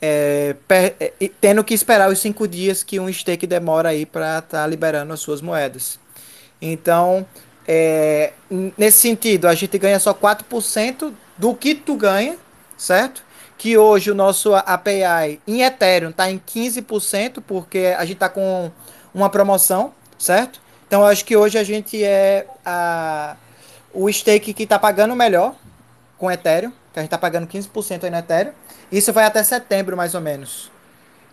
é, 0.00 0.56
per- 0.68 0.94
é, 1.00 1.12
e 1.20 1.28
tendo 1.28 1.62
que 1.64 1.74
esperar 1.74 2.10
os 2.10 2.18
cinco 2.18 2.46
dias 2.48 2.82
que 2.82 2.98
um 3.00 3.12
stake 3.12 3.46
demora 3.46 3.90
aí 3.90 4.04
para 4.04 4.38
estar 4.38 4.66
liberando 4.66 5.12
as 5.12 5.20
suas 5.20 5.40
moedas. 5.40 5.98
Então, 6.60 7.26
é, 7.66 8.32
nesse 8.76 8.98
sentido, 8.98 9.46
a 9.46 9.54
gente 9.54 9.76
ganha 9.78 9.98
só 10.00 10.12
4% 10.14 11.12
do 11.38 11.54
que 11.54 11.74
tu 11.74 11.94
ganha, 11.96 12.36
certo? 12.76 13.22
Que 13.56 13.76
hoje 13.78 14.10
o 14.10 14.14
nosso 14.14 14.54
API 14.54 15.40
em 15.46 15.62
Ethereum 15.62 16.10
está 16.10 16.30
em 16.30 16.38
15%, 16.38 17.42
porque 17.46 17.94
a 17.96 18.04
gente 18.04 18.14
está 18.14 18.28
com 18.28 18.70
uma 19.14 19.30
promoção, 19.30 19.92
certo? 20.18 20.60
Então, 20.86 21.04
acho 21.06 21.24
que 21.24 21.36
hoje 21.36 21.56
a 21.58 21.64
gente 21.64 22.02
é 22.02 22.46
a, 22.66 23.36
o 23.94 24.10
stake 24.12 24.52
que 24.52 24.64
está 24.64 24.78
pagando 24.78 25.14
melhor 25.14 25.54
com 26.18 26.30
Ethereum, 26.30 26.70
que 26.92 26.98
a 26.98 27.02
gente 27.02 27.08
está 27.08 27.18
pagando 27.18 27.46
15% 27.46 28.04
aí 28.04 28.10
no 28.10 28.18
Ethereum. 28.18 28.52
Isso 28.90 29.12
vai 29.12 29.24
até 29.24 29.42
setembro, 29.42 29.96
mais 29.96 30.14
ou 30.14 30.20
menos. 30.20 30.70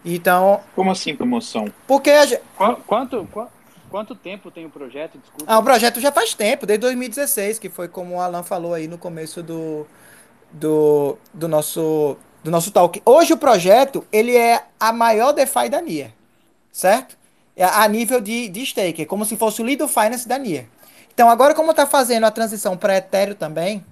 Então, 0.06 0.62
Como 0.76 0.92
assim 0.92 1.14
promoção? 1.16 1.70
porque 1.86 2.10
a 2.10 2.26
gente, 2.26 2.42
Qu- 2.58 2.78
Quanto, 2.88 3.28
qua- 3.34 3.50
quanto 3.90 4.16
tempo 4.16 4.52
tem 4.52 4.66
o 4.66 4.70
projeto? 4.70 5.18
Desculpa. 5.18 5.46
Ah, 5.48 5.60
o 5.60 5.64
projeto 5.64 6.00
já 6.00 6.12
faz 6.12 6.34
tempo, 6.34 6.66
desde 6.66 6.82
2016, 6.82 7.60
que 7.60 7.70
foi 7.70 7.88
como 7.88 8.16
o 8.16 8.22
Alan 8.22 8.44
falou 8.44 8.74
aí 8.74 8.88
no 8.88 8.98
começo 8.98 9.44
do, 9.44 9.86
do, 10.52 11.18
do 11.34 11.48
nosso 11.48 12.18
do 12.44 12.50
nosso 12.50 12.72
talk. 12.72 13.02
Hoje 13.06 13.34
o 13.34 13.38
projeto, 13.38 14.06
ele 14.12 14.36
é 14.36 14.64
a 14.80 14.94
maior 14.94 15.32
DeFi 15.34 15.70
da 15.70 15.82
NIA, 15.82 16.14
certo? 16.72 17.18
É 17.56 17.66
a 17.66 17.88
nível 17.88 18.22
de, 18.22 18.48
de 18.48 18.66
stake, 18.66 19.06
como 19.06 19.26
se 19.26 19.36
fosse 19.36 19.62
o 19.62 19.66
Lido 19.66 19.88
Finance 19.88 20.28
da 20.28 20.38
NIA. 20.38 20.68
Então 21.14 21.30
agora 21.30 21.54
como 21.54 21.74
tá 21.74 21.86
fazendo 21.86 22.26
a 22.26 22.32
transição 22.32 22.78
para 22.78 22.96
Ethereum 22.96 23.36
também, 23.36 23.86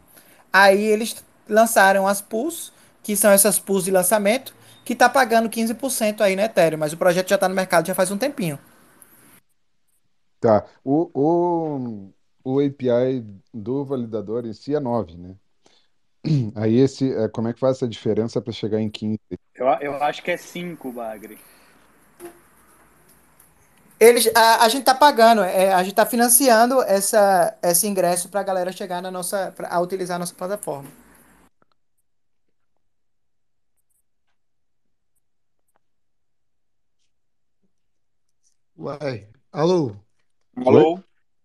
aí 0.52 0.82
eles 0.82 1.16
lançaram 1.50 2.08
as 2.08 2.22
pools, 2.22 2.72
que 3.04 3.16
são 3.16 3.32
essas 3.32 3.60
pools 3.60 3.84
de 3.84 3.92
lançamento, 3.92 4.56
que 4.86 4.96
tá 4.96 5.10
pagando 5.10 5.50
15% 5.50 6.22
aí 6.22 6.36
no 6.36 6.42
Ethereum, 6.42 6.80
mas 6.80 6.94
o 6.94 6.98
projeto 6.98 7.30
já 7.30 7.38
tá 7.38 7.50
no 7.50 7.56
mercado 7.56 7.88
já 7.88 7.94
faz 7.94 8.10
um 8.10 8.18
tempinho. 8.18 8.58
Tá. 10.40 10.66
O, 10.84 11.10
o, 11.14 12.14
o 12.44 12.60
API 12.60 13.26
do 13.54 13.84
validador 13.84 14.46
em 14.46 14.54
si 14.54 14.76
é 14.76 14.80
9, 14.80 15.18
né? 15.18 15.36
Aí 16.56 16.76
esse, 16.78 17.12
é, 17.14 17.28
como 17.30 17.48
é 17.48 17.54
que 17.54 17.60
faz 17.60 17.78
essa 17.78 17.88
diferença 17.88 18.42
para 18.42 18.54
chegar 18.54 18.80
em 18.80 18.90
15? 18.90 19.20
Eu, 19.56 19.68
eu 19.82 20.04
acho 20.04 20.22
que 20.24 20.32
é 20.32 20.38
5, 20.38 20.92
Bagre. 20.92 21.38
Eles, 24.00 24.30
a, 24.36 24.64
a 24.64 24.70
gente 24.70 24.84
tá 24.84 24.94
pagando, 24.94 25.42
é, 25.42 25.74
a 25.74 25.84
gente 25.84 25.96
tá 25.96 26.06
financiando 26.06 26.82
essa, 26.84 27.58
esse 27.64 27.88
ingresso 27.88 28.30
pra 28.30 28.44
galera 28.44 28.72
chegar 28.72 29.02
na 29.02 29.10
nossa, 29.10 29.52
pra, 29.56 29.70
a 29.70 29.80
utilizar 29.80 30.18
a 30.18 30.20
nossa 30.20 30.36
plataforma. 30.36 30.90
Uai. 38.78 39.28
Alô? 39.52 40.07
Alô? 40.66 41.00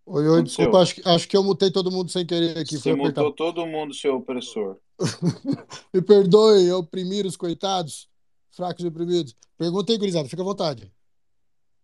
Oi, 0.06 0.28
oi, 0.28 0.42
desculpa, 0.42 0.78
acho, 0.80 0.94
que- 0.96 1.08
acho 1.08 1.28
que 1.28 1.36
eu 1.36 1.44
mutei 1.44 1.70
todo 1.70 1.90
mundo 1.90 2.10
sem 2.10 2.26
querer 2.26 2.58
aqui. 2.58 2.76
Você 2.76 2.90
apertar. 2.90 3.22
mutou 3.22 3.32
todo 3.32 3.66
mundo, 3.66 3.94
seu 3.94 4.16
opressor. 4.16 4.76
Me 5.92 6.02
perdoe, 6.02 6.66
eu 6.66 6.78
oprimir 6.78 7.26
os 7.26 7.36
coitados, 7.36 8.08
fracos 8.50 8.84
e 8.84 8.88
oprimidos. 8.88 9.36
Pergunta 9.56 9.92
aí, 9.92 9.98
gurizada, 9.98 10.28
fica 10.28 10.42
à 10.42 10.44
vontade. 10.44 10.92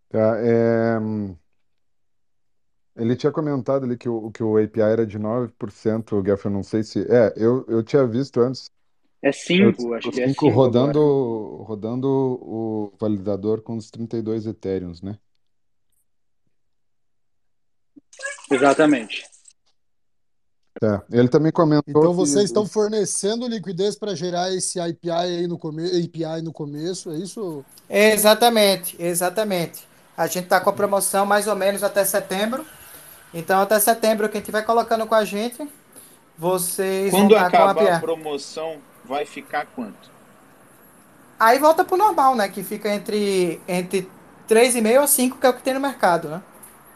Tá, 0.09 0.37
é, 0.41 0.97
Ele 2.95 3.15
tinha 3.15 3.31
comentado 3.31 3.85
ali 3.85 3.97
que 3.97 4.09
o, 4.09 4.29
que 4.31 4.43
o 4.43 4.57
API 4.57 4.81
era 4.81 5.05
de 5.07 5.17
9%, 5.17 6.21
Geff, 6.25 6.45
eu 6.45 6.51
não 6.51 6.63
sei 6.63 6.83
se... 6.83 6.99
É, 7.11 7.33
eu, 7.37 7.65
eu 7.67 7.81
tinha 7.83 8.05
visto 8.05 8.39
antes 8.41 8.69
É 9.21 9.31
5, 9.31 9.89
o 9.89 9.93
acho 9.93 10.11
que 10.11 10.21
é 10.21 10.27
5 10.27 10.45
5 10.45 10.49
rodando, 10.49 10.99
agora. 10.99 11.63
rodando 11.65 12.07
o 12.09 12.93
validador 12.99 13.61
com 13.61 13.77
os 13.77 13.89
32 13.89 14.45
Ethereums, 14.45 15.01
né? 15.01 15.17
Exatamente. 18.49 19.23
Tá. 20.79 21.03
Ele 21.11 21.27
também 21.27 21.51
comentou 21.51 21.83
Então 21.87 22.11
que 22.11 22.15
vocês 22.15 22.45
estão 22.45 22.65
fornecendo 22.65 23.47
liquidez 23.47 23.97
para 23.97 24.15
gerar 24.15 24.53
esse 24.53 24.79
API 24.79 25.09
aí 25.11 25.47
no 25.47 25.57
começo, 25.57 25.93
API 25.95 26.41
no 26.41 26.53
começo, 26.53 27.11
é 27.11 27.15
isso? 27.15 27.65
Exatamente, 27.89 28.95
exatamente. 28.97 29.87
A 30.15 30.27
gente 30.27 30.47
tá 30.47 30.59
com 30.61 30.69
a 30.69 30.73
promoção 30.73 31.25
mais 31.25 31.47
ou 31.47 31.55
menos 31.55 31.83
até 31.83 32.05
setembro. 32.05 32.65
Então, 33.33 33.61
até 33.61 33.79
setembro, 33.79 34.29
quem 34.29 34.39
estiver 34.39 34.61
colocando 34.61 35.05
com 35.05 35.15
a 35.15 35.25
gente, 35.25 35.69
vocês 36.37 37.11
Quando 37.11 37.35
vão 37.35 37.45
estar 37.45 37.51
com 37.51 37.57
a 37.57 37.71
acabar 37.71 37.87
a 37.87 37.95
API. 37.95 38.01
promoção, 38.01 38.77
vai 39.05 39.25
ficar 39.25 39.65
quanto? 39.65 40.09
Aí 41.39 41.59
volta 41.59 41.83
pro 41.83 41.97
normal, 41.97 42.35
né? 42.35 42.47
Que 42.49 42.63
fica 42.63 42.89
entre, 42.89 43.61
entre 43.67 44.09
3,5 44.47 44.99
a 44.99 45.07
5, 45.07 45.37
que 45.37 45.45
é 45.45 45.49
o 45.49 45.53
que 45.53 45.61
tem 45.63 45.73
no 45.73 45.79
mercado, 45.79 46.29
né? 46.29 46.41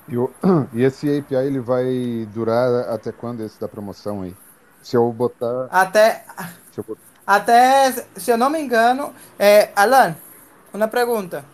E, 0.08 0.18
o- 0.18 0.34
e 0.74 0.84
esse 0.84 1.08
API 1.18 1.36
ele 1.48 1.60
vai 1.60 2.28
durar 2.34 2.90
até 2.90 3.12
quando 3.12 3.42
esse 3.44 3.60
da 3.60 3.68
promoção 3.68 4.22
aí? 4.22 4.36
Se 4.82 4.98
eu 4.98 5.12
botar. 5.14 5.68
Até, 5.72 6.26
Se 6.72 6.80
eu 6.80 6.84
botar... 6.84 7.02
até 7.26 7.92
se 8.18 8.32
eu 8.32 8.38
não 8.38 8.50
me 8.50 8.60
engano, 8.62 9.14
é, 9.40 9.70
Alan, 9.76 10.16
uma 10.74 10.88
pergunta. 10.88 11.46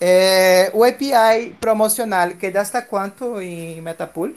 É, 0.00 0.70
o 0.72 0.82
API 0.82 1.54
promocional 1.60 2.30
queda 2.36 2.60
hasta 2.62 2.80
cuánto 2.80 3.40
em 3.42 3.82
Metapool? 3.82 4.34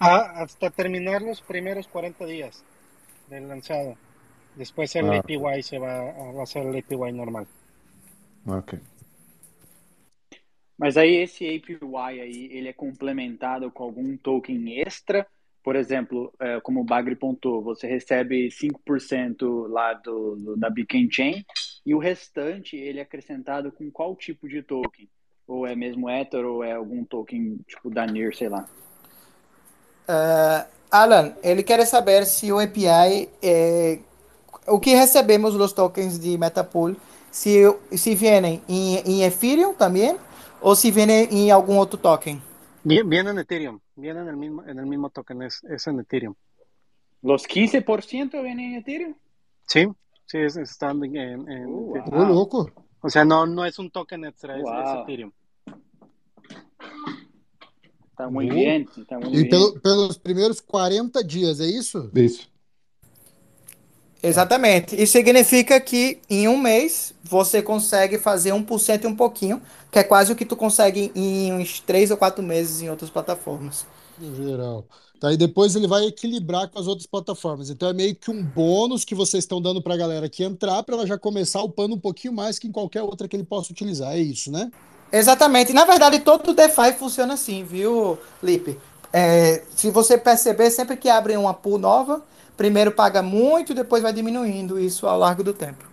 Ah, 0.00 0.42
hasta 0.42 0.70
terminar 0.70 1.22
los 1.22 1.40
primeros 1.40 1.86
40 1.86 2.26
días 2.26 2.64
del 3.30 3.46
lanzado. 3.46 3.96
Después 4.56 4.94
el 4.96 5.08
Ah. 5.12 5.18
APY 5.18 5.62
se 5.62 5.78
va, 5.78 5.94
a- 6.10 6.32
va 6.32 6.42
a 6.42 6.46
ser 6.46 6.66
el 6.66 6.76
APY 6.76 7.12
normal. 7.12 7.46
Ok. 8.46 8.74
Mas 10.78 10.96
aí 10.96 11.14
esse 11.16 11.44
APY 11.44 12.20
aí, 12.20 12.48
ele 12.52 12.68
é 12.68 12.72
complementado 12.72 13.70
com 13.70 13.84
algum 13.84 14.16
token 14.16 14.80
extra? 14.80 15.26
Por 15.62 15.76
exemplo, 15.76 16.32
é, 16.38 16.60
como 16.60 16.80
o 16.80 16.84
Bagre 16.84 17.16
pontuou, 17.16 17.62
você 17.62 17.86
recebe 17.86 18.50
5% 18.50 19.66
lá 19.68 19.94
do, 19.94 20.36
do- 20.36 20.56
da 20.56 20.68
Beacon 20.68 21.08
Chain 21.10 21.44
e 21.86 21.94
o 21.94 21.98
restante 21.98 22.76
ele 22.76 22.98
é 22.98 23.02
acrescentado 23.02 23.72
com 23.72 23.90
qual 23.90 24.14
tipo 24.16 24.48
de 24.48 24.62
token? 24.62 25.08
Ou 25.46 25.66
é 25.66 25.74
mesmo 25.74 26.08
Ether 26.10 26.44
ou 26.44 26.62
é 26.62 26.72
algum 26.72 27.04
token 27.04 27.58
tipo 27.66 27.90
da 27.90 28.06
NIR, 28.06 28.34
sei 28.36 28.48
lá. 28.48 28.68
Ah, 30.08 30.66
Alan, 30.90 31.34
ele 31.42 31.62
quer 31.62 31.84
saber 31.86 32.26
se 32.26 32.52
o 32.52 32.58
API 32.58 33.28
é 33.42 33.98
o 34.66 34.78
que 34.80 34.94
recebemos 34.94 35.54
os 35.54 35.72
tokens 35.72 36.18
de 36.18 36.38
Metapool, 36.38 36.96
se, 37.30 37.62
se 37.96 38.14
vêm 38.14 38.62
em, 38.68 38.96
em 39.00 39.22
Ethereum 39.24 39.74
também 39.74 40.16
ou 40.64 40.74
se 40.74 40.90
vêm 40.90 41.10
em 41.30 41.50
algum 41.50 41.76
outro 41.78 41.98
token. 41.98 42.40
Bien- 42.84 43.08
Viene 43.08 43.30
en 43.30 43.38
Ethereum, 43.38 43.78
viene 43.96 44.20
en 44.20 44.28
el 44.28 44.36
mismo, 44.36 44.62
en 44.64 44.78
el 44.78 44.86
mismo 44.86 45.08
token, 45.10 45.42
es, 45.42 45.62
es 45.64 45.86
en 45.86 46.00
Ethereum. 46.00 46.34
Los 47.22 47.46
15% 47.46 48.42
vienen 48.42 48.72
en 48.72 48.74
Ethereum? 48.80 49.14
Sí, 49.66 49.86
sí, 50.26 50.38
es, 50.38 50.56
están 50.56 51.02
en, 51.04 51.16
en- 51.16 51.48
en 51.50 51.66
Uh, 51.66 51.96
Ethereum. 51.96 52.22
Ô, 52.22 52.26
wow. 52.26 52.34
louco. 52.34 52.70
O 53.00 53.08
sea, 53.10 53.24
no, 53.24 53.46
no 53.46 53.64
es 53.64 53.78
un 53.78 53.90
token 53.90 54.24
extra, 54.24 54.56
es. 54.58 54.64
Ethereum. 55.02 55.32
Tá 58.16 58.30
muito 58.30 58.52
Uh. 58.52 58.56
bem, 58.56 58.84
tá 59.08 59.18
muito 59.18 59.34
E 59.36 59.40
bem. 59.42 59.48
pelo- 59.50 59.80
pelos 59.80 60.16
primeiros 60.18 60.60
40 60.60 61.22
dias, 61.24 61.60
é 61.60 61.66
isso? 61.66 62.10
Isso. 62.14 62.48
Exatamente. 64.24 65.00
Isso 65.00 65.12
significa 65.12 65.78
que 65.78 66.18
em 66.30 66.48
um 66.48 66.56
mês 66.56 67.12
você 67.22 67.60
consegue 67.60 68.18
fazer 68.18 68.52
1% 68.52 69.04
e 69.04 69.06
um 69.06 69.14
pouquinho, 69.14 69.60
que 69.90 69.98
é 69.98 70.02
quase 70.02 70.32
o 70.32 70.36
que 70.36 70.46
tu 70.46 70.56
consegue 70.56 71.12
em 71.14 71.52
uns 71.52 71.78
3 71.80 72.10
ou 72.10 72.16
4 72.16 72.42
meses 72.42 72.80
em 72.80 72.88
outras 72.88 73.10
plataformas. 73.10 73.84
No 74.18 74.34
geral. 74.34 74.86
Tá, 75.20 75.32
e 75.32 75.36
depois 75.36 75.76
ele 75.76 75.86
vai 75.86 76.06
equilibrar 76.06 76.68
com 76.68 76.78
as 76.78 76.86
outras 76.86 77.06
plataformas. 77.06 77.68
Então 77.68 77.88
é 77.88 77.92
meio 77.92 78.14
que 78.14 78.30
um 78.30 78.42
bônus 78.42 79.04
que 79.04 79.14
vocês 79.14 79.44
estão 79.44 79.60
dando 79.60 79.82
para 79.82 79.94
a 79.94 79.96
galera 79.96 80.28
que 80.28 80.42
entrar, 80.42 80.82
para 80.82 80.94
ela 80.94 81.06
já 81.06 81.18
começar 81.18 81.62
upando 81.62 81.94
um 81.94 82.00
pouquinho 82.00 82.32
mais 82.32 82.58
que 82.58 82.66
em 82.66 82.72
qualquer 82.72 83.02
outra 83.02 83.28
que 83.28 83.36
ele 83.36 83.44
possa 83.44 83.72
utilizar. 83.72 84.14
É 84.14 84.18
isso, 84.18 84.50
né? 84.50 84.70
Exatamente. 85.12 85.72
Na 85.72 85.84
verdade, 85.84 86.20
todo 86.20 86.50
o 86.50 86.54
DeFi 86.54 86.94
funciona 86.98 87.34
assim, 87.34 87.62
viu, 87.62 88.18
Lipe? 88.42 88.78
É, 89.12 89.62
se 89.76 89.90
você 89.90 90.18
perceber, 90.18 90.70
sempre 90.70 90.96
que 90.96 91.08
abre 91.08 91.36
uma 91.36 91.54
pool 91.54 91.78
nova, 91.78 92.22
primeiro 92.56 92.92
paga 92.92 93.22
muito 93.22 93.72
e 93.72 93.74
depois 93.74 94.02
vai 94.02 94.12
diminuindo 94.12 94.78
isso 94.78 95.06
ao 95.06 95.18
largo 95.18 95.42
do 95.42 95.52
tempo. 95.52 95.84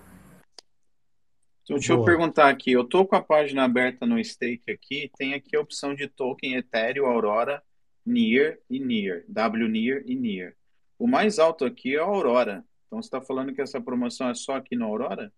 Então, 1.63 1.77
deixa 1.77 1.93
eu 1.93 1.97
Boa. 1.97 2.05
perguntar 2.05 2.49
aqui. 2.49 2.71
Eu 2.71 2.83
tô 2.83 3.05
com 3.05 3.15
a 3.15 3.21
página 3.21 3.63
aberta 3.63 4.05
no 4.05 4.21
Stake 4.23 4.69
aqui. 4.71 5.09
Tem 5.17 5.33
aqui 5.33 5.55
a 5.55 5.61
opção 5.61 5.95
de 5.95 6.07
token 6.07 6.55
Ethereum, 6.55 7.05
Aurora, 7.05 7.63
NEAR 8.05 8.57
e 8.69 8.79
NEAR. 8.79 9.23
WNEAR 9.29 10.03
e 10.05 10.15
NEAR. 10.15 10.53
O 10.99 11.07
mais 11.07 11.39
alto 11.39 11.63
aqui 11.65 11.95
é 11.95 11.99
a 11.99 12.03
Aurora. 12.03 12.63
Então 12.87 13.01
você 13.01 13.07
está 13.07 13.21
falando 13.21 13.53
que 13.53 13.61
essa 13.61 13.79
promoção 13.79 14.29
é 14.29 14.35
só 14.35 14.55
aqui 14.55 14.75
no 14.75 14.85
Aurora? 14.85 15.31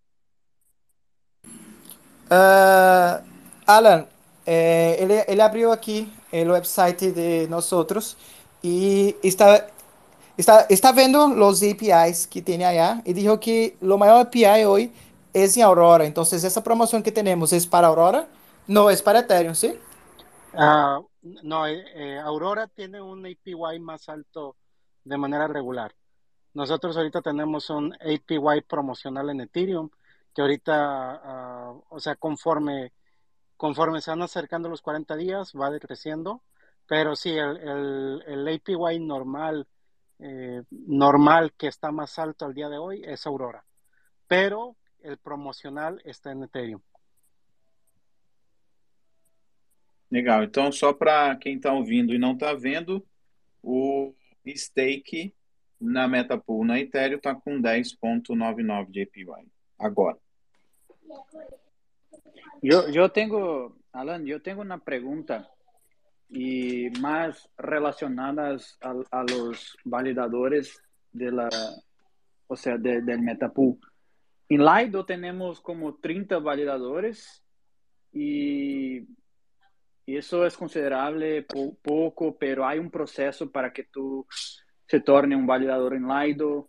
Ah, 2.28 3.22
Alan, 3.66 4.06
eh, 4.44 4.96
ele, 5.00 5.24
ele 5.28 5.40
abriu 5.40 5.70
aqui 5.70 6.10
o 6.32 6.50
website 6.50 7.12
de 7.12 7.46
nós 7.46 7.70
outros 7.70 8.16
e 8.62 9.14
está, 9.22 9.66
está, 10.36 10.66
está 10.70 10.92
vendo 10.92 11.18
os 11.18 11.62
APIs 11.62 12.26
que 12.26 12.42
tem 12.42 12.64
allá 12.64 13.02
e 13.04 13.12
dijo 13.12 13.38
que 13.38 13.76
o 13.80 13.96
maior 13.96 14.20
API 14.20 14.66
hoje 14.66 14.92
é 15.32 15.44
em 15.44 15.62
Aurora. 15.62 16.06
Então, 16.06 16.22
essa 16.22 16.60
promoção 16.62 17.02
que 17.02 17.10
temos 17.10 17.52
é 17.52 17.68
para 17.68 17.86
Aurora? 17.86 18.28
Não, 18.66 18.88
é 18.88 18.96
para 18.96 19.18
Ethereum, 19.18 19.54
¿sí? 19.54 19.78
Ah, 20.54 21.00
no, 21.42 21.66
eh, 21.66 21.84
eh, 21.94 22.18
Aurora 22.20 22.68
tiene 22.68 23.00
un 23.00 23.26
APY 23.26 23.78
más 23.80 24.08
alto 24.08 24.56
de 25.04 25.18
manera 25.18 25.46
regular. 25.48 25.94
Nosotros 26.54 26.96
ahorita 26.96 27.20
tenemos 27.22 27.68
un 27.70 27.94
APY 27.94 28.62
promocional 28.68 29.28
en 29.30 29.40
Ethereum, 29.40 29.90
que 30.34 30.42
ahorita, 30.42 30.74
ah, 31.24 31.74
o 31.90 32.00
sea, 32.00 32.16
conforme, 32.16 32.92
conforme 33.56 34.00
se 34.00 34.10
van 34.10 34.22
acercando 34.22 34.68
los 34.68 34.82
40 34.82 35.16
días, 35.16 35.52
va 35.60 35.70
decreciendo, 35.70 36.42
pero 36.86 37.16
sí, 37.16 37.30
el, 37.30 37.56
el, 37.58 38.24
el 38.26 38.48
APY 38.48 39.00
normal, 39.00 39.66
eh, 40.18 40.62
normal 40.70 41.52
que 41.54 41.66
está 41.66 41.90
más 41.90 42.18
alto 42.18 42.44
al 42.44 42.54
día 42.54 42.68
de 42.68 42.78
hoy 42.78 43.02
es 43.04 43.26
Aurora, 43.26 43.64
pero 44.26 44.76
el 45.00 45.18
promocional 45.18 46.00
está 46.04 46.32
en 46.32 46.44
Ethereum. 46.44 46.80
Legal. 50.10 50.44
Então, 50.44 50.70
só 50.70 50.92
para 50.92 51.36
quem 51.36 51.56
está 51.56 51.72
ouvindo 51.72 52.14
e 52.14 52.18
não 52.18 52.34
está 52.34 52.54
vendo, 52.54 53.04
o 53.62 54.14
stake 54.46 55.34
na 55.80 56.06
Metapool 56.06 56.64
na 56.64 56.78
Ethereum 56.78 57.16
está 57.16 57.34
com 57.34 57.60
10.99 57.60 58.90
de 58.90 59.02
APY. 59.02 59.50
Agora. 59.78 60.18
Yo, 62.62 62.88
yo 62.88 63.10
tengo, 63.10 63.76
Alan, 63.92 64.24
yo 64.24 64.40
tengo 64.40 64.62
una 64.62 64.78
pregunta 64.78 65.50
y 66.36 66.90
más 67.00 67.48
relacionadas 67.56 68.76
a, 68.80 69.22
los 69.22 69.76
validadores 69.84 70.82
de 71.12 71.30
la, 71.30 71.48
o 72.48 72.56
sea, 72.56 72.76
de- 72.76 73.02
del 73.02 73.20
Metapool. 73.22 73.78
En 74.48 74.64
Lido 74.64 75.06
tenemos 75.06 75.60
como 75.60 75.94
30 75.94 76.38
validadores 76.40 77.42
y, 78.12 78.98
y 80.06 80.16
eso 80.16 80.44
es 80.44 80.56
considerable, 80.56 81.42
po- 81.44 81.76
poco, 81.82 82.36
pero 82.36 82.66
hay 82.66 82.80
un 82.80 82.90
proceso 82.90 83.50
para 83.50 83.72
que 83.72 83.84
tú 83.84 84.26
se 84.86 85.00
torne 85.00 85.36
un 85.36 85.46
validador 85.46 85.94
en 85.94 86.08
Lido. 86.08 86.68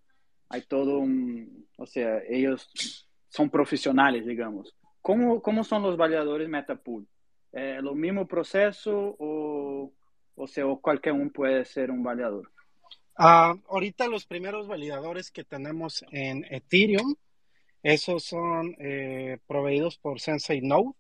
Hay 0.50 0.62
todo 0.62 1.00
un, 1.00 1.68
o 1.78 1.88
sea, 1.88 2.20
ellos 2.30 3.04
son 3.30 3.50
profesionales, 3.50 4.28
digamos. 4.28 4.76
¿Cómo, 5.02 5.42
cómo 5.42 5.64
son 5.64 5.82
los 5.82 5.98
validadores 5.98 6.48
Metapool? 6.48 7.08
¿Eh, 7.56 7.80
¿Lo 7.82 7.96
mismo 7.96 8.28
proceso 8.28 9.16
o, 9.18 9.90
o 10.36 10.48
sea, 10.48 10.68
o 10.68 10.82
cualquier 10.82 11.16
uno 11.16 11.32
puede 11.32 11.64
ser 11.64 11.90
un 11.90 12.04
validador? 12.04 12.52
Ah, 13.18 13.56
ahorita 13.70 14.08
los 14.08 14.26
primeros 14.26 14.68
validadores 14.68 15.32
que 15.32 15.46
tenemos 15.46 16.04
en 16.12 16.46
Ethereum, 16.50 17.16
esos 17.82 18.26
son 18.26 18.76
eh, 18.78 19.38
proveídos 19.48 19.98
por 19.98 20.20
Sensei 20.20 20.60
Node. 20.60 20.92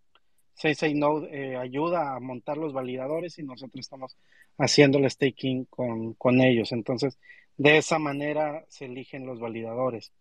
Sensei 0.53 0.93
Node 0.93 1.27
eh, 1.29 1.57
ayuda 1.57 2.15
a 2.15 2.21
montar 2.21 2.55
los 2.55 2.71
validadores 2.71 3.37
y 3.37 3.43
nosotros 3.43 3.81
estamos 3.81 4.15
haciendo 4.57 4.97
el 4.97 5.11
staking 5.11 5.65
con, 5.65 6.13
con 6.13 6.39
ellos. 6.39 6.71
Entonces, 6.71 7.19
de 7.57 7.77
esa 7.77 7.99
manera 7.99 8.63
se 8.69 8.85
eligen 8.85 9.25
los 9.25 9.41
validadores. 9.41 10.13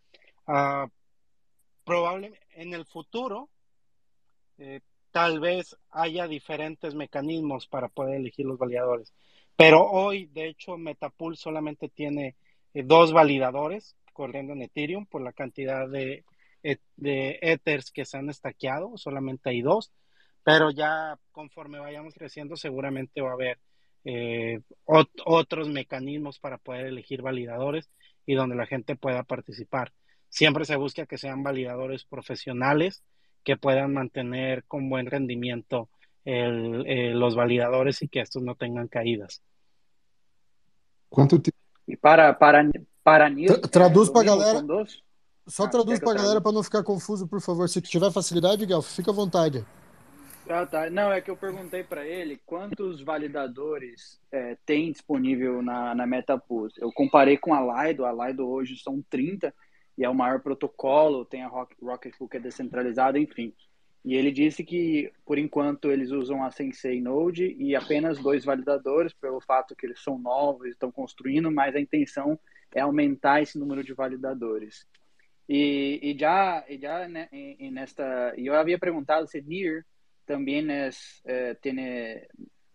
Ah, 0.48 0.88
probablemente 1.84 2.44
en 2.56 2.74
el 2.74 2.86
futuro, 2.86 3.50
eh, 4.58 4.80
tal 5.14 5.38
vez 5.40 5.76
haya 5.92 6.26
diferentes 6.28 6.96
mecanismos 6.96 7.68
para 7.68 7.88
poder 7.88 8.16
elegir 8.16 8.46
los 8.46 8.58
validadores. 8.58 9.14
Pero 9.56 9.88
hoy, 9.88 10.26
de 10.26 10.48
hecho, 10.48 10.76
Metapool 10.76 11.36
solamente 11.36 11.88
tiene 11.88 12.34
eh, 12.74 12.82
dos 12.84 13.12
validadores 13.12 13.96
corriendo 14.12 14.54
en 14.54 14.62
Ethereum 14.62 15.06
por 15.06 15.22
la 15.22 15.32
cantidad 15.32 15.88
de, 15.88 16.24
e- 16.64 16.78
de 16.96 17.38
Ethers 17.42 17.92
que 17.92 18.04
se 18.04 18.18
han 18.18 18.28
estaqueado, 18.28 18.96
solamente 18.98 19.50
hay 19.50 19.62
dos. 19.62 19.92
Pero 20.42 20.72
ya 20.72 21.16
conforme 21.30 21.78
vayamos 21.78 22.14
creciendo, 22.14 22.56
seguramente 22.56 23.20
va 23.22 23.30
a 23.30 23.34
haber 23.34 23.60
eh, 24.04 24.62
ot- 24.86 25.22
otros 25.26 25.68
mecanismos 25.68 26.40
para 26.40 26.58
poder 26.58 26.86
elegir 26.86 27.22
validadores 27.22 27.88
y 28.26 28.34
donde 28.34 28.56
la 28.56 28.66
gente 28.66 28.96
pueda 28.96 29.22
participar. 29.22 29.92
Siempre 30.28 30.64
se 30.64 30.76
busca 30.76 31.06
que 31.06 31.18
sean 31.18 31.44
validadores 31.44 32.04
profesionales 32.04 33.04
que 33.44 33.56
puedan 33.56 33.92
mantener 33.92 34.64
con 34.64 34.88
buen 34.88 35.06
rendimiento 35.06 35.88
el- 36.24 36.84
eh, 36.86 37.12
los 37.14 37.36
validadores 37.36 38.00
y 38.02 38.08
que 38.08 38.20
estos 38.20 38.42
no 38.42 38.54
tengan 38.54 38.88
caídas. 38.88 39.42
Quanto 41.08 41.40
tempo? 41.40 41.56
E 41.86 41.96
para, 41.96 42.32
para, 42.38 42.64
para 43.02 43.30
Tra- 43.30 43.68
traduz 43.70 44.08
o 44.08 44.12
mínimo 44.14 44.38
galera. 44.38 44.64
Só 45.46 45.64
Ah, 45.64 45.68
traduz 45.68 45.98
eu 46.00 46.04
pra 46.04 46.14
galera 46.14 46.40
pra 46.40 46.50
não 46.52 46.62
ficar 46.62 46.82
confuso, 46.82 47.28
por 47.28 47.40
favor. 47.42 47.68
Se 47.68 47.80
tiver 47.82 48.10
facilidade, 48.10 48.64
Gal, 48.64 48.80
fica 48.80 49.10
à 49.10 49.14
vontade. 49.14 49.64
Ah, 50.48 50.64
tá. 50.66 50.88
Não, 50.90 51.12
é 51.12 51.20
que 51.20 51.30
eu 51.30 51.36
perguntei 51.36 51.84
para 51.84 52.06
ele 52.06 52.40
quantos 52.46 53.02
validadores 53.02 54.18
é, 54.32 54.56
tem 54.64 54.90
disponível 54.90 55.60
na, 55.62 55.94
na 55.94 56.06
MetaPools. 56.06 56.72
Eu 56.78 56.90
comparei 56.92 57.36
com 57.36 57.52
a 57.54 57.86
Lido, 57.86 58.06
a 58.06 58.12
Lido 58.26 58.48
hoje 58.48 58.76
são 58.78 59.02
30 59.10 59.54
e 59.96 60.04
é 60.04 60.08
o 60.08 60.14
maior 60.14 60.40
protocolo, 60.40 61.24
tem 61.24 61.42
a 61.42 61.48
Rock- 61.48 61.76
Rocket 61.82 62.16
Pool 62.16 62.28
que 62.28 62.36
é 62.36 62.40
descentralizada, 62.40 63.18
enfim. 63.18 63.52
E 64.04 64.14
ele 64.14 64.30
disse 64.30 64.62
que, 64.62 65.10
por 65.24 65.38
enquanto, 65.38 65.90
eles 65.90 66.10
usam 66.10 66.44
a 66.44 66.50
Sensei 66.50 67.00
Node 67.00 67.54
e 67.58 67.74
apenas 67.74 68.18
dois 68.18 68.44
validadores, 68.44 69.14
pelo 69.14 69.40
fato 69.40 69.74
que 69.74 69.86
eles 69.86 70.02
são 70.02 70.18
novos, 70.18 70.68
estão 70.68 70.92
construindo, 70.92 71.50
mas 71.50 71.74
a 71.74 71.80
intenção 71.80 72.38
é 72.74 72.80
aumentar 72.80 73.40
esse 73.40 73.58
número 73.58 73.82
de 73.82 73.94
validadores. 73.94 74.86
Y, 75.48 76.00
y 76.02 76.16
ya, 76.16 76.64
y 76.68 76.78
ya 76.78 77.04
en, 77.04 77.16
en- 77.16 77.56
en 77.60 77.78
esta, 77.78 78.34
yo 78.36 78.54
había 78.54 78.78
preguntado 78.78 79.26
si 79.26 79.38
NIR 79.42 79.84
también 80.26 80.70
es, 80.70 81.22
eh, 81.26 81.54
tiene, 81.62 82.28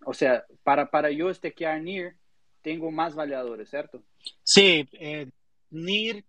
o 0.05 0.13
sea, 0.13 0.43
para, 0.63 0.89
para 0.89 1.11
yo 1.11 1.29
estakear 1.29 1.79
NIR, 1.81 2.15
tengo 2.61 2.91
más 2.91 3.13
validadores, 3.15 3.69
¿cierto? 3.69 4.03
Sí, 4.43 4.87
eh, 4.93 5.27
NIR, 5.71 6.23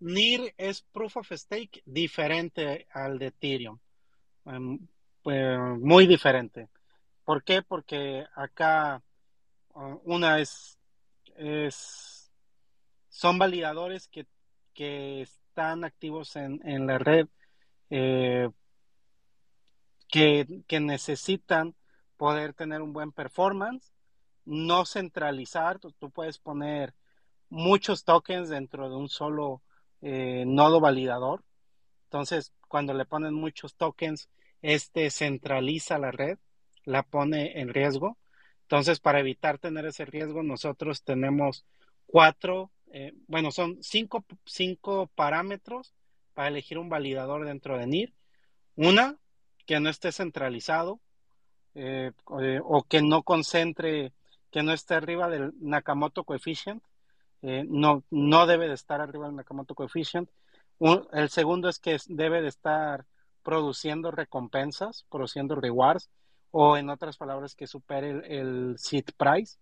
NIR 0.00 0.54
es 0.56 0.82
Proof 0.82 1.18
of 1.18 1.32
Stake 1.32 1.82
diferente 1.84 2.86
al 2.92 3.18
de 3.18 3.26
Ethereum. 3.26 3.78
Pues, 5.22 5.58
muy 5.78 6.06
diferente. 6.06 6.68
¿Por 7.24 7.44
qué? 7.44 7.62
Porque 7.62 8.26
acá 8.34 9.02
uh, 9.74 10.00
una 10.04 10.40
es, 10.40 10.78
es 11.36 12.30
son 13.08 13.38
validadores 13.38 14.08
que, 14.08 14.26
que 14.74 15.22
están 15.22 15.84
activos 15.84 16.36
en, 16.36 16.60
en 16.66 16.86
la 16.86 16.98
red 16.98 17.28
eh, 17.90 18.48
que, 20.08 20.62
que 20.66 20.80
necesitan 20.80 21.74
poder 22.16 22.54
tener 22.54 22.82
un 22.82 22.92
buen 22.92 23.12
performance, 23.12 23.92
no 24.44 24.84
centralizar, 24.84 25.78
tú 25.78 26.10
puedes 26.10 26.38
poner 26.38 26.94
muchos 27.48 28.04
tokens 28.04 28.48
dentro 28.48 28.88
de 28.88 28.96
un 28.96 29.08
solo 29.08 29.62
eh, 30.02 30.44
nodo 30.46 30.80
validador. 30.80 31.42
Entonces, 32.04 32.52
cuando 32.68 32.94
le 32.94 33.04
ponen 33.04 33.34
muchos 33.34 33.74
tokens, 33.74 34.28
este 34.62 35.10
centraliza 35.10 35.98
la 35.98 36.10
red, 36.10 36.38
la 36.84 37.02
pone 37.02 37.60
en 37.60 37.68
riesgo. 37.68 38.16
Entonces, 38.62 39.00
para 39.00 39.20
evitar 39.20 39.58
tener 39.58 39.86
ese 39.86 40.04
riesgo, 40.04 40.42
nosotros 40.42 41.02
tenemos 41.02 41.64
cuatro, 42.06 42.70
eh, 42.92 43.12
bueno, 43.26 43.50
son 43.50 43.82
cinco, 43.82 44.24
cinco 44.44 45.10
parámetros 45.14 45.94
para 46.34 46.48
elegir 46.48 46.78
un 46.78 46.88
validador 46.88 47.44
dentro 47.44 47.78
de 47.78 47.86
NIR. 47.86 48.14
Una, 48.76 49.18
que 49.66 49.78
no 49.80 49.88
esté 49.88 50.10
centralizado 50.12 51.00
eh, 51.74 52.12
o 52.26 52.82
que 52.82 53.02
no 53.02 53.22
concentre, 53.22 54.12
que 54.50 54.62
no 54.62 54.72
esté 54.72 54.94
arriba 54.94 55.28
del 55.28 55.52
Nakamoto 55.60 56.24
coefficient. 56.24 56.82
Eh, 57.42 57.64
no, 57.68 58.04
no 58.10 58.46
debe 58.46 58.68
de 58.68 58.74
estar 58.74 59.00
arriba 59.00 59.26
del 59.26 59.36
Nakamoto 59.36 59.74
coefficient. 59.74 60.28
El 61.12 61.28
segundo 61.28 61.68
es 61.68 61.78
que 61.78 61.98
debe 62.08 62.42
de 62.42 62.48
estar 62.48 63.06
produciendo 63.42 64.10
recompensas, 64.10 65.04
produciendo 65.10 65.54
rewards, 65.54 66.10
o 66.50 66.76
en 66.76 66.90
otras 66.90 67.16
palabras, 67.16 67.54
que 67.54 67.66
supere 67.66 68.10
el, 68.10 68.24
el 68.24 68.78
seed 68.78 69.06
price. 69.16 69.58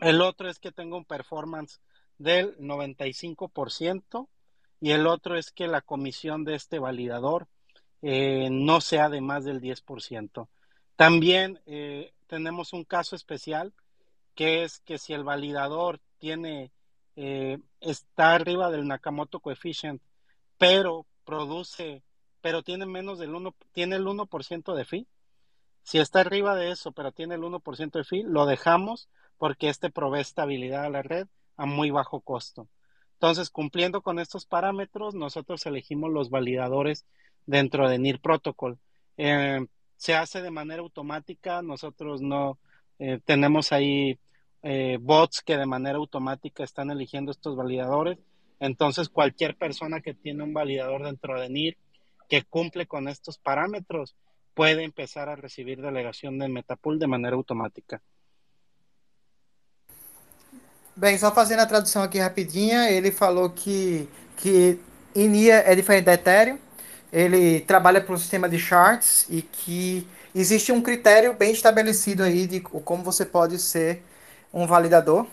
El 0.00 0.20
otro 0.22 0.48
es 0.48 0.58
que 0.58 0.72
tenga 0.72 0.96
un 0.96 1.04
performance 1.04 1.80
del 2.18 2.56
95% 2.58 4.28
y 4.80 4.90
el 4.90 5.06
otro 5.06 5.36
es 5.36 5.50
que 5.50 5.66
la 5.66 5.80
comisión 5.80 6.44
de 6.44 6.54
este 6.54 6.78
validador 6.78 7.48
eh, 8.02 8.48
no 8.50 8.80
sea 8.82 9.08
de 9.08 9.20
más 9.20 9.44
del 9.44 9.60
10%. 9.60 10.48
También 10.96 11.60
eh, 11.66 12.12
tenemos 12.26 12.72
un 12.72 12.84
caso 12.84 13.16
especial 13.16 13.72
que 14.34 14.62
es 14.62 14.80
que 14.80 14.98
si 14.98 15.12
el 15.14 15.24
validador 15.24 16.00
tiene, 16.24 16.72
eh, 17.16 17.58
está 17.80 18.32
arriba 18.32 18.70
del 18.70 18.88
Nakamoto 18.88 19.40
coefficient, 19.40 20.00
pero 20.56 21.04
produce, 21.26 22.02
pero 22.40 22.62
tiene 22.62 22.86
menos 22.86 23.18
del 23.18 23.34
1, 23.34 23.54
tiene 23.72 23.96
el 23.96 24.06
1% 24.06 24.74
de 24.74 24.86
fee. 24.86 25.06
Si 25.82 25.98
está 25.98 26.20
arriba 26.20 26.56
de 26.56 26.70
eso, 26.70 26.92
pero 26.92 27.12
tiene 27.12 27.34
el 27.34 27.42
1% 27.42 27.98
de 27.98 28.04
fee, 28.04 28.22
lo 28.22 28.46
dejamos 28.46 29.10
porque 29.36 29.68
este 29.68 29.90
provee 29.90 30.20
estabilidad 30.20 30.86
a 30.86 30.88
la 30.88 31.02
red 31.02 31.26
a 31.58 31.66
muy 31.66 31.90
bajo 31.90 32.22
costo. 32.22 32.68
Entonces, 33.16 33.50
cumpliendo 33.50 34.00
con 34.00 34.18
estos 34.18 34.46
parámetros, 34.46 35.14
nosotros 35.14 35.66
elegimos 35.66 36.10
los 36.10 36.30
validadores 36.30 37.04
dentro 37.44 37.86
de 37.86 37.98
NIR 37.98 38.18
Protocol. 38.22 38.78
Eh, 39.18 39.66
se 39.96 40.14
hace 40.14 40.40
de 40.40 40.50
manera 40.50 40.80
automática, 40.80 41.60
nosotros 41.60 42.22
no 42.22 42.58
eh, 42.98 43.20
tenemos 43.26 43.72
ahí 43.72 44.18
eh, 44.64 44.98
bots 44.98 45.42
que 45.42 45.58
de 45.58 45.66
manera 45.66 45.98
automática 45.98 46.64
están 46.64 46.90
eligiendo 46.90 47.30
estos 47.30 47.54
validadores. 47.54 48.18
Entonces, 48.58 49.10
cualquier 49.10 49.56
persona 49.56 50.00
que 50.00 50.14
tiene 50.14 50.42
un 50.42 50.54
validador 50.54 51.04
dentro 51.04 51.38
de 51.38 51.50
NIR 51.50 51.76
que 52.30 52.42
cumple 52.44 52.86
con 52.86 53.06
estos 53.06 53.36
parámetros 53.36 54.16
puede 54.54 54.82
empezar 54.82 55.28
a 55.28 55.36
recibir 55.36 55.82
delegación 55.82 56.38
de 56.38 56.48
Metapool 56.48 56.98
de 56.98 57.06
manera 57.06 57.36
automática. 57.36 58.00
Bem, 60.96 61.18
só 61.18 61.30
fazendo 61.30 61.60
a 61.60 61.66
tradução 61.66 62.02
aqui 62.02 62.18
rapidinha, 62.18 62.90
ele 62.90 63.10
falou 63.10 63.50
que, 63.50 64.08
que 64.38 64.78
Inia 65.14 65.56
é 65.56 65.74
diferente 65.74 66.04
da 66.04 66.14
Ethereum, 66.14 66.58
ele 67.12 67.60
trabalha 67.60 68.00
para 68.00 68.14
o 68.14 68.18
sistema 68.18 68.48
de 68.48 68.58
charts 68.58 69.26
e 69.28 69.42
que 69.42 70.08
existe 70.34 70.72
um 70.72 70.80
critério 70.80 71.34
bem 71.34 71.52
estabelecido 71.52 72.22
aí 72.22 72.46
de 72.46 72.60
como 72.60 73.02
você 73.02 73.26
pode 73.26 73.58
ser 73.58 74.02
um 74.54 74.66
validador. 74.66 75.26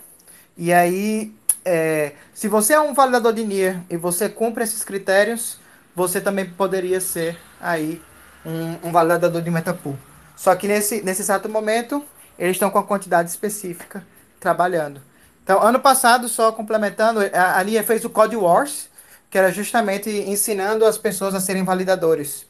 E 0.58 0.72
aí, 0.72 1.32
é, 1.64 2.12
se 2.34 2.48
você 2.48 2.74
é 2.74 2.80
um 2.80 2.92
validador 2.92 3.32
de 3.32 3.44
NIR 3.44 3.80
e 3.88 3.96
você 3.96 4.28
cumpre 4.28 4.64
esses 4.64 4.82
critérios, 4.82 5.58
você 5.94 6.20
também 6.20 6.44
poderia 6.44 7.00
ser 7.00 7.38
aí 7.60 8.02
um, 8.44 8.88
um 8.88 8.92
validador 8.92 9.40
de 9.40 9.50
Metapool. 9.50 9.96
Só 10.36 10.54
que 10.56 10.66
nesse, 10.66 11.02
nesse 11.02 11.22
exato 11.22 11.48
momento, 11.48 12.04
eles 12.38 12.56
estão 12.56 12.70
com 12.70 12.78
a 12.78 12.82
quantidade 12.82 13.30
específica 13.30 14.04
trabalhando. 14.40 15.00
Então, 15.44 15.62
ano 15.62 15.78
passado, 15.78 16.28
só 16.28 16.50
complementando, 16.50 17.20
a, 17.32 17.58
a 17.58 17.64
NIR 17.64 17.84
fez 17.84 18.04
o 18.04 18.10
Code 18.10 18.36
Wars, 18.36 18.88
que 19.30 19.38
era 19.38 19.52
justamente 19.52 20.10
ensinando 20.10 20.84
as 20.84 20.98
pessoas 20.98 21.34
a 21.34 21.40
serem 21.40 21.64
validadores. 21.64 22.44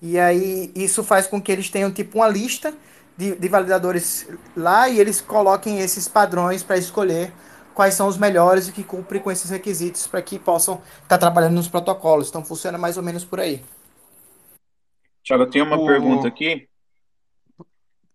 E 0.00 0.18
aí, 0.18 0.70
isso 0.74 1.02
faz 1.02 1.26
com 1.26 1.40
que 1.40 1.50
eles 1.50 1.70
tenham 1.70 1.90
tipo 1.90 2.18
uma 2.18 2.28
lista 2.28 2.72
de, 3.18 3.34
de 3.34 3.48
validadores 3.48 4.28
lá 4.56 4.88
e 4.88 5.00
eles 5.00 5.20
coloquem 5.20 5.80
esses 5.80 6.06
padrões 6.06 6.62
para 6.62 6.78
escolher 6.78 7.32
quais 7.74 7.94
são 7.94 8.06
os 8.06 8.16
melhores 8.16 8.68
e 8.68 8.72
que 8.72 8.84
cumprem 8.84 9.20
com 9.20 9.30
esses 9.30 9.50
requisitos 9.50 10.06
para 10.06 10.22
que 10.22 10.38
possam 10.38 10.80
estar 11.02 11.18
trabalhando 11.18 11.54
nos 11.54 11.66
protocolos. 11.68 12.28
Então, 12.28 12.44
funciona 12.44 12.78
mais 12.78 12.96
ou 12.96 13.02
menos 13.02 13.24
por 13.24 13.40
aí. 13.40 13.62
Tiago, 15.24 15.42
eu 15.42 15.50
tenho 15.50 15.64
uma 15.64 15.78
O- 15.78 15.86
pergunta 15.86 16.28
aqui. 16.28 16.68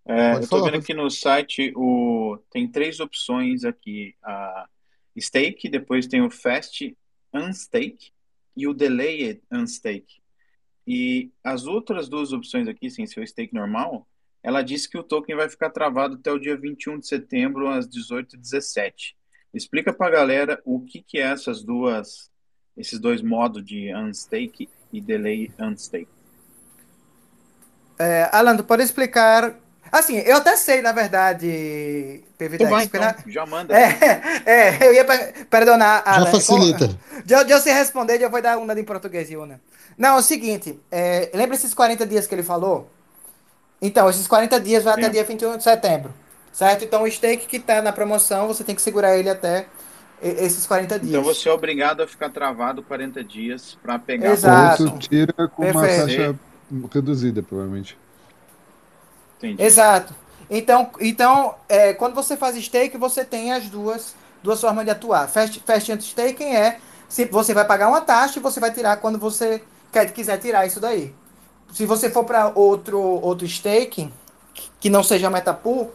É, 0.06 0.36
eu 0.36 0.48
tô 0.48 0.64
vendo 0.64 0.78
aqui 0.78 0.94
no 0.94 1.10
site, 1.10 1.74
o... 1.76 2.38
tem 2.50 2.68
três 2.68 3.00
opções 3.00 3.64
aqui. 3.64 4.16
A 4.24 4.68
stake, 5.20 5.70
depois 5.70 6.08
tem 6.08 6.22
o 6.22 6.32
fast 6.32 6.98
unstake 7.34 8.12
e 8.56 8.68
o 8.68 8.74
delayed 8.74 9.42
unstake. 9.52 10.22
E 10.88 11.32
as 11.44 11.66
outras 11.66 12.10
duas 12.10 12.34
opções 12.34 12.68
aqui, 12.68 12.90
sem 12.90 13.06
ser 13.06 13.22
o 13.22 13.28
stake 13.28 13.54
normal, 13.54 14.08
ela 14.44 14.62
disse 14.62 14.90
que 14.90 14.98
o 14.98 15.04
token 15.04 15.36
vai 15.38 15.50
ficar 15.50 15.70
travado 15.70 16.16
até 16.16 16.32
o 16.32 16.38
dia 16.38 16.58
21 16.58 17.00
de 17.00 17.08
setembro, 17.08 17.70
às 17.70 17.88
18h17. 17.88 19.16
Explica 19.54 19.94
pra 19.94 20.10
galera 20.10 20.62
o 20.66 20.82
que 20.82 21.02
que 21.02 21.18
é 21.18 21.32
essas 21.32 21.64
duas, 21.64 22.30
esses 22.76 23.00
dois 23.00 23.22
modos 23.22 23.64
de 23.64 23.96
unstake 23.96 24.68
e 24.92 25.00
delay 25.00 25.52
unstake. 25.60 26.10
É, 27.98 28.30
Alan, 28.34 28.58
tu 28.58 28.64
pode 28.64 28.84
explicar. 28.84 29.56
Assim, 29.92 30.18
eu 30.18 30.38
até 30.38 30.56
sei, 30.56 30.82
na 30.82 30.92
verdade, 30.92 32.24
PVDX. 32.38 32.56
Então 32.64 32.70
vai, 32.70 32.88
pena- 32.88 33.16
então, 33.20 33.32
já 33.32 33.46
manda. 33.46 33.74
É, 34.46 34.80
é, 34.80 34.88
eu 34.88 34.94
ia 34.94 35.06
per- 35.06 35.46
perdonar, 35.46 36.04
Já 36.04 36.12
Alan. 36.16 36.32
facilita. 36.32 36.88
De, 37.24 37.44
de 37.46 37.52
eu 37.54 37.60
se 37.60 37.72
responder, 37.72 38.20
eu 38.20 38.30
vou 38.30 38.42
dar 38.42 38.58
uma 38.58 38.78
em 38.78 38.84
português, 38.84 39.30
Yuna. 39.30 39.62
Não, 39.96 40.16
é 40.16 40.20
o 40.20 40.24
seguinte, 40.24 40.80
é, 40.92 41.30
lembra 41.34 41.56
esses 41.56 41.74
40 41.76 42.06
dias 42.08 42.26
que 42.26 42.34
ele 42.34 42.42
falou? 42.44 42.90
Então, 43.84 44.10
esses 44.10 44.26
40 44.26 44.62
dias 44.62 44.82
vai 44.86 44.94
até 44.94 45.10
dia 45.10 45.26
21 45.26 45.58
de 45.58 45.64
setembro. 45.64 46.14
certo? 46.54 46.86
Então 46.86 47.04
o 47.04 47.12
stake 47.12 47.46
que 47.48 47.58
está 47.58 47.82
na 47.82 47.92
promoção, 47.92 48.48
você 48.48 48.64
tem 48.64 48.74
que 48.74 48.82
segurar 48.82 49.18
ele 49.18 49.30
até 49.30 49.68
esses 50.22 50.66
40 50.66 51.00
dias. 51.00 51.12
Então 51.12 51.22
você 51.22 51.50
é 51.50 51.52
obrigado 51.52 52.02
a 52.02 52.08
ficar 52.08 52.30
travado 52.30 52.82
40 52.82 53.22
dias 53.26 53.78
para 53.84 54.00
pegar 54.00 54.32
Exato. 54.32 54.84
Ou 54.86 54.98
tira 54.98 55.50
com 55.50 55.66
uma 55.66 55.82
Perfeito. 55.82 56.06
taxa 56.06 56.40
reduzida, 56.94 57.44
provavelmente. 57.44 57.98
Entendi. 59.38 59.62
Exato. 59.62 60.16
Então, 60.50 60.90
então 61.02 61.56
é, 61.68 61.94
quando 61.94 62.16
você 62.16 62.38
faz 62.38 62.56
stake, 62.56 62.98
você 62.98 63.26
tem 63.26 63.52
as 63.52 63.70
duas, 63.70 64.16
duas 64.42 64.62
formas 64.62 64.86
de 64.86 64.92
atuar. 64.92 65.28
Fast, 65.28 65.62
fast 65.66 65.92
anti-staking 65.92 66.56
é 66.56 66.80
se 67.10 67.26
você 67.26 67.54
vai 67.54 67.66
pagar 67.66 67.90
uma 67.90 68.00
taxa 68.00 68.40
e 68.40 68.42
você 68.42 68.62
vai 68.62 68.72
tirar 68.72 68.96
quando 68.98 69.20
você 69.20 69.62
quer, 69.92 70.10
quiser 70.14 70.38
tirar 70.38 70.66
isso 70.66 70.80
daí. 70.80 71.14
Se 71.74 71.86
você 71.86 72.10
for 72.10 72.24
para 72.24 72.52
outro, 72.54 73.00
outro 73.02 73.46
staking, 73.48 74.14
que 74.80 74.90
não 74.90 75.04
seja 75.04 75.30
Metapool, 75.30 75.92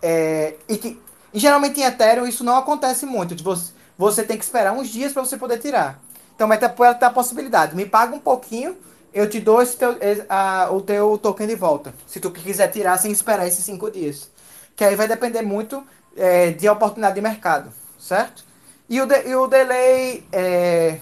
é, 0.00 0.54
e 0.68 0.76
que 0.78 1.00
e 1.34 1.38
geralmente 1.38 1.80
em 1.80 1.84
Ethereum 1.84 2.26
isso 2.26 2.42
não 2.44 2.56
acontece 2.56 3.06
muito. 3.06 3.34
de 3.34 3.42
Você, 3.42 3.72
você 3.96 4.22
tem 4.22 4.36
que 4.36 4.44
esperar 4.44 4.72
uns 4.72 4.88
dias 4.88 5.12
para 5.12 5.24
você 5.24 5.36
poder 5.36 5.58
tirar. 5.58 6.00
Então 6.34 6.48
Metapool 6.48 6.86
ela 6.86 6.94
tem 6.94 7.08
a 7.08 7.10
possibilidade. 7.12 7.74
Me 7.76 7.86
paga 7.86 8.14
um 8.14 8.18
pouquinho, 8.18 8.76
eu 9.14 9.28
te 9.28 9.38
dou 9.40 9.64
teu, 9.66 9.96
a- 10.28 10.68
o 10.70 10.80
teu 10.80 11.16
token 11.18 11.46
de 11.46 11.54
volta. 11.54 11.94
Se 12.06 12.20
tu 12.20 12.30
quiser 12.30 12.68
tirar 12.68 12.98
sem 12.98 13.12
esperar 13.12 13.46
esses 13.46 13.64
cinco 13.64 13.90
dias. 13.90 14.30
Que 14.74 14.84
aí 14.84 14.96
vai 14.96 15.06
depender 15.08 15.42
muito 15.42 15.82
é, 16.16 16.50
de 16.50 16.68
oportunidade 16.68 17.14
de 17.14 17.20
mercado, 17.22 17.72
certo? 17.98 18.44
E 18.88 19.00
o, 19.00 19.06
de- 19.06 19.26
e 19.28 19.34
o 19.34 19.46
delay 19.46 20.26
é, 20.32 20.98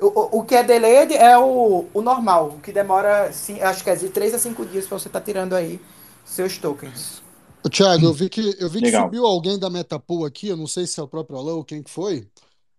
o, 0.00 0.38
o- 0.38 0.44
que 0.44 0.54
é 0.54 0.62
delayed 0.62 1.12
é 1.14 1.36
o, 1.38 1.86
o 1.92 2.00
normal, 2.02 2.48
o 2.56 2.60
que 2.60 2.72
demora, 2.72 3.32
sim, 3.32 3.60
acho 3.60 3.82
que 3.82 3.90
é 3.90 3.96
de 3.96 4.08
3 4.08 4.34
a 4.34 4.38
5 4.38 4.64
dias 4.64 4.86
para 4.86 4.98
você 4.98 5.08
estar 5.08 5.20
tirando 5.20 5.54
aí 5.54 5.80
seus 6.24 6.58
tokens. 6.58 7.22
Ô, 7.64 7.68
Thiago, 7.68 8.06
eu 8.06 8.12
vi 8.12 8.28
que, 8.28 8.56
eu 8.58 8.68
vi 8.70 8.82
que 8.82 8.88
subiu 8.88 9.26
alguém 9.26 9.58
da 9.58 9.68
Metapool 9.68 10.24
aqui, 10.24 10.48
eu 10.48 10.56
não 10.56 10.66
sei 10.66 10.86
se 10.86 11.00
é 11.00 11.02
o 11.02 11.08
próprio 11.08 11.38
Alan 11.38 11.54
ou 11.54 11.64
quem 11.64 11.82
que 11.82 11.90
foi, 11.90 12.28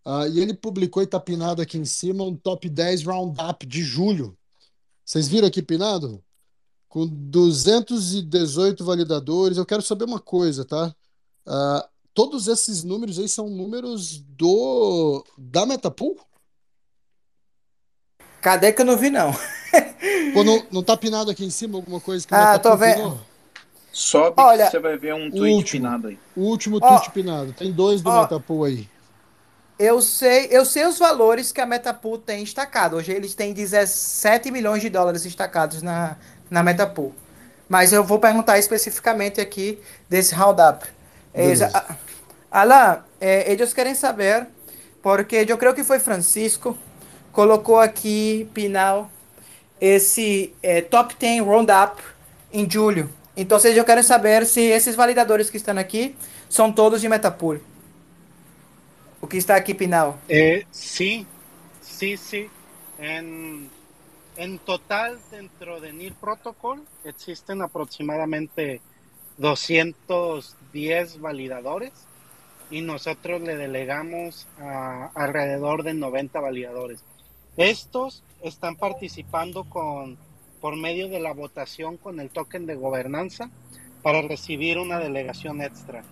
ah, 0.06 0.28
e 0.28 0.40
ele 0.40 0.54
publicou 0.54 1.04
e 1.04 1.08
tá 1.08 1.20
pinado 1.20 1.62
aqui 1.62 1.78
em 1.78 1.86
cima 1.86 2.24
um 2.24 2.36
top 2.36 2.70
10 2.70 3.04
roundup 3.04 3.66
de 3.66 3.84
julho. 3.84 4.38
Vocês 5.06 5.28
viram 5.28 5.48
aqui 5.48 5.62
pinado? 5.62 6.24
Com 6.90 7.08
218 7.08 8.86
validadores. 8.86 9.58
Eu 9.58 9.66
quero 9.66 9.82
saber 9.82 10.06
uma 10.06 10.20
coisa, 10.20 10.66
tá? 10.66 10.96
Ah, 11.46 11.90
todos 12.14 12.48
esses 12.48 12.84
números 12.84 13.20
aí 13.20 13.30
são 13.30 13.50
números 13.50 14.20
do 14.22 15.24
da 15.38 15.66
Metapool? 15.66 16.18
Cadê 18.42 18.72
que 18.72 18.82
eu 18.82 18.86
não 18.86 18.98
vi, 18.98 19.10
não? 19.10 19.32
Pô, 20.34 20.44
não, 20.44 20.64
não 20.72 20.84
tá 20.84 20.96
pinado 20.96 21.30
aqui 21.30 21.46
em 21.46 21.50
cima 21.50 21.78
alguma 21.78 22.00
coisa 22.00 22.26
que 22.26 22.34
Ah, 22.34 22.54
Metapool 22.54 22.72
tô 22.72 22.78
vendo. 22.78 23.22
Sobe 23.92 24.36
Olha, 24.38 24.66
que 24.66 24.72
você 24.72 24.80
vai 24.80 24.98
ver 24.98 25.14
um 25.14 25.30
tweet 25.30 25.56
último. 25.56 25.84
pinado 25.84 26.08
aí. 26.08 26.20
O 26.36 26.42
último 26.42 26.80
tweet 26.80 27.12
pinado. 27.12 27.54
Tem 27.54 27.72
dois 27.72 28.02
do 28.02 28.10
ó. 28.10 28.22
Metapool 28.22 28.64
aí. 28.64 28.88
Eu 29.78 30.02
sei, 30.02 30.48
eu 30.52 30.66
sei 30.66 30.86
os 30.86 31.00
valores 31.00 31.52
que 31.52 31.60
a 31.62 31.66
Metapool 31.66 32.18
tem 32.18 32.44
estacado. 32.44 32.98
Hoje 32.98 33.12
eles 33.12 33.34
têm 33.34 33.54
17 33.54 34.52
milhões 34.52 34.82
de 34.82 34.90
dólares 34.90 35.26
estacados 35.26 35.82
na, 35.82 36.18
na 36.50 36.62
Metapool. 36.64 37.14
Mas 37.68 37.92
eu 37.94 38.04
vou 38.04 38.20
perguntar 38.20 38.58
especificamente 38.60 39.40
aqui 39.42 39.80
desse 40.10 40.34
roundup. 40.36 40.86
Beleza. 41.34 41.66
Exa- 41.68 41.78
a- 42.52 42.62
Alan, 42.62 43.04
eh, 43.22 43.52
eles 43.52 43.74
querem 43.74 43.94
saber, 43.96 44.48
porque 45.02 45.46
eu 45.48 45.58
creio 45.58 45.74
que 45.76 45.84
foi 45.84 46.00
Francisco, 46.00 46.78
colocou 47.32 47.80
aqui, 47.80 48.50
Pinal, 48.54 49.10
esse 49.80 50.54
eh, 50.62 50.82
top 50.82 51.16
10 51.20 51.42
roundup 51.42 52.02
em 52.52 52.70
julho. 52.70 53.10
Então, 53.36 53.60
vocês 53.60 53.78
eu 53.78 53.86
quero 53.86 54.04
saber 54.04 54.46
se 54.46 54.62
esses 54.62 54.96
validadores 54.96 55.50
que 55.50 55.58
estão 55.58 55.78
aqui 55.78 56.16
são 56.50 56.72
todos 56.72 57.00
de 57.02 57.08
Metapool. 57.08 57.60
O 59.22 59.28
que 59.28 59.38
está 59.38 59.56
aqui, 59.56 59.74
Pinal? 59.74 60.18
Eh, 60.28 60.66
sí, 60.72 61.26
sí, 61.82 62.18
sí. 62.18 62.50
En, 62.98 63.70
en 64.36 64.58
total, 64.60 65.18
dentro 65.32 65.80
de 65.80 65.94
NIR 65.94 66.14
Protocol, 66.16 66.82
existen 67.06 67.62
aproximadamente 67.62 68.82
210 69.38 71.20
validadores 71.22 71.94
y 72.70 72.82
nosotros 72.82 73.42
le 73.42 73.56
delegamos 73.56 74.48
a 74.60 75.12
alrededor 75.16 75.84
de 75.84 75.94
90 75.94 76.40
validadores. 76.40 77.04
Estos 77.60 78.24
están 78.42 78.78
participando 78.78 79.66
con, 79.66 80.18
por 80.62 80.78
medio 80.78 81.10
de 81.10 81.20
la 81.20 81.34
votación 81.34 81.98
con 81.98 82.22
el 82.22 82.30
token 82.30 82.66
de 82.66 82.76
gobernanza 82.76 83.50
para 84.02 84.22
recibir 84.22 84.78
una 84.78 84.98
delegación 84.98 85.62
extra. 85.62 86.06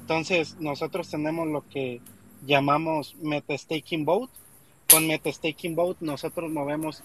Entonces, 0.00 0.56
nosotros 0.58 1.08
tenemos 1.08 1.46
lo 1.46 1.62
que 1.68 2.00
llamamos 2.44 3.14
Metastaking 3.22 4.04
Vote. 4.04 4.32
Con 4.90 5.06
Metastaking 5.06 5.76
Vote 5.76 6.04
nosotros 6.04 6.50
movemos 6.50 7.04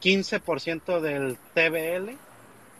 15% 0.00 1.00
del 1.00 1.36
TBL 1.52 2.16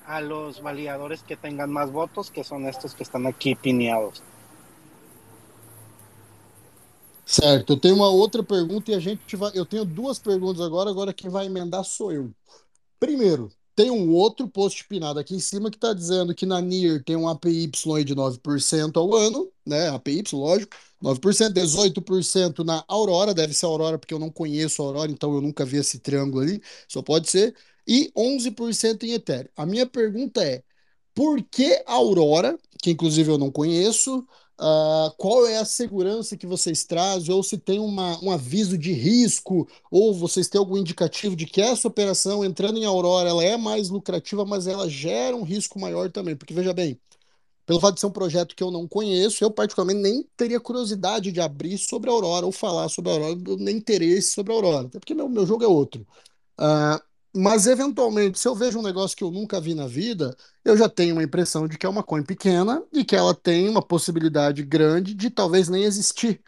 a 0.07 0.23
los 0.23 0.63
validadores 0.63 1.23
que 1.25 1.37
tengan 1.37 1.71
más 1.71 1.93
votos, 1.93 2.31
que 2.31 2.43
son 2.43 2.67
estos 2.67 2.95
que 2.95 3.03
están 3.03 3.27
aquí 3.27 3.55
pineados. 3.55 4.23
Certo, 7.31 7.75
eu 7.75 7.77
tenho 7.79 7.95
uma 7.95 8.09
outra 8.09 8.43
pergunta 8.43 8.91
e 8.91 8.95
a 8.95 8.99
gente 9.01 9.37
vai. 9.37 9.53
Eu 9.55 9.67
tenho 9.67 9.85
duas 9.85 10.19
perguntas 10.19 10.63
agora, 10.63 10.89
agora 10.91 11.13
quem 11.13 11.31
vai 11.31 11.45
emendar 11.47 11.85
sou 11.85 12.11
eu. 12.11 12.33
Primeiro, 13.01 13.51
tem 13.77 13.91
um 13.91 14.11
outro 14.13 14.49
post 14.49 14.87
pinado 14.89 15.19
aqui 15.21 15.35
em 15.35 15.41
cima 15.41 15.71
que 15.71 15.77
está 15.77 15.95
dizendo 15.95 16.35
que 16.35 16.47
na 16.47 16.61
NIR 16.61 17.05
tem 17.05 17.17
um 17.17 17.29
APY 17.29 18.05
de 18.05 18.15
9% 18.15 18.99
ao 18.99 19.15
ano, 19.15 19.53
né? 19.67 19.89
APY, 19.91 20.37
lógico, 20.37 20.77
9%, 21.03 21.55
18% 21.55 22.65
na 22.65 22.85
Aurora, 22.89 23.35
deve 23.35 23.55
ser 23.55 23.67
Aurora 23.67 23.99
porque 23.99 24.15
eu 24.15 24.19
não 24.21 24.31
conheço 24.31 24.83
a 24.83 24.87
Aurora, 24.87 25.11
então 25.13 25.35
eu 25.35 25.43
nunca 25.43 25.65
vi 25.67 25.79
esse 25.79 26.01
triângulo 26.01 26.43
ali, 26.43 26.63
só 26.89 27.03
pode 27.03 27.31
ser, 27.31 27.57
e 27.87 28.11
11% 28.17 29.05
em 29.07 29.13
Ethereum. 29.13 29.51
A 29.57 29.67
minha 29.67 29.87
pergunta 29.87 30.45
é: 30.45 30.63
por 31.15 31.43
que 31.45 31.83
Aurora, 31.87 32.59
que 32.83 32.91
inclusive 32.91 33.31
eu 33.31 33.39
não 33.39 33.51
conheço? 33.51 34.27
Ah, 34.61 35.13
qual 35.17 35.47
é 35.47 35.59
a 35.59 35.65
segurança 35.65 36.37
que 36.37 36.47
vocês 36.47 36.85
trazem, 36.85 37.33
ou 37.33 37.43
se 37.43 37.57
tem 37.59 37.79
uma, 37.79 38.19
um 38.23 38.31
aviso 38.31 38.77
de 38.77 38.93
risco, 38.93 39.69
ou 39.91 40.13
vocês 40.13 40.49
têm 40.49 40.59
algum 40.59 40.77
indicativo 40.77 41.37
de 41.37 41.47
que 41.47 41.61
essa 41.61 41.87
operação 41.87 42.45
entrando 42.45 42.79
em 42.79 42.85
Aurora 42.85 43.29
ela 43.31 43.45
é 43.45 43.57
mais 43.57 43.89
lucrativa, 43.89 44.45
mas 44.45 44.67
ela 44.67 44.89
gera 44.89 45.37
um 45.37 45.45
risco 45.45 45.79
maior 45.79 46.11
também. 46.11 46.35
Porque 46.37 46.53
veja 46.53 46.73
bem, 46.73 47.01
pelo 47.67 47.81
fato 47.81 47.95
de 47.95 48.01
ser 48.01 48.07
um 48.07 48.11
projeto 48.11 48.57
que 48.57 48.63
eu 48.63 48.71
não 48.71 48.89
conheço, 48.89 49.45
eu 49.45 49.51
particularmente 49.51 50.01
nem 50.01 50.23
teria 50.37 50.61
curiosidade 50.61 51.33
de 51.33 51.41
abrir 51.41 51.79
sobre 51.79 52.11
a 52.11 52.13
Aurora 52.13 52.47
ou 52.47 52.53
falar 52.53 52.89
sobre 52.89 53.11
a 53.13 53.15
Aurora, 53.15 53.37
nem 53.59 53.77
interesse 53.77 54.31
sobre 54.35 54.53
a 54.53 54.57
Aurora, 54.57 54.87
até 54.89 54.99
porque 54.99 55.15
meu, 55.15 55.29
meu 55.29 55.47
jogo 55.47 55.65
é 55.65 55.69
outro. 55.69 56.07
Ah, 56.59 57.03
mas, 57.35 57.67
eventualmente, 57.67 58.39
se 58.39 58.49
eu 58.49 58.55
vejo 58.55 58.79
um 58.79 58.83
negócio 58.83 59.17
que 59.17 59.23
eu 59.25 59.31
nunca 59.31 59.61
vi 59.61 59.75
na 59.75 59.87
vida, 59.87 60.37
eu 60.65 60.77
já 60.77 60.89
tenho 60.89 61.15
uma 61.15 61.23
impressão 61.23 61.69
de 61.69 61.79
que 61.79 61.87
é 61.87 61.89
uma 61.89 62.03
coin 62.03 62.23
pequena 62.23 62.83
e 62.93 63.05
que 63.05 63.15
ela 63.15 63.35
tem 63.35 63.69
uma 63.69 63.83
possibilidade 63.83 64.63
grande 64.63 65.15
de 65.15 65.31
talvez 65.31 65.69
nem 65.69 65.85
existir 65.85 66.41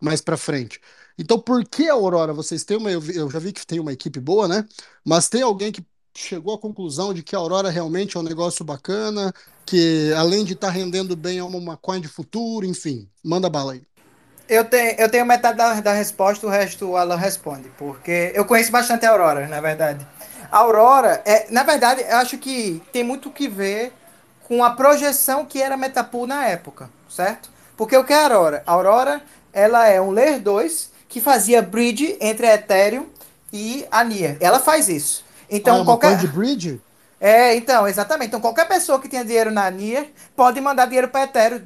mais 0.00 0.20
para 0.20 0.36
frente. 0.36 0.80
Então, 1.18 1.38
por 1.38 1.64
que 1.64 1.88
Aurora? 1.88 2.32
Vocês 2.32 2.64
têm 2.64 2.76
uma. 2.76 2.90
Eu 2.90 3.30
já 3.30 3.38
vi 3.38 3.52
que 3.52 3.66
tem 3.66 3.80
uma 3.80 3.92
equipe 3.92 4.20
boa, 4.20 4.46
né? 4.46 4.66
Mas 5.04 5.28
tem 5.28 5.42
alguém 5.42 5.72
que 5.72 5.84
chegou 6.14 6.54
à 6.54 6.58
conclusão 6.58 7.12
de 7.14 7.22
que 7.22 7.34
a 7.34 7.38
Aurora 7.38 7.70
realmente 7.70 8.16
é 8.16 8.20
um 8.20 8.22
negócio 8.22 8.64
bacana, 8.64 9.32
que 9.64 10.12
além 10.16 10.44
de 10.44 10.52
estar 10.54 10.70
rendendo 10.70 11.16
bem, 11.16 11.38
é 11.38 11.44
uma, 11.44 11.58
uma 11.58 11.76
coin 11.76 12.00
de 12.00 12.08
futuro, 12.08 12.66
enfim. 12.66 13.08
Manda 13.24 13.48
bala 13.48 13.72
aí. 13.72 13.82
Eu 14.48 14.64
tenho, 14.64 14.94
eu 14.98 15.10
tenho 15.10 15.26
metade 15.26 15.58
da, 15.58 15.80
da 15.80 15.92
resposta, 15.92 16.46
o 16.46 16.50
resto 16.50 16.86
o 16.86 16.96
Alan 16.96 17.16
responde. 17.16 17.68
Porque 17.76 18.32
eu 18.34 18.44
conheço 18.44 18.70
bastante 18.70 19.04
a 19.04 19.10
Aurora, 19.10 19.48
na 19.48 19.60
verdade. 19.60 20.06
A 20.50 20.58
Aurora, 20.58 21.22
é, 21.24 21.46
na 21.50 21.62
verdade, 21.62 22.02
eu 22.08 22.16
acho 22.16 22.38
que 22.38 22.82
tem 22.92 23.02
muito 23.02 23.30
que 23.30 23.48
ver 23.48 23.92
com 24.46 24.62
a 24.62 24.70
projeção 24.70 25.44
que 25.44 25.60
era 25.60 25.76
Metapool 25.76 26.26
na 26.26 26.46
época, 26.46 26.88
certo? 27.08 27.50
Porque 27.76 27.96
o 27.96 28.04
que 28.04 28.12
é 28.12 28.16
a 28.16 28.22
Aurora? 28.22 28.62
A 28.66 28.72
Aurora, 28.72 29.22
ela 29.52 29.86
é 29.86 30.00
um 30.00 30.10
Layer 30.10 30.40
2 30.40 30.90
que 31.08 31.20
fazia 31.20 31.62
bridge 31.62 32.16
entre 32.20 32.46
a 32.46 32.54
Ethereum 32.54 33.06
e 33.52 33.86
a 33.90 34.04
NIR. 34.04 34.36
Ela 34.40 34.58
faz 34.58 34.88
isso. 34.88 35.24
Então, 35.50 35.78
ah, 35.78 35.82
é 35.82 35.84
qualquer... 35.84 36.16
de 36.16 36.26
bridge? 36.26 36.80
É, 37.20 37.56
então, 37.56 37.88
exatamente. 37.88 38.28
Então, 38.28 38.40
qualquer 38.40 38.68
pessoa 38.68 39.00
que 39.00 39.08
tenha 39.08 39.24
dinheiro 39.24 39.50
na 39.50 39.70
NIR 39.70 40.12
pode 40.34 40.60
mandar 40.60 40.86
dinheiro 40.86 41.08
para 41.08 41.24
Ethereum, 41.24 41.62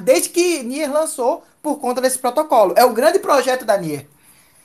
desde 0.00 0.28
que 0.28 0.62
NIR 0.62 0.92
lançou 0.92 1.44
por 1.62 1.78
conta 1.78 2.00
desse 2.00 2.18
protocolo. 2.18 2.74
É 2.76 2.84
o 2.84 2.92
grande 2.92 3.18
projeto 3.18 3.64
da 3.64 3.76
NIR, 3.76 4.06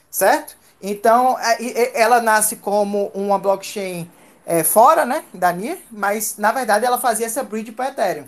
certo? 0.10 0.56
Então, 0.82 1.38
é, 1.40 2.00
ela 2.00 2.22
nasce 2.22 2.58
como 2.58 3.08
uma 3.14 3.40
blockchain 3.40 4.10
é, 4.46 4.64
fora 4.64 5.06
né, 5.06 5.24
da 5.34 5.52
NIR, 5.52 5.78
mas, 5.92 6.38
na 6.38 6.52
verdade, 6.52 6.86
ela 6.86 6.98
fazia 6.98 7.26
essa 7.26 7.44
bridge 7.44 7.72
para 7.72 7.90
Ethereum. 7.90 8.26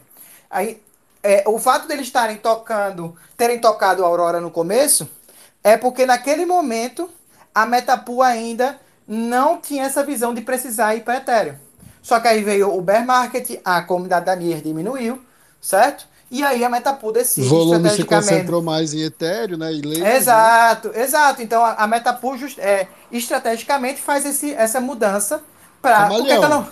Aí, 0.49 0.81
é, 1.23 1.43
o 1.47 1.59
fato 1.59 1.87
deles 1.87 2.07
estarem 2.07 2.37
tocando, 2.37 3.15
terem 3.37 3.59
tocado 3.59 4.03
a 4.03 4.07
Aurora 4.07 4.41
no 4.41 4.51
começo, 4.51 5.09
é 5.63 5.77
porque 5.77 6.05
naquele 6.05 6.45
momento 6.45 7.09
a 7.53 7.65
Metapool 7.65 8.23
ainda 8.23 8.79
não 9.07 9.59
tinha 9.59 9.85
essa 9.85 10.03
visão 10.03 10.33
de 10.33 10.41
precisar 10.41 10.95
ir 10.95 11.03
para 11.03 11.17
Ethereum. 11.17 11.55
Só 12.01 12.19
que 12.19 12.27
aí 12.27 12.43
veio 12.43 12.75
o 12.75 12.81
bear 12.81 13.05
market, 13.05 13.59
a 13.63 13.81
comunidade 13.81 14.25
da 14.25 14.35
NIR 14.35 14.61
diminuiu, 14.61 15.21
certo? 15.61 16.07
E 16.31 16.43
aí 16.43 16.63
a 16.63 16.69
Metapool 16.69 17.11
decide 17.11 17.47
Volume 17.47 17.89
se 17.89 18.03
concentrou 18.03 18.61
mais 18.61 18.93
em 18.93 19.01
Ethereum, 19.01 19.57
né? 19.57 19.73
E 19.73 19.81
Layers, 19.81 19.99
né? 20.03 20.17
Exato, 20.17 20.91
exato. 20.93 21.41
Então 21.41 21.65
a, 21.65 21.73
a 21.73 21.87
Metapool 21.87 22.37
just- 22.37 22.59
é, 22.59 22.87
estrategicamente 23.11 23.99
faz 24.01 24.25
esse, 24.25 24.53
essa 24.53 24.79
mudança 24.79 25.41
para. 25.81 26.07
Por 26.07 26.17
que 26.17 26.23
que 26.25 26.31
ela 26.31 26.49
não. 26.49 26.63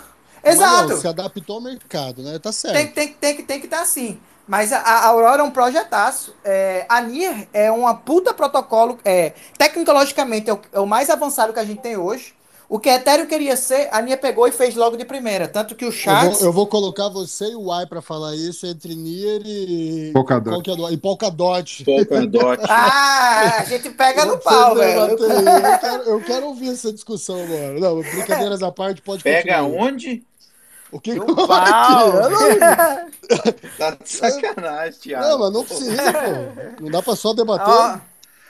Camaleão, 0.43 0.83
Exato. 0.83 0.97
se 0.97 1.07
adaptou 1.07 1.55
ao 1.57 1.61
mercado, 1.61 2.21
né? 2.21 2.39
Tá 2.39 2.51
certo. 2.51 2.75
Tem, 2.75 2.87
tem, 2.87 3.07
tem, 3.13 3.35
que- 3.35 3.43
tem 3.43 3.59
que 3.59 3.65
estar 3.65 3.81
assim. 3.81 4.19
Mas 4.47 4.71
a, 4.71 4.79
a 4.79 5.05
Aurora 5.07 5.41
é 5.41 5.43
um 5.43 5.51
projetaço. 5.51 6.33
É, 6.45 6.85
a 6.87 7.01
NIR 7.01 7.49
é 7.51 7.69
uma 7.71 7.95
puta 7.95 8.33
protocolo. 8.33 8.97
É, 9.03 9.33
tecnologicamente 9.57 10.49
é 10.49 10.53
o, 10.53 10.59
é 10.71 10.79
o 10.79 10.85
mais 10.85 11.09
avançado 11.09 11.51
que 11.51 11.59
a 11.59 11.65
gente 11.65 11.81
tem 11.81 11.97
hoje. 11.97 12.33
O 12.69 12.79
que 12.79 12.89
a 12.89 12.95
Ethereum 12.95 13.25
queria 13.27 13.55
ser, 13.55 13.87
a 13.93 14.01
NIR 14.01 14.17
pegou 14.19 14.45
e 14.45 14.51
fez 14.51 14.75
logo 14.75 14.97
de 14.97 15.05
primeira. 15.05 15.47
Tanto 15.47 15.73
que 15.73 15.85
o 15.85 15.87
Eu 15.87 15.91
Sharks. 15.93 16.39
vou, 16.39 16.47
eu 16.47 16.53
vou 16.53 16.67
colocar 16.67 17.07
você 17.07 17.45
e 17.51 17.55
o 17.55 17.71
Y 17.73 17.87
pra 17.87 18.01
falar 18.01 18.35
isso 18.35 18.67
entre 18.67 18.93
Nier 18.93 19.41
e. 19.45 20.11
Polkadot. 20.13 20.69
É 20.69 20.93
E 20.93 20.97
Polkadot. 20.97 21.83
Polkadot. 21.85 22.61
Ah, 22.67 23.59
a 23.59 23.63
gente 23.63 23.89
pega 23.91 24.25
no 24.25 24.37
pau, 24.37 24.75
velho. 24.75 24.99
Eu 25.01 25.79
quero, 25.79 26.03
eu 26.03 26.21
quero 26.21 26.45
ouvir 26.47 26.69
essa 26.71 26.91
discussão 26.91 27.41
agora. 27.41 27.79
Não, 27.79 28.01
brincadeiras 28.01 28.61
à 28.61 28.71
parte, 28.71 29.01
pode 29.01 29.23
Pega 29.23 29.61
continuar. 29.61 29.83
onde? 29.85 30.23
O 30.91 30.99
que 30.99 31.15
No 31.15 31.25
pau. 31.47 32.11
Tá 33.77 33.91
de 33.91 34.09
sacanagem, 34.09 34.99
Thiago. 34.99 35.25
Não, 35.27 35.39
mas 35.39 35.53
não 35.53 35.63
precisa, 35.63 36.13
pô. 36.13 36.83
Não 36.83 36.91
dá 36.91 37.01
pra 37.01 37.15
só 37.15 37.33
debater. 37.33 37.67
Ó, 37.73 37.97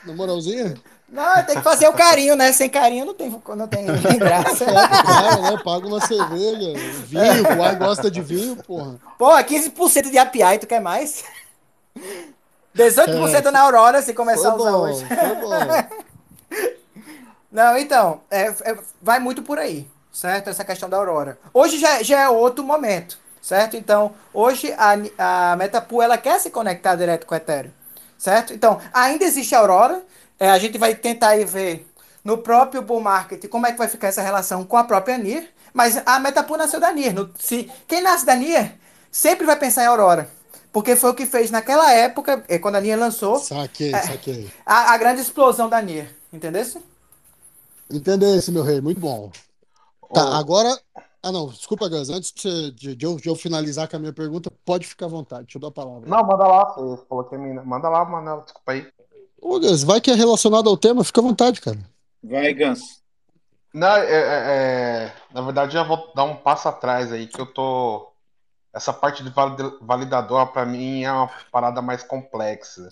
Na 0.06 0.14
moralzinha? 0.14 0.76
Não, 1.10 1.44
tem 1.44 1.56
que 1.56 1.62
fazer 1.62 1.88
o 1.88 1.94
carinho, 1.94 2.36
né? 2.36 2.52
Sem 2.52 2.70
carinho 2.70 3.06
não 3.06 3.14
tem, 3.14 3.30
não 3.30 3.68
tem, 3.68 3.86
não 3.86 4.02
tem 4.02 4.20
graça. 4.20 4.66
É, 4.66 4.74
cara, 4.88 5.42
né? 5.42 5.58
Paga 5.64 5.88
uma 5.88 6.00
cerveja, 6.02 6.74
vinho, 7.06 7.44
o 7.58 7.66
Y 7.66 7.76
gosta 7.76 8.12
de 8.12 8.22
vinho, 8.22 8.56
porra. 8.58 9.00
Pô, 9.18 9.32
15% 9.44 10.10
de 10.12 10.18
API, 10.18 10.60
tu 10.60 10.68
quer 10.68 10.82
mais? 10.82 11.24
18% 12.76 13.46
na 13.52 13.62
Aurora, 13.62 14.02
se 14.02 14.14
começar 14.14 14.42
Foi 14.42 14.52
a 14.52 14.56
usar 14.56 14.72
bom, 14.72 14.84
hoje. 14.84 15.06
foi 15.08 15.36
bom. 15.36 15.98
Não, 17.52 17.78
então, 17.78 18.22
é, 18.30 18.48
é- 18.48 18.78
vai 19.02 19.20
muito 19.20 19.42
por 19.42 19.58
aí, 19.58 19.88
certo? 20.12 20.50
Essa 20.50 20.64
questão 20.66 20.90
da 20.90 20.98
Aurora. 20.98 21.40
Hoje 21.54 21.80
já, 21.80 22.04
já 22.04 22.20
é 22.22 22.30
outro 22.30 22.64
momento, 22.64 23.18
certo? 23.42 23.78
Então, 23.78 24.14
hoje 24.34 24.74
a, 24.78 25.52
a 25.52 25.56
Metapool, 25.56 26.02
ela 26.02 26.18
quer 26.18 26.40
se 26.40 26.50
conectar 26.50 26.96
direto 26.96 27.26
com 27.26 27.34
o 27.34 27.38
Ethereum, 27.38 27.72
certo? 28.18 28.54
Então, 28.54 28.80
ainda 28.94 29.24
existe 29.24 29.56
a 29.56 29.60
Aurora, 29.60 30.04
é, 30.40 30.50
a 30.50 30.58
gente 30.60 30.78
vai 30.78 30.96
tentar 30.96 31.30
aí 31.30 31.46
ver 31.46 31.88
no 32.24 32.38
próprio 32.40 32.82
bull 32.82 33.00
market 33.00 33.48
como 33.48 33.66
é 33.66 33.72
que 33.72 33.78
vai 33.78 33.88
ficar 33.88 34.08
essa 34.08 34.22
relação 34.22 34.64
com 34.66 34.78
a 34.78 34.84
própria 34.84 35.18
NIR, 35.18 35.50
mas 35.74 36.02
a 36.06 36.20
Metapool 36.20 36.58
nasceu 36.58 36.80
da 36.80 36.92
NIR. 36.92 37.14
No- 37.14 37.30
se, 37.38 37.72
quem 37.88 38.02
nasce 38.02 38.26
da 38.26 38.36
NIR 38.36 38.74
sempre 39.12 39.46
vai 39.46 39.56
pensar 39.58 39.84
em 39.84 39.88
Aurora, 39.88 40.30
porque 40.72 40.96
foi 40.96 41.12
o 41.12 41.14
que 41.16 41.26
fez 41.26 41.50
naquela 41.52 41.92
época, 41.94 42.44
é, 42.48 42.60
quando 42.60 42.76
a 42.76 42.82
NIR 42.82 43.00
lançou, 43.00 43.40
Saquei, 43.40 43.94
É. 43.94 44.02
saquei. 44.02 44.52
a, 44.66 44.94
a 44.94 44.98
grande 44.98 45.22
explosão 45.22 45.70
da 45.70 45.82
NIR, 45.82 46.08
entendeu? 46.32 46.66
Entendesse, 47.90 48.52
meu 48.52 48.64
rei, 48.64 48.82
muito 48.82 49.00
bom. 49.00 49.32
Tá, 50.14 50.24
Ô, 50.32 50.34
agora. 50.34 50.78
Ah, 51.24 51.32
não, 51.32 51.48
desculpa, 51.48 51.90
Gus. 51.90 52.10
Antes 52.10 52.32
de, 52.32 52.72
de- 52.72 52.96
de 52.96 53.06
eu, 53.06 53.16
de 53.18 53.28
eu 53.28 53.36
finalizar 53.36 53.88
com 53.90 53.96
a 53.96 54.00
minha 54.00 54.14
pergunta, 54.14 54.52
pode 54.64 54.86
ficar 54.88 55.08
à 55.08 55.10
vontade, 55.10 55.48
te 55.48 55.60
dou 55.60 55.70
a 55.70 55.72
palavra. 55.74 56.08
Não, 56.08 56.24
manda 56.24 56.46
lá, 56.48 56.66
você 56.74 57.06
falou 57.08 57.24
que 57.26 57.36
é 57.36 57.38
mina. 57.38 57.64
Manda 57.64 57.90
lá, 57.90 58.06
manda, 58.06 58.42
desculpa 58.44 58.72
aí. 58.72 58.88
Ô, 59.42 59.60
Gus, 59.60 59.84
vai 59.84 60.02
que 60.02 60.12
é 60.12 60.16
relacionado 60.16 60.70
ao 60.70 60.78
tema, 60.78 61.04
fica 61.04 61.22
à 61.22 61.24
vontade, 61.24 61.62
cara. 61.62 61.78
Vai, 62.24 62.54
Gans. 62.54 63.02
Não, 63.74 63.96
é, 63.96 64.06
é- 64.06 65.06
é- 65.06 65.14
na 65.34 65.42
verdade, 65.42 65.76
eu 65.76 65.82
já 65.82 65.88
vou 65.88 66.12
dar 66.16 66.24
um 66.24 66.36
passo 66.36 66.68
atrás 66.68 67.12
aí, 67.12 67.28
que 67.28 67.40
eu 67.40 67.46
tô. 67.46 68.12
Essa 68.74 68.94
parte 68.94 69.24
de 69.24 69.30
valida- 69.30 69.78
validador, 69.82 70.48
pra 70.48 70.66
mim, 70.66 71.04
é 71.04 71.12
uma 71.12 71.30
parada 71.52 71.82
mais 71.82 72.04
complexa. 72.04 72.90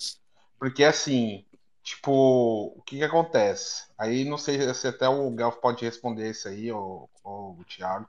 Porque, 0.59 0.83
assim, 0.83 1.43
tipo, 1.83 2.73
o 2.75 2.81
que 2.85 2.97
que 2.97 3.03
acontece? 3.03 3.83
Aí, 3.97 4.25
não 4.25 4.37
sei 4.37 4.73
se 4.73 4.87
até 4.87 5.07
o 5.07 5.35
Gelf 5.35 5.57
pode 5.57 5.83
responder 5.85 6.29
isso 6.31 6.47
aí, 6.47 6.71
ou, 6.71 7.09
ou 7.23 7.57
o 7.59 7.63
Thiago. 7.65 8.07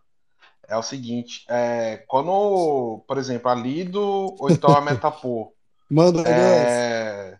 É 0.69 0.77
o 0.77 0.83
seguinte, 0.83 1.45
é, 1.49 1.99
quando, 2.09 3.03
por 3.07 3.19
exemplo, 3.19 3.51
a 3.51 3.55
Lido 3.55 4.01
ou 4.39 4.51
então 4.51 4.75
a 4.75 4.81
Metapool, 4.81 5.53
Manda, 5.89 6.23
é, 6.27 7.39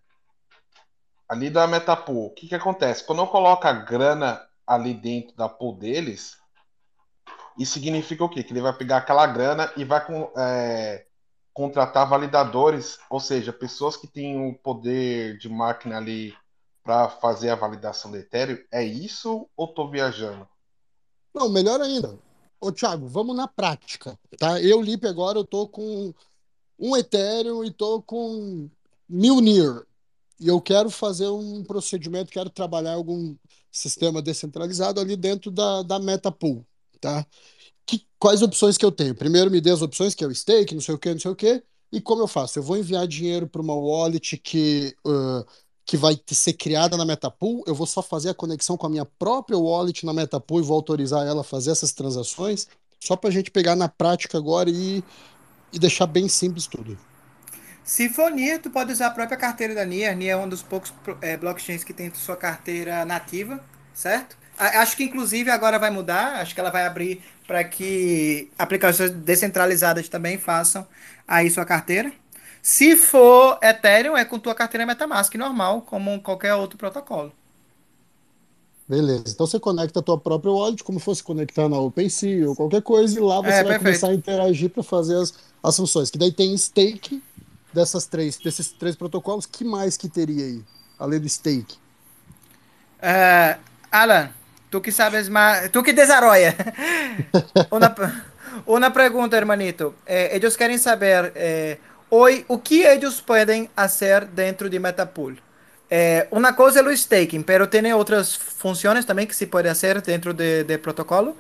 ali 1.29 1.51
da 1.51 1.67
Metapool, 1.67 2.27
o 2.27 2.31
que 2.35 2.49
que 2.49 2.55
acontece? 2.55 3.05
Quando 3.05 3.21
eu 3.23 3.27
coloco 3.27 3.67
a 3.67 3.73
grana 3.73 4.47
ali 4.67 4.95
dentro 4.95 5.37
da 5.37 5.49
pool 5.49 5.77
deles, 5.77 6.37
isso 7.59 7.75
significa 7.75 8.25
o 8.25 8.29
quê? 8.29 8.43
Que 8.43 8.53
ele 8.53 8.61
vai 8.61 8.77
pegar 8.77 8.99
aquela 8.99 9.27
grana 9.27 9.73
e 9.77 9.85
vai 9.85 10.05
com- 10.05 10.31
é, 10.37 11.07
contratar 11.53 12.09
validadores, 12.09 12.99
ou 13.09 13.19
seja, 13.19 13.53
pessoas 13.53 13.97
que 13.97 14.07
têm 14.07 14.49
o 14.49 14.55
poder 14.55 15.39
de 15.39 15.49
máquina 15.49 15.97
ali 15.97 16.37
para 16.85 17.09
fazer 17.09 17.51
a 17.51 17.57
validação 17.57 18.11
do 18.11 18.17
Ethereum. 18.17 18.59
É 18.71 18.85
isso 18.85 19.49
ou 19.57 19.69
tô 19.75 19.91
viajando? 19.91 20.47
Não, 21.35 21.49
melhor 21.49 21.81
ainda. 21.81 22.19
Ô, 22.61 22.71
Thiago, 22.71 23.07
vamos 23.07 23.37
na 23.37 23.49
prática, 23.49 24.19
tá? 24.39 24.61
Eu, 24.61 24.81
Lipe, 24.81 25.07
agora 25.07 25.39
eu 25.39 25.45
tô 25.45 25.69
com 25.69 26.15
um 26.79 26.97
Ethereum 26.97 27.65
e 27.65 27.71
tô 27.71 28.03
com 28.03 28.69
mil 29.09 29.41
NIR. 29.41 29.87
E 30.39 30.49
eu 30.49 30.61
quero 30.61 30.91
fazer 30.91 31.29
um 31.29 31.65
procedimento, 31.65 32.31
quero 32.31 32.51
trabalhar 32.51 32.95
algum 32.95 33.37
sistema 33.71 34.23
descentralizado 34.23 35.01
ali 35.01 35.17
dentro 35.17 35.51
da, 35.51 35.83
da 35.83 35.99
Metapool, 35.99 36.65
tá? 37.01 37.27
Que, 37.87 38.07
quais 38.19 38.43
opções 38.43 38.77
que 38.77 38.85
eu 38.85 38.93
tenho? 38.93 39.15
Primeiro 39.15 39.51
me 39.51 39.61
dê 39.61 39.71
as 39.71 39.83
opções, 39.83 40.15
que 40.15 40.25
é 40.25 40.27
o 40.27 40.35
stake, 40.35 40.75
não 40.75 40.83
sei 40.83 40.95
o 40.95 40.99
que, 40.99 41.13
não 41.13 41.21
sei 41.21 41.31
o 41.31 41.37
que. 41.37 41.63
E 41.93 42.01
como 42.01 42.23
eu 42.23 42.29
faço? 42.29 42.59
Eu 42.59 42.63
vou 42.63 42.77
enviar 42.77 43.07
dinheiro 43.07 43.47
para 43.49 43.63
uma 43.63 43.75
wallet 43.75 44.37
que, 44.39 44.95
ah, 45.07 45.45
que 45.87 45.97
vai 45.97 46.21
ser 46.27 46.53
criada 46.55 46.97
na 46.97 47.05
Metapool, 47.05 47.63
eu 47.67 47.75
vou 47.75 47.87
só 47.87 48.03
fazer 48.03 48.31
a 48.31 48.35
conexão 48.35 48.77
com 48.77 48.87
a 48.87 48.91
minha 48.91 49.05
própria 49.05 49.57
wallet 49.57 50.05
na 50.05 50.13
Metapool 50.13 50.61
e 50.61 50.63
vou 50.65 50.75
autorizar 50.77 51.25
ela 51.27 51.43
a 51.43 51.45
fazer 51.45 51.71
essas 51.71 51.93
transações, 51.93 52.67
só 53.01 53.15
para 53.17 53.31
a 53.31 53.33
gente 53.33 53.51
pegar 53.53 53.77
na 53.77 53.89
prática 53.89 54.37
agora 54.37 54.69
e, 54.69 55.03
e 55.73 55.79
deixar 55.79 56.07
bem 56.07 56.29
simples 56.29 56.67
tudo. 56.67 56.99
Se 57.87 58.09
for 58.09 58.31
NIR, 58.33 58.61
tu 58.63 58.71
pode 58.71 58.93
usar 58.93 59.09
a 59.09 59.11
própria 59.11 59.39
carteira 59.39 59.75
da 59.75 59.85
NIR. 59.85 60.11
A 60.11 60.15
NIR 60.15 60.31
é 60.31 60.37
um 60.37 60.49
dos 60.49 60.63
poucos 60.63 60.93
é, 61.23 61.37
blockchains 61.37 61.85
que 61.85 61.95
tem 61.95 62.13
sua 62.15 62.37
carteira 62.37 63.05
nativa, 63.05 63.61
certo? 63.95 64.37
Acho 64.59 64.97
que 64.97 65.05
inclusive 65.05 65.51
agora 65.51 65.79
vai 65.79 65.91
mudar, 65.91 66.41
acho 66.41 66.55
que 66.55 66.61
ela 66.61 66.71
vai 66.71 66.87
abrir 66.87 67.23
para 67.47 67.63
que 67.63 68.51
aplicações 68.59 69.11
descentralizadas 69.13 70.09
também 70.09 70.39
façam 70.39 70.87
aí 71.29 71.51
sua 71.51 71.65
carteira. 71.67 72.13
Se 72.63 72.97
for 72.97 73.59
Ethereum, 73.63 74.17
é 74.17 74.25
com 74.25 74.39
tua 74.39 74.55
carteira 74.55 74.87
MetaMask 74.87 75.35
normal, 75.37 75.83
como 75.83 76.21
qualquer 76.23 76.55
outro 76.55 76.79
protocolo. 76.79 77.33
Beleza. 78.89 79.25
Então 79.35 79.47
você 79.47 79.59
conecta 79.59 79.99
a 80.01 80.03
tua 80.03 80.19
própria 80.21 80.53
wallet, 80.53 80.85
como 80.85 81.01
fosse 81.01 81.23
conectar 81.23 81.69
na 81.69 81.79
OpenSea 81.81 82.49
ou 82.49 82.55
qualquer 82.55 82.83
coisa, 82.83 83.19
e 83.19 83.23
lá 83.23 83.41
você 83.43 83.61
É, 83.61 83.65
vai 83.65 83.75
perfeito. 83.75 83.75
começar 83.75 84.09
a 84.11 84.15
interagir 84.15 84.71
para 84.71 84.83
fazer 84.83 85.17
as, 85.17 85.35
as 85.63 85.77
funções. 85.77 86.09
Que 86.11 86.19
daí 86.19 86.33
tem 86.33 86.57
stake 86.57 87.21
dessas 87.77 88.07
três, 88.07 88.39
desses 88.39 88.69
três 88.73 88.97
protocolos. 88.97 89.47
Que 89.47 89.65
mais 89.65 89.97
que 89.97 90.09
teria 90.09 90.45
aí, 90.47 90.65
além 90.99 91.21
do 91.21 91.29
stake? 91.29 91.77
Eh, 93.01 93.57
Alan, 93.91 94.33
tú 94.71 94.81
que 94.81 94.91
sabes 94.93 95.29
más, 95.29 95.71
tú 95.71 95.83
que 95.83 95.93
desarrolla. 95.93 96.55
Una, 97.71 97.95
una 98.67 98.93
pregunta, 98.93 99.37
hermanito. 99.37 99.95
Eh, 100.07 100.31
ellos 100.33 100.57
quieren 100.57 100.79
saber 100.79 101.33
eh, 101.37 101.79
hoy 102.09 102.45
o 102.49 102.63
que 102.63 102.91
ellos 102.93 103.21
pueden 103.23 103.69
hacer 103.77 104.29
dentro 104.31 104.69
de 104.69 104.81
Metapool. 104.81 105.41
Eh, 105.91 106.27
una 106.31 106.55
cosa 106.57 106.81
es 106.81 106.87
el 106.87 106.97
staking, 106.99 107.45
pero 107.45 107.69
tiene 107.69 107.93
otras 107.95 108.37
funciones 108.39 109.07
también 109.07 109.29
que 109.29 109.35
se 109.35 109.47
puede 109.47 109.69
hacer 109.71 110.03
dentro 110.03 110.33
de, 110.35 110.65
de 110.65 110.79
protocolo. 110.79 111.37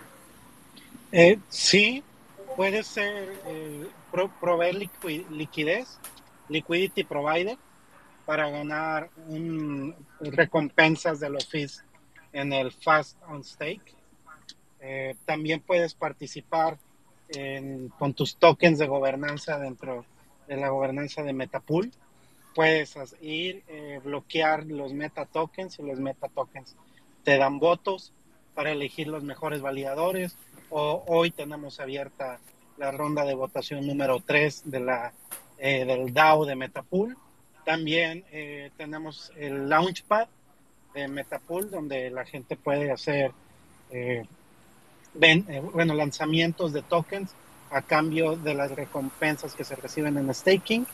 Eh, 1.12 1.38
sí, 1.48 2.02
puede 2.56 2.82
ser 2.82 3.40
eh, 3.46 3.86
pro- 4.10 4.32
proveer 4.40 4.74
liqui- 4.76 5.26
liquidez, 5.30 5.98
liquidity 6.48 7.05
provider, 7.05 7.59
para 8.24 8.51
ganar 8.51 9.09
recompensas 10.20 11.20
de 11.20 11.31
los 11.31 11.47
fees 11.47 11.85
en 12.32 12.52
el 12.52 12.73
Fast 12.73 13.16
on 13.28 13.44
Stake. 13.44 13.94
Eh, 14.81 15.14
también 15.24 15.60
puedes 15.60 15.94
participar 15.94 16.78
con 17.98 18.14
tus 18.14 18.36
tokens 18.36 18.78
de 18.78 18.86
gobernanza 18.86 19.59
dentro 19.59 20.05
de 20.47 20.56
la 20.56 20.68
gobernanza 20.68 21.23
de 21.23 21.32
Metapool. 21.32 21.90
Puedes 22.55 22.97
ir, 23.20 23.64
eh, 23.68 24.01
bloquear 24.02 24.64
los 24.64 24.93
meta 24.93 25.27
tokens 25.27 25.78
y 25.78 25.82
los 25.82 25.98
meta 25.98 26.28
tokens 26.28 26.77
te 27.24 27.36
dan 27.36 27.59
votos 27.59 28.12
para 28.55 28.70
elegir 28.70 29.09
los 29.09 29.24
mejores 29.24 29.60
validadores. 29.60 30.36
Hoy 30.70 31.31
tenemos 31.31 31.81
abierta 31.81 32.40
la 32.78 32.90
ronda 32.90 33.24
de 33.24 33.35
votación 33.35 33.86
número 33.86 34.20
3 34.20 34.62
de 34.70 34.81
la, 34.81 35.12
eh, 35.58 35.84
del 35.84 36.12
DAO 36.12 36.44
de 36.44 36.56
Metapool. 36.56 37.16
También 37.64 38.24
eh, 38.30 38.70
tenemos 38.76 39.32
el 39.36 39.68
Launchpad 39.68 40.28
de 40.94 41.08
Metapool, 41.08 41.70
donde 41.70 42.10
la 42.10 42.24
gente 42.24 42.56
puede 42.56 42.90
hacer 42.90 43.32
eh, 43.90 44.24
ven- 45.14 45.46
bueno, 45.72 45.94
lanzamientos 45.94 46.72
de 46.72 46.82
tokens 46.82 47.34
a 47.70 47.82
cambio 47.82 48.36
de 48.36 48.54
las 48.54 48.70
recompensas 48.70 49.54
que 49.54 49.64
se 49.64 49.76
reciben 49.76 50.16
en 50.16 50.32
staking. 50.32 50.86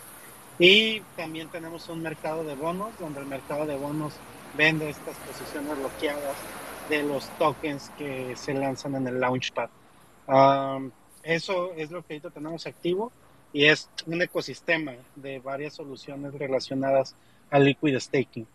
Y 0.58 1.00
también 1.16 1.48
tenemos 1.48 1.88
un 1.88 2.02
mercado 2.02 2.44
de 2.44 2.54
bonos, 2.54 2.90
donde 2.98 3.20
el 3.20 3.26
mercado 3.26 3.66
de 3.66 3.76
bonos 3.76 4.14
vende 4.56 4.88
estas 4.90 5.16
posiciones 5.16 5.78
bloqueadas 5.78 6.36
de 6.88 7.02
los 7.02 7.28
tokens 7.38 7.90
que 7.96 8.34
se 8.36 8.54
lanzan 8.54 8.94
en 8.96 9.08
el 9.08 9.20
Launchpad. 9.20 9.68
Um, 10.26 10.90
eso 11.22 11.72
es 11.74 11.90
lo 11.90 12.02
que 12.02 12.14
ahorita 12.14 12.30
tenemos 12.30 12.66
activo 12.66 13.12
y 13.52 13.66
es 13.66 13.88
un 14.06 14.20
ecosistema 14.22 14.92
de 15.16 15.38
varias 15.40 15.74
soluciones 15.74 16.32
relacionadas 16.34 17.14
al 17.50 17.64
liquid 17.64 17.96
staking. 17.98 18.46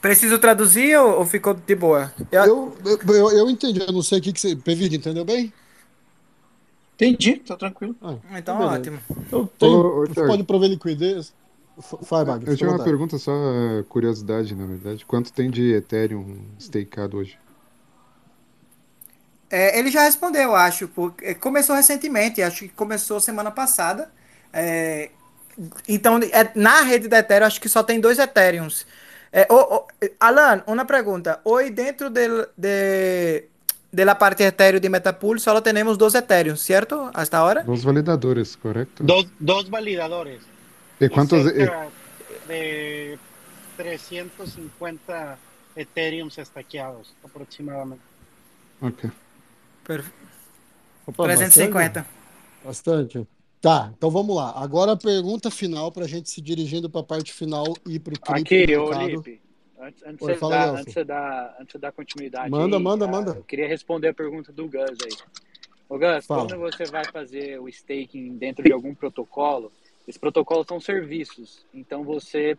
Preciso 0.00 0.38
traduzir 0.38 0.96
ou, 0.96 1.18
ou 1.18 1.26
ficou 1.26 1.52
de 1.52 1.74
boa? 1.74 2.10
Eu, 2.32 2.74
eu, 2.84 2.98
eu, 3.14 3.30
eu 3.32 3.50
entendi, 3.50 3.80
eu 3.80 3.92
não 3.92 4.02
sei 4.02 4.18
o 4.18 4.22
que, 4.22 4.32
que 4.32 4.40
você. 4.40 4.56
Pevide, 4.56 4.96
entendeu 4.96 5.24
bem? 5.26 5.52
Entendi, 6.94 7.36
tá 7.36 7.56
tranquilo. 7.56 7.94
Ah, 8.00 8.16
Então, 8.38 8.58
beleza. 8.58 8.76
ótimo. 8.78 9.00
Eu 9.30 9.46
tenho, 9.58 9.72
Ô, 9.78 10.02
ô, 10.02 10.06
Thiago. 10.06 10.28
pode 10.28 10.44
prover 10.44 10.70
liquidez. 10.70 11.34
Vai, 12.02 12.24
Mag. 12.24 12.46
Eu 12.46 12.56
tinha 12.56 12.70
uma 12.70 12.82
pergunta 12.82 13.16
só, 13.18 13.32
eh, 13.32 13.84
curiosidade, 13.88 14.54
na 14.54 14.66
verdade. 14.66 15.04
Quanto 15.06 15.32
tem 15.32 15.50
de 15.50 15.72
Ethereum 15.74 16.38
stakeado 16.58 17.18
hoje? 17.18 17.38
É, 19.50 19.78
ele 19.78 19.90
já 19.90 20.02
respondeu, 20.02 20.42
eu 20.42 20.54
acho. 20.56 20.88
Porque 20.88 21.34
começou 21.34 21.74
recentemente, 21.74 22.40
acho 22.42 22.60
que 22.60 22.68
começou 22.68 23.18
semana 23.20 23.50
passada. 23.50 24.10
É, 24.52 25.10
então, 25.88 26.18
é, 26.22 26.50
na 26.54 26.82
rede 26.82 27.08
da 27.08 27.18
Ethereum, 27.18 27.46
acho 27.46 27.60
que 27.60 27.68
só 27.68 27.82
tem 27.82 28.00
dois 28.00 28.18
Ethereums. 28.18 28.86
É, 29.32 29.46
o- 29.50 29.76
o- 29.76 29.86
Alan, 30.18 30.62
uma 30.66 30.84
pergunta. 30.84 31.40
Hoje, 31.44 31.70
dentro 31.70 32.10
del- 32.10 32.48
de, 32.56 33.44
de 33.92 34.04
la 34.04 34.14
parte 34.14 34.42
Ethereum 34.44 34.80
de 34.80 34.88
Metapool, 34.88 35.38
solo 35.38 35.60
tenemos 35.62 35.96
dos 35.98 36.14
Ethereum, 36.14 36.56
¿cierto? 36.56 37.10
Hasta 37.14 37.38
ahora. 37.38 37.62
Dos 37.62 37.82
validadores, 37.84 38.56
correcto? 38.56 39.02
Dos, 39.04 39.26
dos 39.38 39.68
validadores. 39.68 40.40
Eh, 41.00 41.08
cerca 41.08 41.88
de 42.48 43.18
350 43.76 45.38
Ethereums 45.76 46.36
estaqueados 46.38 47.14
aproximadamente. 47.24 48.02
ok. 48.82 49.10
Perfeito. 49.84 50.20
Opa, 51.06 51.24
350. 51.24 52.06
Bastante. 52.64 53.18
bastante. 53.18 53.28
Tá, 53.60 53.92
então 53.94 54.10
vamos 54.10 54.34
lá. 54.34 54.52
Agora 54.56 54.92
a 54.92 54.96
pergunta 54.96 55.50
final 55.50 55.92
para 55.92 56.04
a 56.04 56.08
gente 56.08 56.30
se 56.30 56.40
dirigindo 56.40 56.88
para 56.88 57.02
a 57.02 57.04
parte 57.04 57.32
final 57.32 57.64
e 57.86 57.98
para 57.98 58.14
o 58.14 58.34
Aqui, 58.34 58.74
ô. 58.74 58.90
Lipe, 58.90 59.40
antes, 59.78 60.02
antes, 60.02 60.26
Oi, 60.26 60.34
fala, 60.36 60.56
dar, 60.56 60.80
antes, 60.80 61.06
dar, 61.06 61.56
antes 61.60 61.72
de 61.74 61.78
dar 61.78 61.92
continuidade 61.92 62.50
Manda, 62.50 62.78
aí, 62.78 62.82
manda, 62.82 63.04
ah, 63.04 63.08
manda. 63.08 63.32
eu 63.32 63.44
queria 63.44 63.68
responder 63.68 64.08
a 64.08 64.14
pergunta 64.14 64.50
do 64.50 64.66
Gus 64.66 64.96
aí. 65.04 65.12
Ô 65.90 65.98
Gus, 65.98 66.24
Fala. 66.24 66.46
quando 66.46 66.58
você 66.58 66.84
vai 66.84 67.04
fazer 67.12 67.60
o 67.60 67.68
staking 67.68 68.38
dentro 68.38 68.64
de 68.64 68.72
algum 68.72 68.94
protocolo, 68.94 69.70
esses 70.08 70.18
protocolos 70.18 70.66
são 70.66 70.80
serviços, 70.80 71.66
então 71.74 72.02
você, 72.02 72.56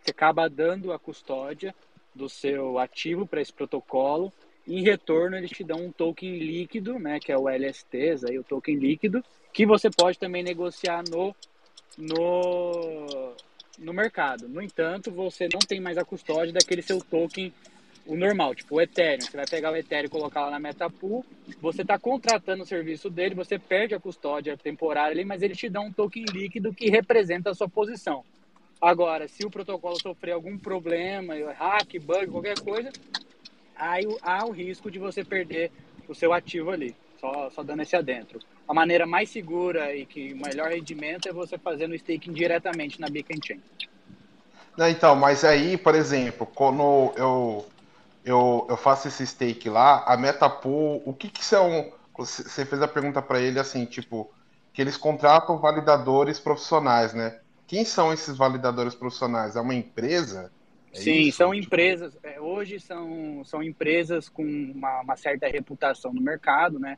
você 0.00 0.12
acaba 0.12 0.48
dando 0.48 0.92
a 0.92 0.98
custódia 0.98 1.74
do 2.14 2.28
seu 2.28 2.78
ativo 2.78 3.26
para 3.26 3.40
esse 3.40 3.52
protocolo, 3.52 4.32
em 4.66 4.82
retorno 4.82 5.36
eles 5.36 5.50
te 5.50 5.62
dão 5.62 5.86
um 5.86 5.92
token 5.92 6.38
líquido, 6.38 6.98
né, 6.98 7.20
que 7.20 7.30
é 7.30 7.38
o 7.38 7.48
LSTs, 7.48 8.24
aí, 8.24 8.38
o 8.38 8.44
token 8.44 8.76
líquido, 8.76 9.24
que 9.52 9.64
você 9.64 9.88
pode 9.88 10.18
também 10.18 10.42
negociar 10.42 11.04
no, 11.08 11.34
no, 11.96 13.32
no 13.78 13.92
mercado. 13.92 14.48
No 14.48 14.60
entanto, 14.60 15.10
você 15.10 15.48
não 15.52 15.60
tem 15.60 15.80
mais 15.80 15.96
a 15.96 16.04
custódia 16.04 16.52
daquele 16.52 16.82
seu 16.82 16.98
token, 16.98 17.52
o 18.04 18.16
normal, 18.16 18.54
tipo 18.54 18.76
o 18.76 18.80
Ethereum. 18.80 19.20
Você 19.20 19.36
vai 19.36 19.46
pegar 19.46 19.72
o 19.72 19.76
Ethereum 19.76 20.06
e 20.06 20.10
colocar 20.10 20.42
lá 20.42 20.50
na 20.50 20.58
Metapool, 20.58 21.24
você 21.60 21.82
está 21.82 21.98
contratando 21.98 22.64
o 22.64 22.66
serviço 22.66 23.08
dele, 23.08 23.34
você 23.34 23.58
perde 23.58 23.94
a 23.94 24.00
custódia 24.00 24.56
temporária 24.56 25.12
ali, 25.12 25.24
mas 25.24 25.42
ele 25.42 25.54
te 25.54 25.68
dá 25.68 25.80
um 25.80 25.92
token 25.92 26.24
líquido 26.24 26.74
que 26.74 26.90
representa 26.90 27.50
a 27.50 27.54
sua 27.54 27.68
posição. 27.68 28.24
Agora, 28.80 29.26
se 29.26 29.46
o 29.46 29.50
protocolo 29.50 29.98
sofrer 30.00 30.32
algum 30.32 30.58
problema, 30.58 31.34
hack, 31.52 31.98
bug, 31.98 32.26
qualquer 32.26 32.60
coisa, 32.60 32.90
aí 33.78 34.06
há 34.22 34.44
o 34.44 34.50
risco 34.50 34.90
de 34.90 34.98
você 34.98 35.24
perder 35.24 35.70
o 36.08 36.14
seu 36.14 36.32
ativo 36.32 36.70
ali. 36.70 36.96
Só, 37.20 37.50
só 37.50 37.62
dando 37.62 37.82
esse 37.82 37.96
adentro. 37.96 38.38
A 38.68 38.74
maneira 38.74 39.06
mais 39.06 39.30
segura 39.30 39.94
e 39.94 40.04
que 40.04 40.34
o 40.34 40.36
melhor 40.36 40.68
rendimento 40.70 41.28
é 41.28 41.32
você 41.32 41.56
fazendo 41.56 41.92
o 41.92 41.94
staking 41.94 42.32
diretamente 42.32 43.00
na 43.00 43.08
Beacon 43.08 43.40
Chain. 43.44 43.60
Não, 44.76 44.88
então, 44.88 45.16
mas 45.16 45.42
aí, 45.42 45.78
por 45.78 45.94
exemplo, 45.94 46.46
quando 46.46 47.12
eu, 47.16 47.66
eu, 48.22 48.66
eu 48.68 48.76
faço 48.76 49.08
esse 49.08 49.26
stake 49.26 49.70
lá, 49.70 50.04
a 50.06 50.16
Metapool, 50.16 51.02
o 51.06 51.14
que 51.14 51.30
que 51.30 51.44
são? 51.44 51.90
Você 52.18 52.64
fez 52.66 52.82
a 52.82 52.88
pergunta 52.88 53.22
para 53.22 53.40
ele 53.40 53.58
assim, 53.58 53.86
tipo, 53.86 54.30
que 54.74 54.82
eles 54.82 54.96
contratam 54.96 55.58
validadores 55.58 56.38
profissionais, 56.38 57.14
né? 57.14 57.40
Quem 57.66 57.84
são 57.84 58.12
esses 58.12 58.36
validadores 58.36 58.94
profissionais? 58.94 59.56
É 59.56 59.60
uma 59.60 59.74
empresa? 59.74 60.52
É 60.96 61.00
Sim, 61.00 61.20
isso? 61.28 61.38
são 61.38 61.54
empresas. 61.54 62.16
é, 62.22 62.40
hoje 62.40 62.80
são, 62.80 63.44
são 63.44 63.62
empresas 63.62 64.28
com 64.28 64.42
uma, 64.44 65.00
uma 65.02 65.16
certa 65.16 65.46
reputação 65.46 66.12
no 66.12 66.20
mercado, 66.20 66.78
né? 66.78 66.96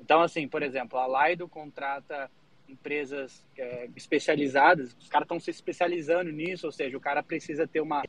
Então, 0.00 0.20
assim, 0.20 0.46
por 0.46 0.62
exemplo, 0.62 0.98
a 0.98 1.06
Laido 1.06 1.48
contrata 1.48 2.30
empresas 2.68 3.44
é, 3.56 3.88
especializadas, 3.96 4.94
os 5.00 5.08
caras 5.08 5.24
estão 5.24 5.40
se 5.40 5.50
especializando 5.50 6.30
nisso, 6.30 6.66
ou 6.66 6.72
seja, 6.72 6.96
o 6.96 7.00
cara 7.00 7.22
precisa 7.22 7.66
ter 7.66 7.80
uma, 7.80 8.02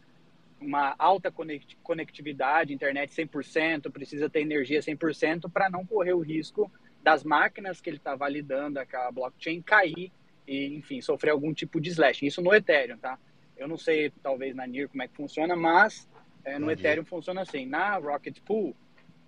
uma 0.59 0.93
alta 0.99 1.31
conect- 1.31 1.77
conectividade, 1.81 2.73
internet 2.73 3.09
100%, 3.13 3.89
precisa 3.91 4.29
ter 4.29 4.41
energia 4.41 4.81
100% 4.81 5.49
para 5.49 5.69
não 5.69 5.85
correr 5.85 6.13
o 6.13 6.19
risco 6.19 6.69
das 7.01 7.23
máquinas 7.23 7.79
que 7.79 7.89
ele 7.89 7.97
está 7.97 8.15
validando 8.15 8.79
aquela 8.79 9.09
blockchain 9.11 9.61
cair 9.61 10.11
e, 10.45 10.75
enfim, 10.75 10.99
sofrer 11.01 11.31
algum 11.31 11.53
tipo 11.53 11.79
de 11.79 11.89
slash. 11.89 12.25
Isso 12.25 12.41
no 12.41 12.53
Ethereum, 12.53 12.97
tá? 12.97 13.17
Eu 13.59 13.67
não 13.67 13.77
sei, 13.77 14.09
talvez 14.23 14.55
na 14.55 14.65
NIR 14.65 14.87
como 14.87 15.03
é 15.03 15.07
que 15.07 15.15
funciona, 15.15 15.53
mas 15.55 16.07
é, 16.45 16.57
no 16.57 16.67
Ethereum 16.71 17.03
funciona 17.03 17.41
assim. 17.41 17.65
Na 17.65 17.97
Rocket 17.97 18.39
Pool, 18.39 18.73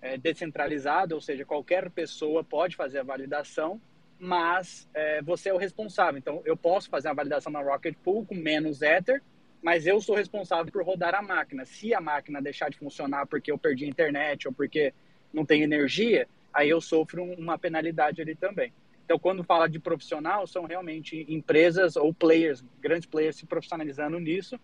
é 0.00 0.16
descentralizado, 0.16 1.14
ou 1.14 1.20
seja, 1.20 1.44
qualquer 1.44 1.90
pessoa 1.90 2.42
pode 2.42 2.74
fazer 2.74 3.00
a 3.00 3.02
validação, 3.04 3.80
mas 4.18 4.88
é, 4.94 5.20
você 5.20 5.50
é 5.50 5.54
o 5.54 5.58
responsável. 5.58 6.18
Então, 6.18 6.40
eu 6.46 6.56
posso 6.56 6.88
fazer 6.88 7.08
a 7.08 7.12
validação 7.12 7.52
na 7.52 7.60
Rocket 7.60 7.94
Pool 8.02 8.24
com 8.24 8.34
menos 8.34 8.80
Ether, 8.80 9.22
mas 9.62 9.86
eu 9.86 10.00
sou 10.00 10.16
responsável 10.16 10.72
por 10.72 10.82
rodar 10.82 11.14
a 11.14 11.22
máquina. 11.22 11.64
Se 11.66 11.94
a 11.94 12.00
máquina 12.00 12.40
deixar 12.40 12.70
de 12.70 12.78
funcionar 12.78 13.26
porque 13.26 13.52
eu 13.52 13.58
perdi 13.58 13.84
a 13.84 13.88
internet 13.88 14.48
ou 14.48 14.54
porque 14.54 14.94
não 15.32 15.44
tem 15.44 15.62
energia, 15.62 16.26
aí 16.54 16.70
eu 16.70 16.80
sofro 16.80 17.22
um- 17.22 17.34
uma 17.34 17.58
penalidade 17.58 18.20
ali 18.22 18.34
também. 18.34 18.72
Então, 19.04 19.18
quando 19.18 19.42
fala 19.44 19.68
de 19.68 19.78
profissional, 19.78 20.46
são 20.46 20.64
realmente 20.64 21.26
empresas 21.28 21.96
ou 21.96 22.14
players, 22.14 22.64
grandes 22.80 23.06
players 23.06 23.36
se 23.36 23.44
profissionalizando 23.46 24.18
nisso, 24.18 24.58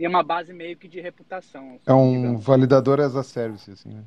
e 0.00 0.04
é 0.04 0.08
uma 0.08 0.22
base 0.22 0.52
meio 0.52 0.76
que 0.76 0.88
de 0.88 1.00
reputação. 1.00 1.78
É 1.86 1.92
um 1.92 2.12
digamos. 2.12 2.44
validador 2.44 3.00
as 3.00 3.14
a 3.14 3.22
service, 3.22 3.70
assim, 3.70 3.90
né? 3.90 4.02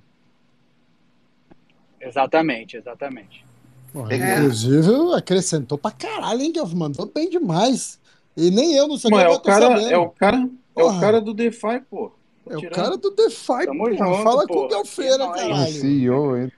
Exatamente, 2.01 2.77
exatamente. 2.77 3.45
Pô, 3.93 4.09
É. 4.11 4.15
Inclusive, 4.37 4.91
acrescentou 5.15 5.77
pra 5.77 5.91
caralho, 5.91 6.41
hein, 6.41 6.51
Guelph? 6.51 6.73
Mandou 6.73 7.05
bem 7.13 7.29
demais. 7.29 7.99
E 8.35 8.51
nem 8.51 8.75
eu 8.75 8.87
não 8.87 8.97
sabia, 8.97 9.19
Mano, 9.19 9.29
é 9.29 9.33
o 9.33 9.39
tô 9.39 9.43
cara, 9.49 9.67
sabendo. 9.67 9.89
é 9.91 9.97
o 9.97 10.09
cara, 10.09 10.49
é 10.75 10.83
o 10.83 10.99
cara 10.99 11.21
do 11.21 11.33
DeFi, 11.33 11.79
pô. 11.89 12.11
Tô 12.43 12.51
É 12.51 12.57
o 12.57 12.59
tirando. 12.59 12.75
cara 12.75 12.97
do 12.97 13.09
DeFi, 13.11 13.65
Tamo 13.65 13.79
porra. 13.79 13.95
junto, 13.97 14.23
Fala 14.23 14.45
com 14.47 14.53
o 14.59 14.67
nóis. 14.67 14.89
Um 14.99 15.31
caralho. 15.31 15.71
CEO, 15.73 16.37
hein? 16.37 16.51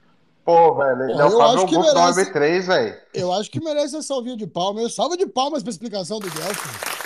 Pô, 0.48 0.74
velho, 0.76 1.04
ele 1.04 1.14
Pô, 1.14 1.20
é 1.20 1.26
o 1.26 1.28
eu 1.28 1.38
Fábio 1.38 1.56
acho 1.58 1.68
que 1.68 1.76
Augusto 1.76 1.94
da 1.94 2.02
merece. 2.04 2.32
Web3, 2.32 2.62
velho. 2.62 2.96
Eu 3.14 3.34
acho 3.34 3.52
que 3.52 3.62
merece 3.62 3.96
uma 3.98 4.02
salvinha 4.02 4.38
de 4.38 4.48
palmas. 4.48 4.96
Salva 4.96 5.18
de 5.18 5.28
palmas 5.28 5.62
pra 5.62 5.70
explicação 5.70 6.20
do 6.20 6.30
Guelph. 6.32 6.98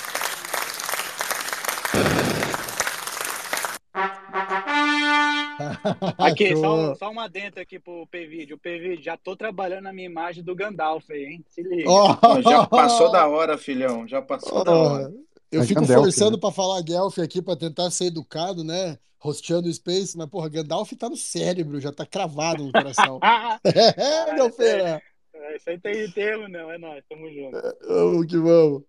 Aqui, 6.19 6.55
só, 6.55 6.93
só 6.93 7.09
uma 7.09 7.27
dentro 7.27 7.59
aqui 7.59 7.79
pro 7.79 8.05
P-Video. 8.05 8.59
P-Video, 8.59 9.03
já 9.03 9.17
tô 9.17 9.35
trabalhando 9.35 9.85
na 9.85 9.93
minha 9.93 10.05
imagem 10.05 10.43
do 10.43 10.53
Gandalf 10.53 11.09
aí, 11.09 11.25
hein? 11.25 11.45
Se 11.49 11.63
liga. 11.63 11.85
Pô, 11.85 12.41
já 12.43 12.67
passou 12.67 13.11
da 13.11 13.27
hora, 13.27 13.57
filhão. 13.57 14.07
Já 14.07 14.21
passou 14.21 14.63
da 14.63 14.71
ó, 14.71 14.93
hora. 14.93 15.11
Eu 15.51 15.61
É 15.61 15.65
fico 15.65 15.81
Gandalf, 15.81 16.03
forçando 16.03 16.37
né? 16.37 16.41
pra 16.41 16.51
falar 16.51 16.81
Guelph 16.81 17.19
aqui 17.19 17.41
pra 17.41 17.55
tentar 17.55 17.89
ser 17.91 18.05
educado, 18.05 18.63
né? 18.63 18.97
Rosteando 19.19 19.67
o 19.69 19.73
Space, 19.73 20.17
mas, 20.17 20.27
porra, 20.29 20.49
Gandalf 20.49 20.91
tá 20.93 21.07
no 21.09 21.15
cérebro, 21.17 21.79
já 21.79 21.91
tá 21.91 22.05
cravado 22.05 22.63
no 22.63 22.71
coração. 22.71 23.19
É, 23.63 24.33
Guelfeira. 24.35 25.01
É, 25.33 25.55
Isso 25.55 25.69
aí 25.69 25.79
tem 25.79 26.11
termo, 26.11 26.47
não, 26.47 26.71
é 26.71 26.77
nóis, 26.77 27.03
tamo 27.07 27.29
junto. 27.31 27.57
Vamos 27.87 28.25
que 28.25 28.37
vamos. 28.37 28.83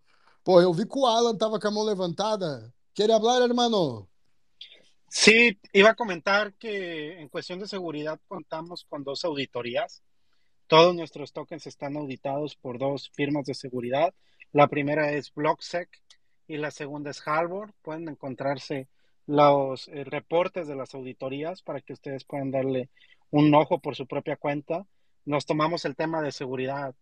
Pô, 0.45 0.61
eu 0.61 0.73
vi 0.73 0.87
que 0.87 0.99
o 0.99 1.07
Alan 1.07 1.37
tava 1.37 1.61
com 1.61 1.69
a 1.69 1.71
mão 1.71 1.85
levantada. 1.85 2.73
Quer 2.95 3.11
hablar, 3.11 3.43
hermano? 3.43 4.09
Sí, 5.09 5.59
iba 5.75 5.91
a 5.91 5.95
comentar 5.95 6.53
que 6.55 7.21
en 7.21 7.29
cuestión 7.29 7.59
de 7.59 7.69
seguridad 7.69 8.19
contamos 8.29 8.85
con 8.89 9.05
dos 9.05 9.25
auditorías. 9.25 10.03
Todos 10.67 10.95
nuestros 10.95 11.33
tokens 11.33 11.67
están 11.67 11.97
auditados 11.97 12.57
por 12.57 12.79
dos 12.79 13.11
firmas 13.15 13.45
de 13.45 13.55
seguridad. 13.55 14.15
La 14.53 14.69
primera 14.69 15.13
es 15.13 15.31
BlockSec 15.35 15.89
y 16.47 16.57
la 16.57 16.71
segunda 16.71 17.11
es 17.11 17.27
Harbor. 17.27 17.73
Pueden 17.83 18.09
encontrarse 18.09 18.89
los 19.27 19.89
eh, 19.89 20.05
reportes 20.05 20.67
de 20.67 20.75
las 20.75 20.95
auditorías 20.95 21.63
para 21.63 21.81
que 21.81 21.93
ustedes 21.93 22.25
puedan 22.25 22.51
darle 22.51 22.89
un 23.31 23.55
ojo 23.55 23.79
por 23.81 23.97
su 23.97 24.07
propia 24.07 24.37
cuenta. 24.37 24.87
Nos 25.25 25.47
tomamos 25.47 25.85
el 25.85 25.97
tema 25.97 26.21
de 26.23 26.33
seguridad 26.33 26.95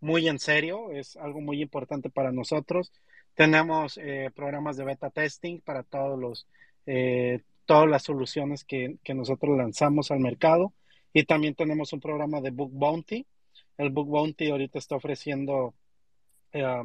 muy 0.00 0.28
en 0.28 0.38
serio, 0.38 0.90
es 0.92 1.16
algo 1.16 1.40
muy 1.40 1.62
importante 1.62 2.10
para 2.10 2.32
nosotros. 2.32 2.92
Tenemos 3.34 3.98
eh, 3.98 4.30
programas 4.34 4.76
de 4.76 4.84
beta 4.84 5.10
testing 5.10 5.60
para 5.60 5.82
todos 5.82 6.18
los, 6.18 6.46
eh, 6.86 7.42
todas 7.64 7.88
las 7.88 8.02
soluciones 8.02 8.64
que, 8.64 8.96
que, 9.02 9.14
nosotros 9.14 9.56
lanzamos 9.56 10.10
al 10.10 10.20
mercado 10.20 10.72
y 11.12 11.24
también 11.24 11.54
tenemos 11.54 11.92
un 11.92 12.00
programa 12.00 12.40
de 12.40 12.50
Book 12.50 12.72
Bounty. 12.72 13.26
El 13.78 13.90
Book 13.90 14.08
Bounty 14.08 14.50
ahorita 14.50 14.78
está 14.78 14.96
ofreciendo 14.96 15.74
eh, 16.52 16.82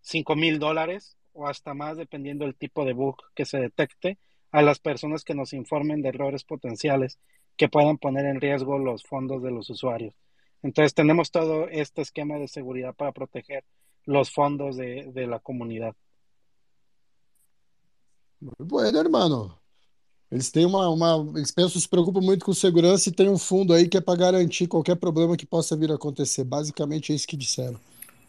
5 0.00 0.36
mil 0.36 0.58
dólares 0.58 1.16
o 1.36 1.46
hasta 1.46 1.74
más 1.74 1.96
dependiendo 1.96 2.44
del 2.44 2.56
tipo 2.56 2.84
de 2.84 2.92
bug 2.92 3.16
que 3.34 3.44
se 3.44 3.58
detecte 3.58 4.18
a 4.50 4.62
las 4.62 4.78
personas 4.78 5.22
que 5.22 5.34
nos 5.34 5.52
informen 5.52 6.02
de 6.02 6.08
errores 6.08 6.44
potenciales 6.44 7.18
que 7.56 7.68
puedan 7.68 7.98
poner 7.98 8.26
en 8.26 8.40
riesgo 8.40 8.78
los 8.78 9.04
fondos 9.04 9.42
de 9.42 9.50
los 9.50 9.70
usuarios. 9.70 10.14
Entonces 10.62 10.94
tenemos 10.94 11.30
todo 11.30 11.68
este 11.68 12.02
esquema 12.02 12.38
de 12.38 12.48
seguridad 12.48 12.94
para 12.94 13.12
proteger 13.12 13.64
los 14.04 14.30
fondos 14.30 14.76
de, 14.76 15.10
de 15.12 15.26
la 15.26 15.38
comunidad. 15.38 15.94
Bueno, 18.40 19.00
hermano. 19.00 19.58
Eles 20.30 20.50
têm 20.50 20.66
uma, 20.66 20.88
uma. 20.88 21.38
Eles 21.38 21.52
pensam, 21.52 21.80
se 21.80 21.88
preocupam 21.88 22.20
muito 22.20 22.44
com 22.44 22.52
segurança 22.52 23.08
e 23.08 23.12
tem 23.12 23.28
um 23.28 23.38
fundo 23.38 23.72
aí 23.72 23.88
que 23.88 23.96
é 23.96 24.00
para 24.00 24.18
garantir 24.18 24.66
qualquer 24.66 24.96
problema 24.96 25.36
que 25.36 25.46
possa 25.46 25.76
vir 25.76 25.90
a 25.92 25.94
acontecer. 25.94 26.44
Basicamente 26.44 27.12
é 27.12 27.14
isso 27.14 27.28
que 27.28 27.36
disseram. 27.36 27.78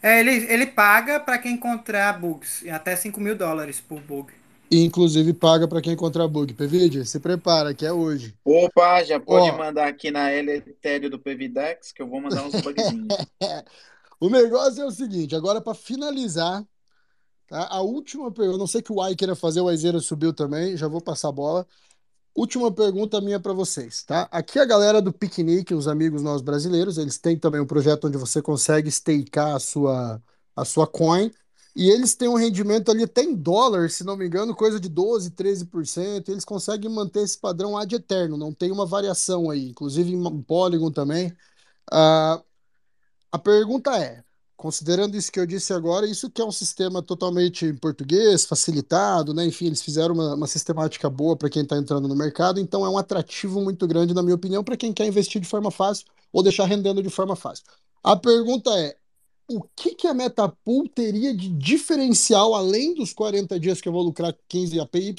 É, 0.02 0.20
ele, 0.20 0.32
ele 0.52 0.68
paga 0.68 1.20
para 1.20 1.38
quem 1.38 1.54
encontrar 1.54 2.20
bugs, 2.20 2.64
até 2.70 2.96
5 2.96 3.20
mil 3.20 3.36
dólares 3.36 3.82
por 3.82 4.00
bug. 4.00 4.32
E, 4.70 4.84
inclusive 4.84 5.34
paga 5.34 5.68
para 5.68 5.82
quem 5.82 5.94
encontrar 5.94 6.28
bug. 6.28 6.54
PVD, 6.54 7.06
se 7.06 7.20
prepara, 7.20 7.74
que 7.74 7.86
é 7.86 7.92
hoje. 7.92 8.36
Opa, 8.44 9.04
já 9.04 9.20
pode 9.20 9.50
Ó. 9.50 9.58
mandar 9.58 9.88
aqui 9.88 10.12
na 10.12 10.34
Eletério 10.34 11.10
do 11.10 11.18
PVDex 11.18 11.92
que 11.92 12.02
eu 12.02 12.08
vou 12.08 12.22
mandar 12.22 12.44
uns 12.44 12.62
bugzinhos. 12.62 13.08
o 14.20 14.30
negócio 14.30 14.84
é 14.84 14.86
o 14.86 14.92
seguinte, 14.92 15.36
agora 15.36 15.62
para 15.62 15.74
finalizar, 15.74 16.64
tá? 17.48 17.68
A 17.70 17.82
última 17.82 18.30
pergunta, 18.30 18.56
eu 18.56 18.60
não 18.60 18.68
sei 18.68 18.82
que 18.82 18.92
o 18.92 19.02
Ai 19.02 19.16
queira 19.16 19.36
fazer, 19.36 19.62
o 19.62 19.70
Aizeira 19.70 20.00
subiu 20.00 20.34
também, 20.34 20.76
já 20.76 20.88
vou 20.88 21.02
passar 21.02 21.30
a 21.30 21.34
bola. 21.34 21.66
Última 22.38 22.72
pergunta 22.72 23.20
minha 23.20 23.40
para 23.40 23.52
vocês, 23.52 24.04
tá? 24.04 24.30
Aqui 24.32 24.60
a 24.60 24.66
galera 24.66 25.02
do 25.02 25.12
Piquenique, 25.12 25.74
os 25.74 25.88
amigos 25.88 26.22
nossos 26.22 26.44
brasileiros, 26.44 27.00
eles 27.00 27.18
têm 27.18 27.36
também 27.36 27.60
um 27.60 27.66
projeto 27.66 28.06
onde 28.06 28.16
você 28.16 28.44
consegue 28.44 28.92
stakear 28.92 29.56
a 29.56 29.60
sua, 29.60 30.22
a 30.56 30.64
sua 30.64 30.86
coin, 30.86 31.32
e 31.76 31.90
eles 31.90 32.14
têm 32.14 32.28
um 32.28 32.36
rendimento 32.36 32.92
ali 32.92 33.06
até 33.06 33.24
em 33.24 33.34
dólar, 33.36 33.90
se 33.90 34.04
não 34.04 34.16
me 34.16 34.28
engano, 34.28 34.56
coisa 34.56 34.80
de 34.80 34.88
12, 34.88 35.32
13%, 35.32 36.28
e 36.28 36.32
eles 36.32 36.46
conseguem 36.46 36.92
manter 36.92 37.24
esse 37.24 37.40
padrão 37.40 37.76
ad 37.76 37.96
eterno, 37.96 38.38
não 38.38 38.54
tem 38.54 38.72
uma 38.72 38.86
variação 38.86 39.50
aí, 39.50 39.70
inclusive 39.70 40.12
em 40.14 40.42
Polygon 40.44 40.92
também. 40.92 41.36
Ah, 41.92 42.44
a 43.32 43.40
pergunta 43.40 43.98
é, 43.98 44.24
considerando 44.58 45.16
isso 45.16 45.32
que 45.32 45.40
eu 45.40 45.46
disse 45.46 45.72
agora, 45.72 46.08
isso 46.08 46.30
que 46.32 46.42
é 46.42 46.46
um 46.46 46.52
sistema 46.52 47.02
totalmente 47.02 47.66
em 47.66 47.76
português, 47.78 48.44
facilitado, 48.46 49.34
né? 49.34 49.46
Enfim, 49.46 49.68
eles 49.68 49.84
fizeram 49.84 50.16
uma, 50.16 50.34
uma 50.36 50.48
sistemática 50.48 51.10
boa 51.10 51.38
para 51.38 51.50
quem 51.50 51.62
está 51.62 51.78
entrando 51.78 52.08
no 52.08 52.16
mercado, 52.16 52.60
então 52.60 52.84
é 52.86 52.90
um 52.90 52.98
atrativo 52.98 53.62
muito 53.62 53.88
grande, 53.88 54.14
na 54.16 54.24
minha 54.24 54.36
opinião, 54.36 54.64
para 54.64 54.76
quem 54.76 54.92
quer 54.92 55.06
investir 55.08 55.40
de 55.40 55.48
forma 55.48 55.70
fácil 55.72 56.08
ou 56.34 56.42
deixar 56.42 56.66
rendendo 56.66 57.04
de 57.04 57.10
forma 57.10 57.36
fácil. 57.36 57.66
A 58.04 58.16
pergunta 58.16 58.72
é, 58.80 58.98
o 59.50 59.62
que, 59.76 59.96
que 59.96 60.08
a 60.08 60.14
Metapool 60.14 60.90
teria 60.90 61.36
de 61.36 61.50
diferencial, 61.50 62.56
além 62.56 62.94
dos 62.96 63.14
40 63.14 63.60
dias 63.60 63.80
que 63.80 63.88
eu 63.88 63.94
vou 63.94 64.04
lucrar 64.04 64.36
15 64.48 64.80
APY, 64.80 65.14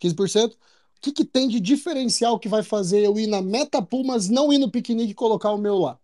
15%, 0.00 0.52
o 0.52 0.56
que, 1.00 1.12
que 1.12 1.24
tem 1.24 1.48
de 1.48 1.60
diferencial 1.60 2.38
que 2.38 2.48
vai 2.48 2.62
fazer 2.62 3.00
eu 3.04 3.18
ir 3.18 3.26
na 3.28 3.40
Metapool, 3.40 4.04
mas 4.04 4.28
não 4.28 4.52
ir 4.52 4.58
no 4.58 4.70
piquenique 4.70 5.12
e 5.12 5.14
colocar 5.14 5.52
o 5.52 5.58
meu 5.58 5.78
lá? 5.78 5.99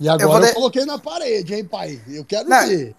E 0.00 0.08
agora 0.08 0.22
eu, 0.22 0.28
vou 0.28 0.40
de- 0.40 0.52
coloquei 0.54 0.84
na 0.84 0.98
parede, 0.98 1.54
hein, 1.54 1.64
pai? 1.64 2.00
Eu 2.08 2.24
quero 2.24 2.48
Não, 2.48 2.66
ver. 2.66 2.94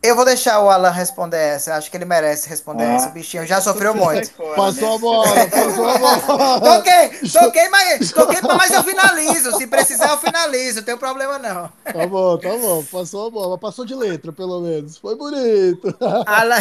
Eu 0.00 0.14
vou 0.14 0.24
deixar 0.24 0.60
o 0.60 0.70
Alan 0.70 0.90
responder 0.90 1.36
essa. 1.36 1.74
Acho 1.74 1.90
que 1.90 1.96
ele 1.96 2.04
merece 2.04 2.48
responder 2.48 2.84
Ah. 2.84 2.92
essa. 2.94 3.08
O 3.08 3.10
bichinho 3.10 3.44
já 3.44 3.60
sofreu 3.60 3.92
muito. 3.96 4.30
fora, 4.30 4.54
Passou 4.54 4.90
né? 4.90 4.94
a 4.94 4.98
bola, 4.98 5.46
passou 5.50 5.88
a 5.88 5.98
bola. 5.98 6.60
Toquei, 6.60 7.08
toquei, 7.32 7.68
mas, 7.68 8.12
toquei, 8.14 8.38
mas 8.42 8.70
eu 8.72 8.84
finalizo. 8.84 9.56
Se 9.58 9.66
precisar, 9.66 10.10
eu 10.10 10.18
finalizo. 10.18 10.76
Não 10.76 10.82
tem 10.84 10.96
problema, 10.96 11.36
não. 11.40 11.68
Tá 11.84 12.06
bom, 12.06 12.38
tá 12.38 12.48
bom. 12.56 12.84
Passou 12.84 13.26
a 13.26 13.30
bola. 13.30 13.58
Passou 13.58 13.84
de 13.84 13.96
letra, 13.96 14.30
pelo 14.32 14.60
menos. 14.60 14.96
Foi 14.98 15.16
bonito. 15.16 15.92
Alan, 16.26 16.58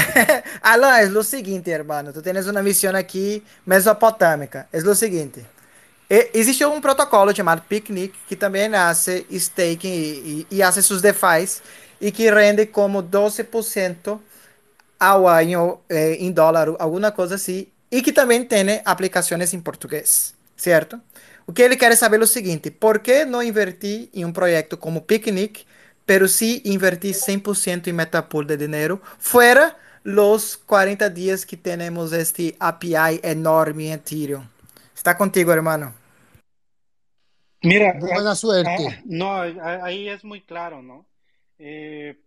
Alan, 0.63 0.99
es 1.01 1.11
lo 1.11 1.21
siguiente, 1.23 1.69
hermano. 1.69 2.11
Tú 2.11 2.23
tienes 2.23 2.47
una 2.47 2.63
misión 2.63 2.95
aquí 2.95 3.43
mesopotâmica. 3.67 4.67
Es 4.71 4.83
lo 4.83 4.95
seguinte. 4.95 5.45
E- 6.09 6.31
Existe 6.33 6.65
um 6.65 6.79
protocolo 6.81 7.35
chamado 7.35 7.61
Picnic 7.63 8.13
que 8.27 8.35
também 8.35 8.73
hace 8.73 9.25
staking 9.29 9.89
e, 9.89 10.47
e, 10.51 10.57
e 10.57 10.63
hace 10.63 10.81
sus 10.81 11.01
DeFis 11.01 11.61
e 11.99 12.11
que 12.11 12.29
rende 12.31 12.65
como 12.67 13.01
12% 13.01 14.21
ao 14.99 15.27
ano 15.27 15.81
eh, 15.89 16.15
em 16.15 16.31
dólar, 16.31 16.69
alguma 16.79 17.11
coisa 17.11 17.35
assim, 17.35 17.67
e 17.91 18.01
que 18.01 18.11
também 18.11 18.43
tem 18.45 18.81
aplicações 18.85 19.53
em 19.53 19.59
português, 19.61 20.33
certo? 20.55 20.99
O 21.45 21.53
que 21.53 21.61
ele 21.61 21.75
quer 21.77 21.95
saber 21.97 22.19
é 22.19 22.23
o 22.23 22.27
seguinte: 22.27 22.71
por 22.71 22.99
que 22.99 23.25
não 23.25 23.43
invertir 23.43 24.09
em 24.13 24.25
um 24.25 24.31
projeto 24.31 24.77
como 24.77 25.01
Picnic, 25.01 25.65
pero 26.05 26.27
sim 26.27 26.61
invertir 26.65 27.13
100% 27.15 27.87
em 27.87 27.93
Metapool 27.93 28.43
de 28.45 28.57
dinheiro, 28.57 29.01
fora 29.19 29.75
los 30.03 30.55
40 30.55 31.09
dias 31.09 31.43
que 31.45 31.57
temos 31.57 32.13
este 32.13 32.55
API 32.59 33.19
enorme 33.23 33.85
em 33.87 33.93
Ethereum? 33.93 34.43
Está 34.97 35.15
contigo, 35.15 35.53
hermano. 35.53 35.93
Mira, 37.61 37.93
Buena 37.99 38.31
ah, 38.31 38.35
suerte. 38.35 39.01
no, 39.05 39.31
a- 39.31 39.85
ahí 39.85 40.09
es 40.09 40.23
muy 40.23 40.41
claro, 40.41 40.81
¿no? 40.81 41.07
Eh, 41.59 42.19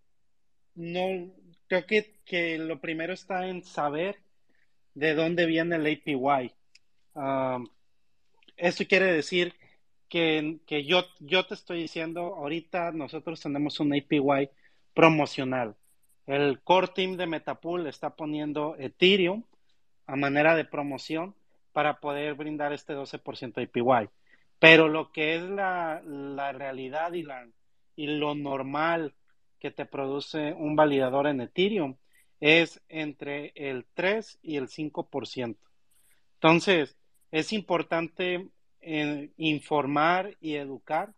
no, 0.76 1.32
creo 1.66 1.84
que, 1.84 2.20
que 2.24 2.58
lo 2.58 2.80
primero 2.80 3.12
está 3.12 3.48
en 3.48 3.64
saber 3.64 4.20
de 4.94 5.14
dónde 5.14 5.46
viene 5.46 5.76
el 5.76 5.86
APY. 5.86 6.54
Um, 7.14 7.66
eso 8.56 8.84
quiere 8.86 9.12
decir 9.12 9.52
que, 10.08 10.60
que 10.64 10.84
yo, 10.84 11.04
yo 11.18 11.44
te 11.46 11.54
estoy 11.54 11.82
diciendo, 11.82 12.36
ahorita 12.36 12.92
nosotros 12.92 13.40
tenemos 13.40 13.80
un 13.80 13.92
APY 13.94 14.48
promocional. 14.94 15.74
El 16.26 16.60
core 16.62 16.88
team 16.94 17.16
de 17.16 17.26
Metapool 17.26 17.88
está 17.88 18.10
poniendo 18.14 18.76
Ethereum 18.78 19.42
a 20.06 20.14
manera 20.14 20.54
de 20.54 20.64
promoción 20.64 21.34
para 21.72 22.00
poder 22.00 22.34
brindar 22.34 22.72
este 22.72 22.94
12% 22.94 23.62
APY. 23.62 24.10
Pero 24.58 24.88
lo 24.88 25.10
que 25.12 25.36
es 25.36 25.42
la, 25.42 26.02
la 26.04 26.52
realidad 26.52 27.12
y, 27.12 27.22
la, 27.22 27.48
y 27.96 28.06
lo 28.06 28.34
normal 28.34 29.14
que 29.58 29.70
te 29.70 29.86
produce 29.86 30.52
un 30.52 30.76
validador 30.76 31.26
en 31.26 31.40
Ethereum 31.40 31.96
es 32.40 32.82
entre 32.88 33.52
el 33.54 33.86
3 33.94 34.38
y 34.42 34.56
el 34.56 34.68
5%. 34.68 35.56
Entonces, 36.34 36.96
es 37.30 37.52
importante 37.52 38.48
eh, 38.80 39.30
informar 39.36 40.36
y 40.40 40.54
educar 40.54 41.14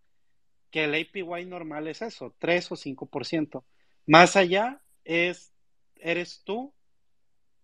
que 0.71 0.85
el 0.85 0.95
APY 0.95 1.47
normal 1.47 1.87
es 1.87 2.03
eso, 2.03 2.35
3 2.39 2.73
o 2.73 2.77
5%. 2.77 3.63
Más 4.07 4.37
allá 4.37 4.83
es, 5.05 5.53
eres 5.97 6.43
tú 6.45 6.75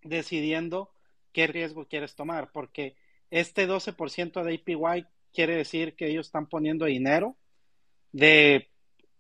decidiendo 0.03 0.93
qué 1.39 1.47
riesgo 1.47 1.87
quieres 1.87 2.17
tomar, 2.17 2.51
porque 2.51 2.97
este 3.31 3.69
12% 3.69 4.43
de 4.43 4.55
APY 4.57 5.07
quiere 5.33 5.55
decir 5.55 5.95
que 5.95 6.09
ellos 6.09 6.27
están 6.27 6.49
poniendo 6.49 6.87
dinero 6.87 7.37
de 8.11 8.69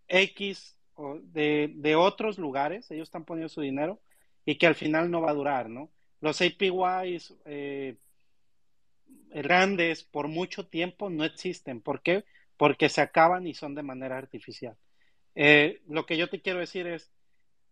X 0.08 0.76
o 0.94 1.20
de, 1.22 1.70
de 1.76 1.94
otros 1.94 2.36
lugares, 2.36 2.90
ellos 2.90 3.06
están 3.06 3.24
poniendo 3.24 3.48
su 3.48 3.60
dinero 3.60 4.00
y 4.44 4.56
que 4.58 4.66
al 4.66 4.74
final 4.74 5.12
no 5.12 5.20
va 5.20 5.30
a 5.30 5.34
durar, 5.34 5.70
¿no? 5.70 5.92
Los 6.20 6.40
APYs 6.40 7.36
eh, 7.44 7.98
grandes 9.30 10.02
por 10.02 10.26
mucho 10.26 10.66
tiempo 10.66 11.10
no 11.10 11.24
existen. 11.24 11.80
¿Por 11.80 12.02
qué? 12.02 12.24
Porque 12.56 12.88
se 12.88 13.00
acaban 13.00 13.46
y 13.46 13.54
son 13.54 13.76
de 13.76 13.84
manera 13.84 14.18
artificial. 14.18 14.76
Eh, 15.36 15.82
lo 15.86 16.04
que 16.04 16.16
yo 16.16 16.28
te 16.28 16.42
quiero 16.42 16.58
decir 16.58 16.88
es, 16.88 17.12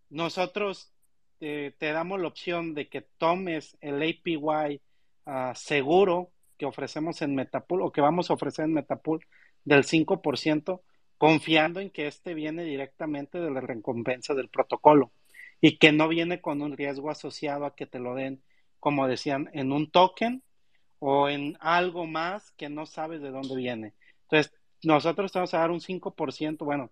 nosotros 0.08 0.92
eh, 1.40 1.74
te 1.78 1.92
damos 1.92 2.20
la 2.20 2.28
opción 2.28 2.74
de 2.74 2.88
que 2.88 3.02
tomes 3.02 3.76
el 3.80 3.96
APY 3.96 4.80
ah, 5.26 5.52
seguro 5.54 6.30
que 6.56 6.66
ofrecemos 6.66 7.20
en 7.22 7.34
Metapool 7.34 7.82
o 7.82 7.92
que 7.92 8.00
vamos 8.00 8.30
a 8.30 8.34
ofrecer 8.34 8.64
en 8.64 8.72
Metapool 8.72 9.24
del 9.64 9.84
5%, 9.84 10.80
confiando 11.18 11.80
en 11.80 11.90
que 11.90 12.06
este 12.06 12.34
viene 12.34 12.64
directamente 12.64 13.38
de 13.38 13.50
la 13.50 13.60
recompensa 13.60 14.34
del 14.34 14.48
protocolo 14.48 15.10
y 15.60 15.78
que 15.78 15.92
no 15.92 16.08
viene 16.08 16.40
con 16.40 16.62
un 16.62 16.76
riesgo 16.76 17.10
asociado 17.10 17.66
a 17.66 17.74
que 17.74 17.86
te 17.86 17.98
lo 17.98 18.14
den, 18.14 18.42
como 18.80 19.08
decían, 19.08 19.50
en 19.52 19.72
un 19.72 19.90
token 19.90 20.42
o 20.98 21.28
en 21.28 21.56
algo 21.60 22.06
más 22.06 22.52
que 22.52 22.68
no 22.68 22.86
sabes 22.86 23.20
de 23.20 23.30
dónde 23.30 23.56
viene. 23.56 23.94
Entonces, 24.22 24.52
nosotros 24.82 25.32
te 25.32 25.38
vamos 25.38 25.54
a 25.54 25.58
dar 25.58 25.70
un 25.70 25.80
5%, 25.80 26.64
bueno, 26.64 26.90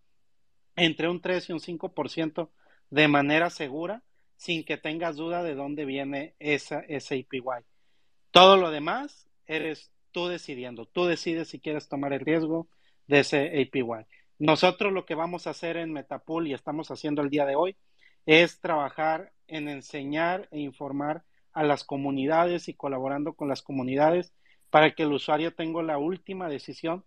entre 0.76 1.08
un 1.08 1.20
3 1.20 1.50
y 1.50 1.52
un 1.52 1.60
5% 1.60 2.48
de 2.90 3.08
manera 3.08 3.50
segura, 3.50 4.02
sin 4.36 4.64
que 4.64 4.76
tengas 4.76 5.16
duda 5.16 5.42
de 5.42 5.54
dónde 5.54 5.84
viene 5.84 6.34
ese 6.38 6.76
APY. 6.76 7.64
Todo 8.30 8.56
lo 8.56 8.70
demás 8.70 9.28
eres 9.46 9.92
tú 10.12 10.28
decidiendo. 10.28 10.86
Tú 10.86 11.04
decides 11.06 11.48
si 11.48 11.60
quieres 11.60 11.88
tomar 11.88 12.12
el 12.12 12.20
riesgo 12.20 12.68
de 13.06 13.20
ese 13.20 13.46
APY. 13.46 14.06
Nosotros 14.38 14.92
lo 14.92 15.06
que 15.06 15.14
vamos 15.14 15.46
a 15.46 15.50
hacer 15.50 15.76
en 15.76 15.92
Metapool 15.92 16.48
y 16.48 16.54
estamos 16.54 16.90
haciendo 16.90 17.22
el 17.22 17.30
día 17.30 17.46
de 17.46 17.54
hoy 17.54 17.76
es 18.26 18.60
trabajar 18.60 19.32
en 19.46 19.68
enseñar 19.68 20.48
e 20.50 20.60
informar 20.60 21.24
a 21.52 21.62
las 21.62 21.84
comunidades 21.84 22.68
y 22.68 22.74
colaborando 22.74 23.34
con 23.34 23.48
las 23.48 23.62
comunidades 23.62 24.32
para 24.70 24.94
que 24.94 25.04
el 25.04 25.12
usuario 25.12 25.54
tenga 25.54 25.82
la 25.82 25.98
última 25.98 26.48
decisión, 26.48 27.04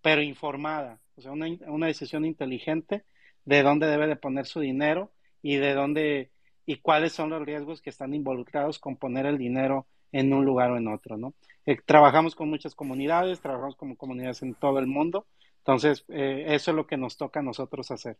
pero 0.00 0.22
informada, 0.22 1.00
o 1.16 1.20
sea, 1.20 1.32
una, 1.32 1.46
una 1.66 1.86
decisión 1.86 2.24
inteligente 2.24 3.04
de 3.44 3.62
dónde 3.62 3.86
debe 3.86 4.06
de 4.06 4.16
poner 4.16 4.46
su 4.46 4.60
dinero 4.60 5.12
y 5.42 5.56
de 5.56 5.74
dónde 5.74 6.30
y 6.66 6.76
cuáles 6.76 7.12
son 7.12 7.30
los 7.30 7.44
riesgos 7.44 7.80
que 7.80 7.90
están 7.90 8.14
involucrados 8.14 8.78
con 8.78 8.96
poner 8.96 9.26
el 9.26 9.38
dinero 9.38 9.86
en 10.12 10.32
un 10.32 10.44
lugar 10.44 10.70
o 10.70 10.76
en 10.76 10.88
otro, 10.88 11.16
¿no? 11.16 11.34
Eh, 11.66 11.78
trabajamos 11.84 12.34
con 12.34 12.48
muchas 12.48 12.74
comunidades, 12.74 13.40
trabajamos 13.40 13.76
con 13.76 13.94
comunidades 13.94 14.42
en 14.42 14.54
todo 14.54 14.78
el 14.78 14.86
mundo, 14.86 15.26
entonces 15.58 16.04
eh, 16.08 16.46
eso 16.48 16.70
es 16.70 16.76
lo 16.76 16.86
que 16.86 16.96
nos 16.96 17.16
toca 17.16 17.40
a 17.40 17.42
nosotros 17.42 17.90
hacer. 17.90 18.16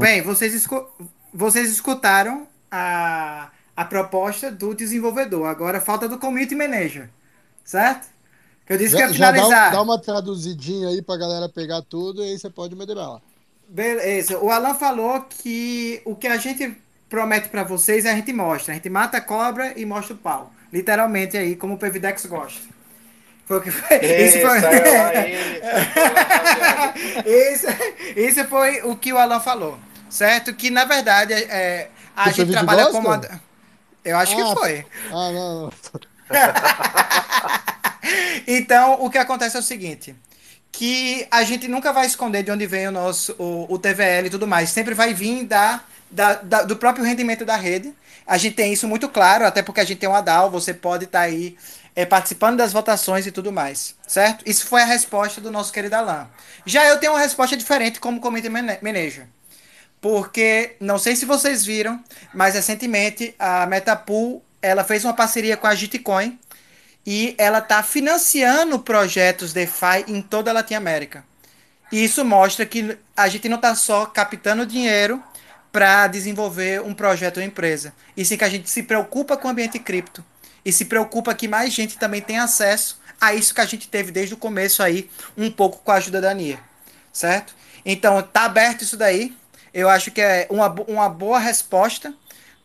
Bem, 0.00 0.22
vocês, 0.22 0.52
escu 0.52 0.88
vocês 1.32 1.70
escutaram 1.70 2.48
a, 2.70 3.52
a 3.76 3.84
proposta 3.84 4.50
do 4.50 4.74
desenvolvedor. 4.74 5.46
Agora 5.46 5.80
falta 5.80 6.08
do 6.08 6.18
community 6.18 6.56
manager, 6.56 7.08
certo? 7.64 8.08
Eu 8.68 8.76
disse 8.76 8.92
já, 8.92 8.98
que 8.98 9.02
ia 9.04 9.14
finalizar. 9.14 9.70
Dá, 9.70 9.76
dá, 9.76 9.82
uma 9.82 9.98
traduzidinha 10.00 10.88
aí 10.88 11.00
pra 11.00 11.16
galera 11.16 11.48
pegar 11.48 11.82
tudo 11.82 12.22
e 12.22 12.30
aí 12.30 12.38
você 12.38 12.50
pode 12.50 12.74
meter 12.74 12.94
bala. 12.94 13.22
Beleza. 13.68 14.38
O 14.38 14.50
Alan 14.50 14.74
falou 14.74 15.20
que 15.28 16.00
o 16.04 16.16
que 16.16 16.26
a 16.26 16.38
gente 16.38 16.74
promete 17.08 17.48
para 17.50 17.62
vocês 17.62 18.04
a 18.06 18.14
gente 18.14 18.32
mostra. 18.32 18.72
A 18.72 18.76
gente 18.76 18.88
mata 18.88 19.18
a 19.18 19.20
cobra 19.20 19.74
e 19.76 19.84
mostra 19.84 20.14
o 20.14 20.18
pau. 20.18 20.50
Literalmente 20.72 21.36
aí, 21.36 21.54
como 21.54 21.74
o 21.74 21.78
Pevidex 21.78 22.24
gosta. 22.26 22.66
Foi 23.46 23.58
o 23.58 23.60
que 23.60 23.70
foi. 23.70 23.98
Esse 23.98 24.40
foi... 24.40 24.58
esse, 27.24 27.66
esse 28.16 28.42
foi 28.44 28.82
o 28.82 28.96
que 28.96 29.12
o 29.12 29.18
Alan 29.18 29.40
falou. 29.40 29.78
Certo? 30.08 30.54
Que 30.54 30.70
na 30.70 30.86
verdade 30.86 31.34
é, 31.34 31.90
a 32.16 32.30
gente 32.30 32.50
trabalha 32.50 32.84
gosta? 32.84 33.02
como. 33.02 33.20
Eu 34.04 34.16
acho 34.16 34.32
ah, 34.32 34.36
que 34.36 34.42
foi. 34.60 34.86
Ah, 35.10 35.32
não. 35.32 35.72
então, 38.46 39.02
o 39.02 39.10
que 39.10 39.18
acontece 39.18 39.56
é 39.56 39.60
o 39.60 39.62
seguinte 39.62 40.14
que 40.70 41.26
a 41.30 41.42
gente 41.42 41.66
nunca 41.68 41.92
vai 41.92 42.06
esconder 42.06 42.42
de 42.42 42.50
onde 42.50 42.66
vem 42.66 42.88
o 42.88 42.92
nosso 42.92 43.34
o, 43.38 43.66
o 43.74 43.78
TVL 43.78 44.26
e 44.26 44.30
tudo 44.30 44.46
mais. 44.46 44.70
Sempre 44.70 44.94
vai 44.94 45.12
vir 45.14 45.44
da, 45.44 45.82
da, 46.10 46.34
da, 46.34 46.62
do 46.62 46.76
próprio 46.76 47.04
rendimento 47.04 47.44
da 47.44 47.56
rede. 47.56 47.92
A 48.26 48.36
gente 48.36 48.56
tem 48.56 48.72
isso 48.72 48.86
muito 48.86 49.08
claro, 49.08 49.46
até 49.46 49.62
porque 49.62 49.80
a 49.80 49.84
gente 49.84 49.98
tem 49.98 50.08
uma 50.08 50.20
DAO, 50.20 50.50
você 50.50 50.74
pode 50.74 51.04
estar 51.04 51.20
tá 51.20 51.24
aí 51.24 51.56
é, 51.96 52.04
participando 52.04 52.58
das 52.58 52.72
votações 52.72 53.26
e 53.26 53.32
tudo 53.32 53.50
mais, 53.50 53.94
certo? 54.06 54.44
Isso 54.46 54.66
foi 54.66 54.82
a 54.82 54.84
resposta 54.84 55.40
do 55.40 55.50
nosso 55.50 55.72
querido 55.72 55.96
Alan. 55.96 56.28
Já 56.64 56.86
eu 56.86 56.98
tenho 56.98 57.12
uma 57.12 57.20
resposta 57.20 57.56
diferente 57.56 57.98
como 57.98 58.20
Community 58.20 58.48
Manager. 58.48 59.26
Porque, 60.00 60.76
não 60.78 60.96
sei 60.96 61.16
se 61.16 61.24
vocês 61.24 61.64
viram, 61.64 62.00
mas 62.32 62.54
recentemente 62.54 63.34
a 63.38 63.66
Metapool 63.66 64.42
ela 64.62 64.84
fez 64.84 65.04
uma 65.04 65.14
parceria 65.14 65.56
com 65.56 65.66
a 65.66 65.74
Gitcoin, 65.74 66.38
e 67.10 67.34
ela 67.38 67.60
está 67.60 67.82
financiando 67.82 68.78
projetos 68.78 69.54
DeFi 69.54 70.04
em 70.08 70.20
toda 70.20 70.50
a 70.50 70.52
Latinoamérica. 70.52 71.24
E 71.90 72.04
isso 72.04 72.22
mostra 72.22 72.66
que 72.66 72.98
a 73.16 73.26
gente 73.28 73.48
não 73.48 73.56
está 73.56 73.74
só 73.74 74.04
captando 74.04 74.66
dinheiro 74.66 75.24
para 75.72 76.06
desenvolver 76.06 76.82
um 76.82 76.92
projeto 76.92 77.38
ou 77.38 77.42
empresa, 77.42 77.94
e 78.14 78.26
sim 78.26 78.36
que 78.36 78.44
a 78.44 78.48
gente 78.50 78.68
se 78.68 78.82
preocupa 78.82 79.38
com 79.38 79.48
o 79.48 79.50
ambiente 79.50 79.78
cripto 79.78 80.22
e 80.62 80.70
se 80.70 80.84
preocupa 80.84 81.34
que 81.34 81.48
mais 81.48 81.72
gente 81.72 81.96
também 81.96 82.20
tenha 82.20 82.42
acesso 82.42 83.00
a 83.18 83.32
isso 83.32 83.54
que 83.54 83.62
a 83.62 83.66
gente 83.66 83.88
teve 83.88 84.12
desde 84.12 84.34
o 84.34 84.36
começo 84.36 84.82
aí, 84.82 85.08
um 85.34 85.50
pouco 85.50 85.78
com 85.78 85.90
a 85.90 85.94
ajuda 85.94 86.20
da 86.20 86.34
NIR, 86.34 86.58
certo? 87.10 87.54
Então, 87.86 88.22
tá 88.22 88.44
aberto 88.44 88.82
isso 88.82 88.98
daí. 88.98 89.34
Eu 89.72 89.88
acho 89.88 90.10
que 90.10 90.20
é 90.20 90.46
uma, 90.50 90.68
uma 90.86 91.08
boa 91.08 91.38
resposta 91.38 92.12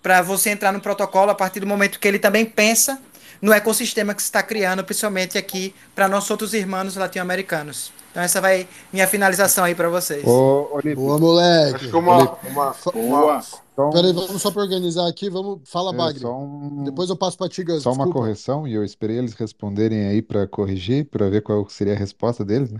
para 0.01 0.21
você 0.21 0.49
entrar 0.49 0.73
no 0.73 0.81
protocolo 0.81 1.31
a 1.31 1.35
partir 1.35 1.61
do 1.61 1.65
momento 1.65 1.97
que 1.97 2.07
ele 2.09 2.19
também 2.19 2.43
pensa 2.43 3.01
no 3.43 3.51
ecossistema 3.51 4.13
que 4.13 4.21
se 4.21 4.29
está 4.29 4.41
criando, 4.41 4.85
principalmente 4.85 5.37
aqui 5.37 5.75
para 5.93 6.07
nossos 6.07 6.31
outros 6.31 6.53
irmãos 6.53 6.95
latino-americanos. 6.95 7.91
Então 8.09 8.23
essa 8.23 8.39
vai 8.39 8.65
minha 8.91 9.05
finalização 9.05 9.65
aí 9.65 9.75
para 9.75 9.89
vocês. 9.89 10.25
Ô, 10.25 10.79
Boa, 10.95 11.19
moleque. 11.19 11.75
Acho 11.75 11.89
que 11.89 11.95
uma, 11.95 12.37
uma, 12.47 12.75
uma, 12.93 13.43
então, 13.73 13.89
Peraí, 13.89 14.13
vamos 14.13 14.41
só 14.41 14.49
para 14.49 14.61
organizar 14.61 15.09
aqui. 15.09 15.29
Vamos, 15.29 15.59
fala, 15.65 15.91
é, 15.93 15.97
Bagre. 15.97 16.25
Um... 16.25 16.83
Depois 16.85 17.09
eu 17.09 17.17
passo 17.17 17.37
para 17.37 17.49
ti, 17.49 17.65
Gus. 17.65 17.83
Só 17.83 17.89
Desculpa. 17.89 18.11
uma 18.11 18.13
correção, 18.13 18.65
e 18.65 18.75
eu 18.75 18.83
esperei 18.83 19.17
eles 19.17 19.33
responderem 19.33 20.07
aí 20.07 20.21
para 20.21 20.47
corrigir, 20.47 21.09
para 21.09 21.29
ver 21.29 21.41
qual 21.41 21.67
seria 21.67 21.95
a 21.95 21.97
resposta 21.97 22.45
deles, 22.45 22.71
né? 22.71 22.79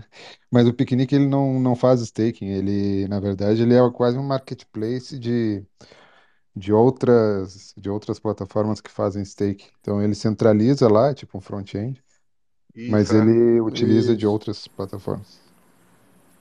Mas 0.50 0.66
o 0.66 0.72
Piquenique 0.72 1.14
ele 1.14 1.26
não, 1.26 1.60
não 1.60 1.76
faz 1.76 2.00
staking, 2.00 2.46
ele, 2.46 3.06
na 3.08 3.20
verdade, 3.20 3.60
ele 3.60 3.74
é 3.74 3.90
quase 3.90 4.16
um 4.16 4.22
marketplace 4.22 5.18
de 5.18 5.62
de 6.54 6.72
outras 6.72 7.72
de 7.76 7.90
outras 7.90 8.18
plataformas 8.18 8.80
que 8.80 8.90
fazem 8.90 9.24
stake. 9.24 9.66
Então 9.80 10.00
ele 10.02 10.14
centraliza 10.14 10.88
lá, 10.88 11.12
tipo 11.12 11.36
um 11.36 11.40
front-end, 11.40 12.02
mas 12.88 13.10
é. 13.10 13.18
ele 13.18 13.60
utiliza 13.60 14.16
de 14.16 14.26
outras 14.26 14.66
plataformas. 14.68 15.44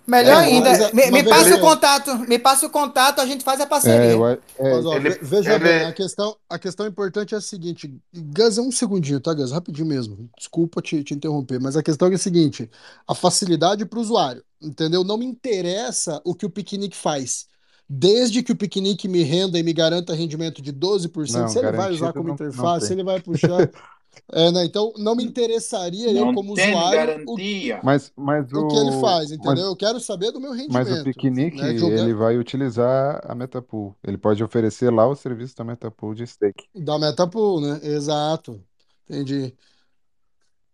Melhor 0.06 0.44
é, 0.44 0.45
ainda, 0.45 0.69
mas, 0.69 0.91
me, 0.91 1.11
me 1.11 1.23
passa 1.23 1.56
o 1.56 1.61
contato, 1.61 2.18
me 2.27 2.38
passa 2.38 2.65
o 2.65 2.69
contato, 2.69 3.22
a 3.22 3.26
gente 3.26 3.41
faz 3.41 3.61
a 3.61 3.65
parceria. 3.65 4.11
É, 4.11 4.14
eu, 4.14 4.27
é, 4.27 4.40
mas, 4.60 4.85
ó, 4.85 4.95
ele, 4.98 5.10
veja 5.22 5.53
ele... 5.53 5.64
bem, 5.64 5.85
a 5.85 5.94
questão, 5.94 6.35
a 6.49 6.60
questão 6.60 6.85
importante 6.85 7.34
é 7.34 7.38
a 7.38 7.41
seguinte, 7.41 7.90
Gus, 8.14 8.57
é 8.57 8.61
um 8.61 8.69
segundinho, 8.69 9.22
tá, 9.22 9.34
Gus? 9.34 9.53
Rapidinho 9.53 9.88
mesmo. 9.88 10.30
Desculpa 10.38 10.81
te, 10.81 11.02
te 11.06 11.14
interromper, 11.14 11.57
mas 11.61 11.77
a 11.77 11.84
questão 11.84 12.10
é 12.10 12.15
a 12.15 12.18
seguinte: 12.18 12.69
a 13.07 13.15
facilidade 13.15 13.85
para 13.85 13.98
o 13.98 14.02
usuário, 14.02 14.44
entendeu? 14.61 15.06
Não 15.06 15.18
me 15.18 15.26
interessa 15.26 16.22
o 16.26 16.35
que 16.35 16.45
o 16.45 16.49
piquenique 16.49 16.98
faz. 16.98 17.48
Desde 17.89 18.41
que 18.41 18.51
o 18.51 18.55
piquenique 18.55 19.07
me 19.07 19.23
renda 19.23 19.60
e 19.60 19.64
me 19.64 19.73
garanta 19.73 20.14
rendimento 20.14 20.61
de 20.61 20.72
12%, 20.72 21.31
não, 21.34 21.47
se 21.47 21.60
ele 21.60 21.72
vai 21.72 21.91
usar 21.91 22.14
como 22.14 22.30
não, 22.30 22.34
interface, 22.34 22.88
não 22.88 22.93
ele 22.93 23.03
vai 23.03 23.19
puxar. 23.22 23.69
É, 24.31 24.51
né? 24.51 24.64
Então, 24.65 24.93
não 24.97 25.15
me 25.15 25.23
interessaria 25.23 26.14
não 26.14 26.30
eu, 26.30 26.34
como 26.35 26.53
usuário, 26.53 26.99
garantia. 26.99 27.80
O, 27.81 27.85
mas, 27.85 28.11
mas 28.15 28.51
o, 28.51 28.60
o 28.60 28.68
que 28.68 28.76
ele 28.76 29.01
faz, 29.01 29.31
entendeu? 29.31 29.51
Mas, 29.51 29.60
eu 29.65 29.76
quero 29.76 29.99
saber 29.99 30.31
do 30.31 30.39
meu 30.39 30.51
rendimento. 30.51 30.73
Mas 30.73 30.99
o 30.99 31.03
Piquenique, 31.03 31.61
né? 31.61 31.73
ele 31.73 32.14
vai 32.14 32.38
utilizar 32.38 33.22
a 33.23 33.34
Metapool. 33.34 33.95
Ele 34.03 34.18
pode 34.18 34.43
oferecer 34.43 34.91
lá 34.91 35.07
o 35.07 35.15
serviço 35.15 35.55
da 35.55 35.64
Metapool 35.64 36.14
de 36.14 36.27
stake. 36.27 36.65
Da 36.76 36.99
Metapool, 36.99 37.60
né? 37.60 37.80
Exato. 37.84 38.64
Entendi. 39.10 39.53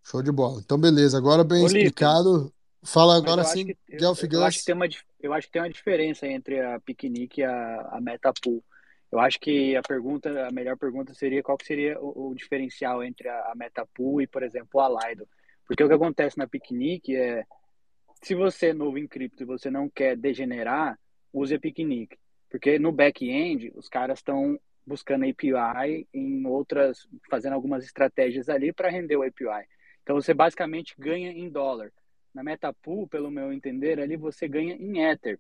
Show 0.04 0.22
de 0.22 0.32
bola. 0.32 0.60
Então, 0.64 0.78
beleza. 0.78 1.18
Agora 1.18 1.44
bem 1.44 1.66
explicado. 1.66 2.52
Fala 2.84 3.18
agora 3.18 3.44
sim, 3.44 3.76
Guelph 3.90 4.24
eu, 4.24 4.30
eu, 4.32 4.44
acho 4.44 4.60
que 4.60 4.66
tem 4.66 4.76
uma, 4.76 4.88
eu 5.20 5.34
acho 5.34 5.48
que 5.48 5.54
tem 5.54 5.62
uma 5.62 5.70
diferença 5.70 6.26
entre 6.26 6.62
a 6.62 6.80
Piquenique 6.80 7.42
e 7.42 7.44
a, 7.44 7.82
a 7.92 8.02
Metapool. 8.02 8.64
Eu 9.12 9.20
acho 9.20 9.40
que 9.40 9.76
a 9.76 9.82
pergunta, 9.82 10.48
a 10.48 10.52
melhor 10.52 10.78
pergunta 10.78 11.14
seria 11.14 11.44
qual 11.44 11.58
seria 11.62 12.00
o, 12.00 12.30
o 12.30 12.36
diferencial 12.36 13.04
entre 13.04 13.28
a, 13.28 13.52
a 13.52 13.54
Metapool 13.56 14.22
e, 14.22 14.28
por 14.28 14.44
exemplo, 14.44 14.80
a 14.80 15.08
Lido. 15.08 15.28
Porque 15.68 15.84
o 15.84 15.88
que 15.88 15.94
acontece 15.94 16.38
na 16.38 16.48
Piquenique 16.48 17.16
é, 17.16 17.44
se 18.22 18.34
você 18.34 18.68
é 18.68 18.74
novo 18.74 18.98
em 18.98 19.08
cripto 19.08 19.44
e 19.44 19.46
você 19.46 19.70
não 19.70 19.90
quer 19.90 20.16
degenerar, 20.16 20.98
use 21.34 21.54
a 21.54 21.60
Piquenique. 21.60 22.18
Porque 22.50 22.80
no 22.80 22.92
back-end, 22.92 23.72
os 23.76 23.90
caras 23.90 24.20
estão 24.20 24.60
buscando 24.86 25.26
API 25.26 26.08
em 26.14 26.46
outras, 26.48 27.08
fazendo 27.30 27.54
algumas 27.54 27.84
estratégias 27.84 28.48
ali 28.48 28.72
para 28.72 28.90
render 28.90 29.18
o 29.18 29.24
API. 29.24 29.68
Então 30.02 30.16
você 30.16 30.34
basicamente 30.34 30.96
ganha 30.98 31.30
em 31.30 31.50
dólar 31.50 31.92
na 32.34 32.44
Metapool, 32.44 33.08
pelo 33.08 33.32
meu 33.32 33.52
entender, 33.52 34.00
ali 34.00 34.16
você 34.16 34.48
ganha 34.48 34.76
em 34.76 35.04
Ether. 35.04 35.40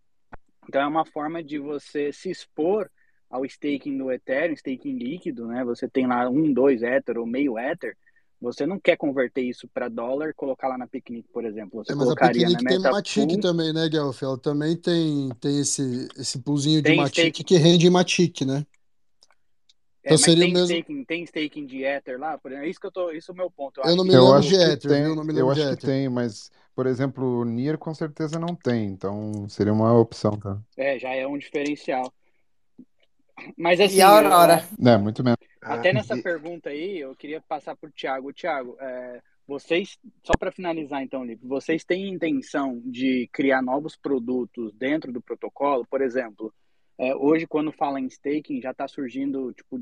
Então 0.68 0.82
é 0.82 0.88
uma 0.88 1.06
forma 1.06 1.44
de 1.44 1.57
você 1.57 2.11
se 2.11 2.30
expor 2.30 2.90
ao 3.30 3.45
staking 3.45 3.98
do 3.98 4.11
Ethereum, 4.11 4.53
staking 4.53 4.98
líquido, 4.98 5.48
né? 5.48 5.64
Você 5.64 5.88
tem 5.88 6.07
lá 6.07 6.30
um, 6.30 6.52
dois 6.52 6.82
Ether 6.82 7.18
ou 7.18 7.26
meio 7.26 7.57
Ether. 7.57 7.95
Você 8.41 8.66
não 8.66 8.80
quer 8.80 8.95
converter 8.95 9.41
isso 9.41 9.68
para 9.68 9.90
dólar, 9.90 10.34
colocar 10.34 10.70
lá 10.70 10.78
na 10.78 10.88
Picnic, 10.88 11.28
por 11.34 11.44
exemplo. 11.44 11.84
Você 11.84 11.91
é, 11.91 11.95
mas 11.95 12.10
a 12.10 12.16
Picnic 12.16 12.64
tem 12.64 12.80
Matic 12.80 13.41
também, 13.41 13.74
né, 13.74 13.90
Guelph? 13.90 14.24
Ela 14.24 14.38
também 14.38 14.78
tem, 14.78 15.30
tem 15.41 15.60
esse, 15.60 16.07
esse 16.18 16.40
poolzinho 16.40 16.82
de 16.82 16.95
Matic 16.95 17.44
que 17.44 17.57
rende 17.57 17.88
em 17.88 17.90
Matic, 17.90 18.41
né? 18.45 18.66
É, 20.03 20.13
então 20.13 20.17
seria 20.17 20.45
tem, 20.45 20.53
mesmo... 20.53 20.65
staking, 20.67 21.03
tem 21.03 21.23
staking 21.23 21.65
de 21.65 21.84
Ether 21.84 22.19
lá? 22.19 22.38
Por 22.38 22.51
exemplo, 22.51 22.67
é 22.67 22.69
isso 22.69 22.80
que 22.80 22.88
eu 22.88 22.91
tô. 22.91 23.11
Isso 23.11 23.31
é 23.31 23.34
o 23.34 23.38
meu 23.38 23.51
ponto. 23.51 23.81
Eu, 23.81 23.89
eu 23.89 23.95
não 23.95 24.03
me 24.05 24.11
lembro 24.11 24.41
de 24.41 24.55
Ether, 24.55 24.91
tem, 24.91 25.03
Eu, 25.03 25.15
não 25.15 25.23
me 25.23 25.38
eu 25.38 25.49
acho 25.49 25.69
que 25.69 25.85
tem, 25.85 26.09
mas, 26.09 26.49
por 26.76 26.88
exemplo, 26.88 27.41
o 27.41 27.45
Nier 27.45 27.77
com 27.77 27.93
certeza 27.93 28.39
não 28.39 28.55
tem, 28.55 28.85
então 28.85 29.47
seria 29.49 29.73
uma 29.73 29.93
opção, 29.97 30.31
tá? 30.38 30.57
É, 30.77 30.97
já 30.97 31.13
é 31.13 31.27
um 31.27 31.38
diferencial. 31.38 32.13
Mas 33.57 33.80
assim. 33.80 33.97
E 33.97 34.01
a 34.01 34.09
Aurora? 34.09 34.63
Eu, 34.77 34.88
é, 34.88 34.97
muito 34.97 35.23
menos. 35.23 35.39
Até 35.61 35.91
nessa 35.91 36.15
pergunta 36.17 36.69
aí, 36.69 36.99
eu 36.99 37.15
queria 37.15 37.41
passar 37.41 37.76
para 37.76 37.89
o 37.89 37.91
Thiago. 37.91 38.34
Thiago, 38.34 38.77
é, 38.80 39.21
vocês, 39.47 39.97
só 40.23 40.34
para 40.38 40.51
finalizar 40.51 41.01
então, 41.01 41.26
Lipe, 41.26 41.45
vocês 41.45 41.84
têm 41.84 42.13
intenção 42.13 42.81
de 42.85 43.30
criar 43.34 43.61
novos 43.61 43.95
produtos 43.95 44.73
dentro 44.76 45.11
do 45.11 45.21
protocolo? 45.21 45.85
Por 45.89 46.01
exemplo, 46.01 46.53
É, 46.99 47.15
hoje, 47.15 47.47
quando 47.47 47.71
fala 47.71 47.97
em 47.97 48.07
staking, 48.07 48.61
já 48.61 48.71
está 48.71 48.85
surgindo 48.85 49.53
tipo, 49.53 49.81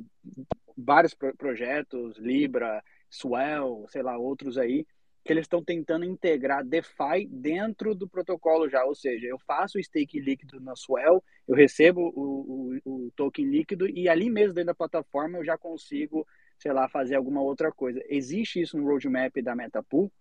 vários 0.78 1.16
pro 1.16 1.36
projetos, 1.36 2.16
Libra, 2.20 2.84
Swell, 3.10 3.88
sei 3.90 4.04
lá, 4.04 4.16
outros 4.16 4.56
aí, 4.56 4.86
que 5.26 5.34
eles 5.34 5.46
estão 5.46 5.64
tentando 5.64 6.06
integrar 6.06 6.64
DeFi 6.64 7.28
dentro 7.28 7.96
do 7.96 8.08
protocolo 8.08 8.70
já, 8.70 8.86
ou 8.86 8.94
seja, 8.94 9.26
eu 9.26 9.40
faço 9.40 9.80
o 9.80 9.84
stake 9.84 10.20
líquido 10.20 10.60
na 10.60 10.76
Swell, 10.76 11.24
eu 11.48 11.56
recebo 11.56 12.02
o, 12.16 12.80
o, 12.86 13.06
o 13.08 13.12
token 13.16 13.50
líquido 13.50 13.90
e 13.90 14.08
ali 14.08 14.30
mesmo 14.30 14.54
dentro 14.54 14.68
da 14.68 14.76
plataforma 14.76 15.40
eu 15.40 15.44
já 15.44 15.58
consigo, 15.58 16.26
sei 16.60 16.72
lá, 16.72 16.88
fazer 16.88 17.16
alguma 17.16 17.42
outra 17.42 17.72
coisa. 17.72 18.00
Existe 18.08 18.62
isso 18.62 18.78
no 18.78 18.86
roadmap 18.86 19.36
da 19.42 19.56
Metapool? 19.56 20.12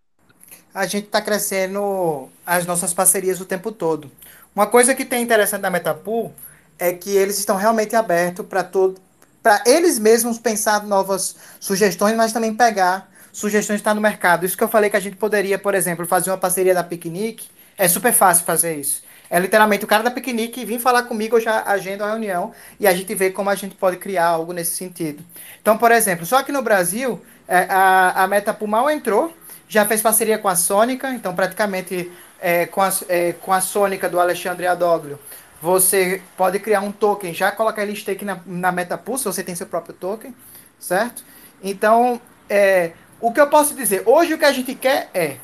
A 0.73 0.87
gente 0.87 1.05
está 1.05 1.21
crescendo 1.21 2.31
as 2.47 2.65
nossas 2.65 2.95
parcerias 2.95 3.39
o 3.39 3.45
tempo 3.47 3.71
todo. 3.71 4.11
Uma 4.55 4.67
coisa 4.67 4.95
que 4.95 5.05
tem 5.05 5.23
interessante 5.23 5.61
da 5.61 5.71
Metapool 5.71 6.33
é 6.79 6.93
que 6.93 7.11
eles 7.11 7.39
estão 7.39 7.57
realmente 7.57 7.97
abertos 7.97 8.45
para 8.47 8.63
todo 8.63 9.01
para 9.47 9.63
eles 9.65 9.97
mesmos 9.97 10.41
pensar 10.41 10.85
novas 10.85 11.37
sugestões, 11.61 12.17
mas 12.17 12.33
também 12.33 12.53
pegar 12.53 13.09
sugestões 13.33 13.77
que 13.77 13.83
estão 13.83 13.93
tá 13.93 13.95
no 13.95 14.01
mercado. 14.01 14.45
Isso 14.45 14.57
que 14.57 14.65
eu 14.65 14.69
falei 14.69 14.91
que 14.91 14.97
a 14.97 15.01
gente 15.01 15.15
poderia, 15.15 15.57
por 15.57 15.73
exemplo, 15.73 16.05
fazer 16.05 16.31
uma 16.31 16.37
parceria 16.37 16.75
da 16.75 16.83
Piquenique, 16.83 17.47
é 17.79 17.87
super 17.87 18.13
fácil 18.13 18.45
fazer 18.45 18.75
isso. 18.75 19.05
É 19.31 19.39
literalmente 19.39 19.85
o 19.85 19.87
cara 19.87 20.03
da 20.03 20.11
Piquenique 20.11 20.65
vir 20.65 20.81
falar 20.81 21.05
comigo, 21.05 21.37
eu 21.37 21.41
já 21.41 21.63
agendo 21.65 22.03
a 22.03 22.09
reunião 22.09 22.53
e 22.81 22.89
a 22.89 22.93
gente 22.93 23.15
vê 23.15 23.31
como 23.31 23.49
a 23.49 23.55
gente 23.55 23.77
pode 23.77 23.99
criar 23.99 24.27
algo 24.27 24.53
nesse 24.53 24.75
sentido. 24.75 25.23
Então, 25.63 25.79
por 25.79 25.93
exemplo, 25.93 26.27
só 26.27 26.43
que 26.43 26.51
no 26.51 26.61
Brasil, 26.61 27.23
é, 27.47 27.69
a, 27.71 28.25
a 28.25 28.27
Meta 28.27 28.53
Pumal 28.53 28.91
entrou, 28.91 29.33
já 29.69 29.85
fez 29.85 30.03
parceria 30.03 30.39
com 30.39 30.49
a 30.49 30.57
Sônica, 30.57 31.09
então 31.13 31.37
praticamente 31.37 32.11
é, 32.41 32.67
com, 32.67 32.83
a, 32.83 32.93
é, 33.09 33.33
com 33.33 33.53
a 33.53 33.61
Sônica 33.61 34.09
do 34.09 34.19
Alexandre 34.19 34.67
Adoglio, 34.67 35.19
você 35.61 36.23
pode 36.37 36.59
criar 36.59 36.81
um 36.81 36.93
token, 36.93 37.33
já 37.33 37.51
colocar 37.51 37.83
ele 37.83 37.97
stake 37.97 38.25
na, 38.25 38.41
na 38.47 38.73
MetaPulse, 38.73 39.25
você 39.25 39.43
tem 39.43 39.55
seu 39.55 39.67
próprio 39.67 39.95
token, 39.95 40.35
certo? 40.79 41.25
Então, 41.63 42.21
é, 42.49 42.93
o 43.21 43.33
que 43.33 43.41
eu 43.41 43.49
posso 43.49 43.75
dizer, 43.75 44.03
hoje 44.07 44.35
o 44.35 44.39
que 44.39 44.45
a 44.45 44.53
gente 44.53 44.75
quer 44.75 45.11
é 45.15 45.39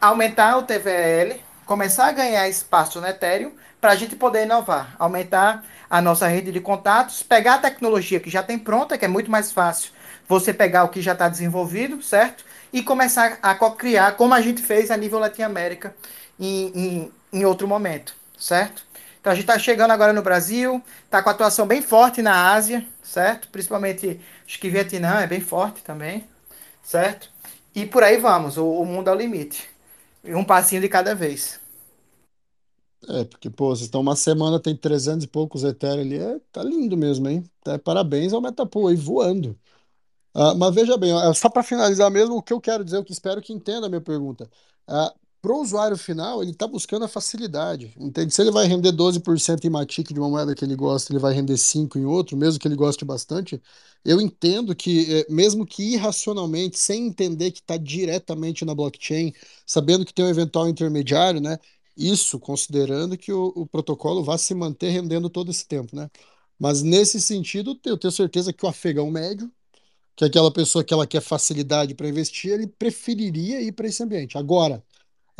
aumentar 0.00 0.56
o 0.58 0.62
TVL, 0.62 1.40
começar 1.64 2.06
a 2.06 2.12
ganhar 2.12 2.48
espaço 2.48 3.00
no 3.00 3.06
Ethereum, 3.06 3.52
para 3.80 3.92
a 3.92 3.96
gente 3.96 4.14
poder 4.14 4.44
inovar, 4.44 4.94
aumentar 4.98 5.64
a 5.88 6.00
nossa 6.00 6.26
rede 6.26 6.52
de 6.52 6.60
contatos, 6.60 7.22
pegar 7.22 7.54
a 7.54 7.58
tecnologia 7.58 8.20
que 8.20 8.28
já 8.30 8.42
tem 8.42 8.58
pronta, 8.58 8.98
que 8.98 9.04
é 9.04 9.08
muito 9.08 9.30
mais 9.30 9.50
fácil 9.50 9.90
você 10.28 10.52
pegar 10.54 10.84
o 10.84 10.88
que 10.88 11.00
já 11.02 11.12
está 11.12 11.28
desenvolvido, 11.28 12.02
certo? 12.02 12.44
E 12.72 12.82
começar 12.82 13.38
a 13.42 13.54
criar, 13.70 14.12
como 14.16 14.34
a 14.34 14.40
gente 14.40 14.62
fez 14.62 14.90
a 14.90 14.96
nível 14.96 15.18
Latinoamérica 15.18 15.94
em, 16.38 16.66
em, 16.68 17.12
em 17.32 17.44
outro 17.44 17.66
momento, 17.66 18.14
certo? 18.38 18.84
Então 19.20 19.32
a 19.32 19.34
gente 19.34 19.44
está 19.44 19.58
chegando 19.58 19.90
agora 19.92 20.12
no 20.12 20.22
Brasil, 20.22 20.82
está 21.04 21.22
com 21.22 21.30
atuação 21.30 21.66
bem 21.66 21.82
forte 21.82 22.22
na 22.22 22.52
Ásia, 22.52 22.86
certo? 23.02 23.48
Principalmente, 23.48 24.20
acho 24.46 24.58
que 24.58 24.70
Vietnã 24.70 25.20
é 25.20 25.26
bem 25.26 25.40
forte 25.40 25.82
também, 25.82 26.26
certo? 26.82 27.30
E 27.74 27.86
por 27.86 28.02
aí 28.02 28.16
vamos, 28.18 28.56
o, 28.58 28.66
o 28.66 28.86
mundo 28.86 29.10
é 29.10 29.12
o 29.12 29.16
limite. 29.16 29.68
Um 30.24 30.44
passinho 30.44 30.80
de 30.82 30.88
cada 30.88 31.14
vez. 31.14 31.60
É, 33.08 33.24
porque, 33.24 33.48
pô, 33.48 33.68
vocês 33.70 33.86
estão 33.86 34.00
uma 34.02 34.14
semana, 34.14 34.60
tem 34.60 34.76
300 34.76 35.24
e 35.24 35.28
poucos 35.28 35.64
Ethereum 35.64 36.02
ali, 36.02 36.18
é, 36.18 36.38
tá 36.52 36.62
lindo 36.62 36.96
mesmo, 36.96 37.28
hein? 37.28 37.42
É, 37.66 37.78
parabéns 37.78 38.32
ao 38.32 38.42
Metapool 38.42 38.88
aí, 38.88 38.94
voando. 38.96 39.58
Ah, 40.34 40.54
mas 40.54 40.74
veja 40.74 40.96
bem, 40.98 41.12
só 41.34 41.50
para 41.50 41.62
finalizar 41.62 42.10
mesmo, 42.10 42.36
o 42.36 42.42
que 42.42 42.52
eu 42.52 42.60
quero 42.60 42.84
dizer, 42.84 42.98
o 42.98 43.04
que 43.04 43.12
espero 43.12 43.42
que 43.42 43.52
entenda 43.52 43.86
a 43.86 43.90
minha 43.90 44.00
pergunta. 44.02 44.50
Ah, 44.86 45.14
para 45.42 45.52
o 45.52 45.60
usuário 45.60 45.96
final, 45.96 46.42
ele 46.42 46.52
está 46.52 46.66
buscando 46.66 47.04
a 47.04 47.08
facilidade. 47.08 47.92
Entende? 47.98 48.34
Se 48.34 48.42
ele 48.42 48.50
vai 48.50 48.66
render 48.66 48.92
12% 48.92 49.64
em 49.64 49.70
Matic 49.70 50.12
de 50.12 50.18
uma 50.20 50.28
moeda 50.28 50.54
que 50.54 50.64
ele 50.64 50.76
gosta, 50.76 51.12
ele 51.12 51.18
vai 51.18 51.32
render 51.32 51.56
5% 51.56 51.96
em 52.02 52.04
outro, 52.04 52.36
mesmo 52.36 52.60
que 52.60 52.68
ele 52.68 52.76
goste 52.76 53.04
bastante. 53.04 53.60
Eu 54.04 54.20
entendo 54.20 54.74
que, 54.74 55.14
é, 55.14 55.32
mesmo 55.32 55.66
que 55.66 55.94
irracionalmente, 55.94 56.78
sem 56.78 57.06
entender 57.06 57.50
que 57.52 57.60
está 57.60 57.76
diretamente 57.76 58.64
na 58.64 58.74
blockchain, 58.74 59.32
sabendo 59.66 60.04
que 60.04 60.12
tem 60.14 60.24
um 60.24 60.28
eventual 60.28 60.68
intermediário, 60.68 61.40
né? 61.40 61.58
Isso 61.96 62.38
considerando 62.38 63.16
que 63.18 63.32
o, 63.32 63.52
o 63.56 63.66
protocolo 63.66 64.22
vai 64.24 64.38
se 64.38 64.54
manter 64.54 64.90
rendendo 64.90 65.28
todo 65.30 65.50
esse 65.50 65.66
tempo, 65.66 65.94
né? 65.96 66.10
Mas 66.58 66.82
nesse 66.82 67.20
sentido, 67.20 67.78
eu 67.84 67.96
tenho 67.98 68.12
certeza 68.12 68.52
que 68.52 68.64
o 68.64 68.68
afegão 68.68 69.10
médio, 69.10 69.50
que 70.16 70.24
é 70.24 70.26
aquela 70.28 70.52
pessoa 70.52 70.84
que 70.84 70.92
ela 70.94 71.06
quer 71.06 71.22
facilidade 71.22 71.94
para 71.94 72.08
investir, 72.08 72.52
ele 72.52 72.66
preferiria 72.66 73.60
ir 73.62 73.72
para 73.72 73.88
esse 73.88 74.02
ambiente. 74.02 74.36
Agora, 74.38 74.84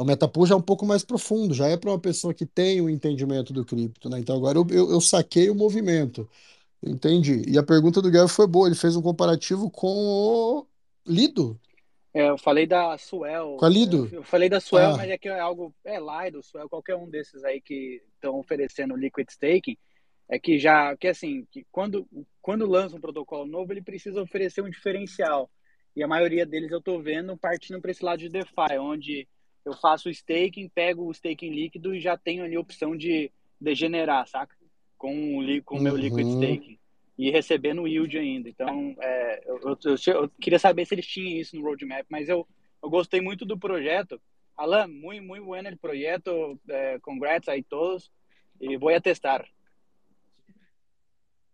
o 0.01 0.05
Metapool 0.05 0.47
já 0.47 0.55
é 0.55 0.59
um 0.59 0.63
pouco 0.63 0.87
mais 0.87 1.05
profundo, 1.05 1.53
já 1.53 1.69
é 1.69 1.77
para 1.77 1.91
uma 1.91 1.99
pessoa 1.99 2.33
que 2.33 2.47
tem 2.47 2.81
o 2.81 2.85
um 2.85 2.89
entendimento 2.89 3.53
do 3.53 3.65
cripto, 3.65 4.09
né? 4.09 4.19
Então 4.19 4.37
agora 4.37 4.57
eu, 4.57 4.67
eu, 4.71 4.91
eu, 4.91 5.01
saquei 5.01 5.51
o 5.51 5.55
movimento, 5.55 6.29
entendi. 6.83 7.43
E 7.47 7.59
a 7.59 7.63
pergunta 7.63 8.01
do 8.01 8.09
Guilherme 8.09 8.31
foi 8.31 8.47
boa, 8.47 8.67
ele 8.67 8.75
fez 8.75 8.97
um 8.97 9.03
comparativo 9.03 9.71
com 9.71 9.87
o 9.87 10.67
Lido. 11.07 11.61
É, 12.13 12.29
eu 12.29 12.39
falei 12.39 12.67
da 12.67 12.97
Suel. 12.99 13.57
Com 13.59 13.65
a 13.65 13.69
Lido? 13.69 14.09
Eu 14.11 14.25
falei 14.25 14.49
da 14.49 14.59
Suel, 14.59 14.95
ah. 14.95 14.97
mas 14.97 15.11
é 15.11 15.19
que 15.19 15.29
é 15.29 15.39
algo. 15.39 15.75
É 15.85 15.99
Lido, 15.99 16.43
Suel, 16.43 16.69
qualquer 16.69 16.97
um 16.97 17.09
desses 17.09 17.45
aí 17.45 17.61
que 17.61 18.03
estão 18.15 18.39
oferecendo 18.39 18.97
liquid 18.97 19.29
staking. 19.29 19.77
É 20.29 20.39
que 20.39 20.59
já. 20.59 20.97
Que 20.97 21.09
assim, 21.09 21.47
que 21.51 21.65
quando, 21.71 22.07
quando 22.41 22.67
lança 22.67 22.97
um 22.97 23.01
protocolo 23.01 23.47
novo, 23.47 23.73
ele 23.73 23.83
precisa 23.83 24.21
oferecer 24.21 24.63
um 24.63 24.71
diferencial. 24.71 25.49
E 25.95 26.03
a 26.03 26.09
maioria 26.09 26.47
deles 26.47 26.71
eu 26.71 26.79
estou 26.79 27.01
vendo 27.03 27.37
partindo 27.37 27.81
para 27.81 27.91
esse 27.91 28.05
lado 28.05 28.21
de 28.21 28.29
DeFi, 28.29 28.79
onde 28.79 29.29
eu 29.65 29.75
faço 29.75 30.09
o 30.09 30.13
staking, 30.13 30.69
pego 30.69 31.05
o 31.05 31.11
staking 31.11 31.51
líquido 31.51 31.95
e 31.95 32.01
já 32.01 32.17
tenho 32.17 32.45
ali 32.45 32.57
a 32.57 32.61
opção 32.61 32.97
de 32.97 33.31
degenerar, 33.61 34.27
saca? 34.27 34.55
Com 34.97 35.39
o 35.39 35.63
com 35.63 35.77
uhum. 35.77 35.83
meu 35.83 35.97
liquid 35.97 36.27
staking. 36.27 36.79
E 37.19 37.31
recebendo 37.31 37.87
yield 37.87 38.17
ainda. 38.17 38.49
Então, 38.49 38.97
é, 38.99 39.43
eu, 39.47 39.61
eu, 39.85 40.15
eu, 40.15 40.31
queria 40.41 40.59
saber 40.59 40.87
se 40.87 40.95
eles 40.95 41.07
tinham 41.07 41.39
isso 41.39 41.55
no 41.55 41.63
roadmap, 41.63 42.07
mas 42.09 42.29
eu, 42.29 42.47
eu 42.83 42.89
gostei 42.89 43.21
muito 43.21 43.45
do 43.45 43.59
projeto. 43.59 44.21
Alan, 44.57 44.89
muito, 44.89 45.23
muito 45.23 45.45
bueno 45.45 45.71
o 45.71 45.79
projeto. 45.79 46.59
É, 46.69 46.99
congrats 47.01 47.49
a 47.49 47.63
todos. 47.69 48.11
E 48.59 48.77
vou 48.77 48.89
a 48.95 49.01
testar. 49.01 49.47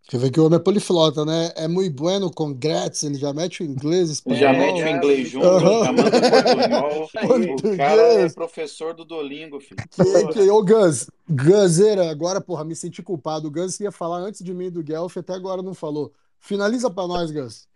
Você 0.09 0.17
vê 0.17 0.31
que 0.31 0.39
o 0.39 0.45
homem 0.45 0.57
é 0.57 0.61
poliflota, 0.61 1.25
né? 1.25 1.51
É 1.57 1.67
muito 1.67 1.93
bueno, 1.93 2.31
congrats, 2.31 3.03
ele 3.03 3.15
já 3.15 3.33
mete 3.33 3.61
o 3.61 3.65
inglês, 3.65 4.09
espanhol. 4.09 4.39
Já 4.39 4.53
mete 4.53 4.81
o 4.81 4.87
inglês 4.87 5.27
junto, 5.29 5.45
uhum. 5.45 5.83
já 5.83 5.91
manda 5.91 6.17
o 6.17 7.09
portunhol. 7.09 7.57
O 7.73 7.77
cara 7.77 8.01
é 8.01 8.29
professor 8.29 8.93
do 8.93 9.03
Dolingo, 9.03 9.59
filho. 9.59 9.83
Que, 9.91 10.27
que, 10.27 10.49
ô, 10.49 10.63
Gus, 10.63 11.09
Guzeira, 11.29 12.09
agora, 12.09 12.39
porra, 12.39 12.63
me 12.63 12.73
senti 12.73 13.03
culpado. 13.03 13.49
O 13.49 13.51
Gus 13.51 13.81
ia 13.81 13.91
falar 13.91 14.19
antes 14.19 14.41
de 14.41 14.53
mim 14.53 14.71
do 14.71 14.81
Guelph, 14.81 15.17
até 15.17 15.33
agora 15.33 15.61
não 15.61 15.73
falou. 15.73 16.13
Finaliza 16.39 16.89
pra 16.89 17.05
nós, 17.05 17.29
Gus. 17.29 17.67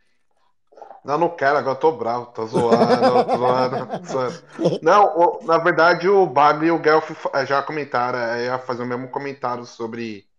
Não, 1.04 1.18
não 1.18 1.30
quero, 1.30 1.58
agora 1.58 1.76
eu 1.76 1.80
tô 1.80 1.92
bravo, 1.92 2.28
tô 2.28 2.46
zoando, 2.46 3.26
tô 3.26 3.38
zoando, 3.38 4.08
zoando. 4.08 4.80
Não, 4.82 5.40
na 5.42 5.58
verdade, 5.58 6.08
o 6.08 6.26
Bab 6.26 6.66
e 6.66 6.72
o 6.72 6.80
Guelph 6.80 7.12
já 7.46 7.62
comentaram, 7.62 8.20
é, 8.20 8.46
ia 8.46 8.60
fazer 8.60 8.84
o 8.84 8.86
mesmo 8.86 9.10
comentário 9.10 9.66
sobre 9.66 10.31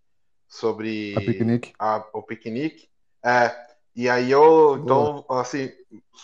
sobre 0.52 1.14
piquenique. 1.14 1.72
A, 1.78 2.04
o 2.12 2.22
piquenique. 2.22 2.86
É, 3.24 3.56
e 3.96 4.06
aí 4.06 4.30
eu, 4.30 4.76
então, 4.76 5.24
assim, 5.30 5.72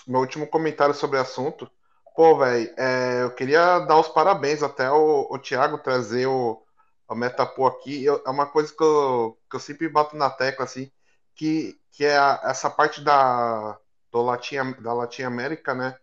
meu 0.06 0.20
último 0.20 0.46
comentário 0.46 0.94
sobre 0.94 1.16
o 1.16 1.22
assunto. 1.22 1.68
Pô, 2.14 2.36
velho, 2.36 2.70
é, 2.76 3.22
eu 3.22 3.30
queria 3.30 3.78
dar 3.80 3.98
os 3.98 4.09
parabéns 4.09 4.62
até 4.62 4.90
o, 4.90 5.26
o 5.30 5.38
Thiago 5.38 5.78
trazer 5.78 6.26
o, 6.26 6.62
o 7.09 7.14
Metapo 7.14 7.66
aqui. 7.66 8.05
Eu, 8.05 8.22
é 8.26 8.28
uma 8.28 8.44
coisa 8.44 8.70
que 8.70 8.82
eu, 8.82 9.38
que 9.48 9.56
eu 9.56 9.60
sempre 9.60 9.88
bato 9.88 10.14
na 10.14 10.28
tecla, 10.28 10.66
assim, 10.66 10.90
que, 11.34 11.80
que 11.90 12.05
é 12.05 12.18
a, 12.18 12.38
essa 12.44 12.68
parte 12.68 13.00
da, 13.00 13.78
do 14.12 14.20
Latinha, 14.20 14.76
da 14.78 14.92
Latin 14.92 15.22
América, 15.22 15.74
né? 15.74 15.96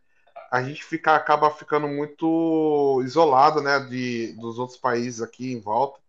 A 0.52 0.64
gente 0.64 0.84
fica, 0.84 1.14
acaba 1.14 1.52
ficando 1.52 1.88
muito 1.88 3.02
isolado, 3.03 3.61
né, 3.61 3.80
de, 3.81 4.34
dos 4.39 4.57
outros 4.57 4.80
países 4.80 5.22
aqui 5.22 5.53
em 5.53 5.60
volta. 5.60 5.99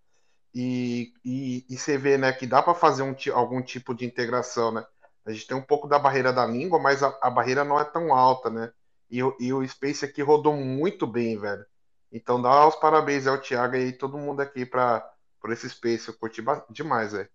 E, 0.59 1.13
e, 1.23 1.67
e 1.69 1.77
você 1.77 1.99
vê 1.99 2.17
né, 2.17 2.33
que 2.33 2.47
dá 2.47 2.63
para 2.63 2.75
fazer 2.75 3.03
um, 3.03 3.15
algum 3.35 3.61
tipo 3.61 3.95
de 3.95 4.07
integração, 4.07 4.73
né? 4.73 4.87
A 5.27 5.31
gente 5.31 5.47
tem 5.47 5.55
um 5.55 5.63
pouco 5.63 5.87
da 5.87 5.99
barreira 5.99 6.33
da 6.33 6.47
língua, 6.47 6.79
mas 6.79 7.03
a, 7.03 7.15
a 7.21 7.29
barreira 7.29 7.63
não 7.63 7.79
é 7.79 7.85
tão 7.85 8.15
alta, 8.15 8.49
né? 8.49 8.73
E, 9.11 9.19
e, 9.39 9.53
o 9.53 9.69
Space 9.69 10.03
aqui 10.03 10.23
rodou 10.23 10.57
muito 10.57 11.07
bem, 11.07 11.39
velho. 11.39 11.63
Então 12.11 12.41
dá 12.41 12.67
os 12.67 12.75
parabéns 12.77 13.27
ao 13.27 13.39
Thiago 13.39 13.77
e 13.77 13.93
todo 13.93 14.17
mundo 14.17 14.41
aqui 14.41 14.65
para 14.65 15.07
por 15.43 15.53
esse 15.53 15.69
Space. 15.69 16.09
Eu 16.09 16.15
curti 16.15 16.43
demais, 16.71 17.13
velho. 17.13 17.29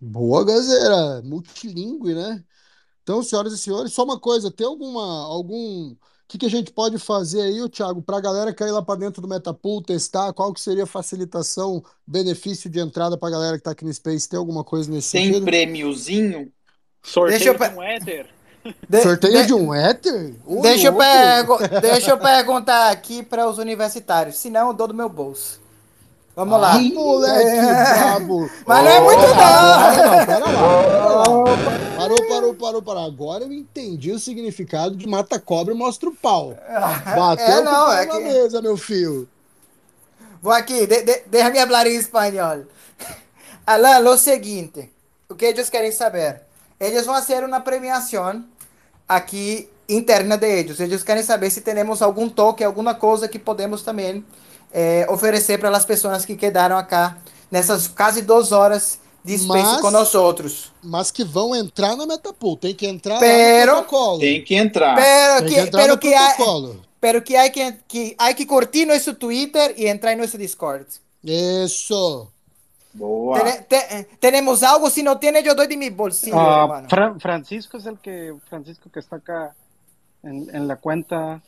Boa, 0.00 0.44
galera. 0.44 1.20
Multilingue, 1.22 2.14
né? 2.14 2.44
Então, 3.02 3.20
senhoras 3.20 3.52
e 3.52 3.58
senhores, 3.58 3.92
só 3.92 4.04
uma 4.04 4.20
coisa, 4.20 4.48
tem 4.48 4.64
alguma 4.64 5.24
algum 5.24 5.96
que, 6.28 6.36
que 6.36 6.46
a 6.46 6.50
gente 6.50 6.70
pode 6.70 6.98
fazer 6.98 7.40
aí, 7.40 7.68
Thiago, 7.70 8.02
para 8.02 8.18
a 8.18 8.20
galera 8.20 8.52
cair 8.52 8.70
lá 8.70 8.82
para 8.82 9.00
dentro 9.00 9.22
do 9.22 9.26
Metapool, 9.26 9.82
testar? 9.82 10.30
Qual 10.34 10.52
que 10.52 10.60
seria 10.60 10.84
a 10.84 10.86
facilitação, 10.86 11.82
benefício 12.06 12.68
de 12.68 12.78
entrada 12.78 13.16
para 13.16 13.28
a 13.28 13.32
galera 13.32 13.52
que 13.54 13.62
está 13.62 13.70
aqui 13.70 13.84
no 13.84 13.92
Space? 13.92 14.28
Tem 14.28 14.38
alguma 14.38 14.62
coisa 14.62 14.90
nesse 14.90 15.12
Tem 15.12 15.28
sentido? 15.28 15.46
prêmiozinho? 15.46 16.52
Sorteio 17.02 17.38
Deixa 17.38 17.64
eu... 17.64 17.70
de 17.70 17.76
um 17.76 17.82
Ether? 17.82 18.26
De, 18.86 19.02
Sorteio 19.02 19.40
de, 19.40 19.46
de 19.46 19.54
um 19.54 19.74
Ether? 19.74 20.34
deixa, 20.60 20.88
eu. 20.88 20.98
Deixa 21.80 22.10
eu 22.10 22.18
perguntar 22.18 22.90
aqui 22.90 23.22
para 23.22 23.48
os 23.48 23.56
universitários, 23.56 24.36
se 24.36 24.50
não, 24.50 24.68
eu 24.68 24.74
dou 24.74 24.88
do 24.88 24.94
meu 24.94 25.08
bolso. 25.08 25.58
Vamos 26.38 26.60
lá. 26.60 26.74
Ah, 26.74 26.78
moleque 26.78 27.56
brabo. 27.60 28.50
Mas 28.64 28.84
não 28.84 28.90
é 28.92 29.00
muito 29.00 29.22
Não, 29.22 30.26
pera 30.26 30.38
lá. 30.38 31.44
Parou, 31.96 32.28
parou, 32.28 32.54
parou, 32.54 32.80
parou. 32.82 33.04
Agora 33.04 33.42
eu 33.42 33.52
entendi 33.52 34.12
o 34.12 34.20
significado 34.20 34.94
de 34.94 35.04
mata 35.08 35.40
cobra 35.40 35.74
e 35.74 35.76
mostra 35.76 36.08
o 36.08 36.14
pau. 36.14 36.56
Bateu 37.16 37.44
É, 37.44 37.60
o 37.60 37.64
não, 37.64 37.92
é 37.92 38.06
na 38.06 38.12
que- 38.18 38.22
mesa, 38.22 38.62
meu 38.62 38.76
filho. 38.76 39.28
Vou 40.40 40.52
aqui, 40.52 40.86
de, 40.86 41.02
de, 41.02 41.22
déjame 41.26 41.58
hablar 41.58 41.88
em 41.88 41.96
espanhol. 41.96 42.66
Alan, 43.66 43.98
lo 43.98 44.16
seguinte, 44.16 44.92
o 45.28 45.34
que 45.34 45.44
eles 45.46 45.68
querem 45.68 45.90
saber? 45.90 46.42
Eles 46.78 47.04
vão 47.04 47.16
fazer 47.16 47.42
uma 47.42 47.58
premiação 47.60 48.44
aqui 49.08 49.68
interna 49.88 50.36
de 50.38 50.46
eles. 50.46 50.78
Eles 50.78 51.02
querem 51.02 51.24
saber 51.24 51.50
se 51.50 51.62
temos 51.62 52.00
algum 52.00 52.28
toque, 52.28 52.62
alguma 52.62 52.94
coisa 52.94 53.26
que 53.26 53.40
podemos 53.40 53.82
também 53.82 54.24
eh, 54.72 55.06
oferecer 55.08 55.58
para 55.58 55.76
as 55.76 55.84
pessoas 55.84 56.24
que 56.24 56.36
quedaram 56.36 56.76
acá 56.76 57.18
nessas 57.50 57.88
quase 57.88 58.22
duas 58.22 58.52
horas 58.52 58.98
de 59.24 59.36
space 59.38 59.62
Mas- 59.64 59.80
com 59.80 59.90
nós 59.90 60.14
outros. 60.14 60.72
Mas 60.82 61.10
que 61.10 61.24
vão 61.24 61.54
entrar 61.54 61.96
na 61.96 62.06
Metapool. 62.06 62.56
Tem 62.56 62.74
que 62.74 62.86
entrar 62.86 63.18
Pero- 63.18 63.72
no 63.76 63.82
protocolo. 63.82 64.18
Tem 64.20 64.44
que 64.44 64.54
entrar. 64.54 64.94
Pero 64.96 65.38
Tem 65.40 65.48
que, 65.48 65.54
que 65.54 65.60
entrar 65.60 65.80
pero 65.82 65.94
no 65.94 66.00
que, 66.00 66.10
protocolo. 66.14 66.80
pero 67.00 67.22
que 67.24 67.36
hay 67.36 67.50
que, 67.50 67.72
que 67.88 68.14
hay 68.18 68.34
que 68.34 68.46
curtir 68.46 68.86
nosso 68.86 69.14
Twitter 69.14 69.74
e 69.76 69.86
entrar 69.88 70.12
em 70.12 70.16
nosso 70.16 70.38
Discord. 70.38 70.86
Isso. 71.24 72.28
Boa. 72.94 73.38
Tene- 73.38 73.62
te- 73.68 74.04
tenemos 74.18 74.62
algo, 74.62 74.88
si 74.90 75.02
no 75.02 75.18
tiene, 75.18 75.42
yo 75.42 75.54
doy 75.54 75.66
de 75.66 75.76
mi 75.76 75.90
bolsillo, 75.90 76.38
Ah, 76.38 76.62
hermano. 76.62 76.88
Fra- 76.88 77.14
Francisco 77.20 77.76
es 77.76 77.86
el 77.86 77.98
que 77.98 78.34
Francisco 78.48 78.88
que 78.90 79.00
está 79.00 79.16
acá 79.16 79.54
en, 80.22 80.48
en 80.54 80.66
la 80.66 80.76
cuenta. 80.76 81.40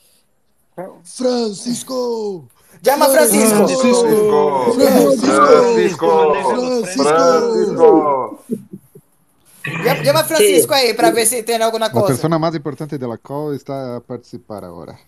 Francisco. 1.05 2.45
Llama 2.83 3.07
a 3.07 3.09
Francisco. 3.09 3.67
Francisco. 3.69 4.73
Francisco. 4.75 6.35
Francisco. 6.37 7.05
Francisco. 7.05 8.45
Llama- 10.05 10.21
a 10.21 10.25
Francisco 10.25 10.75
ahí 10.75 10.95
para 10.95 11.11
ver 11.11 11.27
si 11.27 11.43
tiene 11.43 11.65
alguna 11.65 11.87
La 11.89 11.93
cosa. 11.93 12.07
persona 12.07 12.39
más 12.39 12.55
importante 12.55 12.97
de 12.97 13.07
la 13.07 13.19
call 13.19 13.55
está 13.55 13.97
a 13.97 14.01
participar 14.01 14.65
ahora. 14.65 14.99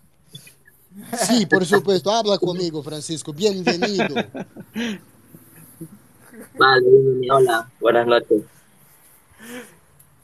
Sí, 1.27 1.47
por 1.47 1.65
supuesto. 1.65 2.11
Habla 2.11 2.37
conmigo, 2.39 2.83
Francisco. 2.83 3.33
Bienvenido. 3.33 4.15
Vale. 6.59 6.87
Hola, 7.31 7.71
buenas 7.81 8.07
noches. 8.07 8.43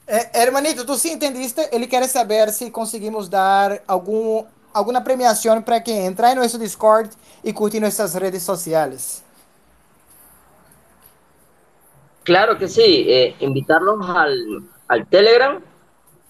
Eh, 0.07 0.29
hermanito, 0.33 0.85
tú 0.85 0.95
sí 0.95 1.09
entendiste? 1.11 1.69
Ele 1.75 1.87
quer 1.87 2.07
saber 2.07 2.51
si 2.51 2.69
conseguimos 2.71 3.29
dar 3.29 3.83
algum, 3.87 4.43
alguma 4.73 5.01
premiação 5.01 5.61
para 5.61 5.79
quem 5.81 6.05
entrar 6.05 6.31
em 6.31 6.35
nosso 6.35 6.57
Discord 6.57 7.09
e 7.43 7.51
curtir 7.53 7.79
nossas 7.79 8.13
redes 8.15 8.43
sociais. 8.43 9.23
Claro 12.23 12.57
que 12.57 12.67
sí, 12.67 13.05
eh, 13.09 13.35
invitarlos 13.39 14.07
al, 14.07 14.63
al 14.87 15.07
Telegram 15.07 15.59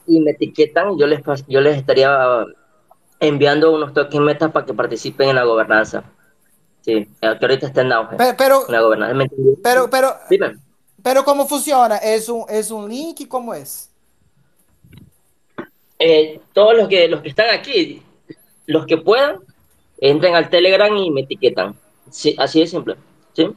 y 0.07 0.21
me 0.21 0.31
etiquetan, 0.31 0.97
yo 0.97 1.05
les, 1.05 1.21
yo 1.47 1.61
les 1.61 1.77
estaría 1.77 2.45
enviando 3.19 3.71
unos 3.71 3.93
tokens 3.93 4.23
metas 4.23 4.51
para 4.51 4.65
que 4.65 4.73
participen 4.73 5.29
en 5.29 5.35
la 5.35 5.43
gobernanza. 5.43 6.03
Sí, 6.81 6.91
eh, 6.93 7.07
que 7.19 7.27
ahorita 7.27 7.67
está 7.67 7.81
en 7.81 7.91
auge. 7.91 8.15
Pero, 8.37 8.65
En 8.65 8.71
la 8.71 8.81
gobernanza. 8.81 9.25
Pero, 9.61 9.89
pero, 9.89 10.15
Dime. 10.29 10.57
pero 11.03 11.25
¿cómo 11.25 11.47
funciona? 11.47 11.97
¿Es 11.97 12.29
un, 12.29 12.45
es 12.47 12.71
un 12.71 12.87
link? 12.87 13.27
¿Cómo 13.27 13.53
es? 13.53 13.89
Eh, 15.99 16.39
todos 16.53 16.77
los 16.77 16.87
que, 16.87 17.09
los 17.09 17.21
que 17.21 17.29
están 17.29 17.49
aquí, 17.49 18.01
los 18.69 18.85
que 18.85 18.97
puedan, 18.97 19.39
entren 19.99 20.35
al 20.35 20.49
Telegram 20.49 20.95
y 20.95 21.09
me 21.11 21.21
etiquetan. 21.21 21.75
Sí, 22.11 22.35
así 22.37 22.59
de 22.59 22.67
simple. 22.67 22.95
¿sí? 23.35 23.49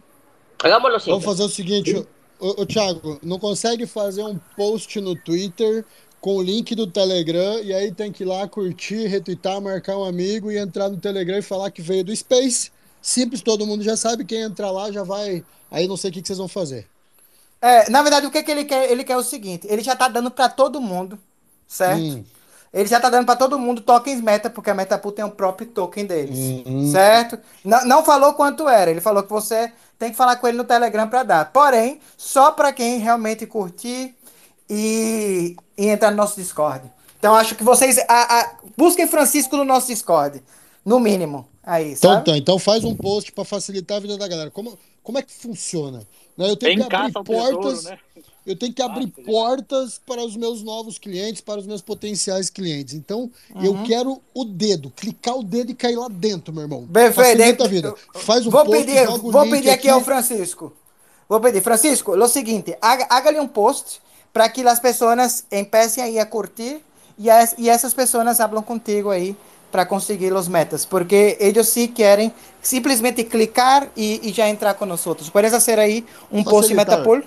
Hagámoslo 0.64 0.98
simple. 0.98 1.12
Vamos 1.12 1.24
fazer 1.24 1.44
o 1.44 1.48
seguinte, 1.48 2.06
ô, 2.40 2.62
ô 2.62 2.66
Thiago, 2.66 3.18
não 3.22 3.39
consegue 3.39 3.86
fazer 3.86 4.24
um 4.24 4.39
post 4.56 5.01
no 5.01 5.14
Twitter 5.14 5.84
com 6.20 6.36
o 6.36 6.43
link 6.43 6.74
do 6.74 6.86
Telegram 6.86 7.60
e 7.60 7.74
aí 7.74 7.93
tem 7.93 8.10
que 8.10 8.22
ir 8.22 8.26
lá 8.26 8.48
curtir, 8.48 9.06
retweetar, 9.06 9.60
marcar 9.60 9.98
um 9.98 10.05
amigo 10.05 10.51
e 10.51 10.56
entrar 10.56 10.89
no 10.89 10.97
Telegram 10.97 11.39
e 11.39 11.43
falar 11.43 11.70
que 11.70 11.82
veio 11.82 12.05
do 12.05 12.16
Space. 12.16 12.70
Simples, 13.02 13.43
todo 13.43 13.66
mundo 13.66 13.82
já 13.82 13.97
sabe, 13.97 14.24
quem 14.24 14.40
entrar 14.40 14.70
lá 14.70 14.90
já 14.90 15.02
vai. 15.02 15.44
Aí 15.70 15.86
não 15.86 15.97
sei 15.97 16.10
o 16.10 16.12
que, 16.12 16.22
que 16.22 16.28
vocês 16.28 16.39
vão 16.39 16.48
fazer. 16.48 16.86
É, 17.60 17.90
na 17.90 18.01
verdade, 18.02 18.26
o 18.26 18.30
que, 18.30 18.43
que 18.43 18.51
ele 18.51 18.64
quer? 18.64 18.90
Ele 18.90 19.05
quer 19.05 19.16
o 19.16 19.22
seguinte: 19.22 19.66
ele 19.68 19.82
já 19.82 19.94
tá 19.94 20.09
dando 20.09 20.30
para 20.30 20.48
todo 20.48 20.80
mundo, 20.80 21.18
certo? 21.66 22.01
Hum. 22.01 22.24
Ele 22.72 22.88
já 22.88 22.98
tá 22.98 23.10
dando 23.10 23.26
para 23.26 23.36
todo 23.36 23.58
mundo 23.58 23.82
tokens 23.82 24.20
meta, 24.20 24.48
porque 24.48 24.70
a 24.70 24.74
Metapool 24.74 25.12
tem 25.12 25.24
o 25.24 25.30
próprio 25.30 25.66
token 25.68 26.06
deles, 26.06 26.38
Uhum. 26.66 26.90
certo? 26.90 27.38
Não, 27.62 27.84
não 27.84 28.04
falou 28.04 28.32
quanto 28.32 28.66
era, 28.68 28.90
ele 28.90 29.00
falou 29.00 29.22
que 29.22 29.28
você 29.30 29.70
tem 29.98 30.10
que 30.10 30.16
falar 30.16 30.36
com 30.36 30.48
ele 30.48 30.56
no 30.56 30.64
Telegram 30.64 31.06
para 31.08 31.22
dar. 31.22 31.52
Porém, 31.52 32.00
só 32.16 32.50
para 32.50 32.72
quem 32.72 32.98
realmente 32.98 33.46
curtir 33.46 34.14
e, 34.70 35.54
e 35.76 35.86
entrar 35.88 36.10
no 36.10 36.16
nosso 36.16 36.36
Discord. 36.40 36.90
Então, 37.18 37.34
acho 37.34 37.54
que 37.54 37.62
vocês 37.62 37.98
a- 38.08 38.40
a- 38.40 38.54
busquem 38.76 39.06
Francisco 39.06 39.56
no 39.56 39.64
nosso 39.64 39.88
Discord, 39.88 40.42
no 40.84 40.98
mínimo. 40.98 41.46
Aí, 41.62 41.92
Então 41.92 42.14
sabe? 42.14 42.24
tá, 42.24 42.36
então 42.36 42.58
faz 42.58 42.82
um 42.84 42.96
post 42.96 43.30
para 43.32 43.44
facilitar 43.44 43.98
a 43.98 44.00
vida 44.00 44.16
da 44.18 44.26
galera. 44.26 44.50
Como, 44.50 44.76
como 45.02 45.18
é 45.18 45.22
que 45.22 45.32
funciona? 45.32 45.98
Né, 46.36 46.48
Eu 46.50 46.56
tenho 46.56 46.78
Tem 46.78 46.88
que 46.88 46.96
abrir 46.96 47.12
ao 47.16 47.22
tesouro, 47.22 47.60
portas. 47.60 47.84
né? 47.84 47.98
Eu 48.44 48.56
tenho 48.56 48.73
que 48.73 48.82
abrir 48.82 49.06
portas 49.06 50.01
para 50.05 50.23
os 50.24 50.36
meus 50.36 50.62
novos 50.62 50.98
clientes, 50.98 51.40
para 51.40 51.60
os 51.60 51.66
meus 51.66 51.81
potenciais 51.81 52.51
clientes. 52.51 52.94
Então, 52.94 53.31
eu 53.62 53.73
Uhum. 53.73 53.85
quero 53.85 54.20
o 54.35 54.44
dedo, 54.44 54.90
clicar 54.90 55.36
o 55.36 55.44
dedo 55.44 55.70
e 55.70 55.74
cair 55.74 55.97
lá 55.97 56.09
dentro, 56.09 56.52
meu 56.52 56.62
irmão. 56.64 56.86
Perfeito. 56.93 57.62
A 57.62 57.69
vida. 57.69 57.94
Faz 58.14 58.47
um 58.47 58.51
vou 58.51 58.64
post, 58.64 58.85
pedir, 58.85 59.06
vou 59.06 59.48
pedir 59.48 59.70
aqui 59.70 59.89
ao 59.89 60.01
Francisco. 60.01 60.73
Vou 61.28 61.40
pedir, 61.40 61.62
Francisco, 61.62 62.12
o 62.12 62.28
seguinte, 62.28 62.77
haga- 62.82 63.06
hágale 63.09 63.39
um 63.40 63.48
post 63.48 64.01
para 64.32 64.48
que 64.48 64.66
as 64.66 64.81
pessoas 64.81 65.44
empecem 65.51 66.02
aí 66.02 66.19
a 66.19 66.27
curtir 66.27 66.81
e, 67.16 67.31
as, 67.31 67.55
e 67.56 67.69
essas 67.70 67.94
pessoas 67.94 68.40
hablam 68.40 68.62
contigo 68.62 69.09
aí 69.10 69.36
para 69.70 69.86
conseguir 69.86 70.32
os 70.35 70.48
metas, 70.48 70.85
porque 70.85 71.36
eles 71.40 71.66
sim 71.69 71.86
querem 71.89 72.31
simplesmente 72.60 73.24
clicar 73.24 73.89
e, 73.97 74.20
e 74.28 74.32
já 74.32 74.47
entrar 74.48 74.74
com 74.74 74.85
nós 74.85 75.06
outros. 75.06 75.31
Pode 75.31 75.48
ser 75.60 75.78
aí 75.78 76.05
um 76.31 76.44
post 76.44 76.74
Facilitar. 76.74 76.98
Metapool? 76.98 77.23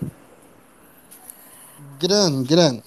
Gran, 2.00 2.44
gran. 2.44 2.82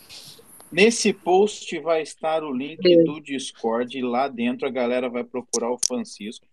Nesse 0.70 1.12
post 1.12 1.78
vai 1.80 2.02
estar 2.02 2.42
o 2.44 2.52
link 2.52 2.82
do 3.04 3.20
Discord. 3.20 4.00
Lá 4.02 4.28
dentro 4.28 4.66
a 4.66 4.70
galera 4.70 5.08
vai 5.08 5.24
procurar 5.24 5.70
o 5.70 5.78
Francisco. 5.78 6.46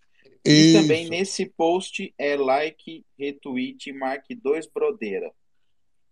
E 0.46 0.52
Isso. 0.52 0.82
também 0.82 1.10
nesse 1.10 1.46
post 1.46 2.14
é 2.18 2.36
like, 2.36 3.04
retweet 3.18 3.90
e 3.90 3.94
marque 3.94 4.36
dois 4.36 4.68
brodeira. 4.68 5.32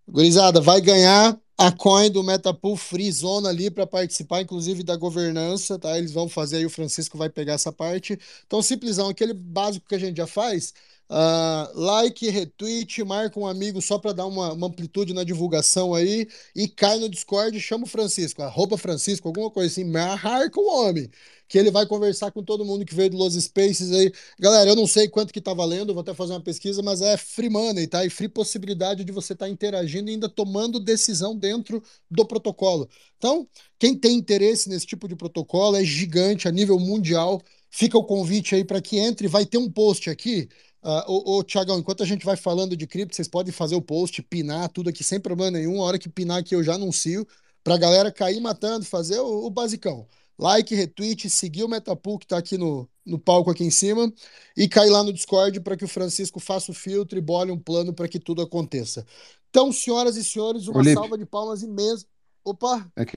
Gurizada, 0.08 0.60
vai 0.60 0.82
ganhar 0.82 1.40
a 1.58 1.72
coin 1.72 2.12
do 2.12 2.24
Metapool 2.24 2.76
Free 2.76 3.12
Zone 3.12 3.48
ali 3.48 3.72
para 3.72 3.88
participar, 3.88 4.42
inclusive, 4.42 4.84
da 4.84 4.98
governança, 4.98 5.80
tá? 5.80 5.98
Eles 5.98 6.12
vão 6.12 6.28
fazer 6.28 6.58
aí, 6.58 6.66
o 6.66 6.70
Francisco 6.70 7.18
vai 7.18 7.30
pegar 7.30 7.54
essa 7.54 7.72
parte. 7.72 8.20
Então, 8.46 8.62
simplesão, 8.62 9.08
aquele 9.08 9.34
básico 9.34 9.88
que 9.88 9.96
a 9.96 10.00
gente 10.00 10.18
já 10.18 10.28
faz. 10.28 10.74
Ah, 11.16 11.72
like, 11.76 12.28
retweet, 12.28 13.04
marca 13.04 13.40
um 13.40 13.46
amigo 13.46 13.80
só 13.84 14.00
para 14.00 14.14
dar 14.14 14.26
uma, 14.26 14.52
uma 14.54 14.66
amplitude 14.66 15.14
na 15.14 15.24
divulgação 15.24 15.94
aí 15.94 16.28
e 16.56 16.68
cai 16.68 16.98
no 16.98 17.08
Discord 17.08 17.60
chama 17.62 17.84
o 17.84 17.88
Francisco, 17.88 18.42
arroba 18.42 18.80
Francisco, 18.80 19.28
alguma 19.28 19.52
coisa 19.52 19.72
assim, 19.72 19.84
marca 19.84 20.60
o 20.60 20.66
homem, 20.66 21.08
que 21.48 21.56
ele 21.60 21.70
vai 21.70 21.86
conversar 21.86 22.32
com 22.32 22.42
todo 22.44 22.66
mundo 22.66 22.84
que 22.84 22.96
veio 22.96 23.12
do 23.12 23.18
Los 23.18 23.36
Spaces 23.36 23.92
aí. 23.92 24.12
Galera, 24.40 24.72
eu 24.72 24.76
não 24.76 24.88
sei 24.88 25.08
quanto 25.08 25.32
que 25.32 25.40
tá 25.40 25.54
valendo, 25.54 25.94
vou 25.94 26.02
até 26.02 26.16
fazer 26.16 26.34
uma 26.34 26.42
pesquisa, 26.42 26.82
mas 26.82 27.00
é 27.00 27.16
free 27.16 27.50
money, 27.50 27.86
tá? 27.86 28.04
E 28.04 28.10
free 28.10 28.28
possibilidade 28.28 29.04
de 29.04 29.12
você 29.12 29.34
estar 29.34 29.48
interagindo 29.48 30.10
e 30.10 30.14
ainda 30.14 30.28
tomando 30.28 30.80
decisão 30.80 31.38
dentro 31.38 31.84
do 32.10 32.26
protocolo. 32.26 32.90
Então, 33.20 33.48
quem 33.78 33.96
tem 33.96 34.18
interesse 34.18 34.68
nesse 34.68 34.88
tipo 34.88 35.08
de 35.08 35.16
protocolo 35.16 35.78
é 35.78 35.84
gigante 35.84 36.48
a 36.48 36.52
nível 36.52 36.80
mundial. 36.80 37.40
Fica 37.70 37.98
o 37.98 38.04
convite 38.04 38.56
aí 38.56 38.64
para 38.64 38.82
que 38.82 38.98
entre. 38.98 39.28
Vai 39.28 39.46
ter 39.46 39.58
um 39.58 39.70
post 39.72 40.10
aqui. 40.10 40.50
Uh, 40.84 41.04
ô, 41.08 41.38
ô, 41.38 41.44
Tiagão, 41.44 41.80
enquanto 41.80 42.04
a 42.04 42.06
gente 42.06 42.26
vai 42.26 42.36
falando 42.36 42.76
de 42.76 42.86
cripto, 42.86 43.16
vocês 43.16 43.28
podem 43.28 43.54
fazer 43.54 43.76
o 43.76 43.82
post, 43.82 44.22
pinar 44.22 44.68
tudo 44.68 44.90
aqui 44.90 45.04
sem 45.04 45.20
problema 45.20 45.52
nenhum. 45.52 45.82
A 45.82 45.86
hora 45.86 46.00
que 46.00 46.10
pinar 46.10 46.40
aqui 46.40 46.54
eu 46.54 46.64
já 46.64 46.74
anuncio. 46.74 47.26
Pra 47.64 47.78
galera 47.78 48.12
cair 48.12 48.42
matando, 48.42 48.84
fazer 48.86 49.20
o, 49.20 49.46
o 49.46 49.50
basicão. 49.50 50.06
Like, 50.38 50.76
retweet, 50.76 51.30
seguir 51.30 51.64
o 51.64 51.70
Metapool 51.70 52.20
que 52.20 52.28
tá 52.28 52.38
aqui 52.38 52.58
no, 52.58 52.90
no 53.06 53.18
palco 53.18 53.50
aqui 53.50 53.64
em 53.64 53.72
cima 53.72 54.12
e 54.58 54.68
cair 54.68 54.90
lá 54.90 55.02
no 55.04 55.14
Discord 55.14 55.62
para 55.62 55.78
que 55.78 55.86
o 55.86 55.88
Francisco 55.88 56.40
faça 56.40 56.72
o 56.72 56.76
filtro 56.76 57.18
e 57.18 57.22
bole 57.22 57.52
um 57.52 57.60
plano 57.60 57.94
para 57.94 58.10
que 58.10 58.20
tudo 58.20 58.42
aconteça. 58.42 59.06
Então, 59.50 59.72
senhoras 59.72 60.18
e 60.18 60.24
senhores, 60.24 60.68
uma 60.68 60.84
salva 60.84 61.18
de 61.18 61.26
palmas 61.26 61.64
imensa. 61.64 62.06
Opa! 62.44 62.92
É 62.96 63.06
que 63.06 63.16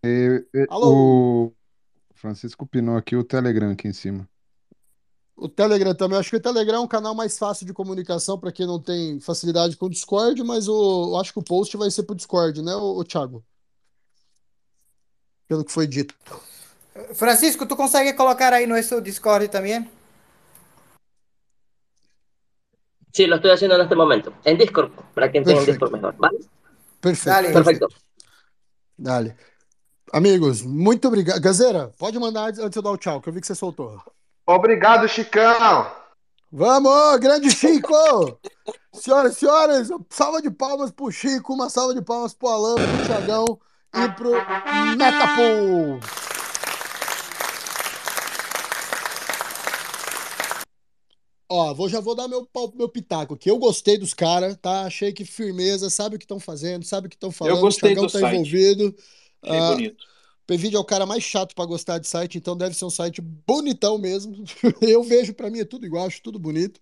eh, 0.54 0.66
Alô? 0.68 1.46
o 1.46 1.52
Francisco 2.14 2.64
pinou 2.66 2.96
aqui 2.96 3.16
o 3.16 3.24
Telegram 3.24 3.72
aqui 3.72 3.88
em 3.88 3.92
cima. 3.92 4.28
O 5.36 5.48
Telegram 5.48 5.94
também. 5.94 6.18
Acho 6.18 6.30
que 6.30 6.36
o 6.36 6.40
Telegram 6.40 6.78
é 6.78 6.80
um 6.80 6.88
canal 6.88 7.14
mais 7.14 7.38
fácil 7.38 7.66
de 7.66 7.74
comunicação 7.74 8.38
para 8.38 8.50
quem 8.50 8.66
não 8.66 8.80
tem 8.80 9.20
facilidade 9.20 9.76
com 9.76 9.86
o 9.86 9.90
Discord, 9.90 10.42
mas 10.42 10.66
o, 10.66 11.10
eu 11.10 11.16
acho 11.18 11.32
que 11.32 11.38
o 11.38 11.42
post 11.42 11.76
vai 11.76 11.90
ser 11.90 12.04
pro 12.04 12.14
Discord, 12.14 12.62
né, 12.62 12.74
o, 12.74 13.04
Thiago? 13.04 13.44
Pelo 15.46 15.64
que 15.64 15.70
foi 15.70 15.86
dito. 15.86 16.14
Francisco, 17.14 17.66
tu 17.66 17.76
consegue 17.76 18.14
colocar 18.14 18.54
aí 18.54 18.66
no 18.66 18.82
seu 18.82 19.00
Discord 19.02 19.48
também? 19.48 19.86
Sí, 23.12 23.26
lo 23.26 23.36
estoy 23.36 23.50
haciendo 23.50 23.76
en 23.76 23.82
este 23.82 23.94
momento. 23.94 24.32
En 24.44 24.56
Discord, 24.56 24.92
para 25.14 25.26
entiendan 25.26 25.54
Perfecto. 25.54 25.72
Discord 25.72 25.92
mejor. 25.92 26.14
¿Vale? 26.18 26.38
Perfeito, 27.00 27.30
Dale. 27.30 27.52
Perfecto. 27.52 27.88
Dale. 28.96 29.36
Amigos, 30.12 30.62
muito 30.62 31.08
obrigado. 31.08 31.40
Gazeira, 31.40 31.92
pode 31.98 32.18
mandar 32.18 32.48
antes 32.48 32.60
antes 32.60 32.72
de 32.72 32.78
eu 32.78 32.82
dar 32.82 32.90
o 32.90 32.96
tchau, 32.96 33.20
que 33.20 33.28
eu 33.28 33.32
vi 33.32 33.40
que 33.40 33.46
você 33.46 33.54
soltou. 33.54 34.00
Obrigado, 34.46 35.08
Chicão. 35.08 35.90
Vamos, 36.52 37.18
grande 37.18 37.50
Chico! 37.50 38.38
Senhoras 38.94 39.32
e 39.36 39.40
senhores, 39.40 39.88
salva 40.08 40.40
de 40.40 40.50
palmas 40.50 40.90
pro 40.90 41.10
Chico, 41.10 41.52
uma 41.52 41.68
salva 41.68 41.94
de 41.94 42.00
palmas 42.00 42.32
pro 42.32 42.48
Alan, 42.48 42.76
pro 42.76 43.06
Thiagão 43.06 43.58
e 43.94 44.08
pro 44.10 44.30
Metapool. 44.96 46.00
Ó, 51.48 51.72
vou, 51.74 51.88
já 51.88 52.00
vou 52.00 52.14
dar 52.14 52.26
meu, 52.26 52.48
meu 52.74 52.88
pitaco 52.88 53.34
aqui. 53.34 53.48
Eu 53.50 53.58
gostei 53.58 53.96
dos 53.96 54.12
caras, 54.12 54.56
tá? 54.60 54.82
Achei 54.82 55.12
que 55.12 55.24
firmeza, 55.24 55.88
sabe 55.88 56.16
o 56.16 56.18
que 56.18 56.24
estão 56.24 56.40
fazendo, 56.40 56.84
sabe 56.84 57.06
o 57.06 57.10
que 57.10 57.16
estão 57.16 57.30
falando. 57.30 57.60
gostei 57.60 57.90
o 57.90 57.94
Thiagão 57.94 58.06
do 58.06 58.12
tá 58.12 58.18
site. 58.20 58.34
envolvido. 58.34 58.94
Achei 59.42 59.58
Ah, 59.58 59.70
bonito. 59.70 60.04
Pvídeo 60.46 60.76
é 60.76 60.80
o 60.80 60.84
cara 60.84 61.04
mais 61.06 61.22
chato 61.24 61.54
pra 61.54 61.64
gostar 61.66 61.98
de 61.98 62.06
site, 62.08 62.38
então 62.38 62.56
deve 62.56 62.76
ser 62.76 62.84
um 62.84 62.90
site 62.90 63.20
bonitão 63.20 63.98
mesmo. 63.98 64.44
Eu 64.80 65.02
vejo, 65.02 65.34
pra 65.34 65.50
mim 65.50 65.60
é 65.60 65.64
tudo 65.64 65.86
igual, 65.86 66.06
acho 66.06 66.22
tudo 66.22 66.38
bonito. 66.38 66.80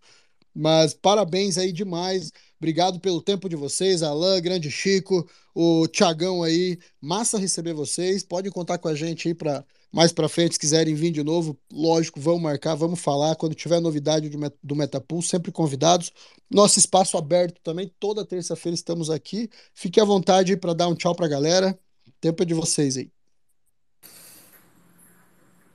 Mas 0.55 0.95
parabéns 0.95 1.59
aí 1.59 1.73
demais. 1.73 2.31
Obrigado 2.59 3.01
pelo 3.01 3.21
tempo 3.21 3.49
de 3.49 3.57
vocês, 3.57 4.03
Alan, 4.03 4.41
Grande 4.41 4.71
Chico, 4.71 5.29
o 5.55 5.87
Tiagão 5.89 6.43
aí. 6.43 6.79
Massa 7.01 7.39
receber 7.39 7.75
vocês. 7.75 8.23
Podem 8.23 8.53
contar 8.53 8.79
com 8.79 8.89
a 8.89 8.95
gente 8.95 9.29
aí 9.29 9.35
para 9.35 9.65
mais 9.93 10.13
pra 10.13 10.29
frente, 10.29 10.55
se 10.55 10.59
quiserem 10.61 10.95
vir 10.95 11.11
de 11.13 11.23
novo. 11.23 11.59
Lógico, 11.73 12.21
vamos 12.21 12.43
marcar, 12.43 12.75
vamos 12.75 13.01
falar. 13.01 13.37
Quando 13.37 13.55
tiver 13.55 13.81
novidade 13.81 14.29
do 14.29 14.39
Met- 14.39 14.57
do 14.63 14.77
Metapool, 14.77 15.23
sempre 15.23 15.53
convidados. 15.53 16.13
Nosso 16.51 16.79
espaço 16.79 17.17
aberto 17.17 17.61
também. 17.63 17.93
Toda 18.01 18.25
terça-feira 18.25 18.75
estamos 18.75 19.11
aqui. 19.11 19.49
Fique 19.75 20.01
à 20.01 20.05
vontade 20.05 20.57
para 20.57 20.73
dar 20.75 20.89
um 20.89 20.95
tchau 20.95 21.15
pra 21.15 21.29
galera. 21.29 21.79
Tempo 22.21 22.43
é 22.43 22.47
de 22.47 22.55
vocês 22.55 22.97
aí. 22.97 23.14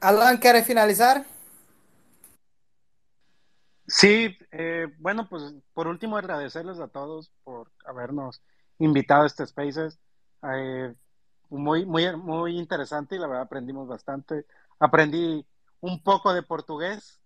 Alan, 0.01 0.38
¿quieres 0.38 0.65
finalizar? 0.65 1.26
Sí, 3.85 4.38
eh, 4.51 4.88
bueno, 4.99 5.27
pues 5.27 5.53
por 5.73 5.88
último 5.88 6.15
agradecerles 6.15 6.80
a 6.80 6.88
todos 6.88 7.31
por 7.43 7.71
habernos 7.85 8.41
invitado 8.77 9.23
a 9.23 9.27
este 9.27 9.45
Spaces. 9.45 9.99
Eh, 10.53 10.93
muy, 11.49 11.85
muy, 11.85 12.15
muy 12.15 12.57
interesante 12.57 13.15
y 13.15 13.19
la 13.19 13.27
verdad 13.27 13.43
aprendimos 13.43 13.88
bastante. 13.88 14.45
Aprendí 14.80 15.45
un 15.81 16.01
poco 16.03 16.34
de 16.34 16.43
portugués, 16.43 17.19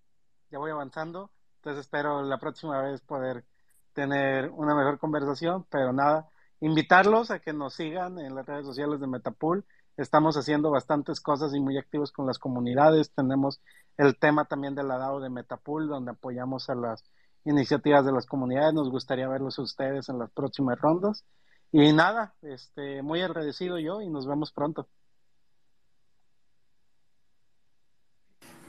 ya 0.49 0.57
voy 0.57 0.71
avanzando, 0.71 1.31
entonces 1.57 1.81
espero 1.81 2.23
la 2.23 2.39
próxima 2.39 2.81
vez 2.81 3.01
poder 3.01 3.45
tener 3.93 4.49
una 4.49 4.73
mejor 4.73 4.97
conversación, 4.99 5.65
pero 5.69 5.93
nada, 5.93 6.29
invitarlos 6.59 7.29
a 7.29 7.39
que 7.39 7.53
nos 7.53 7.75
sigan 7.75 8.17
en 8.19 8.35
las 8.35 8.45
redes 8.45 8.65
sociales 8.65 8.99
de 8.99 9.07
Metapool. 9.07 9.65
Estamos 9.97 10.37
haciendo 10.37 10.71
bastantes 10.71 11.21
cosas 11.21 11.53
y 11.53 11.59
muy 11.59 11.77
activos 11.77 12.11
con 12.11 12.25
las 12.25 12.39
comunidades. 12.39 13.11
Tenemos 13.11 13.61
el 13.97 14.17
tema 14.17 14.45
también 14.45 14.75
de 14.75 14.83
la 14.83 14.97
DAO 14.97 15.19
de 15.19 15.29
Metapool, 15.29 15.87
donde 15.87 16.11
apoyamos 16.11 16.69
a 16.69 16.75
las 16.75 17.03
iniciativas 17.45 18.05
de 18.05 18.11
las 18.11 18.25
comunidades. 18.25 18.73
Nos 18.73 18.89
gustaría 18.89 19.27
verlos 19.27 19.59
a 19.59 19.61
ustedes 19.61 20.09
en 20.09 20.19
las 20.19 20.31
próximas 20.31 20.79
rondas. 20.79 21.25
Y 21.71 21.93
nada, 21.93 22.35
este, 22.41 23.01
muy 23.01 23.21
agradecido 23.21 23.79
yo 23.79 24.01
y 24.01 24.09
nos 24.09 24.27
vemos 24.27 24.51
pronto. 24.51 24.87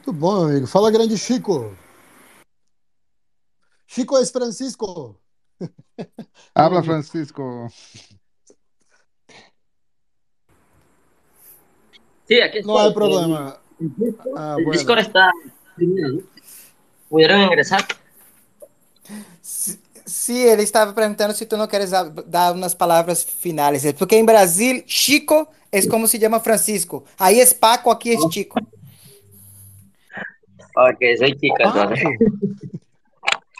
Muito 0.06 0.12
bom, 0.12 0.44
amigo. 0.44 0.66
Fala, 0.66 0.90
grande 0.90 1.16
Chico. 1.16 1.74
Chico 3.86 4.18
es 4.18 4.30
Francisco. 4.30 5.18
Habla. 6.54 6.82
Francisco. 6.84 7.68
Sí, 12.26 12.40
aquí 12.40 12.60
No 12.62 12.74
estoy. 12.78 12.86
hay 12.88 12.94
problema. 12.94 13.56
El, 13.80 13.92
Discord, 13.96 14.38
Ah, 14.38 14.54
el 14.58 14.64
bueno. 14.64 14.78
Discord 14.78 14.98
está. 15.00 15.30
¿Pudieron 17.08 17.40
ingresar? 17.42 17.84
Sí, 19.42 19.78
sí, 20.06 20.46
ele 20.46 20.62
estava 20.62 20.94
perguntando 20.94 21.34
se 21.34 21.46
tu 21.46 21.56
não 21.56 21.66
queres 21.68 21.90
dar 21.90 22.52
umas 22.54 22.74
palavras 22.74 23.22
finais. 23.24 23.92
Porque 23.94 24.16
em 24.16 24.24
Brasil, 24.24 24.82
Chico 24.86 25.46
é 25.70 25.86
como 25.86 26.06
se 26.06 26.18
chama 26.18 26.40
Francisco. 26.40 27.04
Aí 27.18 27.40
é 27.40 27.46
Paco, 27.54 27.90
aqui 27.90 28.14
é 28.14 28.30
Chico. 28.30 28.58
Ok, 30.76 30.98
soy 31.18 31.36
chica 31.38 31.64
entonces. 31.64 32.02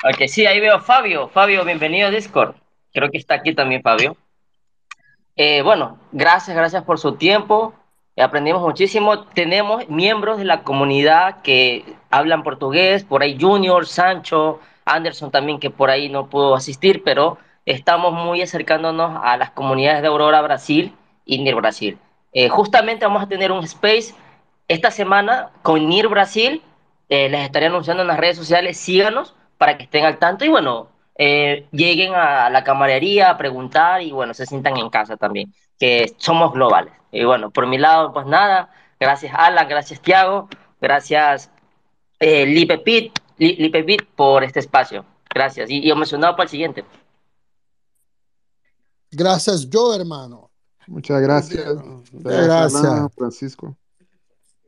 Ok, 0.07 0.29
sí, 0.29 0.45
ahí 0.45 0.61
veo 0.61 0.75
a 0.77 0.81
Fabio. 0.83 1.29
Fabio, 1.31 1.65
bienvenido 1.65 2.09
a 2.09 2.11
Discord. 2.11 2.55
Creo 2.93 3.11
que 3.11 3.17
está 3.17 3.37
aquí 3.37 3.55
también 3.55 3.81
Fabio. 3.81 4.19
Eh, 5.35 5.63
bueno, 5.63 5.99
gracias, 6.13 6.55
gracias 6.55 6.85
por 6.85 6.99
su 6.99 7.13
tiempo. 7.17 7.73
Aprendimos 8.17 8.63
muchísimo. 8.63 9.25
Tenemos 9.25 9.89
miembros 9.89 10.39
de 10.39 10.45
la 10.45 10.63
comunidad 10.63 11.43
que 11.43 11.85
hablan 12.11 12.43
portugués, 12.45 13.05
por 13.05 13.23
ahí 13.23 13.37
Junior, 13.41 13.87
Sancho, 13.87 14.61
Anderson 14.85 15.31
también, 15.31 15.59
que 15.59 15.71
por 15.71 15.91
ahí 15.91 16.09
no 16.09 16.29
pudo 16.29 16.55
asistir, 16.55 17.03
pero 17.05 17.39
estamos 17.67 18.13
muy 18.13 18.41
acercándonos 18.43 19.21
a 19.23 19.37
las 19.37 19.51
comunidades 19.51 20.03
de 20.03 20.09
Aurora 20.09 20.43
Brasil 20.43 20.95
y 21.25 21.39
NIR 21.39 21.57
Brasil. 21.57 21.99
Eh, 22.33 22.49
justamente 22.49 23.05
vamos 23.05 23.23
a 23.23 23.29
tener 23.29 23.51
un 23.51 23.65
space 23.65 24.15
esta 24.69 24.91
semana 24.91 25.51
con 25.63 25.89
NIR 25.89 26.09
Brasil. 26.09 26.63
Eh, 27.09 27.29
les 27.29 27.43
estaré 27.43 27.67
anunciando 27.67 28.03
en 28.03 28.09
las 28.09 28.19
redes 28.19 28.37
sociales. 28.37 28.77
Síganos 28.77 29.35
para 29.59 29.77
que 29.77 29.85
estén 29.85 30.05
al 30.05 30.19
tanto 30.19 30.45
y 30.45 30.49
bueno, 30.49 30.89
eh, 31.17 31.67
lleguen 31.71 32.15
a 32.15 32.51
la 32.51 32.65
camarería 32.65 33.31
a 33.31 33.39
preguntar 33.39 34.03
y 34.03 34.11
bueno, 34.13 34.35
se 34.35 34.47
sientan 34.47 34.77
en 34.77 34.91
casa 34.91 35.17
también, 35.17 35.53
que 35.79 36.13
somos 36.19 36.53
globales. 36.53 36.93
Y 37.15 37.25
bueno, 37.25 37.51
por 37.51 37.67
mi 37.67 37.79
lado, 37.79 38.13
pues 38.13 38.27
nada, 38.27 38.71
gracias 38.99 39.33
Alan, 39.37 39.69
gracias 39.69 40.01
Tiago, 40.01 40.49
gracias 40.81 41.51
eh, 42.19 42.45
Lipe 42.45 42.79
Pit, 42.79 43.19
Li- 43.39 43.57
Lipe 43.57 43.85
Pit 43.85 44.03
por 44.17 44.43
este 44.45 44.61
espacio. 44.61 45.05
Gracias. 45.33 45.69
Y, 45.71 45.79
y 45.81 45.91
emocionado 45.91 46.35
para 46.35 46.45
el 46.45 46.51
siguiente. 46.51 46.85
Gracias, 49.11 49.69
Joe, 49.73 49.97
hermano. 49.97 50.51
Muchas 50.87 51.21
gracias. 51.21 51.75
Muchas 51.77 52.23
gracias. 52.23 52.85
Alan, 52.85 53.11
Francisco. 53.11 53.77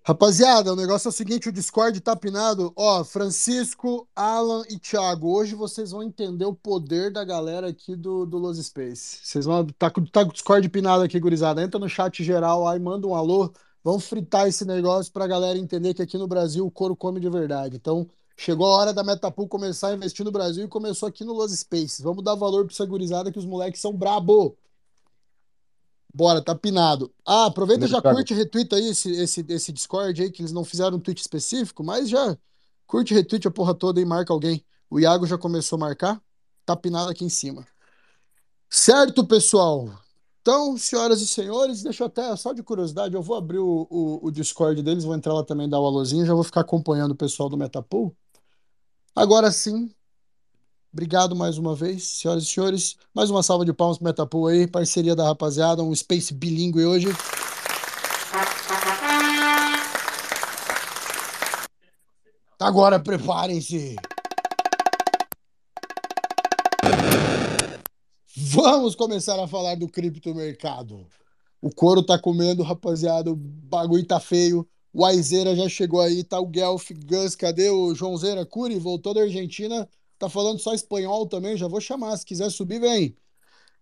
Rapaziada, 0.07 0.73
o 0.73 0.77
negócio 0.77 1.09
é 1.09 1.11
o 1.11 1.12
seguinte: 1.12 1.49
o 1.49 1.53
Discord 1.53 2.01
tá 2.01 2.15
pinado. 2.15 2.73
Ó, 2.77 3.03
Francisco, 3.03 4.07
Alan 4.15 4.62
e 4.70 4.78
Thiago. 4.78 5.37
Hoje 5.37 5.57
vocês 5.57 5.91
vão 5.91 6.01
entender 6.01 6.45
o 6.45 6.55
poder 6.55 7.11
da 7.11 7.24
galera 7.24 7.70
aqui 7.70 7.97
do, 7.97 8.24
do 8.24 8.39
Los 8.39 8.57
Space. 8.65 9.19
Vocês 9.24 9.45
vão. 9.45 9.66
Tá, 9.77 9.91
tá 10.12 10.20
o 10.20 10.33
Discord 10.33 10.69
pinado 10.69 11.03
aqui, 11.03 11.19
gurizada. 11.19 11.61
Entra 11.61 11.81
no 11.81 11.89
chat 11.89 12.23
geral 12.23 12.69
aí, 12.69 12.78
manda 12.78 13.05
um 13.05 13.16
alô. 13.16 13.53
Vamos 13.83 14.07
fritar 14.07 14.47
esse 14.47 14.65
negócio 14.65 15.12
pra 15.12 15.27
galera 15.27 15.59
entender 15.59 15.93
que 15.93 16.03
aqui 16.03 16.16
no 16.16 16.28
Brasil 16.28 16.65
o 16.65 16.70
couro 16.70 16.95
come 16.95 17.19
de 17.19 17.28
verdade. 17.28 17.74
Então, 17.74 18.09
chegou 18.37 18.69
a 18.69 18.77
hora 18.77 18.95
da 18.95 19.03
Metapool 19.03 19.49
começar 19.49 19.89
a 19.89 19.95
investir 19.95 20.24
no 20.24 20.31
Brasil 20.31 20.66
e 20.66 20.69
começou 20.69 21.09
aqui 21.09 21.24
no 21.24 21.33
Los 21.33 21.51
Spaces. 21.51 22.01
Vamos 22.01 22.23
dar 22.23 22.37
valor 22.37 22.65
pra 22.65 22.73
essa 22.73 22.87
gurizada 22.87 23.33
que 23.33 23.41
os 23.41 23.45
moleques 23.45 23.81
são 23.81 23.93
brabo. 23.93 24.57
Bora, 26.17 26.41
tá 26.41 26.55
pinado. 26.55 27.13
Ah, 27.27 27.45
aproveita 27.45 27.85
e 27.85 27.89
já 27.89 28.01
curte 28.01 28.33
e 28.33 28.37
retweeta 28.37 28.77
aí 28.77 28.89
esse, 28.89 29.11
esse, 29.11 29.45
esse 29.51 29.71
Discord 29.71 30.23
aí, 30.23 30.31
que 30.31 30.41
eles 30.41 30.51
não 30.51 30.65
fizeram 30.65 30.97
um 30.97 31.01
tweet 31.01 31.21
específico, 31.21 31.85
mas 31.85 32.09
já 32.09 32.35
curte 32.87 33.13
e 33.13 33.17
retweet 33.19 33.47
a 33.47 33.51
porra 33.51 33.75
toda 33.75 34.01
e 34.01 34.05
marca 34.07 34.33
alguém. 34.33 34.65
O 34.89 34.99
Iago 34.99 35.27
já 35.27 35.37
começou 35.37 35.77
a 35.77 35.81
marcar, 35.81 36.19
tá 36.65 36.75
pinado 36.75 37.11
aqui 37.11 37.23
em 37.23 37.29
cima. 37.29 37.67
Certo, 38.71 39.27
pessoal? 39.27 39.91
Então, 40.41 40.79
senhoras 40.79 41.21
e 41.21 41.27
senhores, 41.27 41.83
deixa 41.83 42.05
eu 42.05 42.07
até, 42.07 42.35
só 42.35 42.55
de 42.55 42.63
curiosidade, 42.63 43.15
eu 43.15 43.21
vou 43.21 43.37
abrir 43.37 43.59
o, 43.59 43.87
o, 43.91 44.27
o 44.27 44.31
Discord 44.31 44.83
deles, 44.83 45.05
vou 45.05 45.15
entrar 45.15 45.35
lá 45.35 45.45
também, 45.45 45.69
dar 45.69 45.81
o 45.81 45.85
alôzinho, 45.85 46.25
já 46.25 46.33
vou 46.33 46.45
ficar 46.45 46.63
acompanhando 46.63 47.11
o 47.11 47.17
pessoal 47.17 47.51
do 47.51 47.59
Metapool. 47.59 48.17
Agora 49.15 49.53
sim, 49.53 49.91
Obrigado 50.97 51.36
mais 51.36 51.59
uma 51.59 51.74
vez, 51.74 52.05
senhoras 52.05 52.44
e 52.44 52.47
senhores. 52.47 52.97
Mais 53.12 53.28
uma 53.28 53.43
salva 53.43 53.66
de 53.66 53.73
palmas 53.74 53.98
pro 53.98 54.06
Metapool 54.06 54.47
aí, 54.47 54.66
parceria 54.66 55.14
da 55.14 55.24
rapaziada, 55.24 55.82
um 55.82 55.94
Space 55.94 56.32
bilíngue 56.32 56.86
hoje. 56.86 57.09
Agora 62.59 62.98
preparem-se. 62.98 63.97
Vamos 68.35 68.94
começar 68.94 69.39
a 69.39 69.47
falar 69.47 69.74
do 69.74 69.89
criptomercado. 69.89 71.06
O 71.60 71.68
couro 71.68 72.02
tá 72.02 72.18
comendo, 72.18 72.62
rapaziada, 72.62 73.31
o 73.31 73.36
bagulho 73.36 74.06
tá 74.06 74.18
feio. 74.18 74.66
O 74.94 75.05
Aizeira 75.05 75.55
já 75.55 75.68
chegou 75.68 76.01
aí, 76.01 76.24
tá 76.24 76.40
o 76.40 76.47
Guelph, 76.47 76.90
Gus, 77.05 77.36
cadê 77.36 77.68
o 77.68 77.94
Joãozeira? 77.94 78.47
Curi, 78.47 78.78
voltou 78.78 79.12
da 79.12 79.20
Argentina, 79.20 79.86
tá 80.19 80.29
falando 80.29 80.59
só 80.59 80.75
espanhol 80.75 81.27
também, 81.27 81.57
já 81.57 81.69
vou 81.69 81.81
chamar, 81.81 82.17
se 82.17 82.27
quiser 82.27 82.51
subir, 82.51 82.81
vem. 82.81 83.17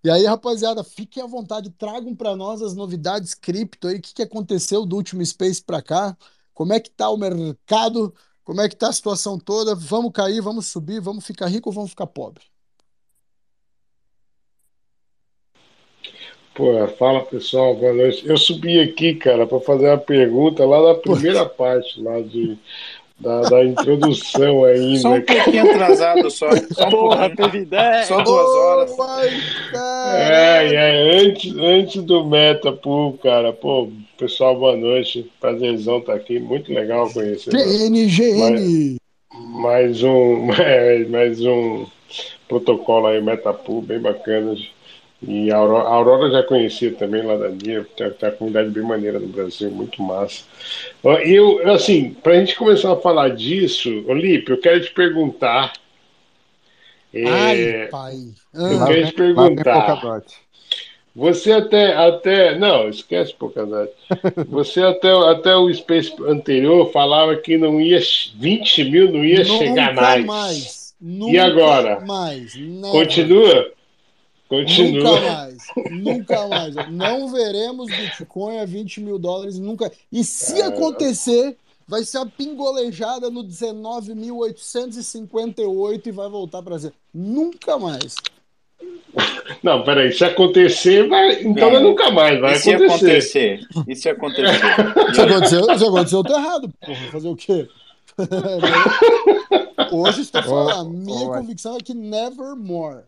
E 0.04 0.10
aí, 0.10 0.24
rapaziada, 0.26 0.84
fiquem 0.84 1.22
à 1.22 1.26
vontade, 1.26 1.70
tragam 1.70 2.14
para 2.14 2.36
nós 2.36 2.62
as 2.62 2.74
novidades 2.74 3.34
cripto 3.34 3.88
aí, 3.88 3.96
o 3.98 4.02
que, 4.02 4.14
que 4.14 4.22
aconteceu 4.22 4.84
do 4.86 4.96
último 4.96 5.24
Space 5.24 5.62
para 5.62 5.82
cá, 5.82 6.16
como 6.52 6.72
é 6.72 6.80
que 6.80 6.90
tá 6.90 7.10
o 7.10 7.16
mercado, 7.16 8.14
Como 8.44 8.60
é 8.60 8.68
que 8.68 8.76
tá 8.76 8.88
a 8.88 8.92
situação 8.92 9.38
toda? 9.38 9.74
Vamos 9.74 10.12
cair, 10.12 10.40
vamos 10.40 10.66
subir, 10.66 11.00
vamos 11.00 11.26
ficar 11.26 11.46
rico 11.46 11.70
ou 11.70 11.74
vamos 11.74 11.90
ficar 11.90 12.06
pobre? 12.06 12.44
Pô, 16.54 16.86
fala 16.98 17.24
pessoal, 17.24 17.74
boa 17.74 17.92
noite. 17.92 18.26
Eu 18.26 18.36
subi 18.36 18.80
aqui, 18.80 19.14
cara, 19.16 19.46
para 19.46 19.60
fazer 19.60 19.88
uma 19.88 19.98
pergunta 19.98 20.64
lá 20.64 20.80
na 20.92 20.94
primeira 21.00 21.44
parte 21.48 22.00
lá 22.00 22.20
de, 22.20 22.58
da, 23.24 23.40
da 23.42 23.64
introdução 23.64 24.64
ainda. 24.64 25.00
Só 25.00 25.14
um 25.14 25.20
pouquinho 25.22 25.70
atrasado, 25.70 26.30
só. 26.30 26.50
Só 26.72 26.86
um 26.86 26.90
Porra, 26.90 27.16
pouquinho. 27.30 27.36
teve 27.50 27.58
ideia. 27.64 28.04
Só 28.04 28.20
duas 28.22 28.46
horas. 28.54 28.94
Oh, 28.98 29.76
É, 29.76 30.74
é, 30.74 31.16
antes, 31.20 31.56
antes 31.56 32.02
do 32.02 32.24
Metapool, 32.24 33.18
cara. 33.18 33.52
Pô, 33.52 33.88
pessoal, 34.18 34.54
boa 34.56 34.76
noite. 34.76 35.30
Prazerzão 35.40 35.98
estar 35.98 36.14
aqui. 36.14 36.38
Muito 36.38 36.72
legal 36.72 37.10
conhecer. 37.10 37.50
GNGN. 37.50 38.96
Mais 39.32 40.02
um, 40.02 40.52
é, 40.60 41.04
mais 41.06 41.40
um 41.40 41.86
protocolo 42.48 43.06
aí, 43.06 43.20
Metapool, 43.20 43.82
bem 43.82 43.98
bacana. 43.98 44.54
E 45.26 45.50
a 45.50 45.56
Aurora, 45.56 45.88
a 45.88 45.92
Aurora 45.92 46.30
já 46.30 46.42
conhecia 46.42 46.92
também 46.94 47.22
lá 47.22 47.36
da 47.36 47.48
minha, 47.48 47.84
tem, 47.96 48.06
uma 48.22 48.30
comunidade 48.32 48.70
bem 48.70 48.82
maneira 48.82 49.18
no 49.18 49.28
Brasil, 49.28 49.70
muito 49.70 50.02
massa. 50.02 50.44
Eu, 51.24 51.72
assim, 51.72 52.14
pra 52.22 52.34
gente 52.34 52.56
começar 52.56 52.92
a 52.92 52.96
falar 53.00 53.30
disso, 53.30 53.88
Olipe, 54.06 54.50
eu 54.50 54.60
quero 54.60 54.80
te 54.84 54.92
perguntar. 54.92 55.72
é, 57.12 57.24
Ai, 57.26 57.88
pai. 57.90 58.14
eu 58.54 58.82
Ah, 58.82 58.86
quero 58.86 59.06
te 59.06 59.12
perguntar. 59.14 60.02
Você 61.14 61.52
até, 61.52 61.94
até, 61.94 62.58
não, 62.58 62.88
esquece 62.88 63.32
Polkadot. 63.34 63.90
Você 64.48 64.82
até, 64.82 65.10
até 65.30 65.54
o 65.54 65.72
Space 65.72 66.12
anterior 66.26 66.90
falava 66.90 67.36
que 67.36 67.56
não 67.56 67.80
ia, 67.80 68.00
20 68.36 68.84
mil 68.90 69.12
não 69.12 69.24
ia 69.24 69.44
chegar 69.44 69.90
nunca 69.90 70.02
mais. 70.02 70.26
mais. 70.26 70.94
E 71.00 71.38
Nunca 71.38 71.44
agora? 71.44 72.00
mais. 72.00 72.54
Continua? 72.90 73.73
Continua. 74.48 75.20
Nunca 75.20 75.32
mais. 75.32 75.56
Nunca 75.90 76.46
mais. 76.48 76.74
Não 76.90 77.28
veremos 77.32 77.86
Bitcoin 77.90 78.58
a 78.58 78.64
20 78.64 79.00
mil 79.00 79.18
dólares 79.18 79.58
nunca. 79.58 79.90
E 80.12 80.22
se 80.22 80.60
É. 80.60 80.66
acontecer, 80.66 81.56
vai 81.88 82.04
ser 82.04 82.18
a 82.18 82.26
pingolejada 82.26 83.30
no 83.30 83.42
19.858 83.42 86.06
e 86.06 86.10
vai 86.12 86.28
voltar 86.28 86.62
para 86.62 86.78
zero. 86.78 86.94
Nunca 87.12 87.76
mais. 87.78 88.14
Não, 89.62 89.82
peraí, 89.84 90.12
se 90.12 90.24
acontecer, 90.24 91.08
vai, 91.08 91.42
então 91.42 91.70
Não. 91.70 91.80
não, 91.80 91.90
nunca 91.90 92.10
mais, 92.10 92.40
vai 92.40 92.54
E 92.54 92.58
se 92.58 92.72
acontecer. 92.74 93.60
acontecer? 93.62 93.84
E 93.88 93.96
se 93.96 94.08
acontecer? 94.08 94.52
Se 95.14 95.20
aconteceu, 95.20 95.64
se 95.78 95.84
aconteceu, 95.86 96.18
eu 96.18 96.24
tô 96.24 96.34
errado. 96.36 96.68
Porra, 96.84 97.10
fazer 97.12 97.28
o 97.28 97.36
quê? 97.36 97.68
Hoje 99.90 100.22
estou 100.22 100.42
falando. 100.44 100.90
Minha 100.90 101.26
Ô, 101.26 101.30
ô, 101.30 101.34
convicção 101.34 101.76
é 101.76 101.80
que 101.80 101.94
nevermore. 101.94 103.02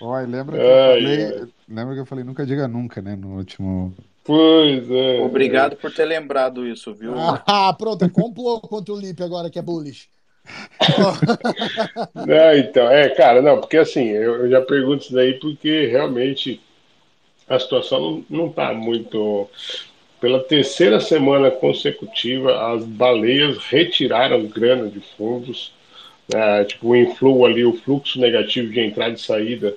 E 0.00 0.26
lembra 0.26 0.56
que 0.56 0.64
eu 0.64 0.76
falei, 0.76 1.24
ai. 1.24 1.48
lembra 1.68 1.94
que 1.94 2.00
eu 2.00 2.06
falei 2.06 2.24
nunca 2.24 2.46
diga 2.46 2.68
nunca, 2.68 3.02
né, 3.02 3.16
no 3.16 3.36
último. 3.36 3.94
Pois 4.24 4.90
é. 4.90 5.20
Obrigado 5.20 5.76
por 5.76 5.92
ter 5.92 6.04
lembrado 6.04 6.66
isso, 6.66 6.94
viu? 6.94 7.14
Ah, 7.46 7.72
pronto, 7.72 8.04
é 8.04 8.08
complô 8.08 8.60
contra 8.60 8.92
o 8.94 8.98
Lipe 9.00 9.22
agora 9.22 9.50
que 9.50 9.58
é 9.58 9.62
bullish. 9.62 10.08
Não, 12.14 12.56
então, 12.56 12.90
é, 12.90 13.10
cara, 13.10 13.42
não, 13.42 13.60
porque 13.60 13.76
assim, 13.76 14.08
eu, 14.08 14.44
eu 14.46 14.50
já 14.50 14.62
pergunto 14.62 15.04
isso 15.04 15.12
daí 15.12 15.34
porque 15.34 15.86
realmente 15.86 16.58
a 17.48 17.58
situação 17.58 18.00
não, 18.00 18.24
não 18.44 18.48
tá 18.52 18.72
muito. 18.72 19.48
Pela 20.20 20.42
terceira 20.42 21.00
semana 21.00 21.50
consecutiva, 21.50 22.72
as 22.72 22.84
baleias 22.84 23.58
retiraram 23.58 24.46
grana 24.46 24.88
de 24.88 25.00
fundos, 25.00 25.72
né, 26.32 26.64
tipo 26.64 26.88
o 26.88 26.96
inflow 26.96 27.46
ali, 27.46 27.64
o 27.64 27.72
fluxo 27.72 28.20
negativo 28.20 28.72
de 28.72 28.80
entrada 28.80 29.14
e 29.14 29.18
saída 29.18 29.74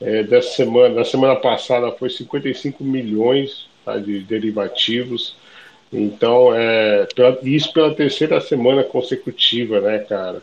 é, 0.00 0.22
dessa 0.22 0.50
semana, 0.56 0.94
na 0.94 1.04
semana 1.04 1.36
passada 1.36 1.90
foi 1.92 2.10
55 2.10 2.84
milhões 2.84 3.68
tá, 3.84 3.98
de 3.98 4.20
derivativos. 4.20 5.36
Então, 5.92 6.54
é, 6.54 7.06
pela- 7.14 7.38
isso 7.42 7.72
pela 7.72 7.94
terceira 7.94 8.40
semana 8.40 8.82
consecutiva, 8.82 9.80
né, 9.80 10.00
cara? 10.00 10.42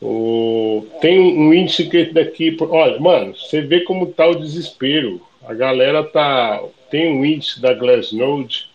O, 0.00 0.86
tem 1.00 1.18
um, 1.18 1.52
índice 1.54 1.88
que 1.88 2.04
daqui. 2.06 2.56
Olha, 2.60 3.00
mano, 3.00 3.34
você 3.34 3.62
vê 3.62 3.80
como 3.80 4.06
tá 4.06 4.26
o 4.26 4.34
desespero. 4.34 5.20
A 5.46 5.54
galera 5.54 6.04
tá. 6.04 6.62
Tem 6.90 7.10
um 7.10 7.24
índice 7.24 7.60
da 7.60 7.72
Glassnode 7.72 8.68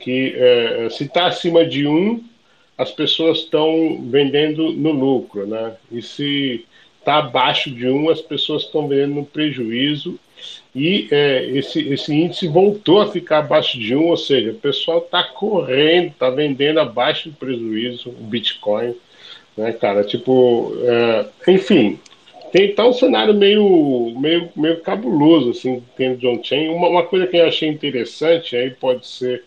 que 0.00 0.34
é, 0.36 0.88
se 0.90 1.04
está 1.04 1.26
acima 1.26 1.64
de 1.64 1.86
um, 1.86 2.22
as 2.78 2.92
pessoas 2.92 3.38
estão 3.38 4.00
vendendo 4.08 4.72
no 4.72 4.92
lucro, 4.92 5.46
né? 5.46 5.74
E 5.90 6.00
se 6.00 6.64
está 7.00 7.18
abaixo 7.18 7.70
de 7.70 7.88
um, 7.88 8.08
as 8.08 8.20
pessoas 8.20 8.62
estão 8.62 8.86
vendendo 8.86 9.16
no 9.16 9.26
prejuízo. 9.26 10.18
E 10.72 11.08
é, 11.10 11.44
esse, 11.46 11.80
esse 11.88 12.14
índice 12.14 12.46
voltou 12.46 13.00
a 13.00 13.10
ficar 13.10 13.38
abaixo 13.38 13.76
de 13.76 13.96
um, 13.96 14.06
ou 14.06 14.16
seja, 14.16 14.52
o 14.52 14.54
pessoal 14.54 14.98
está 14.98 15.24
correndo, 15.24 16.08
está 16.08 16.30
vendendo 16.30 16.78
abaixo 16.78 17.30
do 17.30 17.36
prejuízo 17.36 18.10
o 18.10 18.12
Bitcoin, 18.12 18.94
né, 19.56 19.72
cara? 19.72 20.04
Tipo, 20.04 20.72
é, 20.80 21.26
enfim, 21.48 21.98
tem 22.52 22.72
tá 22.74 22.86
um 22.86 22.92
cenário 22.92 23.34
meio, 23.34 24.14
meio, 24.20 24.50
meio 24.54 24.80
cabuloso, 24.80 25.50
assim, 25.50 25.82
tendo 25.96 26.18
de 26.18 26.26
on-chain. 26.28 26.68
Uma, 26.68 26.88
uma 26.88 27.02
coisa 27.02 27.26
que 27.26 27.36
eu 27.36 27.48
achei 27.48 27.68
interessante, 27.68 28.54
aí 28.54 28.70
pode 28.70 29.06
ser 29.06 29.42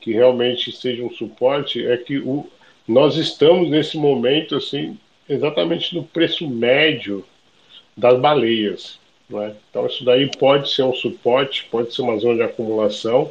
que 0.00 0.12
realmente 0.12 0.72
seja 0.72 1.02
um 1.02 1.10
suporte, 1.10 1.84
é 1.86 1.96
que 1.96 2.18
o, 2.18 2.46
nós 2.86 3.16
estamos 3.16 3.68
nesse 3.68 3.96
momento, 3.96 4.56
assim, 4.56 4.96
exatamente 5.28 5.94
no 5.94 6.04
preço 6.04 6.48
médio 6.48 7.24
das 7.96 8.18
baleias. 8.18 8.98
Né? 9.28 9.54
Então, 9.70 9.86
isso 9.86 10.04
daí 10.04 10.30
pode 10.38 10.70
ser 10.70 10.82
um 10.82 10.94
suporte, 10.94 11.66
pode 11.70 11.94
ser 11.94 12.02
uma 12.02 12.18
zona 12.18 12.36
de 12.36 12.42
acumulação. 12.42 13.30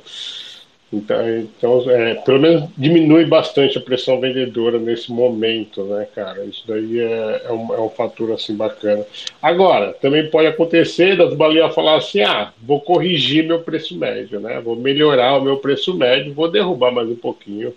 Então, 0.94 1.40
então 1.40 1.90
é, 1.90 2.16
pelo 2.16 2.40
menos 2.40 2.70
diminui 2.78 3.26
bastante 3.26 3.78
a 3.78 3.82
pressão 3.82 4.20
vendedora 4.20 4.78
nesse 4.78 5.12
momento, 5.12 5.84
né, 5.84 6.08
cara? 6.14 6.46
Isso 6.46 6.64
daí 6.68 7.00
é, 7.00 7.42
é, 7.46 7.52
um, 7.52 7.74
é 7.74 7.82
um 7.82 7.90
fator 7.90 8.32
assim 8.32 8.56
bacana. 8.56 9.06
Agora, 9.42 9.94
também 9.94 10.30
pode 10.30 10.48
acontecer 10.48 11.18
das 11.18 11.34
baleias 11.34 11.74
falar 11.74 11.98
assim: 11.98 12.22
ah, 12.22 12.54
vou 12.62 12.80
corrigir 12.80 13.46
meu 13.46 13.62
preço 13.62 13.98
médio, 13.98 14.40
né? 14.40 14.62
Vou 14.62 14.76
melhorar 14.76 15.38
o 15.38 15.42
meu 15.42 15.58
preço 15.58 15.94
médio, 15.96 16.34
vou 16.34 16.50
derrubar 16.50 16.92
mais 16.92 17.10
um 17.10 17.16
pouquinho. 17.16 17.74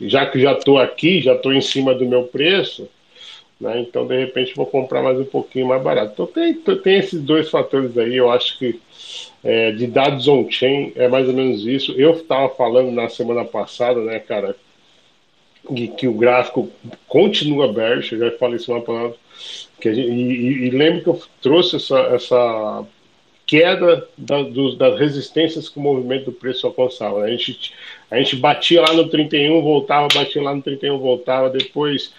Já 0.00 0.26
que 0.26 0.40
já 0.40 0.52
estou 0.52 0.78
aqui, 0.78 1.20
já 1.20 1.34
estou 1.34 1.52
em 1.52 1.60
cima 1.60 1.94
do 1.94 2.06
meu 2.06 2.24
preço, 2.24 2.88
né? 3.60 3.80
Então, 3.80 4.06
de 4.06 4.16
repente, 4.16 4.54
vou 4.54 4.66
comprar 4.66 5.02
mais 5.02 5.18
um 5.18 5.24
pouquinho 5.24 5.66
mais 5.66 5.82
barato. 5.82 6.12
Então, 6.12 6.26
tem, 6.26 6.54
tem 6.54 6.98
esses 6.98 7.20
dois 7.20 7.50
fatores 7.50 7.96
aí. 7.98 8.16
Eu 8.16 8.30
acho 8.30 8.58
que 8.58 8.80
é, 9.42 9.72
de 9.72 9.86
dados 9.86 10.28
on-chain 10.28 10.92
é 10.94 11.08
mais 11.08 11.26
ou 11.28 11.34
menos 11.34 11.66
isso. 11.66 11.92
Eu 11.92 12.12
estava 12.12 12.48
falando 12.50 12.90
na 12.92 13.08
semana 13.08 13.44
passada, 13.44 14.00
né, 14.00 14.18
cara, 14.20 14.54
que, 15.74 15.88
que 15.88 16.08
o 16.08 16.14
gráfico 16.14 16.70
continua 17.08 17.72
bearish. 17.72 18.12
Eu 18.12 18.18
já 18.18 18.30
falei 18.38 18.58
semana 18.58 18.84
passada. 18.84 19.14
Que 19.80 19.94
gente, 19.94 20.10
e, 20.10 20.66
e, 20.66 20.70
lembro 20.70 21.02
que 21.02 21.08
eu 21.08 21.22
trouxe 21.40 21.76
essa, 21.76 21.98
essa 21.98 22.86
queda 23.46 24.06
da, 24.16 24.42
dos, 24.42 24.76
das 24.76 24.98
resistências 24.98 25.68
que 25.68 25.78
o 25.78 25.82
movimento 25.82 26.26
do 26.26 26.32
preço 26.32 26.66
alcançava. 26.66 27.22
A 27.22 27.30
gente, 27.30 27.72
a 28.10 28.16
gente 28.16 28.36
batia 28.36 28.80
lá 28.80 28.92
no 28.92 29.08
31, 29.08 29.60
voltava, 29.62 30.08
batia 30.14 30.42
lá 30.42 30.54
no 30.54 30.62
31, 30.62 30.98
voltava, 30.98 31.50
depois 31.50 32.12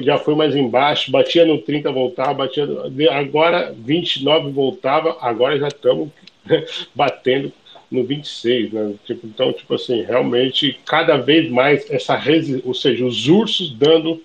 já 0.00 0.18
foi 0.18 0.34
mais 0.34 0.54
embaixo, 0.54 1.10
batia 1.10 1.44
no 1.44 1.58
30, 1.58 1.90
voltava, 1.90 2.34
batia. 2.34 2.66
Agora 3.12 3.74
29 3.76 4.50
voltava, 4.50 5.16
agora 5.20 5.58
já 5.58 5.68
estamos 5.68 6.10
batendo 6.94 7.52
no 7.90 8.04
26, 8.04 8.72
né? 8.72 8.94
Tipo, 9.06 9.26
então, 9.26 9.52
tipo 9.52 9.74
assim, 9.74 10.02
realmente 10.02 10.78
cada 10.84 11.16
vez 11.16 11.50
mais 11.50 11.90
essa 11.90 12.16
resi... 12.16 12.62
ou 12.64 12.74
seja, 12.74 13.04
os 13.04 13.28
ursos 13.28 13.70
dando 13.70 14.22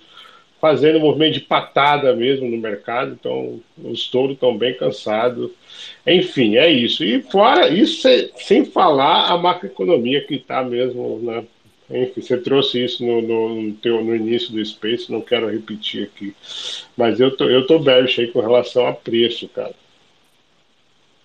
fazendo 0.64 0.98
movimento 0.98 1.34
de 1.34 1.40
patada 1.42 2.16
mesmo 2.16 2.50
no 2.50 2.56
mercado, 2.56 3.18
então 3.20 3.60
os 3.84 4.08
touros 4.08 4.36
estão 4.36 4.58
bem 4.58 4.74
cansados. 4.74 5.52
Enfim, 6.08 6.56
é 6.56 6.72
isso. 6.72 7.04
E 7.04 7.22
fora 7.22 7.68
isso, 7.68 8.08
sem 8.38 8.64
falar 8.64 9.30
a 9.30 9.38
macroeconomia 9.38 10.26
que 10.26 10.36
está 10.36 10.64
mesmo, 10.64 11.20
né? 11.22 11.44
Enfim, 11.90 12.22
você 12.22 12.38
trouxe 12.38 12.82
isso 12.82 13.06
no, 13.06 13.22
no, 13.22 13.62
no, 13.62 13.74
teu, 13.74 14.02
no 14.02 14.16
início 14.16 14.54
do 14.54 14.66
Space, 14.66 15.12
não 15.12 15.20
quero 15.20 15.52
repetir 15.52 16.06
aqui. 16.06 16.34
Mas 16.96 17.20
eu 17.20 17.36
tô, 17.36 17.44
eu 17.50 17.68
tô 17.68 17.78
bearish 17.80 18.22
aí 18.22 18.28
com 18.32 18.40
relação 18.40 18.88
a 18.88 18.94
preço, 18.94 19.50
cara. 19.50 19.76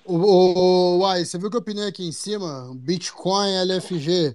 O, 0.04 0.16
o, 0.16 0.98
Uai, 0.98 1.24
você 1.24 1.38
viu 1.38 1.48
que 1.48 1.54
eu 1.54 1.60
opinei 1.60 1.86
aqui 1.86 2.02
em 2.02 2.10
cima? 2.10 2.72
Bitcoin, 2.74 3.54
LFG. 3.54 4.34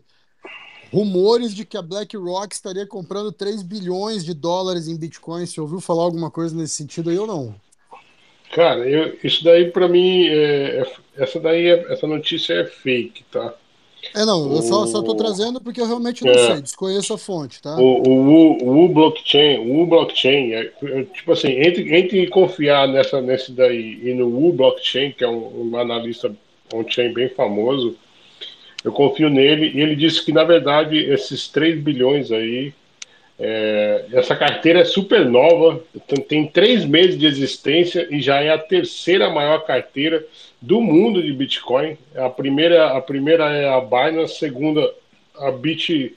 Rumores 0.94 1.56
de 1.56 1.66
que 1.66 1.76
a 1.76 1.82
BlackRock 1.82 2.54
estaria 2.54 2.86
comprando 2.86 3.32
3 3.32 3.64
bilhões 3.64 4.24
de 4.24 4.32
dólares 4.32 4.88
em 4.88 4.96
Bitcoin. 4.96 5.44
Você 5.44 5.60
ouviu 5.60 5.82
falar 5.82 6.04
alguma 6.04 6.30
coisa 6.30 6.56
nesse 6.56 6.76
sentido 6.76 7.10
aí 7.10 7.18
ou 7.18 7.26
não? 7.26 7.56
Cara, 8.54 8.88
eu, 8.88 9.18
isso 9.24 9.44
daí 9.44 9.72
para 9.72 9.88
mim, 9.88 10.28
é, 10.28 10.86
essa 11.18 11.40
daí, 11.40 11.66
é, 11.66 11.92
essa 11.92 12.06
notícia 12.06 12.54
é 12.54 12.66
fake, 12.66 13.24
tá? 13.32 13.56
É, 14.14 14.24
não, 14.24 14.54
eu 14.54 14.62
só, 14.62 14.86
só 14.86 15.02
tô 15.02 15.14
O, 15.14 15.16
trazendo 15.16 15.60
porque 15.60 15.82
eu 15.82 15.88
realmente 15.88 16.24
não 16.24 16.32
é, 16.32 16.38
sei, 16.38 16.62
desconheço 16.62 17.14
a 17.14 17.18
fonte, 17.18 17.60
tá? 17.60 17.76
o, 17.78 18.08
o, 18.08 18.64
o, 18.64 18.86
o 18.86 18.90
blockchain, 18.90 19.72
o 19.72 19.88
blockchain, 19.88 20.54
é, 20.54 20.72
é, 20.84 21.04
tipo 21.06 21.32
assim, 21.32 21.54
entre, 21.54 21.96
entre 21.96 22.28
confiar 22.28 22.88
nessa, 22.88 23.20
nesse 23.20 23.52
daí 23.52 24.00
e 24.04 24.14
no 24.14 24.28
U 24.28 24.54
blockchain, 24.54 25.14
que 25.14 25.24
é 25.24 25.28
um, 25.28 25.72
um 25.72 25.78
analista 25.78 26.32
on-chain 26.72 27.14
bem 27.14 27.30
famoso, 27.30 27.98
eu 28.84 28.92
confio 28.92 29.30
nele 29.30 29.72
e 29.74 29.82
ele 29.82 29.96
disse 29.96 30.24
que, 30.24 30.32
na 30.32 30.44
verdade, 30.44 30.98
esses 30.98 31.48
3 31.48 31.80
bilhões 31.80 32.32
aí, 32.32 32.74
é, 33.40 34.06
essa 34.14 34.36
carteira 34.36 34.80
é 34.82 34.86
super 34.86 35.26
nova, 35.26 35.82
tem, 36.08 36.22
tem 36.22 36.48
três 36.48 36.86
meses 36.86 37.18
de 37.18 37.26
existência 37.26 38.08
e 38.12 38.22
já 38.22 38.42
é 38.42 38.50
a 38.50 38.58
terceira 38.58 39.30
maior 39.30 39.66
carteira 39.66 40.24
do 40.62 40.82
mundo 40.82 41.24
de 41.24 41.34
Bitcoin. 41.34 41.98
A 42.16 42.30
primeira, 42.30 42.96
a 42.98 43.02
primeira 43.02 43.52
é 43.52 43.68
a 43.68 43.80
Binance, 43.82 44.36
a 44.36 44.38
segunda 44.40 44.94
a 45.36 45.52
Bitfinex 45.52 46.14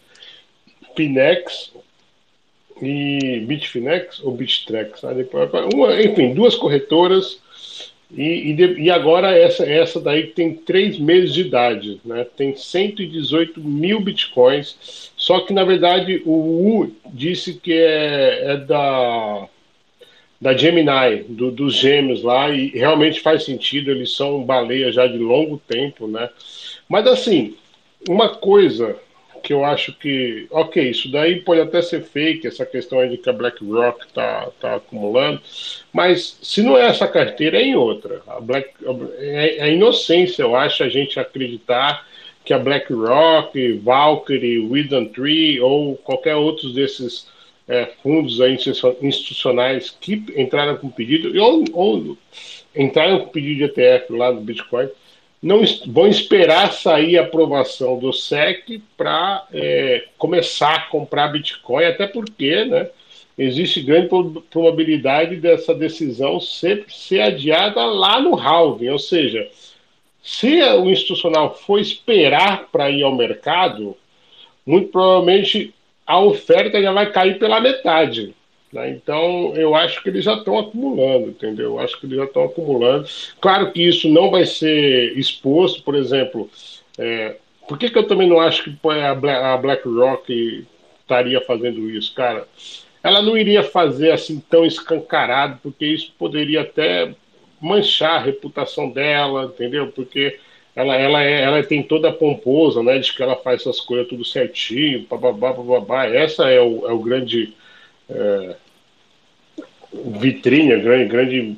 e 2.82 3.40
Bitfinex 3.47 4.20
ou 4.22 4.32
Bittrex, 4.32 5.02
né? 5.02 5.14
Enfim, 6.05 6.34
duas 6.34 6.55
corretoras 6.55 7.40
e, 8.10 8.50
e, 8.50 8.52
de- 8.54 8.80
e 8.80 8.90
agora 8.90 9.36
essa, 9.36 9.64
essa 9.64 10.00
daí 10.00 10.28
tem 10.28 10.54
três 10.54 10.98
meses 10.98 11.34
de 11.34 11.40
idade, 11.42 12.00
né? 12.04 12.24
Tem 12.36 12.54
118 12.56 13.60
mil 13.60 14.00
bitcoins. 14.00 15.10
Só 15.16 15.40
que 15.40 15.52
na 15.52 15.64
verdade 15.64 16.22
o 16.24 16.30
U 16.82 16.92
disse 17.12 17.54
que 17.54 17.72
é, 17.72 18.52
é 18.52 18.56
da 18.58 19.48
da 20.38 20.54
Gemini, 20.54 21.24
do- 21.28 21.50
dos 21.50 21.74
gêmeos 21.74 22.22
lá, 22.22 22.50
e 22.50 22.68
realmente 22.68 23.20
faz 23.20 23.44
sentido, 23.44 23.90
eles 23.90 24.14
são 24.14 24.44
baleia 24.44 24.92
já 24.92 25.06
de 25.06 25.16
longo 25.16 25.56
tempo, 25.66 26.06
né? 26.06 26.28
Mas 26.86 27.06
assim, 27.06 27.54
uma 28.06 28.28
coisa 28.28 28.96
que 29.47 29.52
eu 29.52 29.64
acho 29.64 29.93
que, 29.93 30.48
ok, 30.51 30.90
isso 30.90 31.09
daí 31.09 31.40
pode 31.40 31.60
até 31.60 31.81
ser 31.81 32.02
fake, 32.02 32.48
essa 32.48 32.66
questão 32.66 32.98
aí 32.98 33.09
de 33.09 33.16
que 33.16 33.31
a 33.31 33.32
BlackRock 33.32 34.12
tá, 34.12 34.51
tá 34.60 34.74
acumulando, 34.74 35.40
mas 35.93 36.36
se 36.43 36.64
não 36.64 36.77
é 36.77 36.86
essa 36.86 37.06
carteira, 37.06 37.56
é 37.56 37.62
em 37.62 37.77
outra. 37.77 38.23
A 38.27 38.40
Black, 38.40 38.70
é, 39.18 39.68
é 39.68 39.73
inocência, 39.73 40.43
eu 40.43 40.56
acho, 40.56 40.82
a 40.82 40.89
gente 40.89 41.20
acreditar 41.20 42.05
que 42.44 42.52
a 42.52 42.59
BlackRock, 42.59 43.74
Valkyrie, 43.85 44.59
Wisdom 44.59 45.05
Tree 45.06 45.60
ou 45.60 45.94
qualquer 45.94 46.35
outros 46.35 46.74
desses 46.74 47.28
é, 47.68 47.86
fundos 48.02 48.40
aí 48.40 48.52
institu- 48.52 48.97
institucionais 49.01 49.97
que 50.01 50.24
entraram 50.36 50.77
com 50.77 50.89
pedido, 50.90 51.40
ou, 51.40 51.64
ou 51.73 52.18
entraram 52.74 53.20
com 53.20 53.28
pedido 53.28 53.59
de 53.59 53.64
ETF 53.64 54.12
lá 54.12 54.32
do 54.32 54.40
Bitcoin, 54.40 54.89
não 55.42 55.62
vão 55.86 56.06
esperar 56.06 56.72
sair 56.72 57.18
a 57.18 57.22
aprovação 57.22 57.98
do 57.98 58.12
SEC 58.12 58.80
para 58.96 59.46
começar 60.18 60.74
a 60.74 60.82
comprar 60.82 61.28
Bitcoin, 61.28 61.84
até 61.84 62.06
porque 62.06 62.64
né, 62.64 62.88
existe 63.38 63.80
grande 63.80 64.08
prob- 64.08 64.42
probabilidade 64.50 65.36
dessa 65.36 65.74
decisão 65.74 66.40
ser, 66.40 66.84
ser 66.88 67.20
adiada 67.20 67.84
lá 67.84 68.20
no 68.20 68.34
halving, 68.38 68.88
ou 68.88 68.98
seja, 68.98 69.48
se 70.22 70.60
o 70.60 70.90
institucional 70.90 71.54
for 71.54 71.78
esperar 71.78 72.68
para 72.72 72.90
ir 72.90 73.04
ao 73.04 73.14
mercado, 73.14 73.96
muito 74.66 74.88
provavelmente 74.88 75.72
a 76.04 76.18
oferta 76.18 76.82
já 76.82 76.92
vai 76.92 77.12
cair 77.12 77.38
pela 77.38 77.60
metade. 77.60 78.34
Né? 78.72 78.90
Então, 78.90 79.55
eu 79.56 79.74
acho 79.74 80.02
que 80.02 80.09
eles 80.09 80.24
já 80.24 80.34
estão 80.34 80.59
acumulando, 80.59 81.28
entendeu? 81.30 81.72
Eu 81.74 81.78
acho 81.80 81.98
que 81.98 82.06
eles 82.06 82.16
já 82.16 82.24
estão 82.24 82.44
acumulando. 82.44 83.09
Claro 83.40 83.72
que 83.72 83.82
isso 83.82 84.09
não 84.09 84.30
vai 84.30 84.44
ser 84.47 85.16
exposto, 85.16 85.82
por 85.82 85.94
exemplo. 85.94 86.51
é, 86.98 87.36
por 87.68 87.78
que, 87.78 87.90
que 87.90 87.98
eu 87.98 88.06
também 88.06 88.28
não 88.28 88.40
acho 88.40 88.62
que 88.64 88.70
a 88.90 89.14
Bla- 89.14 89.55
a 89.55 89.56
BlackRock 89.56 90.66
estaria 91.01 91.40
fazendo 91.40 91.90
isso, 91.90 92.14
cara? 92.14 92.47
Ela 93.02 93.22
não 93.22 93.36
iria 93.38 93.62
fazer 93.62 94.10
assim 94.12 94.40
tão 94.51 94.64
escancarado, 94.64 95.59
porque 95.62 95.86
isso 95.86 96.12
poderia 96.18 96.62
até 96.62 97.14
manchar 97.60 98.16
a 98.16 98.24
reputação 98.24 98.90
dela, 98.90 99.44
entendeu? 99.47 99.88
Porque 99.93 100.38
ela, 100.74 100.94
ela, 100.97 101.22
é, 101.24 101.43
ela 101.43 101.62
tem 101.62 101.82
toda 101.82 102.09
a 102.09 102.12
pomposa, 102.12 102.82
né? 102.82 102.98
De 102.98 103.12
que 103.12 103.22
ela 103.22 103.36
faz 103.36 103.60
essas 103.62 103.80
coisas 103.80 104.09
tudo 104.09 104.24
certinho, 104.24 105.06
bababá, 105.09 105.52
bababá. 105.52 106.06
Essa 106.06 106.51
é 106.51 106.60
o, 106.60 106.86
é 106.88 106.93
o 106.93 106.98
grande 106.98 107.55
é, 108.08 108.56
vitrine, 109.92 110.72
a 110.72 110.78
grande, 110.78 111.08
grande 111.08 111.56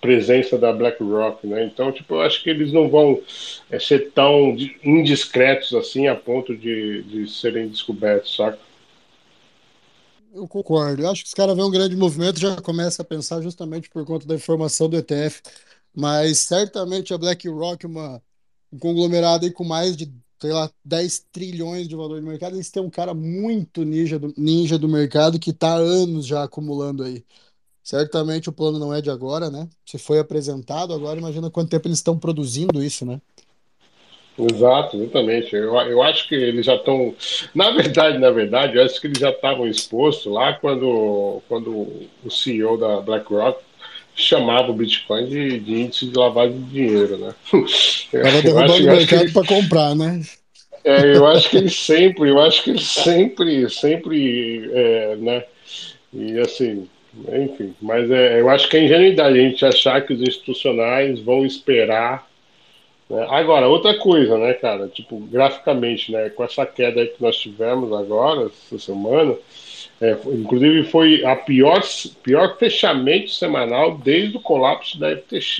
presença 0.00 0.58
da 0.58 0.72
BlackRock, 0.72 1.46
né? 1.46 1.64
Então, 1.64 1.92
tipo, 1.92 2.14
eu 2.14 2.22
acho 2.22 2.42
que 2.42 2.50
eles 2.50 2.72
não 2.72 2.88
vão 2.88 3.20
é, 3.70 3.78
ser 3.78 4.10
tão 4.12 4.54
di- 4.54 4.76
indiscretos 4.82 5.72
assim 5.74 6.08
a 6.08 6.16
ponto 6.16 6.56
de, 6.56 7.02
de 7.04 7.28
serem 7.30 7.68
descobertos, 7.68 8.34
saca? 8.36 8.58
Eu 10.32 10.48
concordo. 10.48 11.02
Eu 11.02 11.10
acho 11.10 11.22
que 11.22 11.28
os 11.28 11.34
caras 11.34 11.54
vêem 11.54 11.66
um 11.66 11.70
grande 11.70 11.96
movimento 11.96 12.38
já 12.40 12.60
começa 12.60 13.02
a 13.02 13.04
pensar 13.04 13.42
justamente 13.42 13.90
por 13.90 14.04
conta 14.06 14.26
da 14.26 14.34
informação 14.34 14.88
do 14.88 14.96
ETF. 14.96 15.42
Mas 15.94 16.38
certamente 16.38 17.12
a 17.12 17.18
BlackRock, 17.18 17.86
uma, 17.86 18.22
um 18.72 18.78
conglomerado 18.78 19.44
aí 19.44 19.52
com 19.52 19.64
mais 19.64 19.94
de, 19.96 20.10
sei 20.42 20.52
lá, 20.52 20.68
10 20.84 21.26
trilhões 21.30 21.86
de 21.86 21.94
valor 21.94 22.20
de 22.20 22.26
mercado, 22.26 22.56
eles 22.56 22.68
têm 22.68 22.82
um 22.82 22.90
cara 22.90 23.14
muito 23.14 23.84
ninja 23.84 24.18
do, 24.18 24.34
ninja 24.36 24.76
do 24.76 24.88
mercado 24.88 25.38
que 25.38 25.50
está 25.50 25.74
há 25.74 25.76
anos 25.76 26.26
já 26.26 26.42
acumulando 26.42 27.04
aí. 27.04 27.24
Certamente 27.80 28.48
o 28.48 28.52
plano 28.52 28.76
não 28.76 28.92
é 28.92 29.00
de 29.00 29.08
agora, 29.08 29.50
né? 29.50 29.68
Se 29.86 29.98
foi 29.98 30.18
apresentado 30.18 30.92
agora, 30.92 31.20
imagina 31.20 31.48
quanto 31.48 31.70
tempo 31.70 31.86
eles 31.86 31.98
estão 31.98 32.18
produzindo 32.18 32.82
isso, 32.82 33.06
né? 33.06 33.20
Exato, 34.36 34.96
exatamente. 34.96 35.54
Eu, 35.54 35.76
eu 35.76 36.02
acho 36.02 36.26
que 36.26 36.34
eles 36.34 36.66
já 36.66 36.74
estão. 36.74 37.14
Na 37.54 37.70
verdade, 37.70 38.18
na 38.18 38.30
verdade, 38.30 38.78
eu 38.78 38.84
acho 38.84 39.00
que 39.00 39.06
eles 39.06 39.20
já 39.20 39.30
estavam 39.30 39.68
expostos 39.68 40.32
lá 40.32 40.54
quando, 40.54 41.40
quando 41.48 41.70
o 42.24 42.30
CEO 42.30 42.76
da 42.76 43.00
BlackRock 43.00 43.62
chamava 44.14 44.70
o 44.70 44.74
Bitcoin 44.74 45.26
de, 45.26 45.58
de 45.60 45.72
índice 45.72 46.06
de 46.06 46.18
lavagem 46.18 46.60
de 46.60 46.70
dinheiro, 46.70 47.16
né? 47.18 47.34
Eu, 48.12 48.22
Tava 48.22 48.36
eu 48.36 48.42
derrubando 48.42 48.74
o 48.74 48.86
mercado 48.86 49.32
para 49.32 49.46
comprar, 49.46 49.94
né? 49.96 50.22
É, 50.84 51.16
eu 51.16 51.26
acho 51.28 51.48
que 51.48 51.56
eles 51.58 51.76
sempre, 51.78 52.28
eu 52.28 52.40
acho 52.40 52.64
que 52.64 52.70
eles 52.70 52.86
sempre, 52.88 53.70
sempre, 53.70 54.68
é, 54.72 55.16
né? 55.16 55.44
E 56.12 56.38
assim, 56.40 56.88
enfim, 57.32 57.74
mas 57.80 58.10
é, 58.10 58.40
eu 58.40 58.50
acho 58.50 58.68
que 58.68 58.76
é 58.76 58.84
ingenuidade 58.84 59.38
a 59.38 59.42
gente 59.42 59.64
achar 59.64 60.04
que 60.04 60.12
os 60.12 60.20
institucionais 60.20 61.20
vão 61.20 61.46
esperar. 61.46 62.28
né? 63.08 63.24
Agora, 63.30 63.68
outra 63.68 63.96
coisa, 63.98 64.36
né, 64.36 64.54
cara? 64.54 64.88
Tipo, 64.88 65.18
graficamente, 65.20 66.10
né? 66.10 66.30
Com 66.30 66.42
essa 66.44 66.66
queda 66.66 67.00
aí 67.00 67.06
que 67.06 67.22
nós 67.22 67.36
tivemos 67.36 67.92
agora, 67.92 68.46
essa 68.46 68.78
semana, 68.78 69.36
é, 70.02 70.18
inclusive 70.34 70.84
foi 70.84 71.24
a 71.24 71.36
pior, 71.36 71.80
pior 72.22 72.56
fechamento 72.58 73.30
semanal 73.30 73.96
desde 73.98 74.36
o 74.36 74.40
colapso 74.40 74.98
da 74.98 75.10
FTX. 75.16 75.58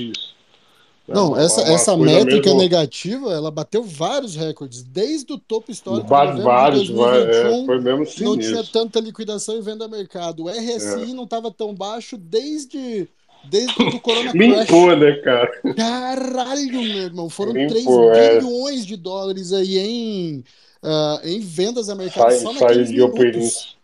né? 1.08 1.14
Não, 1.14 1.36
essa, 1.38 1.60
essa 1.62 1.96
métrica 1.96 2.46
mesmo, 2.48 2.60
negativa, 2.60 3.32
ela 3.32 3.50
bateu 3.50 3.82
vários 3.82 4.34
recordes. 4.36 4.82
Desde 4.82 5.32
o 5.32 5.38
topo 5.38 5.70
histórico 5.70 6.04
de 6.06 6.42
vários, 6.42 6.88
va- 6.90 7.16
é, 7.16 7.42
2021, 7.52 7.66
foi 7.66 7.80
mesmo 7.80 7.98
não 7.98 8.04
tinha 8.36 8.56
sinistro. 8.56 8.72
tanta 8.72 9.00
liquidação 9.00 9.56
e 9.58 9.62
venda 9.62 9.84
a 9.84 9.88
mercado. 9.88 10.44
O 10.44 10.50
É. 10.50 10.58
RSI 10.58 11.12
não 11.14 11.24
estava 11.24 11.50
tão 11.50 11.74
baixo 11.74 12.16
desde, 12.16 13.08
desde 13.44 13.80
o 13.82 14.00
Corona 14.00 14.30
Limpou, 14.34 14.86
Crash. 14.88 15.00
né, 15.00 15.12
cara? 15.22 15.50
Caralho, 15.76 16.72
meu 16.82 17.02
irmão, 17.02 17.28
foram 17.28 17.52
3 17.52 17.72
Limpou, 17.74 18.12
é. 18.14 18.38
bilhões 18.40 18.86
de 18.86 18.96
dólares 18.96 19.52
aí 19.52 19.78
em, 19.78 20.44
ah, 20.82 21.20
em 21.24 21.40
vendas 21.40 21.88
a 21.88 21.94
mercado 21.94 22.30
Sai, 22.30 22.38
só 22.40 22.52
saiu 22.54 22.60
naqueles 22.60 22.88
de 22.88 22.94
minutos. 22.96 23.76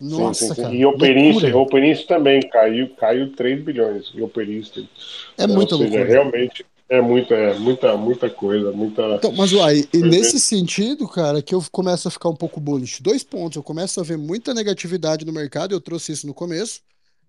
Operício. 0.00 0.10
Sim, 0.10 0.34
sim, 0.34 0.50
Nossa, 0.50 0.54
sim. 0.54 0.62
cara, 0.62 0.74
E 0.74 0.84
loucura. 0.84 1.48
Operício 1.54 2.06
também 2.06 2.40
caiu, 2.48 2.94
caiu 2.96 3.34
3 3.34 3.62
bilhões 3.64 4.12
em 4.14 4.20
Operício. 4.22 4.88
É? 5.36 5.46
Ou 5.46 5.48
muita 5.48 5.76
seja, 5.76 6.04
realmente 6.04 6.64
é 6.88 7.00
muita, 7.00 7.34
é 7.34 7.58
muita, 7.58 7.96
muita 7.96 8.30
coisa, 8.30 8.72
muita. 8.72 9.02
Então, 9.14 9.32
mas 9.32 9.52
uai, 9.52 9.88
e 9.92 9.98
nesse 9.98 10.40
sentido, 10.40 11.08
cara, 11.08 11.42
que 11.42 11.54
eu 11.54 11.62
começo 11.70 12.08
a 12.08 12.10
ficar 12.10 12.28
um 12.28 12.36
pouco 12.36 12.60
bullish. 12.60 13.02
Dois 13.02 13.22
pontos, 13.24 13.56
eu 13.56 13.62
começo 13.62 14.00
a 14.00 14.02
ver 14.02 14.16
muita 14.16 14.54
negatividade 14.54 15.24
no 15.24 15.32
mercado, 15.32 15.72
eu 15.74 15.80
trouxe 15.80 16.12
isso 16.12 16.26
no 16.26 16.34
começo, 16.34 16.80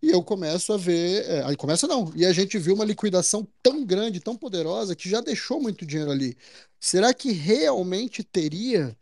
e 0.01 0.09
eu 0.09 0.23
começo 0.23 0.71
a 0.71 0.77
ver, 0.77 1.25
é, 1.25 1.43
aí 1.43 1.55
começa 1.57 1.87
não, 1.87 2.11
e 2.15 2.25
a 2.25 2.31
gente 2.31 2.57
viu 2.57 2.73
uma 2.75 2.85
liquidação 2.85 3.45
tão 3.61 3.83
grande, 3.85 4.19
tão 4.21 4.35
poderosa, 4.35 4.95
que 4.95 5.09
já 5.09 5.19
deixou 5.19 5.61
muito 5.61 5.85
dinheiro 5.85 6.11
ali. 6.11 6.37
Será 6.79 7.13
que 7.13 7.31
realmente 7.31 8.23
teria 8.23 8.95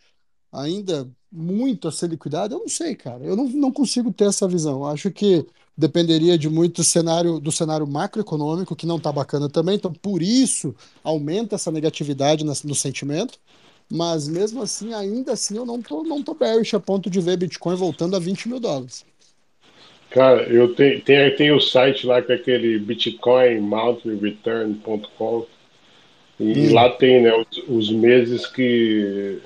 ainda 0.57 1.07
muito 1.31 1.87
a 1.87 1.91
ser 1.91 2.09
liquidado? 2.09 2.55
Eu 2.55 2.59
não 2.59 2.69
sei, 2.69 2.95
cara. 2.95 3.23
Eu 3.23 3.35
não, 3.35 3.45
não 3.49 3.71
consigo 3.71 4.11
ter 4.13 4.25
essa 4.25 4.47
visão. 4.47 4.77
Eu 4.77 4.85
acho 4.87 5.11
que 5.11 5.45
dependeria 5.77 6.37
de 6.37 6.49
muito 6.49 6.83
cenário 6.83 7.39
do 7.39 7.51
cenário 7.51 7.85
macroeconômico, 7.87 8.75
que 8.75 8.85
não 8.87 8.99
tá 8.99 9.11
bacana 9.11 9.49
também. 9.49 9.75
Então, 9.75 9.91
por 9.93 10.21
isso, 10.21 10.75
aumenta 11.03 11.55
essa 11.55 11.71
negatividade 11.71 12.43
no 12.45 12.75
sentimento. 12.75 13.39
Mas 13.89 14.27
mesmo 14.27 14.61
assim, 14.61 14.93
ainda 14.93 15.33
assim, 15.33 15.57
eu 15.57 15.65
não 15.65 15.81
tô, 15.81 16.03
não 16.03 16.21
tô 16.23 16.33
bearish 16.33 16.73
a 16.75 16.79
ponto 16.79 17.09
de 17.09 17.19
ver 17.21 17.37
Bitcoin 17.37 17.75
voltando 17.75 18.15
a 18.15 18.19
20 18.19 18.47
mil 18.49 18.59
dólares. 18.59 19.05
Cara, 20.09 20.43
eu 20.43 20.73
tenho, 20.73 21.01
tenho, 21.01 21.35
tenho 21.35 21.57
o 21.57 21.61
site 21.61 22.07
lá 22.07 22.21
que 22.21 22.31
é 22.31 22.35
aquele 22.35 22.79
bitcoinmountainreturn.com 22.79 25.45
E 26.39 26.53
Hum. 26.53 26.69
lá 26.69 26.89
tem 26.89 27.21
né, 27.21 27.33
os, 27.35 27.57
os 27.67 27.91
meses 27.91 28.45
que. 28.45 29.41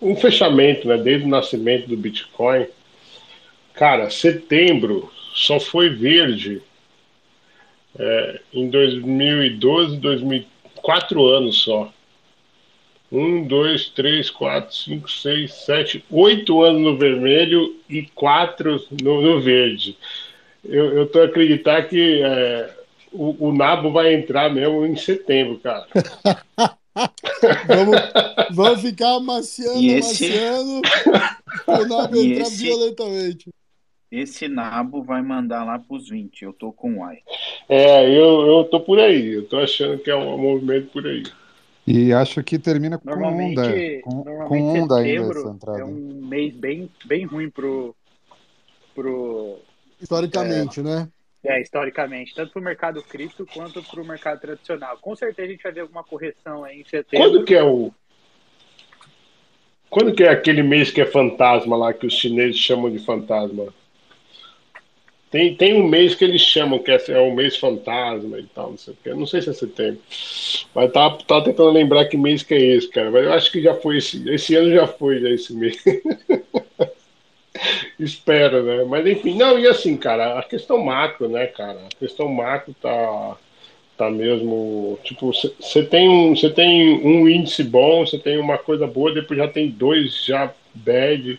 Um 0.00 0.16
fechamento, 0.16 0.86
né? 0.86 0.96
Desde 0.96 1.26
o 1.26 1.30
nascimento 1.30 1.88
do 1.88 1.96
Bitcoin. 1.96 2.66
Cara, 3.74 4.10
setembro 4.10 5.10
só 5.34 5.60
foi 5.60 5.90
verde 5.90 6.60
é, 7.98 8.40
em 8.52 8.68
2012, 8.68 9.96
2004 9.98 11.26
anos 11.26 11.62
só. 11.62 11.92
Um, 13.10 13.42
dois, 13.46 13.88
três, 13.88 14.28
quatro, 14.28 14.74
cinco, 14.74 15.10
seis, 15.10 15.54
sete, 15.54 16.04
oito 16.10 16.62
anos 16.62 16.82
no 16.82 16.98
vermelho 16.98 17.76
e 17.88 18.02
quatro 18.02 18.84
no, 19.02 19.22
no 19.22 19.40
verde. 19.40 19.96
Eu, 20.62 20.92
eu 20.92 21.06
tô 21.06 21.20
a 21.20 21.24
acreditar 21.24 21.88
que 21.88 22.20
é, 22.22 22.70
o, 23.10 23.48
o 23.48 23.52
nabo 23.52 23.90
vai 23.90 24.12
entrar 24.12 24.52
mesmo 24.52 24.84
em 24.84 24.96
setembro, 24.96 25.58
cara. 25.58 25.86
Vamos, 27.68 27.96
vamos 28.56 28.80
ficar 28.82 29.14
amaciando, 29.16 29.78
E 29.80 29.90
esse- 29.92 30.26
amaciando, 30.26 30.82
o 31.66 31.86
nabo 31.86 32.16
entrar 32.16 32.42
esse- 32.42 32.56
violentamente. 32.64 33.48
Esse 34.10 34.48
nabo 34.48 35.02
vai 35.02 35.20
mandar 35.22 35.64
lá 35.64 35.78
pros 35.78 36.08
20. 36.08 36.42
Eu 36.42 36.52
tô 36.52 36.72
com 36.72 36.98
o 36.98 37.04
Ai. 37.04 37.18
É, 37.68 38.06
eu, 38.08 38.46
eu 38.46 38.64
tô 38.64 38.80
por 38.80 38.98
aí. 38.98 39.34
Eu 39.34 39.46
tô 39.46 39.58
achando 39.58 39.98
que 39.98 40.10
é 40.10 40.16
um 40.16 40.38
movimento 40.38 40.88
por 40.90 41.06
aí. 41.06 41.22
E 41.86 42.12
acho 42.12 42.42
que 42.42 42.58
termina 42.58 42.96
com 42.98 43.08
Normalmente, 43.08 43.60
onda. 43.60 44.00
Com, 44.02 44.24
com 44.48 44.62
onda 44.82 44.96
ainda 44.98 45.30
essa 45.30 45.48
entrada. 45.50 45.80
é 45.80 45.84
um 45.84 46.22
mês 46.26 46.54
bem, 46.54 46.90
bem 47.04 47.24
ruim 47.26 47.50
pro, 47.50 47.94
pro 48.94 49.58
Historicamente, 50.00 50.80
né? 50.82 51.08
É, 51.44 51.60
historicamente, 51.60 52.34
tanto 52.34 52.52
pro 52.52 52.62
mercado 52.62 53.02
cripto 53.02 53.46
quanto 53.46 53.82
pro 53.82 54.04
mercado 54.04 54.40
tradicional. 54.40 54.98
Com 54.98 55.14
certeza 55.14 55.48
a 55.48 55.50
gente 55.52 55.62
vai 55.62 55.72
ver 55.72 55.80
alguma 55.80 56.02
correção 56.02 56.64
aí 56.64 56.80
em 56.80 56.84
setembro. 56.84 57.30
Quando 57.30 57.44
que 57.44 57.54
é 57.54 57.62
o. 57.62 57.92
Quando 59.88 60.14
que 60.14 60.24
é 60.24 60.30
aquele 60.30 60.62
mês 60.62 60.90
que 60.90 61.00
é 61.00 61.06
fantasma 61.06 61.76
lá, 61.76 61.94
que 61.94 62.06
os 62.06 62.12
chineses 62.12 62.58
chamam 62.58 62.90
de 62.90 62.98
fantasma? 62.98 63.72
Tem, 65.30 65.54
tem 65.54 65.74
um 65.74 65.86
mês 65.86 66.14
que 66.14 66.24
eles 66.24 66.40
chamam 66.40 66.78
que 66.78 66.90
é, 66.90 66.98
é 67.08 67.18
o 67.18 67.34
mês 67.34 67.56
fantasma 67.56 68.38
e 68.38 68.44
tal, 68.44 68.70
não 68.70 68.78
sei 68.78 68.94
o 68.94 68.96
que. 68.96 69.10
Não 69.10 69.26
sei 69.26 69.42
se 69.42 69.50
é 69.50 69.52
setembro. 69.52 70.00
Mas 70.74 70.92
tava, 70.92 71.18
tava 71.18 71.44
tentando 71.44 71.70
lembrar 71.70 72.06
que 72.06 72.16
mês 72.16 72.42
que 72.42 72.54
é 72.54 72.60
esse, 72.60 72.88
cara. 72.88 73.10
Mas 73.10 73.24
eu 73.24 73.32
acho 73.32 73.52
que 73.52 73.62
já 73.62 73.74
foi 73.74 73.98
esse. 73.98 74.28
Esse 74.28 74.54
ano 74.54 74.70
já 74.70 74.86
foi 74.86 75.20
já 75.20 75.30
esse 75.30 75.54
mês. 75.54 75.82
Espero, 77.98 78.62
né? 78.62 78.84
Mas 78.84 79.06
enfim, 79.06 79.36
não, 79.36 79.58
e 79.58 79.66
assim, 79.66 79.96
cara, 79.96 80.38
a 80.38 80.42
questão 80.42 80.82
macro, 80.82 81.28
né, 81.28 81.46
cara? 81.46 81.78
A 81.92 81.96
questão 81.98 82.28
macro 82.28 82.74
tá, 82.80 83.36
tá 83.96 84.10
mesmo. 84.10 84.98
Tipo, 85.04 85.32
você 85.32 85.82
tem, 85.84 86.08
um, 86.08 86.34
tem 86.54 87.04
um 87.04 87.28
índice 87.28 87.64
bom, 87.64 88.06
você 88.06 88.18
tem 88.18 88.38
uma 88.38 88.58
coisa 88.58 88.86
boa, 88.86 89.12
depois 89.12 89.38
já 89.38 89.48
tem 89.48 89.68
dois 89.70 90.24
já 90.24 90.52
bad. 90.74 91.38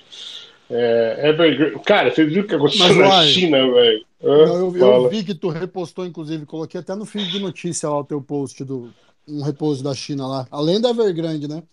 É, 0.70 1.30
Evergrande. 1.30 1.80
Cara, 1.84 2.12
vocês 2.12 2.30
viram 2.30 2.44
o 2.44 2.48
que 2.48 2.56
aconteceu 2.56 2.96
na 2.96 3.08
uai, 3.08 3.28
China, 3.28 3.58
velho? 3.74 4.06
Eu, 4.22 4.76
eu 4.76 5.10
vi 5.10 5.24
que 5.24 5.34
tu 5.34 5.50
repostou, 5.50 6.06
inclusive, 6.06 6.46
coloquei 6.46 6.80
até 6.80 6.94
no 6.94 7.06
feed 7.06 7.32
de 7.32 7.40
notícia 7.40 7.90
lá 7.90 8.00
o 8.00 8.04
teu 8.04 8.22
post 8.22 8.64
do 8.64 8.94
um 9.28 9.42
repouso 9.42 9.84
da 9.84 9.94
China 9.94 10.28
lá. 10.28 10.48
Além 10.52 10.82
da 10.82 10.90
Evergrande, 10.90 11.48
né? 11.48 11.64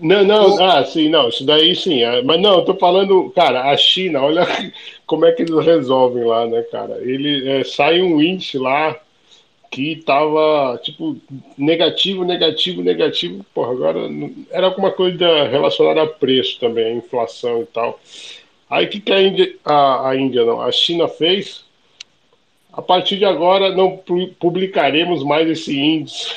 Não, 0.00 0.24
não, 0.24 0.56
O- 0.56 0.62
ah, 0.62 0.84
sim, 0.84 1.08
não, 1.08 1.28
isso 1.28 1.44
daí 1.44 1.74
sim, 1.76 2.02
é, 2.02 2.22
mas 2.22 2.40
não, 2.40 2.58
eu 2.58 2.64
tô 2.64 2.74
falando, 2.74 3.30
cara, 3.30 3.70
a 3.70 3.76
China, 3.76 4.22
olha 4.22 4.42
como 5.06 5.24
é 5.26 5.32
que 5.32 5.42
eles 5.42 5.64
resolvem 5.64 6.24
lá, 6.24 6.46
né, 6.46 6.62
cara? 6.62 6.98
Ele 7.02 7.48
é, 7.48 7.62
sai 7.64 8.00
um 8.00 8.20
índice 8.20 8.58
lá 8.58 8.98
que 9.70 9.96
tava, 9.96 10.78
tipo, 10.82 11.16
negativo, 11.58 12.24
negativo, 12.24 12.82
negativo, 12.82 13.44
porra, 13.54 13.72
agora 13.72 14.00
era 14.50 14.66
alguma 14.68 14.90
coisa 14.92 15.44
relacionada 15.48 16.02
a 16.04 16.06
preço 16.08 16.60
também, 16.60 16.86
a 16.86 16.94
inflação 16.94 17.62
e 17.62 17.66
tal. 17.66 18.00
Aí 18.70 18.86
o 18.86 18.90
que, 18.90 19.00
que 19.00 19.12
a 19.12 19.22
Índia, 19.22 19.54
a, 19.64 20.10
a 20.10 20.16
Índia 20.16 20.44
não, 20.44 20.60
a 20.62 20.72
China 20.72 21.08
fez? 21.08 21.64
A 22.72 22.80
partir 22.80 23.18
de 23.18 23.24
agora 23.24 23.70
não 23.74 23.96
pu- 23.98 24.28
publicaremos 24.40 25.22
mais 25.22 25.48
esse 25.48 25.78
índice. 25.78 26.34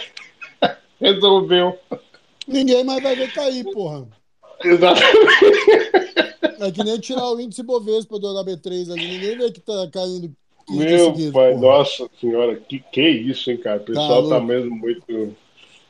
Resolveu. 0.99 1.77
Ninguém 2.47 2.83
mais 2.83 3.01
vai 3.01 3.15
ver 3.15 3.31
cair, 3.33 3.63
porra. 3.71 4.07
Exatamente. 4.63 5.45
É 6.59 6.71
que 6.71 6.83
nem 6.83 6.99
tirar 6.99 7.29
o 7.31 7.39
índice 7.39 7.61
Bovespa 7.63 8.17
do 8.19 8.33
da 8.33 8.43
B3 8.43 8.91
ali. 8.91 9.07
Ninguém 9.07 9.37
vê 9.37 9.51
que 9.51 9.59
tá 9.59 9.87
caindo 9.91 10.31
15 10.67 10.79
dias 10.87 11.01
Meu 11.01 11.05
seguidos, 11.11 11.33
pai, 11.33 11.51
porra. 11.53 11.61
nossa 11.61 12.09
senhora, 12.19 12.55
que 12.55 12.79
que 12.91 13.01
é 13.01 13.09
isso, 13.09 13.51
hein, 13.51 13.57
cara? 13.57 13.77
O 13.77 13.85
pessoal 13.85 14.23
tá, 14.23 14.29
louco. 14.37 14.45
mesmo 14.45 14.75
muito. 14.75 15.35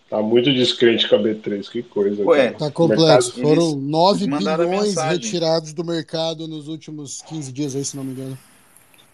Tá 0.10 0.22
muito 0.22 0.54
descrente 0.54 1.08
com 1.10 1.16
a 1.16 1.20
B3, 1.20 1.68
que 1.70 1.82
coisa. 1.84 2.24
Ué. 2.24 2.52
Tá 2.52 2.70
complexo. 2.72 3.34
mercado- 3.40 3.56
Foram 3.56 3.70
eles 3.72 3.76
9 3.90 4.28
mandaram 4.28 4.64
a 4.66 4.68
bilhões 4.68 4.96
retirados 4.96 5.74
do 5.74 5.84
mercado 5.84 6.48
nos 6.48 6.68
últimos 6.68 7.22
15 7.24 7.52
dias 7.52 7.76
aí, 7.76 7.84
se 7.84 7.98
não 7.98 8.04
me 8.04 8.12
engano. 8.12 8.38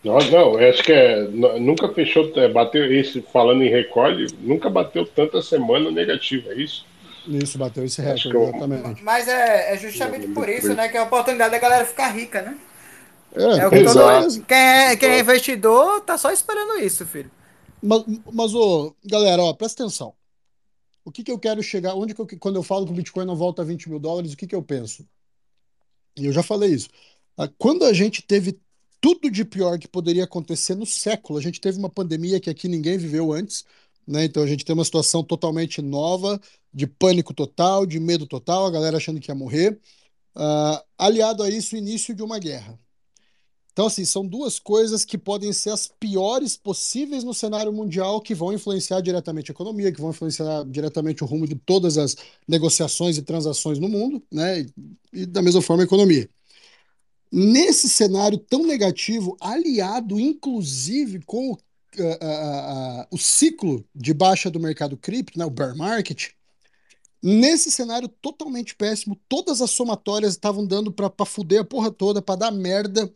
Não, 0.03 0.17
não, 0.17 0.57
acho 0.57 0.83
que 0.83 0.91
é, 0.91 1.27
nu- 1.27 1.59
nunca 1.59 1.87
fechou, 1.89 2.29
é, 2.35 2.49
bateu 2.49 2.91
esse, 2.91 3.21
falando 3.21 3.61
em 3.63 3.69
recorde, 3.69 4.33
nunca 4.41 4.69
bateu 4.69 5.05
tanta 5.05 5.41
semana 5.41 5.91
negativa, 5.91 6.51
é 6.53 6.55
isso? 6.61 6.85
Isso, 7.27 7.57
bateu 7.57 7.85
esse 7.85 8.01
recorde, 8.01 8.29
eu- 8.33 8.43
exatamente. 8.43 9.03
Mas 9.03 9.27
é, 9.27 9.73
é 9.73 9.77
justamente 9.77 10.27
por 10.29 10.49
isso, 10.49 10.73
né, 10.73 10.89
que 10.89 10.97
é 10.97 10.99
a 10.99 11.03
oportunidade 11.03 11.51
da 11.51 11.59
galera 11.59 11.85
ficar 11.85 12.07
rica, 12.09 12.41
né? 12.41 12.57
É, 13.35 13.59
É 13.61 13.67
o 13.67 13.71
que 13.71 13.83
todo 13.83 14.43
quem 14.45 14.57
é, 14.57 14.95
quem 14.95 15.09
é 15.09 15.19
investidor 15.19 16.01
tá 16.01 16.17
só 16.17 16.31
esperando 16.31 16.79
isso, 16.83 17.05
filho. 17.05 17.31
Mas, 17.81 18.03
mas 18.33 18.53
ô, 18.53 18.95
galera, 19.05 19.41
ó, 19.41 19.53
presta 19.53 19.83
atenção. 19.83 20.13
O 21.03 21.11
que 21.11 21.23
que 21.23 21.31
eu 21.31 21.39
quero 21.39 21.63
chegar? 21.63 21.95
Onde 21.95 22.13
que 22.13 22.21
eu, 22.21 22.27
quando 22.39 22.57
eu 22.57 22.63
falo 22.63 22.85
que 22.85 22.91
o 22.91 22.95
Bitcoin 22.95 23.25
não 23.25 23.35
volta 23.35 23.61
a 23.61 23.65
20 23.65 23.89
mil 23.89 23.99
dólares, 23.99 24.33
o 24.33 24.37
que 24.37 24.45
que 24.47 24.55
eu 24.55 24.61
penso? 24.61 25.05
E 26.17 26.25
eu 26.25 26.31
já 26.33 26.43
falei 26.43 26.71
isso. 26.73 26.89
Ah, 27.37 27.47
Quando 27.57 27.85
a 27.85 27.93
gente 27.93 28.21
teve 28.21 28.59
tudo 28.99 29.31
de 29.31 29.43
pior 29.43 29.79
que 29.79 29.87
poderia 29.87 30.25
acontecer 30.25 30.75
no 30.75 30.85
século, 30.85 31.39
a 31.39 31.41
gente 31.41 31.59
teve 31.59 31.77
uma 31.79 31.89
pandemia 31.89 32.39
que 32.39 32.49
aqui 32.49 32.67
ninguém 32.67 32.97
viveu 32.97 33.31
antes, 33.31 33.65
né? 34.11 34.25
Então 34.25 34.43
a 34.43 34.47
gente 34.47 34.65
tem 34.65 34.73
uma 34.73 34.85
situação 34.85 35.23
totalmente 35.23 35.81
nova, 35.81 36.39
de 36.73 36.87
pânico 36.87 37.33
total, 37.33 37.85
de 37.85 37.99
medo 37.99 38.25
total, 38.27 38.65
a 38.65 38.71
galera 38.71 38.97
achando 38.97 39.19
que 39.19 39.31
ia 39.31 39.35
morrer. 39.35 39.79
Ah, 40.35 40.83
aliado 40.97 41.43
a 41.43 41.49
isso, 41.49 41.75
o 41.75 41.77
início 41.77 42.15
de 42.15 42.23
uma 42.23 42.39
guerra. 42.39 42.79
Então, 43.73 43.85
assim, 43.85 44.03
são 44.03 44.27
duas 44.27 44.59
coisas 44.59 45.05
que 45.05 45.17
podem 45.17 45.53
ser 45.53 45.69
as 45.69 45.87
piores 45.87 46.57
possíveis 46.57 47.23
no 47.23 47.33
cenário 47.33 47.71
mundial, 47.71 48.19
que 48.19 48.35
vão 48.35 48.51
influenciar 48.51 48.99
diretamente 49.01 49.49
a 49.49 49.53
economia, 49.53 49.91
que 49.91 50.01
vão 50.01 50.09
influenciar 50.09 50.65
diretamente 50.65 51.23
o 51.23 51.27
rumo 51.27 51.47
de 51.47 51.55
todas 51.55 51.97
as 51.97 52.15
negociações 52.47 53.17
e 53.17 53.21
transações 53.21 53.79
no 53.79 53.87
mundo, 53.87 54.21
né? 54.31 54.61
E, 54.61 55.21
e 55.21 55.25
da 55.25 55.41
mesma 55.41 55.61
forma 55.61 55.83
a 55.83 55.85
economia. 55.85 56.29
Nesse 57.31 57.87
cenário 57.87 58.37
tão 58.37 58.65
negativo, 58.65 59.37
aliado 59.39 60.19
inclusive 60.19 61.21
com 61.23 61.53
o, 61.53 61.57
o 63.09 63.17
ciclo 63.17 63.83
de 63.93 64.13
baixa 64.13 64.49
do 64.49 64.59
mercado 64.59 64.97
cripto, 64.97 65.37
né? 65.37 65.45
O 65.45 65.49
bear 65.49 65.75
market, 65.75 66.31
Nesse 67.23 67.69
cenário 67.69 68.07
totalmente 68.07 68.75
péssimo, 68.75 69.15
todas 69.29 69.61
as 69.61 69.69
somatórias 69.69 70.33
estavam 70.33 70.65
dando 70.65 70.91
para 70.91 71.25
fuder 71.25 71.61
a 71.61 71.63
porra 71.63 71.91
toda, 71.91 72.19
para 72.19 72.35
dar 72.39 72.51
merda. 72.51 73.11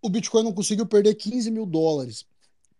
O 0.00 0.08
Bitcoin 0.08 0.44
não 0.44 0.54
conseguiu 0.54 0.86
perder 0.86 1.14
15 1.14 1.50
mil 1.50 1.66
dólares. 1.66 2.24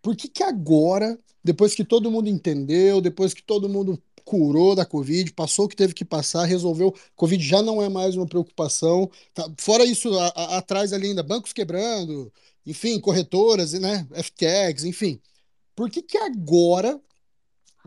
Por 0.01 0.15
que 0.15 0.27
que 0.27 0.41
agora, 0.41 1.19
depois 1.43 1.75
que 1.75 1.85
todo 1.85 2.09
mundo 2.09 2.27
entendeu, 2.27 2.99
depois 2.99 3.35
que 3.35 3.43
todo 3.43 3.69
mundo 3.69 4.01
curou 4.25 4.73
da 4.75 4.85
Covid, 4.85 5.31
passou 5.33 5.65
o 5.65 5.67
que 5.69 5.75
teve 5.75 5.93
que 5.93 6.05
passar, 6.05 6.45
resolveu, 6.45 6.95
Covid 7.15 7.43
já 7.43 7.61
não 7.61 7.79
é 7.79 7.87
mais 7.87 8.15
uma 8.15 8.25
preocupação. 8.25 9.11
tá? 9.35 9.47
Fora 9.59 9.85
isso, 9.85 10.09
atrás 10.17 10.91
ali 10.91 11.09
ainda, 11.09 11.21
bancos 11.21 11.53
quebrando, 11.53 12.33
enfim, 12.65 12.99
corretoras, 12.99 13.73
né, 13.73 14.07
FTX, 14.13 14.83
enfim. 14.83 15.19
Por 15.75 15.89
que 15.89 16.01
que 16.01 16.17
agora, 16.17 16.99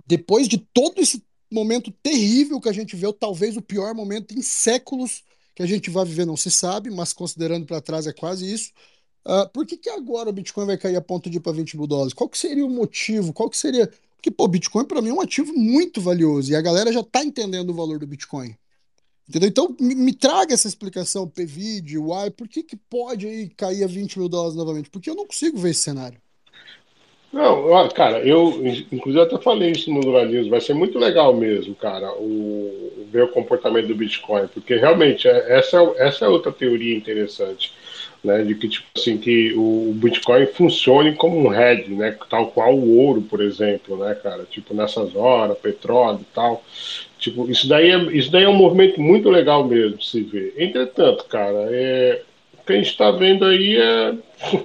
depois 0.07 0.49
de 0.49 0.59
todo 0.59 1.01
esse 1.01 1.23
momento 1.51 1.91
terrível 2.03 2.61
que 2.61 2.69
a 2.69 2.73
gente 2.73 2.97
vê, 2.97 3.13
talvez 3.13 3.57
o 3.57 3.63
pior 3.63 3.95
momento 3.95 4.37
em 4.37 4.43
séculos 4.43 5.23
que 5.55 5.63
a 5.63 5.67
gente 5.67 5.91
vai 5.91 6.05
viver, 6.05 6.27
não 6.27 6.37
se 6.37 6.51
sabe, 6.51 6.91
mas 6.91 7.13
considerando 7.13 7.67
para 7.67 7.81
trás 7.81 8.07
é 8.07 8.13
quase 8.13 8.53
isso. 8.53 8.73
Ah, 9.25 9.47
por 9.47 9.65
que 9.65 9.77
que 9.77 9.89
agora 9.89 10.29
o 10.29 10.33
Bitcoin 10.33 10.67
vai 10.67 10.77
cair 10.77 10.97
a 10.97 11.01
ponto 11.01 11.31
de 11.31 11.39
ir 11.39 11.41
para 11.41 11.53
20 11.53 11.77
mil 11.77 11.87
dólares? 11.87 12.13
Qual 12.13 12.29
que 12.29 12.37
seria 12.37 12.67
o 12.67 12.71
motivo? 12.71 13.33
Qual 13.33 13.49
que 13.49 13.57
seria... 13.57 13.91
Porque, 14.17 14.31
pô, 14.31 14.49
Bitcoin 14.49 14.85
para 14.87 15.01
mim 15.03 15.11
é 15.11 15.13
um 15.13 15.21
ativo 15.21 15.53
muito 15.55 16.01
valioso 16.01 16.51
e 16.51 16.57
a 16.57 16.61
galera 16.61 16.93
já 16.93 17.03
tá 17.03 17.25
entendendo 17.25 17.71
o 17.71 17.75
valor 17.75 17.99
do 17.99 18.07
Bitcoin. 18.07 18.57
Entendeu? 19.29 19.49
Então, 19.49 19.77
me, 19.81 19.95
me 19.95 20.13
traga 20.15 20.53
essa 20.55 20.69
explicação, 20.69 21.29
PVD, 21.29 21.99
why, 21.99 22.31
por 22.31 22.47
que 22.49 22.63
que 22.63 22.77
pode 22.77 23.27
aí 23.27 23.49
cair 23.51 23.85
a 23.85 23.87
20 23.87 24.19
mil 24.19 24.29
dólares 24.29 24.57
novamente? 24.57 24.91
Porque 24.91 25.09
eu 25.11 25.15
não 25.15 25.27
consigo 25.27 25.59
ver 25.59 25.71
esse 25.71 25.83
cenário. 25.83 26.21
Não, 27.33 27.69
ó, 27.73 27.89
cara, 27.89 28.21
eu 28.25 28.63
inclusive 28.93 29.21
até 29.21 29.37
falei 29.39 29.73
isso 29.73 29.91
no 29.91 30.25
News, 30.25 30.47
vai 30.47 30.61
ser 30.61 30.73
muito 30.73 31.01
legal 31.01 31.35
mesmo, 31.35 31.75
cara, 31.75 32.13
o, 32.15 32.93
ver 33.11 33.25
o 33.25 33.29
comportamento 33.33 33.89
do 33.89 33.95
Bitcoin, 33.97 34.47
porque 34.55 34.77
realmente 34.77 35.27
é- 35.27 35.59
essa, 35.59 35.79
é- 35.79 36.07
essa 36.07 36.25
é 36.27 36.29
outra 36.29 36.53
teoria 36.53 36.97
interessante. 36.97 37.73
né, 38.23 38.43
de 38.43 38.55
que 38.55 38.67
tipo 38.71 38.87
assim 38.97 39.19
que 39.19 39.53
o 39.55 39.93
Bitcoin 39.97 40.47
funcione 40.47 41.15
como 41.15 41.37
um 41.39 41.53
hedge, 41.53 41.91
né, 41.95 42.17
tal 42.31 42.47
qual 42.53 42.75
o 42.75 42.97
ouro, 42.97 43.21
por 43.21 43.43
exemplo, 43.43 43.99
né, 43.99 44.15
cara, 44.15 44.45
tipo 44.45 44.73
nessas 44.73 45.15
horas, 45.15 45.59
petróleo 45.59 46.21
e 46.23 46.35
tal, 46.35 46.65
tipo 47.25 47.51
isso 47.51 47.69
daí 47.69 47.91
é 47.91 47.99
isso 48.17 48.31
daí 48.31 48.45
é 48.45 48.49
um 48.49 48.57
movimento 48.57 49.01
muito 49.01 49.31
legal 49.31 49.65
mesmo 49.65 49.97
de 49.97 50.07
se 50.07 50.23
ver. 50.23 50.55
Entretanto, 50.57 51.25
cara, 51.25 51.69
é 51.71 52.23
o 52.61 52.67
que 52.67 52.73
a 52.73 52.77
gente 52.77 52.91
está 52.91 53.11
vendo 53.11 53.45
aí 53.45 53.77
é 53.77 54.15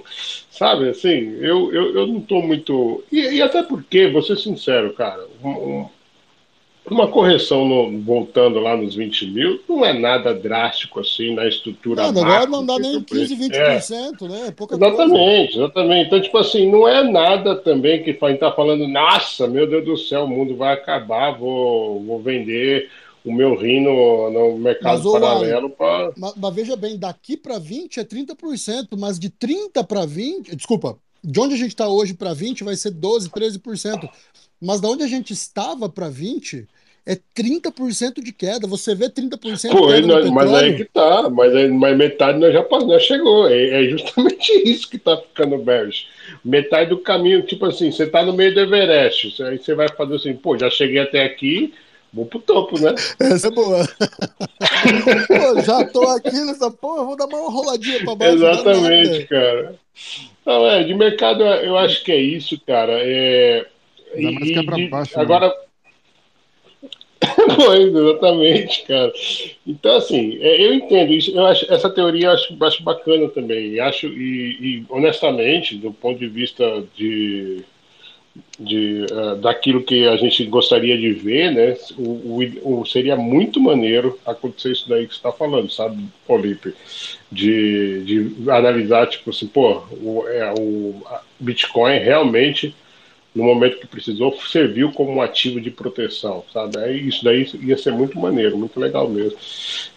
sabe 0.50 0.90
assim, 0.90 1.36
eu, 1.40 1.72
eu, 1.72 1.94
eu 1.94 2.06
não 2.06 2.18
estou 2.18 2.42
muito 2.42 3.02
e, 3.10 3.36
e, 3.36 3.42
até 3.42 3.62
porque, 3.62 4.08
vou 4.08 4.22
ser 4.22 4.36
sincero, 4.36 4.92
cara, 4.92 5.26
um, 5.42 5.86
uma 6.94 7.08
correção 7.08 7.66
no, 7.66 8.00
voltando 8.02 8.58
lá 8.58 8.76
nos 8.76 8.94
20 8.94 9.26
mil 9.30 9.60
não 9.68 9.84
é 9.84 9.92
nada 9.92 10.34
drástico 10.34 11.00
assim 11.00 11.34
na 11.34 11.46
estrutura. 11.46 12.10
Não, 12.10 12.22
agora 12.22 12.46
não 12.46 12.64
dá 12.64 12.78
nem 12.78 13.02
15, 13.02 13.36
20%, 13.36 13.52
é. 13.52 14.28
né? 14.28 14.46
É 14.48 14.50
pouca 14.50 14.74
exatamente, 14.74 15.52
coisa. 15.52 15.64
exatamente. 15.64 16.06
Então, 16.06 16.20
tipo 16.20 16.38
assim, 16.38 16.70
não 16.70 16.88
é 16.88 17.02
nada 17.02 17.56
também 17.56 18.02
que 18.02 18.18
a 18.20 18.28
gente 18.28 18.40
tá 18.40 18.52
falando, 18.52 18.86
nossa, 18.88 19.46
meu 19.46 19.68
Deus 19.68 19.84
do 19.84 19.96
céu, 19.96 20.24
o 20.24 20.28
mundo 20.28 20.56
vai 20.56 20.74
acabar, 20.74 21.32
vou, 21.32 22.02
vou 22.02 22.20
vender 22.20 22.88
o 23.24 23.32
meu 23.32 23.54
rim 23.54 23.80
no, 23.80 24.30
no 24.30 24.58
mercado 24.58 25.02
mas, 25.02 25.20
paralelo 25.20 25.70
para. 25.70 26.12
Mas, 26.16 26.34
mas, 26.36 26.54
veja 26.54 26.76
bem, 26.76 26.98
daqui 26.98 27.36
para 27.36 27.58
20 27.58 28.00
é 28.00 28.04
30%, 28.04 28.88
mas 28.98 29.18
de 29.18 29.30
30 29.30 29.84
para 29.84 30.06
20, 30.06 30.56
desculpa, 30.56 30.98
de 31.22 31.38
onde 31.38 31.54
a 31.54 31.58
gente 31.58 31.68
está 31.68 31.88
hoje 31.88 32.14
para 32.14 32.32
20 32.32 32.64
vai 32.64 32.76
ser 32.76 32.90
12, 32.90 33.28
13%. 33.30 34.08
Mas 34.60 34.80
da 34.80 34.88
onde 34.88 35.02
a 35.02 35.06
gente 35.06 35.32
estava 35.32 35.88
para 35.88 36.08
20 36.08 36.68
é 37.06 37.16
30% 37.36 38.22
de 38.22 38.32
queda. 38.32 38.66
Você 38.66 38.94
vê 38.94 39.08
30% 39.08 39.70
Pô, 39.70 39.86
de 39.86 40.02
queda 40.02 40.30
Mas 40.30 40.52
aí 40.52 40.76
que 40.76 40.84
tá, 40.84 41.28
mas, 41.30 41.54
aí, 41.54 41.68
mas 41.68 41.96
metade 41.96 42.38
nós 42.38 42.52
já, 42.52 42.66
nós 42.70 43.02
chegou. 43.02 43.48
É, 43.48 43.84
é 43.84 43.88
justamente 43.88 44.52
isso 44.68 44.88
que 44.88 44.98
tá 44.98 45.16
ficando 45.16 45.58
bearish. 45.58 46.06
Metade 46.44 46.90
do 46.90 46.98
caminho, 46.98 47.42
tipo 47.42 47.66
assim, 47.66 47.90
você 47.90 48.06
tá 48.06 48.24
no 48.24 48.32
meio 48.32 48.54
do 48.54 48.60
Everest, 48.60 49.42
aí 49.42 49.58
você 49.58 49.74
vai 49.74 49.88
fazer 49.88 50.16
assim, 50.16 50.34
pô, 50.34 50.56
já 50.56 50.70
cheguei 50.70 51.00
até 51.00 51.24
aqui, 51.24 51.74
vou 52.12 52.26
pro 52.26 52.38
topo, 52.38 52.80
né? 52.80 52.94
Essa 53.18 53.48
é 53.48 53.50
boa. 53.50 53.84
pô, 55.26 55.60
já 55.62 55.84
tô 55.86 56.02
aqui 56.08 56.38
nessa 56.44 56.70
porra, 56.70 57.04
vou 57.04 57.16
dar 57.16 57.26
uma 57.26 57.50
roladinha 57.50 58.04
pra 58.04 58.14
baixo. 58.14 58.34
Exatamente, 58.34 59.26
cara. 59.26 59.74
Não, 60.46 60.66
é, 60.66 60.82
de 60.84 60.94
mercado 60.94 61.42
eu 61.44 61.76
acho 61.76 62.02
que 62.04 62.12
é 62.12 62.20
isso, 62.20 62.60
cara. 62.66 62.92
É, 62.94 63.66
Ainda 64.14 64.32
mais 64.32 64.50
que 64.50 64.58
é 64.58 64.62
pra 64.62 64.88
baixo. 64.88 65.18
Né? 65.18 65.52
Pois, 67.56 67.94
exatamente, 67.94 68.84
cara. 68.86 69.12
Então, 69.66 69.96
assim, 69.96 70.38
é, 70.40 70.66
eu 70.66 70.74
entendo 70.74 71.12
isso. 71.12 71.30
Eu 71.32 71.46
acho, 71.46 71.72
essa 71.72 71.90
teoria 71.90 72.26
eu 72.26 72.32
acho, 72.32 72.56
acho 72.64 72.82
bacana 72.82 73.28
também. 73.28 73.72
E 73.72 73.80
acho, 73.80 74.06
e, 74.06 74.56
e, 74.60 74.84
honestamente, 74.88 75.76
do 75.76 75.92
ponto 75.92 76.18
de 76.18 76.28
vista 76.28 76.82
de, 76.96 77.62
de 78.58 79.06
uh, 79.10 79.36
daquilo 79.36 79.82
que 79.82 80.06
a 80.08 80.16
gente 80.16 80.44
gostaria 80.46 80.96
de 80.96 81.12
ver, 81.12 81.52
né? 81.52 81.76
O, 81.98 82.40
o, 82.64 82.80
o, 82.80 82.86
seria 82.86 83.16
muito 83.16 83.60
maneiro 83.60 84.18
acontecer 84.24 84.72
isso 84.72 84.88
daí 84.88 85.06
que 85.06 85.12
você 85.12 85.18
está 85.18 85.32
falando, 85.32 85.70
sabe, 85.70 86.02
Felipe? 86.26 86.74
De, 87.30 88.02
de 88.04 88.50
analisar, 88.50 89.06
tipo 89.06 89.30
assim, 89.30 89.46
pô, 89.46 89.82
o, 90.02 90.26
é, 90.26 90.52
o 90.58 91.02
Bitcoin 91.38 91.98
realmente 91.98 92.74
no 93.34 93.44
momento 93.44 93.78
que 93.78 93.86
precisou, 93.86 94.36
serviu 94.40 94.90
como 94.92 95.12
um 95.12 95.22
ativo 95.22 95.60
de 95.60 95.70
proteção, 95.70 96.44
sabe? 96.52 96.78
Aí 96.78 97.08
isso 97.08 97.24
daí 97.24 97.48
ia 97.62 97.76
ser 97.76 97.92
muito 97.92 98.18
maneiro, 98.18 98.58
muito 98.58 98.78
legal 98.80 99.08
mesmo. 99.08 99.38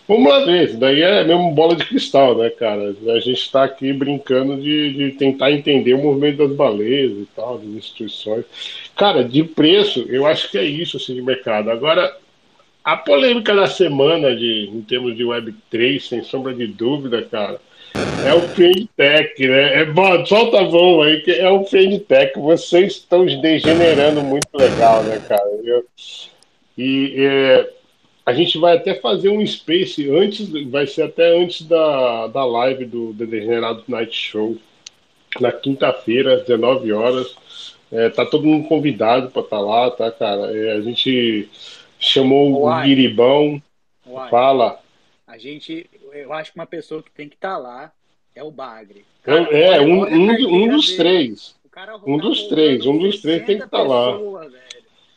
Vamos 0.07 0.29
lá 0.29 0.45
ver, 0.45 0.69
isso 0.69 0.77
daí 0.77 1.01
é 1.01 1.23
mesmo 1.23 1.51
bola 1.51 1.75
de 1.75 1.85
cristal, 1.85 2.37
né, 2.37 2.49
cara? 2.51 2.95
A 3.07 3.19
gente 3.19 3.41
está 3.41 3.63
aqui 3.63 3.91
brincando 3.91 4.57
de, 4.61 4.93
de, 4.93 5.11
tentar 5.13 5.51
entender 5.51 5.93
o 5.93 6.03
movimento 6.03 6.45
das 6.47 6.55
baleias 6.55 7.11
e 7.11 7.27
tal, 7.35 7.57
das 7.57 7.67
instituições. 7.67 8.45
Cara, 8.95 9.23
de 9.23 9.43
preço, 9.43 10.05
eu 10.09 10.27
acho 10.27 10.51
que 10.51 10.57
é 10.57 10.63
isso, 10.63 10.97
assim, 10.97 11.15
de 11.15 11.21
mercado. 11.21 11.71
Agora, 11.71 12.15
a 12.83 12.97
polêmica 12.97 13.55
da 13.55 13.65
semana, 13.65 14.35
de, 14.35 14.69
em 14.71 14.81
termos 14.81 15.15
de 15.15 15.23
Web3, 15.23 16.01
sem 16.01 16.23
sombra 16.23 16.53
de 16.53 16.67
dúvida, 16.67 17.21
cara, 17.23 17.59
é 18.25 18.33
o 18.33 18.41
Fintech, 18.49 19.47
né? 19.47 19.81
É, 19.81 19.85
bom, 19.85 20.25
solta 20.25 20.61
a 20.61 20.63
bomba 20.63 21.05
aí, 21.05 21.21
que 21.21 21.31
é 21.31 21.49
o 21.49 21.63
Fintech. 21.65 22.39
Vocês 22.39 22.93
estão 22.93 23.25
degenerando 23.25 24.21
muito 24.21 24.47
legal, 24.55 25.03
né, 25.03 25.21
cara? 25.27 25.49
Eu, 25.63 25.85
e 26.77 27.15
é, 27.17 27.69
a 28.25 28.33
gente 28.33 28.57
vai 28.57 28.77
até 28.77 28.95
fazer 28.95 29.29
um 29.29 29.45
space 29.45 30.09
antes, 30.09 30.49
vai 30.69 30.87
ser 30.87 31.03
até 31.03 31.37
antes 31.37 31.63
da, 31.63 32.27
da 32.27 32.45
live 32.45 32.85
do, 32.85 33.13
do 33.13 33.27
Degenerado 33.27 33.83
Night 33.87 34.15
Show, 34.15 34.57
na 35.39 35.51
quinta-feira, 35.51 36.35
às 36.35 36.41
19 36.43 36.91
horas. 36.93 37.35
É, 37.91 38.09
tá 38.09 38.25
todo 38.25 38.47
mundo 38.47 38.67
convidado 38.67 39.29
para 39.29 39.41
estar 39.43 39.57
tá 39.57 39.61
lá, 39.61 39.91
tá, 39.91 40.11
cara? 40.11 40.57
É, 40.57 40.71
a 40.77 40.81
gente 40.81 41.47
chamou 41.99 42.61
Uai. 42.61 42.81
o 42.81 42.85
Guiribão. 42.85 43.61
Uai. 44.07 44.29
Fala. 44.29 44.79
A 45.27 45.37
gente, 45.37 45.89
eu 46.13 46.33
acho 46.33 46.51
que 46.51 46.59
uma 46.59 46.65
pessoa 46.65 47.01
que 47.01 47.11
tem 47.11 47.27
que 47.27 47.35
estar 47.35 47.53
tá 47.53 47.57
lá 47.57 47.91
é 48.35 48.43
o 48.43 48.51
Bagre. 48.51 49.05
Cara, 49.23 49.43
é, 49.55 49.79
um, 49.81 50.03
um, 50.05 50.63
um 50.63 50.67
dos 50.69 50.95
três. 50.95 51.55
um 52.05 52.17
dos 52.17 52.47
três, 52.47 52.85
um 52.85 52.97
dos 52.97 53.21
três 53.21 53.45
tem 53.45 53.57
que 53.57 53.63
estar 53.63 53.77
tá 53.77 53.83
lá. 53.83 54.17
Velho. 54.17 54.72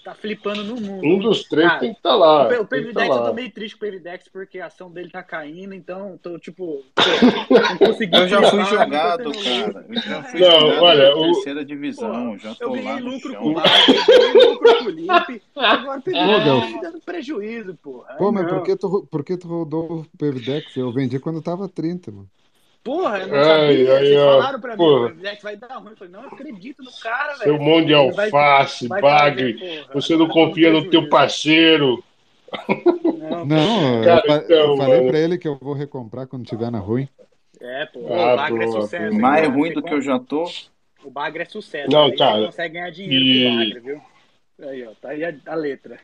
Tá 0.07 0.15
flipando 0.15 0.62
no 0.62 0.81
mundo. 0.81 1.05
Um 1.05 1.18
dos 1.18 1.43
três 1.49 1.67
cara, 1.67 1.81
tem 1.81 1.91
que 1.93 1.99
estar 1.99 2.10
tá 2.10 2.15
lá. 2.15 2.49
O, 2.49 2.62
o 2.62 2.67
Pervidex, 2.68 3.09
tá 3.09 3.15
eu 3.17 3.25
tô 3.25 3.35
meio 3.35 3.51
triste 3.51 3.75
com 3.75 3.78
o 3.78 3.81
Pervidex 3.81 4.28
porque 4.28 4.60
a 4.60 4.67
ação 4.67 4.89
dele 4.89 5.10
tá 5.10 5.20
caindo, 5.20 5.75
então 5.75 6.17
tô 6.23 6.39
tipo. 6.39 6.85
não 7.51 7.76
consegui 7.76 8.17
eu 8.17 8.28
já 8.28 8.41
fui 8.49 8.65
jogado, 8.67 9.33
cara. 9.33 9.85
Eu 9.89 10.01
já 10.01 10.23
fui 10.23 10.39
não, 10.39 10.60
jogado 10.60 10.83
olha, 10.85 11.12
na 11.12 11.23
terceira 11.23 11.65
divisão. 11.65 12.31
Pô, 12.31 12.39
já 12.39 12.55
tô 12.55 12.65
eu 12.67 12.73
ganhei 12.75 12.85
lá 12.85 12.99
lucro 13.01 13.35
com 13.35 13.49
o 13.49 13.55
Bagre, 13.55 13.73
eu 13.97 14.33
ganhei 14.33 14.49
lucro 14.49 14.78
com 14.78 14.85
o 14.85 14.91
Lipe. 14.91 15.43
Agora 15.57 15.99
o 15.99 16.02
Pervidex 16.02 16.73
tá 16.73 16.81
dando 16.83 17.01
prejuízo, 17.01 17.75
porra. 17.83 18.15
Pô, 18.15 18.31
mas 18.31 18.49
por 18.49 18.62
que, 18.62 18.76
tu, 18.76 19.09
por 19.10 19.25
que 19.25 19.36
tu 19.36 19.49
rodou 19.49 20.02
o 20.02 20.07
Pervidex? 20.17 20.76
Eu 20.76 20.93
vendi 20.93 21.18
quando 21.18 21.43
tava 21.43 21.68
30, 21.68 22.12
mano. 22.12 22.31
Porra, 22.87 23.19
eu 23.19 23.27
não 23.27 23.45
sabia. 23.45 23.57
Ai, 23.57 23.85
Vocês 23.85 24.15
falaram 24.15 24.61
pra 24.61 24.77
porra. 24.77 25.09
mim, 25.09 25.23
que 25.37 25.43
vai 25.43 25.57
dar 25.57 25.77
ruim. 25.79 25.91
Eu 25.91 25.97
falei, 25.97 26.13
não, 26.13 26.23
eu 26.23 26.29
acredito 26.29 26.85
no 26.85 26.93
cara, 27.03 27.33
velho. 27.33 27.43
Seu 27.43 27.59
monte 27.59 27.87
de 27.87 27.95
alface, 27.95 28.87
vai, 28.87 29.03
bagre. 29.03 29.55
Vai 29.55 29.87
você 29.93 30.17
não 30.17 30.29
confia 30.29 30.71
no 30.71 30.89
teu 30.89 31.09
parceiro. 31.09 32.05
Não, 33.19 33.45
não 33.45 34.05
cara, 34.05 34.23
eu, 34.29 34.37
então, 34.37 34.57
eu, 34.57 34.77
falei 34.77 34.97
mano. 34.99 35.09
pra 35.09 35.19
ele 35.19 35.37
que 35.37 35.49
eu 35.49 35.59
vou 35.61 35.75
recomprar 35.75 36.29
quando 36.29 36.47
tiver 36.47 36.71
na 36.71 36.79
ruim. 36.79 37.09
É, 37.61 37.87
pô, 37.87 38.07
ah, 38.15 38.35
o 38.35 38.37
Bagre 38.37 38.65
é 38.65 38.69
sucesso. 38.69 39.19
Mais 39.19 39.49
ruim 39.49 39.73
do 39.73 39.83
que 39.83 39.93
eu 39.93 40.01
já 40.01 40.21
tô. 40.21 40.49
O 41.03 41.11
Bagre 41.11 41.43
é 41.43 41.47
sucesso. 41.47 41.91
Não, 41.91 42.15
cara. 42.15 42.39
Você 42.39 42.47
consegue 42.47 42.75
ganhar 42.75 42.91
dinheiro 42.91 43.25
e... 43.25 43.43
com 43.43 43.49
o 43.49 43.59
Bagre, 43.59 43.81
viu? 43.81 44.69
Aí, 44.69 44.87
ó, 44.87 44.91
tá 45.01 45.09
aí 45.09 45.25
a, 45.25 45.35
a 45.47 45.55
letra. 45.57 45.99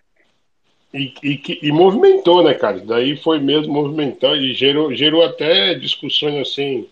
E, 0.95 1.15
e, 1.23 1.59
e, 1.63 1.73
movimentou, 1.73 2.45
né, 2.45 2.53
cara? 2.53 2.79
Daí 2.81 3.17
foi 3.17 3.41
mesmo 3.41 3.73
movimentando 3.73 4.37
e 4.37 4.53
gerou, 4.53 4.95
gerou 4.95 5.25
até 5.25 5.75
discussões 5.75 6.37
assim, 6.37 6.87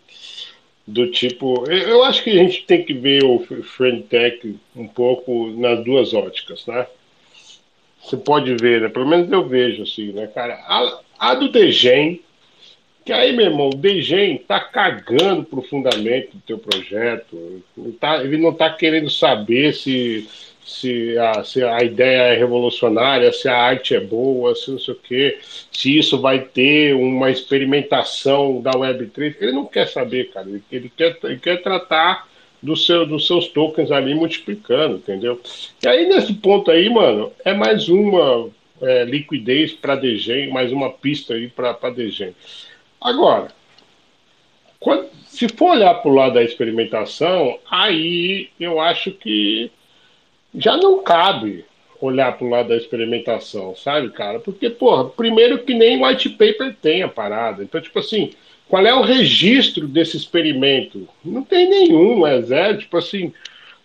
do 0.86 1.10
tipo. 1.10 1.70
Eu, 1.70 2.02
acho 2.04 2.24
que 2.24 2.30
a 2.30 2.42
gente 2.42 2.64
tem 2.64 2.82
que 2.82 2.94
ver 2.94 3.22
o 3.24 3.38
Friend 3.62 4.02
Tech 4.04 4.56
um 4.74 4.88
pouco 4.88 5.48
nas 5.50 5.84
duas 5.84 6.14
óticas, 6.14 6.66
né? 6.66 6.86
Você 8.02 8.16
pode 8.16 8.54
ver, 8.56 8.80
né? 8.80 8.88
Pelo 8.88 9.06
menos 9.06 9.30
eu 9.30 9.46
vejo 9.46 9.82
assim, 9.82 10.12
né, 10.12 10.26
cara? 10.28 10.54
A, 10.54 11.00
a 11.18 11.34
do 11.34 11.50
Degen, 11.50 12.20
que 13.04 13.12
aí, 13.12 13.32
meu 13.34 13.46
irmão, 13.46 13.68
o 13.68 13.76
Degen 13.76 14.38
tá 14.38 14.60
cagando 14.60 15.44
profundamente 15.44 16.30
do 16.32 16.40
teu 16.40 16.58
projeto. 16.58 17.62
Ele, 17.76 17.92
tá, 17.92 18.24
ele 18.24 18.38
não 18.38 18.54
tá 18.54 18.70
querendo 18.70 19.10
saber 19.10 19.74
se 19.74 20.26
se 20.70 21.18
a, 21.18 21.42
se 21.42 21.62
a 21.62 21.82
ideia 21.82 22.32
é 22.32 22.36
revolucionária, 22.36 23.32
se 23.32 23.48
a 23.48 23.56
arte 23.56 23.94
é 23.94 24.00
boa, 24.00 24.54
se 24.54 24.70
não 24.70 24.78
sei 24.78 24.94
o 24.94 24.96
quê, 24.96 25.38
se 25.72 25.98
isso 25.98 26.20
vai 26.20 26.38
ter 26.38 26.94
uma 26.94 27.30
experimentação 27.30 28.62
da 28.62 28.70
Web3. 28.70 29.36
Ele 29.40 29.52
não 29.52 29.66
quer 29.66 29.88
saber, 29.88 30.30
cara. 30.30 30.48
Ele, 30.48 30.62
ele 30.70 30.92
quer, 30.96 31.18
ele 31.24 31.38
quer 31.38 31.60
tratar 31.62 32.28
do 32.62 32.76
seu, 32.76 33.04
dos 33.04 33.26
seus 33.26 33.48
tokens 33.48 33.90
ali 33.90 34.14
multiplicando, 34.14 34.96
entendeu? 34.96 35.40
E 35.82 35.88
aí, 35.88 36.06
nesse 36.06 36.34
ponto 36.34 36.70
aí, 36.70 36.88
mano, 36.88 37.32
é 37.44 37.52
mais 37.52 37.88
uma 37.88 38.48
é, 38.80 39.04
liquidez 39.04 39.72
para 39.72 39.96
DGEM, 39.96 40.50
mais 40.50 40.70
uma 40.70 40.90
pista 40.90 41.34
aí 41.34 41.48
para 41.48 41.90
DGEM. 41.90 42.34
Agora, 43.00 43.48
quando, 44.78 45.08
se 45.26 45.48
for 45.48 45.72
olhar 45.72 45.94
para 45.94 46.10
o 46.10 46.14
lado 46.14 46.34
da 46.34 46.42
experimentação, 46.42 47.58
aí 47.68 48.50
eu 48.58 48.78
acho 48.78 49.10
que 49.10 49.70
já 50.54 50.76
não 50.76 51.02
cabe 51.02 51.64
olhar 52.00 52.36
para 52.36 52.46
o 52.46 52.50
lado 52.50 52.68
da 52.70 52.76
experimentação, 52.76 53.74
sabe, 53.76 54.10
cara? 54.10 54.40
Porque, 54.40 54.70
porra, 54.70 55.04
primeiro 55.04 55.58
que 55.58 55.74
nem 55.74 56.02
white 56.02 56.30
paper 56.30 56.74
tem 56.80 57.02
a 57.02 57.08
parada. 57.08 57.62
Então, 57.62 57.80
tipo 57.80 57.98
assim, 57.98 58.32
qual 58.68 58.86
é 58.86 58.94
o 58.94 59.02
registro 59.02 59.86
desse 59.86 60.16
experimento? 60.16 61.08
Não 61.24 61.42
tem 61.42 61.68
nenhum, 61.68 62.26
é 62.26 62.40
zero. 62.40 62.78
Tipo 62.78 62.96
assim, 62.96 63.32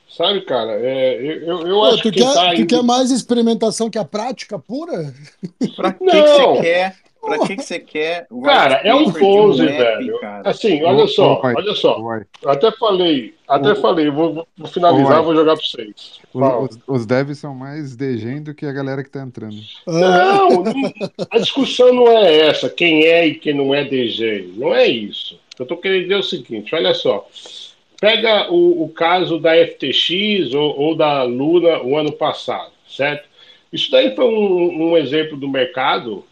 sabe, 0.07 0.41
cara? 0.41 0.71
É, 0.73 1.15
eu 1.43 1.67
eu 1.67 1.75
Pô, 1.75 1.85
acho 1.85 1.97
tu 1.97 2.11
que. 2.11 2.19
Quer, 2.19 2.33
tá 2.33 2.53
tu 2.55 2.65
quer 2.65 2.83
mais 2.83 3.11
experimentação 3.11 3.89
que 3.89 3.97
a 3.97 4.05
prática 4.05 4.57
pura? 4.57 5.13
Pra 5.75 5.91
que, 5.91 6.05
que 6.05 6.21
você 6.21 6.61
quer? 6.61 6.95
Pra 7.25 7.39
que, 7.39 7.55
que 7.55 7.63
você 7.63 7.79
quer 7.79 8.27
o 8.29 8.41
Cara, 8.41 8.75
é 8.83 8.93
um 8.93 9.11
pose, 9.11 9.65
app, 9.67 9.77
velho. 9.77 10.19
cara? 10.19 10.49
Assim, 10.49 10.83
olha 10.83 11.07
só, 11.07 11.41
olha 11.43 11.73
só. 11.73 11.97
até 12.45 12.71
falei, 12.71 13.33
até 13.47 13.71
Ô, 13.71 13.75
falei, 13.77 14.09
vou, 14.09 14.47
vou 14.57 14.67
finalizar, 14.67 15.23
vou 15.23 15.35
jogar 15.35 15.55
pra 15.55 15.63
vocês. 15.65 16.19
Os, 16.33 16.69
os, 16.75 16.79
os 16.87 17.05
devs 17.05 17.37
são 17.39 17.55
mais 17.55 17.95
degen 17.95 18.43
do 18.43 18.53
que 18.53 18.65
a 18.65 18.71
galera 18.71 19.03
que 19.03 19.09
tá 19.09 19.21
entrando. 19.21 19.55
Não, 19.87 20.49
não- 20.63 20.73
a 21.31 21.37
discussão 21.39 21.93
não 21.93 22.07
é 22.07 22.47
essa, 22.47 22.69
quem 22.69 23.03
é 23.05 23.25
e 23.27 23.35
quem 23.35 23.53
não 23.53 23.73
é 23.73 23.83
DG. 23.83 24.53
Não 24.55 24.73
é 24.73 24.85
isso. 24.87 25.39
Eu 25.57 25.65
tô 25.65 25.77
querendo 25.77 26.03
dizer 26.03 26.15
o 26.15 26.23
seguinte, 26.23 26.75
olha 26.75 26.93
só. 26.93 27.27
Pega 27.99 28.51
o, 28.51 28.83
o 28.83 28.89
caso 28.89 29.39
da 29.39 29.51
FTX 29.55 30.53
ou, 30.53 30.77
ou 30.79 30.95
da 30.95 31.23
Luna 31.23 31.81
o 31.81 31.97
ano 31.97 32.11
passado, 32.11 32.71
certo? 32.87 33.27
Isso 33.71 33.89
daí 33.89 34.15
foi 34.15 34.25
um, 34.25 34.91
um 34.91 34.97
exemplo 34.97 35.37
do 35.37 35.47
mercado 35.49 36.23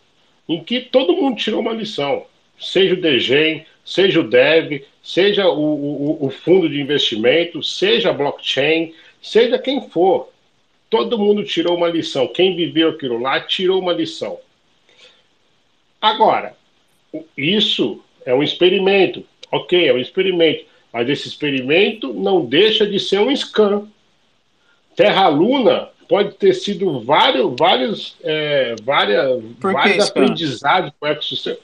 em 0.53 0.63
que 0.63 0.79
todo 0.81 1.15
mundo 1.15 1.37
tirou 1.37 1.61
uma 1.61 1.73
lição. 1.73 2.25
Seja 2.59 2.93
o 2.93 3.01
DG, 3.01 3.65
seja 3.83 4.19
o 4.19 4.23
Dev, 4.23 4.83
seja 5.01 5.49
o, 5.49 5.59
o, 5.59 6.27
o 6.27 6.29
fundo 6.29 6.69
de 6.69 6.79
investimento, 6.79 7.63
seja 7.63 8.11
a 8.11 8.13
blockchain, 8.13 8.93
seja 9.21 9.57
quem 9.57 9.89
for. 9.89 10.29
Todo 10.89 11.17
mundo 11.17 11.43
tirou 11.43 11.75
uma 11.75 11.87
lição. 11.87 12.27
Quem 12.27 12.55
viveu 12.55 12.89
aquilo 12.89 13.19
lá 13.19 13.41
tirou 13.41 13.81
uma 13.81 13.93
lição. 13.93 14.39
Agora, 15.99 16.55
isso 17.35 17.99
é 18.25 18.33
um 18.33 18.43
experimento. 18.43 19.25
Ok, 19.51 19.87
é 19.87 19.93
um 19.93 19.97
experimento. 19.97 20.65
Mas 20.91 21.09
esse 21.09 21.27
experimento 21.27 22.13
não 22.13 22.45
deixa 22.45 22.85
de 22.85 22.99
ser 22.99 23.19
um 23.19 23.35
scam. 23.35 23.87
Terra 24.95 25.27
Luna 25.27 25.89
pode 26.07 26.35
ter 26.35 26.53
sido 26.53 27.01
vários, 27.01 27.53
vários, 27.57 28.15
é, 28.23 28.75
várias, 28.83 29.41
Por 29.59 29.73
vários 29.73 30.05
scam? 30.05 30.23
aprendizados 30.23 30.91
com 30.99 31.05
o 31.05 31.09
ecossistema. 31.09 31.57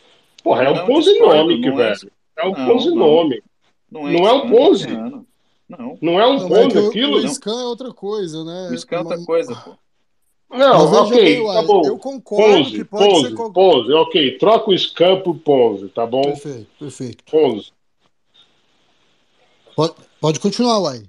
Porra, 0.43 0.63
é 0.63 0.69
um 0.69 0.99
discordo, 0.99 1.57
não 1.57 1.79
é- 1.81 1.93
velho. 1.93 2.11
É 2.37 2.45
um 2.47 2.51
Não, 2.51 2.67
ponzinômico. 2.67 3.49
Não 3.91 4.07
é 4.27 4.33
um 4.33 4.49
Ponzi. 4.49 4.85
Luciano. 4.85 5.25
Não. 5.67 5.97
Não 6.01 6.19
é 6.19 6.25
um 6.27 6.47
Não, 6.49 6.55
é 6.57 6.87
aquilo? 6.87 7.17
o 7.17 7.27
Scan 7.27 7.61
é 7.61 7.65
outra 7.65 7.93
coisa, 7.93 8.43
né? 8.43 8.69
O 8.71 8.77
scam 8.77 8.97
é 8.97 8.99
outra 9.01 9.23
coisa, 9.25 9.55
pô. 9.55 9.71
Não, 10.51 10.89
Mas 10.89 11.11
ok, 11.11 11.43
tá 11.45 11.61
bom. 11.61 11.85
eu 11.85 11.99
concordo 11.99 12.57
Ponzi, 12.57 12.71
que 12.71 12.83
pode 12.85 13.03
ser 13.03 13.09
Ponzi, 13.21 13.35
qual- 13.35 13.51
Ponzi, 13.53 13.91
ok. 13.93 14.37
Troca 14.39 14.71
o 14.71 14.77
scam 14.77 15.21
por 15.21 15.35
Ponzi, 15.35 15.89
tá 15.89 16.07
bom? 16.07 16.23
Perfeito, 16.23 16.67
perfeito. 16.79 17.23
Ponzi. 17.29 17.71
Pode, 19.75 19.93
pode 20.19 20.39
continuar, 20.39 20.79
Uai. 20.79 21.03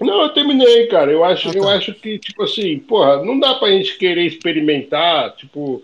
Não, 0.00 0.22
eu 0.22 0.28
terminei, 0.30 0.86
cara. 0.86 1.10
Eu 1.10 1.24
acho, 1.24 1.48
Ah, 1.48 1.52
eu 1.54 1.62
tá. 1.64 1.74
acho 1.74 1.94
que, 1.94 2.18
tipo 2.18 2.42
assim, 2.42 2.78
porra, 2.78 3.22
não 3.24 3.38
dá 3.38 3.54
pra 3.54 3.70
gente 3.70 3.96
querer 3.98 4.24
experimentar, 4.26 5.34
tipo, 5.36 5.82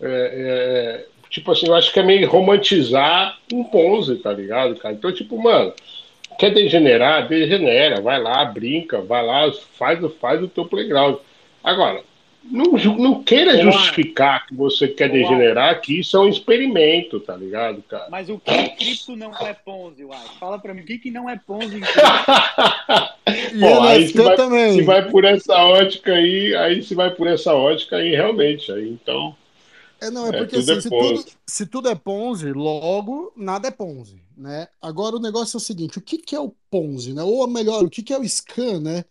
é, 0.00 1.04
é, 1.04 1.06
tipo 1.28 1.50
assim, 1.50 1.66
eu 1.66 1.74
acho 1.74 1.92
que 1.92 1.98
é 1.98 2.02
meio 2.02 2.28
romantizar 2.28 3.38
um 3.52 3.64
Ponzi, 3.64 4.16
tá 4.16 4.32
ligado, 4.32 4.76
cara? 4.76 4.94
Então, 4.94 5.12
tipo, 5.12 5.36
mano, 5.40 5.72
quer 6.38 6.50
degenerar, 6.52 7.26
degenera, 7.28 8.00
vai 8.00 8.20
lá, 8.22 8.44
brinca, 8.44 9.00
vai 9.00 9.24
lá, 9.24 9.50
faz, 9.76 9.98
faz 10.20 10.42
o 10.42 10.48
teu 10.48 10.64
playground. 10.64 11.16
Agora, 11.64 12.02
não, 12.50 12.72
não 12.96 13.22
queira 13.22 13.52
Uai. 13.52 13.62
justificar 13.62 14.46
que 14.46 14.54
você 14.54 14.88
quer 14.88 15.10
degenerar, 15.10 15.80
que 15.80 16.00
isso 16.00 16.16
é 16.16 16.20
um 16.20 16.28
experimento, 16.28 17.20
tá 17.20 17.36
ligado, 17.36 17.82
cara? 17.82 18.08
Mas 18.10 18.28
o 18.28 18.38
que 18.38 18.50
em 18.50 18.74
cripto 18.74 19.16
não 19.16 19.32
é 19.34 19.52
Ponzi, 19.54 20.04
uai? 20.04 20.26
Fala 20.40 20.58
pra 20.58 20.74
mim, 20.74 20.82
o 20.82 20.84
que, 20.84 20.98
que 20.98 21.10
não 21.10 21.28
é 21.28 21.38
Ponzi? 21.38 21.80
E 23.52 23.64
aí 23.64 24.08
se 24.08 24.16
vai, 24.16 24.36
também. 24.36 24.74
se 24.74 24.82
vai 24.82 25.10
por 25.10 25.24
essa 25.24 25.54
ótica 25.54 26.12
aí, 26.12 26.54
aí 26.56 26.82
se 26.82 26.94
vai 26.94 27.10
por 27.10 27.26
essa 27.26 27.54
ótica 27.54 27.96
aí, 27.96 28.10
realmente, 28.10 28.70
aí 28.72 28.88
então. 28.88 29.36
É, 30.00 30.10
não, 30.10 30.26
é 30.26 30.28
É, 30.30 30.32
porque 30.38 30.56
tudo 30.56 30.72
assim, 30.72 30.78
é 30.78 30.80
se 30.80 30.88
tudo, 30.88 31.24
se 31.46 31.66
tudo 31.66 31.88
é 31.88 31.94
Ponzi, 31.94 32.52
logo 32.52 33.32
nada 33.36 33.68
é 33.68 33.70
Ponzi, 33.70 34.22
né? 34.36 34.68
Agora 34.80 35.16
o 35.16 35.20
negócio 35.20 35.56
é 35.56 35.58
o 35.58 35.60
seguinte, 35.60 35.98
o 35.98 36.02
que 36.02 36.18
que 36.18 36.34
é 36.34 36.40
o 36.40 36.54
Ponzi, 36.70 37.12
né? 37.12 37.22
Ou 37.22 37.46
melhor, 37.46 37.84
o 37.84 37.90
que 37.90 38.02
que 38.02 38.12
é 38.12 38.18
o 38.18 38.28
Scan, 38.28 38.80
né? 38.80 39.04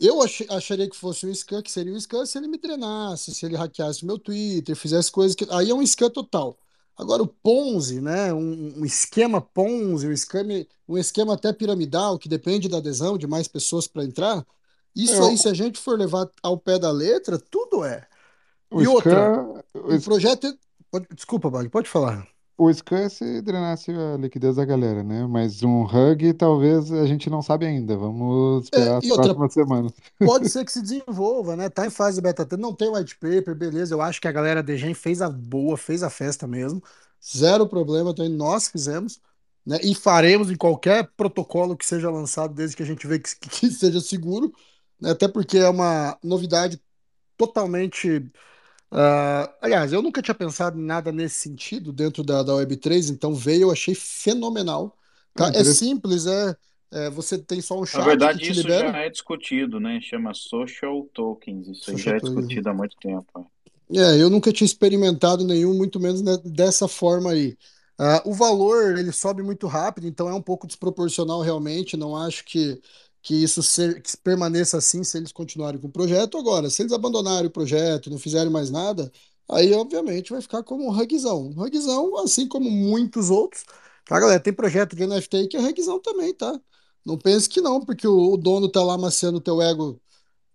Eu 0.00 0.22
ach- 0.22 0.46
acharia 0.50 0.88
que 0.88 0.96
fosse 0.96 1.26
um 1.26 1.34
Scan, 1.34 1.62
que 1.62 1.70
seria 1.70 1.92
um 1.92 2.00
Scan 2.00 2.24
se 2.26 2.38
ele 2.38 2.48
me 2.48 2.56
drenasse, 2.58 3.34
se 3.34 3.44
ele 3.46 3.56
hackeasse 3.56 4.04
meu 4.06 4.18
Twitter, 4.18 4.74
fizesse 4.74 5.12
coisas 5.12 5.34
que... 5.36 5.46
Aí 5.50 5.70
é 5.70 5.74
um 5.74 5.86
Scan 5.86 6.08
total. 6.10 6.58
Agora 6.96 7.22
o 7.22 7.26
Ponzi, 7.26 8.00
né? 8.00 8.32
Um, 8.32 8.80
um 8.80 8.84
esquema 8.84 9.40
Ponzi, 9.40 10.06
um 10.08 10.12
esquema, 10.12 10.52
um 10.88 10.98
esquema 10.98 11.34
até 11.34 11.52
piramidal, 11.52 12.18
que 12.18 12.28
depende 12.28 12.68
da 12.68 12.78
adesão 12.78 13.18
de 13.18 13.26
mais 13.26 13.46
pessoas 13.48 13.86
para 13.86 14.04
entrar, 14.04 14.44
isso 14.94 15.14
Eu- 15.14 15.26
aí, 15.26 15.38
se 15.38 15.48
a 15.48 15.54
gente 15.54 15.78
for 15.78 15.98
levar 15.98 16.28
ao 16.42 16.58
pé 16.58 16.78
da 16.78 16.90
letra, 16.90 17.38
tudo 17.38 17.84
é. 17.84 18.06
O 18.70 18.82
E 18.82 18.86
outra, 18.88 19.10
Scan, 19.12 19.62
o, 19.74 19.94
o 19.96 20.02
projeto. 20.02 20.46
é- 20.46 21.14
desculpa, 21.14 21.50
Bali, 21.50 21.68
pode 21.68 21.88
falar. 21.88 22.26
O 22.64 22.72
Scan 22.72 22.98
é 23.04 23.08
se 23.08 23.42
drenasse 23.42 23.90
a 23.92 24.16
liquidez 24.16 24.56
da 24.56 24.64
galera, 24.64 25.02
né? 25.04 25.26
Mas 25.26 25.62
um 25.62 25.82
hug 25.84 26.32
talvez 26.34 26.92
a 26.92 27.06
gente 27.06 27.30
não 27.30 27.42
sabe 27.42 27.66
ainda. 27.66 27.96
Vamos 27.96 28.64
esperar 28.64 28.98
É, 28.98 28.98
as 28.98 29.06
e 29.06 29.12
outra, 29.12 29.36
próximas 29.36 29.52
semanas. 29.52 29.92
pode 30.22 30.48
ser 30.48 30.64
que 30.64 30.72
se 30.72 30.82
desenvolva, 30.82 31.56
né? 31.56 31.68
Tá 31.70 31.86
em 31.86 31.90
fase 31.90 32.16
de 32.18 32.22
beta 32.22 32.46
teste, 32.46 32.62
não 32.62 32.74
tem 32.74 32.90
white 32.90 33.16
paper, 33.18 33.54
beleza. 33.54 33.94
Eu 33.94 34.02
acho 34.02 34.20
que 34.20 34.28
a 34.28 34.32
galera 34.32 34.62
da 34.62 34.76
Gen 34.76 34.94
fez 34.94 35.22
a 35.22 35.30
boa, 35.30 35.76
fez 35.78 36.02
a 36.02 36.10
festa 36.10 36.46
mesmo. 36.46 36.82
Zero 37.24 37.68
problema, 37.68 38.14
também 38.14 38.32
nós 38.32 38.68
fizemos, 38.68 39.20
né? 39.66 39.78
E 39.82 39.94
faremos 39.94 40.50
em 40.50 40.56
qualquer 40.56 41.08
protocolo 41.16 41.76
que 41.76 41.86
seja 41.86 42.10
lançado, 42.10 42.54
desde 42.54 42.76
que 42.76 42.82
a 42.82 42.86
gente 42.86 43.06
vê 43.06 43.18
que, 43.20 43.36
que 43.40 43.70
seja 43.70 44.00
seguro, 44.00 44.52
né? 45.00 45.10
Até 45.12 45.28
porque 45.28 45.58
é 45.58 45.68
uma 45.68 46.18
novidade 46.22 46.80
totalmente. 47.38 48.30
Ah, 48.90 49.54
aliás, 49.60 49.92
eu 49.92 50.02
nunca 50.02 50.22
tinha 50.22 50.34
pensado 50.34 50.78
em 50.78 50.82
nada 50.84 51.12
nesse 51.12 51.36
sentido 51.40 51.92
dentro 51.92 52.22
da, 52.24 52.42
da 52.42 52.54
Web3, 52.54 53.10
então 53.10 53.34
veio, 53.34 53.62
eu 53.64 53.70
achei 53.70 53.94
fenomenal. 53.94 54.96
Ah, 55.36 55.46
tá? 55.46 55.50
É 55.54 55.64
interessa- 55.64 55.64
simples, 55.64 56.26
é, 56.26 56.56
é, 56.90 57.10
você 57.10 57.38
tem 57.38 57.60
só 57.60 57.78
um 57.80 57.86
Na 57.92 58.00
chat 58.00 58.00
verdade, 58.00 58.38
que 58.38 58.40
te 58.40 58.52
isso 58.52 58.68
libera. 58.68 58.98
já 58.98 58.98
é 58.98 59.08
discutido, 59.08 59.78
né? 59.78 60.00
Chama 60.00 60.34
social 60.34 61.08
tokens. 61.14 61.68
Isso 61.68 61.88
aí 61.90 62.00
Social 62.00 62.02
já 62.02 62.16
é 62.16 62.20
token. 62.20 62.20
discutido 62.20 62.68
há 62.68 62.74
muito 62.74 62.96
tempo. 62.96 63.38
né? 63.38 63.46
É, 63.92 64.20
eu 64.22 64.30
nunca 64.30 64.52
tinha 64.52 64.66
experimentado 64.66 65.44
nenhum, 65.44 65.74
muito 65.76 65.98
menos 65.98 66.22
dessa 66.44 66.86
forma 66.88 67.32
aí. 67.32 67.58
Ah, 67.98 68.22
o 68.24 68.32
valor, 68.32 68.96
ele 68.96 69.12
sobe 69.12 69.42
muito 69.42 69.66
rápido, 69.66 70.06
então 70.06 70.28
é 70.28 70.34
um 70.34 70.40
pouco 70.42 70.66
desproporcional 70.66 71.40
realmente. 71.42 71.96
Não 71.96 72.16
acho 72.16 72.44
que, 72.44 72.80
que 73.22 73.34
isso 73.34 73.62
se- 73.62 74.00
que 74.00 74.16
permaneça 74.18 74.78
assim 74.78 75.04
se 75.04 75.18
eles 75.18 75.32
continuarem 75.32 75.80
com 75.80 75.88
o 75.88 75.92
projeto. 75.92 76.38
Agora, 76.38 76.70
se 76.70 76.82
eles 76.82 76.92
abandonarem 76.92 77.46
o 77.48 77.50
projeto, 77.50 78.10
não 78.10 78.18
fizerem 78.18 78.50
mais 78.50 78.70
nada, 78.70 79.10
aí 79.50 79.72
obviamente 79.74 80.30
vai 80.32 80.40
ficar 80.42 80.62
como 80.62 80.86
um 80.86 80.90
rugzão. 80.92 81.48
Um 81.48 81.52
rugzão, 81.52 82.16
assim 82.18 82.46
como 82.48 82.70
muitos 82.70 83.30
outros. 83.30 83.64
Tá, 84.06 84.18
galera? 84.18 84.40
Tem 84.40 84.52
projeto 84.52 84.96
de 84.96 85.02
NFT 85.04 85.48
que 85.48 85.56
é 85.56 85.60
rugzão 85.60 86.00
também, 86.00 86.34
tá? 86.34 86.58
Não 87.04 87.18
pense 87.18 87.48
que 87.48 87.60
não, 87.60 87.80
porque 87.84 88.06
o, 88.06 88.32
o 88.32 88.36
dono 88.36 88.68
tá 88.70 88.82
lá 88.82 88.94
amaciando 88.94 89.38
o 89.38 89.40
teu 89.40 89.60
ego 89.62 90.00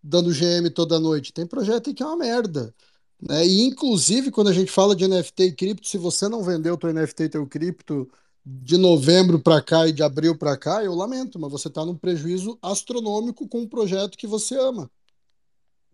dando 0.03 0.31
GM 0.33 0.69
toda 0.71 0.99
noite. 0.99 1.33
Tem 1.33 1.45
projeto 1.47 1.93
que 1.93 2.03
é 2.03 2.05
uma 2.05 2.17
merda. 2.17 2.73
Né? 3.21 3.45
E 3.47 3.61
inclusive, 3.63 4.31
quando 4.31 4.49
a 4.49 4.53
gente 4.53 4.71
fala 4.71 4.95
de 4.95 5.05
NFT 5.05 5.43
e 5.45 5.51
cripto, 5.55 5.87
se 5.87 5.97
você 5.97 6.27
não 6.29 6.43
vendeu 6.43 6.77
teu 6.77 6.89
NFT 6.89 7.23
e 7.23 7.29
teu 7.29 7.47
cripto 7.47 8.09
de 8.45 8.77
novembro 8.77 9.39
para 9.39 9.61
cá 9.61 9.87
e 9.87 9.91
de 9.91 10.03
abril 10.03 10.37
para 10.37 10.55
cá, 10.55 10.83
eu 10.83 10.93
lamento, 10.93 11.39
mas 11.39 11.51
você 11.51 11.67
está 11.67 11.83
num 11.83 11.95
prejuízo 11.95 12.59
astronômico 12.61 13.47
com 13.47 13.61
um 13.61 13.67
projeto 13.67 14.17
que 14.17 14.27
você 14.27 14.55
ama. 14.55 14.89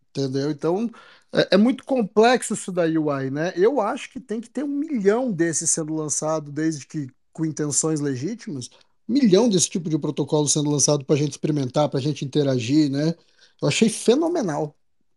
Entendeu? 0.09 0.51
Então, 0.51 0.89
é, 1.33 1.55
é 1.55 1.57
muito 1.57 1.85
complexo 1.85 2.53
isso 2.53 2.71
da 2.71 2.83
UI, 2.83 3.29
né? 3.31 3.53
Eu 3.55 3.79
acho 3.79 4.11
que 4.11 4.19
tem 4.19 4.41
que 4.41 4.49
ter 4.49 4.63
um 4.63 4.67
milhão 4.67 5.31
desses 5.31 5.69
sendo 5.69 5.95
lançado, 5.95 6.51
desde 6.51 6.85
que 6.85 7.07
com 7.31 7.45
intenções 7.45 8.01
legítimas, 8.01 8.69
um 9.07 9.13
milhão 9.13 9.47
desse 9.47 9.69
tipo 9.69 9.89
de 9.89 9.97
protocolo 9.97 10.47
sendo 10.49 10.69
lançado 10.69 11.05
para 11.05 11.15
a 11.15 11.19
gente 11.19 11.31
experimentar, 11.31 11.87
para 11.89 11.99
a 11.99 12.03
gente 12.03 12.25
interagir, 12.25 12.91
né? 12.91 13.15
Eu 13.61 13.67
achei 13.69 13.87
fenomenal. 13.89 14.75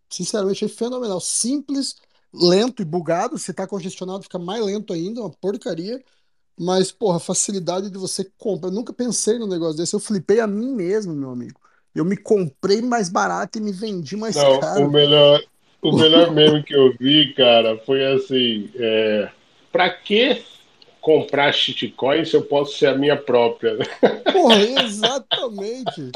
Sinceramente, 0.09 0.65
achei 0.65 0.69
fenomenal. 0.69 1.21
Simples, 1.21 1.97
lento 2.33 2.83
e 2.83 2.85
bugado. 2.85 3.39
Se 3.39 3.53
tá 3.53 3.67
congestionado, 3.67 4.23
fica 4.23 4.39
mais 4.39 4.65
lento 4.65 4.93
ainda, 4.93 5.21
uma 5.21 5.31
porcaria. 5.31 6.03
Mas, 6.59 6.93
porra, 6.93 7.17
a 7.17 7.21
facilidade 7.21 7.91
de 7.91 7.99
você 7.99 8.25
comprar. 8.39 8.69
Eu 8.69 8.73
nunca 8.75 8.93
pensei 8.93 9.39
num 9.39 9.47
negócio 9.47 9.77
desse. 9.77 9.95
Eu 9.95 10.01
flipei 10.01 10.41
a 10.41 10.47
mim 10.47 10.73
mesmo, 10.75 11.15
meu 11.15 11.31
amigo. 11.31 11.61
Eu 11.95 12.05
me 12.05 12.17
comprei 12.17 12.83
mais 12.83 13.09
barato 13.09 13.59
e 13.59 13.61
me 13.61 13.73
vendi 13.73 14.17
mais 14.17 14.37
Não, 14.37 14.57
o 14.57 14.61
caro. 14.61 14.91
melhor, 14.91 15.43
o 15.83 15.93
melhor 15.97 16.33
meme 16.33 16.63
que 16.63 16.75
eu 16.75 16.93
vi, 16.99 17.35
cara, 17.35 17.79
foi 17.79 18.05
assim: 18.15 18.71
é, 18.77 19.31
pra 19.73 19.91
que 19.91 20.45
comprar 21.01 21.53
shitcoin 21.53 22.25
se 22.25 22.35
eu 22.35 22.43
posso 22.43 22.79
ser 22.79 22.87
a 22.89 22.97
minha 22.99 23.17
própria? 23.17 23.77
Porra, 24.31 24.63
exatamente. 24.63 26.15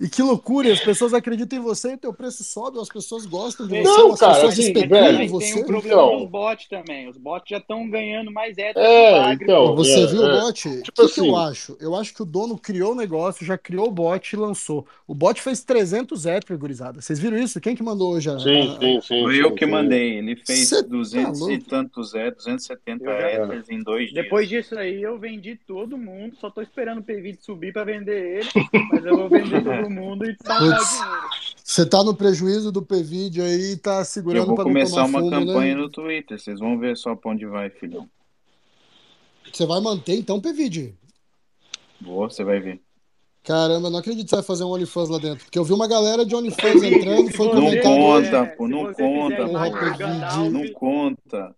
E 0.00 0.08
que 0.08 0.22
loucura, 0.22 0.68
e 0.68 0.70
as 0.70 0.78
pessoas 0.78 1.12
acreditam 1.12 1.58
em 1.58 1.62
você 1.62 1.94
e 1.94 1.96
teu 1.96 2.12
preço 2.14 2.44
sobe, 2.44 2.78
as 2.78 2.88
pessoas 2.88 3.26
gostam 3.26 3.66
de 3.66 3.82
você, 3.82 3.82
Não, 3.82 4.12
as 4.12 4.20
cara, 4.20 4.34
pessoas 4.34 4.52
assim, 4.60 4.72
velho, 4.72 5.18
tem 5.18 5.26
você. 5.28 5.54
um 5.60 5.64
problema 5.64 6.02
Então. 6.02 6.18
dos 6.20 6.30
bots 6.30 6.68
também. 6.68 7.08
Os 7.08 7.16
bots 7.16 7.48
já 7.50 7.56
estão 7.58 7.90
ganhando 7.90 8.30
mais 8.30 8.56
hétero 8.56 8.78
É, 8.86 9.32
então, 9.32 9.74
Você 9.74 10.04
é, 10.04 10.06
viu 10.06 10.20
o 10.22 10.26
é. 10.30 10.40
bot? 10.40 10.68
O 10.68 10.82
Tipo 10.82 11.02
que, 11.08 11.14
que 11.14 11.20
eu 11.20 11.36
assim. 11.36 11.50
acho? 11.50 11.76
Eu 11.80 11.96
acho 11.96 12.14
que 12.14 12.22
o 12.22 12.24
dono 12.24 12.56
criou 12.56 12.92
o 12.92 12.94
negócio, 12.94 13.44
já 13.44 13.58
criou 13.58 13.88
o 13.88 13.90
bot 13.90 14.32
e 14.32 14.36
lançou. 14.36 14.86
O 15.04 15.16
bot 15.16 15.42
fez 15.42 15.64
300 15.64 16.26
hétero, 16.26 16.56
gurizada. 16.56 17.00
Vocês 17.00 17.18
viram 17.18 17.36
isso? 17.36 17.60
Quem 17.60 17.74
que 17.74 17.82
mandou 17.82 18.12
hoje? 18.12 18.30
a- 18.30 18.38
Sim, 18.38 18.76
a- 18.76 18.78
sim, 18.78 19.00
sim. 19.00 19.22
Foi 19.24 19.34
sim, 19.34 19.40
eu 19.40 19.52
que 19.52 19.64
sim. 19.64 19.70
mandei. 19.72 20.18
Ele 20.18 20.36
fez 20.36 20.68
Cê 20.68 20.80
tá 20.80 20.88
200 20.88 21.40
e 21.40 21.42
louco? 21.42 21.64
tantos 21.68 22.14
é, 22.14 22.30
270 22.30 23.04
Eu 23.04 23.20
já- 23.20 23.26
héteros 23.30 23.68
em 23.68 23.82
dois 23.82 24.10
dias. 24.12 24.22
Depois 24.24 24.48
disso 24.48 24.78
aí, 24.78 25.02
eu 25.02 25.18
vendi 25.18 25.56
todo 25.66 25.98
mundo. 25.98 26.36
Só 26.40 26.48
tô 26.50 26.62
esperando 26.62 26.98
o 26.98 27.02
PV 27.02 27.36
subir 27.40 27.72
pra 27.72 27.82
vender 27.82 28.38
ele. 28.42 28.48
Mas 28.92 29.04
eu 29.04 29.16
vou 29.16 29.28
vender 29.28 29.64
todo 29.64 29.74
mundo 29.74 29.87
e 29.90 30.36
sacar 30.42 30.62
o 30.62 30.70
Putz. 30.70 30.90
dinheiro. 30.90 31.28
Você 31.64 31.84
tá 31.86 32.02
no 32.02 32.14
prejuízo 32.14 32.72
do 32.72 32.82
PVD 32.82 33.42
aí 33.42 33.72
e 33.72 33.76
tá 33.76 33.98
Eu 33.98 34.04
segurando 34.04 34.46
vou 34.46 34.54
pra 34.54 34.64
não 34.64 34.70
começar 34.72 35.02
tomar 35.04 35.06
uma 35.08 35.18
fumo, 35.20 35.30
campanha 35.46 35.74
né? 35.74 35.80
no 35.82 35.90
Twitter. 35.90 36.38
Vocês 36.40 36.58
vão 36.60 36.78
ver 36.78 36.96
só 36.96 37.14
pra 37.14 37.30
onde 37.30 37.44
vai, 37.46 37.68
filhão. 37.70 38.08
Você 39.52 39.66
vai 39.66 39.80
manter 39.80 40.14
então, 40.14 40.40
PVD? 40.40 40.94
Vou, 42.00 42.28
você 42.28 42.42
vai 42.44 42.60
ver. 42.60 42.80
Caramba, 43.44 43.88
não 43.90 43.98
acredito 43.98 44.24
que 44.24 44.30
você 44.30 44.36
vai 44.36 44.44
fazer 44.44 44.64
um 44.64 44.68
OnlyFans 44.72 45.08
lá 45.08 45.18
dentro. 45.18 45.44
Porque 45.44 45.58
eu 45.58 45.64
vi 45.64 45.72
uma 45.72 45.88
galera 45.88 46.24
de 46.24 46.34
OnlyFans 46.34 46.82
entrando, 46.82 47.30
foi 47.32 47.46
Não 47.54 47.80
conta, 47.82 48.46
pô, 48.56 48.68
não 48.68 48.92
conta. 48.92 49.96
Gandalf, 49.96 50.50
Não 50.50 50.72
conta. 50.72 51.54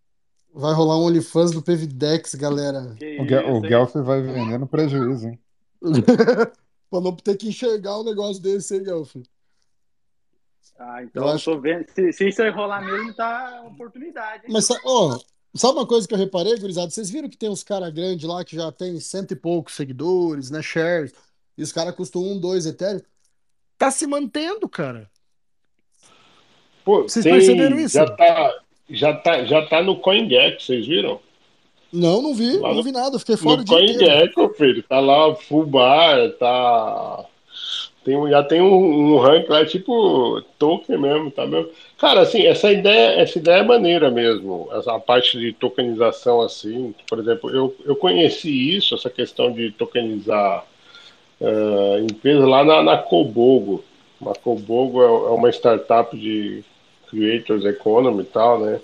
Vai 0.55 0.75
rolar 0.75 0.99
um 0.99 1.05
OnlyFans 1.05 1.53
do 1.53 1.63
PVDex, 1.63 2.35
galera. 2.35 2.95
que 2.99 3.21
O, 3.21 3.29
Gel- 3.29 3.55
o? 3.57 3.61
Guelph 3.61 3.95
vai 3.97 4.21
vender 4.23 4.59
no 4.59 4.67
prejuízo, 4.67 5.29
hein? 5.29 5.39
pra 6.91 7.01
não 7.01 7.15
ter 7.15 7.37
que 7.37 7.49
enxergar 7.49 7.99
um 8.01 8.05
negócio 8.05 8.43
desse 8.43 8.75
aí, 8.75 8.85
Gelf. 8.85 9.17
Ah, 10.79 11.03
então 11.03 11.25
eu 11.25 11.35
acho 11.35 11.45
tô 11.45 11.61
vendo. 11.61 11.87
Se, 11.95 12.13
se 12.13 12.29
isso 12.29 12.43
aí 12.43 12.51
rolar 12.51 12.81
mesmo, 12.83 13.15
tá 13.15 13.63
oportunidade, 13.67 14.47
hein? 14.47 14.53
Mas, 14.53 14.69
ó, 14.85 15.19
sabe 15.55 15.79
uma 15.79 15.87
coisa 15.87 16.09
que 16.09 16.15
eu 16.15 16.19
reparei, 16.19 16.59
gurizada? 16.59 16.91
Vocês 16.91 17.11
viram 17.11 17.29
que 17.29 17.37
tem 17.37 17.51
uns 17.51 17.63
caras 17.63 17.93
grandes 17.93 18.27
lá 18.27 18.45
que 18.45 18.57
já 18.57 18.73
tem 18.73 18.99
cento 18.99 19.33
e 19.33 19.37
poucos 19.37 19.75
seguidores, 19.75 20.51
né? 20.51 20.63
Shares. 20.63 21.13
E 21.57 21.63
os 21.63 21.71
caras 21.71 21.95
custam 21.95 22.23
um, 22.23 22.41
dois 22.41 22.65
Ethereum. 22.65 23.03
Tá 23.77 23.91
se 23.91 24.07
mantendo, 24.07 24.69
cara. 24.69 25.11
Pô, 26.85 27.03
Vocês 27.03 27.25
perceberam 27.25 27.77
tem. 27.77 27.85
isso? 27.85 27.95
Já 27.95 28.11
tá, 28.11 28.61
já 28.89 29.17
tá, 29.17 29.45
já 29.45 29.67
tá 29.67 29.83
no 29.83 30.01
CoinGecko, 30.01 30.63
vocês 30.63 30.87
viram? 30.87 31.21
Não, 31.93 32.23
não 32.23 32.35
vi, 32.35 32.59
Lá 32.59 32.73
não 32.73 32.83
vi 32.83 32.93
nada. 32.93 33.19
Fiquei 33.19 33.37
fora 33.37 33.57
o 33.57 33.59
no 33.59 33.65
dia 33.65 33.81
inteiro. 33.81 33.99
CoinGecko, 33.99 34.55
filho. 34.55 34.83
Tá 34.83 35.01
lá 35.01 35.37
bar, 35.67 36.31
tá. 36.39 37.25
Tem, 38.05 38.31
já 38.31 38.43
tem 38.43 38.63
um, 38.63 39.15
um 39.15 39.19
rank 39.19 39.49
lá, 39.49 39.65
tipo 39.67 40.41
token 40.59 40.99
mesmo, 40.99 41.31
tá 41.31 41.47
mesmo. 41.47 41.69
Cara, 41.99 42.23
assim, 42.23 42.47
essa 42.47 42.73
ideia, 42.73 43.21
essa 43.21 43.39
ideia 43.39 43.61
é 43.61 43.65
maneira 43.65 44.11
mesmo. 44.11 44.69
Essa 44.73 44.99
parte 44.99 45.39
de 45.39 45.53
tokenização, 45.53 46.41
assim. 46.41 46.95
Por 47.09 47.19
exemplo, 47.19 47.51
eu, 47.51 47.75
eu 47.85 47.95
conheci 47.95 48.77
isso, 48.77 48.95
essa 48.95 49.11
questão 49.11 49.53
de 49.53 49.71
tokenizar 49.73 50.65
eh, 51.41 52.01
empresa 52.09 52.47
lá 52.47 52.65
na, 52.65 52.83
na 52.83 52.99
Cobogo. 52.99 53.85
A 54.27 54.35
Cobogo 54.35 55.03
é, 55.03 55.07
é 55.07 55.31
uma 55.35 55.51
startup 55.51 56.17
de 56.17 56.63
Creators 57.09 57.65
Economy 57.65 58.23
e 58.23 58.27
tal, 58.27 58.61
né? 58.61 58.81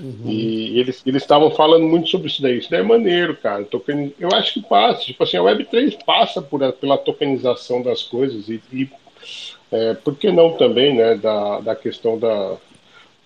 Uhum. 0.00 0.20
E 0.30 0.78
eles 0.78 1.02
eles 1.06 1.22
estavam 1.22 1.50
falando 1.50 1.84
muito 1.84 2.08
sobre 2.08 2.28
isso 2.28 2.40
daí. 2.42 2.58
Isso 2.58 2.70
daí 2.70 2.80
é 2.80 2.82
maneiro, 2.84 3.36
cara. 3.36 3.64
Token... 3.64 4.14
Eu 4.18 4.28
acho 4.32 4.54
que 4.54 4.62
passa. 4.62 5.02
Tipo 5.04 5.22
assim, 5.24 5.36
a 5.36 5.42
Web3 5.42 5.98
passa 6.04 6.40
por, 6.42 6.62
a- 6.62 6.72
pela 6.72 6.98
tokenização 6.98 7.82
das 7.82 8.02
coisas 8.02 8.48
e, 8.48 8.62
e 8.72 8.88
é, 9.72 9.94
por 9.94 10.16
que 10.16 10.30
não 10.32 10.56
também, 10.56 10.94
né, 10.96 11.16
da, 11.16 11.60
da 11.60 11.76
questão 11.76 12.18
da, 12.18 12.56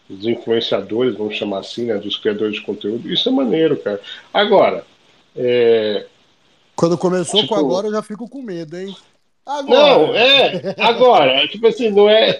dos 0.09 0.26
influenciadores, 0.26 1.17
vamos 1.17 1.36
chamar 1.36 1.60
assim, 1.60 1.86
né, 1.86 1.99
dos 1.99 2.17
criadores 2.18 2.57
de 2.57 2.62
conteúdo. 2.62 3.10
Isso 3.12 3.28
é 3.28 3.33
maneiro, 3.33 3.76
cara. 3.78 4.01
Agora, 4.33 4.86
é, 5.36 6.07
Quando 6.76 6.99
começou 6.99 7.47
com 7.47 7.55
tipo, 7.55 7.55
agora, 7.57 7.86
eu 7.89 7.92
já 7.92 8.02
fico 8.02 8.28
com 8.28 8.42
medo, 8.42 8.76
hein? 8.76 8.94
não, 9.67 10.12
Agora! 10.12 10.17
é, 10.17 10.67
agora, 10.78 11.47
tipo 11.49 11.67
assim, 11.67 11.91
não 11.91 12.09
é. 12.09 12.39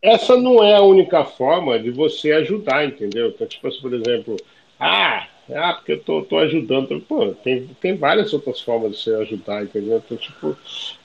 Essa 0.00 0.36
não 0.36 0.62
é 0.62 0.76
a 0.76 0.82
única 0.82 1.24
forma 1.24 1.78
de 1.78 1.90
você 1.90 2.30
ajudar, 2.32 2.86
entendeu? 2.86 3.28
Então, 3.28 3.46
tipo 3.46 3.66
assim, 3.66 3.80
por 3.80 3.92
exemplo, 3.92 4.36
ah, 4.78 5.26
ah 5.52 5.72
porque 5.74 5.92
eu 5.92 6.00
tô, 6.00 6.22
tô 6.22 6.38
ajudando. 6.38 7.00
Pô, 7.00 7.34
tem, 7.42 7.68
tem 7.80 7.96
várias 7.96 8.32
outras 8.32 8.60
formas 8.60 8.92
de 8.92 9.02
você 9.02 9.14
ajudar, 9.16 9.64
entendeu? 9.64 10.00
Então, 10.04 10.16
tipo, 10.16 10.56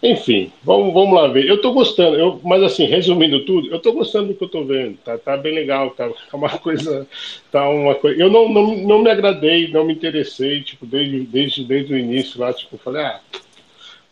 enfim, 0.01 0.51
vamos, 0.63 0.93
vamos 0.93 1.15
lá 1.15 1.27
ver. 1.27 1.47
Eu 1.47 1.59
tô 1.59 1.73
gostando, 1.73 2.17
eu, 2.17 2.39
mas 2.43 2.61
assim, 2.61 2.85
resumindo 2.85 3.43
tudo, 3.45 3.67
eu 3.73 3.79
tô 3.79 3.93
gostando 3.93 4.27
do 4.27 4.35
que 4.35 4.43
eu 4.43 4.49
tô 4.49 4.63
vendo, 4.63 4.95
tá, 4.97 5.17
tá 5.17 5.35
bem 5.37 5.55
legal, 5.55 5.89
tá 5.89 6.07
tá 6.09 6.37
uma 6.37 6.49
coisa, 6.59 7.07
tá 7.51 7.67
uma 7.67 7.95
coisa. 7.95 8.21
Eu 8.21 8.29
não, 8.29 8.47
não, 8.47 8.75
não 8.77 8.99
me 8.99 9.09
agradei, 9.09 9.69
não 9.69 9.85
me 9.85 9.93
interessei, 9.93 10.61
tipo, 10.61 10.85
desde, 10.85 11.21
desde, 11.21 11.63
desde 11.63 11.93
o 11.95 11.97
início 11.97 12.39
lá, 12.39 12.53
tipo, 12.53 12.77
falei, 12.77 13.01
ah, 13.01 13.19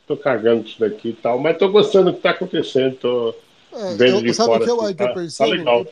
tô 0.07 0.17
cagando 0.17 0.65
isso 0.65 0.79
daqui 0.79 1.09
e 1.09 1.13
tal, 1.13 1.37
mas 1.37 1.57
tô 1.57 1.69
gostando 1.69 2.11
do 2.11 2.15
que 2.15 2.23
tá 2.23 2.31
acontecendo, 2.31 2.95
tô 2.95 3.35
É, 3.73 3.95
vendo 3.95 4.17
eu, 4.17 4.21
de 4.21 4.33
sabe 4.33 4.55
o 4.55 4.59
que 4.59 4.69
eu, 4.69 4.81
assim, 4.81 4.95
que 4.95 5.03
eu 5.03 5.07
tá, 5.07 5.07
tá 5.07 5.13
percebo? 5.13 5.69
Eu- 5.69 5.87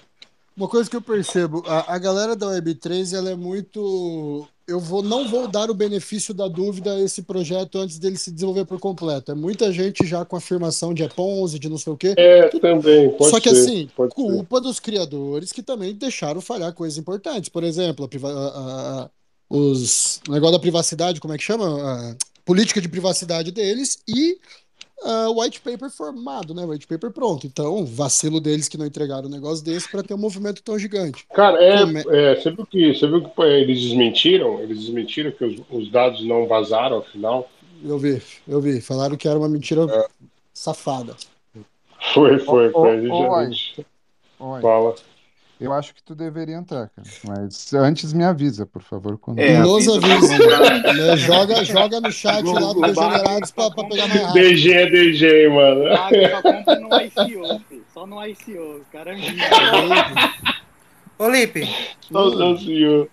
uma 0.57 0.67
coisa 0.67 0.89
que 0.89 0.95
eu 0.95 1.01
percebo, 1.01 1.63
a, 1.65 1.95
a 1.95 1.97
galera 1.97 2.35
da 2.35 2.47
Web3, 2.47 3.13
ela 3.13 3.29
é 3.29 3.35
muito. 3.35 4.45
Eu 4.67 4.79
vou, 4.79 5.01
não 5.01 5.27
vou 5.27 5.47
dar 5.47 5.71
o 5.71 5.73
benefício 5.73 6.33
da 6.33 6.47
dúvida 6.47 6.93
a 6.93 6.99
esse 6.99 7.21
projeto 7.23 7.77
antes 7.79 7.97
dele 7.97 8.17
se 8.17 8.29
desenvolver 8.29 8.65
por 8.65 8.77
completo. 8.79 9.31
É 9.31 9.35
muita 9.35 9.71
gente 9.71 10.05
já 10.05 10.23
com 10.25 10.35
afirmação 10.35 10.93
de 10.93 11.03
é 11.03 11.07
Ponzi, 11.07 11.57
de 11.57 11.69
não 11.69 11.77
sei 11.77 11.93
o 11.93 11.97
quê. 11.97 12.13
É, 12.17 12.49
também, 12.49 13.09
pode 13.11 13.31
Só 13.31 13.39
que 13.39 13.49
ser, 13.49 13.55
assim, 13.55 13.89
pode 13.95 14.13
ser. 14.13 14.21
culpa 14.21 14.59
dos 14.59 14.79
criadores 14.79 15.51
que 15.53 15.63
também 15.63 15.95
deixaram 15.95 16.41
falhar 16.41 16.73
coisas 16.73 16.97
importantes. 16.99 17.49
Por 17.49 17.63
exemplo, 17.63 18.07
a 18.23 18.27
a- 18.27 19.03
a- 19.05 19.09
os 19.49 20.21
o 20.27 20.31
negócio 20.33 20.53
da 20.53 20.59
privacidade, 20.59 21.19
como 21.19 21.33
é 21.33 21.37
que 21.37 21.43
chama? 21.43 22.11
A 22.11 22.15
política 22.45 22.81
de 22.81 22.89
privacidade 22.89 23.51
deles 23.51 23.99
e 24.07 24.37
o 25.03 25.41
white 25.41 25.61
paper 25.61 25.89
formado, 25.89 26.53
né? 26.53 26.63
O 26.65 26.69
white 26.69 26.87
paper 26.87 27.11
pronto. 27.11 27.47
Então, 27.47 27.85
vacilo 27.85 28.39
deles 28.41 28.67
que 28.67 28.77
não 28.77 28.85
entregaram 28.85 29.27
um 29.27 29.31
negócio 29.31 29.63
desse 29.63 29.89
para 29.89 30.03
ter 30.03 30.13
um 30.13 30.17
movimento 30.17 30.61
tão 30.63 30.77
gigante. 30.77 31.25
Cara, 31.33 31.61
é, 31.63 31.79
Come- 31.79 32.03
é, 32.09 32.35
você 32.35 32.51
viu 32.51 32.65
que, 32.65 32.93
você 32.93 33.07
viu 33.07 33.21
que 33.23 33.29
pô, 33.29 33.45
eles 33.45 33.81
desmentiram? 33.81 34.59
Eles 34.61 34.79
desmentiram 34.79 35.31
que 35.31 35.43
os, 35.45 35.61
os 35.69 35.91
dados 35.91 36.25
não 36.25 36.47
vazaram 36.47 36.97
afinal? 36.99 37.49
Eu 37.83 37.97
vi, 37.97 38.21
eu 38.47 38.59
vi. 38.61 38.81
Falaram 38.81 39.15
que 39.15 39.27
era 39.27 39.39
uma 39.39 39.49
mentira 39.49 39.85
É. 39.89 40.07
safada. 40.53 41.15
Foi, 42.13 42.39
foi, 42.39 42.69
Ô, 42.71 42.71
foi. 42.71 42.97
A 42.97 43.01
ô, 43.07 43.45
gente, 43.45 43.75
gente 43.75 43.85
fala. 44.61 44.95
Eu 45.59 45.73
acho 45.73 45.93
que 45.93 46.01
tu 46.01 46.15
deveria 46.15 46.55
entrar, 46.55 46.89
cara. 46.89 47.07
Mas 47.27 47.73
antes 47.73 48.13
me 48.13 48.23
avisa, 48.23 48.65
por 48.65 48.81
favor, 48.81 49.17
quando 49.17 49.39
É, 49.39 49.59
Nos 49.59 49.87
avisa 49.87 50.27
pra 50.37 50.57
comprar. 50.57 50.93
né? 50.93 51.17
Joga, 51.17 51.63
joga 51.65 52.01
no 52.01 52.11
chat 52.11 52.43
lá 52.45 52.73
do 52.73 52.81
Degenerados 52.81 53.49
só 53.49 53.69
para 53.69 53.83
compra 53.83 53.89
pegar 53.89 54.07
mais 54.07 54.21
no. 54.21 54.27
rápido. 54.27 54.43
DG 54.43 54.73
é 54.73 54.85
DG, 54.89 55.49
mano. 55.49 55.83
Bagre 55.97 56.29
só 56.29 56.41
compra 56.41 56.79
no 56.79 57.01
ICO, 57.01 57.61
filho. 57.69 57.85
Só 57.93 58.07
no 58.07 58.25
ICO. 58.25 58.85
Cara? 58.91 59.15
Ô, 61.17 61.27
Lipe, 61.29 61.67
Nossa 62.09 62.43
Hum, 62.45 62.57
senhora. 62.57 63.07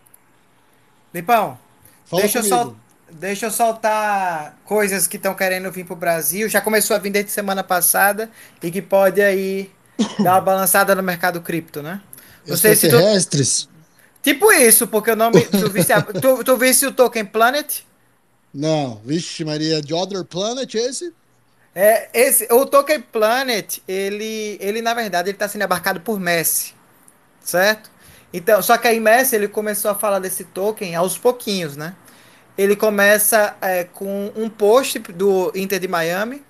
Lipão, 1.13 1.59
fala 2.05 2.23
deixa 2.23 2.39
eu, 2.39 2.45
sol... 2.45 2.77
deixa 3.11 3.47
eu 3.47 3.51
soltar 3.51 4.57
coisas 4.65 5.07
que 5.07 5.17
estão 5.17 5.35
querendo 5.35 5.71
vir 5.73 5.85
pro 5.85 5.97
Brasil. 5.97 6.49
Já 6.49 6.61
começou 6.61 6.95
a 6.95 6.99
vir 7.01 7.11
desde 7.11 7.31
semana 7.33 7.65
passada 7.65 8.31
e 8.63 8.71
que 8.71 8.81
pode 8.83 9.21
aí 9.21 9.71
dar 10.23 10.35
uma 10.35 10.41
balançada 10.41 10.95
no 10.95 11.03
mercado 11.03 11.41
cripto, 11.41 11.83
né? 11.83 12.01
Não 12.49 12.57
sei 12.57 12.75
se 12.75 12.87
tu. 12.87 12.97
Extraterrestres? 12.97 13.69
Tipo 14.23 14.51
isso, 14.53 14.87
porque 14.89 15.11
o 15.11 15.17
nome. 15.17 15.47
Tu 15.47 15.71
visse, 15.71 15.93
a- 15.93 16.03
tu, 16.03 16.43
tu 16.45 16.57
o 16.89 16.93
Token 16.93 17.25
Planet? 17.25 17.85
Não, 18.53 19.01
vixe, 19.05 19.45
Maria, 19.45 19.81
de 19.81 19.95
Other 19.95 20.25
Planet 20.25 20.75
esse? 20.75 21.15
É, 21.75 22.09
esse, 22.15 22.49
o 22.53 22.65
Token 22.65 23.01
Planet, 23.03 23.79
ele, 23.87 24.57
ele 24.61 24.81
na 24.81 24.95
verdade, 24.95 25.29
ele 25.29 25.37
está 25.37 25.47
sendo 25.47 25.63
abarcado 25.63 26.01
por 26.01 26.19
Messi, 26.19 26.73
certo? 27.41 27.91
Então, 28.33 28.63
só 28.63 28.79
que 28.79 28.89
aí 28.89 29.01
Messi, 29.01 29.37
ele 29.37 29.49
começou 29.49 29.91
a 29.91 29.95
falar 29.95 30.21
desse 30.21 30.45
token 30.45 30.95
aos 30.97 31.19
pouquinhos, 31.19 31.77
né? 31.77 31.95
Ele 32.59 32.77
começa 32.77 33.57
é, 33.61 33.85
com 33.85 34.33
um 34.37 34.49
post 34.51 34.99
do 35.01 35.53
Inter 35.55 35.81
de 35.81 35.89
Miami, 35.89 36.43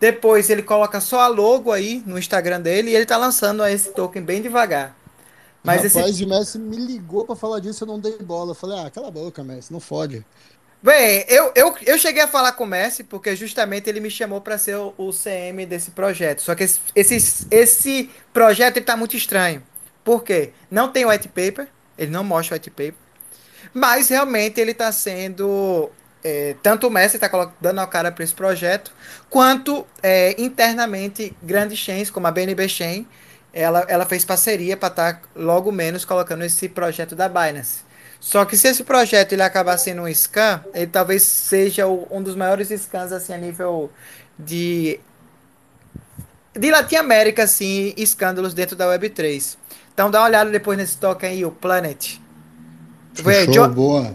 depois 0.00 0.50
ele 0.50 0.62
coloca 0.62 1.00
só 1.00 1.20
a 1.20 1.28
logo 1.28 1.72
aí 1.72 2.02
no 2.06 2.18
Instagram 2.18 2.60
dele 2.60 2.90
e 2.90 2.96
ele 2.96 3.06
tá 3.06 3.16
lançando 3.16 3.64
esse 3.66 3.90
token 3.90 4.22
bem 4.22 4.42
devagar. 4.42 4.96
Mas 5.66 5.84
esse 5.84 5.98
Rapaz, 5.98 6.20
o 6.20 6.28
Messi 6.28 6.58
me 6.60 6.76
ligou 6.76 7.26
pra 7.26 7.34
falar 7.34 7.58
disso, 7.58 7.82
eu 7.82 7.88
não 7.88 7.98
dei 7.98 8.16
bola. 8.18 8.52
Eu 8.52 8.54
falei, 8.54 8.78
ah, 8.78 8.88
cala 8.88 9.08
a 9.08 9.10
boca, 9.10 9.42
Messi, 9.42 9.72
não 9.72 9.80
fode. 9.80 10.24
Bem, 10.80 11.24
eu, 11.28 11.50
eu, 11.56 11.74
eu 11.84 11.98
cheguei 11.98 12.22
a 12.22 12.28
falar 12.28 12.52
com 12.52 12.62
o 12.62 12.66
Messi 12.66 13.02
porque 13.02 13.34
justamente 13.34 13.90
ele 13.90 13.98
me 13.98 14.08
chamou 14.08 14.40
para 14.40 14.56
ser 14.58 14.76
o, 14.76 14.94
o 14.96 15.10
CM 15.10 15.66
desse 15.66 15.90
projeto. 15.90 16.40
Só 16.40 16.54
que 16.54 16.62
esse, 16.62 16.80
esse, 16.94 17.46
esse 17.50 18.10
projeto 18.32 18.76
ele 18.76 18.84
tá 18.86 18.96
muito 18.96 19.16
estranho. 19.16 19.60
Por 20.04 20.22
quê? 20.22 20.52
Não 20.70 20.92
tem 20.92 21.04
white 21.04 21.26
paper, 21.28 21.66
ele 21.98 22.12
não 22.12 22.22
mostra 22.22 22.54
white 22.54 22.70
paper, 22.70 22.94
mas 23.74 24.08
realmente 24.08 24.60
ele 24.60 24.70
está 24.70 24.92
sendo 24.92 25.90
é, 26.22 26.54
tanto 26.62 26.86
o 26.86 26.90
Messi 26.90 27.16
está 27.16 27.28
dando 27.60 27.80
a 27.80 27.86
cara 27.86 28.12
para 28.12 28.24
esse 28.24 28.34
projeto, 28.34 28.92
quanto 29.28 29.86
é, 30.02 30.40
internamente 30.40 31.36
grandes 31.42 31.78
chains, 31.78 32.10
como 32.10 32.26
a 32.26 32.30
BNB 32.30 32.68
Chain, 32.68 33.06
ela, 33.56 33.86
ela 33.88 34.04
fez 34.04 34.22
parceria 34.22 34.76
para 34.76 34.88
estar 34.88 35.14
tá 35.14 35.28
logo 35.34 35.72
menos 35.72 36.04
colocando 36.04 36.44
esse 36.44 36.68
projeto 36.68 37.16
da 37.16 37.26
Binance. 37.26 37.86
Só 38.20 38.44
que 38.44 38.54
se 38.54 38.68
esse 38.68 38.84
projeto 38.84 39.32
ele 39.32 39.42
acabar 39.42 39.78
sendo 39.78 40.02
um 40.02 40.14
scam, 40.14 40.62
ele 40.74 40.88
talvez 40.88 41.22
seja 41.22 41.86
o, 41.86 42.06
um 42.10 42.22
dos 42.22 42.36
maiores 42.36 42.68
scams 42.68 43.12
assim, 43.12 43.32
a 43.32 43.38
nível 43.38 43.90
de 44.38 45.00
de 46.54 46.70
Latin 46.70 46.96
América, 46.96 47.44
assim, 47.44 47.94
escândalos 47.96 48.52
dentro 48.52 48.76
da 48.76 48.86
Web3. 48.86 49.56
Então 49.92 50.10
dá 50.10 50.20
uma 50.20 50.26
olhada 50.26 50.50
depois 50.50 50.76
nesse 50.76 50.98
token 50.98 51.30
aí, 51.30 51.44
o 51.44 51.50
Planet. 51.50 52.18
Fechou, 53.14 53.54
jo 53.54 53.68
boa. 53.68 54.14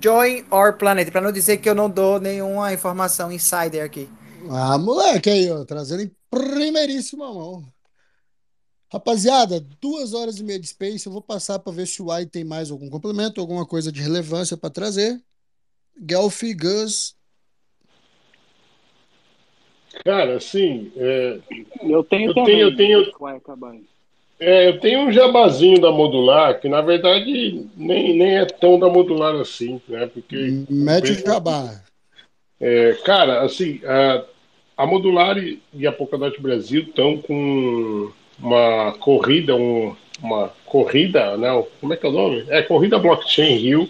Join 0.00 0.44
Our 0.50 0.74
Planet, 0.74 1.10
para 1.10 1.20
não 1.20 1.32
dizer 1.32 1.56
que 1.56 1.68
eu 1.68 1.74
não 1.74 1.90
dou 1.90 2.20
nenhuma 2.20 2.72
informação 2.72 3.32
insider 3.32 3.84
aqui. 3.84 4.08
Ah, 4.48 4.78
moleque 4.78 5.28
aí, 5.28 5.50
ó, 5.50 5.64
trazendo 5.64 6.02
em 6.02 6.12
primeiríssima 6.30 7.32
mão. 7.32 7.64
Rapaziada, 8.92 9.64
duas 9.80 10.14
horas 10.14 10.38
e 10.38 10.44
meia 10.44 10.60
de 10.60 10.68
space. 10.68 11.06
Eu 11.06 11.12
vou 11.12 11.22
passar 11.22 11.58
para 11.58 11.72
ver 11.72 11.86
se 11.86 12.00
o 12.00 12.10
AI 12.10 12.26
tem 12.26 12.44
mais 12.44 12.70
algum 12.70 12.88
complemento, 12.88 13.40
alguma 13.40 13.66
coisa 13.66 13.90
de 13.90 14.00
relevância 14.00 14.56
para 14.56 14.70
trazer. 14.70 15.20
Guelph, 15.98 16.42
Gus. 16.56 17.16
Cara, 20.04 20.36
assim. 20.36 20.92
É... 20.96 21.38
Eu 21.82 22.04
tenho 22.04 22.30
eu 22.30 22.34
também. 22.34 22.54
Tenho, 22.54 22.68
eu 22.68 22.76
tenho, 22.76 23.12
vai 23.18 23.36
acabar. 23.36 23.74
É, 24.38 24.68
eu 24.68 24.78
tenho 24.80 25.00
um 25.00 25.12
jabazinho 25.12 25.80
da 25.80 25.90
modular, 25.90 26.60
que 26.60 26.68
na 26.68 26.82
verdade 26.82 27.66
nem, 27.74 28.16
nem 28.16 28.38
é 28.38 28.44
tão 28.44 28.78
da 28.78 28.88
modular 28.88 29.34
assim, 29.36 29.80
né? 29.88 30.06
Porque. 30.06 30.64
Mete 30.68 31.12
o 31.12 31.14
jabá. 31.14 31.82
É, 32.60 32.92
cara, 33.04 33.42
assim, 33.42 33.80
a, 33.84 34.24
a 34.76 34.86
modular 34.86 35.36
e 35.38 35.86
a 35.86 35.92
Polkadot 35.92 36.40
Brasil 36.40 36.82
estão 36.82 37.16
com 37.18 38.12
uma 38.38 38.92
corrida, 38.98 39.54
um, 39.54 39.94
uma 40.22 40.50
corrida, 40.64 41.36
né? 41.36 41.64
como 41.80 41.94
é 41.94 41.96
que 41.96 42.06
é 42.06 42.08
o 42.08 42.12
nome? 42.12 42.44
É 42.48 42.62
Corrida 42.62 42.98
Blockchain 42.98 43.56
Rio, 43.56 43.88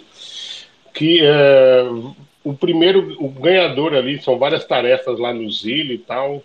que 0.93 1.19
é, 1.21 1.83
o 2.43 2.53
primeiro, 2.53 3.15
o 3.19 3.29
ganhador 3.29 3.93
ali, 3.93 4.21
são 4.21 4.37
várias 4.37 4.65
tarefas 4.65 5.19
lá 5.19 5.33
no 5.33 5.49
Zile 5.51 5.95
e 5.95 5.99
tal, 5.99 6.41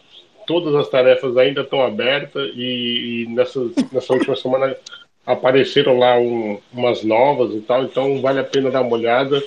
todas 0.47 0.75
as 0.75 0.89
tarefas 0.89 1.37
ainda 1.37 1.63
estão 1.63 1.83
abertas 1.83 2.51
e, 2.55 3.25
e 3.25 3.27
nessa, 3.29 3.61
nessa 3.93 4.13
última 4.13 4.37
semana 4.37 4.77
apareceram 5.25 5.99
lá 5.99 6.19
um, 6.19 6.59
umas 6.73 7.05
novas 7.05 7.55
e 7.55 7.61
tal, 7.61 7.85
então 7.85 8.21
vale 8.21 8.41
a 8.41 8.45
pena 8.45 8.71
dar 8.71 8.83
uma 8.83 8.97
olhada. 8.97 9.43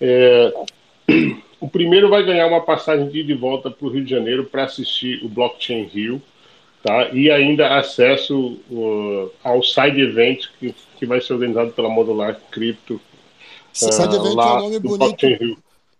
É, 0.00 0.52
o 1.60 1.68
primeiro 1.68 2.08
vai 2.08 2.24
ganhar 2.24 2.46
uma 2.48 2.60
passagem 2.60 3.08
de 3.08 3.20
ida 3.20 3.32
e 3.32 3.36
volta 3.36 3.70
para 3.70 3.86
o 3.86 3.90
Rio 3.90 4.04
de 4.04 4.10
Janeiro 4.10 4.44
para 4.44 4.64
assistir 4.64 5.24
o 5.24 5.28
Blockchain 5.28 5.84
Rio 5.84 6.20
tá? 6.86 7.08
E 7.12 7.28
ainda 7.28 7.76
acesso 7.76 8.58
uh, 8.70 9.30
ao 9.42 9.60
side 9.60 10.00
event 10.00 10.44
que, 10.60 10.72
que 10.96 11.04
vai 11.04 11.20
ser 11.20 11.32
organizado 11.32 11.72
pela 11.72 11.88
Modular 11.88 12.40
Crypto. 12.52 13.00
Side 13.72 14.14
uh, 14.14 14.14
event 14.14 14.38
é 14.38 14.52
um 14.52 14.60
nome 14.60 14.78
bonito. 14.78 15.26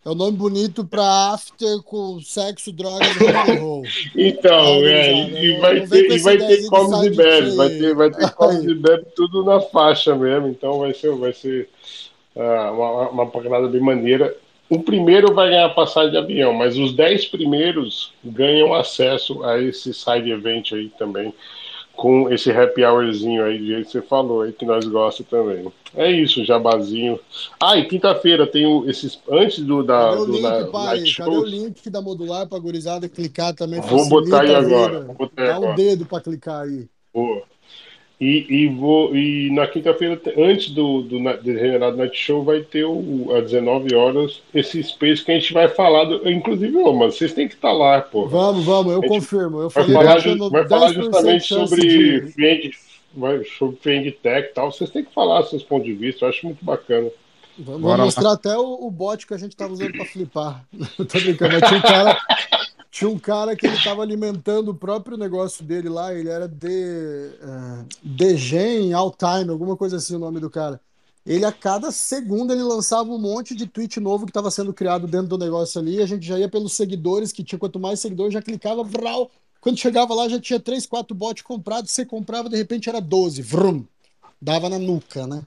É 0.05 0.09
um 0.09 0.15
nome 0.15 0.37
bonito 0.37 0.85
para 0.85 1.33
after 1.33 1.83
com 1.83 2.21
sexo, 2.21 2.73
drogas 2.73 3.09
e 3.17 3.25
rock 3.25 3.89
Então, 4.15 4.87
é, 4.87 5.29
e, 5.43 5.59
vai 5.59 5.85
ter, 5.85 6.13
e 6.13 6.19
vai 6.21 6.39
ter 6.39 6.67
comes 6.69 7.03
e 7.03 7.11
bebe, 7.11 7.51
vai 7.57 7.69
ter, 7.71 7.95
vai 7.95 8.11
ter 8.13 8.31
comes 8.37 8.63
e 8.63 8.75
bebe 8.75 9.07
tudo 9.17 9.43
na 9.43 9.61
faixa 9.61 10.15
mesmo, 10.15 10.47
então 10.47 10.79
vai 10.79 10.95
ser, 10.95 11.13
vai 11.17 11.33
ser 11.33 11.69
uh, 12.37 12.73
uma, 12.73 13.09
uma 13.09 13.69
bem 13.69 13.81
maneira. 13.81 14.37
O 14.69 14.81
primeiro 14.83 15.33
vai 15.33 15.51
ganhar 15.51 15.69
passagem 15.71 16.11
de 16.11 16.17
avião, 16.17 16.53
mas 16.53 16.77
os 16.77 16.93
dez 16.93 17.25
primeiros 17.27 18.13
ganham 18.25 18.75
acesso 18.75 19.45
a 19.45 19.61
esse 19.61 19.95
side 19.95 20.31
event 20.31 20.73
aí 20.73 20.91
também, 20.99 21.33
com 21.95 22.31
esse 22.31 22.51
happy 22.51 22.85
hourzinho 22.85 23.45
aí, 23.45 23.59
de 23.59 23.67
jeito 23.69 23.87
que 23.87 23.93
você 23.93 24.03
falou 24.03 24.43
aí, 24.43 24.53
que 24.53 24.67
nós 24.67 24.85
gostamos 24.85 25.31
também. 25.31 25.73
É 25.95 26.11
isso, 26.11 26.45
jabazinho. 26.45 27.19
Ah, 27.61 27.79
e 27.79 27.87
quinta-feira 27.87 28.47
tem 28.47 28.87
esses. 28.89 29.19
Antes 29.31 29.61
do 29.61 29.83
da. 29.83 30.11
Cadê 30.11 30.21
o 30.21 30.27
do, 30.27 30.33
link, 30.33 30.43
da, 30.43 30.67
pai? 30.67 31.05
Cadê 31.17 31.31
o 31.31 31.45
link 31.45 31.91
da 31.91 32.03
modular 32.03 32.47
pra 32.47 32.59
gurizada 32.59 33.09
clicar 33.09 33.55
também? 33.55 33.81
Vou 33.81 34.07
botar 34.09 34.43
aí 34.43 34.55
agora. 34.55 35.01
Vou 35.01 35.15
botar 35.15 35.47
Dá 35.47 35.57
agora. 35.57 35.73
um 35.73 35.75
dedo 35.75 36.05
pra 36.05 36.21
clicar 36.21 36.63
aí. 36.65 36.87
Boa. 37.15 37.43
E, 38.19 38.47
e, 38.49 38.69
vou, 38.69 39.15
e 39.15 39.51
na 39.51 39.67
quinta-feira, 39.67 40.19
antes 40.39 40.71
do, 40.71 41.03
do 41.03 41.19
Degenerado 41.43 41.99
Night 41.99 42.17
Show, 42.17 42.43
vai 42.43 42.61
ter 42.61 42.85
o, 42.85 43.27
às 43.37 43.45
19 43.45 43.95
horas 43.95 44.41
esse 44.55 44.83
space 44.83 45.23
que 45.23 45.33
a 45.33 45.39
gente 45.39 45.53
vai 45.53 45.69
falar. 45.69 46.05
Do, 46.05 46.31
inclusive, 46.31 46.75
ô, 46.79 46.95
mano, 46.95 47.13
vocês 47.13 47.35
têm 47.35 47.47
que 47.47 47.55
estar 47.55 47.73
lá, 47.73 48.01
pô. 48.01 48.27
Vamos, 48.27 48.65
vamos, 48.65 48.95
eu 48.95 49.03
confirmo. 49.03 49.61
Eu 49.61 49.69
vai 49.69 49.85
falar, 49.85 50.19
ju- 50.21 50.51
vai 50.51 50.67
falar 50.67 50.93
justamente 50.95 51.45
sobre 51.45 51.83
de... 51.83 52.71
Vai, 53.15 53.43
sobre 53.59 53.77
Tech 54.13 54.49
e 54.49 54.55
tal. 54.55 54.73
Vocês 54.73 54.91
têm 54.91 55.05
que 55.05 55.13
falar 55.13 55.43
seus 55.45 55.63
pontos 55.63 55.87
de 55.87 55.95
vista, 55.95 56.25
eu 56.25 56.29
acho 56.31 56.47
muito 56.47 56.65
bacana. 56.65 57.11
Vamos 57.59 57.83
Bora 57.83 58.05
mostrar 58.05 58.23
lá. 58.29 58.33
até 58.33 58.57
o, 58.57 58.87
o 58.87 58.91
bot 58.91 59.27
que 59.27 59.33
a 59.33 59.39
gente 59.39 59.53
estava 59.53 59.73
usando 59.73 59.93
para 59.93 60.05
flipar. 60.05 60.65
Tô 60.97 61.05
brincando, 61.05 61.55
mas 61.59 61.69
tinha 61.69 61.79
um 61.79 61.83
cara. 61.83 62.19
Tinha 62.97 63.11
um 63.11 63.19
cara 63.19 63.55
que 63.55 63.67
ele 63.67 63.77
estava 63.77 64.01
alimentando 64.01 64.71
o 64.71 64.75
próprio 64.75 65.19
negócio 65.19 65.63
dele 65.63 65.87
lá, 65.87 66.15
ele 66.15 66.31
era 66.31 66.49
de 66.49 67.31
uh, 67.43 67.87
Degen 68.03 68.93
Time, 69.19 69.51
alguma 69.51 69.77
coisa 69.77 69.99
assim 69.99 70.17
o 70.17 70.19
nome 70.19 70.41
do 70.41 70.49
cara. 70.49 70.81
Ele 71.27 71.45
a 71.45 71.53
cada 71.53 71.93
segundo 71.93 72.55
ele 72.55 72.63
lançava 72.63 73.11
um 73.11 73.19
monte 73.19 73.55
de 73.55 73.67
tweet 73.67 74.01
novo 74.01 74.25
que 74.25 74.31
estava 74.31 74.51
sendo 74.51 74.73
criado 74.73 75.07
dentro 75.07 75.29
do 75.29 75.37
negócio 75.37 75.79
ali, 75.79 76.01
a 76.01 76.07
gente 76.07 76.27
já 76.27 76.39
ia 76.39 76.49
pelos 76.49 76.73
seguidores, 76.73 77.33
que 77.33 77.45
tinha 77.45 77.59
quanto 77.59 77.79
mais 77.79 78.01
seguidores, 78.01 78.33
já 78.33 78.41
clicava, 78.41 78.83
vral, 78.83 79.31
quando 79.61 79.77
chegava 79.77 80.15
lá 80.15 80.27
já 80.27 80.41
tinha 80.41 80.59
3, 80.59 80.87
4 80.87 81.15
bots 81.15 81.43
comprados, 81.43 81.91
você 81.91 82.03
comprava, 82.03 82.49
de 82.49 82.57
repente 82.57 82.89
era 82.89 82.99
12, 82.99 83.43
vrum, 83.43 83.85
dava 84.41 84.71
na 84.71 84.79
nuca, 84.79 85.27
né? 85.27 85.43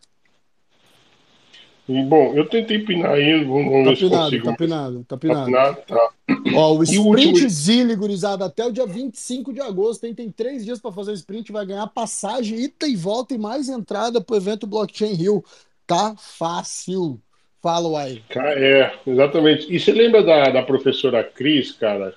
Bom, 2.08 2.34
eu 2.36 2.46
tentei 2.48 2.80
pinar 2.80 3.14
aí, 3.14 3.44
vamos 3.44 3.84
tá 3.84 3.90
ver 3.90 3.96
se 3.98 4.04
pinado, 4.04 4.24
consigo. 4.26 4.46
Tá 4.46 4.56
pinado, 4.56 5.06
tá 5.08 5.18
pinado. 5.18 5.40
Tá 5.40 5.46
pinado, 5.46 5.78
tá. 5.88 6.10
Ó, 6.56 6.74
o 6.74 6.80
o 6.80 6.84
sprint 6.84 7.28
último- 7.30 7.50
Zile, 7.50 7.96
gurizada, 7.96 8.46
até 8.46 8.64
o 8.66 8.72
dia 8.72 8.86
25 8.86 9.52
de 9.52 9.60
agosto, 9.60 10.02
tem, 10.02 10.14
tem 10.14 10.30
três 10.30 10.64
dias 10.64 10.80
para 10.80 10.92
fazer 10.92 11.12
o 11.12 11.16
sprint, 11.16 11.52
vai 11.52 11.66
ganhar 11.66 11.88
passagem, 11.88 12.60
ida 12.60 12.88
e 12.88 12.96
volta 12.96 13.34
e 13.34 13.40
mais 13.40 13.70
entrada 13.70 14.22
pro 14.22 14.36
evento 14.36 14.68
Blockchain 14.68 15.14
Rio. 15.16 15.44
Tá 15.88 16.16
fácil. 16.18 17.20
Fala. 17.62 18.06
Ca- 18.30 18.54
É, 18.54 18.94
exatamente. 19.08 19.66
E 19.74 19.80
você 19.80 19.92
lembra 19.92 20.22
da, 20.24 20.50
da 20.50 20.62
professora 20.64 21.24
Cris, 21.24 21.72
cara? 21.72 22.14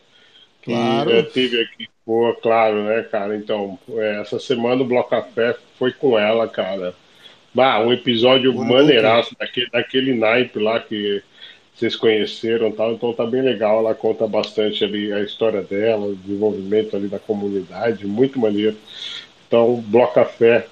Que 0.60 0.70
Claro. 0.72 1.10
é, 1.10 1.22
teve 1.22 1.60
aqui, 1.62 1.88
pô, 2.04 2.32
claro, 2.42 2.84
né, 2.84 3.02
cara? 3.10 3.36
Então, 3.36 3.76
é, 3.88 4.20
essa 4.20 4.38
semana 4.38 4.82
o 4.82 4.86
Bloco 4.86 5.10
Café 5.10 5.56
foi 5.78 5.92
com 5.92 6.16
ela, 6.18 6.46
cara. 6.46 6.94
Bah, 7.54 7.80
um 7.80 7.92
episódio 7.92 8.52
Boa 8.52 8.64
maneiraço, 8.64 9.36
daquele, 9.38 9.70
daquele 9.70 10.14
naipe 10.14 10.58
lá 10.58 10.80
que 10.80 11.22
vocês 11.74 11.96
conheceram 11.96 12.72
tal, 12.72 12.92
então 12.92 13.12
tá 13.12 13.26
bem 13.26 13.42
legal. 13.42 13.80
Ela 13.80 13.94
conta 13.94 14.26
bastante 14.26 14.84
ali 14.84 15.12
a 15.12 15.20
história 15.20 15.62
dela, 15.62 16.06
o 16.06 16.16
desenvolvimento 16.16 16.96
ali 16.96 17.08
da 17.08 17.18
comunidade, 17.18 18.06
muito 18.06 18.38
maneiro. 18.38 18.76
Então, 19.46 19.80
Bloco 19.82 20.14
Café 20.14 20.66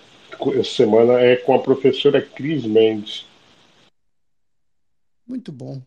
essa 0.54 0.70
semana 0.70 1.20
é 1.20 1.36
com 1.36 1.54
a 1.54 1.58
professora 1.58 2.22
Cris 2.22 2.64
Mendes. 2.64 3.26
Muito 5.26 5.52
bom. 5.52 5.82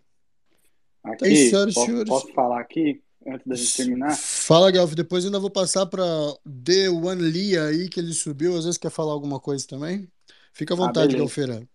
Aqui, 1.04 1.26
É 1.26 1.30
isso, 1.30 1.50
senhoras 1.50 1.74
posso, 1.74 1.86
senhores. 1.88 2.10
posso 2.10 2.34
falar 2.34 2.62
aqui, 2.62 3.02
antes 3.28 3.48
da 3.48 3.56
gente 3.56 3.76
terminar? 3.76 4.16
Fala, 4.16 4.72
Galf. 4.72 4.94
Depois 4.94 5.26
ainda 5.26 5.40
vou 5.40 5.50
passar 5.50 5.86
para 5.86 6.06
The 6.64 6.90
One 6.90 7.22
Lia 7.22 7.66
aí, 7.66 7.90
que 7.90 8.00
ele 8.00 8.14
subiu. 8.14 8.56
Às 8.56 8.66
vezes 8.66 8.78
quer 8.78 8.92
falar 8.92 9.12
alguma 9.12 9.40
coisa 9.40 9.68
também. 9.68 10.08
Fica 10.54 10.74
à 10.74 10.76
Ah, 10.76 10.78
vontade, 10.78 11.16
beleza. 11.16 11.24
Galfeira. 11.24 11.68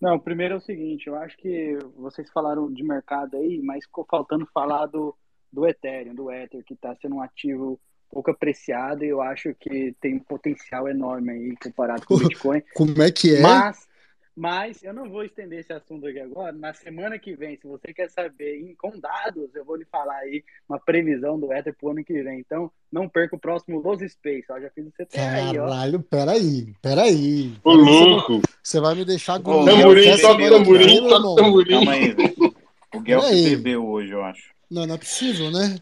Não, 0.00 0.18
primeiro 0.18 0.54
é 0.54 0.56
o 0.56 0.60
seguinte, 0.60 1.06
eu 1.06 1.14
acho 1.16 1.36
que 1.36 1.78
vocês 1.96 2.28
falaram 2.30 2.70
de 2.72 2.82
mercado 2.82 3.36
aí, 3.36 3.60
mas 3.62 3.84
ficou 3.84 4.04
faltando 4.10 4.46
falar 4.52 4.86
do, 4.86 5.14
do 5.52 5.66
Ethereum, 5.66 6.14
do 6.14 6.30
Ether, 6.30 6.62
que 6.64 6.74
está 6.74 6.94
sendo 6.96 7.16
um 7.16 7.22
ativo 7.22 7.80
pouco 8.10 8.30
apreciado 8.30 9.04
e 9.04 9.08
eu 9.08 9.20
acho 9.22 9.54
que 9.54 9.94
tem 10.00 10.16
um 10.16 10.20
potencial 10.20 10.88
enorme 10.88 11.32
aí 11.32 11.54
comparado 11.56 12.04
com 12.06 12.14
o 12.14 12.18
Bitcoin. 12.28 12.62
Como 12.74 13.02
é 13.02 13.10
que 13.10 13.34
é? 13.36 13.40
Mas, 13.40 13.88
mas 14.36 14.82
eu 14.82 14.92
não 14.92 15.08
vou 15.08 15.22
estender 15.24 15.60
esse 15.60 15.72
assunto 15.72 16.06
aqui 16.06 16.18
agora. 16.18 16.52
Na 16.52 16.72
semana 16.74 17.18
que 17.18 17.34
vem, 17.36 17.56
se 17.56 17.66
você 17.66 17.92
quer 17.94 18.08
saber 18.10 18.60
em- 18.60 18.74
com 18.74 18.98
dados, 18.98 19.54
eu 19.54 19.64
vou 19.64 19.76
lhe 19.76 19.84
falar 19.84 20.16
aí 20.18 20.42
uma 20.68 20.78
previsão 20.78 21.38
do 21.38 21.52
Ether 21.52 21.74
pro 21.78 21.90
ano 21.90 22.04
que 22.04 22.22
vem. 22.22 22.40
Então, 22.40 22.70
não 22.90 23.08
perca 23.08 23.36
o 23.36 23.38
próximo 23.38 23.80
Los 23.80 24.00
Space. 24.12 24.46
Ó, 24.50 24.58
já 24.60 24.70
fiz 24.70 24.86
o 24.86 24.90
CTA 24.90 25.30
aí, 25.30 25.58
ó. 25.58 25.66
Caralho, 25.68 26.02
peraí, 26.02 26.74
peraí. 26.82 27.52
Ô, 27.64 27.72
louco! 27.74 28.40
você 28.62 28.80
vai 28.80 28.94
me 28.94 29.04
deixar 29.04 29.40
com 29.40 29.64
Tamborim, 29.64 30.16
toca 30.20 30.38
tamborim, 30.50 31.08
toca 31.08 31.42
tamborim. 31.42 31.70
Calma 31.70 31.92
aí, 31.92 32.12
velho. 32.12 32.54
O 32.94 33.00
Guelph 33.00 33.24
Peraí. 33.24 33.42
bebeu 33.56 33.86
hoje, 33.86 34.12
eu 34.12 34.22
acho. 34.22 34.53
Não, 34.74 34.84
não 34.88 34.96
é 34.96 34.98
possível, 34.98 35.52
né? 35.52 35.76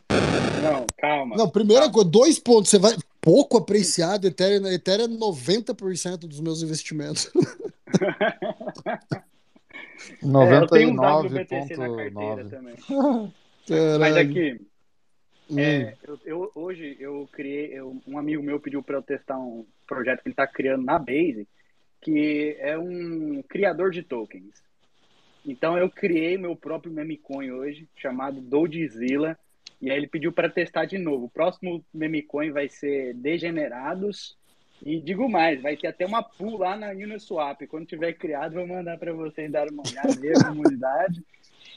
Não, 0.63 0.87
calma. 0.99 1.35
Não, 1.35 1.49
primeira 1.49 1.91
coisa, 1.91 2.11
dois 2.11 2.39
pontos. 2.39 2.71
Você 2.71 2.79
vai. 2.79 2.95
Pouco 3.23 3.57
apreciado, 3.57 4.27
Ethereum, 4.27 4.67
Ethereum 4.67 5.05
é 5.05 5.09
90% 5.09 6.19
dos 6.27 6.41
meus 6.41 6.63
investimentos. 6.63 7.31
É, 10.21 10.57
eu 10.57 10.67
tenho 10.67 10.91
um 10.91 10.97
WBTC 10.97 11.77
na 11.77 11.87
carteira 11.89 12.45
99,9. 12.45 12.51
também. 12.51 12.75
Mas 14.01 14.17
aqui, 14.17 14.61
Hum. 15.49 15.59
é, 15.59 15.95
eu, 16.03 16.19
eu- 16.25 16.53
hoje 16.57 16.97
eu 16.99 17.29
criei, 17.33 17.67
eu- 17.73 18.01
um 18.07 18.19
amigo 18.19 18.43
meu 18.43 18.59
pediu 18.59 18.83
para 18.83 18.97
eu 18.97 19.03
testar 19.03 19.39
um 19.39 19.65
projeto 19.87 20.23
que 20.23 20.29
ele 20.29 20.33
está 20.33 20.47
criando 20.47 20.83
na 20.85 20.99
Base, 20.99 21.47
que 22.01 22.57
é 22.59 22.77
um 22.77 23.45
criador 23.49 23.91
de 23.93 24.03
tokens. 24.03 24.55
Então 25.47 25.77
eu 25.77 25.91
criei 25.91 26.39
meu 26.39 26.55
próprio 26.55 26.93
memecoin 26.93 27.51
hoje, 27.51 27.89
chamado 27.97 28.41
Dodezilla, 28.41 29.37
e 29.81 29.91
aí 29.91 29.97
ele 29.97 30.07
pediu 30.07 30.33
para 30.33 30.49
testar 30.49 30.85
de 30.85 30.99
novo. 30.99 31.25
O 31.27 31.31
próximo 31.31 31.85
memecoin 31.93 32.51
vai 32.51 32.69
ser 32.69 33.15
Degenerados, 33.15 34.37
e 34.85 35.01
digo 35.01 35.29
mais, 35.29 35.61
vai 35.63 35.77
ter 35.77 35.89
até 35.89 36.05
uma 36.07 36.23
pool 36.23 36.59
lá 36.59 36.77
na 36.77 36.91
Uniswap. 36.91 37.67
Quando 37.67 37.87
tiver 37.87 38.13
criado, 38.15 38.55
vou 38.55 38.67
mandar 38.67 38.99
para 38.99 39.13
vocês 39.13 39.51
dar 39.51 39.69
uma 39.69 39.83
olhada 39.87 40.21
aí, 40.21 40.33
a 40.33 40.45
comunidade, 40.45 41.23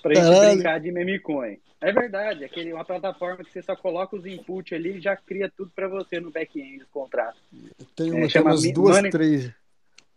para 0.02 0.12
a 0.12 0.16
gente 0.16 0.34
Caralho. 0.34 0.56
brincar 0.56 0.80
de 0.80 0.92
memecoin. 0.92 1.58
É 1.82 1.92
verdade, 1.92 2.44
é 2.44 2.46
aquele, 2.48 2.74
uma 2.74 2.86
plataforma 2.86 3.44
que 3.44 3.52
você 3.52 3.62
só 3.62 3.76
coloca 3.76 4.16
os 4.16 4.26
inputs 4.26 4.74
ali 4.74 4.98
e 4.98 5.02
já 5.02 5.16
cria 5.16 5.52
tudo 5.56 5.72
para 5.76 5.88
você 5.88 6.20
no 6.20 6.32
back-end 6.32 6.80
do 6.80 6.88
contrato. 6.88 7.38
Tem, 7.96 8.08
É, 8.10 8.12
uma, 8.12 8.20
tem 8.22 8.30
chama 8.30 8.52
umas 8.52 8.72
duas, 8.72 8.96
Money- 8.96 9.12
três. 9.12 9.52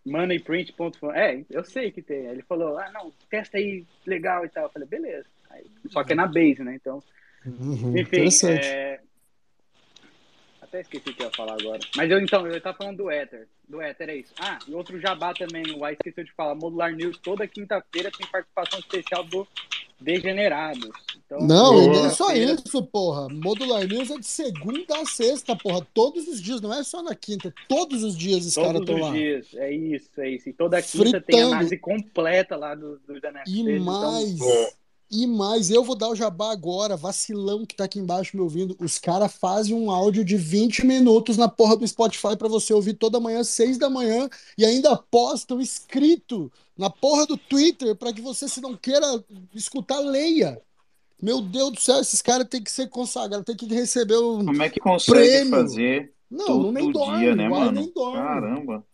Moneyprint.com. 0.06 1.12
É, 1.12 1.44
eu 1.50 1.64
sei 1.64 1.90
que 1.90 2.02
tem. 2.02 2.26
Aí 2.26 2.32
Ele 2.32 2.42
falou, 2.42 2.78
ah, 2.78 2.90
não, 2.92 3.12
testa 3.30 3.58
aí, 3.58 3.84
legal 4.06 4.44
e 4.44 4.48
tal. 4.48 4.64
Eu 4.64 4.70
falei, 4.70 4.88
beleza. 4.88 5.26
Aí, 5.50 5.64
só 5.88 6.04
que 6.04 6.12
é 6.12 6.16
na 6.16 6.26
base, 6.26 6.62
né? 6.62 6.74
Então, 6.74 7.02
Uhum, 7.46 7.96
enfim, 7.96 8.28
é... 8.46 9.00
até 10.60 10.80
esqueci 10.80 11.08
o 11.08 11.14
que 11.14 11.22
eu 11.22 11.26
ia 11.26 11.32
falar 11.34 11.54
agora. 11.60 11.80
Mas 11.96 12.10
eu, 12.10 12.20
então, 12.20 12.46
eu 12.46 12.60
tava 12.60 12.76
falando 12.76 12.98
do 12.98 13.10
Ether. 13.10 13.46
Do 13.68 13.80
Ether, 13.80 14.08
é 14.10 14.16
isso. 14.16 14.34
Ah, 14.38 14.58
e 14.66 14.74
outro 14.74 15.00
jabá 15.00 15.32
também, 15.32 15.62
o 15.72 15.84
Ai 15.84 15.94
esqueceu 15.94 16.24
de 16.24 16.32
falar. 16.32 16.54
Modular 16.54 16.92
News, 16.92 17.18
toda 17.18 17.46
quinta-feira 17.46 18.10
tem 18.10 18.26
participação 18.26 18.78
especial 18.80 19.24
do 19.24 19.46
Degenerados. 20.00 20.90
Então, 21.26 21.40
Não, 21.40 21.82
e 21.82 21.88
nem 21.88 22.10
só 22.10 22.32
isso, 22.32 22.82
porra. 22.84 23.28
Modular 23.28 23.86
News 23.86 24.10
é 24.10 24.18
de 24.18 24.26
segunda 24.26 24.96
a 25.00 25.04
sexta, 25.04 25.54
porra. 25.56 25.86
Todos 25.92 26.26
os 26.28 26.40
dias, 26.40 26.60
não 26.60 26.72
é 26.72 26.82
só 26.82 27.02
na 27.02 27.14
quinta. 27.14 27.52
Todos 27.68 28.02
os 28.02 28.16
dias 28.16 28.46
os 28.46 28.54
caras 28.54 28.72
Todos 28.72 28.88
estão 28.88 28.96
os 28.96 29.02
lá. 29.02 29.12
dias, 29.12 29.46
é 29.54 29.72
isso, 29.72 30.10
é 30.20 30.30
isso. 30.30 30.48
E 30.48 30.52
toda 30.52 30.80
quinta 30.80 31.20
tem 31.20 31.36
Fritando. 31.36 31.46
análise 31.52 31.76
completa 31.76 32.56
lá 32.56 32.74
dos 32.74 33.00
do 33.02 33.14
NFTs. 33.14 33.52
E 33.54 33.60
então- 33.60 33.84
mais, 33.84 34.38
e 35.10 35.26
mais, 35.26 35.70
eu 35.70 35.82
vou 35.82 35.94
dar 35.96 36.08
o 36.10 36.14
jabá 36.14 36.50
agora, 36.52 36.96
vacilão 36.96 37.64
que 37.64 37.74
tá 37.74 37.84
aqui 37.84 37.98
embaixo 37.98 38.36
me 38.36 38.42
ouvindo. 38.42 38.76
Os 38.80 38.98
caras 38.98 39.32
fazem 39.34 39.74
um 39.74 39.90
áudio 39.90 40.24
de 40.24 40.36
20 40.36 40.84
minutos 40.86 41.36
na 41.36 41.48
porra 41.48 41.76
do 41.76 41.86
Spotify 41.86 42.36
pra 42.36 42.48
você 42.48 42.72
ouvir 42.74 42.94
toda 42.94 43.20
manhã, 43.20 43.42
6 43.42 43.78
da 43.78 43.88
manhã, 43.88 44.28
e 44.56 44.64
ainda 44.64 44.96
postam 44.96 45.60
escrito 45.60 46.52
na 46.76 46.90
porra 46.90 47.26
do 47.26 47.36
Twitter 47.36 47.94
pra 47.96 48.12
que 48.12 48.20
você, 48.20 48.48
se 48.48 48.60
não 48.60 48.76
queira 48.76 49.24
escutar, 49.54 49.98
leia. 50.00 50.60
Meu 51.20 51.40
Deus 51.40 51.72
do 51.72 51.80
céu, 51.80 52.00
esses 52.00 52.22
caras 52.22 52.46
têm 52.48 52.62
que 52.62 52.70
ser 52.70 52.88
consagrados, 52.88 53.44
têm 53.44 53.56
que 53.56 53.66
receber 53.66 54.18
um 54.18 54.44
Como 54.44 54.62
é 54.62 54.68
que 54.70 54.78
consegue 54.78 55.18
prêmio. 55.18 55.50
fazer 55.50 56.12
Não, 56.30 56.46
todo 56.46 56.62
não 56.64 56.72
nem 56.72 56.92
dorme, 56.92 57.18
dia, 57.18 57.34
né, 57.34 57.48
o 57.48 57.50
mano? 57.50 57.72
nem 57.72 57.92
dorme. 57.92 58.16
Caramba. 58.18 58.84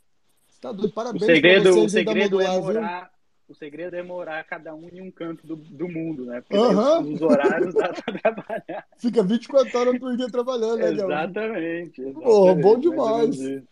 Tá 0.60 0.72
doido, 0.72 0.88
O 0.88 0.92
parabéns 0.92 1.24
segredo, 1.26 1.62
pra 1.64 1.72
o 1.72 1.74
vocês 1.74 1.92
da 2.04 2.12
segredo 2.12 2.40
é 2.40 2.58
morar, 2.58 3.10
o 3.48 3.54
segredo 3.54 3.94
é 3.94 4.02
morar 4.02 4.42
cada 4.44 4.74
um 4.74 4.88
em 4.92 5.00
um 5.00 5.10
canto 5.10 5.46
do, 5.46 5.56
do 5.56 5.88
mundo, 5.88 6.24
né? 6.24 6.40
Porque 6.40 6.56
Aham. 6.56 7.02
os, 7.02 7.14
os 7.14 7.22
horários 7.22 7.74
dá 7.74 7.92
pra 7.92 8.18
trabalhar. 8.18 8.86
Fica 8.98 9.22
24 9.22 9.78
horas 9.78 9.98
por 9.98 10.16
dia 10.16 10.28
trabalhando, 10.30 10.78
né, 10.78 10.90
Guilherme? 10.90 11.12
Exatamente. 11.12 12.02
Pô, 12.02 12.54
bom 12.54 12.78
exatamente, 12.78 12.80
demais. 12.80 13.62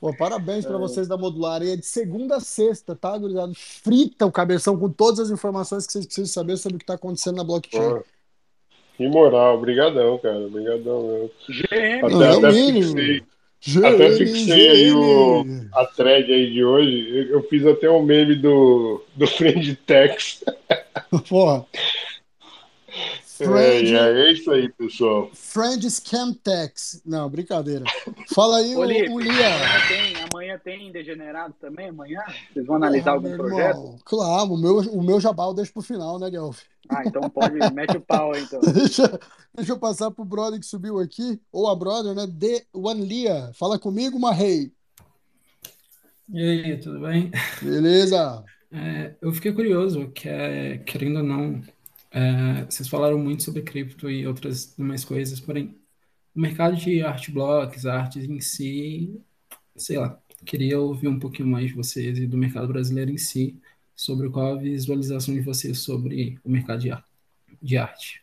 Pô, 0.00 0.12
parabéns 0.16 0.66
pra 0.66 0.74
É. 0.74 0.78
vocês 0.78 1.06
da 1.06 1.16
Modular. 1.16 1.62
E 1.62 1.70
é 1.72 1.76
de 1.76 1.86
segunda 1.86 2.36
a 2.36 2.40
sexta, 2.40 2.96
tá, 2.96 3.16
gurizada? 3.16 3.52
Frita 3.54 4.26
o 4.26 4.32
cabeção 4.32 4.76
com 4.76 4.90
todas 4.90 5.20
as 5.20 5.30
informações 5.30 5.86
que 5.86 5.92
vocês 5.92 6.04
precisam 6.06 6.26
saber 6.32 6.56
sobre 6.56 6.76
o 6.76 6.78
que 6.80 6.86
tá 6.86 6.94
acontecendo 6.94 7.36
na 7.36 7.44
blockchain. 7.44 7.88
Pô, 7.88 8.04
que 8.96 9.08
moral, 9.08 9.56
obrigadão, 9.56 10.18
cara. 10.18 10.40
Obrigadão 10.40 11.30
Até, 11.68 11.84
é 11.84 12.04
o 12.04 12.38
até 12.38 12.50
mínimo. 12.50 12.96
fixei, 12.96 13.22
até 13.84 14.16
fixei 14.16 14.68
aí 14.68 14.92
o, 14.92 15.44
a 15.72 15.86
thread 15.86 16.32
aí 16.32 16.50
de 16.50 16.64
hoje. 16.64 17.08
Eu, 17.10 17.24
eu 17.36 17.42
fiz 17.48 17.64
até 17.66 17.88
um 17.88 18.02
meme 18.02 18.34
do, 18.34 19.04
do 19.14 19.26
Friend 19.26 19.74
Tex. 19.86 20.44
Porra. 21.28 21.64
É, 23.42 23.46
Friend, 23.46 23.94
é 23.94 24.32
isso 24.32 24.50
aí, 24.50 24.68
pessoal. 24.72 25.30
Friend 25.34 25.90
Scam 25.90 26.32
Tax. 26.34 27.02
Não, 27.04 27.28
brincadeira. 27.28 27.84
Fala 28.34 28.58
aí, 28.58 28.74
Ô, 28.76 28.80
o, 28.80 28.84
Lipe, 28.84 29.10
o 29.10 29.18
Lia. 29.18 29.32
amanhã 29.32 29.80
tem, 29.88 30.14
amanhã 30.32 30.60
tem 30.62 30.92
Degenerado 30.92 31.54
também? 31.60 31.88
Amanhã? 31.88 32.20
Vocês 32.52 32.64
vão 32.66 32.76
analisar 32.76 33.14
Porra, 33.14 33.26
algum 33.28 33.36
projeto? 33.36 33.76
irmão. 33.78 33.98
Claro, 34.04 34.52
o 34.52 34.58
meu, 34.58 34.76
o 34.78 35.02
meu 35.02 35.20
jabá 35.20 35.44
eu 35.46 35.54
deixo 35.54 35.72
pro 35.72 35.82
final, 35.82 36.18
né, 36.18 36.30
Guelph? 36.30 36.60
Ah, 36.88 37.02
então 37.04 37.22
pode, 37.30 37.54
mete 37.74 37.96
o 37.96 38.00
pau 38.00 38.32
aí, 38.32 38.42
então. 38.42 38.60
Deixa, 38.60 39.20
deixa 39.54 39.72
eu 39.72 39.78
passar 39.78 40.10
pro 40.10 40.24
brother 40.24 40.60
que 40.60 40.66
subiu 40.66 40.98
aqui, 40.98 41.40
ou 41.50 41.68
a 41.68 41.74
brother, 41.74 42.14
né? 42.14 42.26
The 42.26 42.64
One 42.72 43.04
Lia. 43.04 43.50
Fala 43.54 43.78
comigo, 43.78 44.18
Marrei. 44.18 44.72
E 46.32 46.40
aí, 46.40 46.76
tudo 46.78 47.00
bem? 47.00 47.30
Beleza? 47.60 48.44
É, 48.70 49.14
eu 49.20 49.32
fiquei 49.32 49.52
curioso, 49.52 50.08
que 50.10 50.28
é, 50.28 50.78
querendo 50.78 51.18
ou 51.18 51.22
não, 51.22 51.60
é, 52.12 52.64
vocês 52.66 52.88
falaram 52.88 53.18
muito 53.18 53.42
sobre 53.42 53.62
cripto 53.62 54.10
e 54.10 54.26
outras 54.26 54.74
demais 54.76 55.04
coisas, 55.04 55.40
porém, 55.40 55.76
o 56.34 56.40
mercado 56.40 56.76
de 56.76 57.02
art 57.02 57.30
blocks, 57.30 57.86
artes 57.86 58.24
em 58.24 58.40
si, 58.40 59.20
sei 59.76 59.98
lá, 59.98 60.20
queria 60.46 60.80
ouvir 60.80 61.08
um 61.08 61.18
pouquinho 61.20 61.48
mais 61.48 61.68
de 61.68 61.74
vocês 61.74 62.18
e 62.18 62.26
do 62.26 62.38
mercado 62.38 62.68
brasileiro 62.68 63.10
em 63.12 63.18
si, 63.18 63.60
sobre 63.96 64.30
qual 64.30 64.54
a 64.54 64.58
visualização 64.58 65.34
de 65.34 65.40
vocês 65.42 65.80
sobre 65.80 66.38
o 66.44 66.50
mercado 66.50 66.80
de, 66.82 66.90
ar- 66.92 67.06
de 67.62 67.76
arte. 67.78 68.22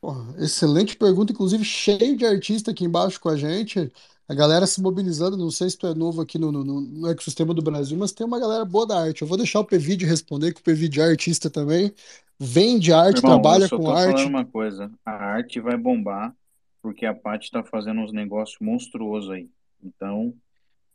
Porra, 0.00 0.34
excelente 0.44 0.96
pergunta, 0.96 1.32
inclusive 1.32 1.64
cheio 1.64 2.16
de 2.16 2.24
artista 2.24 2.70
aqui 2.70 2.84
embaixo 2.84 3.20
com 3.20 3.28
a 3.28 3.36
gente. 3.36 3.92
A 4.28 4.34
galera 4.34 4.66
se 4.66 4.80
mobilizando, 4.80 5.36
não 5.36 5.50
sei 5.50 5.68
se 5.70 5.76
tu 5.76 5.86
é 5.88 5.94
novo 5.94 6.20
aqui 6.20 6.38
no, 6.38 6.52
no, 6.52 6.62
no 6.80 7.08
ecossistema 7.08 7.52
do 7.52 7.62
Brasil, 7.62 7.96
mas 7.98 8.12
tem 8.12 8.24
uma 8.26 8.38
galera 8.38 8.64
boa 8.64 8.86
da 8.86 9.00
arte. 9.00 9.22
Eu 9.22 9.28
vou 9.28 9.36
deixar 9.36 9.58
o 9.60 9.64
PVD 9.64 10.04
responder, 10.06 10.52
que 10.54 10.60
o 10.60 10.62
PVD 10.64 11.00
é 11.00 11.04
artista 11.10 11.50
também, 11.50 11.92
vende 12.38 12.92
arte, 12.92 13.18
Irmão, 13.18 13.36
eu 13.36 13.40
trabalha 13.40 13.68
com 13.68 13.90
arte. 13.90 14.12
falando 14.12 14.28
uma 14.28 14.44
coisa. 14.44 14.90
A 15.04 15.12
arte 15.12 15.60
vai 15.60 15.76
bombar 15.76 16.34
porque 16.80 17.04
a 17.04 17.14
Paty 17.14 17.50
tá 17.50 17.62
fazendo 17.62 18.00
uns 18.00 18.12
negócios 18.12 18.58
monstruosos 18.60 19.30
aí. 19.30 19.50
Então, 19.82 20.34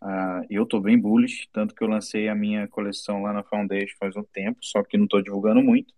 ah, 0.02 0.42
eu 0.50 0.66
tô 0.66 0.80
bem 0.80 0.98
bullish, 0.98 1.48
tanto 1.52 1.76
que 1.76 1.84
eu 1.84 1.88
lancei 1.88 2.28
a 2.28 2.36
minha 2.36 2.68
coleção 2.68 3.22
lá 3.22 3.32
na 3.32 3.44
Foundation 3.44 3.96
faz 4.00 4.16
um 4.16 4.24
tempo, 4.24 4.60
só 4.62 4.84
que 4.84 4.98
não 4.98 5.08
tô 5.08 5.22
divulgando 5.22 5.62
muito. 5.62 5.94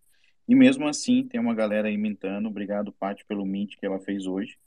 E 0.48 0.54
mesmo 0.54 0.88
assim, 0.88 1.28
tem 1.28 1.40
uma 1.40 1.56
galera 1.56 1.88
aí 1.88 1.98
mintando. 1.98 2.48
Obrigado, 2.48 2.92
Paty, 2.92 3.26
pelo 3.26 3.46
mint 3.46 3.76
que 3.78 3.86
ela 3.86 4.00
fez 4.00 4.28
hoje. 4.28 4.58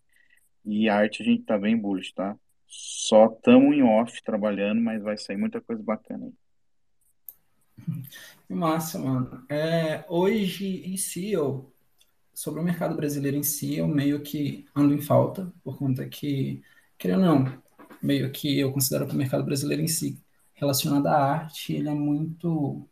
E 0.65 0.89
a 0.89 0.97
arte 0.97 1.23
a 1.23 1.25
gente 1.25 1.45
tá 1.45 1.57
bem 1.57 1.77
bullish, 1.77 2.13
tá? 2.13 2.37
Só 2.67 3.29
tamo 3.29 3.73
em 3.73 3.83
off 3.83 4.23
trabalhando, 4.23 4.81
mas 4.81 5.03
vai 5.03 5.17
sair 5.17 5.37
muita 5.37 5.61
coisa 5.61 5.83
bacana 5.83 6.27
aí. 6.27 6.33
Que 8.47 8.55
Massa, 8.55 8.99
mano. 8.99 9.45
É, 9.49 10.05
hoje 10.09 10.83
em 10.87 10.97
si, 10.97 11.31
eu, 11.33 11.73
sobre 12.35 12.61
o 12.61 12.65
mercado 12.65 12.95
brasileiro 12.97 13.37
em 13.37 13.43
si, 13.43 13.77
eu 13.77 13.87
meio 13.89 14.23
que 14.23 14.67
ando 14.75 14.95
em 14.95 15.01
falta, 15.01 15.53
por 15.63 15.77
conta 15.79 16.09
que, 16.09 16.63
querendo 16.97 17.21
ou 17.21 17.41
não, 17.41 17.63
meio 18.03 18.31
que 18.33 18.59
eu 18.59 18.73
considero 18.73 19.07
que 19.07 19.15
o 19.15 19.19
mercado 19.19 19.45
brasileiro 19.45 19.83
em 19.83 19.89
si, 19.89 20.23
relacionado 20.55 21.07
à 21.09 21.17
arte, 21.17 21.73
ele 21.75 21.89
é 21.89 21.95
muito 21.95 22.89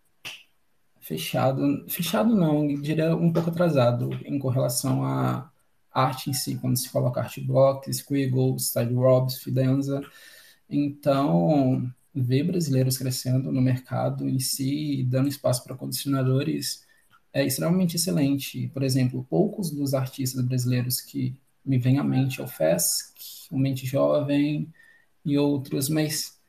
fechado. 1.01 1.85
Fechado 1.89 2.35
não, 2.35 2.67
diria 2.81 3.15
um 3.17 3.33
pouco 3.33 3.51
atrasado 3.51 4.11
em 4.25 4.39
correlação 4.39 5.05
à 5.05 5.51
arte 5.93 6.31
em 6.31 6.33
si, 6.35 6.57
quando 6.57 6.77
se 6.77 6.91
coloca 6.91 7.21
art 7.21 7.39
block, 7.41 7.93
Squiggle, 7.93 8.59
Style 8.59 8.95
Robs, 8.95 9.39
Fidanza. 9.39 10.03
Então, 10.69 11.91
ver 12.23 12.45
brasileiros 12.45 12.99
crescendo 12.99 13.53
no 13.53 13.61
mercado 13.61 14.29
em 14.29 14.39
si, 14.39 15.05
dando 15.09 15.29
espaço 15.29 15.63
para 15.65 15.77
condicionadores, 15.77 16.87
é 17.33 17.45
extremamente 17.45 17.97
excelente. 17.97 18.69
Por 18.69 18.83
exemplo, 18.83 19.27
poucos 19.29 19.71
dos 19.71 19.95
artistas 19.95 20.43
brasileiros 20.45 21.01
que 21.01 21.35
me 21.65 21.79
vêm 21.79 21.99
à 21.99 22.05
mente 22.05 22.41
é 22.41 22.45
o 22.45 22.49
Fesc, 22.49 23.15
o 23.51 23.59
Mente 23.59 23.87
Jovem 23.87 24.73
e 25.25 25.37
outros, 25.37 25.89
mas 25.89 26.41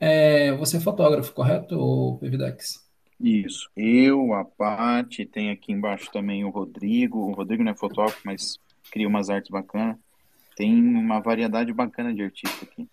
é, 0.00 0.52
você 0.56 0.78
é 0.78 0.80
fotógrafo, 0.80 1.32
correto, 1.32 1.78
ou 1.78 2.18
PVDEX? 2.18 2.82
Isso. 3.20 3.70
Eu, 3.76 4.34
a 4.34 4.44
Paty, 4.44 5.24
tem 5.24 5.50
aqui 5.50 5.70
embaixo 5.72 6.10
também 6.10 6.44
o 6.44 6.50
Rodrigo. 6.50 7.20
O 7.20 7.32
Rodrigo 7.32 7.62
não 7.62 7.70
é 7.70 7.76
fotógrafo, 7.76 8.20
mas 8.24 8.58
cria 8.90 9.06
umas 9.06 9.30
artes 9.30 9.48
bacanas. 9.48 9.96
Tem 10.56 10.74
uma 10.74 11.20
variedade 11.20 11.72
bacana 11.72 12.12
de 12.12 12.22
artistas 12.22 12.68
aqui. 12.68 12.88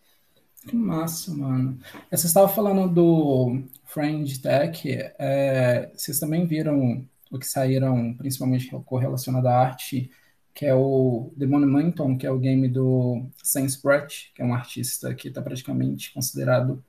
Que 0.70 0.76
massa, 0.76 1.34
mano. 1.34 1.80
É, 2.12 2.16
Você 2.18 2.28
estava 2.28 2.48
falando 2.48 2.88
do 2.94 3.62
Friend 3.86 4.40
Tech, 4.40 4.88
é, 5.18 5.92
vocês 5.96 6.20
também 6.20 6.46
viram 6.46 7.06
o 7.32 7.38
que 7.40 7.46
saíram, 7.48 8.14
principalmente 8.16 8.70
correlacionado 8.86 9.48
à 9.48 9.56
arte, 9.58 10.10
que 10.54 10.66
é 10.66 10.74
o 10.76 11.32
The 11.38 11.46
Monumentum, 11.46 12.18
que 12.18 12.26
é 12.26 12.32
o 12.32 12.40
game 12.40 12.68
do 12.68 13.24
Sam 13.44 13.66
Spratt, 13.66 14.32
que 14.36 14.42
é 14.42 14.46
um 14.46 14.54
artista 14.54 15.14
que 15.16 15.28
está 15.30 15.42
praticamente 15.42 16.14
considerado 16.14 16.84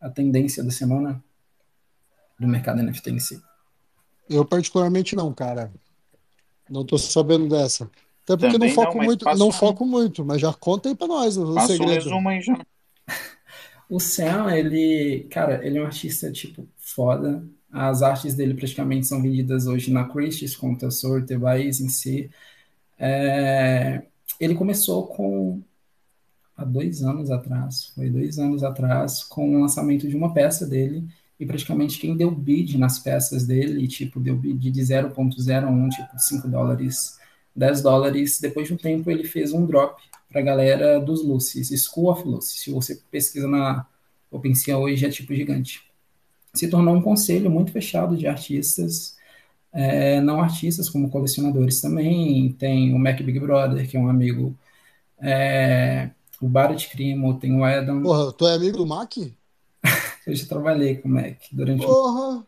a 0.00 0.10
tendência 0.10 0.62
da 0.62 0.70
semana 0.70 1.22
do 2.38 2.46
mercado 2.48 2.82
NFT 2.82 3.10
em 3.10 3.18
si. 3.20 3.40
Eu 4.28 4.44
particularmente 4.44 5.14
não, 5.16 5.32
cara. 5.32 5.72
Não 6.68 6.84
tô 6.84 6.98
sabendo 6.98 7.48
dessa. 7.48 7.84
Até 8.24 8.36
porque 8.36 8.52
Também 8.52 8.68
não 8.68 8.74
foco 8.74 8.96
não, 8.98 9.04
muito, 9.04 9.24
não 9.36 9.48
um- 9.48 9.52
foco 9.52 9.86
muito, 9.86 10.24
mas 10.24 10.40
já 10.40 10.52
conta 10.52 10.88
aí 10.88 10.94
pra 10.94 11.06
nós 11.06 11.36
o, 11.36 11.54
Passa 11.54 11.74
um 11.74 11.76
segredo. 11.76 12.04
resumo 12.04 12.28
aí 12.28 12.40
já. 12.40 12.58
O 13.88 14.00
Sam, 14.00 14.50
ele, 14.56 15.26
cara, 15.30 15.64
ele 15.66 15.78
é 15.78 15.82
um 15.82 15.86
artista, 15.86 16.30
tipo, 16.32 16.66
foda. 16.76 17.44
As 17.70 18.02
artes 18.02 18.34
dele 18.34 18.54
praticamente 18.54 19.06
são 19.06 19.20
vendidas 19.20 19.66
hoje 19.66 19.90
na 19.92 20.08
Christie's, 20.08 20.56
conta 20.56 20.90
Sotheby's 20.90 21.80
em 21.80 21.88
si. 21.88 22.30
É, 22.98 24.02
ele 24.40 24.54
começou 24.54 25.06
com, 25.08 25.62
há 26.56 26.64
dois 26.64 27.02
anos 27.02 27.30
atrás, 27.30 27.86
foi 27.94 28.10
dois 28.10 28.38
anos 28.38 28.62
atrás, 28.64 29.22
com 29.24 29.56
o 29.56 29.60
lançamento 29.60 30.08
de 30.08 30.16
uma 30.16 30.32
peça 30.32 30.66
dele, 30.66 31.06
e 31.38 31.44
praticamente 31.44 31.98
quem 31.98 32.16
deu 32.16 32.30
bid 32.30 32.78
nas 32.78 32.98
peças 32.98 33.46
dele, 33.46 33.86
tipo, 33.88 34.20
deu 34.20 34.36
bid 34.36 34.70
de 34.70 34.80
0.01, 34.80 35.88
tipo, 35.90 36.18
5 36.18 36.48
dólares, 36.48 37.18
10 37.54 37.82
dólares, 37.82 38.40
depois 38.40 38.68
de 38.68 38.74
um 38.74 38.76
tempo 38.76 39.10
ele 39.10 39.24
fez 39.24 39.52
um 39.52 39.66
drop 39.66 40.00
pra 40.34 40.42
galera 40.42 40.98
dos 40.98 41.24
Lucy's, 41.24 41.70
School 41.84 42.10
of 42.10 42.26
Lucy. 42.26 42.58
Se 42.58 42.70
você 42.72 43.00
pesquisa 43.08 43.46
na 43.46 43.86
OpenSea 44.32 44.76
hoje, 44.76 45.06
é 45.06 45.08
tipo 45.08 45.32
gigante. 45.32 45.80
Se 46.52 46.68
tornou 46.68 46.96
um 46.96 47.00
conselho 47.00 47.48
muito 47.48 47.70
fechado 47.70 48.16
de 48.16 48.26
artistas, 48.26 49.16
é, 49.72 50.20
não 50.20 50.40
artistas 50.40 50.90
como 50.90 51.08
colecionadores 51.08 51.80
também. 51.80 52.50
Tem 52.58 52.92
o 52.92 52.98
Mac 52.98 53.22
Big 53.22 53.38
Brother, 53.38 53.88
que 53.88 53.96
é 53.96 54.00
um 54.00 54.08
amigo, 54.08 54.58
é, 55.20 56.10
o 56.40 56.48
Barrett 56.48 56.90
Crimo, 56.90 57.38
tem 57.38 57.56
o 57.56 57.62
Adam. 57.62 58.02
Porra, 58.02 58.32
tu 58.32 58.44
é 58.48 58.56
amigo 58.56 58.78
do 58.78 58.86
Mac? 58.86 59.16
Eu 60.26 60.34
já 60.34 60.46
trabalhei 60.46 60.96
com 60.96 61.08
o 61.08 61.12
Mac 61.12 61.36
durante 61.52 61.84
um 61.84 61.86
Porra! 61.86 62.44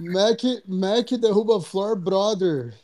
Mac, 0.00 0.40
Mac 0.66 1.08
derruba 1.20 1.60
Floor 1.60 1.94
Brother. 1.94 2.74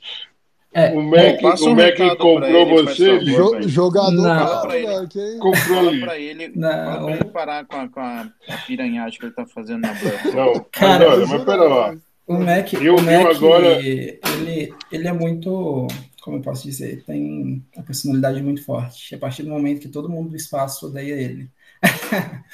É, 0.75 0.91
O 0.93 1.03
Mac, 1.03 1.61
o 1.61 1.69
um 1.69 1.75
Mac 1.77 1.97
comprou 2.19 2.45
ele, 2.45 2.83
você, 2.83 3.07
favor, 3.07 3.25
bicho? 3.25 3.37
Jo- 3.63 3.69
jogador 3.69 4.11
Não. 4.11 4.39
Fala 4.47 4.61
pra 4.63 4.77
ele. 4.79 5.39
Comprou 5.39 5.55
Fala 5.77 5.89
ali. 5.89 6.01
pra 6.01 6.19
ele, 6.19 6.53
Não. 6.57 6.69
fala 6.71 7.05
pra 7.05 7.15
ele 7.15 7.25
parar 7.27 7.65
com 7.65 7.77
a, 7.77 7.89
com 7.89 8.01
a, 8.01 8.27
piranhagem 8.67 9.19
que 9.19 9.25
ele 9.27 9.33
tá 9.35 9.47
fazendo 9.47 9.83
na 9.83 9.95
Blood. 9.95 10.35
Não, 10.37 10.53
mas 10.53 10.63
Cara, 10.73 11.09
olha, 11.11 11.27
mas 11.27 11.45
pera 11.45 11.63
lá. 11.63 11.97
O 12.27 12.35
Mac, 12.39 12.73
Eu- 12.73 12.97
o 12.97 13.03
Mac 13.03 13.37
agora- 13.37 13.79
ele, 13.81 14.75
ele 14.91 15.07
é 15.09 15.13
muito, 15.13 15.87
como 16.23 16.39
eu 16.39 16.41
posso 16.41 16.65
dizer, 16.65 17.05
tem 17.07 17.63
uma 17.77 17.85
personalidade 17.85 18.43
muito 18.43 18.65
forte. 18.65 19.15
A 19.15 19.19
partir 19.19 19.43
do 19.45 19.51
momento 19.51 19.81
que 19.81 19.89
todo 19.89 20.09
mundo 20.11 20.31
do 20.31 20.37
espaço 20.37 20.87
odeia 20.87 21.15
ele. 21.15 21.49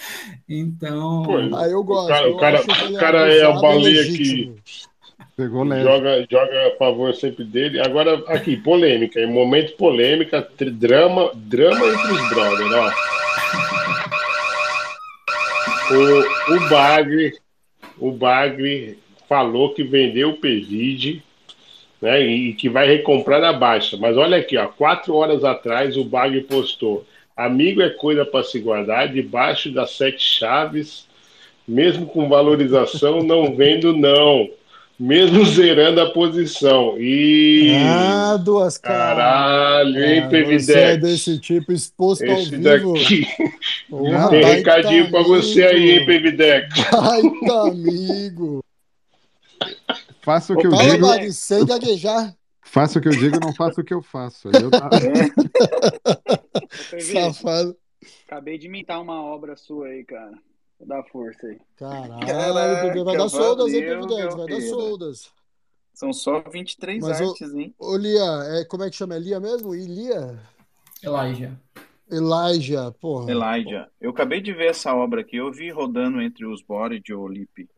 Então, 0.49 1.23
Pô, 1.23 1.37
Ah, 1.57 1.69
eu 1.69 1.83
gosto. 1.85 2.09
cara- 2.09 2.27
eu 2.29 2.35
o 2.35 2.39
cara- 2.39 2.63
que 2.65 2.71
ele 2.85 2.97
o 2.97 2.99
cara 3.01 3.33
é 3.33 3.43
a 3.45 3.53
baleia 3.53 4.01
legítimo. 4.03 4.57
Pegou 5.37 5.65
leve. 5.65 5.85
Joga, 5.85 6.27
joga 6.31 6.69
a 6.69 6.77
favor 6.77 7.15
sempre 7.15 7.45
dele. 7.45 7.81
Agora, 7.81 8.23
aqui, 8.27 8.57
polêmica. 8.57 9.21
Em 9.21 9.33
momento 9.33 9.77
polêmica, 9.77 10.47
drama, 10.73 11.31
drama 11.35 11.87
entre 11.87 12.13
os 12.13 12.29
brothers, 12.29 12.73
ó. 12.73 12.93
O, 15.93 16.55
o 16.55 16.69
Bagre, 16.69 17.33
o 17.99 18.13
Bagre 18.13 18.99
falou 19.29 19.75
que 19.75 19.83
vendeu 19.83 20.31
o 20.31 20.37
Pevide, 20.37 21.23
né? 22.01 22.21
E, 22.21 22.53
que 22.55 22.69
vai 22.69 22.87
recomprar 22.87 23.41
na 23.41 23.53
baixa. 23.53 23.97
Mas 23.97 24.17
olha 24.17 24.39
aqui, 24.39 24.57
ó, 24.57 24.67
quatro 24.67 25.15
horas 25.15 25.45
atrás 25.45 25.97
o 25.97 26.05
Bagre 26.05 26.43
postou: 26.43 27.05
Amigo 27.37 27.83
é 27.83 27.91
coisa 27.91 28.25
para 28.25 28.45
se 28.45 28.61
guardar, 28.61 29.09
debaixo 29.09 29.73
das 29.73 29.93
sete 29.93 30.23
chaves, 30.23 31.07
mesmo 31.67 32.07
com 32.07 32.29
valorização, 32.29 33.23
não 33.23 33.55
vendo, 33.55 33.97
não. 33.97 34.49
Mesmo 35.03 35.47
zerando 35.47 35.99
a 36.03 36.11
posição. 36.13 36.95
E. 36.99 37.73
Ah, 37.87 38.37
duas 38.37 38.77
caras. 38.77 39.17
Caralho, 39.17 40.05
hein, 40.05 40.23
Ah, 40.25 40.59
Você 40.59 40.73
é 40.79 40.97
desse 40.99 41.39
tipo 41.39 41.73
exposto 41.73 42.23
ao 42.25 42.37
Esse 42.39 42.51
vivo. 42.51 42.63
daqui. 42.93 43.27
Porra, 43.89 44.29
Tem 44.31 44.45
recadinho 44.45 45.11
pra 45.11 45.23
você 45.23 45.63
aí, 45.65 45.83
hein, 45.91 45.97
amigo. 46.03 46.07
Pevidex? 46.07 46.75
Baita 46.93 47.61
amigo. 47.71 48.65
Faça 50.21 50.53
o 50.53 50.57
que 50.59 50.67
eu 50.67 50.71
Fala, 50.71 50.91
digo, 50.91 51.07
Bagre, 51.07 51.33
sem 51.33 51.65
gaguejar. 51.65 52.35
faça 52.63 52.99
o 52.99 53.03
que 53.03 53.09
eu 53.09 53.13
digo, 53.13 53.41
não 53.41 53.55
faça 53.55 53.81
o 53.81 53.85
que 53.85 53.95
eu 53.95 54.03
faço. 54.03 54.49
Eu 54.49 54.69
tá- 54.71 54.91
Ô, 56.95 57.01
Safado. 57.01 57.75
acabei 58.27 58.59
de 58.59 58.67
imitar 58.67 59.01
uma 59.01 59.23
obra 59.25 59.57
sua 59.57 59.87
aí, 59.89 60.05
cara. 60.05 60.33
Vou 60.81 60.89
dar 60.89 61.03
força 61.05 61.47
aí. 61.47 61.59
Caralho, 61.77 62.27
Caraca, 62.27 63.05
vai 63.05 63.17
dar 63.19 63.29
soldas, 63.29 63.73
hein, 63.73 63.83
Pepidex? 63.83 64.35
Vai 64.35 64.47
dar 64.47 64.61
soldas. 64.63 65.33
São 65.93 66.11
só 66.11 66.41
23 66.41 67.03
Mas, 67.03 67.21
artes, 67.21 67.55
hein? 67.55 67.75
Ô, 67.79 67.95
Lia, 67.99 68.23
é, 68.55 68.65
como 68.65 68.85
é 68.85 68.89
que 68.89 68.97
chama? 68.97 69.15
É 69.15 69.19
Lia 69.19 69.39
mesmo? 69.39 69.75
Ilia? 69.75 70.41
Elijah. 71.03 71.61
Elijah, 72.11 72.91
porra. 72.93 73.31
Elijah. 73.31 73.89
Eu 74.01 74.11
acabei 74.11 74.41
de 74.41 74.55
ver 74.55 74.71
essa 74.71 74.95
obra 74.95 75.21
aqui. 75.21 75.37
Eu 75.37 75.53
vi 75.53 75.71
rodando 75.71 76.23
entre 76.23 76.47
os 76.47 76.63
body 76.63 76.99
de 77.01 77.13
Olipe. 77.13 77.69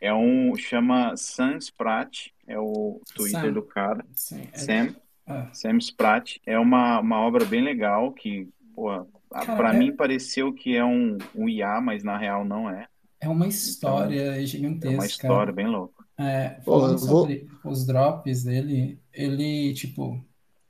É 0.00 0.14
um. 0.14 0.54
Chama 0.54 1.16
Sam 1.16 1.56
Spratt. 1.58 2.32
É 2.46 2.56
o 2.58 3.00
Twitter 3.16 3.40
Sam. 3.40 3.52
do 3.52 3.62
cara. 3.62 4.04
Sim, 4.14 4.48
é- 4.52 4.58
Sam. 4.58 4.94
é. 5.26 5.48
Sam 5.52 5.78
Spratt. 5.78 6.40
É 6.46 6.56
uma, 6.56 7.00
uma 7.00 7.20
obra 7.20 7.44
bem 7.44 7.64
legal 7.64 8.12
que, 8.12 8.48
pô, 8.74 8.90
a- 9.34 9.46
Cara, 9.46 9.56
pra 9.56 9.74
é- 9.74 9.78
mim 9.78 9.94
pareceu 9.94 10.52
que 10.52 10.76
é 10.76 10.84
um, 10.84 11.18
um 11.34 11.48
IA, 11.48 11.80
mas 11.80 12.02
na 12.04 12.16
real 12.18 12.44
não 12.44 12.68
é. 12.70 12.86
É 13.20 13.28
uma 13.28 13.46
história 13.46 14.20
É 14.36 14.46
gigantesca. 14.46 14.94
uma 14.96 15.06
história 15.06 15.52
bem 15.52 15.66
louca. 15.66 16.04
É, 16.18 16.50
Pô, 16.64 16.78
falando 16.78 16.98
vou- 16.98 17.22
sobre 17.22 17.48
os 17.64 17.86
drops 17.86 18.44
dele, 18.44 19.00
ele, 19.12 19.72
tipo, 19.74 20.24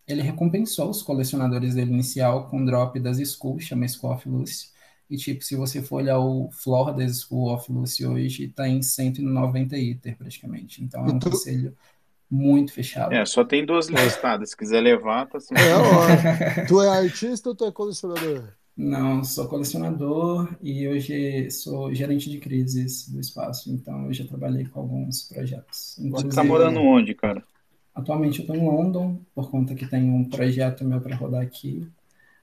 ele 0.07 0.23
recompensou 0.23 0.91
os 0.91 1.03
colecionadores 1.03 1.75
dele 1.75 1.91
inicial 1.93 2.49
com 2.49 2.65
drop 2.65 2.99
das 3.01 3.19
School, 3.33 3.61
chama 3.61 3.87
School 3.89 4.13
of 4.15 4.29
Lucy. 4.29 4.73
E, 5.11 5.17
tipo, 5.17 5.45
se 5.45 5.55
você 5.57 5.83
for 5.83 5.97
olhar 5.97 6.19
o 6.19 6.51
floor 6.51 6.95
da 6.95 7.07
School 7.09 7.53
of 7.55 7.71
Lucy 7.71 8.07
hoje, 8.07 8.49
tá 8.49 8.67
em 8.69 8.83
190 8.83 9.77
ITER, 9.77 10.17
praticamente. 10.17 10.83
Então, 10.83 11.07
é 11.07 11.11
um 11.13 11.17
E 11.17 11.19
tu- 11.19 11.31
conselho 11.31 11.77
muito 12.31 12.73
fechado. 12.73 13.21
É, 13.21 13.25
só 13.27 13.45
tem 13.45 13.65
duas 13.65 13.89
listadas. 13.89 14.51
Se 14.51 14.57
quiser 14.57 14.81
levar, 14.81 15.27
tá 15.27 15.39
assim. 15.39 15.55
É, 15.57 15.75
ó. 15.77 16.19
Tu 16.67 16.81
é 16.83 16.89
artista 16.89 17.49
ou 17.51 17.55
tu 17.57 17.65
é 17.65 17.73
colecionador? 17.73 18.55
Não, 18.77 19.23
sou 19.23 19.49
colecionador 19.49 20.57
e 20.61 20.89
hoje 20.89 21.49
sou 21.51 21.95
gerente 21.95 22.29
de 22.29 22.39
crises 22.41 23.09
do 23.09 23.21
espaço, 23.21 23.71
então 23.73 24.07
eu 24.07 24.13
já 24.13 24.27
trabalhei 24.27 24.67
com 24.67 24.81
alguns 24.81 25.23
projetos. 25.23 25.97
Você 26.11 26.27
tá 26.27 26.43
Inclusive, 26.43 26.45
morando 26.45 26.81
onde, 26.81 27.15
cara? 27.15 27.45
atualmente 27.95 28.39
eu 28.39 28.43
estou 28.43 28.57
em 28.57 28.65
London, 28.67 29.21
por 29.35 29.51
conta 29.51 29.75
que 29.75 29.87
tem 29.87 30.11
um 30.11 30.29
projeto 30.29 30.85
meu 30.85 31.01
para 31.01 31.17
rodar 31.17 31.43
aqui, 31.43 31.91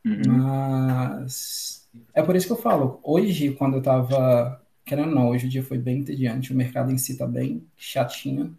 Uhum. 0.06 0.43
mas 0.43 1.90
é 2.14 2.24
por 2.24 2.35
isso 2.35 2.48
que 2.48 2.53
eu 2.53 2.58
falo, 2.58 3.00
hoje, 3.03 3.53
quando 3.56 3.77
eu 3.77 3.82
tava, 3.84 4.61
querendo 4.85 5.10
ou 5.10 5.16
não, 5.16 5.30
hoje 5.30 5.48
o 5.48 5.50
dia 5.50 5.64
foi 5.64 5.77
bem 5.80 6.00
entediante, 6.00 6.53
o 6.53 6.58
mercado 6.58 6.92
em 6.92 6.98
si 6.98 7.18
tá 7.18 7.27
bem 7.27 7.68
chatinho, 7.77 8.56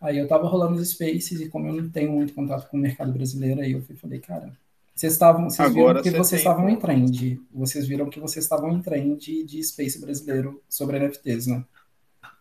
aí 0.00 0.18
eu 0.18 0.26
tava 0.26 0.48
rolando 0.48 0.74
os 0.80 0.90
spaces 0.90 1.40
e 1.40 1.48
como 1.48 1.68
eu 1.68 1.74
não 1.74 1.90
tenho 1.90 2.12
muito 2.12 2.32
contato 2.34 2.68
com 2.70 2.76
o 2.76 2.80
mercado 2.80 3.12
brasileiro, 3.12 3.60
aí 3.60 3.72
eu 3.72 3.82
falei, 3.96 4.18
cara, 4.18 4.52
vocês 4.94 5.12
estavam, 5.12 5.48
vocês 5.48 5.68
viram 5.68 5.82
Agora 5.88 6.02
que 6.02 6.10
você 6.10 6.16
vocês 6.18 6.40
estavam 6.40 6.68
em 6.68 6.76
trend, 6.76 7.40
vocês 7.52 7.86
viram 7.86 8.10
que 8.10 8.20
vocês 8.20 8.44
estavam 8.44 8.70
em 8.72 8.82
trend 8.82 9.44
de 9.44 9.62
space 9.62 10.00
brasileiro 10.00 10.62
sobre 10.68 10.98
NFTs, 10.98 11.46
né? 11.46 11.64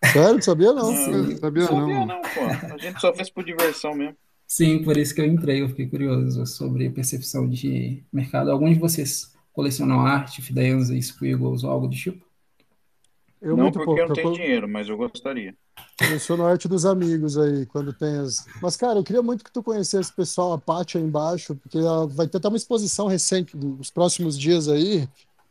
Sério? 0.03 0.33
Não 0.33 0.41
sabia 0.41 0.73
não. 0.73 0.93
Sim. 0.95 1.11
Não 1.11 1.37
sabia 1.37 1.63
Não 1.65 1.87
não. 1.87 1.89
sabia 1.89 2.05
não, 2.05 2.21
pô. 2.21 2.73
A 2.73 2.77
gente 2.77 2.99
só 2.99 3.13
fez 3.13 3.29
por 3.29 3.43
diversão 3.43 3.93
mesmo. 3.93 4.17
Sim, 4.47 4.83
por 4.83 4.97
isso 4.97 5.13
que 5.13 5.21
eu 5.21 5.25
entrei, 5.25 5.61
eu 5.61 5.69
fiquei 5.69 5.87
curioso 5.87 6.45
sobre 6.45 6.87
a 6.87 6.91
percepção 6.91 7.47
de 7.47 8.03
mercado. 8.11 8.51
Alguns 8.51 8.73
de 8.73 8.79
vocês 8.79 9.31
colecionam 9.53 10.01
arte, 10.05 10.41
fidenza, 10.41 10.99
squiggles 10.99 11.63
ou 11.63 11.69
algo 11.69 11.87
do 11.87 11.95
tipo? 11.95 12.25
Eu 13.41 13.57
não 13.57 13.63
muito 13.63 13.73
porque 13.73 13.85
pouco. 13.85 13.99
eu 13.99 14.07
não 14.07 14.11
Eu 14.11 14.15
tenho 14.15 14.29
co- 14.29 14.33
dinheiro, 14.37 14.67
mas 14.69 14.87
eu 14.89 14.97
gostaria. 14.97 15.55
coleciono 15.97 16.43
arte 16.45 16.67
dos 16.67 16.85
amigos 16.85 17.37
aí, 17.37 17.65
quando 17.65 17.93
tem 17.93 18.17
as... 18.19 18.45
Mas, 18.61 18.77
cara, 18.77 18.99
eu 18.99 19.03
queria 19.03 19.21
muito 19.21 19.43
que 19.43 19.51
tu 19.51 19.61
conhecesse 19.63 20.11
o 20.11 20.15
pessoal, 20.15 20.53
a 20.53 20.57
Paty 20.57 20.97
aí 20.97 21.03
embaixo, 21.03 21.55
porque 21.55 21.77
ela 21.77 22.07
vai 22.07 22.27
ter 22.27 22.37
até 22.37 22.47
uma 22.47 22.57
exposição 22.57 23.07
recente, 23.07 23.55
nos 23.57 23.89
próximos 23.91 24.37
dias 24.37 24.67
aí, 24.69 25.07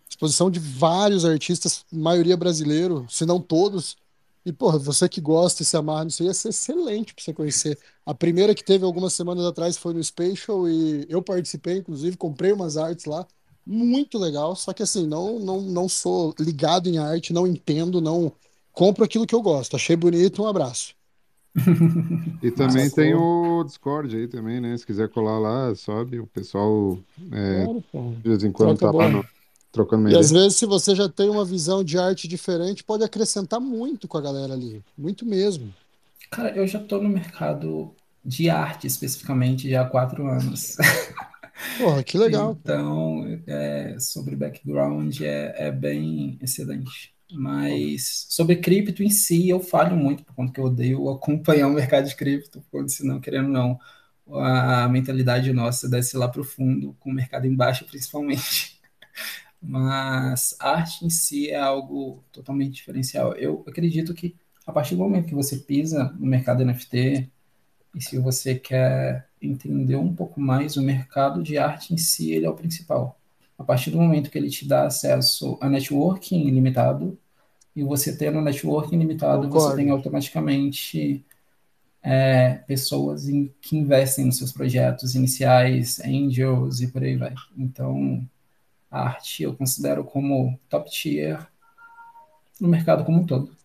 exposição 0.09 0.51
de 0.51 0.59
vários 0.59 1.25
artistas, 1.25 1.85
maioria 1.93 2.37
brasileiro, 2.37 3.07
se 3.09 3.27
não 3.27 3.41
todos. 3.41 3.97
E, 4.45 4.53
porra, 4.53 4.79
você 4.79 5.07
que 5.09 5.21
gosta 5.21 5.63
e 5.63 5.67
se 5.67 5.77
amarra 5.77 6.05
nisso 6.07 6.23
ia 6.23 6.33
ser 6.33 6.49
excelente 6.49 7.13
pra 7.15 7.23
você 7.23 7.35
conhecer. 7.35 7.79
A 8.07 8.15
primeira 8.15 8.55
que 8.55 8.65
teve 8.65 8.85
algumas 8.85 9.13
semanas 9.13 9.45
atrás 9.45 9.77
foi 9.77 9.93
no 9.93 10.03
Spatial 10.03 10.67
e 10.69 11.05
eu 11.11 11.21
participei, 11.23 11.77
inclusive, 11.79 12.17
comprei 12.17 12.53
umas 12.53 12.77
artes 12.79 13.05
lá. 13.05 13.27
Muito 13.69 14.19
legal, 14.19 14.57
só 14.57 14.73
que 14.73 14.83
assim, 14.83 15.07
não, 15.07 15.39
não, 15.39 15.61
não 15.63 15.89
sou 15.89 16.35
ligado 16.41 16.89
em 16.89 16.99
arte, 16.99 17.33
não 17.35 17.47
entendo, 17.47 18.01
não 18.01 18.33
compro 18.73 19.05
aquilo 19.05 19.27
que 19.27 19.35
eu 19.35 19.43
gosto. 19.43 19.77
Achei 19.77 19.95
bonito, 19.97 20.43
um 20.43 20.47
abraço. 20.47 20.95
E 22.41 22.51
também 22.53 22.89
Sacou? 22.89 22.95
tem 23.05 23.15
o 23.15 23.65
Discord 23.65 24.17
aí 24.17 24.29
também, 24.29 24.61
né? 24.61 24.77
Se 24.77 24.87
quiser 24.87 25.09
colar 25.09 25.39
lá, 25.39 25.75
sobe. 25.75 26.21
O 26.21 26.27
pessoal 26.27 26.99
é, 27.33 27.67
Claro, 27.67 27.83
de 28.23 28.29
vez 28.31 28.45
em 28.45 28.53
quando 28.53 28.79
Troca 28.79 28.87
tá 28.91 28.93
lá 28.93 29.09
no- 29.09 29.29
trocando 29.73 30.03
uma 30.05 30.11
E 30.11 30.17
às 30.17 30.31
vezes, 30.31 30.57
se 30.57 30.67
você 30.67 30.95
já 30.95 31.09
tem 31.09 31.29
uma 31.29 31.45
visão 31.45 31.85
de 31.85 31.99
arte 31.99 32.29
diferente, 32.29 32.85
pode 32.85 33.05
acrescentar 33.05 33.61
muito 33.61 34.07
com 34.09 34.17
a 34.19 34.23
galera 34.23 34.55
ali. 34.55 34.83
Muito 34.97 35.27
mesmo. 35.27 35.75
Cara, 36.31 36.57
eu 36.57 36.67
já 36.67 36.79
tô 36.83 37.01
no 37.03 37.09
mercado 37.09 37.95
de 38.25 38.51
arte 38.51 38.87
especificamente 38.87 39.69
já 39.69 39.83
há 39.83 39.89
quatro 39.89 40.27
anos. 40.27 40.77
Porra, 41.79 42.03
que 42.03 42.17
legal. 42.17 42.57
Então, 42.61 43.25
é, 43.47 43.97
sobre 43.99 44.37
background 44.37 45.21
é, 45.21 45.67
é 45.67 45.73
bem 45.73 46.39
excelente. 46.41 47.15
Mas 47.31 48.27
sobre 48.31 48.57
cripto 48.57 49.03
em 49.03 49.11
si, 49.11 49.49
eu 49.49 49.61
falho 49.61 49.97
muito, 49.97 50.25
por 50.25 50.35
conta 50.35 50.53
que 50.53 50.61
eu 50.61 50.65
odeio 50.65 51.11
acompanhar 51.11 51.69
o 51.69 51.73
mercado 51.73 52.09
de 52.09 52.17
cripto, 52.17 52.65
porque 52.71 52.89
senão, 52.89 53.21
querendo 53.21 53.47
ou 53.47 53.53
não, 53.53 53.79
a 54.41 54.89
mentalidade 54.89 55.53
nossa 55.53 55.89
desce 55.89 56.17
lá 56.17 56.29
para 56.29 56.41
o 56.41 56.45
fundo, 56.45 56.95
com 57.01 57.11
o 57.11 57.15
mercado 57.15 57.47
em 57.47 57.55
baixa 57.55 57.85
principalmente. 57.85 58.81
Mas 59.61 60.57
arte 60.61 61.05
em 61.05 61.11
si 61.11 61.51
é 61.51 61.59
algo 61.59 62.25
totalmente 62.33 62.75
diferencial. 62.75 63.35
Eu 63.35 63.65
acredito 63.67 64.15
que 64.15 64.37
a 64.67 64.73
partir 64.73 64.95
do 64.95 65.03
momento 65.03 65.27
que 65.27 65.35
você 65.35 65.57
pisa 65.57 66.15
no 66.19 66.27
mercado 66.27 66.65
NFT, 66.65 67.31
e 67.95 68.03
se 68.03 68.19
você 68.19 68.55
quer 68.55 69.29
entender 69.41 69.97
um 69.97 70.15
pouco 70.15 70.41
mais 70.41 70.77
o 70.77 70.83
mercado 70.83 71.43
de 71.43 71.59
arte 71.59 71.95
em 71.95 71.97
si, 71.97 72.33
ele 72.33 72.47
é 72.47 72.51
o 72.51 72.55
principal. 72.55 73.19
A 73.59 73.65
partir 73.65 73.91
do 73.91 73.99
momento 73.99 74.31
que 74.31 74.39
ele 74.39 74.51
te 74.51 74.67
dá 74.67 74.87
acesso 74.87 75.59
a 75.61 75.69
networking 75.69 76.47
ilimitado, 76.47 77.19
e 77.75 77.83
você 77.83 78.17
tendo 78.17 78.41
networking 78.41 78.97
ilimitado, 78.97 79.49
você 79.49 79.77
tem 79.77 79.91
automaticamente 79.91 81.25
é, 82.03 82.55
pessoas 82.67 83.29
em, 83.29 83.53
que 83.61 83.77
investem 83.77 84.25
nos 84.25 84.39
seus 84.39 84.53
projetos 84.53 85.15
iniciais, 85.15 86.01
angels 86.01 86.81
e 86.81 86.89
por 86.89 87.03
aí 87.03 87.17
vai. 87.17 87.35
Então, 87.57 88.27
a 88.91 89.03
arte 89.03 89.43
eu 89.43 89.55
considero 89.55 90.05
como 90.05 90.59
top 90.69 90.91
tier 90.91 91.47
no 92.61 92.69
mercado 92.69 93.05
como 93.05 93.21
um 93.21 93.27
todo. 93.27 93.58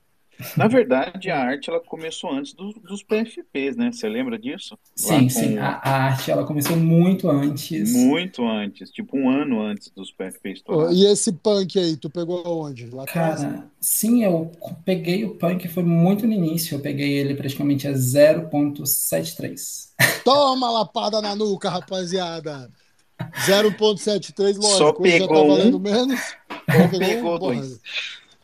Na 0.58 0.68
verdade, 0.68 1.30
a 1.30 1.40
arte 1.40 1.70
ela 1.70 1.80
começou 1.80 2.32
antes 2.32 2.54
do, 2.54 2.74
dos 2.74 3.04
PFPs, 3.04 3.76
né? 3.76 3.92
Você 3.92 4.08
lembra 4.08 4.40
disso? 4.40 4.78
Sim, 4.96 5.28
sim. 5.30 5.58
A, 5.58 5.82
a, 5.84 6.04
arte 6.06 6.32
ela 6.32 6.46
começou 6.46 6.78
muito 6.78 7.30
antes. 7.30 7.94
Muito 7.94 8.46
antes, 8.46 8.90
tipo 8.92 9.18
um 9.18 9.30
ano 9.30 9.62
antes 9.62 9.90
dos 9.90 10.12
PFPs. 10.12 10.62
Oh, 10.68 10.90
e 10.90 11.06
esse 11.06 11.34
punk 11.34 11.78
aí, 11.80 11.98
tu 11.98 12.10
pegou 12.10 12.42
onde? 12.46 12.90
Lá 12.90 13.06
Cara, 13.06 13.34
atrás? 13.34 13.64
sim, 13.80 14.24
eu 14.24 14.52
peguei 14.86 15.26
o 15.26 15.36
punk, 15.36 15.68
foi 15.68 15.84
muito 15.84 16.28
no 16.28 16.34
início. 16.34 16.76
Eu 16.76 16.80
peguei 16.80 17.14
ele 17.14 17.36
praticamente 17.36 17.88
a 17.88 17.94
0.73. 17.94 19.94
Toma 20.24 20.72
lapada 20.72 21.22
na 21.22 21.36
nuca, 21.36 21.70
rapaziada! 21.70 22.72
0.73, 23.46 24.58
lógico. 24.58 24.78
Só 24.78 24.94
pegou 24.94 25.20
já 25.20 25.28
tá 25.28 25.34
valendo 25.34 25.78
um, 25.78 25.80
menos. 25.80 26.20
Ou 26.50 26.90
pegou, 26.90 27.00
pegou 27.00 27.40
dois. 27.40 27.80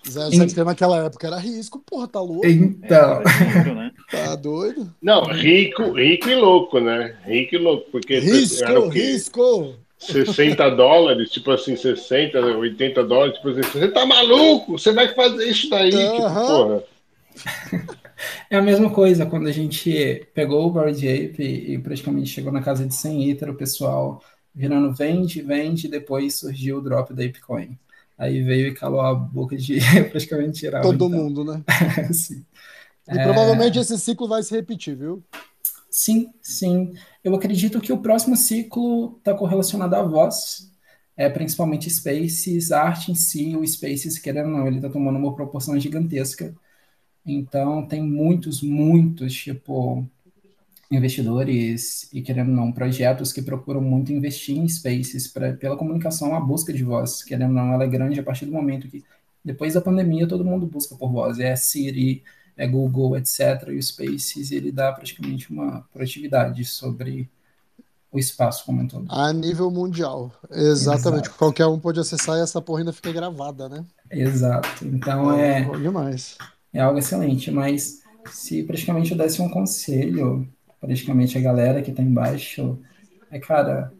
073 0.04 0.66
naquela 0.66 1.06
época 1.06 1.28
era 1.28 1.38
risco, 1.38 1.80
porra, 1.86 2.08
tá 2.08 2.22
louco? 2.22 2.48
Então. 2.48 3.22
É, 3.22 3.74
né? 3.74 3.92
Tá 4.10 4.36
doido? 4.36 4.94
Não, 5.02 5.24
rico, 5.26 5.92
rico 5.92 6.30
e 6.30 6.36
louco, 6.36 6.80
né? 6.80 7.16
Rico 7.26 7.56
e 7.56 7.58
louco, 7.60 7.92
porque 7.92 8.20
risco, 8.20 8.64
era 8.64 8.80
o 8.80 8.90
quê? 8.90 9.00
risco. 9.00 9.76
60 10.00 10.70
dólares, 10.72 11.30
tipo 11.30 11.52
assim, 11.52 11.76
60, 11.76 12.40
80 12.40 13.04
dólares, 13.04 13.36
tipo 13.36 13.50
assim, 13.50 13.62
você 13.62 13.88
tá 13.90 14.06
maluco? 14.06 14.80
Você 14.80 14.94
vai 14.94 15.14
fazer 15.14 15.46
isso 15.46 15.70
daí, 15.70 15.94
uhum. 15.94 16.16
tipo, 16.16 16.34
porra. 16.34 16.84
É 18.50 18.58
a 18.58 18.62
mesma 18.62 18.90
coisa 18.90 19.26
quando 19.26 19.48
a 19.48 19.52
gente 19.52 20.28
pegou 20.34 20.66
o 20.66 20.72
Bored 20.72 21.08
Ape 21.08 21.44
e 21.44 21.78
praticamente 21.80 22.30
chegou 22.30 22.52
na 22.52 22.62
casa 22.62 22.86
de 22.86 22.96
100 22.96 23.30
Ether, 23.30 23.50
o 23.50 23.56
pessoal 23.56 24.22
virando 24.54 24.94
vende, 24.94 25.42
vende, 25.42 25.88
depois 25.88 26.36
surgiu 26.36 26.78
o 26.78 26.82
drop 26.82 27.14
da 27.14 27.24
Apecoin. 27.24 27.78
Aí 28.20 28.44
veio 28.44 28.68
e 28.68 28.74
calou 28.74 29.00
a 29.00 29.16
boca 29.16 29.56
de 29.56 29.80
praticamente 30.12 30.60
geral. 30.60 30.82
Todo 30.82 31.06
então. 31.06 31.10
mundo, 31.10 31.46
né? 31.46 31.64
sim. 32.12 32.46
E 33.08 33.18
é... 33.18 33.24
provavelmente 33.24 33.80
esse 33.80 33.98
ciclo 33.98 34.28
vai 34.28 34.44
se 34.44 34.54
repetir, 34.54 34.98
viu? 34.98 35.24
Sim, 35.90 36.30
sim. 36.42 36.94
Eu 37.24 37.34
acredito 37.34 37.80
que 37.80 37.94
o 37.94 37.98
próximo 37.98 38.36
ciclo 38.36 39.16
está 39.18 39.34
correlacionado 39.34 39.96
à 39.96 40.04
voz, 40.04 40.70
é, 41.16 41.30
principalmente 41.30 41.90
Spaces, 41.90 42.74
a 42.74 42.84
arte 42.84 43.10
em 43.10 43.16
si, 43.16 43.56
o 43.56 43.66
Spaces, 43.66 44.20
querendo 44.20 44.50
ou 44.50 44.58
não, 44.58 44.68
ele 44.68 44.76
está 44.76 44.90
tomando 44.90 45.18
uma 45.18 45.34
proporção 45.34 45.80
gigantesca. 45.80 46.54
Então, 47.26 47.88
tem 47.88 48.04
muitos, 48.04 48.62
muitos, 48.62 49.34
tipo, 49.34 50.06
investidores 50.92 52.10
e, 52.12 52.22
querendo 52.22 52.50
não, 52.52 52.72
projetos 52.72 53.32
que 53.32 53.42
procuram 53.42 53.82
muito 53.82 54.12
investir 54.12 54.58
em 54.58 54.68
spaces 54.68 55.28
pra, 55.28 55.54
pela 55.54 55.78
comunicação, 55.78 56.36
a 56.36 56.40
busca 56.40 56.74
de 56.74 56.84
voz, 56.84 57.24
querendo 57.24 57.54
não, 57.54 57.74
ela 57.74 57.84
é 57.84 57.88
grande 57.88 58.20
a 58.20 58.24
partir 58.24 58.46
do 58.46 58.52
momento 58.52 58.88
que, 58.88 59.04
depois 59.46 59.76
da 59.76 59.82
pandemia, 59.82 60.28
todo 60.28 60.44
mundo 60.44 60.66
busca 60.66 60.96
por 60.96 61.12
voz, 61.12 61.40
é 61.40 61.56
Siri, 61.56 62.24
é 62.58 62.68
Google, 62.68 63.18
etc. 63.18 63.68
E 63.70 63.78
o 63.78 63.84
Spaces, 63.84 64.52
ele 64.52 64.72
dá 64.72 64.92
praticamente 64.92 65.52
uma 65.52 65.86
proatividade 65.94 66.66
sobre 66.66 67.30
o 68.12 68.18
espaço 68.18 68.66
como 68.66 68.82
um 68.82 68.88
todo. 68.88 69.06
A 69.10 69.32
nível 69.32 69.70
mundial, 69.70 70.34
exatamente. 70.50 71.26
Exato. 71.26 71.38
Qualquer 71.38 71.68
um 71.68 71.80
pode 71.80 72.00
acessar 72.00 72.38
e 72.38 72.42
essa 72.42 72.60
porra 72.60 72.80
ainda 72.80 72.92
fica 72.92 73.12
gravada, 73.12 73.70
né? 73.70 73.86
Exato. 74.10 74.86
Então 74.86 75.32
é... 75.32 75.62
É, 75.62 75.78
demais. 75.78 76.36
é 76.74 76.82
algo 76.82 76.98
excelente, 76.98 77.52
mas 77.52 78.02
se 78.32 78.64
praticamente 78.64 79.12
eu 79.12 79.18
desse 79.18 79.42
um 79.42 79.50
conselho 79.50 80.48
praticamente 80.80 81.38
a 81.38 81.42
galera 81.42 81.82
que 81.82 81.92
está 81.92 82.02
embaixo, 82.02 82.80
é, 83.30 83.40
cara, 83.40 83.94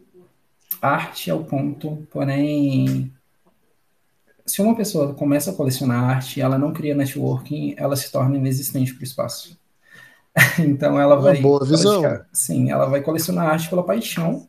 arte 0.80 1.30
é 1.30 1.34
o 1.34 1.44
ponto, 1.44 2.06
porém, 2.10 3.12
se 4.46 4.60
uma 4.60 4.74
pessoa 4.74 5.14
começa 5.14 5.50
a 5.50 5.54
colecionar 5.54 6.10
arte 6.10 6.40
ela 6.40 6.58
não 6.58 6.72
cria 6.72 6.94
networking, 6.94 7.74
ela 7.76 7.96
se 7.96 8.10
torna 8.10 8.36
inexistente 8.36 8.94
para 8.94 9.02
o 9.02 9.04
espaço. 9.04 9.58
então 10.58 10.98
ela 11.00 11.16
vai. 11.16 11.36
Uma 11.36 11.42
boa 11.42 11.64
visão. 11.64 12.02
Sim, 12.32 12.70
ela 12.70 12.86
vai 12.86 13.00
colecionar 13.00 13.48
arte 13.48 13.68
pela 13.68 13.84
paixão, 13.84 14.48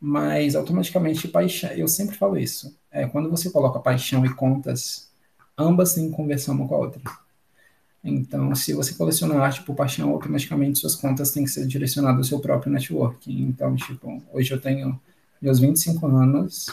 mas 0.00 0.54
automaticamente 0.54 1.28
paixão. 1.28 1.70
Eu 1.70 1.88
sempre 1.88 2.16
falo 2.16 2.36
isso. 2.38 2.76
É, 2.90 3.06
quando 3.06 3.30
você 3.30 3.50
coloca 3.50 3.80
paixão 3.80 4.24
e 4.24 4.34
contas, 4.34 5.10
ambas 5.56 5.94
têm 5.94 6.10
conversão 6.10 6.54
uma 6.54 6.68
com 6.68 6.74
a 6.74 6.78
outra. 6.78 7.00
Então, 8.02 8.54
se 8.54 8.72
você 8.72 8.94
coleciona 8.94 9.40
arte 9.40 9.62
por 9.62 9.74
paixão, 9.74 10.10
automaticamente 10.10 10.78
suas 10.78 10.94
contas 10.94 11.30
têm 11.30 11.44
que 11.44 11.50
ser 11.50 11.66
direcionadas 11.66 12.18
ao 12.18 12.24
seu 12.24 12.40
próprio 12.40 12.72
network. 12.72 13.30
Então, 13.30 13.74
tipo, 13.76 14.22
hoje 14.32 14.52
eu 14.52 14.60
tenho 14.60 14.98
meus 15.40 15.58
25 15.58 16.06
anos 16.06 16.66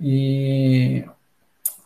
e 0.00 1.04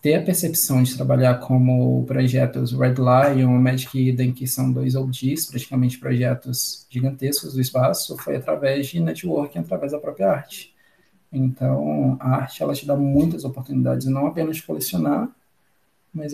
ter 0.02 0.14
a 0.14 0.22
percepção 0.22 0.82
de 0.82 0.96
trabalhar 0.96 1.38
como 1.38 2.04
projetos 2.06 2.72
Red 2.72 2.96
Lion, 2.96 3.50
Magic 3.60 4.08
Eden, 4.08 4.32
que 4.32 4.48
são 4.48 4.72
dois 4.72 4.96
OGs, 4.96 5.46
praticamente 5.46 5.98
projetos 5.98 6.86
gigantescos 6.90 7.54
do 7.54 7.60
espaço, 7.60 8.18
foi 8.18 8.36
através 8.36 8.88
de 8.88 8.98
networking, 8.98 9.60
através 9.60 9.92
da 9.92 10.00
própria 10.00 10.32
arte. 10.32 10.74
Então, 11.32 12.16
a 12.20 12.36
arte, 12.36 12.62
ela 12.62 12.74
te 12.74 12.84
dá 12.84 12.96
muitas 12.96 13.44
oportunidades, 13.44 14.06
não 14.06 14.26
apenas 14.26 14.56
de 14.56 14.62
colecionar, 14.64 15.30
mas 16.12 16.32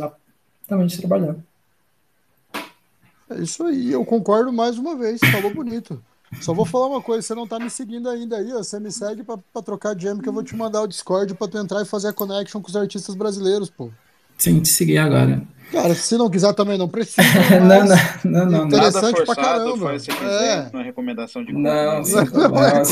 também 0.67 0.87
de 0.87 0.97
trabalhar. 0.99 1.37
É 3.31 3.41
isso 3.41 3.63
aí, 3.65 3.93
eu 3.93 4.05
concordo 4.05 4.53
mais 4.53 4.79
uma 4.79 4.97
vez, 4.97 5.21
falou 5.33 5.53
bonito. 5.53 6.03
Só 6.41 6.53
vou 6.53 6.65
falar 6.65 6.87
uma 6.87 7.03
coisa, 7.03 7.27
você 7.27 7.35
não 7.35 7.47
tá 7.47 7.59
me 7.59 7.71
seguindo 7.71 8.09
ainda 8.09 8.37
aí, 8.37 8.53
ó, 8.53 8.59
você 8.59 8.79
me 8.79 8.93
segue 8.93 9.23
pra, 9.23 9.39
trocar 9.63 9.99
jam 9.99 10.19
que 10.19 10.29
eu 10.29 10.33
vou 10.33 10.43
te 10.43 10.55
mandar 10.55 10.83
o 10.83 10.87
Discord 10.87 11.35
pra 11.35 11.49
tu 11.49 11.59
entrar 11.59 11.83
e 11.83 11.87
fazer 11.87 12.09
a 12.09 12.13
connection 12.13 12.61
com 12.61 12.69
os 12.69 12.77
artistas 12.77 13.15
brasileiros, 13.15 13.71
pô. 13.71 13.91
Sim, 14.39 14.61
te 14.61 14.69
seguir 14.69 14.99
agora. 14.99 15.43
Cara, 15.71 15.95
se 15.95 16.17
não 16.17 16.31
quiser 16.31 16.55
também 16.55 16.79
não 16.79 16.89
precisa. 16.89 17.23
não, 17.61 17.85
não, 17.85 17.97
não, 18.25 18.47
não. 18.47 18.67
Interessante 18.67 19.17
forçado, 19.17 19.27
pra 19.27 19.37
caramba. 19.37 19.77
Foi, 19.77 19.99
se 19.99 20.11
quiser, 20.11 20.67
é. 20.67 20.71
uma 20.73 20.83
recomendação 20.83 21.45
de 21.45 21.53
Não, 21.53 21.61
não, 21.61 22.03
não 22.49 22.65
é. 22.65 22.83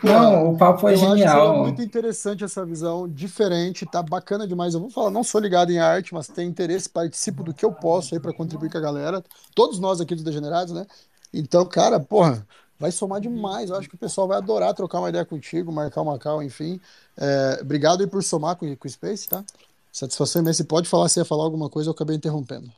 Pô, 0.00 0.06
não, 0.06 0.52
o 0.52 0.56
papo 0.56 0.88
é 0.88 0.92
eu 0.92 0.98
genial. 0.98 1.50
Acho 1.50 1.62
muito 1.62 1.82
interessante 1.82 2.44
essa 2.44 2.64
visão, 2.64 3.08
diferente, 3.08 3.84
tá 3.86 4.02
bacana 4.02 4.46
demais. 4.46 4.74
Eu 4.74 4.80
vou 4.80 4.90
falar, 4.90 5.10
não 5.10 5.24
sou 5.24 5.40
ligado 5.40 5.72
em 5.72 5.78
arte, 5.78 6.14
mas 6.14 6.28
tenho 6.28 6.48
interesse, 6.48 6.88
participo 6.88 7.42
do 7.42 7.52
que 7.52 7.64
eu 7.64 7.72
posso 7.72 8.14
aí 8.14 8.20
para 8.20 8.32
contribuir 8.32 8.70
com 8.70 8.78
a 8.78 8.82
galera. 8.82 9.24
Todos 9.52 9.80
nós 9.80 10.00
aqui 10.00 10.14
dos 10.14 10.22
Degenerados, 10.22 10.72
né? 10.72 10.86
Então, 11.34 11.66
cara, 11.66 11.98
porra, 11.98 12.46
vai 12.78 12.92
somar 12.92 13.20
demais. 13.20 13.70
Eu 13.70 13.76
acho 13.76 13.88
que 13.88 13.94
o 13.94 13.98
pessoal 13.98 14.28
vai 14.28 14.36
adorar 14.38 14.74
trocar 14.74 14.98
uma 15.00 15.08
ideia 15.08 15.24
contigo, 15.24 15.72
marcar 15.72 16.02
uma 16.02 16.18
call, 16.18 16.42
enfim. 16.42 16.80
É, 17.16 17.58
obrigado 17.60 18.00
aí 18.00 18.06
por 18.06 18.22
somar 18.22 18.56
com, 18.56 18.74
com 18.76 18.88
o 18.88 18.90
Space, 18.90 19.28
tá? 19.28 19.44
Satisfação 19.92 20.42
imensa. 20.42 20.64
Pode 20.64 20.88
falar 20.88 21.08
se 21.08 21.18
ia 21.20 21.24
falar 21.24 21.44
alguma 21.44 21.70
coisa, 21.70 21.88
eu 21.88 21.92
acabei 21.92 22.16
interrompendo. 22.16 22.70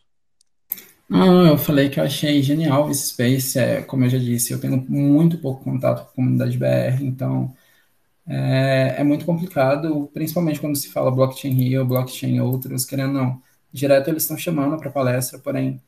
Não, 1.09 1.47
eu 1.47 1.57
falei 1.57 1.89
que 1.89 1.99
eu 1.99 2.05
achei 2.05 2.43
genial 2.43 2.91
esse 2.91 3.09
Space. 3.09 3.59
É, 3.59 3.83
como 3.83 4.05
eu 4.05 4.11
já 4.11 4.19
disse, 4.19 4.53
eu 4.53 4.61
tenho 4.61 4.85
muito 4.89 5.39
pouco 5.39 5.65
contato 5.65 6.05
com 6.05 6.11
a 6.11 6.15
comunidade 6.15 6.59
BR, 6.59 7.03
então 7.03 7.55
é, 8.27 8.97
é 8.99 9.05
muito 9.05 9.25
complicado, 9.25 10.11
principalmente 10.13 10.61
quando 10.61 10.77
se 10.77 10.89
fala 10.89 11.11
blockchain 11.11 11.53
Rio, 11.55 11.87
blockchain 11.87 12.41
outros, 12.41 12.85
querendo 12.85 13.17
ou 13.17 13.25
não. 13.25 13.43
Direto 13.73 14.09
eles 14.09 14.23
estão 14.25 14.37
chamando 14.37 14.77
para 14.79 14.91
palestra, 14.91 15.39
porém 15.39 15.81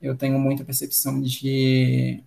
eu 0.00 0.16
tenho 0.16 0.38
muita 0.38 0.64
percepção 0.64 1.20
de 1.20 2.22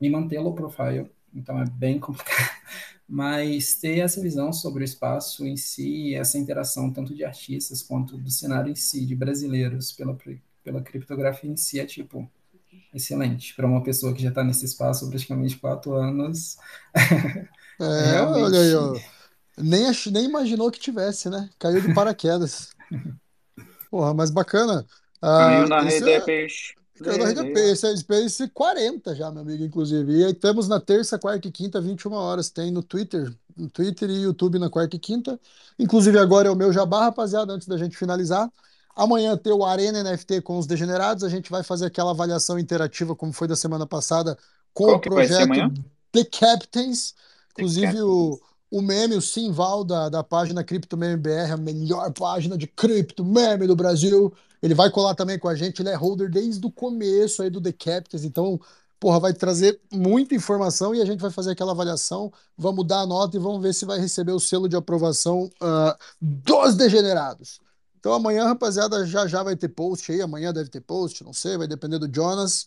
me 0.00 0.10
manter 0.10 0.38
low 0.40 0.54
profile, 0.54 1.10
então 1.34 1.60
é 1.60 1.64
bem 1.66 1.98
complicado 2.00 2.50
mas 3.08 3.74
ter 3.76 3.98
essa 4.00 4.20
visão 4.20 4.52
sobre 4.52 4.82
o 4.82 4.86
espaço 4.86 5.46
em 5.46 5.56
si, 5.56 6.14
essa 6.14 6.38
interação 6.38 6.92
tanto 6.92 7.14
de 7.14 7.24
artistas 7.24 7.82
quanto 7.82 8.18
do 8.18 8.30
cenário 8.30 8.70
em 8.70 8.74
si, 8.74 9.06
de 9.06 9.16
brasileiros, 9.16 9.92
pela, 9.92 10.16
pela 10.64 10.82
criptografia 10.82 11.50
em 11.50 11.56
si, 11.56 11.80
é 11.80 11.86
tipo 11.86 12.30
excelente. 12.94 13.54
Para 13.54 13.66
uma 13.66 13.82
pessoa 13.82 14.14
que 14.14 14.22
já 14.22 14.30
está 14.30 14.44
nesse 14.44 14.64
espaço 14.66 15.06
há 15.06 15.10
praticamente 15.10 15.58
quatro 15.58 15.94
anos. 15.94 16.56
É, 17.80 17.84
realmente. 17.98 18.38
olha 18.38 18.60
aí, 18.60 18.74
ó. 18.74 19.02
Nem, 19.56 19.88
ach- 19.88 20.06
nem 20.10 20.24
imaginou 20.26 20.70
que 20.70 20.80
tivesse, 20.80 21.30
né? 21.30 21.50
Caiu 21.58 21.80
de 21.80 21.88
paraquedas. 21.90 22.76
Porra, 23.90 24.14
mas 24.14 24.30
bacana. 24.30 24.86
Caiu 25.32 25.66
Ah, 25.66 25.66
na 25.66 25.80
esse 25.80 26.04
rede 26.04 26.10
é- 26.10 26.16
é 26.16 26.20
peixe. 26.20 26.74
Rede 27.04 27.40
Aí, 27.40 27.52
ó. 27.52 27.56
Space, 27.56 27.86
é 27.86 27.96
Space 27.96 28.48
40 28.48 29.14
já, 29.14 29.30
meu 29.30 29.42
amigo, 29.42 29.64
inclusive. 29.64 30.12
E 30.18 30.24
aí 30.24 30.34
temos 30.34 30.68
na 30.68 30.80
terça, 30.80 31.18
quarta 31.18 31.48
e 31.48 31.50
quinta, 31.50 31.80
21 31.80 32.12
horas. 32.12 32.50
Tem 32.50 32.70
no 32.70 32.82
Twitter, 32.82 33.32
no 33.56 33.68
Twitter 33.68 34.10
e 34.10 34.22
YouTube 34.22 34.58
na 34.58 34.68
quarta 34.68 34.96
e 34.96 34.98
quinta. 34.98 35.38
Inclusive 35.78 36.18
agora 36.18 36.48
é 36.48 36.50
o 36.50 36.56
meu 36.56 36.72
jabá, 36.72 37.04
rapaziada, 37.04 37.52
antes 37.52 37.68
da 37.68 37.76
gente 37.76 37.96
finalizar. 37.96 38.50
Amanhã 38.94 39.36
tem 39.36 39.52
o 39.52 39.64
Arena 39.64 40.02
NFT 40.02 40.40
com 40.40 40.58
os 40.58 40.66
degenerados. 40.66 41.22
A 41.22 41.28
gente 41.28 41.50
vai 41.50 41.62
fazer 41.62 41.86
aquela 41.86 42.10
avaliação 42.10 42.58
interativa, 42.58 43.14
como 43.14 43.32
foi 43.32 43.46
da 43.46 43.54
semana 43.54 43.86
passada, 43.86 44.36
com 44.74 44.84
Qual 44.84 44.96
o 44.96 45.00
projeto? 45.00 45.72
The 46.10 46.24
Captains. 46.24 47.14
Inclusive 47.52 47.86
Captains. 47.86 48.02
o, 48.02 48.40
o 48.70 48.82
meme, 48.82 49.14
o 49.14 49.22
Simval 49.22 49.84
da, 49.84 50.08
da 50.08 50.24
página 50.24 50.64
Cripto 50.64 50.96
Meme 50.96 51.16
BR, 51.16 51.52
a 51.52 51.56
melhor 51.56 52.12
página 52.12 52.58
de 52.58 52.66
cripto 52.66 53.24
meme 53.24 53.66
do 53.66 53.76
Brasil. 53.76 54.32
Ele 54.62 54.74
vai 54.74 54.90
colar 54.90 55.14
também 55.14 55.38
com 55.38 55.48
a 55.48 55.54
gente, 55.54 55.80
ele 55.82 55.88
é 55.90 55.94
holder 55.94 56.30
desde 56.30 56.64
o 56.66 56.70
começo 56.70 57.42
aí 57.42 57.50
do 57.50 57.60
The 57.60 57.72
Captains, 57.72 58.24
então, 58.24 58.60
porra, 58.98 59.20
vai 59.20 59.32
trazer 59.32 59.80
muita 59.92 60.34
informação 60.34 60.94
e 60.94 61.00
a 61.00 61.04
gente 61.04 61.20
vai 61.20 61.30
fazer 61.30 61.52
aquela 61.52 61.72
avaliação, 61.72 62.32
vamos 62.56 62.86
dar 62.86 63.00
a 63.00 63.06
nota 63.06 63.36
e 63.36 63.40
vamos 63.40 63.62
ver 63.62 63.72
se 63.74 63.84
vai 63.84 63.98
receber 63.98 64.32
o 64.32 64.40
selo 64.40 64.68
de 64.68 64.76
aprovação 64.76 65.50
ah, 65.60 65.96
dos 66.20 66.74
degenerados. 66.76 67.60
Então 68.00 68.12
amanhã, 68.12 68.44
rapaziada, 68.44 69.04
já 69.06 69.26
já 69.26 69.42
vai 69.42 69.56
ter 69.56 69.68
post 69.68 70.10
aí, 70.12 70.20
amanhã 70.22 70.52
deve 70.52 70.70
ter 70.70 70.80
post, 70.80 71.24
não 71.24 71.32
sei, 71.32 71.56
vai 71.56 71.66
depender 71.68 71.98
do 71.98 72.12
Jonas, 72.12 72.66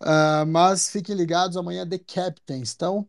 Ah, 0.00 0.44
mas 0.46 0.88
fiquem 0.90 1.14
ligados, 1.16 1.56
amanhã 1.56 1.82
é 1.82 1.86
The 1.86 1.98
Captains, 1.98 2.74
então 2.74 3.06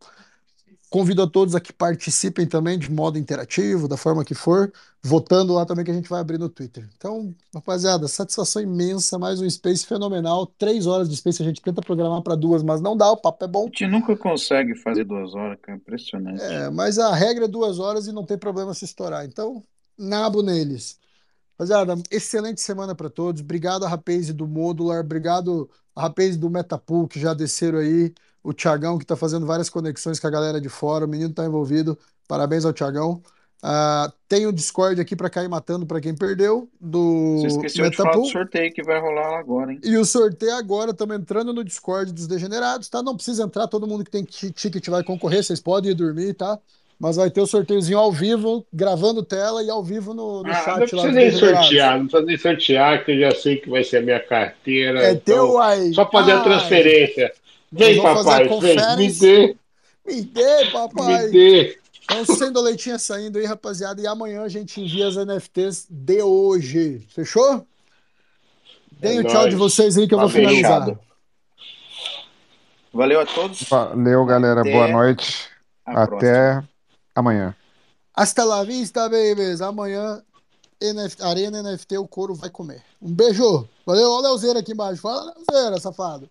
convido 0.90 1.22
a 1.24 1.28
todos 1.30 1.56
a 1.56 1.62
que 1.62 1.74
participem 1.74 2.48
também 2.48 2.80
de 2.80 2.90
modo 2.92 3.18
interativo, 3.18 3.88
da 3.88 3.98
forma 3.98 4.24
que 4.26 4.34
for, 4.36 4.72
votando 5.04 5.54
lá 5.54 5.66
também 5.66 5.84
que 5.86 5.92
a 5.92 5.94
gente 5.94 6.10
vai 6.10 6.22
abrir 6.22 6.38
no 6.38 6.50
Twitter. 6.50 6.90
Então, 6.98 7.36
rapaziada, 7.54 8.08
satisfação 8.08 8.62
imensa, 8.62 9.20
mais 9.20 9.42
um 9.42 9.50
Space 9.50 9.86
fenomenal. 9.86 10.46
Três 10.48 10.88
horas 10.88 11.10
de 11.10 11.16
Space 11.18 11.42
a 11.42 11.46
gente 11.46 11.62
tenta 11.62 11.82
programar 11.82 12.22
para 12.22 12.36
duas, 12.36 12.64
mas 12.64 12.82
não 12.82 12.96
dá, 12.98 13.12
o 13.12 13.18
papo 13.18 13.44
é 13.46 13.48
A 13.48 13.50
bom. 13.50 13.68
gente 13.68 13.86
nunca 13.88 14.16
consegue 14.16 14.76
fazer 14.76 15.04
duas 15.04 15.36
horas, 15.36 15.60
cara. 15.62 15.78
Impressionante. 15.78 16.42
É, 16.42 16.70
mas 16.70 17.00
a 17.00 17.14
regra 17.14 17.46
é 17.46 17.48
duas 17.48 17.80
horas 17.80 18.08
e 18.08 18.12
não 18.12 18.26
tem 18.26 18.38
problema 18.38 18.74
se 18.74 18.86
estourar. 18.86 19.26
Então, 19.26 19.64
nabo 19.98 20.42
neles. 20.44 21.00
Rapaziada, 21.54 21.96
excelente 22.12 22.62
semana 22.62 22.96
para 22.96 23.10
todos. 23.10 23.42
Obrigado 23.42 23.86
a 23.86 23.90
Rapaze 23.90 24.34
do 24.34 24.48
Modular, 24.48 25.02
obrigado 25.02 25.70
a 25.96 26.04
Rapaze 26.04 26.38
do 26.38 26.50
Metapool 26.50 27.08
que 27.08 27.20
já 27.20 27.34
desceram 27.34 27.80
aí, 27.80 28.14
o 28.46 28.54
Thiagão 28.54 28.98
que 28.98 29.04
está 29.04 29.16
fazendo 29.16 29.46
várias 29.46 29.70
conexões 29.70 30.20
com 30.20 30.28
a 30.28 30.30
galera 30.30 30.62
de 30.62 30.70
fora, 30.70 31.06
o 31.06 31.08
menino 31.08 31.30
está 31.32 31.46
envolvido. 31.46 31.98
Parabéns 32.28 32.66
ao 32.66 32.74
Thiagão. 32.74 33.22
Ah, 33.62 34.12
tem 34.28 34.46
o 34.46 34.52
Discord 34.52 35.02
aqui 35.02 35.16
para 35.16 35.30
cair 35.30 35.50
matando 35.50 35.86
para 35.88 36.00
quem 36.00 36.14
perdeu 36.16 36.70
do 36.80 37.40
Você 37.42 37.48
esqueceu 37.48 37.90
de 37.90 37.98
falar 37.98 38.16
do 38.18 38.22
Metapool. 38.22 38.32
sorteio 38.32 38.72
que 38.72 38.84
vai 38.84 39.00
rolar 39.00 39.32
lá 39.32 39.40
agora, 39.40 39.72
hein? 39.74 39.80
E 39.84 39.98
o 39.98 40.06
sorteio 40.06 40.54
agora, 40.56 40.92
estamos 40.92 41.16
entrando 41.16 41.52
no 41.54 41.64
Discord 41.64 42.14
dos 42.14 42.28
Degenerados, 42.28 42.88
tá? 42.90 43.02
Não 43.02 43.16
precisa 43.16 43.44
entrar, 43.44 43.68
todo 43.68 43.88
mundo 43.88 44.04
que 44.04 44.12
tem 44.12 44.24
ti- 44.24 44.52
ticket 44.52 44.88
vai 44.90 45.04
concorrer, 45.04 45.44
vocês 45.44 45.60
podem 45.60 45.92
ir 45.92 45.96
dormir, 45.96 46.36
tá? 46.36 46.60
Mas 47.00 47.16
vai 47.18 47.30
ter 47.32 47.42
o 47.42 47.48
sorteiozinho 47.48 47.98
ao 47.98 48.12
vivo, 48.12 48.66
gravando 48.72 49.22
tela 49.24 49.64
e 49.64 49.70
ao 49.70 49.84
vivo 49.84 50.14
no, 50.14 50.44
no 50.44 50.50
Ah, 50.50 50.54
não 50.54 50.64
chat 50.64 50.96
lá 50.96 51.04
precisa 51.04 51.12
nem 51.12 51.32
sortear, 51.32 51.98
não 51.98 52.08
precisa 52.08 52.26
nem 52.26 52.38
sortear, 52.38 53.04
que 53.04 53.12
eu 53.12 53.20
já 53.20 53.32
sei 53.36 53.58
que 53.58 53.70
vai 53.70 53.84
ser 53.84 53.98
a 53.98 54.02
minha 54.02 54.20
carteira. 54.20 55.02
É 55.04 55.16
teu, 55.16 55.36
então, 55.36 55.52
uai. 55.56 55.92
só 55.92 56.10
fazer 56.10 56.32
a 56.34 56.42
transferência. 56.42 57.34
Vem, 57.72 58.02
papai, 58.02 58.48
vem, 58.48 58.98
me 58.98 59.12
dê, 59.12 59.58
Me 60.06 60.22
dê, 60.22 60.66
me 60.66 60.72
papai. 60.72 61.30
dê. 61.30 61.80
Então, 62.04 62.24
sendo 62.36 62.62
leitinha 62.62 63.00
saindo 63.00 63.40
aí, 63.40 63.46
rapaziada, 63.46 64.00
e 64.00 64.06
amanhã 64.08 64.44
a 64.44 64.50
gente 64.50 64.80
envia 64.80 65.08
as 65.08 65.16
NFTs 65.16 65.88
de 65.90 66.22
hoje. 66.22 67.00
Fechou? 67.10 67.66
Deem 68.92 69.18
É 69.18 69.22
o 69.22 69.24
tchau 69.28 69.50
de 69.50 69.56
vocês 69.56 69.98
aí 69.98 70.08
que 70.08 70.14
eu 70.14 70.20
vou 70.20 70.30
Valeu. 70.30 70.50
finalizar. 70.50 70.82
Fechado. 70.86 71.00
Valeu 72.94 73.20
a 73.20 73.26
todos. 73.26 73.64
Valeu, 73.64 74.26
galera. 74.26 74.62
Até 74.62 74.72
Boa 74.72 74.88
noite. 74.88 75.50
Até 75.86 76.64
amanhã. 77.14 77.56
Hasta 78.14 78.44
la 78.46 78.64
vista, 78.64 79.10
babies. 79.10 79.60
Amanhã, 79.62 80.24
NF 80.80 81.22
Arena 81.22 81.62
NFT, 81.62 81.98
o 81.98 82.08
couro 82.08 82.34
vai 82.36 82.50
comer. 82.50 82.82
Um 83.02 83.12
beijo. 83.14 83.68
Valeu, 83.86 84.10
olha 84.10 84.20
o 84.20 84.22
Leozeira 84.22 84.60
aqui 84.60 84.72
embaixo. 84.72 85.02
Fala, 85.02 85.34
Leozeira, 85.50 85.80
safado. 85.80 86.30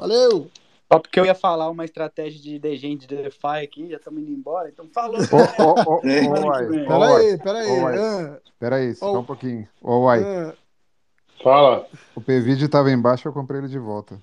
Valeu. 0.00 0.50
Só 0.90 0.98
porque 0.98 1.20
eu 1.20 1.26
ia 1.26 1.34
falar 1.34 1.68
uma 1.68 1.84
estratégia 1.84 2.40
de 2.40 2.58
degente 2.58 3.06
de 3.06 3.14
DeFi 3.14 3.46
aqui, 3.62 3.90
já 3.90 3.96
estamos 3.96 4.22
indo 4.22 4.30
embora, 4.32 4.68
então 4.70 4.86
falou. 4.92 5.20
Ô, 5.30 5.62
ô, 5.62 5.74
ô, 5.84 6.08
É. 6.08 6.20
ô, 6.20 6.22
Semana 6.22 6.46
uai, 6.46 6.64
que 6.64 6.70
vem. 6.72 6.80
ô, 6.80 6.86
Pera 6.86 6.98
uai, 6.98 7.22
aí, 7.26 7.38
pera 7.38 7.58
aí. 7.58 7.68
ô, 7.68 7.82
uai. 7.82 7.98
Ah, 7.98 8.38
Pera 8.58 8.76
aí, 8.76 8.94
só 8.94 9.18
um 9.18 9.24
pouquinho. 9.24 9.68
Ô, 9.82 9.98
uai, 10.04 10.22
ah. 10.24 10.52
Fala. 11.44 11.86
o 12.16 12.20
PVD 12.20 12.66
tava 12.68 12.90
embaixo, 12.90 13.28
eu 13.28 13.32
comprei 13.32 13.60
ele 13.60 13.68
de 13.68 13.78
volta. 13.78 14.18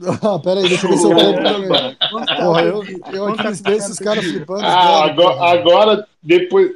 Ah, 0.22 0.38
pera 0.38 0.60
aí, 0.60 0.68
deixa 0.68 0.86
eu 0.86 0.90
ver 0.90 0.96
se 0.96 1.06
eu 1.06 1.14
compro 1.14 1.42
também. 1.42 1.96
Porra, 2.40 2.62
eu, 2.62 2.84
eu 3.12 3.26
aqui 3.26 3.46
os 3.48 3.98
caras 3.98 4.24
flipando. 4.24 4.62
Ah, 4.66 5.08
brother, 5.08 5.42
agora, 5.42 5.52
agora, 5.60 6.08
depois, 6.22 6.70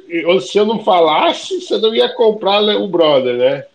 se 0.47 0.57
eu 0.59 0.65
não 0.65 0.83
falasse, 0.83 1.59
você 1.61 1.77
não 1.79 1.95
ia 1.95 2.13
comprar 2.13 2.61
o 2.61 2.87
brother, 2.87 3.35
né? 3.37 3.65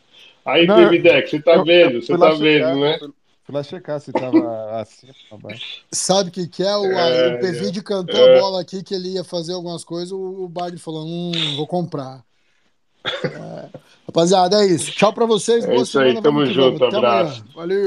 Aí, 0.45 0.67
Não, 0.67 0.77
você 0.89 1.41
tá 1.43 1.55
eu- 1.57 1.65
vendo? 1.65 1.95
eu 1.97 2.03
Você 2.03 2.17
tá 2.17 2.31
vendo, 2.31 2.39
checar, 2.39 2.77
né? 2.77 2.99
Fui, 3.51 3.59
lá 3.59 3.63
checar 3.63 4.01
se 4.01 4.13
tava 4.15 4.81
acima 4.81 5.15
ou 5.31 5.39
abaixo. 5.39 5.85
Sabe 5.93 6.31
o 6.31 6.33
que, 6.33 6.47
que 6.49 6.63
é? 6.63 6.77
O, 6.77 6.99
É, 6.99 7.29
o 7.29 7.39
cantou 7.83 8.21
é. 8.21 8.25
a 8.25 8.29
bola 8.29 8.61
aqui 8.61 8.83
que 8.83 8.95
ele 8.95 9.11
ia 9.15 9.25
fazer 9.25 9.53
algumas 9.53 9.85
coisas. 9.85 10.13
O, 10.13 10.45
o 10.45 10.49
Bard 10.49 10.77
falou: 10.79 11.07
Hum, 11.07 11.57
vou 11.57 11.67
comprar. 11.67 12.25
É. 13.33 13.69
Rapaziada, 14.07 14.63
é 14.63 14.67
isso. 14.67 14.93
Tchau 14.93 15.13
pra 15.13 15.27
vocês. 15.27 15.65
É 15.65 15.69
Boa 15.69 15.83
isso 15.83 15.99
aí, 15.99 16.17
semana. 16.17 16.23
tamo 16.23 16.41
Vamos 16.41 16.49
que 16.49 16.55
junto. 16.55 16.85
Até 16.85 16.97
amanhã. 16.97 16.99
abraço. 16.99 17.45
Valeu. 17.55 17.79